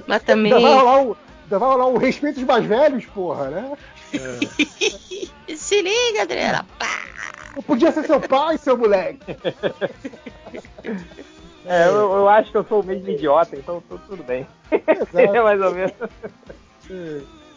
Mas 0.07 0.23
também. 0.23 0.53
Ainda 0.53 0.67
vai 0.67 0.75
rolar 0.77 1.01
um, 1.01 1.15
ainda 1.43 1.59
vai 1.59 1.69
rolar 1.69 1.87
um 1.87 1.97
respeito 1.97 2.35
dos 2.35 2.43
mais 2.45 2.65
velhos, 2.65 3.05
porra, 3.07 3.49
né? 3.49 3.71
Se 5.55 5.81
liga, 5.81 6.21
Adriana. 6.23 6.65
Pá! 6.79 6.87
Eu 7.55 7.61
podia 7.63 7.91
ser 7.91 8.05
seu 8.05 8.19
pai, 8.19 8.57
seu 8.57 8.77
moleque. 8.77 9.19
É, 11.65 11.87
eu, 11.87 11.93
eu 12.11 12.29
acho 12.29 12.49
que 12.51 12.57
eu 12.57 12.63
sou 12.63 12.81
o 12.81 12.85
mesmo 12.85 13.09
idiota, 13.09 13.55
então 13.55 13.83
tu- 13.87 13.99
tudo 14.07 14.23
bem. 14.23 14.47
É 14.71 15.41
mais 15.41 15.61
ou 15.61 15.71
menos. 15.73 15.91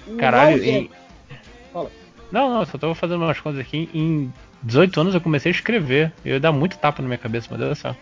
O 0.06 0.16
Caralho, 0.18 0.62
e. 0.62 0.90
Fala. 1.72 1.90
Não, 2.30 2.52
não, 2.52 2.66
só 2.66 2.76
tô 2.76 2.94
fazendo 2.94 3.22
umas 3.24 3.38
coisas 3.40 3.60
aqui. 3.60 3.88
Em 3.94 4.32
18 4.62 5.00
anos 5.00 5.14
eu 5.14 5.20
comecei 5.20 5.50
a 5.50 5.54
escrever. 5.54 6.12
Eu 6.24 6.32
ia 6.34 6.40
dar 6.40 6.52
muito 6.52 6.76
tapa 6.76 7.00
na 7.00 7.08
minha 7.08 7.18
cabeça, 7.18 7.56
Deus 7.56 7.70
do 7.70 7.74
céu. 7.80 7.96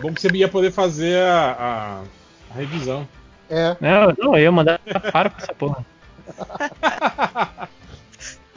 Bom 0.00 0.12
que 0.12 0.20
você 0.20 0.28
ia 0.28 0.48
poder 0.48 0.70
fazer 0.72 1.18
a, 1.18 1.50
a- 1.52 2.02
a 2.50 2.54
revisão. 2.58 3.08
É. 3.48 3.76
Não, 3.80 4.14
não, 4.18 4.34
eu 4.36 4.42
ia 4.42 4.52
mandar 4.52 4.78
para 5.12 5.30
com 5.30 5.38
essa 5.38 5.54
porra. 5.54 5.84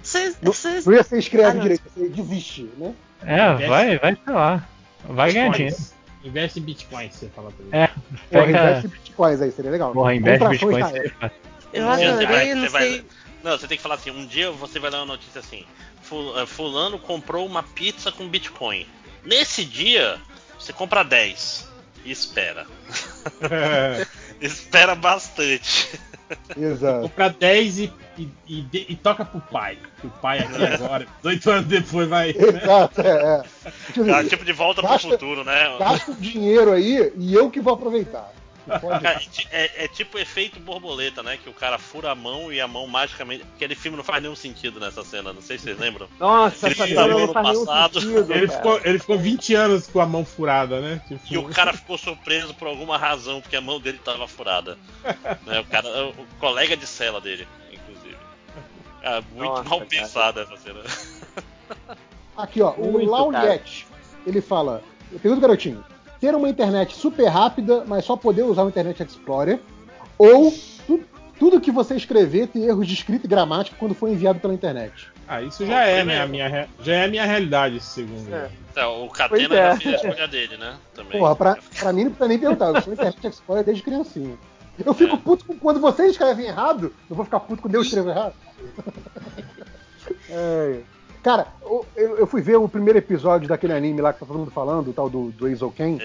Vocês, 0.02 0.38
Não, 0.42 0.52
vocês- 0.52 0.86
não 0.86 0.94
ia 0.94 1.04
ser 1.04 1.20
escreve 1.20 1.60
Ah, 1.60 1.62
direito, 1.62 1.84
você 1.96 2.10
desiste, 2.10 2.70
né? 2.78 2.94
É, 3.24 3.68
vai, 3.68 4.00
vai 4.00 4.16
pra 4.16 4.34
lá. 4.34 4.68
Vai 5.08 5.32
ganhar 5.32 5.52
dinheiro. 5.52 5.76
Bitcoins. 5.76 6.00
Investe 6.24 6.60
em 6.60 6.64
bitcoins, 6.64 7.14
você 7.16 7.30
fala 7.30 7.52
pra 7.52 7.66
ele. 7.66 7.76
É, 7.76 7.88
Porra, 7.88 8.46
pega. 8.46 8.50
investe 8.50 8.88
em 8.88 8.90
bitcoins 8.90 9.42
aí, 9.42 9.52
seria 9.52 9.72
legal. 9.72 9.92
Porra, 9.94 10.16
investe 10.16 10.40
Contração 10.40 10.70
Bitcoin. 10.70 10.96
Israel. 11.06 11.32
eu 11.74 11.90
adorei, 11.90 12.56
não 12.56 12.62
você 12.64 12.70
vai- 12.70 12.90
sei. 12.90 13.06
Não, 13.44 13.52
você 13.58 13.68
tem 13.68 13.78
que 13.78 13.84
falar 13.84 13.96
assim, 13.96 14.10
um 14.12 14.26
dia 14.26 14.52
você 14.52 14.80
vai 14.80 14.90
dar 14.92 14.98
uma 14.98 15.06
notícia 15.06 15.40
assim, 15.40 15.64
"Fu- 16.02 16.38
eh, 16.40 16.46
fulano 16.46 16.98
comprou 16.98 17.46
uma 17.46 17.62
pizza 17.64 18.12
com 18.12 18.28
Bitcoin. 18.28 18.86
Nesse 19.24 19.64
dia, 19.64 20.18
você 20.60 20.74
compra 20.74 21.04
10 21.04 21.68
e 22.06 22.12
espera. 22.12 22.66
espera 24.42 24.96
bastante. 24.96 26.00
Exato. 26.56 27.02
Compra 27.02 27.30
10 27.30 27.80
e, 27.80 27.94
e, 28.18 28.34
e 28.48 28.86
e 28.90 28.96
toca 28.96 29.26
pro 29.26 29.40
pai. 29.42 29.78
Que 30.00 30.08
o 30.08 30.10
pai 30.10 30.40
aqui 30.40 30.64
agora, 30.64 31.08
18 31.24 31.52
anos 31.52 31.66
depois, 31.66 32.08
vai. 32.08 32.30
Exato, 32.30 33.02
é. 33.02 33.44
é. 33.66 33.72
Tipo, 33.92 34.12
Ah, 34.12 34.24
tipo 34.24 34.46
de 34.46 34.54
volta 34.54 34.82
Gasta- 34.82 35.00
pro 35.08 35.18
futuro, 35.18 35.44
né? 35.44 35.76
Gasta 35.80 36.12
o 36.12 36.16
dinheiro 36.16 36.72
aí 36.72 37.12
e 37.18 37.34
eu 37.34 37.50
que 37.50 37.60
vou 37.60 37.74
aproveitar. 37.74 38.32
Pode- 38.82 39.48
É, 39.52 39.86
é 39.86 39.88
tipo 39.88 40.18
efeito 40.20 40.60
borboleta, 40.60 41.24
né? 41.24 41.38
Que 41.42 41.50
o 41.50 41.54
cara 41.54 41.78
fura 41.78 42.12
a 42.12 42.16
mão 42.16 42.52
e 42.52 42.60
a 42.62 42.68
mão 42.68 42.86
magicamente. 42.88 43.44
Aquele 43.56 43.76
filme 43.76 43.98
não 43.98 44.04
faz 44.04 44.22
nenhum 44.22 44.36
sentido 44.36 44.80
nessa 44.80 45.04
cena, 45.04 45.34
não 45.34 45.42
sei 45.42 45.58
se 45.58 45.64
vocês 45.66 45.80
lembram. 45.80 46.08
Nossa, 46.20 46.68
Ele 46.68 46.74
essa 46.76 46.88
cena 46.88 47.08
não 47.08 47.34
faz 47.34 47.48
nenhum 47.48 47.66
passado. 47.66 48.02
sentido. 48.02 48.34
Ele 48.34 48.48
cara. 48.48 48.58
ficou, 48.58 48.82
ele 48.84 49.00
ficou 49.00 49.18
20 49.18 49.54
anos 49.56 49.88
com 49.88 50.00
a 50.00 50.06
mão 50.06 50.24
furada, 50.26 50.80
né? 50.82 51.02
Tipo, 51.08 51.22
E 51.30 51.38
o 51.38 51.50
cara 51.50 51.74
ficou 51.74 51.98
surpreso 51.98 52.54
por 52.54 52.68
alguma 52.68 52.98
razão, 52.98 53.42
porque 53.42 53.56
a 53.56 53.62
mão 53.62 53.80
dele 53.80 54.00
tava 54.04 54.28
furada. 54.28 54.78
Né, 55.46 55.60
O 55.60 55.66
cara, 55.66 55.88
o 56.08 56.14
colega 56.40 56.76
de 56.78 56.86
cela 56.86 57.20
dele, 57.22 57.48
inclusive. 57.72 58.18
Cara, 59.02 59.22
muito 59.34 59.50
Nossa, 59.52 59.64
mal 59.70 59.82
pensada 59.82 60.42
essa 60.42 60.58
cena. 60.58 60.82
Aqui, 62.38 62.62
ó, 62.62 62.72
o 62.72 62.92
Muito, 62.94 63.10
Lauliet, 63.10 63.86
ele 64.26 64.42
fala, 64.42 64.82
pergunta 65.22 65.42
garotinho, 65.42 65.84
ter 66.20 66.36
uma 66.36 66.50
internet 66.50 66.96
super 66.96 67.28
rápida, 67.28 67.84
mas 67.88 68.06
só 68.06 68.16
poder 68.16 68.44
usar 68.44 68.64
o 68.64 68.68
Internet 68.70 69.02
Explorer, 69.04 69.60
ou 70.18 70.54
tu- 70.86 71.04
tudo 71.38 71.62
que 71.62 71.72
você 71.72 71.96
escrever 71.96 72.48
ter 72.48 72.60
erros 72.60 72.86
de 72.88 72.94
escrita 72.94 73.26
e 73.26 73.30
gramática 73.30 73.76
quando 73.80 73.96
for 73.96 74.10
enviado 74.10 74.40
pela 74.40 74.54
internet. 74.54 75.08
Ah, 75.28 75.42
isso 75.42 75.66
já 75.66 75.84
é, 75.86 76.04
né? 76.04 76.22
A 76.22 76.28
minha, 76.28 76.68
já 76.82 76.94
é 76.96 77.06
a 77.06 77.08
minha 77.08 77.24
realidade, 77.26 77.78
esse 77.78 77.86
segundo. 77.88 78.34
É. 78.34 78.50
Então, 78.72 79.04
o 79.04 79.08
Pois 79.08 79.18
Catena 79.18 79.56
é. 79.56 79.72
já 79.72 79.78
fez 79.78 79.94
a 79.94 79.98
escolha 80.10 80.28
dele, 80.28 80.58
né? 80.58 80.76
Também. 80.94 81.20
Porra, 81.20 81.36
pra, 81.36 81.58
pra 81.80 81.94
mim 81.94 82.04
não 82.06 82.12
precisa 82.12 82.28
nem 82.28 82.40
perguntar, 82.40 82.66
eu 82.76 82.82
sou 82.82 82.94
Internet 82.94 83.28
Explorer 83.28 83.64
desde 83.64 83.84
criancinha. 83.84 84.36
Eu 84.84 84.94
fico 84.94 85.18
puto 85.18 85.46
com 85.46 85.56
quando 85.60 85.80
vocês 85.80 86.12
escrevem 86.12 86.46
errado, 86.48 86.94
eu 87.10 87.16
vou 87.16 87.24
ficar 87.26 87.40
puto 87.42 87.62
quando 87.62 87.76
eu 87.76 87.82
escrevo 87.82 88.10
errado. 88.10 88.34
É. 90.32 90.80
Cara, 91.30 91.48
eu, 91.96 92.18
eu- 92.18 92.26
fui 92.26 92.42
ver 92.42 92.56
o 92.58 92.68
primeiro 92.68 92.98
episódio 92.98 93.48
daquele 93.48 93.74
anime 93.74 94.02
lá 94.02 94.12
que 94.12 94.20
tá 94.20 94.26
todo 94.26 94.40
mundo 94.40 94.50
falando, 94.50 94.88
o 94.90 94.94
tal 94.94 95.08
do, 95.08 95.30
do 95.30 95.48
Ace 95.48 95.64
Ken. 95.76 96.00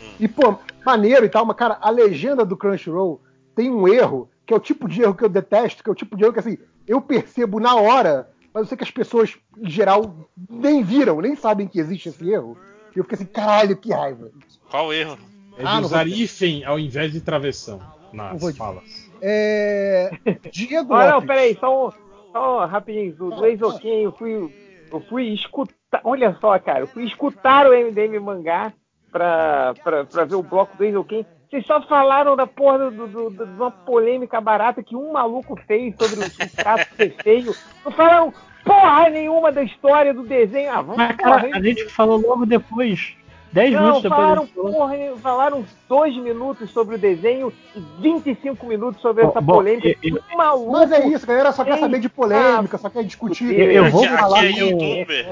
Hum. 0.00 0.12
E, 0.20 0.28
pô, 0.28 0.56
maneiro 0.86 1.24
e 1.26 1.28
tal, 1.28 1.44
mas, 1.44 1.56
cara, 1.56 1.76
a 1.80 1.90
legenda 1.90 2.44
do 2.44 2.56
Crunchyroll 2.56 3.20
tem 3.56 3.68
um 3.68 3.88
erro, 3.88 4.30
que 4.46 4.54
é 4.54 4.56
o 4.56 4.60
tipo 4.60 4.88
de 4.88 5.02
erro 5.02 5.12
que 5.16 5.24
eu 5.24 5.28
detesto, 5.28 5.82
que 5.82 5.90
é 5.90 5.92
o 5.92 5.96
tipo 5.96 6.16
de 6.16 6.22
erro 6.22 6.32
que, 6.32 6.38
assim, 6.38 6.56
eu 6.86 7.00
percebo 7.00 7.58
na 7.58 7.74
hora 7.74 8.28
mas 8.54 8.62
eu 8.62 8.66
sei 8.68 8.76
que 8.78 8.84
as 8.84 8.90
pessoas, 8.92 9.36
em 9.58 9.68
geral, 9.70 10.28
nem 10.48 10.82
viram, 10.84 11.20
nem 11.20 11.34
sabem 11.34 11.66
que 11.68 11.78
existe 11.80 12.08
esse 12.08 12.28
erro. 12.30 12.56
E 12.94 12.98
eu 12.98 13.04
fiquei 13.04 13.16
assim, 13.16 13.26
caralho, 13.26 13.76
que 13.76 13.92
raiva. 13.92 14.30
Qual 14.70 14.92
erro? 14.92 15.16
É 15.56 15.62
Ah, 15.64 15.74
de 15.74 15.76
não 15.76 15.82
usar 15.84 16.06
hífen 16.08 16.64
ao 16.64 16.76
invés 16.78 17.10
de 17.12 17.20
travessão 17.20 17.80
Não 18.12 18.24
nas 18.24 18.40
vou- 18.40 18.52
falas. 18.54 18.84
É. 19.22 20.10
Diego 20.52 20.94
Ah, 20.94 21.10
não, 21.12 21.22
peraí, 21.22 21.56
só, 21.60 21.92
só 22.32 22.64
rapidinho. 22.66 23.12
Do, 23.14 23.46
Exoquim, 23.46 24.02
eu 24.04 24.12
fui, 24.12 24.54
eu 24.92 25.00
fui 25.08 25.24
escutar. 25.34 26.00
Olha 26.04 26.36
só, 26.40 26.58
cara, 26.58 26.80
eu 26.80 26.86
fui 26.86 27.04
escutar 27.04 27.66
o 27.66 27.72
MDM 27.74 28.18
mangá 28.20 28.72
pra, 29.10 29.74
pra, 29.82 30.04
pra 30.04 30.24
ver 30.24 30.34
o 30.36 30.42
bloco 30.42 30.76
do 30.76 30.84
Exoquim. 30.84 31.24
Vocês 31.50 31.66
só 31.66 31.82
falaram 31.82 32.36
da 32.36 32.46
porra 32.46 32.78
do, 32.90 33.06
do- 33.08 33.30
do- 33.30 33.44
de 33.46 33.52
uma 33.54 33.70
polêmica 33.72 34.40
barata 34.40 34.82
que 34.84 34.94
um 34.94 35.12
maluco 35.12 35.58
fez 35.66 35.94
sobre 35.98 36.24
o, 36.24 36.28
o 36.28 36.56
traço 36.56 36.86
ser 36.94 37.14
feio. 37.22 37.52
Não 37.84 37.90
falaram 37.90 38.32
porra 38.64 39.10
nenhuma 39.10 39.50
da 39.50 39.62
história 39.64 40.14
do 40.14 40.22
desenho. 40.22 40.70
Ah, 40.70 40.80
vamos 40.80 40.96
Mas, 40.96 41.16
cara, 41.16 41.50
a 41.52 41.60
gente 41.60 41.88
falou 41.88 42.20
logo 42.20 42.46
depois. 42.46 43.16
10 43.52 43.72
Não, 43.72 43.80
minutos 43.80 44.02
depois. 44.02 44.20
falaram, 44.20 44.46
porra, 44.46 44.94
falaram 45.20 45.64
dois 45.88 46.16
minutos 46.16 46.70
sobre 46.70 46.94
o 46.94 46.98
desenho 46.98 47.52
e 47.74 47.80
25 48.00 48.64
minutos 48.66 49.00
sobre 49.02 49.24
essa 49.24 49.40
bom, 49.40 49.54
polêmica. 49.54 49.88
eu- 49.88 49.94
Que 49.96 50.14
um 50.34 50.36
maluco. 50.36 50.70
Mas 50.72 50.92
é 50.92 51.06
isso, 51.08 51.24
a 51.24 51.28
galera 51.28 51.52
só 51.52 51.64
quer 51.64 51.74
Ei, 51.74 51.80
saber 51.80 51.98
de 52.00 52.08
polêmica, 52.08 52.78
só 52.78 52.88
quer 52.88 53.02
discutir. 53.04 53.52
eu- 53.58 53.70
eu 53.72 53.90
vou 53.90 54.04
falar 54.04 54.44
é 54.46 54.50
eu- 54.52 54.68
youtuber, 54.68 55.26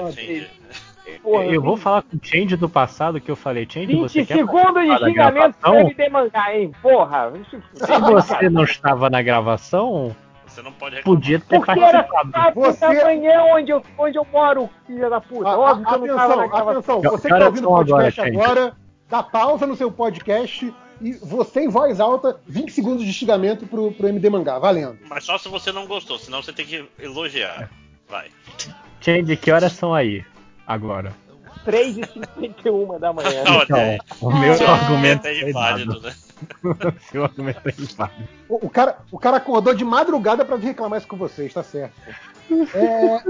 É, 1.07 1.11
porra, 1.23 1.45
Eu 1.45 1.59
vou 1.61 1.75
falar 1.75 2.03
com 2.03 2.17
o 2.17 2.19
Change 2.21 2.55
do 2.55 2.69
passado 2.69 3.19
que 3.19 3.31
eu 3.31 3.35
falei, 3.35 3.65
Change, 3.67 3.87
20 3.87 3.99
você 4.01 4.23
quer 4.25 4.35
segundos 4.37 4.73
de 4.83 5.05
xingamento 5.05 5.55
gravação? 5.61 6.11
mangá, 6.11 6.55
hein? 6.55 6.71
Porra. 6.83 7.31
Se 7.73 7.99
você 7.99 8.47
não 8.49 8.63
estava 8.63 9.09
na 9.09 9.19
gravação, 9.21 10.15
Você 10.59 10.63
não 10.63 10.73
pode 10.73 10.95
reclamar. 10.97 11.19
podia 11.21 11.39
ter 11.39 11.45
Porque 11.57 11.71
era 11.79 12.03
participado. 12.03 12.53
4 12.53 12.61
Você- 12.61 12.95
da 12.95 13.05
manhã 13.05 13.43
onde 13.53 13.71
eu, 13.71 13.83
onde 13.97 14.17
eu 14.17 14.27
moro, 14.31 14.69
filha 14.85 15.09
da 15.09 15.21
puta. 15.21 15.47
A- 15.47 15.51
a- 15.53 15.57
Óbvio 15.59 15.85
que 15.87 15.93
eu 15.93 15.99
não 15.99 16.07
tava 16.17 16.33
atenção, 16.43 16.69
atenção, 16.97 17.01
você 17.01 17.27
que 17.29 17.39
tá 17.39 17.45
ouvindo 17.45 17.69
o 17.69 17.75
agora, 17.75 17.85
podcast 18.03 18.21
gente. 18.21 18.41
agora, 18.43 18.73
dá 19.09 19.23
pausa 19.23 19.65
no 19.65 19.75
seu 19.75 19.89
podcast 19.91 20.73
e 21.01 21.13
você 21.13 21.61
em 21.61 21.69
voz 21.69 21.99
alta, 22.01 22.39
20 22.45 22.71
segundos 22.73 23.05
de 23.05 23.13
xingamento 23.13 23.65
pro, 23.65 23.91
pro 23.93 24.07
MD 24.09 24.29
Mangá, 24.29 24.59
valendo. 24.59 24.97
Mas 25.09 25.23
só 25.23 25.37
se 25.37 25.47
você 25.47 25.71
não 25.71 25.87
gostou, 25.87 26.19
senão 26.19 26.41
você 26.43 26.51
tem 26.51 26.65
que 26.65 26.85
elogiar. 26.99 27.69
Vai. 28.09 28.27
Change, 28.99 29.37
que 29.37 29.51
horas 29.51 29.71
são 29.71 29.93
aí? 29.93 30.25
Agora. 30.67 31.13
3h51 31.65 32.99
da 32.99 33.13
manhã. 33.13 33.29
Então, 33.63 33.97
o 34.29 34.35
meu 34.39 34.53
Seu 34.57 34.67
argumento 34.69 35.25
é 35.27 35.49
inválido, 35.49 35.99
né? 36.01 36.13
Seu 37.11 37.23
argumento 37.23 37.61
é 37.67 37.73
inválido. 37.77 38.29
O, 38.47 38.65
o 38.67 38.69
cara, 38.69 38.97
o 39.11 39.19
cara 39.19 39.37
acordou 39.37 39.73
de 39.73 39.83
madrugada 39.83 40.43
pra 40.45 40.55
vir 40.55 40.67
reclamar 40.67 40.99
isso 40.99 41.07
com 41.07 41.17
vocês, 41.17 41.53
tá 41.53 41.63
certo. 41.63 41.93
É, 42.73 43.23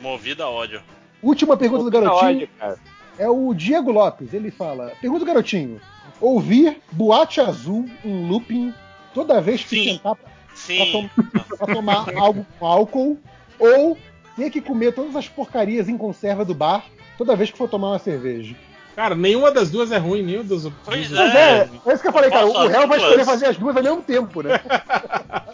Movido 0.00 0.42
a 0.42 0.50
ódio. 0.50 0.82
última 1.22 1.56
pergunta 1.56 1.84
do 1.84 1.90
garotinho 1.90 2.20
ódio, 2.36 2.48
cara. 2.58 2.78
é 3.18 3.28
o 3.28 3.54
Diego 3.54 3.90
Lopes. 3.90 4.34
Ele 4.34 4.50
fala: 4.50 4.92
Pergunta 5.00 5.24
do 5.24 5.26
garotinho: 5.28 5.80
ouvir 6.20 6.80
boate 6.92 7.40
azul 7.40 7.88
em 8.04 8.28
looping 8.28 8.74
toda 9.14 9.40
vez 9.40 9.64
que 9.64 9.84
Sim. 9.84 10.00
pra, 10.02 10.16
Sim. 10.54 11.10
pra 11.56 11.74
tomar 11.74 12.06
algo 12.18 12.44
com 12.58 12.66
álcool 12.66 13.18
ou 13.58 13.96
ter 14.36 14.50
que 14.50 14.60
comer 14.60 14.92
todas 14.92 15.16
as 15.16 15.26
porcarias 15.26 15.88
em 15.88 15.96
conserva 15.96 16.44
do 16.44 16.54
bar 16.54 16.84
toda 17.18 17.36
vez 17.36 17.50
que 17.50 17.58
for 17.58 17.68
tomar 17.68 17.88
uma 17.90 17.98
cerveja. 17.98 18.54
Cara, 18.94 19.14
nenhuma 19.14 19.50
das 19.50 19.70
duas 19.70 19.92
é 19.92 19.98
ruim, 19.98 20.22
nenhum 20.22 20.42
dos. 20.42 20.62
Pois 20.84 21.08
dos- 21.08 21.18
Pois 21.18 21.34
É. 21.34 21.58
é, 21.58 21.70
é 21.86 21.92
isso 21.92 22.02
que 22.02 22.08
eu 22.08 22.12
falei, 22.12 22.30
cara. 22.30 22.46
O 22.46 22.66
réu 22.66 22.88
vai 22.88 22.96
escolher 22.98 23.16
duas? 23.16 23.26
fazer 23.26 23.46
as 23.46 23.56
duas 23.58 23.76
ao 23.76 23.82
mesmo 23.82 24.02
tempo, 24.02 24.42
né? 24.42 24.58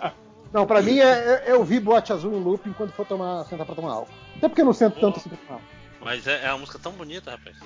Não, 0.52 0.66
pra 0.66 0.82
mim 0.82 0.98
é, 0.98 1.42
é, 1.46 1.50
é 1.50 1.54
ouvir 1.56 1.80
boate 1.80 2.12
azul 2.12 2.34
em 2.34 2.42
looping 2.42 2.72
quando 2.74 2.92
for 2.92 3.06
tomar, 3.06 3.44
sentar 3.46 3.64
pra 3.64 3.74
tomar 3.74 3.92
álcool. 3.92 4.12
Até 4.36 4.48
porque 4.48 4.60
eu 4.60 4.66
não 4.66 4.74
sento 4.74 5.00
tanto 5.00 5.18
assim 5.18 5.30
pra 5.30 5.38
tomar 5.38 5.54
álcool. 5.54 5.66
Mas 6.04 6.26
é, 6.26 6.44
é 6.44 6.48
uma 6.50 6.58
música 6.58 6.78
tão 6.78 6.92
bonita, 6.92 7.30
rapaz. 7.30 7.56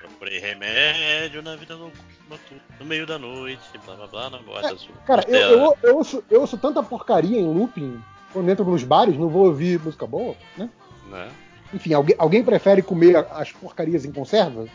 Procurei 0.00 0.38
remédio 0.38 1.42
na 1.42 1.54
vida 1.56 1.74
no, 1.76 1.92
noturna, 2.30 2.62
no 2.80 2.86
meio 2.86 3.06
da 3.06 3.18
noite, 3.18 3.60
blá 3.84 3.94
blá 3.94 4.06
blá, 4.06 4.30
na 4.30 4.38
boate 4.38 4.66
azul. 4.66 4.94
Cara, 5.06 5.22
eu, 5.28 5.36
eu, 5.38 5.76
eu, 5.82 5.96
ouço, 5.96 6.24
eu 6.30 6.40
ouço 6.40 6.56
tanta 6.56 6.82
porcaria 6.82 7.38
em 7.38 7.44
looping 7.44 8.00
quando 8.32 8.48
entro 8.50 8.64
nos 8.64 8.82
bares, 8.84 9.16
não 9.18 9.28
vou 9.28 9.46
ouvir 9.46 9.78
música 9.80 10.06
boa, 10.06 10.34
né? 10.56 10.70
né? 11.10 11.28
Enfim, 11.72 11.92
alguém, 11.94 12.14
alguém 12.18 12.44
prefere 12.44 12.82
comer 12.82 13.16
as 13.32 13.50
porcarias 13.52 14.04
em 14.04 14.12
conserva? 14.12 14.66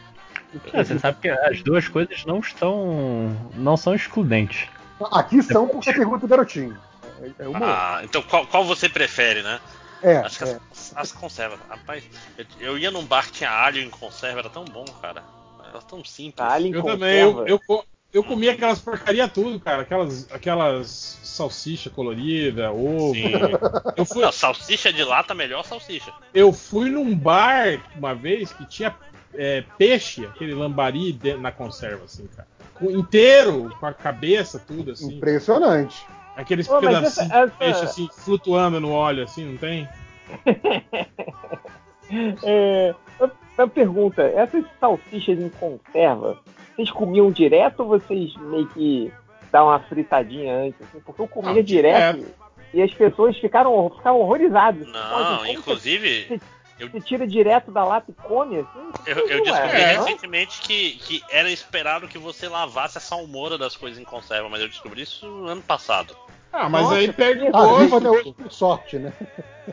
Você 0.73 0.97
sabe 0.97 1.19
que 1.21 1.29
as 1.29 1.61
duas 1.61 1.87
coisas 1.87 2.25
não 2.25 2.39
estão. 2.39 3.35
não 3.53 3.77
são 3.77 3.93
excludentes. 3.93 4.67
Aqui 5.11 5.41
são 5.43 5.67
porque 5.67 5.93
pergunta 5.93 6.19
do 6.21 6.27
garotinho. 6.27 6.77
É, 7.21 7.27
é 7.27 7.45
Ah, 7.55 8.01
então 8.03 8.21
qual, 8.23 8.45
qual 8.47 8.65
você 8.65 8.89
prefere, 8.89 9.41
né? 9.43 9.59
é, 10.01 10.17
Acho 10.17 10.39
que 10.39 10.43
é. 10.45 10.59
as, 10.71 10.93
as 10.95 11.11
conservas. 11.11 11.59
Rapaz, 11.69 12.03
eu, 12.37 12.45
eu 12.59 12.77
ia 12.77 12.89
num 12.89 13.05
bar 13.05 13.27
que 13.27 13.33
tinha 13.33 13.51
alho 13.51 13.79
em 13.81 13.89
conserva, 13.89 14.39
era 14.39 14.49
tão 14.49 14.65
bom, 14.65 14.85
cara. 15.01 15.23
Era 15.69 15.81
tão 15.81 16.03
simples. 16.03 16.45
Alho 16.47 16.65
em 16.67 16.73
Eu 16.73 16.81
conserva. 16.81 16.99
também, 17.05 17.19
eu, 17.19 17.59
eu, 17.69 17.85
eu 18.13 18.23
comia 18.23 18.51
aquelas 18.53 18.79
porcaria 18.79 19.27
tudo, 19.27 19.59
cara. 19.59 19.83
Aquelas, 19.83 20.27
aquelas 20.31 21.19
salsicha 21.23 21.89
colorida, 21.89 22.71
ovo. 22.71 23.13
Sim. 23.13 23.31
Eu 23.95 24.05
fui, 24.05 24.21
Não, 24.23 24.31
salsicha 24.31 24.91
de 24.91 25.03
lata, 25.03 25.33
melhor 25.33 25.63
salsicha. 25.65 26.11
eu 26.33 26.51
fui 26.51 26.89
num 26.89 27.15
bar 27.15 27.79
uma 27.95 28.13
vez 28.15 28.51
que 28.53 28.65
tinha 28.65 28.95
é, 29.35 29.63
peixe, 29.77 30.25
aquele 30.25 30.53
lambari 30.55 31.11
de- 31.13 31.35
na 31.35 31.51
conserva, 31.51 32.05
assim, 32.05 32.27
cara. 32.35 32.47
Com- 32.73 32.89
inteiro, 32.91 33.73
com 33.79 33.85
a 33.85 33.93
cabeça, 33.93 34.57
tudo, 34.59 34.91
assim. 34.91 35.17
Impressionante. 35.17 36.03
Aqueles 36.35 36.67
Pô, 36.67 36.79
pedacinhos 36.79 37.29
essa- 37.31 37.45
de 37.45 37.51
peixe, 37.51 37.83
assim, 37.83 38.09
flutuando 38.11 38.79
no 38.79 38.91
óleo, 38.91 39.23
assim, 39.23 39.45
não 39.45 39.57
tem? 39.57 39.87
É, 42.43 42.95
uma 43.57 43.67
pergunta, 43.67 44.23
essas 44.23 44.65
salsichas 44.79 45.37
em 45.39 45.49
conserva, 45.49 46.39
vocês 46.79 46.91
comiam 46.91 47.29
direto 47.29 47.81
ou 47.81 47.87
vocês 47.87 48.33
meio 48.37 48.65
que 48.67 49.11
dão 49.51 49.67
uma 49.67 49.79
fritadinha 49.81 50.55
antes? 50.55 50.81
assim? 50.81 51.01
Porque 51.01 51.21
eu 51.21 51.27
comia 51.27 51.55
Não, 51.55 51.63
direto 51.63 52.25
e 52.73 52.81
as 52.81 52.93
pessoas 52.93 53.37
ficaram, 53.37 53.89
ficavam 53.97 54.21
horrorizadas. 54.21 54.85
Pô, 54.85 54.91
Não, 54.93 55.43
que 55.43 55.51
inclusive, 55.51 56.41
Você 56.79 57.01
tira 57.01 57.27
direto 57.27 57.69
da 57.71 57.83
lata 57.83 58.09
e 58.09 58.13
come 58.23 58.59
assim? 58.59 58.91
eu, 59.05 59.17
eu 59.27 59.37
Não 59.39 59.43
descobri 59.43 59.81
é, 59.81 59.97
recentemente 59.97 60.61
que, 60.61 60.91
que 60.91 61.21
era 61.29 61.51
esperado 61.51 62.07
que 62.07 62.17
você 62.17 62.47
lavasse 62.47 62.97
a 62.97 63.01
salmoura 63.01 63.57
das 63.57 63.75
coisas 63.75 63.99
em 63.99 64.05
conserva, 64.05 64.47
mas 64.47 64.61
eu 64.61 64.69
descobri 64.69 65.01
isso 65.01 65.25
ano 65.45 65.61
passado. 65.61 66.15
Ah, 66.53 66.69
mas 66.69 66.83
Nossa, 66.83 66.95
aí 66.95 67.11
perde 67.11 67.43
o 67.43 67.51
Ah, 67.53 67.65
gosto. 67.65 68.33
por 68.33 68.51
sorte, 68.51 68.97
né? 68.97 69.11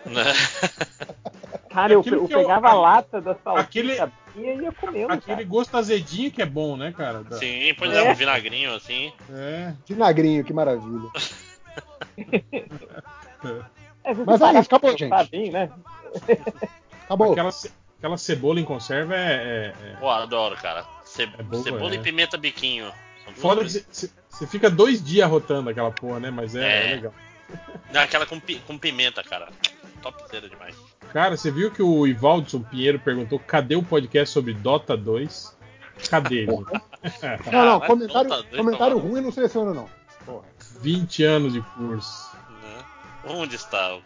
Né? 1.76 1.82
Cara, 1.82 1.92
eu, 1.92 2.00
Aquilo 2.00 2.16
eu 2.16 2.26
que 2.28 2.34
eu- 2.34 2.38
pegava 2.40 2.68
a 2.70 2.72
lata 2.74 3.20
da 3.20 3.36
aquele- 3.54 3.96
salsicha 3.96 4.12
e 4.34 4.40
ia 4.40 4.72
comendo, 4.72 5.12
Aquele 5.12 5.36
cara. 5.36 5.44
gosto 5.48 5.76
azedinho 5.76 6.30
que 6.30 6.40
é 6.42 6.46
bom, 6.46 6.76
né, 6.76 6.92
cara? 6.96 7.22
Da- 7.22 7.36
Sim, 7.38 7.74
pois 7.78 7.92
É. 7.92 7.98
é, 8.06 8.10
um 8.10 8.14
vinagrinho 8.14 8.74
assim. 8.74 9.12
É. 9.30 9.72
Vinagrinho, 9.86 10.42
que 10.44 10.52
maravilha. 10.52 11.10
É, 14.04 14.14
Mas 14.14 14.40
é 14.40 14.50
isso, 14.52 14.58
acabou, 14.60 14.90
gente. 14.92 15.00
pensar 15.10 15.24
bem, 15.28 15.50
né? 15.50 15.70
Acabou. 17.04 17.32
Aquela, 17.32 17.50
aquela 17.98 18.16
cebola 18.16 18.60
em 18.60 18.64
conserva 18.64 19.14
é. 19.16 19.72
é- 19.82 19.88
é- 19.92 19.96
Pô, 19.96 20.08
adoro, 20.10 20.56
cara. 20.56 20.84
Ce- 21.04 21.22
É 21.38 21.42
boa, 21.42 21.62
cebola 21.62 21.92
é. 21.92 21.96
e 21.96 21.98
pimenta 21.98 22.36
biquinho. 22.36 22.90
Foda 23.36 23.62
que 23.64 23.70
você- 23.70 24.10
você 24.30 24.46
fica 24.46 24.70
dois 24.70 25.02
dias 25.02 25.28
rotando 25.28 25.68
aquela 25.70 25.90
porra, 25.90 26.20
né? 26.20 26.30
Mas 26.30 26.54
é, 26.54 26.62
É. 26.62 26.92
é 26.92 26.94
legal. 26.94 27.14
Não, 27.92 28.00
aquela 28.00 28.26
com, 28.26 28.38
pi- 28.40 28.60
com 28.66 28.78
pimenta, 28.78 29.22
cara. 29.22 29.48
Topzera 30.12 30.48
demais. 30.48 30.76
Cara, 31.12 31.36
você 31.36 31.50
viu 31.50 31.70
que 31.70 31.82
o 31.82 32.06
Ivaldson 32.06 32.62
Pinheiro 32.62 32.98
perguntou 32.98 33.38
cadê 33.38 33.76
o 33.76 33.82
podcast 33.82 34.32
sobre 34.32 34.54
Dota 34.54 34.96
2? 34.96 35.56
Cadê, 36.08 36.46
gente? 36.46 36.64
Não, 37.52 37.64
não, 37.64 37.80
comentário, 37.80 38.28
dois, 38.28 38.56
comentário 38.56 38.98
ruim 38.98 39.20
não 39.20 39.30
seleciono, 39.30 39.72
não. 39.72 39.88
Porra. 40.24 40.44
20 40.82 41.22
anos 41.22 41.52
de 41.52 41.60
curso. 41.60 42.36
Né? 42.62 42.84
Onde 43.28 43.54
está? 43.54 43.96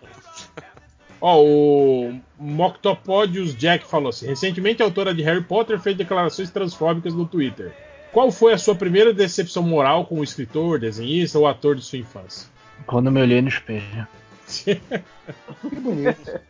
Ó, 1.18 1.42
o 1.42 2.20
Moctopodius 2.38 3.54
Jack 3.54 3.86
falou 3.86 4.10
assim: 4.10 4.26
recentemente 4.26 4.82
a 4.82 4.84
autora 4.84 5.14
de 5.14 5.22
Harry 5.22 5.42
Potter 5.42 5.80
fez 5.80 5.96
declarações 5.96 6.50
transfóbicas 6.50 7.14
no 7.14 7.26
Twitter. 7.26 7.74
Qual 8.12 8.30
foi 8.30 8.52
a 8.52 8.58
sua 8.58 8.74
primeira 8.74 9.14
decepção 9.14 9.62
moral 9.62 10.04
com 10.04 10.20
o 10.20 10.24
escritor, 10.24 10.78
desenhista 10.78 11.38
ou 11.38 11.46
ator 11.46 11.74
de 11.74 11.82
sua 11.82 11.98
infância? 11.98 12.48
Quando 12.86 13.10
me 13.10 13.20
olhei 13.20 13.40
no 13.40 13.48
espelho. 13.48 14.06
Que 14.50 15.76
bonito. 15.80 16.40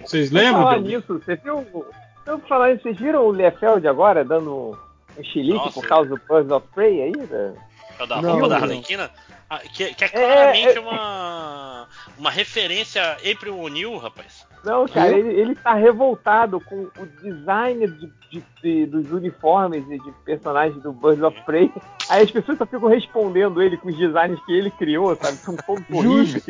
Vocês 0.00 0.30
falar 0.30 0.42
lembram? 0.42 0.82
do- 0.82 0.88
nisso, 0.88 1.18
você 1.24 1.36
viu. 1.36 1.58
Eu 2.26 2.38
vou 2.38 2.48
falar 2.48 2.72
isso, 2.72 2.82
vocês 2.84 2.96
viram 2.98 3.26
o 3.26 3.32
Liefeld 3.32 3.86
agora 3.86 4.24
dando 4.24 4.78
um 5.18 5.22
chilique 5.24 5.54
Nossa. 5.58 5.72
por 5.80 5.86
causa 5.86 6.08
do 6.10 6.16
Birds 6.16 6.50
of 6.50 6.66
Prey 6.74 7.02
aí? 7.02 7.12
né? 7.16 7.54
É 7.98 8.06
da 8.06 8.22
Não, 8.22 8.32
roupa 8.32 8.48
da. 8.48 8.56
Arlequina? 8.56 9.10
Ah, 9.56 9.68
que, 9.72 9.94
que 9.94 10.04
é 10.04 10.08
claramente 10.08 10.78
uma. 10.78 11.86
uma 12.18 12.30
referência 12.30 13.02
a 13.02 13.12
April 13.30 13.58
O'Neil, 13.60 13.96
rapaz. 13.96 14.46
Não, 14.64 14.88
cara, 14.88 15.12
ele, 15.18 15.28
ele 15.38 15.54
tá 15.54 15.74
revoltado 15.74 16.58
com 16.58 16.88
o 16.98 17.06
design 17.22 17.86
de, 17.86 18.10
de- 18.30 18.44
de- 18.62 18.86
dos 18.86 19.12
uniformes 19.12 19.84
e 19.90 19.98
de 19.98 20.10
personagens 20.24 20.82
do 20.82 20.90
Birds 20.90 21.22
of 21.22 21.38
Prey. 21.42 21.70
Aí 22.08 22.22
as 22.22 22.30
pessoas 22.30 22.56
só 22.56 22.64
ficam 22.64 22.88
respondendo 22.88 23.60
ele 23.62 23.76
com 23.76 23.90
os 23.90 23.96
designs 23.98 24.42
que 24.46 24.52
ele 24.52 24.70
criou, 24.70 25.14
sabe? 25.16 25.36
São 25.36 25.54
todos 25.54 25.84
horríveis. 25.90 26.46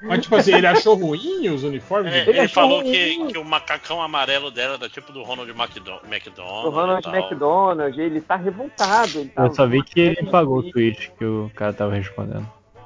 Mas, 0.00 0.22
tipo 0.22 0.36
assim, 0.36 0.54
ele 0.54 0.66
achou 0.66 0.94
ruim 0.94 1.50
os 1.50 1.62
uniformes? 1.62 2.10
É, 2.14 2.20
dele? 2.24 2.30
ele 2.30 2.40
achou 2.40 2.62
falou 2.62 2.82
que, 2.82 3.26
que 3.26 3.36
o 3.38 3.44
macacão 3.44 4.00
amarelo 4.00 4.50
dela 4.50 4.76
era 4.76 4.88
tipo 4.88 5.12
do 5.12 5.22
Ronald 5.22 5.50
McDo- 5.50 6.00
McDonald. 6.10 6.66
O 6.66 6.70
Ronald. 6.70 7.06
McDonald, 7.08 8.00
ele 8.00 8.22
tá 8.22 8.36
revoltado. 8.36 9.18
Ele 9.18 9.28
tá 9.28 9.44
Eu 9.44 9.54
só 9.54 9.66
vi 9.66 9.82
que 9.82 10.00
ele 10.00 10.30
pagou 10.30 10.60
o 10.60 10.70
tweet 10.70 11.12
que 11.18 11.24
o 11.26 11.50
cara 11.54 11.74
tava 11.74 11.92
respondendo. 11.94 12.39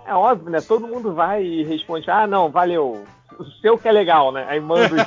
É 0.06 0.14
óbvio, 0.14 0.50
né? 0.50 0.60
Todo 0.60 0.86
mundo 0.86 1.14
vai 1.14 1.42
e 1.44 1.64
responde, 1.64 2.10
ah, 2.10 2.26
não, 2.26 2.50
valeu. 2.50 3.04
O 3.38 3.44
seu 3.60 3.76
que 3.78 3.88
é 3.88 3.92
legal, 3.92 4.30
né? 4.32 4.44
Aí 4.48 4.60
manda. 4.60 4.96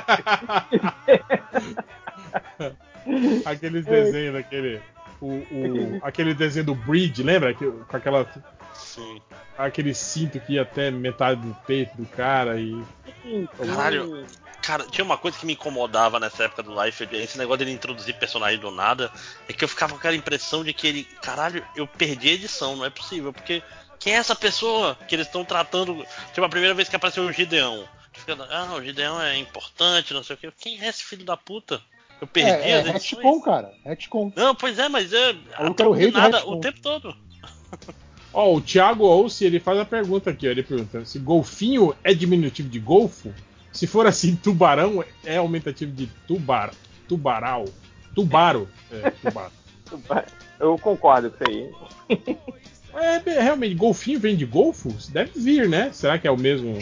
Aqueles 3.44 3.84
desenhos 3.84 4.34
daquele. 4.34 4.80
O, 5.20 5.26
o- 5.28 5.98
aquele 6.02 6.34
desenho 6.34 6.66
do 6.66 6.74
Bridge, 6.74 7.22
lembra? 7.22 7.54
Que- 7.54 7.70
com 7.70 7.96
aquela, 7.96 8.26
Sim. 8.74 9.20
aquele 9.56 9.94
cinto 9.94 10.38
que 10.40 10.54
ia 10.54 10.62
até 10.62 10.90
metade 10.90 11.40
do 11.40 11.54
peito 11.66 11.96
do 11.96 12.06
cara 12.06 12.58
e. 12.60 12.80
Caralho. 13.66 14.26
Cara, 14.62 14.84
tinha 14.84 15.04
uma 15.04 15.16
coisa 15.16 15.38
que 15.38 15.46
me 15.46 15.54
incomodava 15.54 16.20
nessa 16.20 16.44
época 16.44 16.62
do 16.62 16.84
Life, 16.84 17.08
esse 17.12 17.38
negócio 17.38 17.60
dele 17.60 17.72
introduzir 17.72 18.14
personagem 18.18 18.58
do 18.60 18.70
nada, 18.70 19.10
é 19.48 19.52
que 19.52 19.64
eu 19.64 19.68
ficava 19.68 19.92
com 19.92 19.98
aquela 19.98 20.14
impressão 20.16 20.62
de 20.62 20.74
que 20.74 20.86
ele, 20.86 21.04
caralho, 21.22 21.64
eu 21.74 21.86
perdi 21.86 22.28
a 22.28 22.32
edição, 22.32 22.76
não 22.76 22.84
é 22.84 22.90
possível, 22.90 23.32
porque 23.32 23.62
quem 24.08 24.14
é 24.14 24.18
essa 24.18 24.34
pessoa 24.34 24.96
que 25.06 25.14
eles 25.14 25.26
estão 25.26 25.44
tratando? 25.44 26.02
Tipo, 26.32 26.42
a 26.42 26.48
primeira 26.48 26.74
vez 26.74 26.88
que 26.88 26.96
apareceu 26.96 27.24
o 27.24 27.32
Gideon. 27.32 27.84
Fica, 28.10 28.34
ah, 28.50 28.74
o 28.74 28.82
Gideon 28.82 29.20
é 29.20 29.36
importante, 29.36 30.14
não 30.14 30.24
sei 30.24 30.34
o 30.34 30.38
quê. 30.38 30.50
Quem 30.58 30.80
é 30.80 30.88
esse 30.88 31.04
filho 31.04 31.26
da 31.26 31.36
puta? 31.36 31.78
Eu 32.18 32.26
perdi 32.26 32.50
É, 32.50 32.70
é 32.70 32.80
as 32.80 32.86
edições. 32.86 33.22
retcon, 33.22 33.40
cara. 33.42 33.70
Retcon. 33.84 34.32
Não, 34.34 34.54
pois 34.54 34.78
é, 34.78 34.88
mas 34.88 35.12
é. 35.12 35.36
Eu 35.60 35.74
quero 35.74 35.90
o 35.90 35.92
rei 35.92 36.10
do 36.10 36.16
nada 36.16 36.48
o 36.48 36.58
tempo 36.58 36.80
todo. 36.80 37.14
Ó, 38.32 38.54
o 38.54 38.62
Thiago 38.62 39.04
Ouce, 39.04 39.44
ele 39.44 39.60
faz 39.60 39.78
a 39.78 39.84
pergunta 39.84 40.30
aqui, 40.30 40.48
ó. 40.48 40.52
Ele 40.52 40.62
pergunta 40.62 41.04
se 41.04 41.18
golfinho 41.18 41.94
é 42.02 42.14
diminutivo 42.14 42.70
de 42.70 42.80
golfo? 42.80 43.30
Se 43.70 43.86
for 43.86 44.06
assim, 44.06 44.34
tubarão 44.34 45.04
é 45.22 45.36
aumentativo 45.36 45.92
de 45.92 46.06
tubar, 46.26 46.70
tubaral, 47.06 47.66
tubaro. 48.14 48.70
É, 48.90 49.10
tubaro. 49.10 49.52
Eu 50.58 50.78
concordo 50.78 51.30
com 51.30 51.44
isso 51.44 51.74
aí. 52.08 52.36
É, 52.94 53.40
realmente, 53.42 53.74
golfinho 53.74 54.18
vem 54.18 54.36
de 54.36 54.44
golfo? 54.46 54.88
Deve 55.10 55.32
vir, 55.36 55.68
né? 55.68 55.90
Será 55.92 56.18
que 56.18 56.26
é 56.26 56.30
o 56.30 56.36
mesmo? 56.36 56.74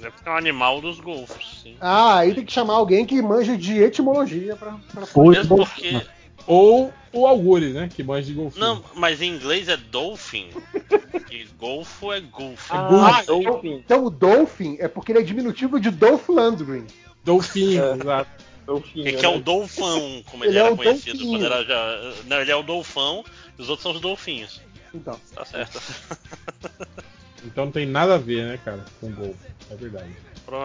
Deve 0.00 0.14
ser 0.22 0.28
um 0.30 0.36
animal 0.36 0.80
dos 0.80 1.00
golfos, 1.00 1.60
sim. 1.62 1.76
Ah, 1.80 2.18
aí 2.18 2.34
tem 2.34 2.44
que 2.44 2.52
chamar 2.52 2.74
alguém 2.74 3.04
que 3.04 3.20
manja 3.20 3.56
de 3.56 3.78
etimologia 3.78 4.56
pra. 4.56 4.76
pra... 4.92 5.02
Mesmo 5.28 5.56
porque. 5.56 6.00
Ou 6.46 6.92
o 7.12 7.26
Algures, 7.26 7.74
né? 7.74 7.88
Que 7.94 8.02
manja 8.02 8.26
de 8.26 8.32
golfinho. 8.34 8.64
Não, 8.64 8.84
mas 8.94 9.20
em 9.22 9.28
inglês 9.32 9.68
é 9.68 9.76
dolphin. 9.76 10.48
e 11.30 11.44
golfo 11.58 12.12
é 12.12 12.20
golf. 12.20 12.68
Ah, 12.70 13.20
então, 13.22 13.60
então 13.62 14.04
o 14.04 14.10
Dolphin 14.10 14.76
é 14.80 14.88
porque 14.88 15.12
ele 15.12 15.20
é 15.20 15.22
diminutivo 15.22 15.78
de 15.78 15.90
Dolph 15.90 16.28
Lundgren. 16.28 16.84
Dolfinho, 17.24 17.84
É. 17.84 17.92
exato. 17.94 18.30
Dolfinho, 18.66 19.08
É 19.08 19.12
que 19.12 19.24
é 19.26 19.28
né? 19.30 19.36
o 19.36 19.40
Dolfão, 19.40 20.22
como 20.30 20.44
ele, 20.44 20.52
Ele 20.52 20.58
é 20.58 20.62
era 20.62 20.72
o 20.72 20.76
conhecido 20.76 21.18
Dolfinho. 21.18 21.30
quando 21.40 21.44
era 21.46 21.64
já. 21.64 22.14
Não, 22.26 22.40
ele 22.40 22.50
é 22.50 22.56
o 22.56 22.62
Dolfão, 22.62 23.24
os 23.58 23.68
outros 23.68 23.82
são 23.82 23.92
os 23.92 24.00
Dolfinhos. 24.00 24.60
Então. 24.94 25.18
Tá 25.34 25.44
certo. 25.44 25.80
Então 27.44 27.64
não 27.64 27.72
tem 27.72 27.84
nada 27.84 28.14
a 28.14 28.18
ver, 28.18 28.46
né, 28.46 28.58
cara, 28.64 28.84
com 29.00 29.10
golfo. 29.10 29.34
É 29.68 29.74
verdade. 29.74 30.14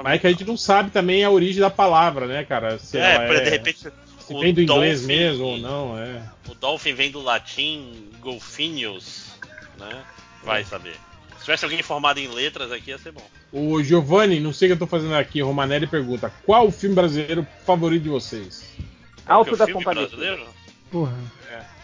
Mas 0.04 0.14
é 0.14 0.18
que 0.20 0.28
a 0.28 0.30
gente 0.30 0.46
não 0.46 0.56
sabe 0.56 0.92
também 0.92 1.24
a 1.24 1.30
origem 1.32 1.60
da 1.60 1.72
palavra, 1.72 2.28
né, 2.28 2.44
cara? 2.44 2.78
Se 2.78 3.00
É, 3.00 3.16
ela 3.16 3.26
pra- 3.26 3.40
de 3.40 3.50
repente. 3.50 3.80
se 3.80 4.40
vem 4.40 4.54
do 4.54 4.62
inglês 4.62 5.00
Dolphin- 5.02 5.08
mesmo 5.08 5.46
ou 5.46 5.58
não, 5.58 5.98
é. 5.98 6.22
O 6.48 6.54
Dolphin 6.54 6.94
vem 6.94 7.10
do 7.10 7.20
latim 7.20 8.12
golfinhos, 8.20 9.32
né? 9.80 10.04
Vai 10.44 10.64
saber. 10.64 10.96
Se 11.40 11.46
tivesse 11.46 11.66
alguém 11.66 11.82
formado 11.82 12.20
em 12.20 12.28
letras 12.28 12.72
aqui, 12.72 12.92
ia 12.92 13.00
ser 13.00 13.12
bom. 13.12 13.28
O 13.52 13.82
Giovanni, 13.82 14.40
não 14.40 14.54
sei 14.54 14.68
o 14.68 14.70
que 14.70 14.74
eu 14.74 14.86
tô 14.86 14.88
fazendo 14.88 15.16
aqui, 15.16 15.42
Romanelli 15.42 15.88
pergunta: 15.88 16.32
qual 16.46 16.68
o 16.68 16.72
filme 16.72 16.94
brasileiro 16.94 17.48
favorito 17.66 18.04
de 18.04 18.10
vocês? 18.10 18.66
Alto 19.26 19.56
o 19.56 19.58
da 19.58 19.66
Compadecida. 19.66 20.16
brasileiro? 20.16 20.48
Porra. 20.92 21.18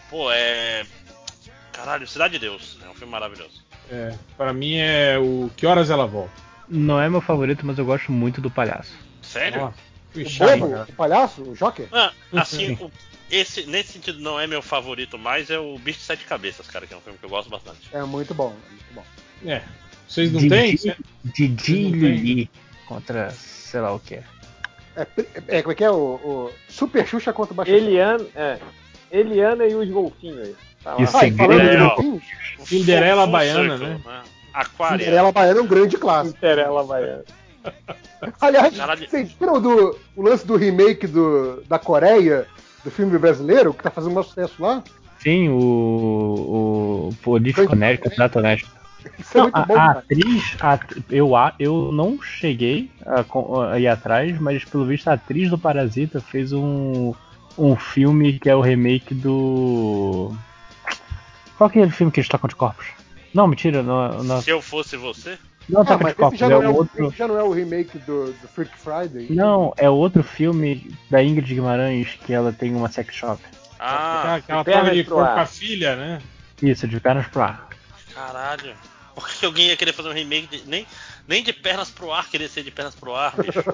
Pô, 0.08 0.30
é. 0.30 0.86
Caralho, 1.74 2.06
Cidade 2.06 2.34
de 2.34 2.38
Deus. 2.40 2.78
É 2.84 2.88
um 2.88 2.94
filme 2.94 3.10
maravilhoso. 3.12 3.62
É, 3.90 4.14
para 4.36 4.52
mim 4.52 4.76
é 4.76 5.18
o 5.18 5.50
Que 5.56 5.66
Horas 5.66 5.90
Ela 5.90 6.06
Volta. 6.06 6.32
Não 6.68 7.00
é 7.00 7.08
meu 7.10 7.20
favorito, 7.20 7.66
mas 7.66 7.78
eu 7.78 7.84
gosto 7.84 8.10
muito 8.10 8.40
do 8.40 8.50
palhaço. 8.50 8.96
Sério? 9.20 9.74
Filme 10.12 10.28
O 10.28 10.30
chato, 10.30 10.58
bobo, 10.60 10.72
cara. 10.72 10.86
o 10.88 10.92
palhaço, 10.94 11.42
o 11.42 11.54
Joker? 11.54 11.88
Ah, 11.92 12.12
assim, 12.32 12.72
o- 12.80 12.90
esse, 13.30 13.66
nesse 13.66 13.92
sentido 13.94 14.20
não 14.20 14.38
é 14.38 14.46
meu 14.46 14.62
favorito 14.62 15.18
mais, 15.18 15.50
é 15.50 15.58
o 15.58 15.76
Bicho 15.78 15.98
de 15.98 16.04
Sete 16.04 16.24
Cabeças, 16.24 16.66
cara, 16.68 16.86
que 16.86 16.94
é 16.94 16.96
um 16.96 17.00
filme 17.00 17.18
que 17.18 17.24
eu 17.26 17.30
gosto 17.30 17.50
bastante. 17.50 17.80
É 17.92 18.02
muito 18.04 18.32
bom, 18.32 18.54
é 18.66 18.70
muito 18.70 18.94
bom. 18.94 19.04
É. 19.44 19.62
Vocês 20.08 20.30
não 20.32 20.48
têm? 20.48 20.76
Didi, 21.24 21.74
e. 21.74 21.90
Lili 21.90 22.50
contra 22.86 23.30
sei 23.30 23.80
lá 23.80 23.92
o 23.92 23.98
que. 23.98 24.14
É, 24.96 25.06
é, 25.48 25.62
como 25.62 25.72
é 25.72 25.74
que 25.74 25.82
é 25.84 25.90
o, 25.90 25.94
o 25.96 26.52
Super 26.68 27.06
Xuxa 27.06 27.32
contra 27.32 27.52
o 27.52 27.56
Baixo 27.56 27.72
Eliana, 27.72 28.24
é, 28.36 28.58
Eliana 29.10 29.64
e 29.66 29.74
os 29.74 29.88
golfinhos. 29.90 30.50
Tá. 30.84 30.96
Ah, 30.98 31.26
e 31.26 31.32
falando 31.32 31.60
É, 31.60 31.76
de 31.76 31.82
ó. 31.82 31.88
golfinhos, 31.94 32.24
O 32.58 32.66
Cinderela 32.66 33.26
Baiana, 33.26 33.78
Circle, 33.78 33.86
né? 34.04 34.22
Aquária. 34.52 34.98
Cinderela 34.98 35.32
Baiana 35.32 35.58
é 35.58 35.62
um 35.62 35.66
grande 35.66 35.96
clássico. 35.96 36.34
Cinderela 36.38 36.84
Baiana. 36.84 37.24
Aliás, 38.40 38.74
vocês 39.08 39.32
viram 39.40 39.60
do, 39.60 39.98
o 40.14 40.22
lance 40.22 40.46
do 40.46 40.56
remake 40.56 41.06
do, 41.06 41.62
da 41.66 41.78
Coreia, 41.78 42.46
do 42.84 42.90
filme 42.90 43.18
brasileiro, 43.18 43.72
que 43.72 43.82
tá 43.82 43.90
fazendo 43.90 44.18
um 44.18 44.22
sucesso 44.22 44.62
lá? 44.62 44.82
Sim, 45.18 45.48
o. 45.48 47.08
O 47.10 47.14
Político 47.22 47.66
Candidato 47.68 48.38
Honesto. 48.38 48.68
Isso 49.18 49.36
é 49.36 49.40
Não, 49.40 49.44
muito 49.44 49.56
a, 49.58 49.62
bom, 49.66 49.76
a 49.76 49.90
atriz, 49.90 50.56
a 50.60 50.78
eu, 51.10 51.36
a- 51.36 51.54
eu 51.58 51.90
não 51.92 52.20
cheguei 52.22 52.90
a, 53.06 53.72
a 53.72 53.78
ir 53.78 53.86
atrás, 53.88 54.38
mas 54.40 54.64
pelo 54.64 54.86
visto 54.86 55.08
a 55.08 55.12
atriz 55.14 55.50
do 55.50 55.58
Parasita 55.58 56.20
fez 56.22 56.52
um, 56.54 57.12
um 57.58 57.76
filme 57.76 58.38
que 58.38 58.48
é 58.48 58.56
o 58.56 58.62
remake 58.62 59.14
do. 59.14 60.34
Qual 61.56 61.70
que 61.70 61.78
é 61.78 61.82
aquele 61.82 61.94
filme 61.96 62.12
que 62.12 62.20
eles 62.20 62.28
tocam 62.28 62.48
de 62.48 62.56
corpos? 62.56 62.86
Não, 63.32 63.46
mentira, 63.46 63.82
não, 63.82 64.22
não, 64.22 64.40
Se 64.42 64.50
eu 64.50 64.60
fosse 64.62 64.96
você, 64.96 65.38
não 65.68 65.80
Ah, 65.82 65.84
toca 65.84 65.96
de 65.98 66.02
mas 66.04 66.12
esse 66.12 66.20
corpos, 66.20 66.38
já 66.38 66.46
é 66.46 66.48
não 66.50 66.58
o 66.58 66.62
é, 66.62 66.68
o, 66.68 66.74
outro. 66.76 67.08
esse 67.08 67.16
já 67.16 67.28
não 67.28 67.38
é 67.38 67.42
o 67.42 67.50
remake 67.52 67.98
do, 67.98 68.32
do 68.32 68.48
Freak 68.48 68.72
Friday? 68.78 69.26
Não, 69.30 69.72
é 69.76 69.88
outro 69.90 70.22
filme 70.22 70.94
da 71.10 71.22
Ingrid 71.22 71.52
Guimarães 71.54 72.14
que 72.24 72.32
ela 72.32 72.52
tem 72.52 72.74
uma 72.74 72.88
sex 72.90 73.14
shop. 73.14 73.42
ah, 73.78 74.34
Aquela 74.36 74.64
pernas 74.64 74.84
troca 74.84 74.96
de 74.96 75.04
pro 75.04 75.14
corpo 75.16 75.34
com 75.34 75.40
a 75.40 75.46
filha, 75.46 75.96
né? 75.96 76.22
Isso, 76.62 76.86
de 76.86 77.00
pernas 77.00 77.26
pro 77.28 77.42
ar. 77.42 77.68
caralho. 78.14 78.74
Por 79.14 79.28
que 79.28 79.46
alguém 79.46 79.66
ia 79.68 79.76
querer 79.76 79.92
fazer 79.92 80.08
um 80.08 80.12
remake 80.12 80.48
de, 80.48 80.68
nem, 80.68 80.84
nem 81.28 81.42
de 81.42 81.52
pernas 81.52 81.88
pro 81.90 82.12
ar 82.12 82.28
querer 82.28 82.48
ser 82.48 82.64
de 82.64 82.70
pernas 82.72 82.94
pro 82.96 83.14
ar, 83.14 83.34
bicho? 83.36 83.62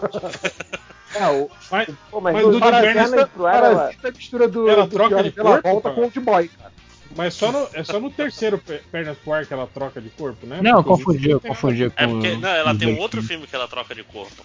É, 1.12 1.26
o 1.26 1.50
Mas, 1.73 1.89
Pô, 2.09 2.20
mas, 2.20 2.34
Mas 2.36 2.47
o 2.47 2.50
do 2.52 2.60
Parasita 2.60 2.94
Parasita- 2.94 3.26
pro 3.26 3.44
ar, 3.47 3.55
ela- 3.57 3.75
Parasita 3.75 4.07
é 4.07 4.10
a 4.10 4.15
mistura 4.15 4.47
do, 4.49 4.70
Ela 4.70 4.86
do 4.86 4.91
troca 4.91 5.23
de 5.25 5.33
que 5.33 5.41
ela 5.41 5.50
corpo, 5.60 5.68
volta 5.68 5.83
cara? 5.83 5.94
com 5.97 6.00
o 6.02 6.05
Old 6.05 6.20
Boy, 6.20 6.49
cara. 6.49 6.73
Mas 7.17 7.35
só 7.35 7.51
no, 7.53 7.69
é 7.73 7.83
só 7.85 7.99
no 8.01 8.11
terceiro 8.11 8.59
pe- 8.59 8.81
Pernas 8.91 9.19
pro 9.19 9.33
Ar 9.33 9.47
que 9.47 9.53
ela 9.53 9.67
troca 9.67 10.01
de 10.01 10.09
corpo, 10.11 10.47
né? 10.47 10.61
Não, 10.63 10.83
Porque 10.83 10.93
os 11.01 11.05
confundi, 11.05 11.29
eu 11.31 11.35
outros 11.35 11.35
não 11.35 11.41
tem 11.41 11.51
confundi 11.51 11.91
com. 11.91 12.03
É 12.03 12.07
porque, 12.07 12.37
não, 12.37 12.49
ela 12.49 12.75
tem 12.79 12.95
um 12.95 12.99
outro 12.99 13.23
filme 13.23 13.47
que 13.47 13.55
ela 13.57 13.67
troca 13.69 13.95
de 13.95 14.03
corpo. 14.05 14.45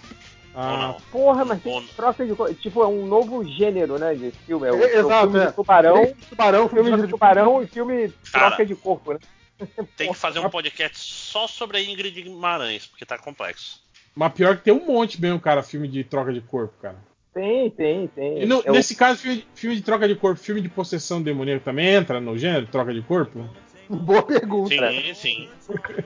Ah, 0.58 0.76
não? 0.78 1.00
Porra, 1.12 1.44
mas 1.44 1.62
tem 1.62 1.72
Ou- 1.72 1.82
troca 1.94 2.24
de 2.26 2.34
co- 2.34 2.52
Tipo, 2.54 2.82
é 2.82 2.86
um 2.88 3.04
novo 3.06 3.44
gênero, 3.44 3.98
né? 3.98 4.14
De 4.14 4.30
filme. 4.30 4.66
É 4.66 4.72
o, 4.72 4.76
É, 4.76 4.92
é 4.94 4.96
o 5.02 5.06
exato, 5.06 5.30
filme 5.30 5.38
é. 5.44 5.46
de 5.48 5.52
tubarão, 5.52 6.14
Tubarão, 6.30 6.68
filme 6.68 6.96
de 7.02 7.08
tubarão 7.08 7.62
e 7.62 7.66
filme 7.66 8.12
Cara. 8.32 8.46
troca 8.48 8.64
de 8.66 8.74
corpo, 8.74 9.12
né? 9.12 9.18
Tem 9.96 10.10
que 10.12 10.18
fazer 10.18 10.38
um 10.40 10.48
podcast 10.50 10.98
só 10.98 11.46
sobre 11.46 11.76
a 11.78 11.82
Ingrid 11.82 12.22
Guimarães, 12.22 12.86
porque 12.86 13.04
tá 13.04 13.18
complexo. 13.18 13.80
Mas 14.14 14.32
pior 14.32 14.56
que 14.56 14.64
tem 14.64 14.72
um 14.72 14.86
monte 14.86 15.20
mesmo, 15.20 15.38
cara, 15.38 15.62
filme 15.62 15.86
de 15.88 16.02
troca 16.02 16.32
de 16.32 16.40
corpo, 16.40 16.72
cara. 16.80 16.96
Tem, 17.36 17.68
tem, 17.68 18.06
tem. 18.08 18.42
E 18.42 18.46
no- 18.46 18.62
É 18.64 18.70
o- 18.70 18.74
nesse 18.74 18.94
caso, 18.96 19.18
filme, 19.20 19.44
filme 19.54 19.76
de 19.76 19.82
troca 19.82 20.08
de 20.08 20.14
corpo, 20.14 20.40
filme 20.40 20.58
de 20.62 20.70
possessão 20.70 21.20
demoníaca 21.20 21.60
também 21.66 21.88
entra 21.88 22.18
no 22.18 22.38
gênero 22.38 22.66
troca 22.66 22.94
de 22.94 23.02
corpo? 23.02 23.46
Boa 23.90 24.22
pergunta. 24.22 24.74
Sim, 24.90 25.14
sim. 25.14 25.48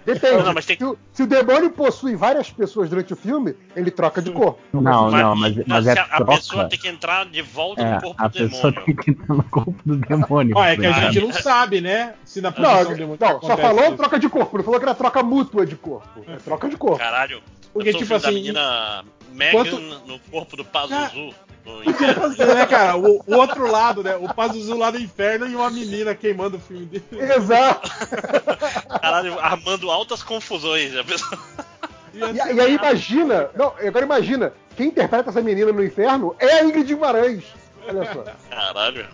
Depende. 0.04 0.36
Não, 0.38 0.44
não, 0.46 0.52
mas 0.54 0.66
tem 0.66 0.76
se, 0.76 0.84
o, 0.84 0.98
se 1.12 1.22
o 1.22 1.26
demônio 1.26 1.70
possui 1.70 2.14
várias 2.16 2.50
pessoas 2.50 2.90
durante 2.90 3.12
o 3.12 3.16
filme, 3.16 3.54
ele 3.76 3.90
troca 3.92 4.20
de 4.20 4.30
corpo. 4.32 4.58
Não, 4.72 5.08
não, 5.10 5.34
mas, 5.36 5.56
mas 5.66 5.84
se 5.84 5.90
é 5.90 5.98
a, 6.00 6.02
a 6.04 6.24
pessoa 6.24 6.68
tem 6.68 6.78
que 6.78 6.88
entrar 6.88 7.24
de 7.26 7.40
volta 7.40 7.80
É, 7.80 7.94
no 7.94 8.00
corpo 8.02 8.22
a 8.22 8.26
do 8.28 8.32
pessoa 8.36 8.72
demônio. 8.72 8.84
tem 8.84 8.96
que 8.96 9.10
entrar 9.12 9.34
no 9.34 9.44
corpo 9.44 9.74
do 9.86 9.96
demônio. 9.96 10.56
Ó, 10.58 10.64
é 10.64 10.76
que 10.76 10.84
a 10.84 10.90
Ah, 10.94 11.00
gente 11.12 11.20
não 11.20 11.32
sabe, 11.32 11.80
né? 11.80 12.14
Se 12.24 12.40
na 12.42 12.50
Não, 12.50 12.56
possessão 12.56 12.94
demoníaca 12.96 13.32
não 13.34 13.40
só 13.40 13.56
falou 13.56 13.84
isso. 13.84 13.96
troca 13.96 14.18
de 14.18 14.28
corpo, 14.28 14.56
não 14.58 14.64
falou 14.64 14.80
que 14.80 14.84
era 14.86 14.94
troca 14.96 15.22
mútua 15.22 15.64
de 15.64 15.76
corpo. 15.76 16.24
É 16.26 16.36
troca 16.36 16.68
de 16.68 16.76
corpo. 16.76 16.98
Caralho. 16.98 17.40
Porque, 17.72 17.90
eu 17.90 17.92
sou 17.92 18.02
tipo 18.02 18.18
filho 18.18 18.20
da 18.20 18.28
assim, 18.28 18.34
menina 18.34 19.04
Megan 19.32 19.52
quanto- 19.52 19.80
no 20.06 20.18
corpo 20.30 20.56
do 20.56 20.64
Pazuzu. 20.64 21.34
No 21.64 21.84
inferno. 21.84 22.24
Assim, 22.24 22.44
né, 22.44 22.66
cara? 22.66 22.96
O, 22.96 23.22
o 23.26 23.36
outro 23.36 23.70
lado, 23.70 24.02
né? 24.02 24.16
O 24.16 24.32
Pazuzu 24.32 24.76
lá 24.76 24.90
do 24.90 24.98
inferno 24.98 25.46
e 25.46 25.54
uma 25.54 25.70
menina 25.70 26.14
queimando 26.14 26.56
o 26.56 26.60
filme 26.60 26.86
dele. 26.86 27.04
Exato. 27.36 27.90
Caralho, 29.00 29.38
armando 29.38 29.90
altas 29.90 30.22
confusões. 30.22 30.92
Já 30.92 31.04
pensou? 31.04 31.38
Ia 32.14 32.30
E, 32.30 32.54
e 32.56 32.60
aí 32.60 32.74
imagina, 32.74 33.50
não, 33.54 33.74
agora 33.86 34.04
imagina, 34.04 34.52
quem 34.76 34.88
interpreta 34.88 35.30
essa 35.30 35.40
menina 35.42 35.70
no 35.70 35.84
inferno 35.84 36.34
é 36.38 36.54
a 36.54 36.64
Ingrid 36.64 36.86
Guimarães. 36.94 37.44
Olha 37.86 38.12
só. 38.12 38.24
Caralho. 38.48 39.06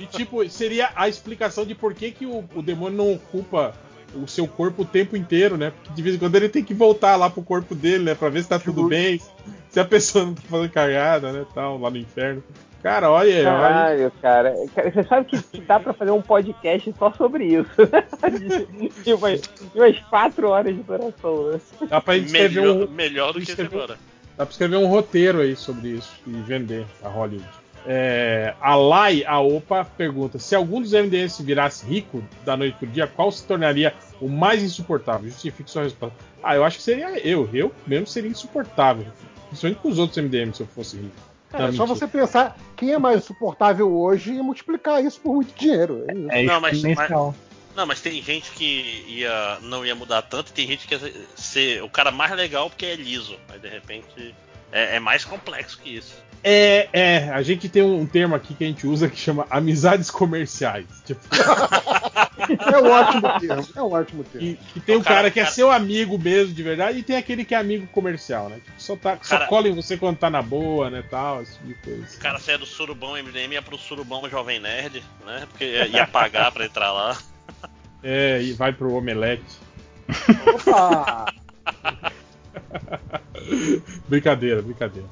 E 0.00 0.06
tipo, 0.06 0.46
seria 0.50 0.90
a 0.94 1.08
explicação 1.08 1.64
de 1.64 1.74
por 1.74 1.94
que, 1.94 2.10
que 2.10 2.26
o, 2.26 2.44
o 2.54 2.60
demônio 2.62 2.98
não 2.98 3.12
ocupa 3.14 3.74
o 4.14 4.26
seu 4.26 4.46
corpo 4.48 4.82
o 4.82 4.86
tempo 4.86 5.16
inteiro, 5.16 5.56
né? 5.56 5.70
Porque 5.70 5.92
de 5.94 6.02
vez 6.02 6.14
em 6.16 6.18
quando 6.18 6.34
ele 6.36 6.48
tem 6.48 6.64
que 6.64 6.74
voltar 6.74 7.16
lá 7.16 7.28
pro 7.30 7.42
corpo 7.42 7.74
dele, 7.74 8.04
né? 8.04 8.14
Pra 8.14 8.28
ver 8.28 8.42
se 8.42 8.48
tá 8.48 8.58
tudo 8.58 8.88
bem, 8.88 9.20
se 9.68 9.78
a 9.80 9.84
pessoa 9.84 10.24
não 10.26 10.34
tá 10.34 10.42
fazendo 10.48 10.70
cagada, 10.70 11.32
né? 11.32 11.44
Tal, 11.54 11.78
lá 11.78 11.90
no 11.90 11.96
inferno. 11.98 12.42
Cara, 12.82 13.10
olha, 13.10 13.34
olha. 13.38 13.44
Caralho, 13.44 14.12
cara. 14.22 14.54
Cara, 14.74 14.90
Você 14.92 15.02
sabe 15.02 15.26
que 15.26 15.42
que 15.42 15.60
dá 15.62 15.80
pra 15.80 15.92
fazer 15.92 16.12
um 16.12 16.22
podcast 16.22 16.94
só 16.96 17.12
sobre 17.12 17.44
isso. 17.44 17.70
de, 19.04 19.12
umas, 19.14 19.40
de 19.40 19.78
umas 19.80 19.98
quatro 20.08 20.48
horas 20.48 20.74
de 20.76 20.82
duração, 20.82 21.50
né? 21.50 21.60
Dá 21.88 22.00
pra 22.00 22.14
gente 22.14 22.26
escrever 22.26 22.60
Melhor, 22.60 22.76
um. 22.88 22.90
melhor 22.92 23.32
do 23.32 23.40
que 23.40 23.50
escrever- 23.50 23.76
agora. 23.76 23.98
Dá 24.36 24.46
pra 24.46 24.52
escrever 24.52 24.76
um 24.76 24.86
roteiro 24.86 25.40
aí 25.40 25.56
sobre 25.56 25.88
isso 25.88 26.12
e 26.24 26.30
vender 26.30 26.86
a 27.02 27.08
Hollywood. 27.08 27.48
É, 27.86 28.54
a 28.60 28.74
Lai, 28.74 29.24
a 29.24 29.40
Opa, 29.40 29.84
pergunta: 29.84 30.38
se 30.38 30.54
algum 30.54 30.80
dos 30.80 30.92
MDS 30.92 31.40
virasse 31.40 31.86
rico 31.86 32.22
da 32.44 32.56
noite 32.56 32.76
pro 32.78 32.86
dia, 32.86 33.06
qual 33.06 33.30
se 33.32 33.44
tornaria 33.46 33.94
o 34.20 34.28
mais 34.28 34.62
insuportável? 34.62 35.28
Justifique 35.30 35.70
sua 35.70 35.84
resposta. 35.84 36.16
Ah, 36.42 36.54
eu 36.54 36.64
acho 36.64 36.76
que 36.78 36.82
seria 36.82 37.18
eu. 37.26 37.48
Eu 37.52 37.72
mesmo 37.86 38.06
seria 38.06 38.30
insuportável. 38.30 39.06
Principalmente 39.48 39.80
com 39.80 39.88
os 39.88 39.98
outros 39.98 40.18
MDM 40.22 40.52
se 40.52 40.60
eu 40.62 40.66
fosse 40.66 40.96
rico. 40.96 41.14
É, 41.52 41.62
Não, 41.62 41.72
só 41.72 41.86
mentira. 41.86 41.86
você 41.86 42.06
pensar 42.06 42.58
quem 42.76 42.92
é 42.92 42.98
mais 42.98 43.24
suportável 43.24 43.90
hoje 43.90 44.32
e 44.34 44.42
multiplicar 44.42 45.02
isso 45.02 45.18
por 45.20 45.34
muito 45.34 45.54
dinheiro. 45.58 46.04
É 46.08 46.12
isso. 46.14 46.28
É 46.30 46.42
Não, 46.42 46.60
mas- 46.60 46.76
exponencial. 46.76 47.34
Não, 47.74 47.86
mas 47.86 48.00
tem 48.00 48.20
gente 48.20 48.50
que 48.50 49.04
ia, 49.08 49.58
não 49.62 49.86
ia 49.86 49.94
mudar 49.94 50.20
tanto, 50.22 50.50
e 50.50 50.52
tem 50.52 50.66
gente 50.66 50.86
que 50.86 50.94
ia 50.96 51.12
ser 51.36 51.82
o 51.82 51.88
cara 51.88 52.10
mais 52.10 52.32
legal 52.32 52.68
porque 52.68 52.84
é 52.84 52.96
liso. 52.96 53.36
Aí 53.48 53.58
de 53.58 53.68
repente 53.68 54.34
é, 54.72 54.96
é 54.96 55.00
mais 55.00 55.24
complexo 55.24 55.78
que 55.82 55.96
isso. 55.96 56.16
É, 56.42 56.88
é, 56.92 57.28
a 57.30 57.42
gente 57.42 57.68
tem 57.68 57.82
um 57.82 58.06
termo 58.06 58.34
aqui 58.34 58.54
que 58.54 58.64
a 58.64 58.66
gente 58.66 58.86
usa 58.86 59.08
que 59.08 59.18
chama 59.18 59.46
amizades 59.50 60.10
comerciais. 60.10 60.86
Tipo, 61.04 61.20
É 62.48 62.78
um 62.78 62.90
ótimo 62.90 63.40
termo. 63.40 63.68
É 63.76 63.82
um 63.82 63.92
ótimo 63.92 64.24
termo. 64.24 64.56
que, 64.56 64.64
que 64.72 64.80
tem 64.80 64.96
O 64.96 65.00
o 65.00 65.02
cara, 65.02 65.16
cara- 65.16 65.30
que 65.30 65.40
é 65.40 65.42
cara- 65.42 65.54
seu 65.54 65.70
amigo 65.70 66.18
mesmo, 66.18 66.54
de 66.54 66.62
verdade, 66.62 66.98
e 66.98 67.02
tem 67.02 67.16
aquele 67.16 67.44
que 67.44 67.54
é 67.54 67.58
amigo 67.58 67.86
comercial, 67.88 68.48
né? 68.48 68.60
Que 68.64 68.82
só, 68.82 68.96
tá, 68.96 69.16
que 69.16 69.26
só 69.26 69.36
Cara- 69.36 69.48
cola 69.48 69.68
em 69.68 69.74
você 69.74 69.98
quando 69.98 70.16
tá 70.16 70.30
na 70.30 70.40
boa, 70.40 70.88
né? 70.88 71.04
Tal, 71.10 71.42
esse 71.42 71.52
tipo 71.54 71.66
de 71.66 71.74
coisa. 71.74 72.16
O 72.16 72.20
cara 72.20 72.40
é 72.46 72.56
do 72.56 72.64
surubão 72.64 73.16
MDM 73.22 73.52
ia 73.52 73.60
pro 73.60 73.76
surubão 73.76 74.26
Jovem 74.30 74.60
Nerd, 74.60 75.02
né? 75.26 75.46
Porque 75.50 75.64
ia 75.64 76.06
pagar 76.06 76.50
pra 76.52 76.64
entrar 76.64 76.92
lá. 76.92 77.18
É, 78.02 78.40
e 78.40 78.52
vai 78.52 78.72
pro 78.72 78.94
omelete. 78.94 79.42
Opa! 80.54 81.26
brincadeira, 84.08 84.62
brincadeira. 84.62 85.08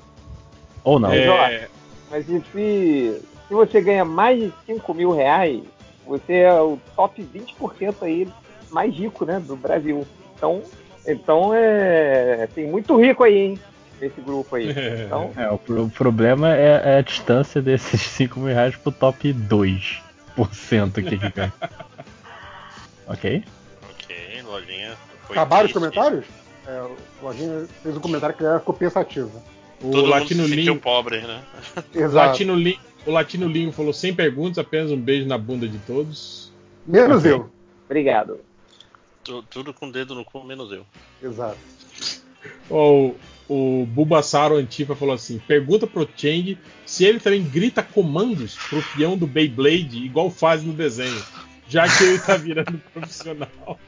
Ou 0.86 1.00
não. 1.00 1.10
É, 1.12 1.68
Mas 2.08 2.28
e 2.28 2.40
se, 2.52 3.20
se 3.48 3.54
você 3.54 3.80
ganha 3.80 4.04
mais 4.04 4.38
de 4.38 4.52
5 4.66 4.94
mil 4.94 5.10
reais, 5.10 5.60
você 6.06 6.34
é 6.34 6.52
o 6.62 6.78
top 6.94 7.20
20% 7.24 7.96
aí 8.02 8.28
mais 8.70 8.94
rico, 8.94 9.24
né, 9.24 9.40
do 9.40 9.56
Brasil. 9.56 10.06
Então, 10.36 10.62
então 11.04 11.52
é, 11.52 12.48
tem 12.54 12.68
muito 12.68 12.96
rico 12.96 13.24
aí, 13.24 13.36
hein, 13.36 13.60
nesse 14.00 14.20
grupo 14.20 14.54
aí. 14.54 14.68
Então, 15.06 15.32
É, 15.36 15.50
o, 15.50 15.58
pro- 15.58 15.84
o 15.86 15.90
problema 15.90 16.54
é, 16.54 16.80
é 16.84 16.98
a 16.98 17.02
distância 17.02 17.60
desses 17.60 18.00
5 18.12 18.38
mil 18.38 18.54
reais 18.54 18.76
pro 18.76 18.92
top 18.92 19.32
2% 19.32 20.98
aqui 21.00 21.18
que 21.18 21.30
ganha. 21.30 21.52
ok? 23.08 23.42
Ok, 23.90 24.42
lojinha. 24.44 24.92
Acabaram 25.30 25.66
os 25.66 25.72
comentários? 25.72 26.24
É, 26.64 26.80
o 26.80 26.96
Lojinha 27.22 27.66
fez 27.82 27.96
um 27.96 28.00
comentário 28.00 28.36
que 28.36 28.44
era, 28.44 28.60
ficou 28.60 28.74
pensativo. 28.74 29.42
O 29.80 29.90
Todo 29.90 29.96
mundo 29.96 30.06
Latino 30.08 30.42
se 30.44 30.48
sentiu 30.50 30.64
Linho, 30.72 30.80
pobre, 30.80 31.20
né? 31.20 31.42
o 31.94 31.98
Exato. 31.98 32.14
Latino 32.30 32.54
Linho, 32.54 32.78
o 33.06 33.10
Latino 33.10 33.46
Linho 33.48 33.72
falou 33.72 33.92
sem 33.92 34.14
perguntas, 34.14 34.58
apenas 34.58 34.90
um 34.90 34.96
beijo 35.00 35.26
na 35.26 35.36
bunda 35.38 35.68
de 35.68 35.78
todos. 35.78 36.52
Menos 36.86 37.24
eu. 37.24 37.50
obrigado. 37.84 38.40
Tu- 39.24 39.42
Tudo 39.50 39.74
com 39.74 39.88
o 39.88 39.92
dedo 39.92 40.14
no 40.14 40.24
cu, 40.24 40.42
menos 40.44 40.70
eu. 40.72 40.84
Exato. 41.22 41.58
O, 42.70 43.14
o 43.48 43.84
Bulbasauro 43.86 44.56
Antifa 44.56 44.94
falou 44.94 45.14
assim: 45.14 45.38
pergunta 45.38 45.86
pro 45.86 46.08
Chang 46.16 46.56
se 46.84 47.04
ele 47.04 47.18
também 47.20 47.42
grita 47.42 47.82
comandos 47.82 48.56
pro 48.68 48.82
peão 48.96 49.16
do 49.16 49.26
Beyblade, 49.26 49.98
igual 50.04 50.30
faz 50.30 50.62
no 50.62 50.72
desenho. 50.72 51.20
Já 51.68 51.88
que 51.88 52.04
ele 52.04 52.18
tá 52.20 52.36
virando 52.36 52.80
profissional. 52.94 53.78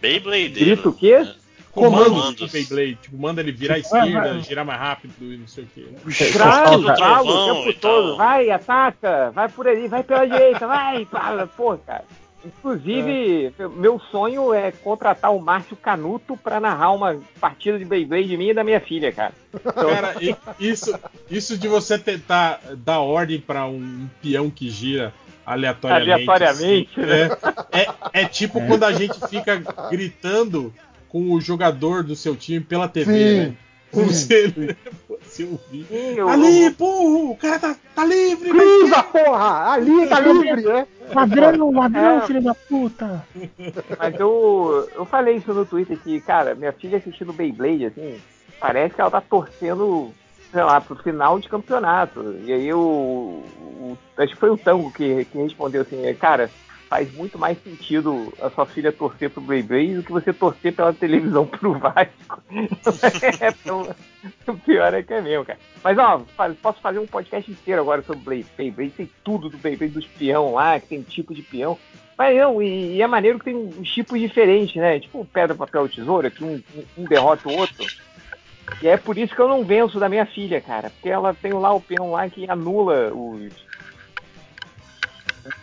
Beyblade. 0.00 0.50
Grita 0.64 0.88
o 0.88 0.92
quê? 0.92 1.26
Comandos 1.72 2.04
pro 2.04 2.14
Comandos. 2.14 2.52
Beyblade. 2.52 2.98
Tipo, 3.02 3.16
manda 3.16 3.40
ele 3.40 3.52
virar 3.52 3.74
à 3.74 3.78
esquerda, 3.78 4.40
girar 4.40 4.64
mais 4.64 4.80
rápido 4.80 5.14
e 5.20 5.36
não 5.36 5.46
sei 5.48 5.64
o 5.64 5.66
quê. 5.74 5.86
Do 6.04 6.32
tralo 6.32 7.28
o 7.28 7.64
tempo 7.64 7.80
todo. 7.80 8.16
Vai, 8.16 8.50
ataca, 8.50 9.30
vai 9.30 9.48
por 9.48 9.68
ali, 9.68 9.88
vai 9.88 10.02
pela 10.02 10.26
direita, 10.26 10.66
vai, 10.66 11.04
fala, 11.04 11.46
pô, 11.46 11.76
cara. 11.78 12.04
Inclusive, 12.42 13.52
meu 13.76 14.00
sonho 14.10 14.54
é 14.54 14.72
contratar 14.72 15.30
o 15.34 15.38
Márcio 15.38 15.76
Canuto 15.76 16.36
pra 16.38 16.58
narrar 16.58 16.90
uma 16.92 17.20
partida 17.38 17.78
de 17.78 17.84
Beyblade 17.84 18.34
minha 18.36 18.52
e 18.52 18.54
da 18.54 18.64
minha 18.64 18.80
filha, 18.80 19.12
cara. 19.12 19.34
Cara, 19.74 20.14
e- 20.20 20.34
isso, 20.58 20.98
isso 21.30 21.58
de 21.58 21.68
você 21.68 21.98
tentar 21.98 22.60
dar 22.78 23.00
ordem 23.00 23.38
pra 23.38 23.66
um 23.66 24.08
peão 24.22 24.48
que 24.48 24.70
gira 24.70 25.12
aleatoriamente. 25.44 26.30
Aleatoriamente, 26.30 27.00
assim, 27.00 27.06
né? 27.06 27.28
é, 27.72 27.80
é, 27.80 28.22
é 28.22 28.24
tipo 28.24 28.64
quando 28.66 28.84
a 28.84 28.92
gente 28.92 29.20
fica 29.28 29.62
gritando 29.90 30.72
com 31.10 31.32
o 31.32 31.40
jogador 31.40 32.02
do 32.02 32.14
seu 32.16 32.34
time 32.36 32.60
pela 32.60 32.88
TV, 32.88 33.12
Sim. 33.12 33.38
né? 33.50 33.56
Como 33.92 34.08
se 34.12 34.32
ele 34.32 34.76
fosse 35.08 35.42
ouvir. 35.44 35.84
Sim, 35.88 36.14
eu- 36.16 36.28
Ali, 36.28 36.70
pô, 36.70 37.30
o 37.32 37.36
cara 37.36 37.58
tá, 37.58 37.76
tá 37.94 38.04
livre, 38.04 38.48
Cruza, 38.50 39.02
porra! 39.02 39.72
Ali 39.72 40.06
tá 40.06 40.20
livre, 40.20 40.62
né? 40.62 40.86
Ladrão, 41.12 41.70
ladrão, 41.74 42.18
É. 42.18 42.26
filho 42.26 42.40
da 42.42 42.54
puta! 42.54 43.26
Mas 43.98 44.20
eu, 44.20 44.88
eu 44.94 45.04
falei 45.04 45.36
isso 45.38 45.52
no 45.52 45.66
Twitter 45.66 45.98
que, 45.98 46.20
cara, 46.20 46.54
minha 46.54 46.72
filha 46.72 46.98
assistindo 46.98 47.32
Beyblade, 47.32 47.86
assim, 47.86 48.16
parece 48.60 48.94
que 48.94 49.00
ela 49.00 49.10
tá 49.10 49.20
torcendo, 49.20 50.12
sei 50.52 50.62
lá, 50.62 50.80
pro 50.80 50.94
final 51.02 51.40
de 51.40 51.48
campeonato. 51.48 52.36
E 52.44 52.52
aí 52.52 52.72
o. 52.72 52.78
o- 52.78 53.98
acho 54.18 54.34
que 54.34 54.38
foi 54.38 54.50
o 54.50 54.56
Tango 54.56 54.92
que, 54.92 55.24
que 55.24 55.38
respondeu 55.38 55.82
assim, 55.82 56.14
cara, 56.14 56.48
faz 56.90 57.10
muito 57.14 57.38
mais 57.38 57.56
sentido 57.62 58.34
a 58.42 58.50
sua 58.50 58.66
filha 58.66 58.90
torcer 58.90 59.30
pro 59.30 59.40
Beyblade 59.40 59.94
do 59.94 60.02
que 60.02 60.10
você 60.10 60.32
torcer 60.32 60.74
pela 60.74 60.92
televisão 60.92 61.46
pro 61.46 61.78
Vasco. 61.78 62.42
é 63.40 63.52
tão- 63.64 63.94
o 64.48 64.54
pior 64.58 64.92
é 64.92 65.00
que 65.02 65.14
é 65.14 65.22
mesmo, 65.22 65.44
cara. 65.44 65.58
Mas 65.84 65.96
ó, 65.96 66.20
posso 66.60 66.80
fazer 66.80 66.98
um 66.98 67.06
podcast 67.06 67.48
inteiro 67.48 67.80
agora 67.80 68.02
sobre 68.02 68.22
Blade- 68.24 68.46
Beyblade, 68.58 68.90
tem 68.90 69.10
tudo 69.22 69.48
do 69.48 69.56
Beyblade 69.56 69.94
dos 69.94 70.06
peão 70.06 70.52
lá, 70.54 70.80
que 70.80 70.88
tem 70.88 71.02
tipo 71.02 71.32
de 71.32 71.42
peão. 71.42 71.78
Mas 72.18 72.36
não, 72.36 72.60
e, 72.60 72.96
e 72.96 73.02
é 73.02 73.06
maneiro 73.06 73.38
que 73.38 73.44
tem 73.44 73.54
uns 73.56 73.88
tipos 73.88 74.18
diferentes, 74.20 74.74
né? 74.74 74.98
Tipo 74.98 75.24
pedra, 75.24 75.54
papel, 75.54 75.88
tesoura, 75.88 76.28
que 76.28 76.42
um- 76.42 76.60
um 76.98 77.04
derrota 77.04 77.48
o 77.48 77.52
outro. 77.56 77.86
E 78.82 78.88
é 78.88 78.96
por 78.96 79.16
isso 79.16 79.34
que 79.34 79.40
eu 79.40 79.48
não 79.48 79.64
venço 79.64 79.98
da 80.00 80.08
minha 80.08 80.26
filha, 80.26 80.60
cara. 80.60 80.90
Porque 80.90 81.08
ela 81.08 81.32
tem 81.34 81.52
lá 81.52 81.72
o 81.72 81.80
peão 81.80 82.10
lá 82.10 82.28
que 82.28 82.50
anula 82.50 83.12
os. 83.14 83.69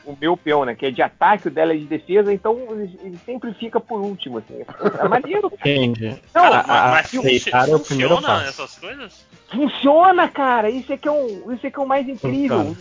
O 0.06 0.16
meu 0.20 0.36
peão, 0.38 0.66
né? 0.66 0.74
Que 0.76 0.88
é 0.88 0.92
de 0.92 1.02
ataque, 1.02 1.48
o 1.48 1.52
dela 1.52 1.74
é 1.74 1.78
de 1.78 1.86
defesa, 1.86 2.34
então 2.34 2.58
ele, 2.72 3.00
ele 3.04 3.20
sempre 3.26 3.54
fica 3.54 3.80
por 3.80 4.00
último, 4.00 4.38
assim. 4.40 4.64
É 5.04 5.08
maneiro, 5.08 5.50
cara. 5.58 5.62
Entende? 5.70 6.22
Não, 6.34 6.44
A- 6.44 6.60
a- 6.62 6.92
Mas 6.92 7.14
aceitar 7.14 7.70
é 7.70 7.76
o 7.76 7.80
primeiro 7.80 8.16
funciona 8.16 8.40
passo. 8.40 8.50
essas 8.50 8.76
coisas? 8.80 9.26
Funciona, 9.52 10.28
cara. 10.28 10.70
Isso 10.70 10.92
é 10.94 10.98
que 10.98 11.08
é 11.08 11.12
o, 11.12 11.52
isso 11.54 11.66
é 11.66 11.72
que 11.72 11.80
é 11.80 11.82
o 11.82 11.88
mais 11.88 12.08
incrível. 12.08 12.76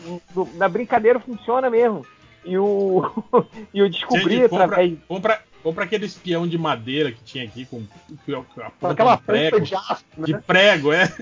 Na 0.54 0.68
brincadeira 0.68 1.18
funciona 1.20 1.68
mesmo. 1.70 2.04
E 2.44 2.56
o 2.58 3.02
e 3.74 3.78
eu 3.80 3.88
descobri 3.88 4.36
Gente, 4.36 4.48
compra, 4.48 4.64
através 4.64 4.92
compra, 4.92 5.02
compra 5.08 5.40
aquele 5.78 6.06
espião 6.06 6.46
de 6.46 6.56
madeira 6.58 7.10
que 7.12 7.22
tinha 7.24 7.44
aqui 7.44 7.64
com, 7.66 7.82
com 8.24 8.60
a 8.60 8.70
Com 8.70 8.86
aquela 8.88 9.16
de 9.16 9.22
prego. 9.22 9.60
de 9.60 9.74
aço, 9.74 10.04
né? 10.16 10.26
De 10.26 10.38
prego, 10.38 10.92
é. 10.92 11.12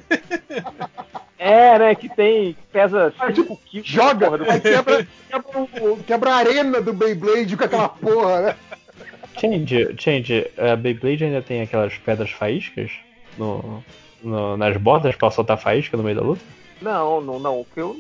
é, 1.39 1.79
né, 1.79 1.95
que 1.95 2.09
tem 2.09 2.55
que 2.55 2.59
pesa 2.73 3.13
5 3.35 3.57
quilos. 3.67 3.87
Joga, 3.87 4.27
porra, 4.27 4.39
do- 4.39 4.51
aí 4.51 4.61
quebra, 4.61 5.07
quebra, 5.29 5.97
quebra 6.07 6.31
a 6.33 6.37
arena 6.37 6.81
do 6.81 6.93
Beyblade 6.93 7.57
com 7.57 7.65
aquela 7.65 7.89
porra, 7.89 8.41
né? 8.43 8.57
Change, 9.41 9.95
change, 9.99 10.47
a 10.57 10.77
Beyblade 10.77 11.25
ainda 11.25 11.43
tem 11.43 11.61
aquelas 11.63 11.95
pedras 11.99 12.31
faíscas 12.31 12.91
no, 13.37 13.83
no- 14.23 14.57
nas 14.57 14.77
bordas 14.77 15.17
pra 15.17 15.31
soltar 15.31 15.59
faísca 15.59 15.97
no 15.97 16.03
meio 16.03 16.17
da 16.17 16.23
luta? 16.23 16.43
Não, 16.85 17.21
não, 17.21 17.39
não. 17.41 17.61
O 17.61 17.65
que 17.65 17.81
eu 17.81 17.97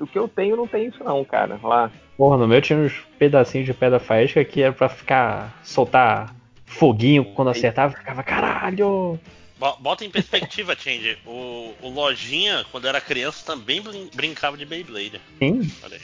o 0.00 0.06
que 0.06 0.18
eu 0.18 0.28
tenho 0.28 0.56
não 0.56 0.66
tem 0.66 0.86
isso 0.86 1.02
não, 1.02 1.24
cara. 1.24 1.58
Lá. 1.62 1.90
Porra, 2.16 2.36
no 2.36 2.46
meu 2.48 2.60
tinha 2.62 2.78
uns 2.78 2.92
pedacinhos 3.18 3.66
de 3.66 3.74
pedra 3.74 3.98
faísca 3.98 4.44
que 4.44 4.62
era 4.62 4.72
pra 4.72 4.88
ficar. 4.88 5.58
soltar 5.64 6.34
foguinho 6.64 7.24
quando 7.34 7.48
acertava, 7.48 7.94
ficava 7.96 8.22
caralho! 8.22 9.18
Bo- 9.58 9.76
Bota 9.80 10.04
em 10.04 10.10
perspectiva, 10.10 10.76
Change. 10.76 11.18
O, 11.26 11.72
o 11.82 11.88
Lojinha, 11.88 12.64
quando 12.70 12.86
era 12.86 13.00
criança, 13.00 13.44
também 13.44 13.80
brin- 13.82 14.10
brincava 14.14 14.56
de 14.56 14.64
Beyblade. 14.64 15.20
Sim. 15.38 15.68
Olha 15.82 15.96
aí. 15.96 16.02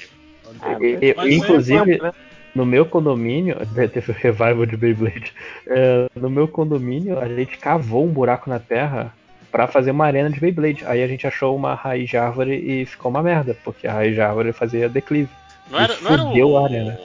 Ah, 0.60 0.72
Eu- 0.80 1.22
é 1.22 1.34
inclusive, 1.34 1.98
né? 2.02 2.12
no 2.54 2.64
meu 2.66 2.84
condomínio, 2.86 3.56
teve 3.92 4.10
o 4.10 4.14
revival 4.14 4.66
de 4.66 4.76
Beyblade. 4.76 5.32
É, 5.66 6.06
no 6.16 6.28
meu 6.30 6.48
condomínio, 6.48 7.18
a 7.20 7.28
gente 7.28 7.56
cavou 7.58 8.04
um 8.04 8.08
buraco 8.12 8.48
na 8.50 8.58
terra 8.58 9.14
pra 9.54 9.68
fazer 9.68 9.92
uma 9.92 10.04
arena 10.04 10.28
de 10.28 10.40
Beyblade. 10.40 10.84
Aí 10.84 11.00
a 11.00 11.06
gente 11.06 11.28
achou 11.28 11.54
uma 11.54 11.76
raiz 11.76 12.10
de 12.10 12.16
árvore 12.16 12.56
e 12.56 12.84
ficou 12.84 13.08
uma 13.08 13.22
merda, 13.22 13.56
porque 13.62 13.86
a 13.86 13.92
raiz 13.92 14.12
de 14.12 14.20
árvore 14.20 14.52
fazia 14.52 14.88
declive. 14.88 15.30
Não 15.70 15.78
era, 15.78 15.94
E 15.94 16.02
não 16.02 16.12
era 16.12 16.24
o, 16.24 16.58
a 16.58 16.64
arena. 16.64 17.00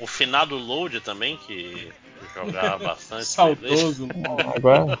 o 0.00 0.06
finado 0.08 0.56
Load 0.56 0.98
também, 0.98 1.36
que 1.36 1.92
jogava 2.34 2.82
bastante. 2.82 3.26
Saudoso. 3.26 4.08
Agora, 4.56 4.98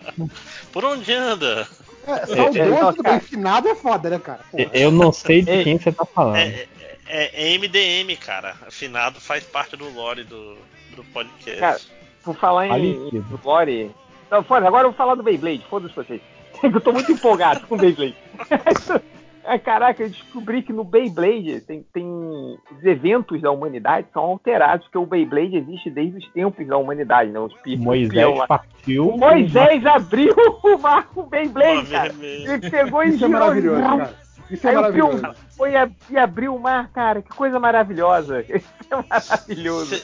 Por 0.72 0.82
onde 0.86 1.12
anda? 1.12 1.68
É, 2.06 2.12
é, 2.12 2.26
saudoso, 2.26 3.02
bem, 3.02 3.20
finado 3.20 3.68
é 3.68 3.74
foda, 3.74 4.08
né, 4.08 4.18
cara? 4.18 4.40
Porra. 4.50 4.70
eu 4.72 4.90
não 4.90 5.12
sei 5.12 5.42
de 5.42 5.50
Ei. 5.50 5.64
quem 5.64 5.78
você 5.78 5.92
tá 5.92 6.06
falando. 6.06 6.36
É, 6.38 6.66
é, 7.06 7.52
é 7.52 7.58
MDM, 7.58 8.16
cara. 8.18 8.56
Finado 8.70 9.20
faz 9.20 9.44
parte 9.44 9.76
do 9.76 9.92
lore 9.92 10.24
do, 10.24 10.56
do 10.96 11.04
podcast. 11.04 11.60
Cara, 11.60 11.80
Por 12.22 12.34
falar 12.34 12.66
em 12.78 13.08
em 13.12 13.24
Lore. 13.44 13.90
Não, 14.34 14.42
foda, 14.42 14.66
agora 14.66 14.86
eu 14.86 14.90
vou 14.90 14.96
falar 14.96 15.14
do 15.14 15.22
Beyblade, 15.22 15.64
foda-se 15.70 15.94
vocês. 15.94 16.20
Eu 16.60 16.80
tô 16.80 16.92
muito 16.92 17.12
empolgado 17.12 17.64
com 17.68 17.76
o 17.76 17.78
Beyblade. 17.78 18.16
É, 19.46 19.58
Caraca, 19.58 20.02
eu 20.02 20.08
descobri 20.08 20.62
que 20.62 20.72
no 20.72 20.82
Beyblade 20.84 21.60
tem, 21.66 21.84
tem 21.92 22.06
os 22.06 22.82
eventos 22.82 23.42
da 23.42 23.50
humanidade 23.50 24.06
são 24.10 24.22
alterados, 24.22 24.86
porque 24.86 24.96
o 24.96 25.04
Beyblade 25.04 25.58
existe 25.58 25.90
desde 25.90 26.16
os 26.16 26.26
tempos 26.32 26.66
da 26.66 26.78
humanidade, 26.78 27.30
né? 27.30 27.38
Os 27.38 27.52
Moisés 27.76 28.38
lá. 28.38 28.46
partiu. 28.46 29.10
O 29.10 29.18
Moisés 29.18 29.84
abriu 29.84 30.34
o 30.62 30.78
marco 30.78 31.24
Beyblade, 31.24 31.90
cara. 31.90 32.14
Ele 32.22 32.70
pegou 32.70 33.04
e 33.04 33.08
Isso 33.08 33.16
é 33.16 33.26
girou, 33.26 33.32
maravilhoso, 33.42 33.82
não. 33.82 33.98
cara. 33.98 34.23
Isso 34.54 34.66
é 34.66 34.70
Aí 34.70 34.76
maravilhoso. 34.76 35.20
peão 35.20 35.34
foi 35.56 35.76
a- 35.76 35.90
e 36.10 36.16
abriu 36.16 36.54
o 36.54 36.60
mar, 36.60 36.88
cara. 36.92 37.20
Que 37.22 37.28
coisa 37.30 37.58
maravilhosa. 37.60 38.40
Isso 38.48 38.64
é 38.90 38.96
maravilhoso. 39.08 40.02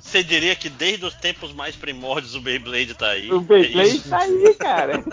Você 0.00 0.22
diria 0.22 0.54
que 0.56 0.68
desde 0.68 1.04
os 1.06 1.14
tempos 1.14 1.52
mais 1.54 1.74
primórdios 1.76 2.34
o 2.34 2.40
Beyblade 2.40 2.94
tá 2.94 3.08
aí. 3.08 3.30
O 3.32 3.40
Beyblade 3.40 4.02
É 4.06 4.08
tá 4.10 4.18
aí, 4.18 4.54
cara. 4.54 5.04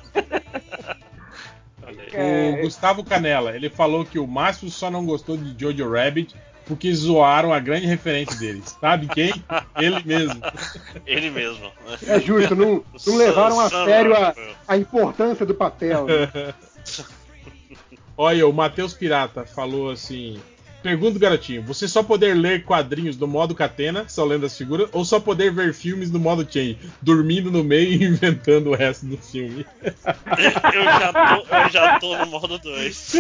O 2.58 2.61
Gustavo 2.61 3.03
Canela, 3.03 3.56
ele 3.56 3.69
falou 3.69 4.06
que 4.06 4.19
o 4.19 4.27
Márcio 4.27 4.69
só 4.69 4.90
não 4.92 5.06
gostou 5.06 5.38
de 5.38 5.56
Jojo 5.59 5.90
Rabbit 5.92 6.35
porque 6.66 6.93
zoaram 6.93 7.51
a 7.51 7.59
grande 7.59 7.88
referência 7.88 8.38
dele. 8.38 8.61
Sabe 8.80 9.08
quem? 9.08 9.34
Ele 9.77 10.03
mesmo. 10.03 10.40
Ele 11.06 11.30
mesmo. 11.32 11.72
É 12.06 12.19
justo, 12.19 12.56
não, 12.56 12.84
não 13.08 13.16
levaram 13.18 13.59
a 13.59 13.69
sério 13.69 14.16
a, 14.16 14.35
a 14.68 14.77
importância 14.77 15.45
do 15.48 15.56
papel. 15.56 16.06
né? 16.06 16.53
Olha, 18.22 18.45
o 18.45 18.51
Matheus 18.51 18.93
Pirata 18.93 19.45
falou 19.45 19.89
assim: 19.89 20.38
Pergunta, 20.83 21.17
garotinho, 21.17 21.64
você 21.64 21.88
só 21.88 22.03
poder 22.03 22.33
ler 22.33 22.65
quadrinhos 22.65 23.17
no 23.17 23.25
modo 23.25 23.56
Catena, 23.56 24.09
só 24.09 24.25
lendo 24.25 24.45
as 24.45 24.57
figuras, 24.57 24.89
ou 24.91 25.06
só 25.06 25.22
poder 25.22 25.53
ver 25.53 25.73
filmes 25.73 26.11
no 26.11 26.19
modo 26.19 26.45
Chain, 26.45 26.77
dormindo 27.01 27.49
no 27.49 27.64
meio 27.64 27.93
e 27.93 28.03
inventando 28.11 28.72
o 28.72 28.75
resto 28.75 29.06
do 29.06 29.17
filme? 29.17 29.65
Eu 30.73 30.83
já 30.83 31.14
tô, 31.14 31.56
eu 31.56 31.69
já 31.69 31.99
tô 31.99 32.17
no 32.17 32.25
modo 32.25 32.59
2. 32.59 33.14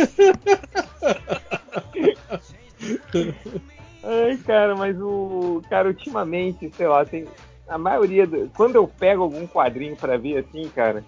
Ai, 4.03 4.37
cara, 4.45 4.75
mas 4.75 4.99
o. 4.99 5.61
Cara, 5.69 5.87
ultimamente, 5.87 6.69
sei 6.75 6.87
lá, 6.89 7.05
tem. 7.05 7.25
A 7.69 7.77
maioria. 7.77 8.27
Do... 8.27 8.51
Quando 8.53 8.75
eu 8.75 8.85
pego 8.85 9.23
algum 9.23 9.47
quadrinho 9.47 9.95
pra 9.95 10.17
ver 10.17 10.39
assim, 10.39 10.67
cara, 10.69 11.05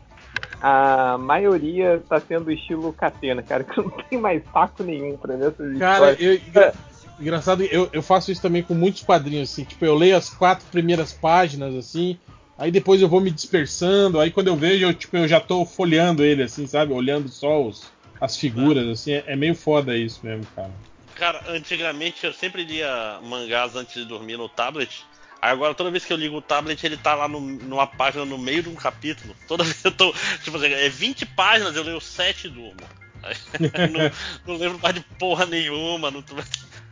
a 0.62 1.18
maioria 1.18 2.04
tá 2.08 2.22
sendo 2.28 2.52
estilo 2.52 2.94
catena, 2.94 3.42
cara, 3.42 3.64
que 3.66 3.80
eu 3.80 3.84
não 3.86 3.98
tenho 4.10 4.22
mais 4.22 4.44
saco 4.52 4.84
nenhum 4.84 5.18
pra 5.18 5.36
ver 5.36 5.52
essas 5.52 5.80
Cara, 5.80 6.12
histórias. 6.12 6.22
eu, 6.22 6.34
engra- 6.36 6.74
engraçado, 7.20 7.64
eu, 7.64 7.90
eu 7.92 8.04
faço 8.04 8.32
isso 8.32 8.42
também 8.42 8.62
com 8.64 8.74
muitos 8.74 9.02
quadrinhos, 9.02 9.52
assim, 9.52 9.64
tipo, 9.64 9.84
eu 9.86 9.96
leio 9.96 10.16
as 10.16 10.30
quatro 10.30 10.66
primeiras 10.70 11.14
páginas, 11.14 11.74
assim, 11.76 12.18
aí 12.58 12.72
depois 12.72 13.02
eu 13.02 13.10
vou 13.10 13.22
me 13.22 13.32
dispersando, 13.32 14.20
aí 14.20 14.30
quando 14.30 14.48
eu 14.48 14.56
vejo, 14.56 14.86
eu, 14.86 14.94
tipo, 14.94 15.18
eu 15.18 15.28
já 15.28 15.40
tô 15.40 15.66
folheando 15.66 16.24
ele, 16.24 16.44
assim, 16.44 16.68
sabe? 16.68 16.94
Olhando 16.94 17.28
só 17.28 17.62
os, 17.64 17.92
as 18.20 18.38
figuras, 18.38 18.88
assim, 18.88 19.14
é, 19.14 19.24
é 19.28 19.36
meio 19.36 19.56
foda 19.56 19.98
isso 19.98 20.20
mesmo, 20.24 20.46
cara. 20.56 20.72
Cara, 21.16 21.42
antigamente 21.50 22.26
eu 22.26 22.34
sempre 22.34 22.64
lia 22.64 23.20
mangás 23.24 23.76
antes 23.76 23.94
de 23.94 24.06
dormir 24.06 24.38
no 24.38 24.50
tablet. 24.50 25.04
Agora 25.42 25.74
toda 25.74 25.90
vez 25.90 26.06
que 26.06 26.14
eu 26.14 26.18
ligo 26.18 26.38
o 26.38 26.42
tablet, 26.42 26.84
ele 26.86 26.98
tá 26.98 27.16
lá 27.16 27.28
no- 27.28 27.40
numa 27.42 27.88
página 27.88 28.24
no 28.26 28.38
meio 28.38 28.62
de 28.62 28.70
um 28.70 28.76
capítulo. 28.76 29.36
Toda 29.48 29.64
vez 29.66 29.84
eu 29.84 29.92
tô. 29.92 30.14
Tipo 30.44 30.58
assim, 30.58 30.68
é 30.68 30.88
20 30.90 31.26
páginas, 31.26 31.76
eu 31.76 31.84
leio 31.84 32.00
7 32.00 32.46
e 32.48 32.50
durmo. 32.50 33.02
Não, 33.92 34.12
não 34.54 34.60
lembro 34.60 34.80
mais 34.80 34.96
de 34.96 35.02
porra 35.20 35.46
nenhuma. 35.46 36.10
Não, 36.12 36.22
tô- 36.22 36.36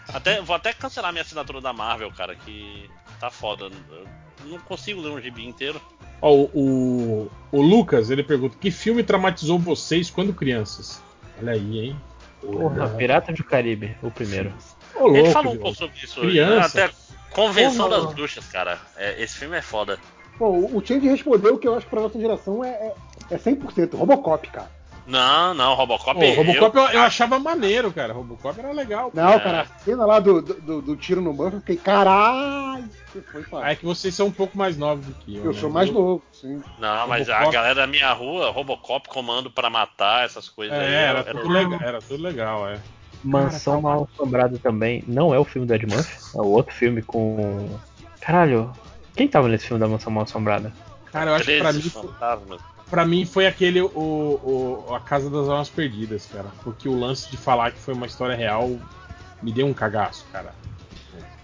até, 0.07 0.41
vou 0.41 0.55
até 0.55 0.73
cancelar 0.73 1.11
minha 1.11 1.21
assinatura 1.23 1.59
da 1.61 1.73
Marvel, 1.73 2.11
cara, 2.11 2.35
que 2.35 2.89
tá 3.19 3.29
foda. 3.31 3.65
Eu 3.91 4.07
não 4.45 4.59
consigo 4.59 5.01
ler 5.01 5.09
um 5.09 5.21
gibi 5.21 5.45
inteiro. 5.45 5.81
Ó, 6.21 6.31
o, 6.33 6.49
o, 6.53 7.31
o 7.51 7.61
Lucas, 7.61 8.09
ele 8.09 8.23
pergunta, 8.23 8.57
que 8.59 8.69
filme 8.71 9.03
traumatizou 9.03 9.57
vocês 9.59 10.09
quando 10.09 10.33
crianças? 10.33 11.01
Olha 11.39 11.53
aí, 11.53 11.79
hein? 11.79 12.01
Porra, 12.41 12.89
Pirata 12.89 13.33
do 13.33 13.43
Caribe, 13.43 13.95
o 14.01 14.09
primeiro. 14.11 14.53
Ô, 14.95 15.07
Ele 15.09 15.17
louco, 15.19 15.31
falou 15.31 15.53
um 15.53 15.57
pouco 15.57 15.77
sobre 15.77 15.97
isso 16.03 16.19
hoje. 16.21 16.29
Criança. 16.31 16.77
né? 16.77 16.83
Até 16.85 16.93
Convenção 17.31 17.89
Porra. 17.89 18.01
das 18.01 18.13
Bruxas, 18.13 18.45
cara. 18.47 18.77
É, 18.97 19.21
esse 19.21 19.37
filme 19.37 19.57
é 19.57 19.61
foda. 19.61 19.97
Bom, 20.37 20.69
o 20.73 20.81
Change 20.85 21.07
respondeu 21.07 21.57
que 21.57 21.67
eu 21.67 21.75
acho 21.75 21.85
que 21.85 21.89
pra 21.91 22.01
nossa 22.01 22.19
geração 22.19 22.63
é, 22.63 22.69
é, 22.69 22.93
é 23.31 23.37
100% 23.37 23.95
Robocop, 23.97 24.47
cara. 24.49 24.71
Não, 25.05 25.55
não, 25.55 25.73
Robocop. 25.73 26.19
Pô, 26.19 26.33
Robocop 26.43 26.77
eu, 26.77 26.83
eu- 26.83 26.89
eu 26.91 27.01
achava 27.01 27.39
maneiro, 27.39 27.91
cara. 27.91 28.13
Robocop 28.13 28.59
era 28.59 28.71
legal. 28.71 29.09
Não, 29.13 29.31
É. 29.33 29.39
cara, 29.39 29.61
a 29.61 29.65
cena 29.79 30.05
lá 30.05 30.19
do, 30.19 30.39
do, 30.41 30.81
do 30.83 30.95
tiro 30.95 31.19
no 31.19 31.33
banco, 31.33 31.55
eu 31.55 31.59
fiquei, 31.61 31.77
caralho, 31.77 32.87
que 33.11 33.19
foi, 33.21 33.43
Ah. 33.53 33.71
É 33.71 33.75
que 33.75 33.83
vocês 33.85 34.13
são 34.13 34.27
um 34.27 34.31
pouco 34.31 34.55
mais 34.57 34.77
novos 34.77 35.05
do 35.07 35.13
que 35.15 35.35
eu. 35.35 35.45
Eu 35.45 35.53
né? 35.53 35.59
sou 35.59 35.69
mais 35.71 35.89
novo, 35.89 36.21
sim. 36.31 36.61
Não, 36.77 37.07
mas 37.07 37.27
a 37.27 37.33
Robocop. 37.39 37.53
galera 37.55 37.75
da 37.75 37.87
minha 37.87 38.13
rua, 38.13 38.51
Robocop, 38.51 39.09
comando 39.09 39.49
pra 39.49 39.67
matar, 39.69 40.25
essas 40.25 40.47
coisas 40.47 40.77
aí. 40.77 40.85
É, 40.93 41.01
era 41.07 41.23
tudo 41.23 41.49
legal, 41.49 41.79
era 41.81 41.99
tudo 42.01 42.21
legal, 42.23 42.69
é. 42.69 42.79
Mansão 43.23 43.81
Mal 43.81 44.07
Assombrada 44.13 44.57
também. 44.59 45.03
Não 45.07 45.33
é 45.33 45.39
o 45.39 45.45
filme 45.45 45.67
do 45.67 45.73
Ed 45.73 45.85
Murphy, 45.85 46.17
é 46.37 46.41
o 46.41 46.45
outro 46.47 46.73
filme 46.73 47.01
com. 47.01 47.67
Caralho, 48.21 48.71
quem 49.15 49.27
tava 49.27 49.47
nesse 49.47 49.67
filme 49.67 49.79
da 49.79 49.87
Mansão 49.87 50.11
Mal 50.11 50.23
Assombrada? 50.23 50.71
Cara, 51.11 51.31
eu 51.31 51.35
acho 51.35 51.45
que 51.45 51.57
pra 51.59 51.73
mim, 51.73 51.79
13 51.81 51.89
fantasmas. 51.89 52.61
pra 52.89 53.05
mim 53.05 53.25
foi 53.25 53.47
aquele 53.47 53.81
o, 53.81 53.89
o- 54.87 54.93
A 54.95 54.99
Casa 54.99 55.29
das 55.29 55.47
Almas 55.49 55.69
Perdidas, 55.69 56.27
cara. 56.31 56.49
Porque 56.63 56.87
o 56.87 56.97
lance 56.99 57.29
de 57.31 57.37
falar 57.37 57.71
que 57.71 57.79
foi 57.79 57.93
uma 57.93 58.05
história 58.05 58.35
real 58.35 58.69
me 59.41 59.51
deu 59.51 59.65
um 59.65 59.73
cagaço, 59.73 60.25
cara. 60.31 60.53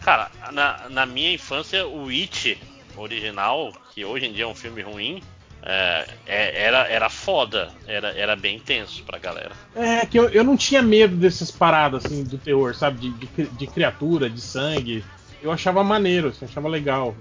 Cara, 0.02 0.30
na, 0.52 0.88
na 0.90 1.06
minha 1.06 1.34
infância, 1.34 1.88
o 1.88 2.10
It 2.10 2.60
original, 2.96 3.74
que 3.94 4.06
hoje 4.06 4.28
em 4.28 4.32
dia 4.34 4.44
é 4.44 4.48
um 4.48 4.54
filme 4.56 4.82
ruim, 4.82 5.22
é, 5.66 6.08
é- 6.28 6.62
era, 6.64 6.88
era 6.88 7.10
foda. 7.10 7.72
Era, 7.88 8.10
era 8.16 8.36
bem 8.36 8.60
tenso 8.60 9.04
pra 9.04 9.18
galera. 9.18 9.52
É, 9.76 10.06
que 10.06 10.18
eu, 10.20 10.30
eu 10.30 10.44
não 10.44 10.56
tinha 10.56 10.82
medo 10.82 11.16
dessas 11.16 11.50
paradas, 11.52 12.06
assim, 12.06 12.24
do 12.24 12.38
terror, 12.38 12.76
sabe? 12.76 13.00
De, 13.00 13.10
de, 13.12 13.46
de 13.50 13.68
criatura, 13.68 14.30
de 14.30 14.40
sangue. 14.42 15.04
Eu 15.42 15.52
achava 15.52 15.84
maneiro, 15.84 16.30
assim, 16.30 16.40
eu 16.46 16.48
achava 16.50 16.68
legal. 16.68 17.16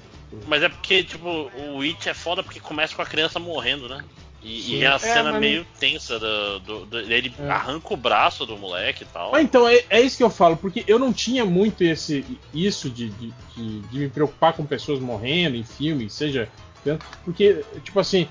Mas 0.46 0.62
é 0.62 0.68
porque, 0.68 1.02
tipo, 1.04 1.28
o 1.56 1.80
It 1.82 2.08
é 2.08 2.14
foda 2.14 2.42
porque 2.42 2.58
começa 2.60 2.94
com 2.94 3.02
a 3.02 3.06
criança 3.06 3.38
morrendo, 3.38 3.88
né? 3.88 4.04
E, 4.42 4.74
e 4.76 4.82
é 4.84 4.88
a 4.88 4.94
É, 4.96 4.98
cena 4.98 5.30
mas- 5.32 5.40
meio 5.40 5.66
tensa 5.80 6.18
do, 6.18 6.58
do- 6.60 6.84
do- 6.86 7.00
ele 7.00 7.32
É. 7.38 7.48
arranca 7.48 7.94
o 7.94 7.96
braço 7.96 8.44
do 8.44 8.58
moleque 8.58 9.02
e 9.04 9.06
tal. 9.06 9.32
Mas 9.32 9.42
então, 9.42 9.66
é, 9.66 9.82
é 9.88 10.00
isso 10.02 10.18
que 10.18 10.22
eu 10.22 10.28
falo, 10.28 10.54
porque 10.56 10.84
eu 10.86 10.98
não 10.98 11.14
tinha 11.14 11.46
muito 11.46 11.82
esse 11.82 12.22
isso 12.52 12.90
de, 12.90 13.08
de, 13.08 13.32
de- 13.56 13.80
de 13.80 13.98
me 14.00 14.08
preocupar 14.10 14.52
com 14.52 14.66
pessoas 14.66 15.00
morrendo 15.00 15.56
em 15.56 15.64
filme, 15.64 16.10
seja. 16.10 16.48
Porque, 17.24 17.64
tipo 17.82 17.98
assim, 18.00 18.26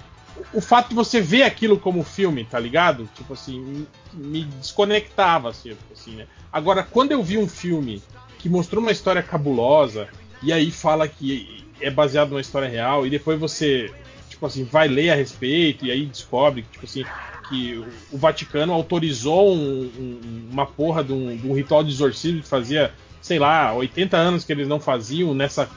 o 0.54 0.62
fato 0.62 0.90
de 0.90 0.96
você 0.96 1.22
ver 1.22 1.44
aquilo 1.44 1.78
como 1.80 2.04
filme, 2.04 2.44
tá 2.46 2.60
ligado? 2.60 3.08
Tipo 3.16 3.34
assim, 3.34 3.86
me- 4.14 4.44
desconectava, 4.60 5.50
assim, 5.50 5.76
assim, 5.92 6.16
né? 6.16 6.28
Agora, 6.52 6.84
quando 6.84 7.12
eu 7.12 7.24
vi 7.24 7.38
um 7.38 7.48
filme 7.48 8.02
que 8.40 8.50
mostrou 8.50 8.82
uma 8.82 8.92
história 8.92 9.24
cabulosa, 9.24 10.08
e 10.42 10.52
aí 10.52 10.72
fala 10.72 11.08
que 11.08 11.64
é 11.80 11.90
baseado 11.90 12.30
numa 12.30 12.42
história 12.42 12.68
real, 12.68 13.06
e 13.06 13.10
depois 13.10 13.40
você, 13.40 13.92
tipo 14.30 14.46
assim, 14.46 14.64
vai 14.64 14.88
ler 14.88 15.12
a 15.12 15.16
respeito, 15.16 15.86
e 15.86 15.92
aí 15.92 16.06
descobre 16.06 16.64
que, 16.64 16.70
tipo 16.72 16.86
assim, 16.86 17.06
que 17.44 17.76
o- 17.78 18.16
o 18.16 18.18
Vaticano 18.18 18.74
autorizou 18.74 19.54
um- 19.56 19.92
um- 19.98 20.50
uma 20.52 20.66
porra 20.66 21.04
de 21.04 21.14
um, 21.14 21.36
de 21.36 21.48
um 21.48 21.54
ritual 21.54 21.84
de 21.84 21.92
exorcismo 21.92 22.42
que 22.42 22.48
fazia, 22.48 22.92
sei 23.22 23.38
lá, 23.40 23.74
80 23.74 24.18
anos 24.18 24.44
que 24.44 24.52
eles 24.52 24.68
não 24.68 24.80
faziam 24.80 25.34
nessa 25.34 25.70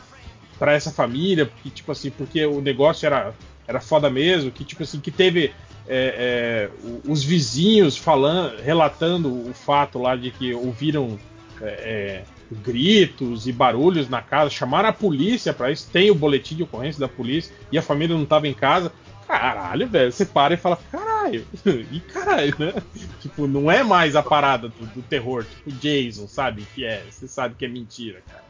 para 0.59 0.73
essa 0.73 0.91
família, 0.91 1.47
porque, 1.47 1.71
tipo 1.71 1.93
assim, 1.93 2.11
porque 2.11 2.45
o 2.47 2.61
negócio 2.61 3.07
era, 3.07 3.35
era 3.67 3.81
foda 3.81 4.09
mesmo, 4.09 4.51
que 4.51 4.65
tipo 4.65 4.83
assim, 4.83 5.01
que 5.01 5.11
teve 5.11 5.53
é, 5.89 6.69
é, 6.69 6.91
os 7.09 7.23
vizinhos 7.23 7.97
falando, 7.97 8.61
relatando 8.61 9.29
o 9.29 9.53
fato 9.55 9.99
lá 9.99 10.17
de 10.17 10.31
que 10.31 10.53
ouviram 10.55 11.19
é, 11.61 11.67
é, 11.67 12.25
gritos 12.51 13.47
e 13.47 13.53
barulhos 13.53 14.09
na 14.09 14.23
casa, 14.23 14.51
chamaram 14.51 14.89
a 14.89 14.93
polícia 14.93 15.53
para 15.53 15.71
isso, 15.71 15.89
tem 15.93 16.11
o 16.11 16.15
boletim 16.15 16.57
de 16.57 16.63
ocorrência 16.63 17.01
da 17.01 17.09
polícia 17.09 17.55
e 17.71 17.79
a 17.79 17.83
família 17.83 18.17
não 18.17 18.27
tava 18.27 18.49
em 18.49 18.55
casa. 18.55 18.93
Caralho, 19.27 19.89
velho, 19.89 20.13
você 20.13 20.25
para 20.25 20.55
e 20.55 20.57
fala, 20.57 20.79
caralho, 20.91 21.45
e 21.91 21.99
caralho, 22.01 22.55
né? 22.59 22.75
Tipo, 23.21 23.49
não 23.49 23.69
é 23.69 23.83
mais 23.83 24.15
a 24.15 24.23
parada 24.23 24.69
do, 24.69 24.87
do 24.87 25.03
terror, 25.03 25.45
tipo 25.45 25.73
Jason, 25.73 26.29
sabe? 26.29 26.65
Que 26.75 26.85
é, 26.85 27.05
você 27.11 27.27
sabe 27.27 27.57
que 27.57 27.65
é 27.65 27.69
mentira, 27.69 28.23
cara. 28.25 28.46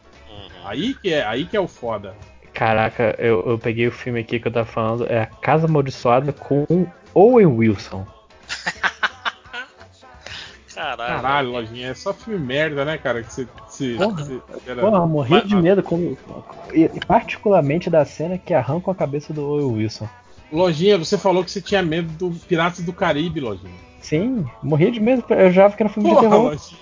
Aí 0.64 0.94
que 0.94 1.12
é, 1.12 1.24
aí 1.24 1.44
que 1.46 1.56
é 1.56 1.60
o 1.60 1.68
foda. 1.68 2.14
Caraca, 2.52 3.14
eu, 3.18 3.42
eu 3.46 3.58
peguei 3.58 3.86
o 3.86 3.92
filme 3.92 4.20
aqui 4.20 4.40
que 4.40 4.48
eu 4.48 4.52
tava 4.52 4.66
falando, 4.66 5.06
é 5.06 5.20
A 5.22 5.26
Casa 5.26 5.66
Amaldiçoada 5.66 6.32
com 6.32 6.86
Owen 7.14 7.46
Wilson. 7.46 8.06
Caralho. 10.74 10.98
Caralho, 11.22 11.50
lojinha, 11.52 11.88
é 11.88 11.94
só 11.94 12.12
filme 12.12 12.38
merda, 12.38 12.84
né, 12.84 12.98
cara? 12.98 13.22
Que 13.22 13.32
você. 13.32 13.48
você- 13.66 13.94
Porra. 13.96 14.24
você- 14.24 14.40
era- 14.66 14.80
Porra, 14.82 15.06
morri 15.06 15.30
Mas- 15.30 15.48
de 15.48 15.56
medo 15.56 15.82
com. 15.82 16.14
e- 16.72 16.84
e 16.94 17.00
particularmente 17.06 17.88
da 17.88 18.04
cena 18.04 18.36
que 18.36 18.52
arrancam 18.52 18.92
a 18.92 18.94
cabeça 18.94 19.32
do 19.32 19.42
Owen 19.42 19.76
Wilson. 19.78 20.06
Lojinha, 20.52 20.98
você 20.98 21.16
falou 21.16 21.42
que 21.42 21.50
você 21.50 21.60
tinha 21.62 21.82
medo 21.82 22.10
do 22.30 22.38
Piratas 22.40 22.84
do 22.84 22.92
Caribe, 22.92 23.40
Lojinha. 23.40 23.72
Sim, 24.00 24.44
morri 24.62 24.90
de 24.90 25.00
medo, 25.00 25.24
eu 25.30 25.50
jurava 25.50 25.74
que 25.76 25.82
era 25.82 25.90
filme 25.90 26.08
de 26.10 26.14
Porra, 26.14 26.28
terror. 26.28 26.44
Lojinha. 26.50 26.80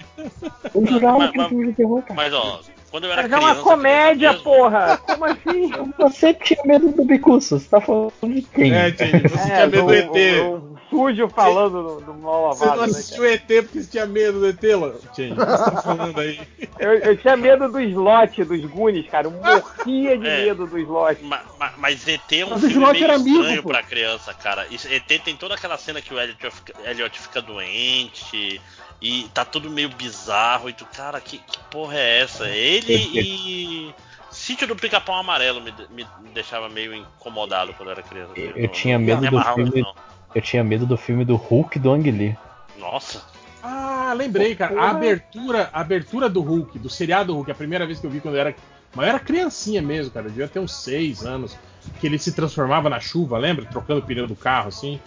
Eu 0.74 0.86
jurava 0.86 1.18
Mas- 1.18 1.30
que 1.30 1.38
era 1.40 1.48
filme 1.48 1.66
de 1.68 1.72
terror, 1.74 2.02
cara. 2.02 2.14
Mas 2.14 2.34
ó, 2.34 2.60
quando 2.94 3.04
eu 3.06 3.12
era 3.12 3.22
Mas 3.22 3.32
é 3.32 3.36
criança. 3.36 3.54
uma 3.54 3.62
comédia, 3.64 4.34
porra! 4.34 4.96
Como 4.98 5.24
assim? 5.24 5.72
Você 5.98 6.32
tinha 6.32 6.60
medo 6.64 6.92
do 6.92 7.04
Bicuço, 7.04 7.58
você 7.58 7.68
tá 7.68 7.80
falando 7.80 8.12
de 8.22 8.42
quem? 8.42 8.72
É, 8.72 8.88
Jenny, 8.92 9.20
você 9.28 9.36
É, 9.36 9.44
tinha 9.46 9.66
medo 9.66 9.82
do 9.82 9.86
o- 9.86 9.94
ET. 9.94 10.42
o- 10.44 10.54
o 10.54 10.78
sujo 10.88 11.28
falando 11.30 11.82
do, 11.82 12.00
do 12.02 12.14
mal 12.14 12.54
Você 12.54 12.64
não 12.66 12.70
lavado, 12.76 12.92
né, 12.92 12.98
assistiu 12.98 13.24
ET 13.24 13.40
porque 13.62 13.82
você 13.82 13.90
tinha 13.90 14.06
medo 14.06 14.38
do 14.38 14.46
ET, 14.46 14.58
que 14.60 15.28
você 15.28 15.34
tá 15.34 15.82
falando 15.82 16.20
aí? 16.20 16.40
Eu, 16.78 16.92
eu 16.98 17.16
tinha 17.16 17.36
medo 17.36 17.68
do 17.68 17.80
slot, 17.80 18.44
dos 18.44 18.64
Goonies, 18.66 19.08
cara. 19.10 19.26
Eu 19.26 19.32
morria 19.32 20.16
de 20.16 20.26
É. 20.28 20.44
medo 20.44 20.64
do 20.64 20.78
slot. 20.78 21.20
Ma- 21.24 21.42
ma- 21.58 21.72
Mas 21.78 22.06
ET 22.06 22.20
é 22.32 22.44
um 22.46 22.50
Mas 22.50 22.60
filme 22.60 22.74
Slot 22.74 22.92
meio 22.92 23.04
era 23.06 23.14
amigo, 23.16 23.38
estranho 23.40 23.62
pô. 23.64 23.68
pra 23.70 23.82
criança, 23.82 24.32
cara. 24.34 24.68
Isso- 24.70 24.86
ET 24.88 25.18
tem 25.24 25.34
toda 25.34 25.54
aquela 25.56 25.76
cena 25.76 26.00
que 26.00 26.14
o 26.14 26.20
Elliot 26.20 26.48
fica, 26.48 26.72
Elliot 26.88 27.18
fica 27.20 27.42
doente 27.42 28.60
e 29.00 29.28
tá 29.34 29.44
tudo 29.44 29.70
meio 29.70 29.88
bizarro 29.90 30.68
e 30.68 30.72
tu, 30.72 30.84
cara, 30.86 31.20
que, 31.20 31.38
que 31.38 31.58
porra 31.70 31.96
é 31.96 32.20
essa? 32.20 32.48
Ele 32.48 32.94
e. 33.14 33.94
Sítio 34.30 34.66
do 34.66 34.74
Pica-Pau 34.74 35.14
Amarelo 35.14 35.60
me, 35.60 35.72
me 35.90 36.04
deixava 36.34 36.68
meio 36.68 36.92
incomodado 36.92 37.72
quando 37.74 37.90
eu 37.90 37.92
era 37.92 38.02
criança. 38.02 38.32
Eu- 38.34 38.50
Não- 38.50 38.56
eu 38.56 38.68
tinha 38.68 38.98
não 38.98 39.04
medo 39.06 39.20
me 39.22 39.30
do 39.30 39.40
filme- 39.54 39.80
não. 39.82 39.94
Eu 40.34 40.42
tinha 40.42 40.64
medo 40.64 40.84
do 40.84 40.96
filme 40.96 41.24
do 41.24 41.36
Hulk 41.36 41.78
do 41.78 41.92
Ang 41.92 42.10
Lee. 42.10 42.36
Nossa. 42.76 43.22
Ah, 43.62 44.12
lembrei, 44.16 44.56
cara. 44.56 44.78
A 44.80 44.90
abertura, 44.90 45.70
a 45.72 45.80
abertura 45.80 46.28
do 46.28 46.40
Hulk, 46.40 46.78
do 46.80 46.90
seriado 46.90 47.32
Hulk, 47.32 47.50
a 47.52 47.54
primeira 47.54 47.86
vez 47.86 48.00
que 48.00 48.06
eu 48.06 48.10
vi 48.10 48.20
quando 48.20 48.34
eu 48.34 48.40
era. 48.40 48.54
Mas 48.92 49.06
eu 49.06 49.10
era 49.10 49.20
criancinha 49.20 49.80
mesmo, 49.80 50.10
cara. 50.12 50.26
Eu 50.26 50.30
devia 50.30 50.48
ter 50.48 50.58
uns 50.58 50.74
seis 50.74 51.24
anos. 51.24 51.56
Que 52.00 52.06
ele 52.08 52.18
se 52.18 52.32
transformava 52.32 52.90
na 52.90 52.98
chuva, 52.98 53.38
lembra? 53.38 53.64
Trocando 53.66 54.00
o 54.00 54.02
pneu 54.02 54.26
do 54.26 54.34
carro, 54.34 54.68
assim. 54.68 55.00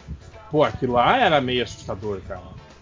Pô, 0.49 0.63
aquilo 0.63 0.93
lá 0.93 1.17
era 1.17 1.41
meio 1.41 1.63
assustador, 1.63 2.21
cara. 2.25 2.39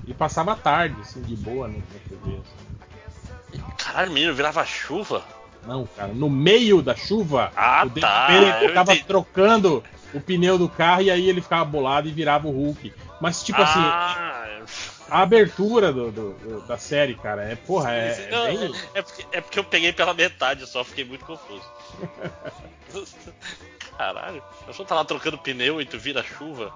E 0.08 0.14
passava 0.14 0.52
a 0.54 0.56
tarde, 0.56 0.96
assim, 1.02 1.22
de 1.22 1.36
boa 1.36 1.68
no 1.68 1.80
na 1.80 1.84
TV. 2.10 2.40
Assim. 2.40 3.62
Caralho, 3.78 4.12
menino 4.12 4.34
virava 4.34 4.64
chuva. 4.66 5.24
Não, 5.66 5.86
cara, 5.88 6.14
no 6.14 6.30
meio 6.30 6.82
da 6.82 6.96
chuva, 6.96 7.52
Ah, 7.56 7.84
o 7.86 7.90
tá, 8.00 8.28
eu 8.62 8.74
tava 8.74 8.92
entendi. 8.94 9.08
trocando 9.08 9.84
o 10.14 10.22
pneu 10.22 10.58
do 10.60 10.70
carro 10.70 11.02
e 11.02 11.10
aí 11.10 11.28
ele 11.28 11.42
ficava 11.42 11.66
bolado 11.66 12.08
e 12.08 12.12
virava 12.12 12.48
o 12.48 12.52
Hulk. 12.52 12.94
Mas, 13.20 13.42
tipo 13.42 13.60
assim, 13.62 13.80
ah, 13.80 14.60
a 15.10 15.22
abertura 15.22 15.92
do, 15.92 16.12
do- 16.12 16.34
do- 16.34 16.62
da 16.68 16.78
série, 16.78 17.16
cara, 17.16 17.44
é, 17.44 17.56
porra, 17.56 17.94
é, 17.94 18.30
Não, 18.30 18.46
é 18.46 18.58
bem... 18.58 18.76
é, 18.94 19.02
porque, 19.02 19.26
é 19.32 19.42
porque 19.42 19.58
eu 19.60 19.64
peguei 19.64 19.92
pela 19.92 20.14
metade 20.14 20.68
só, 20.68 20.84
fiquei 20.84 21.04
muito 21.04 21.26
confuso. 21.26 21.64
Caralho, 23.98 24.44
eu 24.68 24.74
só 24.74 24.84
tá 24.84 24.94
lá 24.96 25.06
trocando 25.06 25.38
pneu 25.38 25.80
e 25.82 25.86
tu 25.86 25.98
vira 25.98 26.22
chuva. 26.22 26.72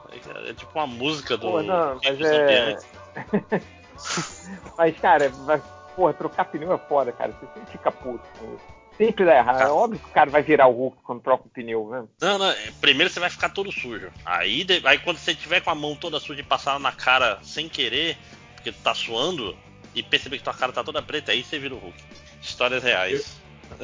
É, 0.46 0.50
é 0.50 0.54
tipo 0.54 0.72
uma 0.80 0.88
música 0.88 1.36
do. 1.38 1.48
Pô, 1.52 1.62
não, 1.62 2.00
mas 2.04 2.20
é. 2.22 2.78
mas, 4.78 4.98
cara, 5.00 5.30
vai- 5.30 5.62
porra, 5.96 6.14
trocar 6.14 6.46
pneu 6.46 6.74
é 6.74 6.78
foda, 6.78 7.12
cara. 7.12 7.32
Você 7.34 7.48
sempre 7.54 7.72
fica 7.72 7.92
puto 7.92 8.24
com 8.38 8.56
isso. 8.56 8.64
Sempre 8.98 9.24
dá 9.26 9.36
errado. 9.38 9.62
É 9.62 9.70
óbvio 9.70 10.00
que 10.00 10.10
o 10.10 10.14
cara 10.14 10.30
vai 10.30 10.42
virar 10.42 10.68
o 10.68 10.74
Hulk 10.74 10.98
quando 11.04 11.22
troca 11.22 11.46
o 11.46 11.50
pneu, 11.50 11.88
né? 11.90 12.04
Não, 12.22 12.38
não, 12.38 12.50
é, 12.50 12.72
primeiro 12.82 13.12
você 13.12 13.20
vai 13.20 13.30
ficar 13.30 13.48
todo 13.50 13.72
sujo. 13.72 14.12
Aí, 14.26 14.64
de- 14.66 14.82
aí 14.86 14.98
quando 15.00 15.18
você 15.18 15.34
tiver 15.34 15.62
com 15.62 15.70
a 15.70 15.76
mão 15.76 15.96
toda 15.96 16.20
suja 16.20 16.42
e 16.42 16.44
passar 16.44 16.78
na 16.80 16.92
cara 16.92 17.40
sem 17.42 17.70
querer, 17.70 18.18
porque 18.56 18.74
tu 18.74 18.82
tá 18.84 18.94
suando, 18.94 19.56
e 19.96 20.04
perceber 20.04 20.38
que 20.38 20.44
tua 20.44 20.54
cara 20.54 20.74
tá 20.74 20.84
toda 20.84 21.02
preta, 21.02 21.32
aí 21.32 21.44
você 21.44 21.58
vira 21.58 21.74
o 21.76 21.78
Hulk. 21.80 21.98
Histórias 22.42 22.84
reais. 22.84 23.40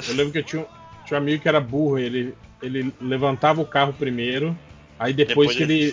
Eu 0.08 0.16
lembro 0.16 0.34
que 0.34 0.40
eu 0.40 0.44
tinha, 0.44 0.62
um- 0.64 0.68
tinha 1.06 1.18
um 1.18 1.22
amigo 1.24 1.42
que 1.42 1.48
era 1.48 1.62
burro, 1.62 1.98
ele, 1.98 2.38
ele 2.62 2.94
levantava 3.00 3.62
o 3.62 3.66
carro 3.66 3.94
primeiro, 3.94 4.58
aí 5.00 5.14
depois, 5.14 5.56
que 5.56 5.64
ele. 5.64 5.92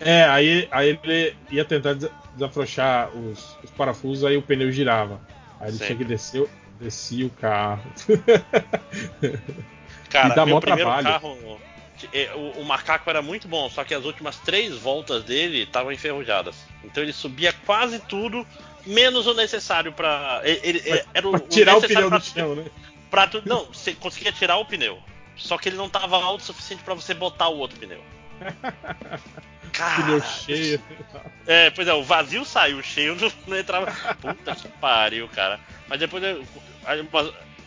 É, 0.00 0.24
aí, 0.24 0.68
aí 0.70 0.98
ele 1.02 1.34
ia 1.50 1.64
tentar 1.64 1.94
des- 1.94 2.10
desafrouxar 2.34 3.08
os, 3.16 3.56
os 3.64 3.70
parafusos, 3.70 4.24
aí 4.24 4.36
o 4.36 4.42
pneu 4.42 4.70
girava. 4.70 5.20
Aí 5.58 5.68
ele 5.70 5.78
Sim. 5.78 5.84
tinha 5.86 5.98
que 5.98 6.04
descer, 6.04 6.46
descia 6.80 7.26
o 7.26 7.30
carro. 7.30 7.82
Cara, 10.10 10.32
E 10.32 10.36
dá 10.36 10.46
meu 10.46 10.60
primeiro 10.60 10.88
trabalho. 10.90 11.06
carro. 11.20 11.60
é, 12.12 12.30
O, 12.34 12.60
o 12.60 12.64
macaco 12.64 13.08
era 13.10 13.22
muito 13.22 13.48
bom, 13.48 13.68
só 13.70 13.84
que 13.84 13.94
as 13.94 14.04
últimas 14.04 14.36
três 14.38 14.74
voltas 14.76 15.24
dele 15.24 15.62
estavam 15.62 15.90
enferrujadas. 15.92 16.56
Então 16.84 17.02
ele 17.02 17.12
subia 17.12 17.52
quase 17.64 17.98
tudo, 18.00 18.46
menos 18.86 19.26
o 19.26 19.34
necessário 19.34 19.92
pra. 19.92 20.40
Ele, 20.44 20.82
ele- 20.84 21.04
era 21.12 21.26
o, 21.26 21.30
pra 21.32 21.40
tirar 21.40 21.76
o 21.76 21.80
necessário 21.80 22.08
pneu 22.08 22.20
do 22.20 22.24
chão, 22.24 22.54
né? 22.54 22.64
pra 23.10 23.28
Não, 23.44 23.64
você 23.66 23.94
conseguia 23.94 24.32
tirar 24.32 24.56
o 24.58 24.64
pneu. 24.64 24.98
Só 25.36 25.58
que 25.58 25.68
ele 25.68 25.76
não 25.76 25.88
tava 25.88 26.16
alto 26.16 26.40
o 26.40 26.44
suficiente 26.44 26.82
pra 26.82 26.94
você 26.94 27.12
botar 27.14 27.48
o 27.48 27.58
outro 27.58 27.78
pneu. 27.78 28.02
Cara, 29.72 30.02
Pneu 30.02 30.20
cheio. 30.22 30.82
é, 31.46 31.70
pois 31.70 31.86
é, 31.86 31.92
o 31.92 32.02
vazio 32.02 32.44
saiu, 32.44 32.78
o 32.78 32.82
cheio 32.82 33.14
não, 33.16 33.30
não 33.46 33.58
entrava. 33.58 33.92
Puta 34.14 34.54
que 34.54 34.68
pariu, 34.80 35.28
cara. 35.28 35.60
Mas 35.88 36.00
depois 36.00 36.22
eu, 36.22 36.44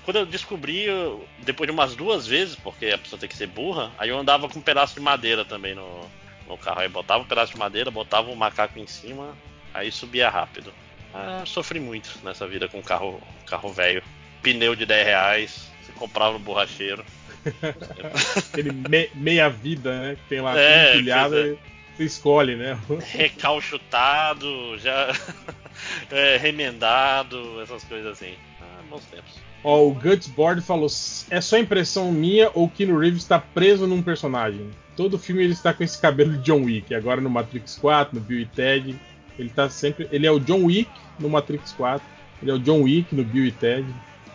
quando 0.04 0.18
eu 0.18 0.26
descobri, 0.26 0.86
eu- 0.86 1.28
depois 1.40 1.68
de 1.68 1.72
umas 1.72 1.96
duas 1.96 2.26
vezes, 2.26 2.56
porque 2.56 2.88
a 2.88 2.98
pessoa 2.98 3.20
tem 3.20 3.30
que 3.30 3.36
ser 3.36 3.48
burra, 3.48 3.92
aí 3.98 4.10
eu 4.10 4.18
andava 4.18 4.50
com 4.50 4.58
um 4.60 4.62
pedaço 4.62 4.96
de 4.96 5.02
madeira 5.02 5.46
também 5.46 5.76
no, 5.76 6.02
no 6.48 6.58
carro. 6.58 6.80
Aí 6.80 6.90
botava 6.90 7.22
um 7.22 7.28
pedaço 7.28 7.54
de 7.54 7.60
madeira, 7.60 7.92
botava 7.92 8.32
o 8.32 8.36
macaco 8.36 8.80
em 8.80 8.88
cima, 8.88 9.38
aí 9.74 9.92
subia 9.92 10.30
rápido. 10.30 10.74
Ah, 11.14 11.44
sofri 11.46 11.80
muito 11.80 12.20
nessa 12.24 12.48
vida 12.48 12.68
com 12.68 12.82
carro 12.82 13.22
carro 13.46 13.72
velho. 13.72 14.04
Pneu 14.42 14.76
de 14.76 14.86
10 14.86 15.06
reais, 15.06 15.72
você 15.82 15.92
comprava 15.92 16.34
no 16.34 16.40
borracheiro. 16.40 17.04
Aquele 18.52 18.72
me- 18.72 19.10
meia 19.16 19.50
vida, 19.50 20.00
né? 20.00 20.16
Que 20.16 20.30
tem 20.30 20.42
lá 20.42 20.60
É, 20.60 20.94
empilhado 20.96 21.38
é. 21.38 21.48
e 21.48 21.58
você 21.98 22.04
escolhe, 22.04 22.56
né? 22.56 22.78
recalchutado, 23.12 24.78
já 24.80 25.14
é, 26.12 26.38
remendado, 26.38 27.62
essas 27.62 27.84
coisas 27.84 28.12
assim. 28.14 28.34
Ah, 28.62 28.82
bons 28.90 29.04
tempos. 29.06 29.34
Ó, 29.64 29.86
o 29.88 29.94
Gutsboard 29.94 30.62
falou: 30.62 30.88
é 31.30 31.42
só 31.42 31.58
impressão 31.58 32.12
minha 32.12 32.50
ou 32.54 32.70
que 32.70 32.86
no 32.86 32.98
Reeves 32.98 33.24
está 33.24 33.40
preso 33.40 33.86
num 33.88 34.02
personagem? 34.02 34.70
Todo 34.96 35.18
filme 35.20 35.44
ele 35.44 35.54
está 35.54 35.74
com 35.74 35.84
esse 35.84 36.00
cabelo 36.00 36.34
de 36.38 36.44
John 36.44 36.64
Wick. 36.64 36.94
Agora 36.94 37.22
no 37.22 37.30
Matrix 37.30 37.78
4, 37.78 38.16
no 38.16 38.22
Bill 38.22 38.42
e 38.42 38.46
Ted. 38.46 38.96
Ele 39.38 39.50
tá 39.50 39.70
sempre. 39.70 40.08
Ele 40.12 40.28
é 40.28 40.32
o 40.32 40.40
John 40.40 40.66
Wick 40.66 40.90
no 41.18 41.30
Matrix 41.30 41.72
4. 41.74 42.06
Ele 42.42 42.52
é 42.52 42.54
o 42.54 42.60
John 42.60 42.82
Wick 42.82 43.14
no 43.16 43.24
Bill 43.24 43.46
e 43.46 43.52
Ted. 43.52 43.86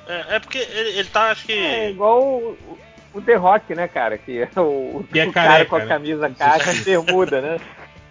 É, 0.06 0.36
é 0.36 0.38
porque 0.38 0.58
ele, 0.58 0.98
ele 0.98 1.08
tá, 1.08 1.30
acho 1.30 1.44
que. 1.46 1.52
É 1.52 1.90
igual 1.90 2.22
o, 2.22 2.78
o- 3.14 3.18
o 3.18 3.22
The 3.22 3.34
Rock, 3.36 3.74
né, 3.74 3.86
cara? 3.88 4.18
Que 4.18 4.40
é 4.42 4.60
o, 4.60 5.04
Que 5.12 5.20
é 5.20 5.26
o 5.26 5.32
cara 5.32 5.48
careca, 5.48 5.70
com 5.70 5.76
a 5.76 5.78
né? 5.80 5.86
camisa 5.86 6.30
caixa, 6.30 6.72
bermuda, 6.84 7.40
né? 7.40 7.60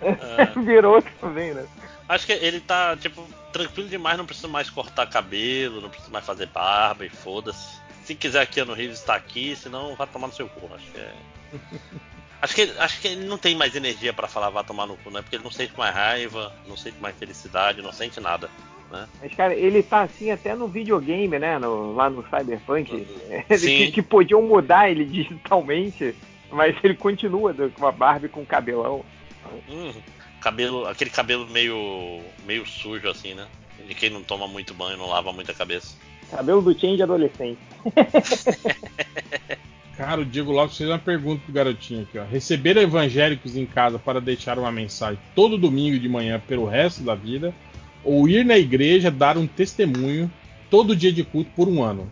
Virou 0.66 1.02
também, 1.20 1.54
né? 1.54 1.66
Acho 2.10 2.26
que 2.26 2.34
ele 2.34 2.60
tá, 2.60 2.96
tipo, 2.98 3.26
tranquilo 3.52 3.88
demais, 3.90 4.18
não 4.18 4.26
precisa 4.26 4.48
mais 4.48 4.70
cortar 4.70 5.08
cabelo, 5.08 5.80
não 5.82 5.90
precisa 5.90 6.12
mais 6.12 6.26
fazer 6.26 6.48
barba 6.48 7.06
e 7.06 7.10
foda-se. 7.10 7.82
Se 8.04 8.14
quiser 8.14 8.46
que 8.48 8.64
no 8.66 8.74
Reeves 8.74 9.02
tá 9.02 9.16
aqui, 9.16 9.56
senão 9.56 9.96
vai 9.96 10.06
tomar 10.08 10.28
no 10.28 10.34
seu 10.34 10.48
cu. 10.50 10.70
Acho 10.76 10.92
que 10.92 11.00
é. 11.00 11.14
Acho 12.42 12.56
que, 12.56 12.62
ele- 12.62 12.78
acho 12.78 13.00
que 13.00 13.08
ele 13.08 13.24
não 13.26 13.38
tem 13.38 13.56
mais 13.56 13.74
energia 13.74 14.12
pra 14.12 14.28
falar 14.28 14.50
vá 14.50 14.62
tomar 14.66 14.86
no 14.86 14.98
cu, 14.98 15.10
né? 15.10 15.22
Porque 15.22 15.38
ele 15.38 15.46
não 15.46 15.52
sente 15.52 15.72
mais 15.78 15.96
raiva, 15.96 16.52
não 16.68 16.76
sente 16.76 16.98
mais 17.00 17.16
felicidade, 17.16 17.82
não 17.82 17.94
sente 17.94 18.20
nada. 18.20 18.50
Né? 18.94 19.08
Mas, 19.22 19.34
cara, 19.34 19.56
ele 19.56 19.82
tá 19.82 20.04
assim 20.04 20.30
até 20.30 20.56
no 20.56 20.68
videogame, 20.68 21.40
né? 21.40 21.58
no- 21.58 21.96
lá 21.96 22.10
no 22.10 22.24
Cyberpunk. 22.30 22.94
Ele, 22.94 23.58
Sim. 23.58 23.78
que, 23.78 23.92
que 23.92 24.02
podiam 24.04 24.42
mudar 24.44 24.90
ele 24.90 25.04
digitalmente, 25.10 26.16
mas 26.52 26.76
ele 26.84 26.94
continua 26.96 27.52
do- 27.52 27.72
com 27.72 27.88
a 27.88 27.92
barba 27.92 28.28
e 28.28 28.30
com 28.30 28.42
o 28.42 28.46
cabelão. 28.46 29.04
Hum, 29.68 29.92
cabelo, 30.40 30.86
aquele 30.86 31.10
cabelo 31.10 31.50
meio, 31.50 32.22
meio 32.46 32.66
sujo 32.68 33.10
assim, 33.10 33.34
né? 33.34 33.48
De 33.88 33.96
quem 33.96 34.10
não 34.12 34.22
toma 34.24 34.48
muito 34.48 34.74
banho, 34.74 34.96
não 34.98 35.10
lava 35.10 35.34
muita 35.34 35.54
cabeça. 35.54 35.98
Cabelo 36.30 36.62
do 36.62 36.80
Change 36.80 37.02
adolescente. 37.02 37.58
Cara, 39.98 40.22
o 40.22 40.26
Diego 40.26 40.52
Lopes 40.52 40.78
fez 40.78 40.90
uma 40.90 40.98
pergunta 40.98 41.42
pro 41.46 41.54
garotinho 41.54 42.02
aqui, 42.04 42.18
ó. 42.18 42.24
Receber 42.24 42.76
evangélicos 42.78 43.56
em 43.56 43.66
casa 43.66 44.00
para 44.00 44.20
deixar 44.20 44.58
uma 44.58 44.72
mensagem 44.72 45.20
todo 45.36 45.58
domingo 45.58 46.00
de 46.00 46.10
manhã 46.10 46.42
pelo 46.48 46.66
resto 46.66 47.04
da 47.04 47.14
vida, 47.14 47.54
ou 48.04 48.28
ir 48.28 48.44
na 48.46 48.58
igreja 48.58 49.10
dar 49.10 49.38
um 49.38 49.48
testemunho 49.48 50.32
todo 50.70 50.96
dia 50.96 51.12
de 51.12 51.24
culto 51.24 51.52
por 51.56 51.68
um 51.68 51.84
ano, 51.84 52.12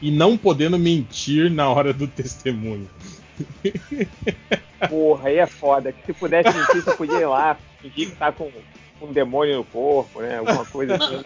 e- 0.00 0.10
não 0.10 0.36
podendo 0.36 0.78
mentir 0.78 1.50
na 1.50 1.68
hora 1.68 1.92
do 1.92 2.06
testemunho. 2.08 2.88
Porra, 4.88 5.28
aí 5.28 5.36
é 5.36 5.46
foda. 5.46 5.92
Que 5.92 6.06
se 6.06 6.12
pudesse 6.12 6.56
mentir, 6.56 6.82
você 6.82 6.92
podia 6.96 7.20
ir 7.20 7.26
lá, 7.26 7.56
fingir 7.80 8.10
que 8.10 8.16
tá 8.16 8.32
com 8.32 8.50
um 9.00 9.12
demônio 9.12 9.56
no 9.56 9.64
corpo, 9.64 10.20
né? 10.20 10.38
Alguma 10.38 10.64
coisa 10.64 10.96
assim. 10.96 11.22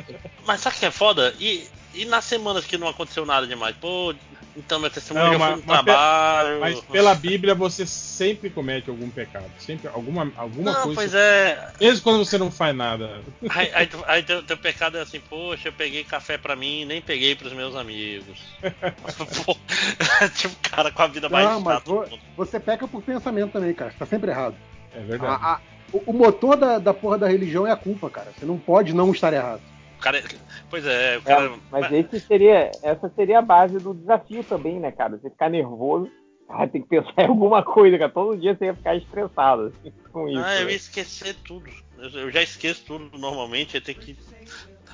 Mas 0.46 0.60
sabe 0.60 0.76
o 0.76 0.78
que 0.78 0.86
é 0.86 0.90
foda? 0.90 1.34
E, 1.38 1.66
e 1.94 2.04
nas 2.04 2.24
semanas 2.24 2.64
que 2.64 2.76
não 2.78 2.88
aconteceu 2.88 3.24
nada 3.24 3.46
demais? 3.46 3.76
Pô, 3.76 4.14
então 4.56 4.78
meu 4.80 4.90
testemunho 4.90 5.26
Não, 5.26 5.32
já 5.34 5.38
mas- 5.38 5.50
foi 5.52 5.60
pe- 5.62 5.66
trabalho. 5.68 6.60
Mas 6.60 6.80
pela 6.80 7.14
Bíblia 7.14 7.54
você 7.54 7.86
sempre 7.86 8.48
comete 8.50 8.88
algum 8.90 9.08
pecado. 9.10 9.44
Sempre 9.58 9.88
alguma, 9.88 10.30
alguma 10.36 10.72
Não, 10.72 10.82
coisa. 10.82 10.94
pois 10.94 11.14
é. 11.14 11.68
Mesmo 11.80 12.02
quando 12.02 12.24
você 12.24 12.38
não 12.38 12.50
faz 12.50 12.74
nada. 12.74 13.20
Aí, 13.50 13.70
aí, 13.74 13.86
tu- 13.86 14.04
aí 14.06 14.22
teu, 14.22 14.42
teu 14.42 14.56
pecado 14.56 14.96
é 14.98 15.02
assim, 15.02 15.20
poxa, 15.20 15.68
eu 15.68 15.72
peguei 15.72 16.02
café 16.04 16.36
pra 16.38 16.56
mim 16.56 16.84
nem 16.84 17.00
peguei 17.00 17.34
pros 17.34 17.52
meus 17.52 17.74
amigos. 17.76 18.38
Pô, 19.44 19.56
tipo, 20.36 20.56
cara 20.70 20.90
com 20.90 21.02
a 21.02 21.06
vida 21.06 21.28
mais 21.28 21.46
Não, 21.48 21.60
mas 21.60 21.82
chata. 21.84 22.08
você 22.36 22.58
peca 22.60 22.86
por 22.88 23.02
pensamento 23.02 23.52
também, 23.52 23.72
cara. 23.74 23.90
Você 23.90 23.98
tá 23.98 24.06
sempre 24.06 24.30
errado. 24.30 24.54
É 24.94 25.00
verdade. 25.00 25.32
A- 25.42 25.52
a- 25.54 25.60
o, 25.92 26.02
o 26.10 26.12
motor 26.12 26.56
da, 26.56 26.78
da 26.78 26.92
porra 26.92 27.16
da 27.18 27.28
religião 27.28 27.66
é 27.66 27.70
a 27.70 27.76
culpa, 27.76 28.10
cara. 28.10 28.32
Você 28.36 28.44
não 28.44 28.58
pode 28.58 28.92
não 28.92 29.12
estar 29.12 29.32
errado. 29.32 29.60
O 29.96 30.00
cara, 30.00 30.22
pois 30.70 30.86
é, 30.86 31.16
o 31.16 31.20
É, 31.20 31.22
cara. 31.22 31.52
mas 31.70 31.92
esse 31.92 32.20
seria, 32.20 32.70
essa 32.82 33.10
seria 33.16 33.38
a 33.38 33.42
base 33.42 33.78
do 33.78 33.94
desafio 33.94 34.44
também, 34.44 34.78
né, 34.78 34.92
cara? 34.92 35.16
Você 35.16 35.30
ficar 35.30 35.48
nervoso, 35.48 36.10
ah, 36.48 36.66
tem 36.66 36.82
que 36.82 36.88
pensar 36.88 37.12
em 37.22 37.26
alguma 37.26 37.62
coisa, 37.62 37.98
cara. 37.98 38.10
Todo 38.10 38.36
dia 38.36 38.54
você 38.54 38.66
ia 38.66 38.74
ficar 38.74 38.94
estressado 38.96 39.66
assim, 39.66 39.92
com 40.12 40.28
isso. 40.28 40.38
Ah, 40.38 40.60
eu 40.60 40.66
né? 40.66 40.70
ia 40.70 40.76
esquecer 40.76 41.34
tudo. 41.44 41.70
Eu, 41.98 42.08
eu 42.20 42.30
já 42.30 42.42
esqueço 42.42 42.84
tudo 42.84 43.18
normalmente, 43.18 43.74
ia 43.74 43.80
ter 43.80 43.94
que 43.94 44.16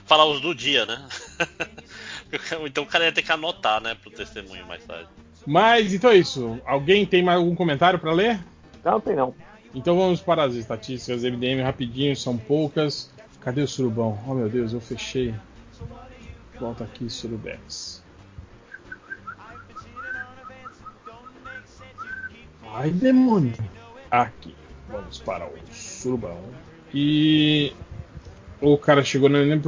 falar 0.05 0.26
os 0.26 0.40
do 0.40 0.55
dia, 0.55 0.86
né? 0.86 1.06
então 2.66 2.84
o 2.84 2.86
cara 2.86 3.05
ia 3.05 3.12
ter 3.12 3.22
que 3.22 3.32
anotar, 3.32 3.81
né, 3.81 3.94
pro 3.94 4.10
testemunho 4.10 4.66
mais 4.66 4.84
tarde. 4.84 5.08
Mas 5.47 5.92
então 5.92 6.10
é 6.10 6.16
isso. 6.16 6.60
Alguém 6.64 7.05
tem 7.05 7.22
mais 7.22 7.39
algum 7.39 7.55
comentário 7.55 7.98
pra 7.98 8.12
ler? 8.12 8.39
Não, 8.84 9.00
tem 9.00 9.16
não. 9.16 9.34
Então 9.74 9.97
vamos 9.97 10.20
para 10.20 10.44
as 10.44 10.55
estatísticas 10.55 11.24
MDM 11.24 11.62
rapidinho, 11.62 12.14
são 12.14 12.36
poucas. 12.36 13.10
Cadê 13.44 13.62
o 13.62 13.68
surubão? 13.68 14.18
Oh 14.26 14.34
meu 14.34 14.48
Deus, 14.48 14.72
eu 14.72 14.80
fechei. 14.80 15.34
Volta 16.60 16.84
aqui, 16.84 17.10
surubex. 17.10 18.02
Ai, 22.72 22.90
demônio. 22.90 23.52
Aqui. 24.10 24.54
Vamos 24.88 25.18
para 25.18 25.46
o 25.46 25.52
surubão. 25.72 26.38
E 26.94 27.72
o 28.60 28.78
cara 28.78 29.02
chegou 29.02 29.28
no 29.28 29.44
nem 29.44 29.60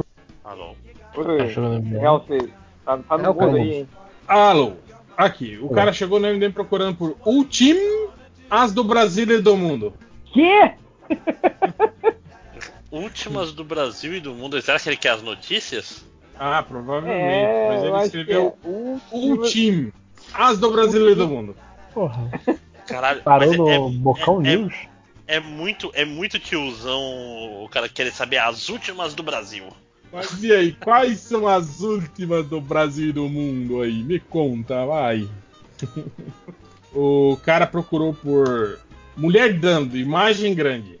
Alô. 0.43 0.75
Oi, 1.17 1.37
Tá 1.37 1.47
chegando 1.49 1.81
bem. 1.81 1.99
Real, 1.99 2.25
você 2.25 2.49
tá, 2.85 2.97
tá 2.97 3.15
É 3.15 3.17
no 3.17 3.55
aí, 3.55 3.73
hein? 3.73 3.89
Alô. 4.27 4.73
Aqui. 5.17 5.57
O 5.61 5.69
cara 5.69 5.91
chegou 5.91 6.19
no 6.19 6.27
MDM 6.27 6.53
procurando 6.53 6.95
por 6.97 7.17
Ultim 7.25 7.75
As 8.49 8.73
do 8.73 8.83
Brasil 8.83 9.29
e 9.29 9.41
do 9.41 9.57
Mundo. 9.57 9.93
Quê? 10.33 10.73
Últimas 12.95 13.51
do 13.51 13.63
Brasil 13.63 14.15
e 14.15 14.19
do 14.21 14.33
mundo. 14.33 14.61
Será 14.61 14.79
que 14.79 14.87
ele 14.87 14.95
quer 14.95 15.09
as 15.09 15.21
notícias? 15.21 16.05
Ah, 16.39 16.63
provavelmente. 16.63 17.45
É, 17.45 17.67
mas 17.67 17.83
ele 17.83 18.05
escreveu 18.05 18.57
é. 18.63 18.67
O- 18.67 19.01
Ultim 19.11 19.91
As 20.33 20.57
do 20.59 20.71
Brasil 20.71 21.09
e 21.09 21.15
do 21.15 21.27
Mundo. 21.27 21.55
Porra. 21.93 22.31
Caralho, 22.87 23.21
Parou 23.23 23.49
mas 23.49 23.57
no 23.57 23.69
é, 23.69 23.89
Bocão 23.99 24.41
é- 24.41 24.47
é- 24.53 24.55
News? 24.57 24.73
é 25.27 25.39
muito, 25.41 25.91
é 25.93 26.05
muito 26.05 26.39
tiozão 26.39 27.01
o 27.63 27.67
cara 27.69 27.89
querer 27.89 28.11
saber 28.11 28.37
as 28.37 28.69
últimas 28.69 29.13
do 29.13 29.23
Brasil. 29.23 29.65
Mas 30.11 30.41
e 30.41 30.53
aí, 30.53 30.71
quais 30.71 31.19
são 31.19 31.47
as 31.47 31.81
últimas 31.81 32.45
do 32.47 32.61
Brasil 32.61 33.09
e 33.09 33.13
do 33.13 33.27
mundo 33.27 33.81
aí? 33.81 34.03
Me 34.03 34.19
conta, 34.21 34.85
vai. 34.85 35.27
o 36.93 37.37
cara 37.43 37.67
procurou 37.67 38.13
por 38.13 38.79
mulher 39.17 39.51
dando 39.53 39.97
imagem 39.97 40.53
grande. 40.53 40.99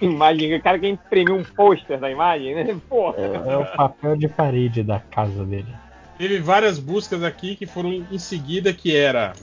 Imagem, 0.04 0.54
o 0.54 0.62
cara 0.62 0.78
que 0.78 0.88
imprimiu 0.88 1.36
um 1.36 1.44
pôster 1.44 1.98
da 1.98 2.10
imagem, 2.10 2.54
né? 2.54 2.80
Porra. 2.88 3.16
É 3.18 3.56
o 3.56 3.64
papel 3.76 4.16
de 4.16 4.28
parede 4.28 4.82
da 4.82 5.00
casa 5.00 5.44
dele. 5.44 5.68
Teve 6.16 6.38
várias 6.38 6.78
buscas 6.78 7.22
aqui 7.22 7.54
que 7.54 7.66
foram 7.66 7.90
em 7.92 8.18
seguida 8.18 8.72
que 8.72 8.96
era 8.96 9.34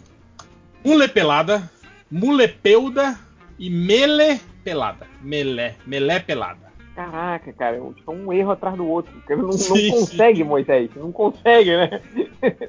mule 0.83 1.07
pelada, 1.07 1.69
mule 2.11 2.47
peuda 2.47 3.17
e 3.57 3.69
mele 3.69 4.39
pelada. 4.63 5.07
Melé, 5.21 5.75
melé 5.85 6.19
pelada. 6.19 6.65
Caraca, 6.95 7.51
cara, 7.53 7.77
é 7.77 7.79
tipo 7.93 8.11
um 8.13 8.31
erro 8.31 8.51
atrás 8.51 8.75
do 8.75 8.87
outro. 8.87 9.11
Porque 9.13 9.35
não, 9.35 9.47
não 9.47 9.51
Sim, 9.53 9.89
consegue, 9.91 10.43
Moisés. 10.43 10.89
Não 10.95 11.11
consegue, 11.11 11.75
né? 11.75 12.01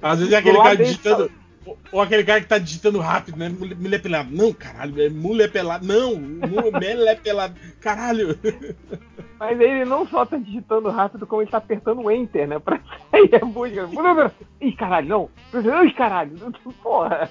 Às 0.02 0.18
vezes 0.18 0.34
é 0.34 0.38
aquele 0.38 0.58
cara 0.58 0.76
digitando. 0.76 1.22
ou- 1.24 1.45
Ou 1.92 2.00
aquele 2.00 2.24
cara 2.24 2.40
que 2.40 2.46
tá 2.46 2.58
digitando 2.58 2.98
rápido, 2.98 3.36
né? 3.38 3.48
Mule 3.48 3.98
pelado. 3.98 4.30
Não, 4.30 4.52
caralho, 4.52 5.02
é 5.02 5.08
mule 5.08 5.48
pelado. 5.48 5.86
Não, 5.86 6.16
mule 6.16 6.70
melé 6.78 7.16
pelado. 7.16 7.54
Caralho. 7.80 8.38
Mas 9.38 9.60
ele 9.60 9.84
não 9.84 10.06
só 10.06 10.24
tá 10.24 10.36
digitando 10.36 10.88
rápido, 10.90 11.26
como 11.26 11.42
ele 11.42 11.50
tá 11.50 11.58
apertando 11.58 12.02
o 12.02 12.10
Enter, 12.10 12.48
né? 12.48 12.58
Pra 12.58 12.80
sair 13.10 13.34
a 13.34 13.44
busca. 13.44 13.88
Ih, 14.60 14.72
caralho, 14.72 15.08
não. 15.08 15.30
Ih, 15.84 15.92
caralho. 15.92 16.32
Porra. 16.82 17.28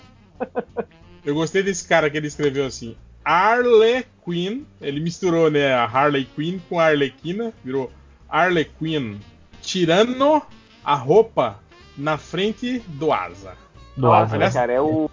Eu 1.25 1.33
gostei 1.33 1.63
desse 1.63 1.87
cara 1.87 2.09
que 2.09 2.17
ele 2.17 2.27
escreveu 2.27 2.65
assim. 2.65 2.95
Harley 3.23 4.05
Quinn. 4.23 4.63
Ele 4.79 4.99
misturou, 4.99 5.49
né? 5.49 5.73
A 5.73 5.85
Harley 5.85 6.25
Quinn 6.35 6.59
com 6.69 6.79
a 6.79 6.85
Arlequina. 6.85 7.51
Virou 7.63 7.91
Harley 8.29 8.65
Quinn 8.65 9.17
tirando 9.61 10.41
a 10.83 10.93
roupa 10.93 11.59
na 11.97 12.17
frente 12.17 12.79
do 12.87 13.11
Asa. 13.11 13.64
Do 13.95 14.07
Nossa, 14.07 14.23
Asa. 14.23 14.35
aliás, 14.35 14.53
cara, 14.53 14.73
é 14.73 14.81
o. 14.81 15.09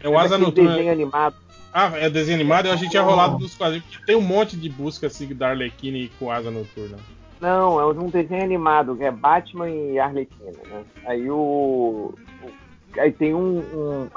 É 0.00 0.08
o 0.08 0.18
Asa 0.18 0.38
Noturna. 0.38 0.70
desenho 0.72 0.92
animado. 0.92 1.34
Ah, 1.72 1.92
é 1.96 2.08
desenho 2.10 2.36
animado? 2.36 2.66
Eu 2.66 2.72
achei 2.72 2.86
que 2.86 2.90
tinha 2.92 3.02
rolado 3.02 3.36
dos 3.38 3.54
quadrinhos. 3.54 3.84
porque 3.86 4.06
Tem 4.06 4.16
um 4.16 4.20
monte 4.20 4.56
de 4.56 4.68
busca 4.68 5.06
assim 5.06 5.32
da 5.34 5.50
Arlequina 5.50 6.08
com 6.18 6.30
Asa 6.30 6.50
Noturna. 6.50 6.96
Não, 7.40 7.78
é 7.80 7.86
um 7.86 8.08
desenho 8.08 8.42
animado, 8.42 8.96
que 8.96 9.04
é 9.04 9.10
Batman 9.12 9.68
e 9.70 9.98
Arlequina, 9.98 10.50
né? 10.68 10.84
Aí 11.06 11.30
o. 11.30 12.14
o- 12.42 13.00
aí 13.00 13.12
tem 13.12 13.34
um. 13.34 13.58
um- 13.58 14.08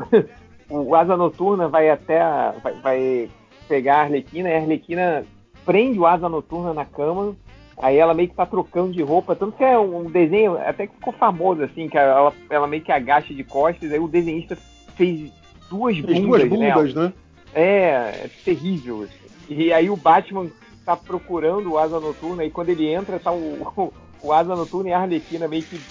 o 0.90 0.96
Asa 0.96 1.16
Noturna 1.18 1.68
vai 1.68 1.90
até. 1.90 2.22
a- 2.22 2.56
vai, 2.64 2.74
vai 2.82 3.30
pegar 3.68 3.98
a 3.98 4.02
Arlequina 4.04 4.50
e 4.50 4.54
a 4.56 4.58
Arlequina 4.60 5.26
prende 5.66 6.00
o 6.00 6.06
Asa 6.08 6.28
Noturna 6.28 6.74
na 6.74 6.86
cama. 6.86 7.36
Aí 7.82 7.98
ela 7.98 8.14
meio 8.14 8.30
que 8.30 8.36
tá 8.36 8.46
trocando 8.46 8.94
de 8.94 9.02
roupa, 9.02 9.36
tanto 9.36 9.58
que 9.58 9.64
é 9.64 9.78
um 9.78 10.04
desenho 10.04 10.56
até 10.58 10.86
que 10.86 10.94
ficou 10.94 11.12
famoso, 11.14 11.64
assim, 11.64 11.90
que 11.90 11.98
ela, 11.98 12.32
ela 12.50 12.68
meio 12.68 12.84
que 12.84 12.92
agacha 12.92 13.34
de 13.34 13.44
costas, 13.44 13.92
aí 13.92 14.00
o 14.00 14.08
desenhista 14.08 14.56
fez 14.96 15.32
duas 15.70 15.96
As 15.98 16.02
bundas, 16.04 16.22
duas 16.22 16.44
né? 16.44 16.74
bundas, 16.74 16.94
né? 16.94 17.14
É, 17.56 17.90
é 18.26 18.30
terrível. 18.46 19.02
assim. 19.04 19.32
E 19.50 19.74
aí 19.74 19.90
o 19.90 19.98
Batman 19.98 20.48
tá 20.86 20.96
procurando 20.96 21.72
o 21.72 21.78
Asa 21.80 22.00
Noturna 22.00 22.46
e 22.46 22.52
quando 22.52 22.70
ele 22.70 22.88
entra, 22.88 23.20
tá 23.20 23.32
o, 23.32 23.92
o 24.22 24.32
Asa 24.32 24.56
Noturna 24.56 24.90
e 24.90 24.94
a 24.94 25.00
Arlequina 25.00 25.48
meio 25.48 25.64
que 25.64 25.82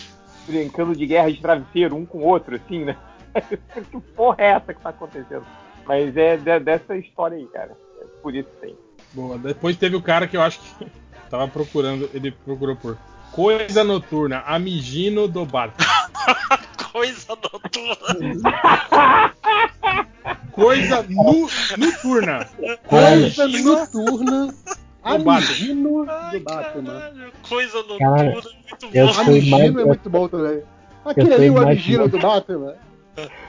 brincando 0.46 0.94
de 0.94 1.06
guerra 1.06 1.30
de 1.32 1.40
travesseiro 1.40 1.96
um 1.96 2.06
com 2.06 2.18
o 2.18 2.24
outro, 2.26 2.54
assim, 2.54 2.84
né? 2.84 2.96
que 3.90 4.00
porra 4.14 4.36
é 4.38 4.46
essa 4.52 4.72
que 4.72 4.80
tá 4.80 4.90
acontecendo? 4.90 5.44
Mas 5.86 6.16
é 6.16 6.36
de- 6.36 6.60
dessa 6.60 6.96
história 6.96 7.36
aí, 7.36 7.46
cara. 7.46 7.76
É 8.00 8.04
por 8.22 8.34
isso 8.34 8.48
que 8.48 8.66
tem. 8.66 8.76
Boa. 9.12 9.36
Depois 9.38 9.76
teve 9.76 9.96
o 9.96 10.02
cara 10.02 10.26
que 10.28 10.36
eu 10.36 10.42
acho 10.42 10.60
que 10.60 10.86
tava 11.30 11.48
procurando. 11.48 12.10
Ele 12.12 12.30
procurou 12.32 12.76
por 12.76 12.98
Coisa 13.32 13.84
Noturna, 13.84 14.42
Amigino 14.46 15.28
do 15.28 15.44
Batman. 15.46 15.86
Coisa 16.92 17.36
noturna. 17.36 19.32
Coisa 20.52 21.02
nu, 21.08 21.48
noturna. 21.78 22.48
Coisa 22.86 23.48
noturna. 23.48 24.54
Amigino 25.02 26.04
Ai, 26.10 26.38
do 26.38 26.44
Batman. 26.44 26.92
caralho, 26.92 27.32
Coisa 27.48 27.76
noturna, 27.78 27.98
Cara, 28.16 28.30
muito 28.30 28.88
eu 28.92 29.06
bom. 29.06 29.12
sou 29.12 29.24
Amigino 29.24 29.58
mais- 29.58 29.76
é 29.76 29.84
muito 29.84 30.10
bom 30.10 30.28
também. 30.28 30.62
Aquele 31.04 31.34
ali, 31.34 31.50
o 31.50 31.58
Amigino 31.58 32.08
do 32.08 32.18
Batman. 32.18 32.74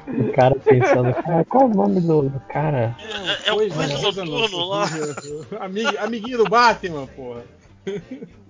O 0.07 0.31
cara 0.33 0.55
pensando, 0.55 1.13
cara, 1.13 1.45
qual 1.45 1.63
é 1.63 1.65
o 1.65 1.73
nome 1.73 2.01
do, 2.01 2.21
do 2.29 2.39
cara? 2.41 2.95
É, 3.45 3.49
é 3.49 3.51
o 3.53 3.55
coisa, 3.57 4.23
noturno 4.25 4.65
lá. 4.67 4.85
Ami- 5.59 5.97
amiguinho 5.97 6.37
do 6.39 6.45
Batman, 6.49 7.07
porra. 7.07 7.41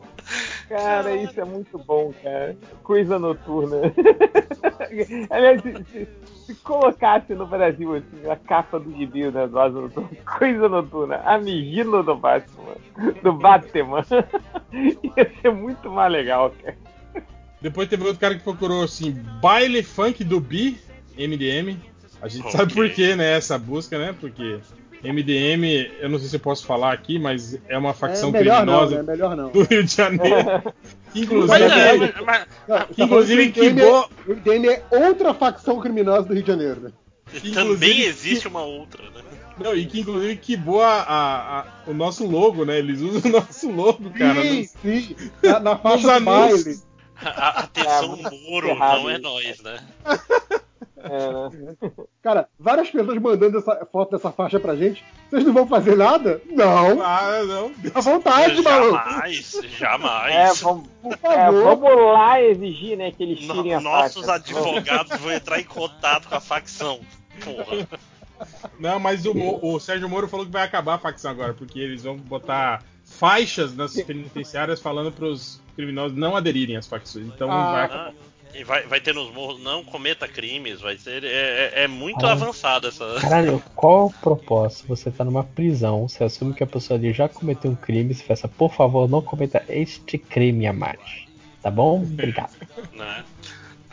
Cara, 0.69 1.13
isso 1.15 1.39
é 1.39 1.43
muito 1.45 1.77
bom, 1.77 2.13
cara. 2.23 2.55
Coisa 2.83 3.19
noturna. 3.19 3.77
Aliás, 5.29 5.61
se, 5.61 5.73
se- 5.91 6.07
se 6.45 6.55
colocasse 6.55 7.33
no 7.33 7.45
Brasil 7.45 7.95
assim, 7.95 8.29
a 8.29 8.35
capa 8.35 8.79
do 8.79 8.91
gibi 8.95 9.29
né, 9.31 9.47
do 9.47 9.59
Asa 9.59 9.79
Noturna, 9.81 10.09
coisa 10.37 10.69
noturna, 10.69 11.17
amigino 11.25 12.01
do 12.03 12.15
Batman, 12.15 12.75
do 13.21 13.33
Batman, 13.33 14.05
ia 14.71 15.31
ser 15.41 15.51
muito 15.51 15.89
mais 15.89 16.11
legal, 16.11 16.51
cara. 16.63 16.77
Depois 17.61 17.87
teve 17.89 18.03
outro 18.03 18.19
cara 18.19 18.35
que 18.35 18.43
procurou 18.43 18.83
assim, 18.83 19.11
baile 19.41 19.83
funk 19.83 20.23
do 20.23 20.39
Bi, 20.39 20.79
MDM. 21.17 21.77
A 22.21 22.27
gente 22.27 22.45
Ok. 22.47 22.51
sabe 22.51 22.73
por 22.73 22.89
quê, 22.91 23.15
né? 23.15 23.33
Essa 23.33 23.57
busca, 23.57 23.97
né? 23.99 24.15
Porque 24.19 24.59
MDM, 25.03 25.89
eu 25.99 26.09
não 26.09 26.19
sei 26.19 26.27
se 26.29 26.35
eu 26.35 26.39
posso 26.39 26.65
falar 26.65 26.93
aqui, 26.93 27.17
mas 27.17 27.57
é 27.67 27.77
uma 27.77 27.93
facção 27.93 28.29
É 28.29 28.31
melhor 28.33 28.65
não, 28.65 28.73
criminosa 28.87 29.03
né? 29.03 29.11
Melhor 29.11 29.35
não. 29.35 29.49
do 29.51 29.63
Rio 29.63 29.83
de 29.83 29.95
Janeiro. 29.95 30.73
que 31.11 31.21
inclusive, 31.21 31.47
Mas, 31.47 31.71
é, 31.71 31.97
Mas- 31.97 32.13
mas- 32.25 32.47
Não, 32.67 32.85
que 32.87 33.03
inclusive 33.03 33.51
que 33.51 33.59
o 33.61 33.63
MDM 33.63 33.75
queimou. 33.81 34.01
é- 34.03 34.31
O 34.31 34.35
MDM 34.35 34.67
é 34.91 35.07
outra 35.07 35.33
facção 35.33 35.79
criminosa 35.79 36.27
do 36.27 36.33
Rio 36.33 36.43
de 36.43 36.47
Janeiro, 36.51 36.81
né? 36.81 36.91
Inclusive, 37.33 37.55
também 37.55 38.01
existe 38.01 38.47
uma 38.47 38.61
outra, 38.61 39.03
né? 39.11 39.21
Não, 39.57 39.75
e 39.75 39.85
que 39.85 39.99
inclusive 40.01 40.35
queimou 40.37 40.81
a, 40.81 41.01
a- 41.01 41.59
a- 41.59 41.65
o 41.87 41.93
nosso 41.93 42.25
logo, 42.25 42.65
né? 42.65 42.77
Eles 42.79 42.99
usam 43.01 43.21
o 43.31 43.33
nosso 43.33 43.71
logo, 43.71 44.09
cara. 44.11 44.41
Sim, 44.41 44.57
nos- 44.59 44.69
sim. 44.81 45.15
Na, 45.43 45.59
na 45.59 45.77
faixa 45.77 46.19
do 46.19 46.25
baile. 46.25 46.79
A- 47.23 47.59
Atenção, 47.61 48.19
É, 48.25 48.49
Moro, 48.49 48.69
errado 48.69 49.01
não 49.03 49.09
é 49.09 49.17
nós, 49.19 49.59
né? 49.61 49.79
É, 50.97 51.49
né? 51.57 51.75
Cara, 52.21 52.47
várias 52.59 52.89
pessoas 52.89 53.17
mandando 53.19 53.57
essa 53.57 53.85
foto 53.91 54.11
dessa 54.11 54.31
faixa 54.31 54.59
pra 54.59 54.75
gente. 54.75 55.03
Vocês 55.29 55.43
não 55.45 55.53
vão 55.53 55.67
fazer 55.67 55.95
nada? 55.95 56.41
Não. 56.49 57.01
Ah, 57.01 57.43
não. 57.45 57.71
À 57.93 58.01
vontade, 58.01 58.61
maluco. 58.61 58.93
Jamais, 58.97 59.51
jamais. 59.77 60.35
É, 60.35 60.63
vamos, 60.63 60.87
é, 61.23 61.51
vamos 61.51 61.95
lá 62.13 62.41
exigir, 62.41 62.97
né, 62.97 63.11
que 63.11 63.23
eles 63.23 63.45
No- 63.47 63.55
tirem 63.55 63.73
a 63.73 63.79
nossos 63.79 64.25
faixa. 64.25 64.33
advogados 64.35 65.17
vão 65.19 65.31
entrar 65.31 65.59
em 65.59 65.63
contato 65.65 66.27
com 66.27 66.35
a 66.35 66.41
facção. 66.41 66.99
Porra. 67.43 67.87
Não, 68.79 68.99
mas 68.99 69.25
o, 69.25 69.33
o 69.61 69.79
Sérgio 69.79 70.09
Moro 70.09 70.27
falou 70.27 70.45
que 70.45 70.51
vai 70.51 70.63
acabar 70.63 70.95
a 70.95 70.99
facção 70.99 71.29
agora, 71.31 71.53
porque 71.53 71.79
eles 71.79 72.03
vão 72.03 72.17
botar 72.17 72.83
faixas 73.05 73.75
nas 73.75 73.93
penitenciárias 74.01 74.79
falando 74.79 75.11
pros 75.11 75.61
criminosos 75.75 76.17
não 76.17 76.35
aderirem 76.35 76.75
às 76.77 76.87
facções. 76.87 77.27
Então 77.27 77.51
Ah, 77.51 77.71
vai 77.71 77.87
Não, 77.87 78.13
e 78.53 78.63
vai, 78.63 78.83
vai 78.87 78.99
ter 79.01 79.13
nos 79.13 79.31
morros, 79.33 79.61
não 79.61 79.83
cometa 79.83 80.27
crimes, 80.27 80.81
vai 80.81 80.97
ser. 80.97 81.23
É, 81.23 81.27
é- 81.27 81.83
é 81.83 81.87
muito 81.87 82.25
Ah. 82.25 82.31
avançado 82.33 82.87
essa. 82.87 83.17
Caralho, 83.21 83.61
qual 83.75 84.07
o 84.07 84.13
propósito? 84.13 84.87
Você 84.87 85.09
tá 85.11 85.23
numa 85.23 85.43
prisão, 85.43 86.07
você 86.07 86.23
assume 86.23 86.53
que 86.53 86.63
a 86.63 86.67
pessoa 86.67 86.97
ali 86.99 87.13
já 87.13 87.27
cometeu 87.29 87.71
um 87.71 87.75
crime, 87.75 88.13
você 88.13 88.23
peça, 88.23 88.47
por 88.47 88.73
favor, 88.73 89.09
não 89.09 89.21
cometa 89.21 89.63
este 89.69 90.17
crime 90.17 90.67
a 90.67 90.73
mais. 90.73 90.99
Tá 91.61 91.69
bom? 91.71 92.01
Obrigado. 92.01 92.51
Né? 92.93 93.23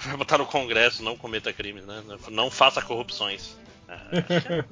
Vai 0.01 0.17
botar 0.17 0.39
no 0.39 0.47
Congresso, 0.47 1.03
não 1.03 1.17
cometa 1.17 1.53
crimes, 1.53 1.85
né? 1.85 2.03
Não 2.31 2.51
faça 2.51 2.81
corrupções. 2.81 3.57
É, 3.89 4.65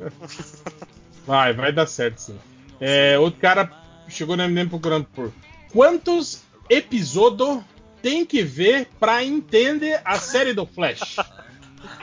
Vai, 1.26 1.52
vai 1.52 1.72
dar 1.72 1.86
certo 1.86 2.18
sim. 2.18 2.38
É, 2.80 3.18
outro 3.18 3.40
cara 3.40 3.70
chegou 4.08 4.36
no 4.36 4.42
MDM 4.44 4.68
procurando 4.68 5.06
por 5.06 5.32
quantos 5.72 6.42
episódios 6.70 7.58
tem 8.06 8.24
que 8.24 8.40
ver 8.44 8.86
pra 9.00 9.24
entender 9.24 10.00
a 10.04 10.16
série 10.16 10.52
do 10.52 10.64
Flash? 10.64 11.16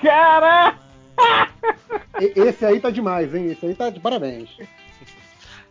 Cara! 0.02 0.78
Esse 2.20 2.66
aí 2.66 2.82
tá 2.82 2.90
demais, 2.90 3.34
hein? 3.34 3.50
Esse 3.52 3.66
aí 3.66 3.74
tá 3.74 3.90
de 3.90 4.02
parabéns. 4.02 4.50
É, 4.60 4.68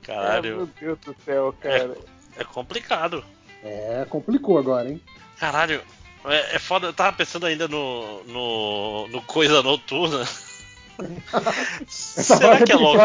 Caralho, 0.02 0.57
meu 0.57 0.67
Deus 0.81 0.99
do 1.01 1.15
céu, 1.23 1.55
cara. 1.61 1.94
é 2.39 2.44
complicado. 2.44 3.23
É, 3.62 4.07
complicou 4.09 4.57
agora, 4.57 4.89
hein? 4.89 5.02
Caralho, 5.39 5.83
é, 6.25 6.57
é 6.57 6.59
foda. 6.59 6.86
Eu 6.86 6.94
tava 6.94 7.15
pensando 7.15 7.44
ainda 7.44 7.69
no. 7.69 8.25
no, 8.25 9.09
no 9.09 9.20
Coisa 9.23 9.62
Noturna. 9.62 10.27
Será 11.86 12.41
faixa 12.41 12.65
que 12.65 12.73
é 12.73 12.77
logo. 12.77 13.02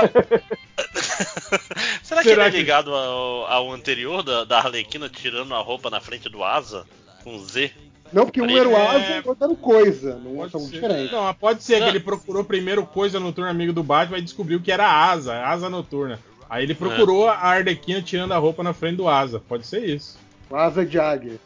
Será 2.03 2.21
que 2.21 2.29
Será 2.29 2.31
ele 2.31 2.41
é 2.41 2.51
que- 2.51 2.57
ligado 2.57 2.93
ao, 2.95 3.45
ao 3.47 3.71
anterior 3.73 4.23
da, 4.23 4.45
da 4.45 4.59
Arlequina 4.59 5.09
tirando 5.09 5.53
a 5.53 5.59
roupa 5.59 5.89
na 5.89 5.99
frente 5.99 6.29
do 6.29 6.41
Asa? 6.41 6.85
Com 7.27 7.39
Z? 7.39 7.71
Não, 8.13 8.23
porque 8.23 8.41
um 8.41 8.49
era 8.57 8.69
o 8.69 8.71
É. 8.71 8.87
asa 8.87 9.15
e 9.17 9.19
o 9.19 9.27
outro 9.27 9.43
era 9.43 9.51
o 9.51 9.57
coisa. 9.57 10.15
Não 10.15 10.35
Pode 10.37 10.51
são 10.53 10.61
ser. 10.61 10.71
diferentes. 10.71 11.11
Não, 11.11 11.33
pode 11.33 11.61
ser 11.61 11.79
Não. 11.79 11.83
que 11.87 11.89
ele 11.91 11.99
procurou 11.99 12.41
primeiro 12.45 12.85
coisa 12.85 13.19
noturna 13.19 13.51
amigo 13.51 13.73
do 13.73 13.83
Batman 13.83 14.17
e 14.17 14.21
descobriu 14.21 14.61
que 14.61 14.71
era 14.71 14.89
asa, 14.89 15.43
asa 15.45 15.69
noturna. 15.69 16.17
Aí 16.49 16.63
ele 16.63 16.73
procurou 16.73 17.27
a 17.27 17.35
Arlequina 17.35 18.01
tirando 18.01 18.31
a 18.31 18.37
roupa 18.37 18.63
na 18.63 18.71
frente 18.71 18.95
do 18.95 19.09
asa. 19.09 19.41
Pode 19.41 19.67
ser 19.67 19.83
isso. 19.83 20.17
Asa 20.49 20.85
de 20.85 20.97
águia. 20.97 21.37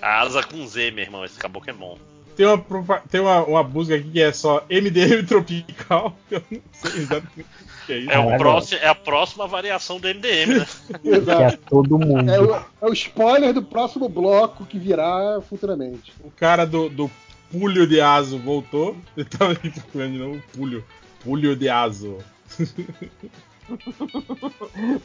A 0.00 0.20
Asa 0.20 0.44
com 0.44 0.64
Z, 0.64 0.92
meu 0.92 1.02
irmão. 1.02 1.24
Esse 1.24 1.36
caboclo 1.40 1.68
é 1.68 1.72
bom. 1.72 1.98
Tem 2.38 2.46
uma, 2.46 3.00
tem 3.10 3.20
uma, 3.20 3.42
uma 3.42 3.62
música 3.64 3.96
aqui 3.96 4.10
que 4.12 4.22
é 4.22 4.32
só 4.32 4.64
MDM 4.70 5.26
Tropical. 5.26 6.16
Eu 6.30 6.40
não 6.48 6.60
sei 6.72 6.92
exatamente 7.00 7.40
o 7.40 7.86
que 7.86 7.92
é 7.92 7.98
isso. 7.98 8.10
É, 8.12 8.18
o 8.20 8.38
próximo, 8.38 8.80
é 8.80 8.86
a 8.88 8.94
próxima 8.94 9.48
variação 9.48 9.98
do 9.98 10.06
MDM, 10.06 10.58
né? 10.60 10.66
Que 11.02 11.08
é 11.08 11.16
Exato. 11.16 11.58
todo 11.68 11.98
mundo. 11.98 12.30
É 12.30 12.40
o, 12.40 12.54
é 12.54 12.86
o 12.88 12.92
spoiler 12.92 13.52
do 13.52 13.60
próximo 13.64 14.08
bloco 14.08 14.64
que 14.64 14.78
virá 14.78 15.40
futuramente. 15.48 16.12
O 16.22 16.30
cara 16.30 16.64
do, 16.64 16.88
do 16.88 17.10
Pulho 17.50 17.88
de 17.88 18.00
Aso 18.00 18.38
voltou. 18.38 18.96
Ele 19.16 19.28
tava 19.28 19.50
aqui 19.54 19.70
procurando 19.70 20.12
de 20.12 20.18
novo. 20.18 20.42
Pulho. 20.54 20.84
Pulho 21.24 21.56
de 21.56 21.68
Aso. 21.68 22.18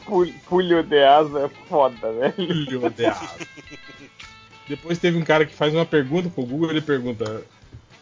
Pul- 0.06 0.32
Pulho 0.48 0.84
de 0.84 1.04
asa 1.04 1.40
é 1.46 1.48
foda, 1.68 2.12
velho. 2.12 2.32
Pulho 2.34 2.90
de 2.90 3.06
Aso. 3.06 3.46
Depois 4.68 4.98
teve 4.98 5.16
um 5.18 5.24
cara 5.24 5.44
que 5.44 5.54
faz 5.54 5.74
uma 5.74 5.84
pergunta 5.86 6.28
pro 6.30 6.44
Google. 6.44 6.70
Ele 6.70 6.80
pergunta: 6.80 7.42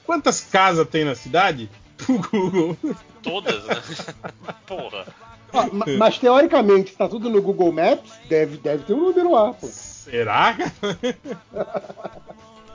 Quantas 0.05 0.41
casas 0.41 0.89
tem 0.89 1.05
na 1.05 1.15
cidade? 1.15 1.69
Pro 1.97 2.19
Google. 2.19 2.77
Todas, 3.23 3.65
né? 3.65 3.77
Porra. 4.67 5.07
Ó, 5.53 5.67
ma- 5.73 5.85
mas 5.99 6.19
teoricamente, 6.19 6.91
se 6.91 6.97
tá 6.97 7.09
tudo 7.09 7.29
no 7.31 7.41
Google 7.43 7.71
Maps, 7.73 8.11
deve, 8.29 8.57
deve 8.57 8.85
ter 8.85 8.95
um 8.95 9.01
número 9.09 9.31
lá, 9.33 9.53
pô. 9.53 9.67
Será, 9.69 10.55
cara? 10.55 10.73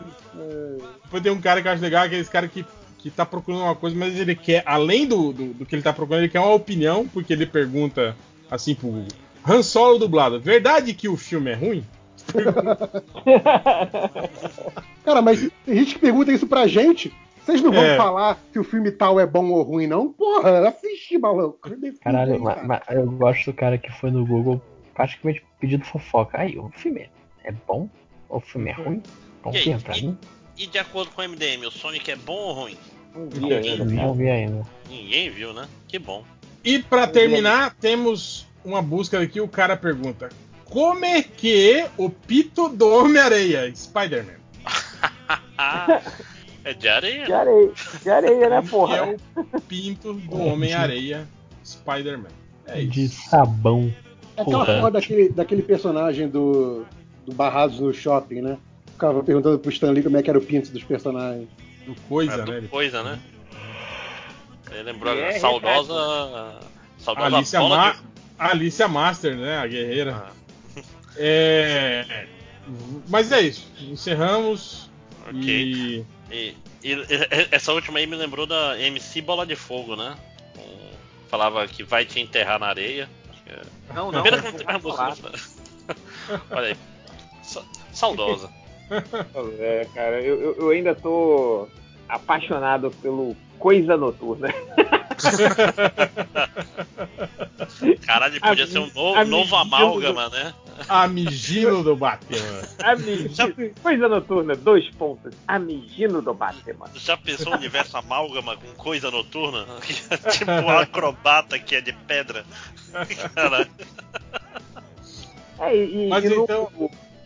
Depois 1.03 1.23
tem 1.23 1.31
um 1.31 1.41
cara 1.41 1.61
que 1.61 1.67
eu 1.67 1.71
acho 1.71 1.81
legal, 1.81 2.05
aqueles 2.05 2.29
cara 2.29 2.47
que, 2.47 2.65
que 2.99 3.09
tá 3.09 3.25
procurando 3.25 3.63
uma 3.63 3.75
coisa, 3.75 3.95
mas 3.95 4.15
ele 4.17 4.35
quer, 4.35 4.63
além 4.65 5.07
do, 5.07 5.33
do, 5.33 5.53
do 5.53 5.65
que 5.65 5.75
ele 5.75 5.81
tá 5.81 5.91
procurando, 5.93 6.21
ele 6.23 6.31
quer 6.31 6.39
uma 6.39 6.53
opinião, 6.53 7.07
porque 7.07 7.33
ele 7.33 7.45
pergunta 7.45 8.15
assim 8.49 8.75
pro 8.75 8.87
Google. 8.89 9.07
Han 9.45 9.63
Solo 9.63 9.97
dublado, 9.97 10.39
verdade 10.39 10.93
que 10.93 11.07
o 11.09 11.17
filme 11.17 11.51
é 11.51 11.55
ruim? 11.55 11.83
Cara, 15.03 15.21
mas 15.21 15.49
tem 15.65 15.75
gente 15.75 15.95
que 15.95 15.99
pergunta 16.01 16.31
isso 16.31 16.47
pra 16.47 16.67
gente. 16.67 17.13
Vocês 17.45 17.61
não 17.61 17.71
vão 17.71 17.83
É. 17.83 17.95
falar 17.95 18.37
se 18.51 18.59
o 18.59 18.63
filme 18.63 18.91
tal 18.91 19.19
é 19.19 19.25
bom 19.25 19.49
ou 19.51 19.63
ruim, 19.63 19.87
não? 19.87 20.11
Porra, 20.11 20.67
assiste, 20.67 21.17
maluco. 21.17 21.57
Caralho, 22.01 22.43
Cara. 22.43 22.63
ma- 22.63 22.63
ma- 22.63 22.81
eu 22.89 23.09
gosto 23.09 23.51
do 23.51 23.53
cara 23.53 23.77
que 23.77 23.89
foi 23.93 24.11
no 24.11 24.25
Google 24.25 24.61
praticamente 24.93 25.43
pedindo 25.59 25.85
fofoca. 25.85 26.41
Aí, 26.41 26.57
o 26.57 26.69
filme 26.75 27.09
é 27.45 27.51
bom? 27.65 27.87
O 28.29 28.41
filme 28.41 28.69
é 28.69 28.73
ruim? 28.73 28.95
E 28.95 28.97
aí, 28.97 29.01
Confirma 29.41 29.79
pra 29.79 29.97
e- 29.97 30.01
mim? 30.01 30.17
E 30.57 30.67
de 30.67 30.77
acordo 30.79 31.11
com 31.11 31.21
o 31.21 31.23
MDM, 31.23 31.65
o 31.67 31.71
Sonic 31.71 32.11
é 32.11 32.15
bom 32.17 32.33
ou 32.35 32.53
ruim? 32.53 32.77
Não 33.15 33.29
vi 33.29 33.53
ainda, 33.53 33.85
Não 33.85 33.95
cara. 33.95 34.13
vi 34.13 34.29
ainda. 34.29 34.65
Ninguém 34.89 35.29
viu, 35.29 35.53
né? 35.53 35.65
Que 35.87 35.97
bom. 35.97 36.23
E 36.65 36.79
pra 36.79 37.07
terminar, 37.07 37.73
temos 37.75 38.45
uma 38.65 38.81
busca 38.81 39.21
aqui, 39.21 39.39
o 39.39 39.47
cara 39.47 39.77
pergunta. 39.77 40.27
Como 40.69 41.05
é 41.05 41.21
que 41.23 41.85
o 41.97 42.09
pito 42.09 42.67
do 42.69 42.87
Homem-Areia, 42.89 43.73
Spider-Man? 43.75 44.33
Ah, 45.57 46.01
é 46.63 46.73
de 46.73 46.87
areia. 46.89 47.25
De 47.25 47.33
areia, 47.33 47.71
de 48.03 48.09
areia, 48.09 48.49
né, 48.49 48.61
porra? 48.69 48.97
é 48.97 49.17
o 49.53 49.61
pinto 49.61 50.13
do 50.13 50.37
Homem-Areia, 50.41 51.27
Spider-Man? 51.65 52.29
É 52.65 52.81
De 52.83 53.05
isso. 53.05 53.29
sabão. 53.29 53.93
É 54.35 54.41
aquela 54.41 54.65
Porra. 54.65 54.81
foda 54.81 54.91
daquele, 54.99 55.29
daquele 55.29 55.61
personagem 55.63 56.27
do, 56.27 56.85
do 57.25 57.33
Barrados 57.33 57.79
no 57.79 57.93
Shopping, 57.93 58.41
né? 58.41 58.57
Ficava 58.91 59.23
perguntando 59.23 59.57
pro 59.57 59.71
Stan 59.71 59.91
Lee 59.91 60.03
como 60.03 60.17
é 60.17 60.21
que 60.23 60.29
era 60.29 60.37
o 60.37 60.41
pinto 60.41 60.69
dos 60.71 60.83
personagens. 60.83 61.47
Do 61.85 61.95
coisa, 62.09 62.33
É, 62.33 62.37
né? 62.37 62.43
do 62.45 62.53
Ele- 62.53 62.67
coisa, 62.67 63.01
né? 63.03 63.19
Ele 64.69 64.83
lembrou 64.83 65.17
É, 65.17 65.29
a 65.37 65.39
saudosa. 65.39 66.59
Saudosa 66.99 67.35
Alicia, 67.37 67.61
Ma 67.61 67.91
de- 67.93 67.97
Alicia 68.37 68.87
Master, 68.87 69.37
né? 69.37 69.57
A 69.57 69.65
guerreira. 69.65 70.25
Ah, 70.27 70.31
É... 71.17 72.27
Mas 73.07 73.31
é 73.31 73.41
isso. 73.41 73.67
Encerramos. 73.81 74.89
ok. 75.27 76.05
E. 76.31 76.31
E, 76.31 76.55
e- 76.93 77.47
essa 77.51 77.73
última 77.73 77.99
aí 77.99 78.07
me 78.07 78.15
lembrou 78.15 78.45
da 78.45 78.79
MC 78.79 79.21
Bola 79.21 79.45
de 79.45 79.55
Fogo, 79.55 79.95
né? 79.95 80.15
Falava 81.29 81.67
que 81.67 81.83
vai 81.83 82.05
te 82.05 82.19
enterrar 82.19 82.59
na 82.59 82.67
areia. 82.67 83.09
É- 83.45 83.61
Não, 83.93 84.11
não. 84.11 84.23
Pena 84.23 84.41
que 84.41 84.63
não. 84.63 84.79
Olha 86.51 86.67
aí. 86.67 86.77
Sa- 87.41 87.63
Saudosa. 87.91 88.49
É, 89.59 89.87
cara, 89.93 90.21
eu, 90.21 90.55
eu- 90.57 90.69
ainda 90.69 90.95
tô 90.95 91.67
apaixonado 92.07 92.91
pelo 93.01 93.35
Coisa 93.59 93.97
Noturna. 93.97 94.53
Caralho, 98.05 98.39
podia 98.39 98.63
A 98.63 98.67
ser 98.67 98.79
um 98.79 98.91
novo, 98.93 99.25
novo 99.25 99.55
amálgama, 99.55 100.29
né? 100.29 100.53
Amigino 100.89 101.83
do 101.83 101.95
Batman. 101.95 102.61
Amigino, 102.83 103.71
Coisa 103.81 104.07
Noturna, 104.07 104.55
dois 104.55 104.89
pontos. 104.91 105.33
Amigino 105.47 106.21
do 106.21 106.33
Batman. 106.33 106.87
Já 106.95 107.17
pensou 107.17 107.53
o 107.53 107.55
universo 107.57 107.97
amálgama 107.97 108.55
com 108.57 108.67
coisa 108.75 109.09
noturna? 109.11 109.65
tipo 110.31 110.51
um 110.51 110.69
acrobata 110.69 111.57
que 111.59 111.75
é 111.75 111.81
de 111.81 111.93
pedra. 111.93 112.45
Caralho. 113.33 113.69
É, 115.59 115.75
e, 115.75 116.07
Mas 116.09 116.23
e 116.23 116.27
então- 116.33 116.69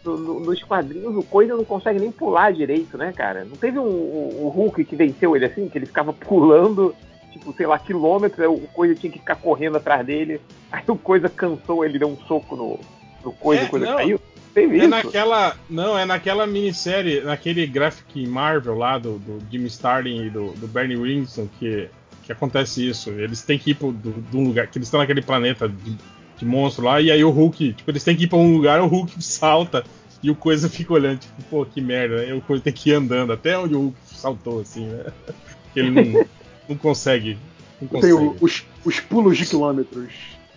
no- 0.03 0.17
no- 0.17 0.39
nos 0.39 0.63
quadrinhos 0.63 1.15
o 1.15 1.21
Coisa 1.23 1.55
não 1.55 1.63
consegue 1.65 1.99
nem 1.99 2.11
pular 2.11 2.51
direito, 2.53 2.97
né, 2.97 3.11
cara? 3.15 3.43
Não 3.45 3.55
teve 3.57 3.77
um, 3.77 4.45
um- 4.45 4.47
Hulk 4.49 4.83
que 4.85 4.95
venceu 4.95 5.35
ele 5.35 5.45
assim, 5.45 5.69
que 5.69 5.77
ele 5.77 5.85
ficava 5.85 6.11
pulando, 6.11 6.95
tipo, 7.31 7.53
sei 7.53 7.67
lá, 7.67 7.77
quilômetros, 7.77 8.47
o 8.47 8.67
Coisa 8.73 8.95
tinha 8.95 9.11
que 9.11 9.19
ficar 9.19 9.35
correndo 9.35 9.77
atrás 9.77 10.05
dele, 10.05 10.41
aí 10.71 10.83
o 10.88 10.95
Coisa 10.97 11.30
cansou, 11.30 11.85
ele 11.85 11.99
deu 11.99 12.07
um 12.07 12.17
soco 12.25 12.55
no, 12.55 12.80
no 13.24 13.32
Coisa, 13.32 13.64
É, 13.64 13.66
Coisa 13.67 13.85
não. 13.85 13.95
caiu. 13.98 14.19
Teve 14.53 14.75
É 14.75 14.80
isso. 14.80 14.88
naquela. 14.90 15.56
Não, 15.69 15.98
é 15.98 16.03
naquela 16.06 16.45
minissérie, 16.45 17.22
naquele 17.22 17.66
graphic 17.66 18.27
Marvel 18.27 18.75
lá 18.77 18.98
do, 18.98 19.17
do 19.17 19.40
Jimmy 19.50 19.67
Starlin 19.67 20.25
e 20.25 20.30
do, 20.30 20.51
do 20.53 20.67
Bernie 20.67 20.98
Wrightson 20.98 21.48
que, 21.58 21.88
que 22.24 22.32
acontece 22.32 22.85
isso. 22.88 23.09
Eles 23.11 23.41
têm 23.43 23.58
que 23.58 23.72
ir 23.72 23.75
pro, 23.75 23.91
do, 23.93 24.14
um 24.33 24.43
lugar. 24.48 24.67
Que 24.67 24.77
eles 24.77 24.88
estão 24.88 25.00
naquele 25.00 25.22
planeta 25.22 25.69
de, 25.69 25.95
de 26.38 26.45
monstro 26.45 26.83
lá, 26.83 27.00
e 27.00 27.09
aí 27.09 27.24
o 27.24 27.30
Hulk, 27.30 27.74
tipo, 27.74 27.90
eles 27.90 28.03
têm 28.03 28.16
que 28.16 28.25
ir 28.25 28.27
pra 28.27 28.38
um 28.38 28.53
lugar, 28.53 28.82
o 28.82 28.88
Hulk 28.88 29.14
salta 29.24 29.85
E 30.22 30.30
o 30.30 30.35
Coisa 30.35 30.67
fica 30.69 30.91
olhando, 30.93 31.19
tipo, 31.19 31.41
pô, 31.50 31.66
que 31.66 31.80
merda, 31.80 32.17
né? 32.17 32.30
E 32.30 32.33
o 32.33 32.41
Coisa 32.41 32.61
tem 32.64 32.74
que 32.74 32.90
ir 32.90 32.93
andando 32.95 33.32
até 33.32 33.58
onde 33.58 33.74
o 33.74 33.80
Hulk 33.80 33.98
saltou, 34.03 34.59
assim, 34.59 34.85
né? 34.85 35.06
Porque 35.64 35.80
ele 35.80 35.91
não, 35.91 36.25
não 36.67 36.75
consegue. 36.75 37.38
Não 37.82 37.88
Tem 37.88 38.01
consegue. 38.01 38.14
o- 38.16 38.35
os, 38.41 38.66
os 38.83 39.00
pulos 39.00 39.38
de 39.38 39.45
quilômetros. 39.45 40.11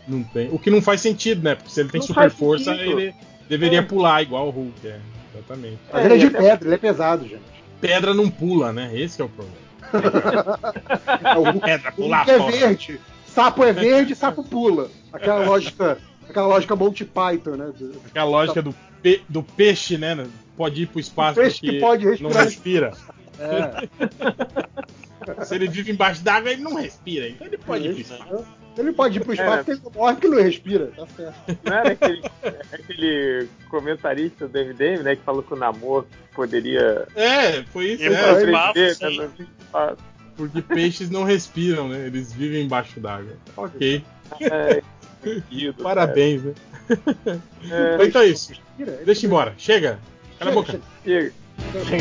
Não 0.06 0.22
tem. 0.22 0.48
O 0.52 0.58
que 0.58 0.70
não 0.70 0.82
faz 0.82 1.00
sentido, 1.00 1.42
né? 1.42 1.54
Porque 1.54 1.70
se 1.70 1.80
ele 1.80 1.88
tem 1.90 2.00
Não 2.00 2.06
super 2.06 2.30
força, 2.30 2.72
sentido. 2.74 3.00
ele 3.00 3.14
deveria 3.48 3.82
pular 3.82 4.22
igual 4.22 4.48
o 4.48 4.50
Hulk, 4.50 4.86
é. 4.86 4.98
Exatamente. 5.34 5.78
Mas 5.92 6.02
É, 6.02 6.04
ele 6.06 6.14
é 6.14 6.16
e 6.16 6.20
de 6.20 6.26
até- 6.26 6.38
pedra, 6.38 6.68
ele 6.68 6.74
é 6.74 6.78
pesado, 6.78 7.22
gente. 7.28 7.42
Pedra 7.80 8.14
não 8.14 8.30
pula, 8.30 8.72
né? 8.72 8.90
Esse 8.94 9.16
que 9.16 9.22
é 9.22 9.24
o 9.24 9.28
problema. 9.28 9.64
É, 11.24 11.38
o 11.38 11.42
Hulk, 11.44 11.60
Pedra 11.60 11.90
o 11.90 11.94
pula 11.94 12.16
Hulk 12.18 12.30
é 12.30 12.38
fora. 12.38 12.52
verde. 12.52 13.00
Sapo 13.26 13.64
é 13.64 13.72
verde, 13.72 14.14
sapo 14.14 14.44
pula. 14.44 14.90
Aquela 15.12 15.44
lógica, 15.44 15.98
aquela 16.28 16.46
lógica 16.46 16.76
Monty 16.76 17.04
Python, 17.04 17.56
né? 17.56 17.72
do- 17.76 18.00
É 18.14 18.18
a 18.20 18.24
lógica 18.24 18.62
do, 18.62 18.74
pe- 19.02 19.22
do 19.28 19.42
peixe, 19.42 19.98
né? 19.98 20.26
Pode 20.56 20.82
ir 20.82 20.86
pro 20.86 21.00
espaço 21.00 21.40
O 21.40 21.42
peixe 21.42 21.60
porque 21.60 21.74
que 21.76 21.80
pode 21.80 22.22
não 22.22 22.30
respirar. 22.30 22.92
respira. 22.92 22.92
É. 23.40 23.88
Se 25.44 25.54
ele 25.54 25.68
vive 25.68 25.90
embaixo 25.90 26.22
d'água, 26.22 26.50
ele 26.52 26.62
não 26.62 26.74
respira. 26.74 27.28
Então 27.28 27.46
ele 27.46 27.58
pode 27.58 27.88
ir 27.88 27.92
pro 27.92 28.00
espaço. 28.00 28.44
Ele 28.76 28.92
pode 28.92 29.18
ir 29.18 29.20
pro 29.24 29.32
espaço 29.32 29.52
É. 29.52 29.56
porque 29.58 29.70
ele 29.72 29.80
não 29.84 29.90
morre 29.92 30.12
porque 30.14 30.26
ele 30.26 30.36
não 30.36 30.42
respira. 30.42 30.86
Tá 30.96 31.06
certo. 31.16 31.58
Não 31.64 31.72
era 31.76 31.92
aquele, 31.92 32.22
aquele 32.72 33.48
comentarista 33.68 34.48
do 34.48 34.58
MDM, 34.58 35.02
né, 35.02 35.16
que 35.16 35.22
falou 35.22 35.42
que 35.42 35.52
o 35.52 35.56
namoro 35.56 36.06
poderia. 36.34 37.06
É, 37.14 37.62
foi 37.72 37.92
isso. 37.92 38.02
É, 38.04 38.08
espaço, 38.08 38.40
sobreviver, 38.40 38.94
sim. 38.96 39.18
né, 39.18 39.30
espaço. 39.60 39.96
Porque 40.36 40.62
peixes 40.62 41.10
não 41.10 41.22
respiram, 41.22 41.88
né? 41.88 42.06
Eles 42.06 42.32
vivem 42.32 42.64
embaixo 42.64 42.98
d'água. 42.98 43.32
Ok. 43.56 44.04
É, 44.40 44.82
sentido, 45.22 45.82
Parabéns, 45.82 46.42
né? 46.42 46.52
É, 47.70 48.04
Então 48.04 48.20
é 48.22 48.26
isso. 48.26 48.48
Respira, 48.50 48.92
ele 48.96 49.04
Deixa 49.04 49.26
embora. 49.26 49.54
Chega. 49.56 49.98
Cala 50.38 50.50
a 50.50 50.54
boca. 50.54 50.80
chega. 51.04 51.32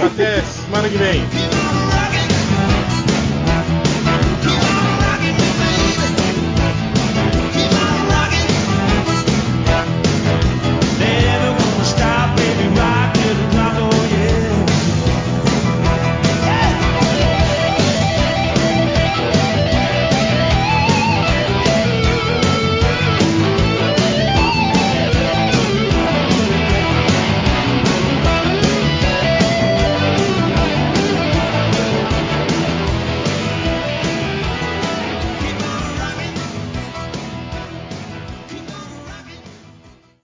Até 0.03 0.41
semana 0.41 0.89
que 0.89 0.97
vem. 0.97 2.22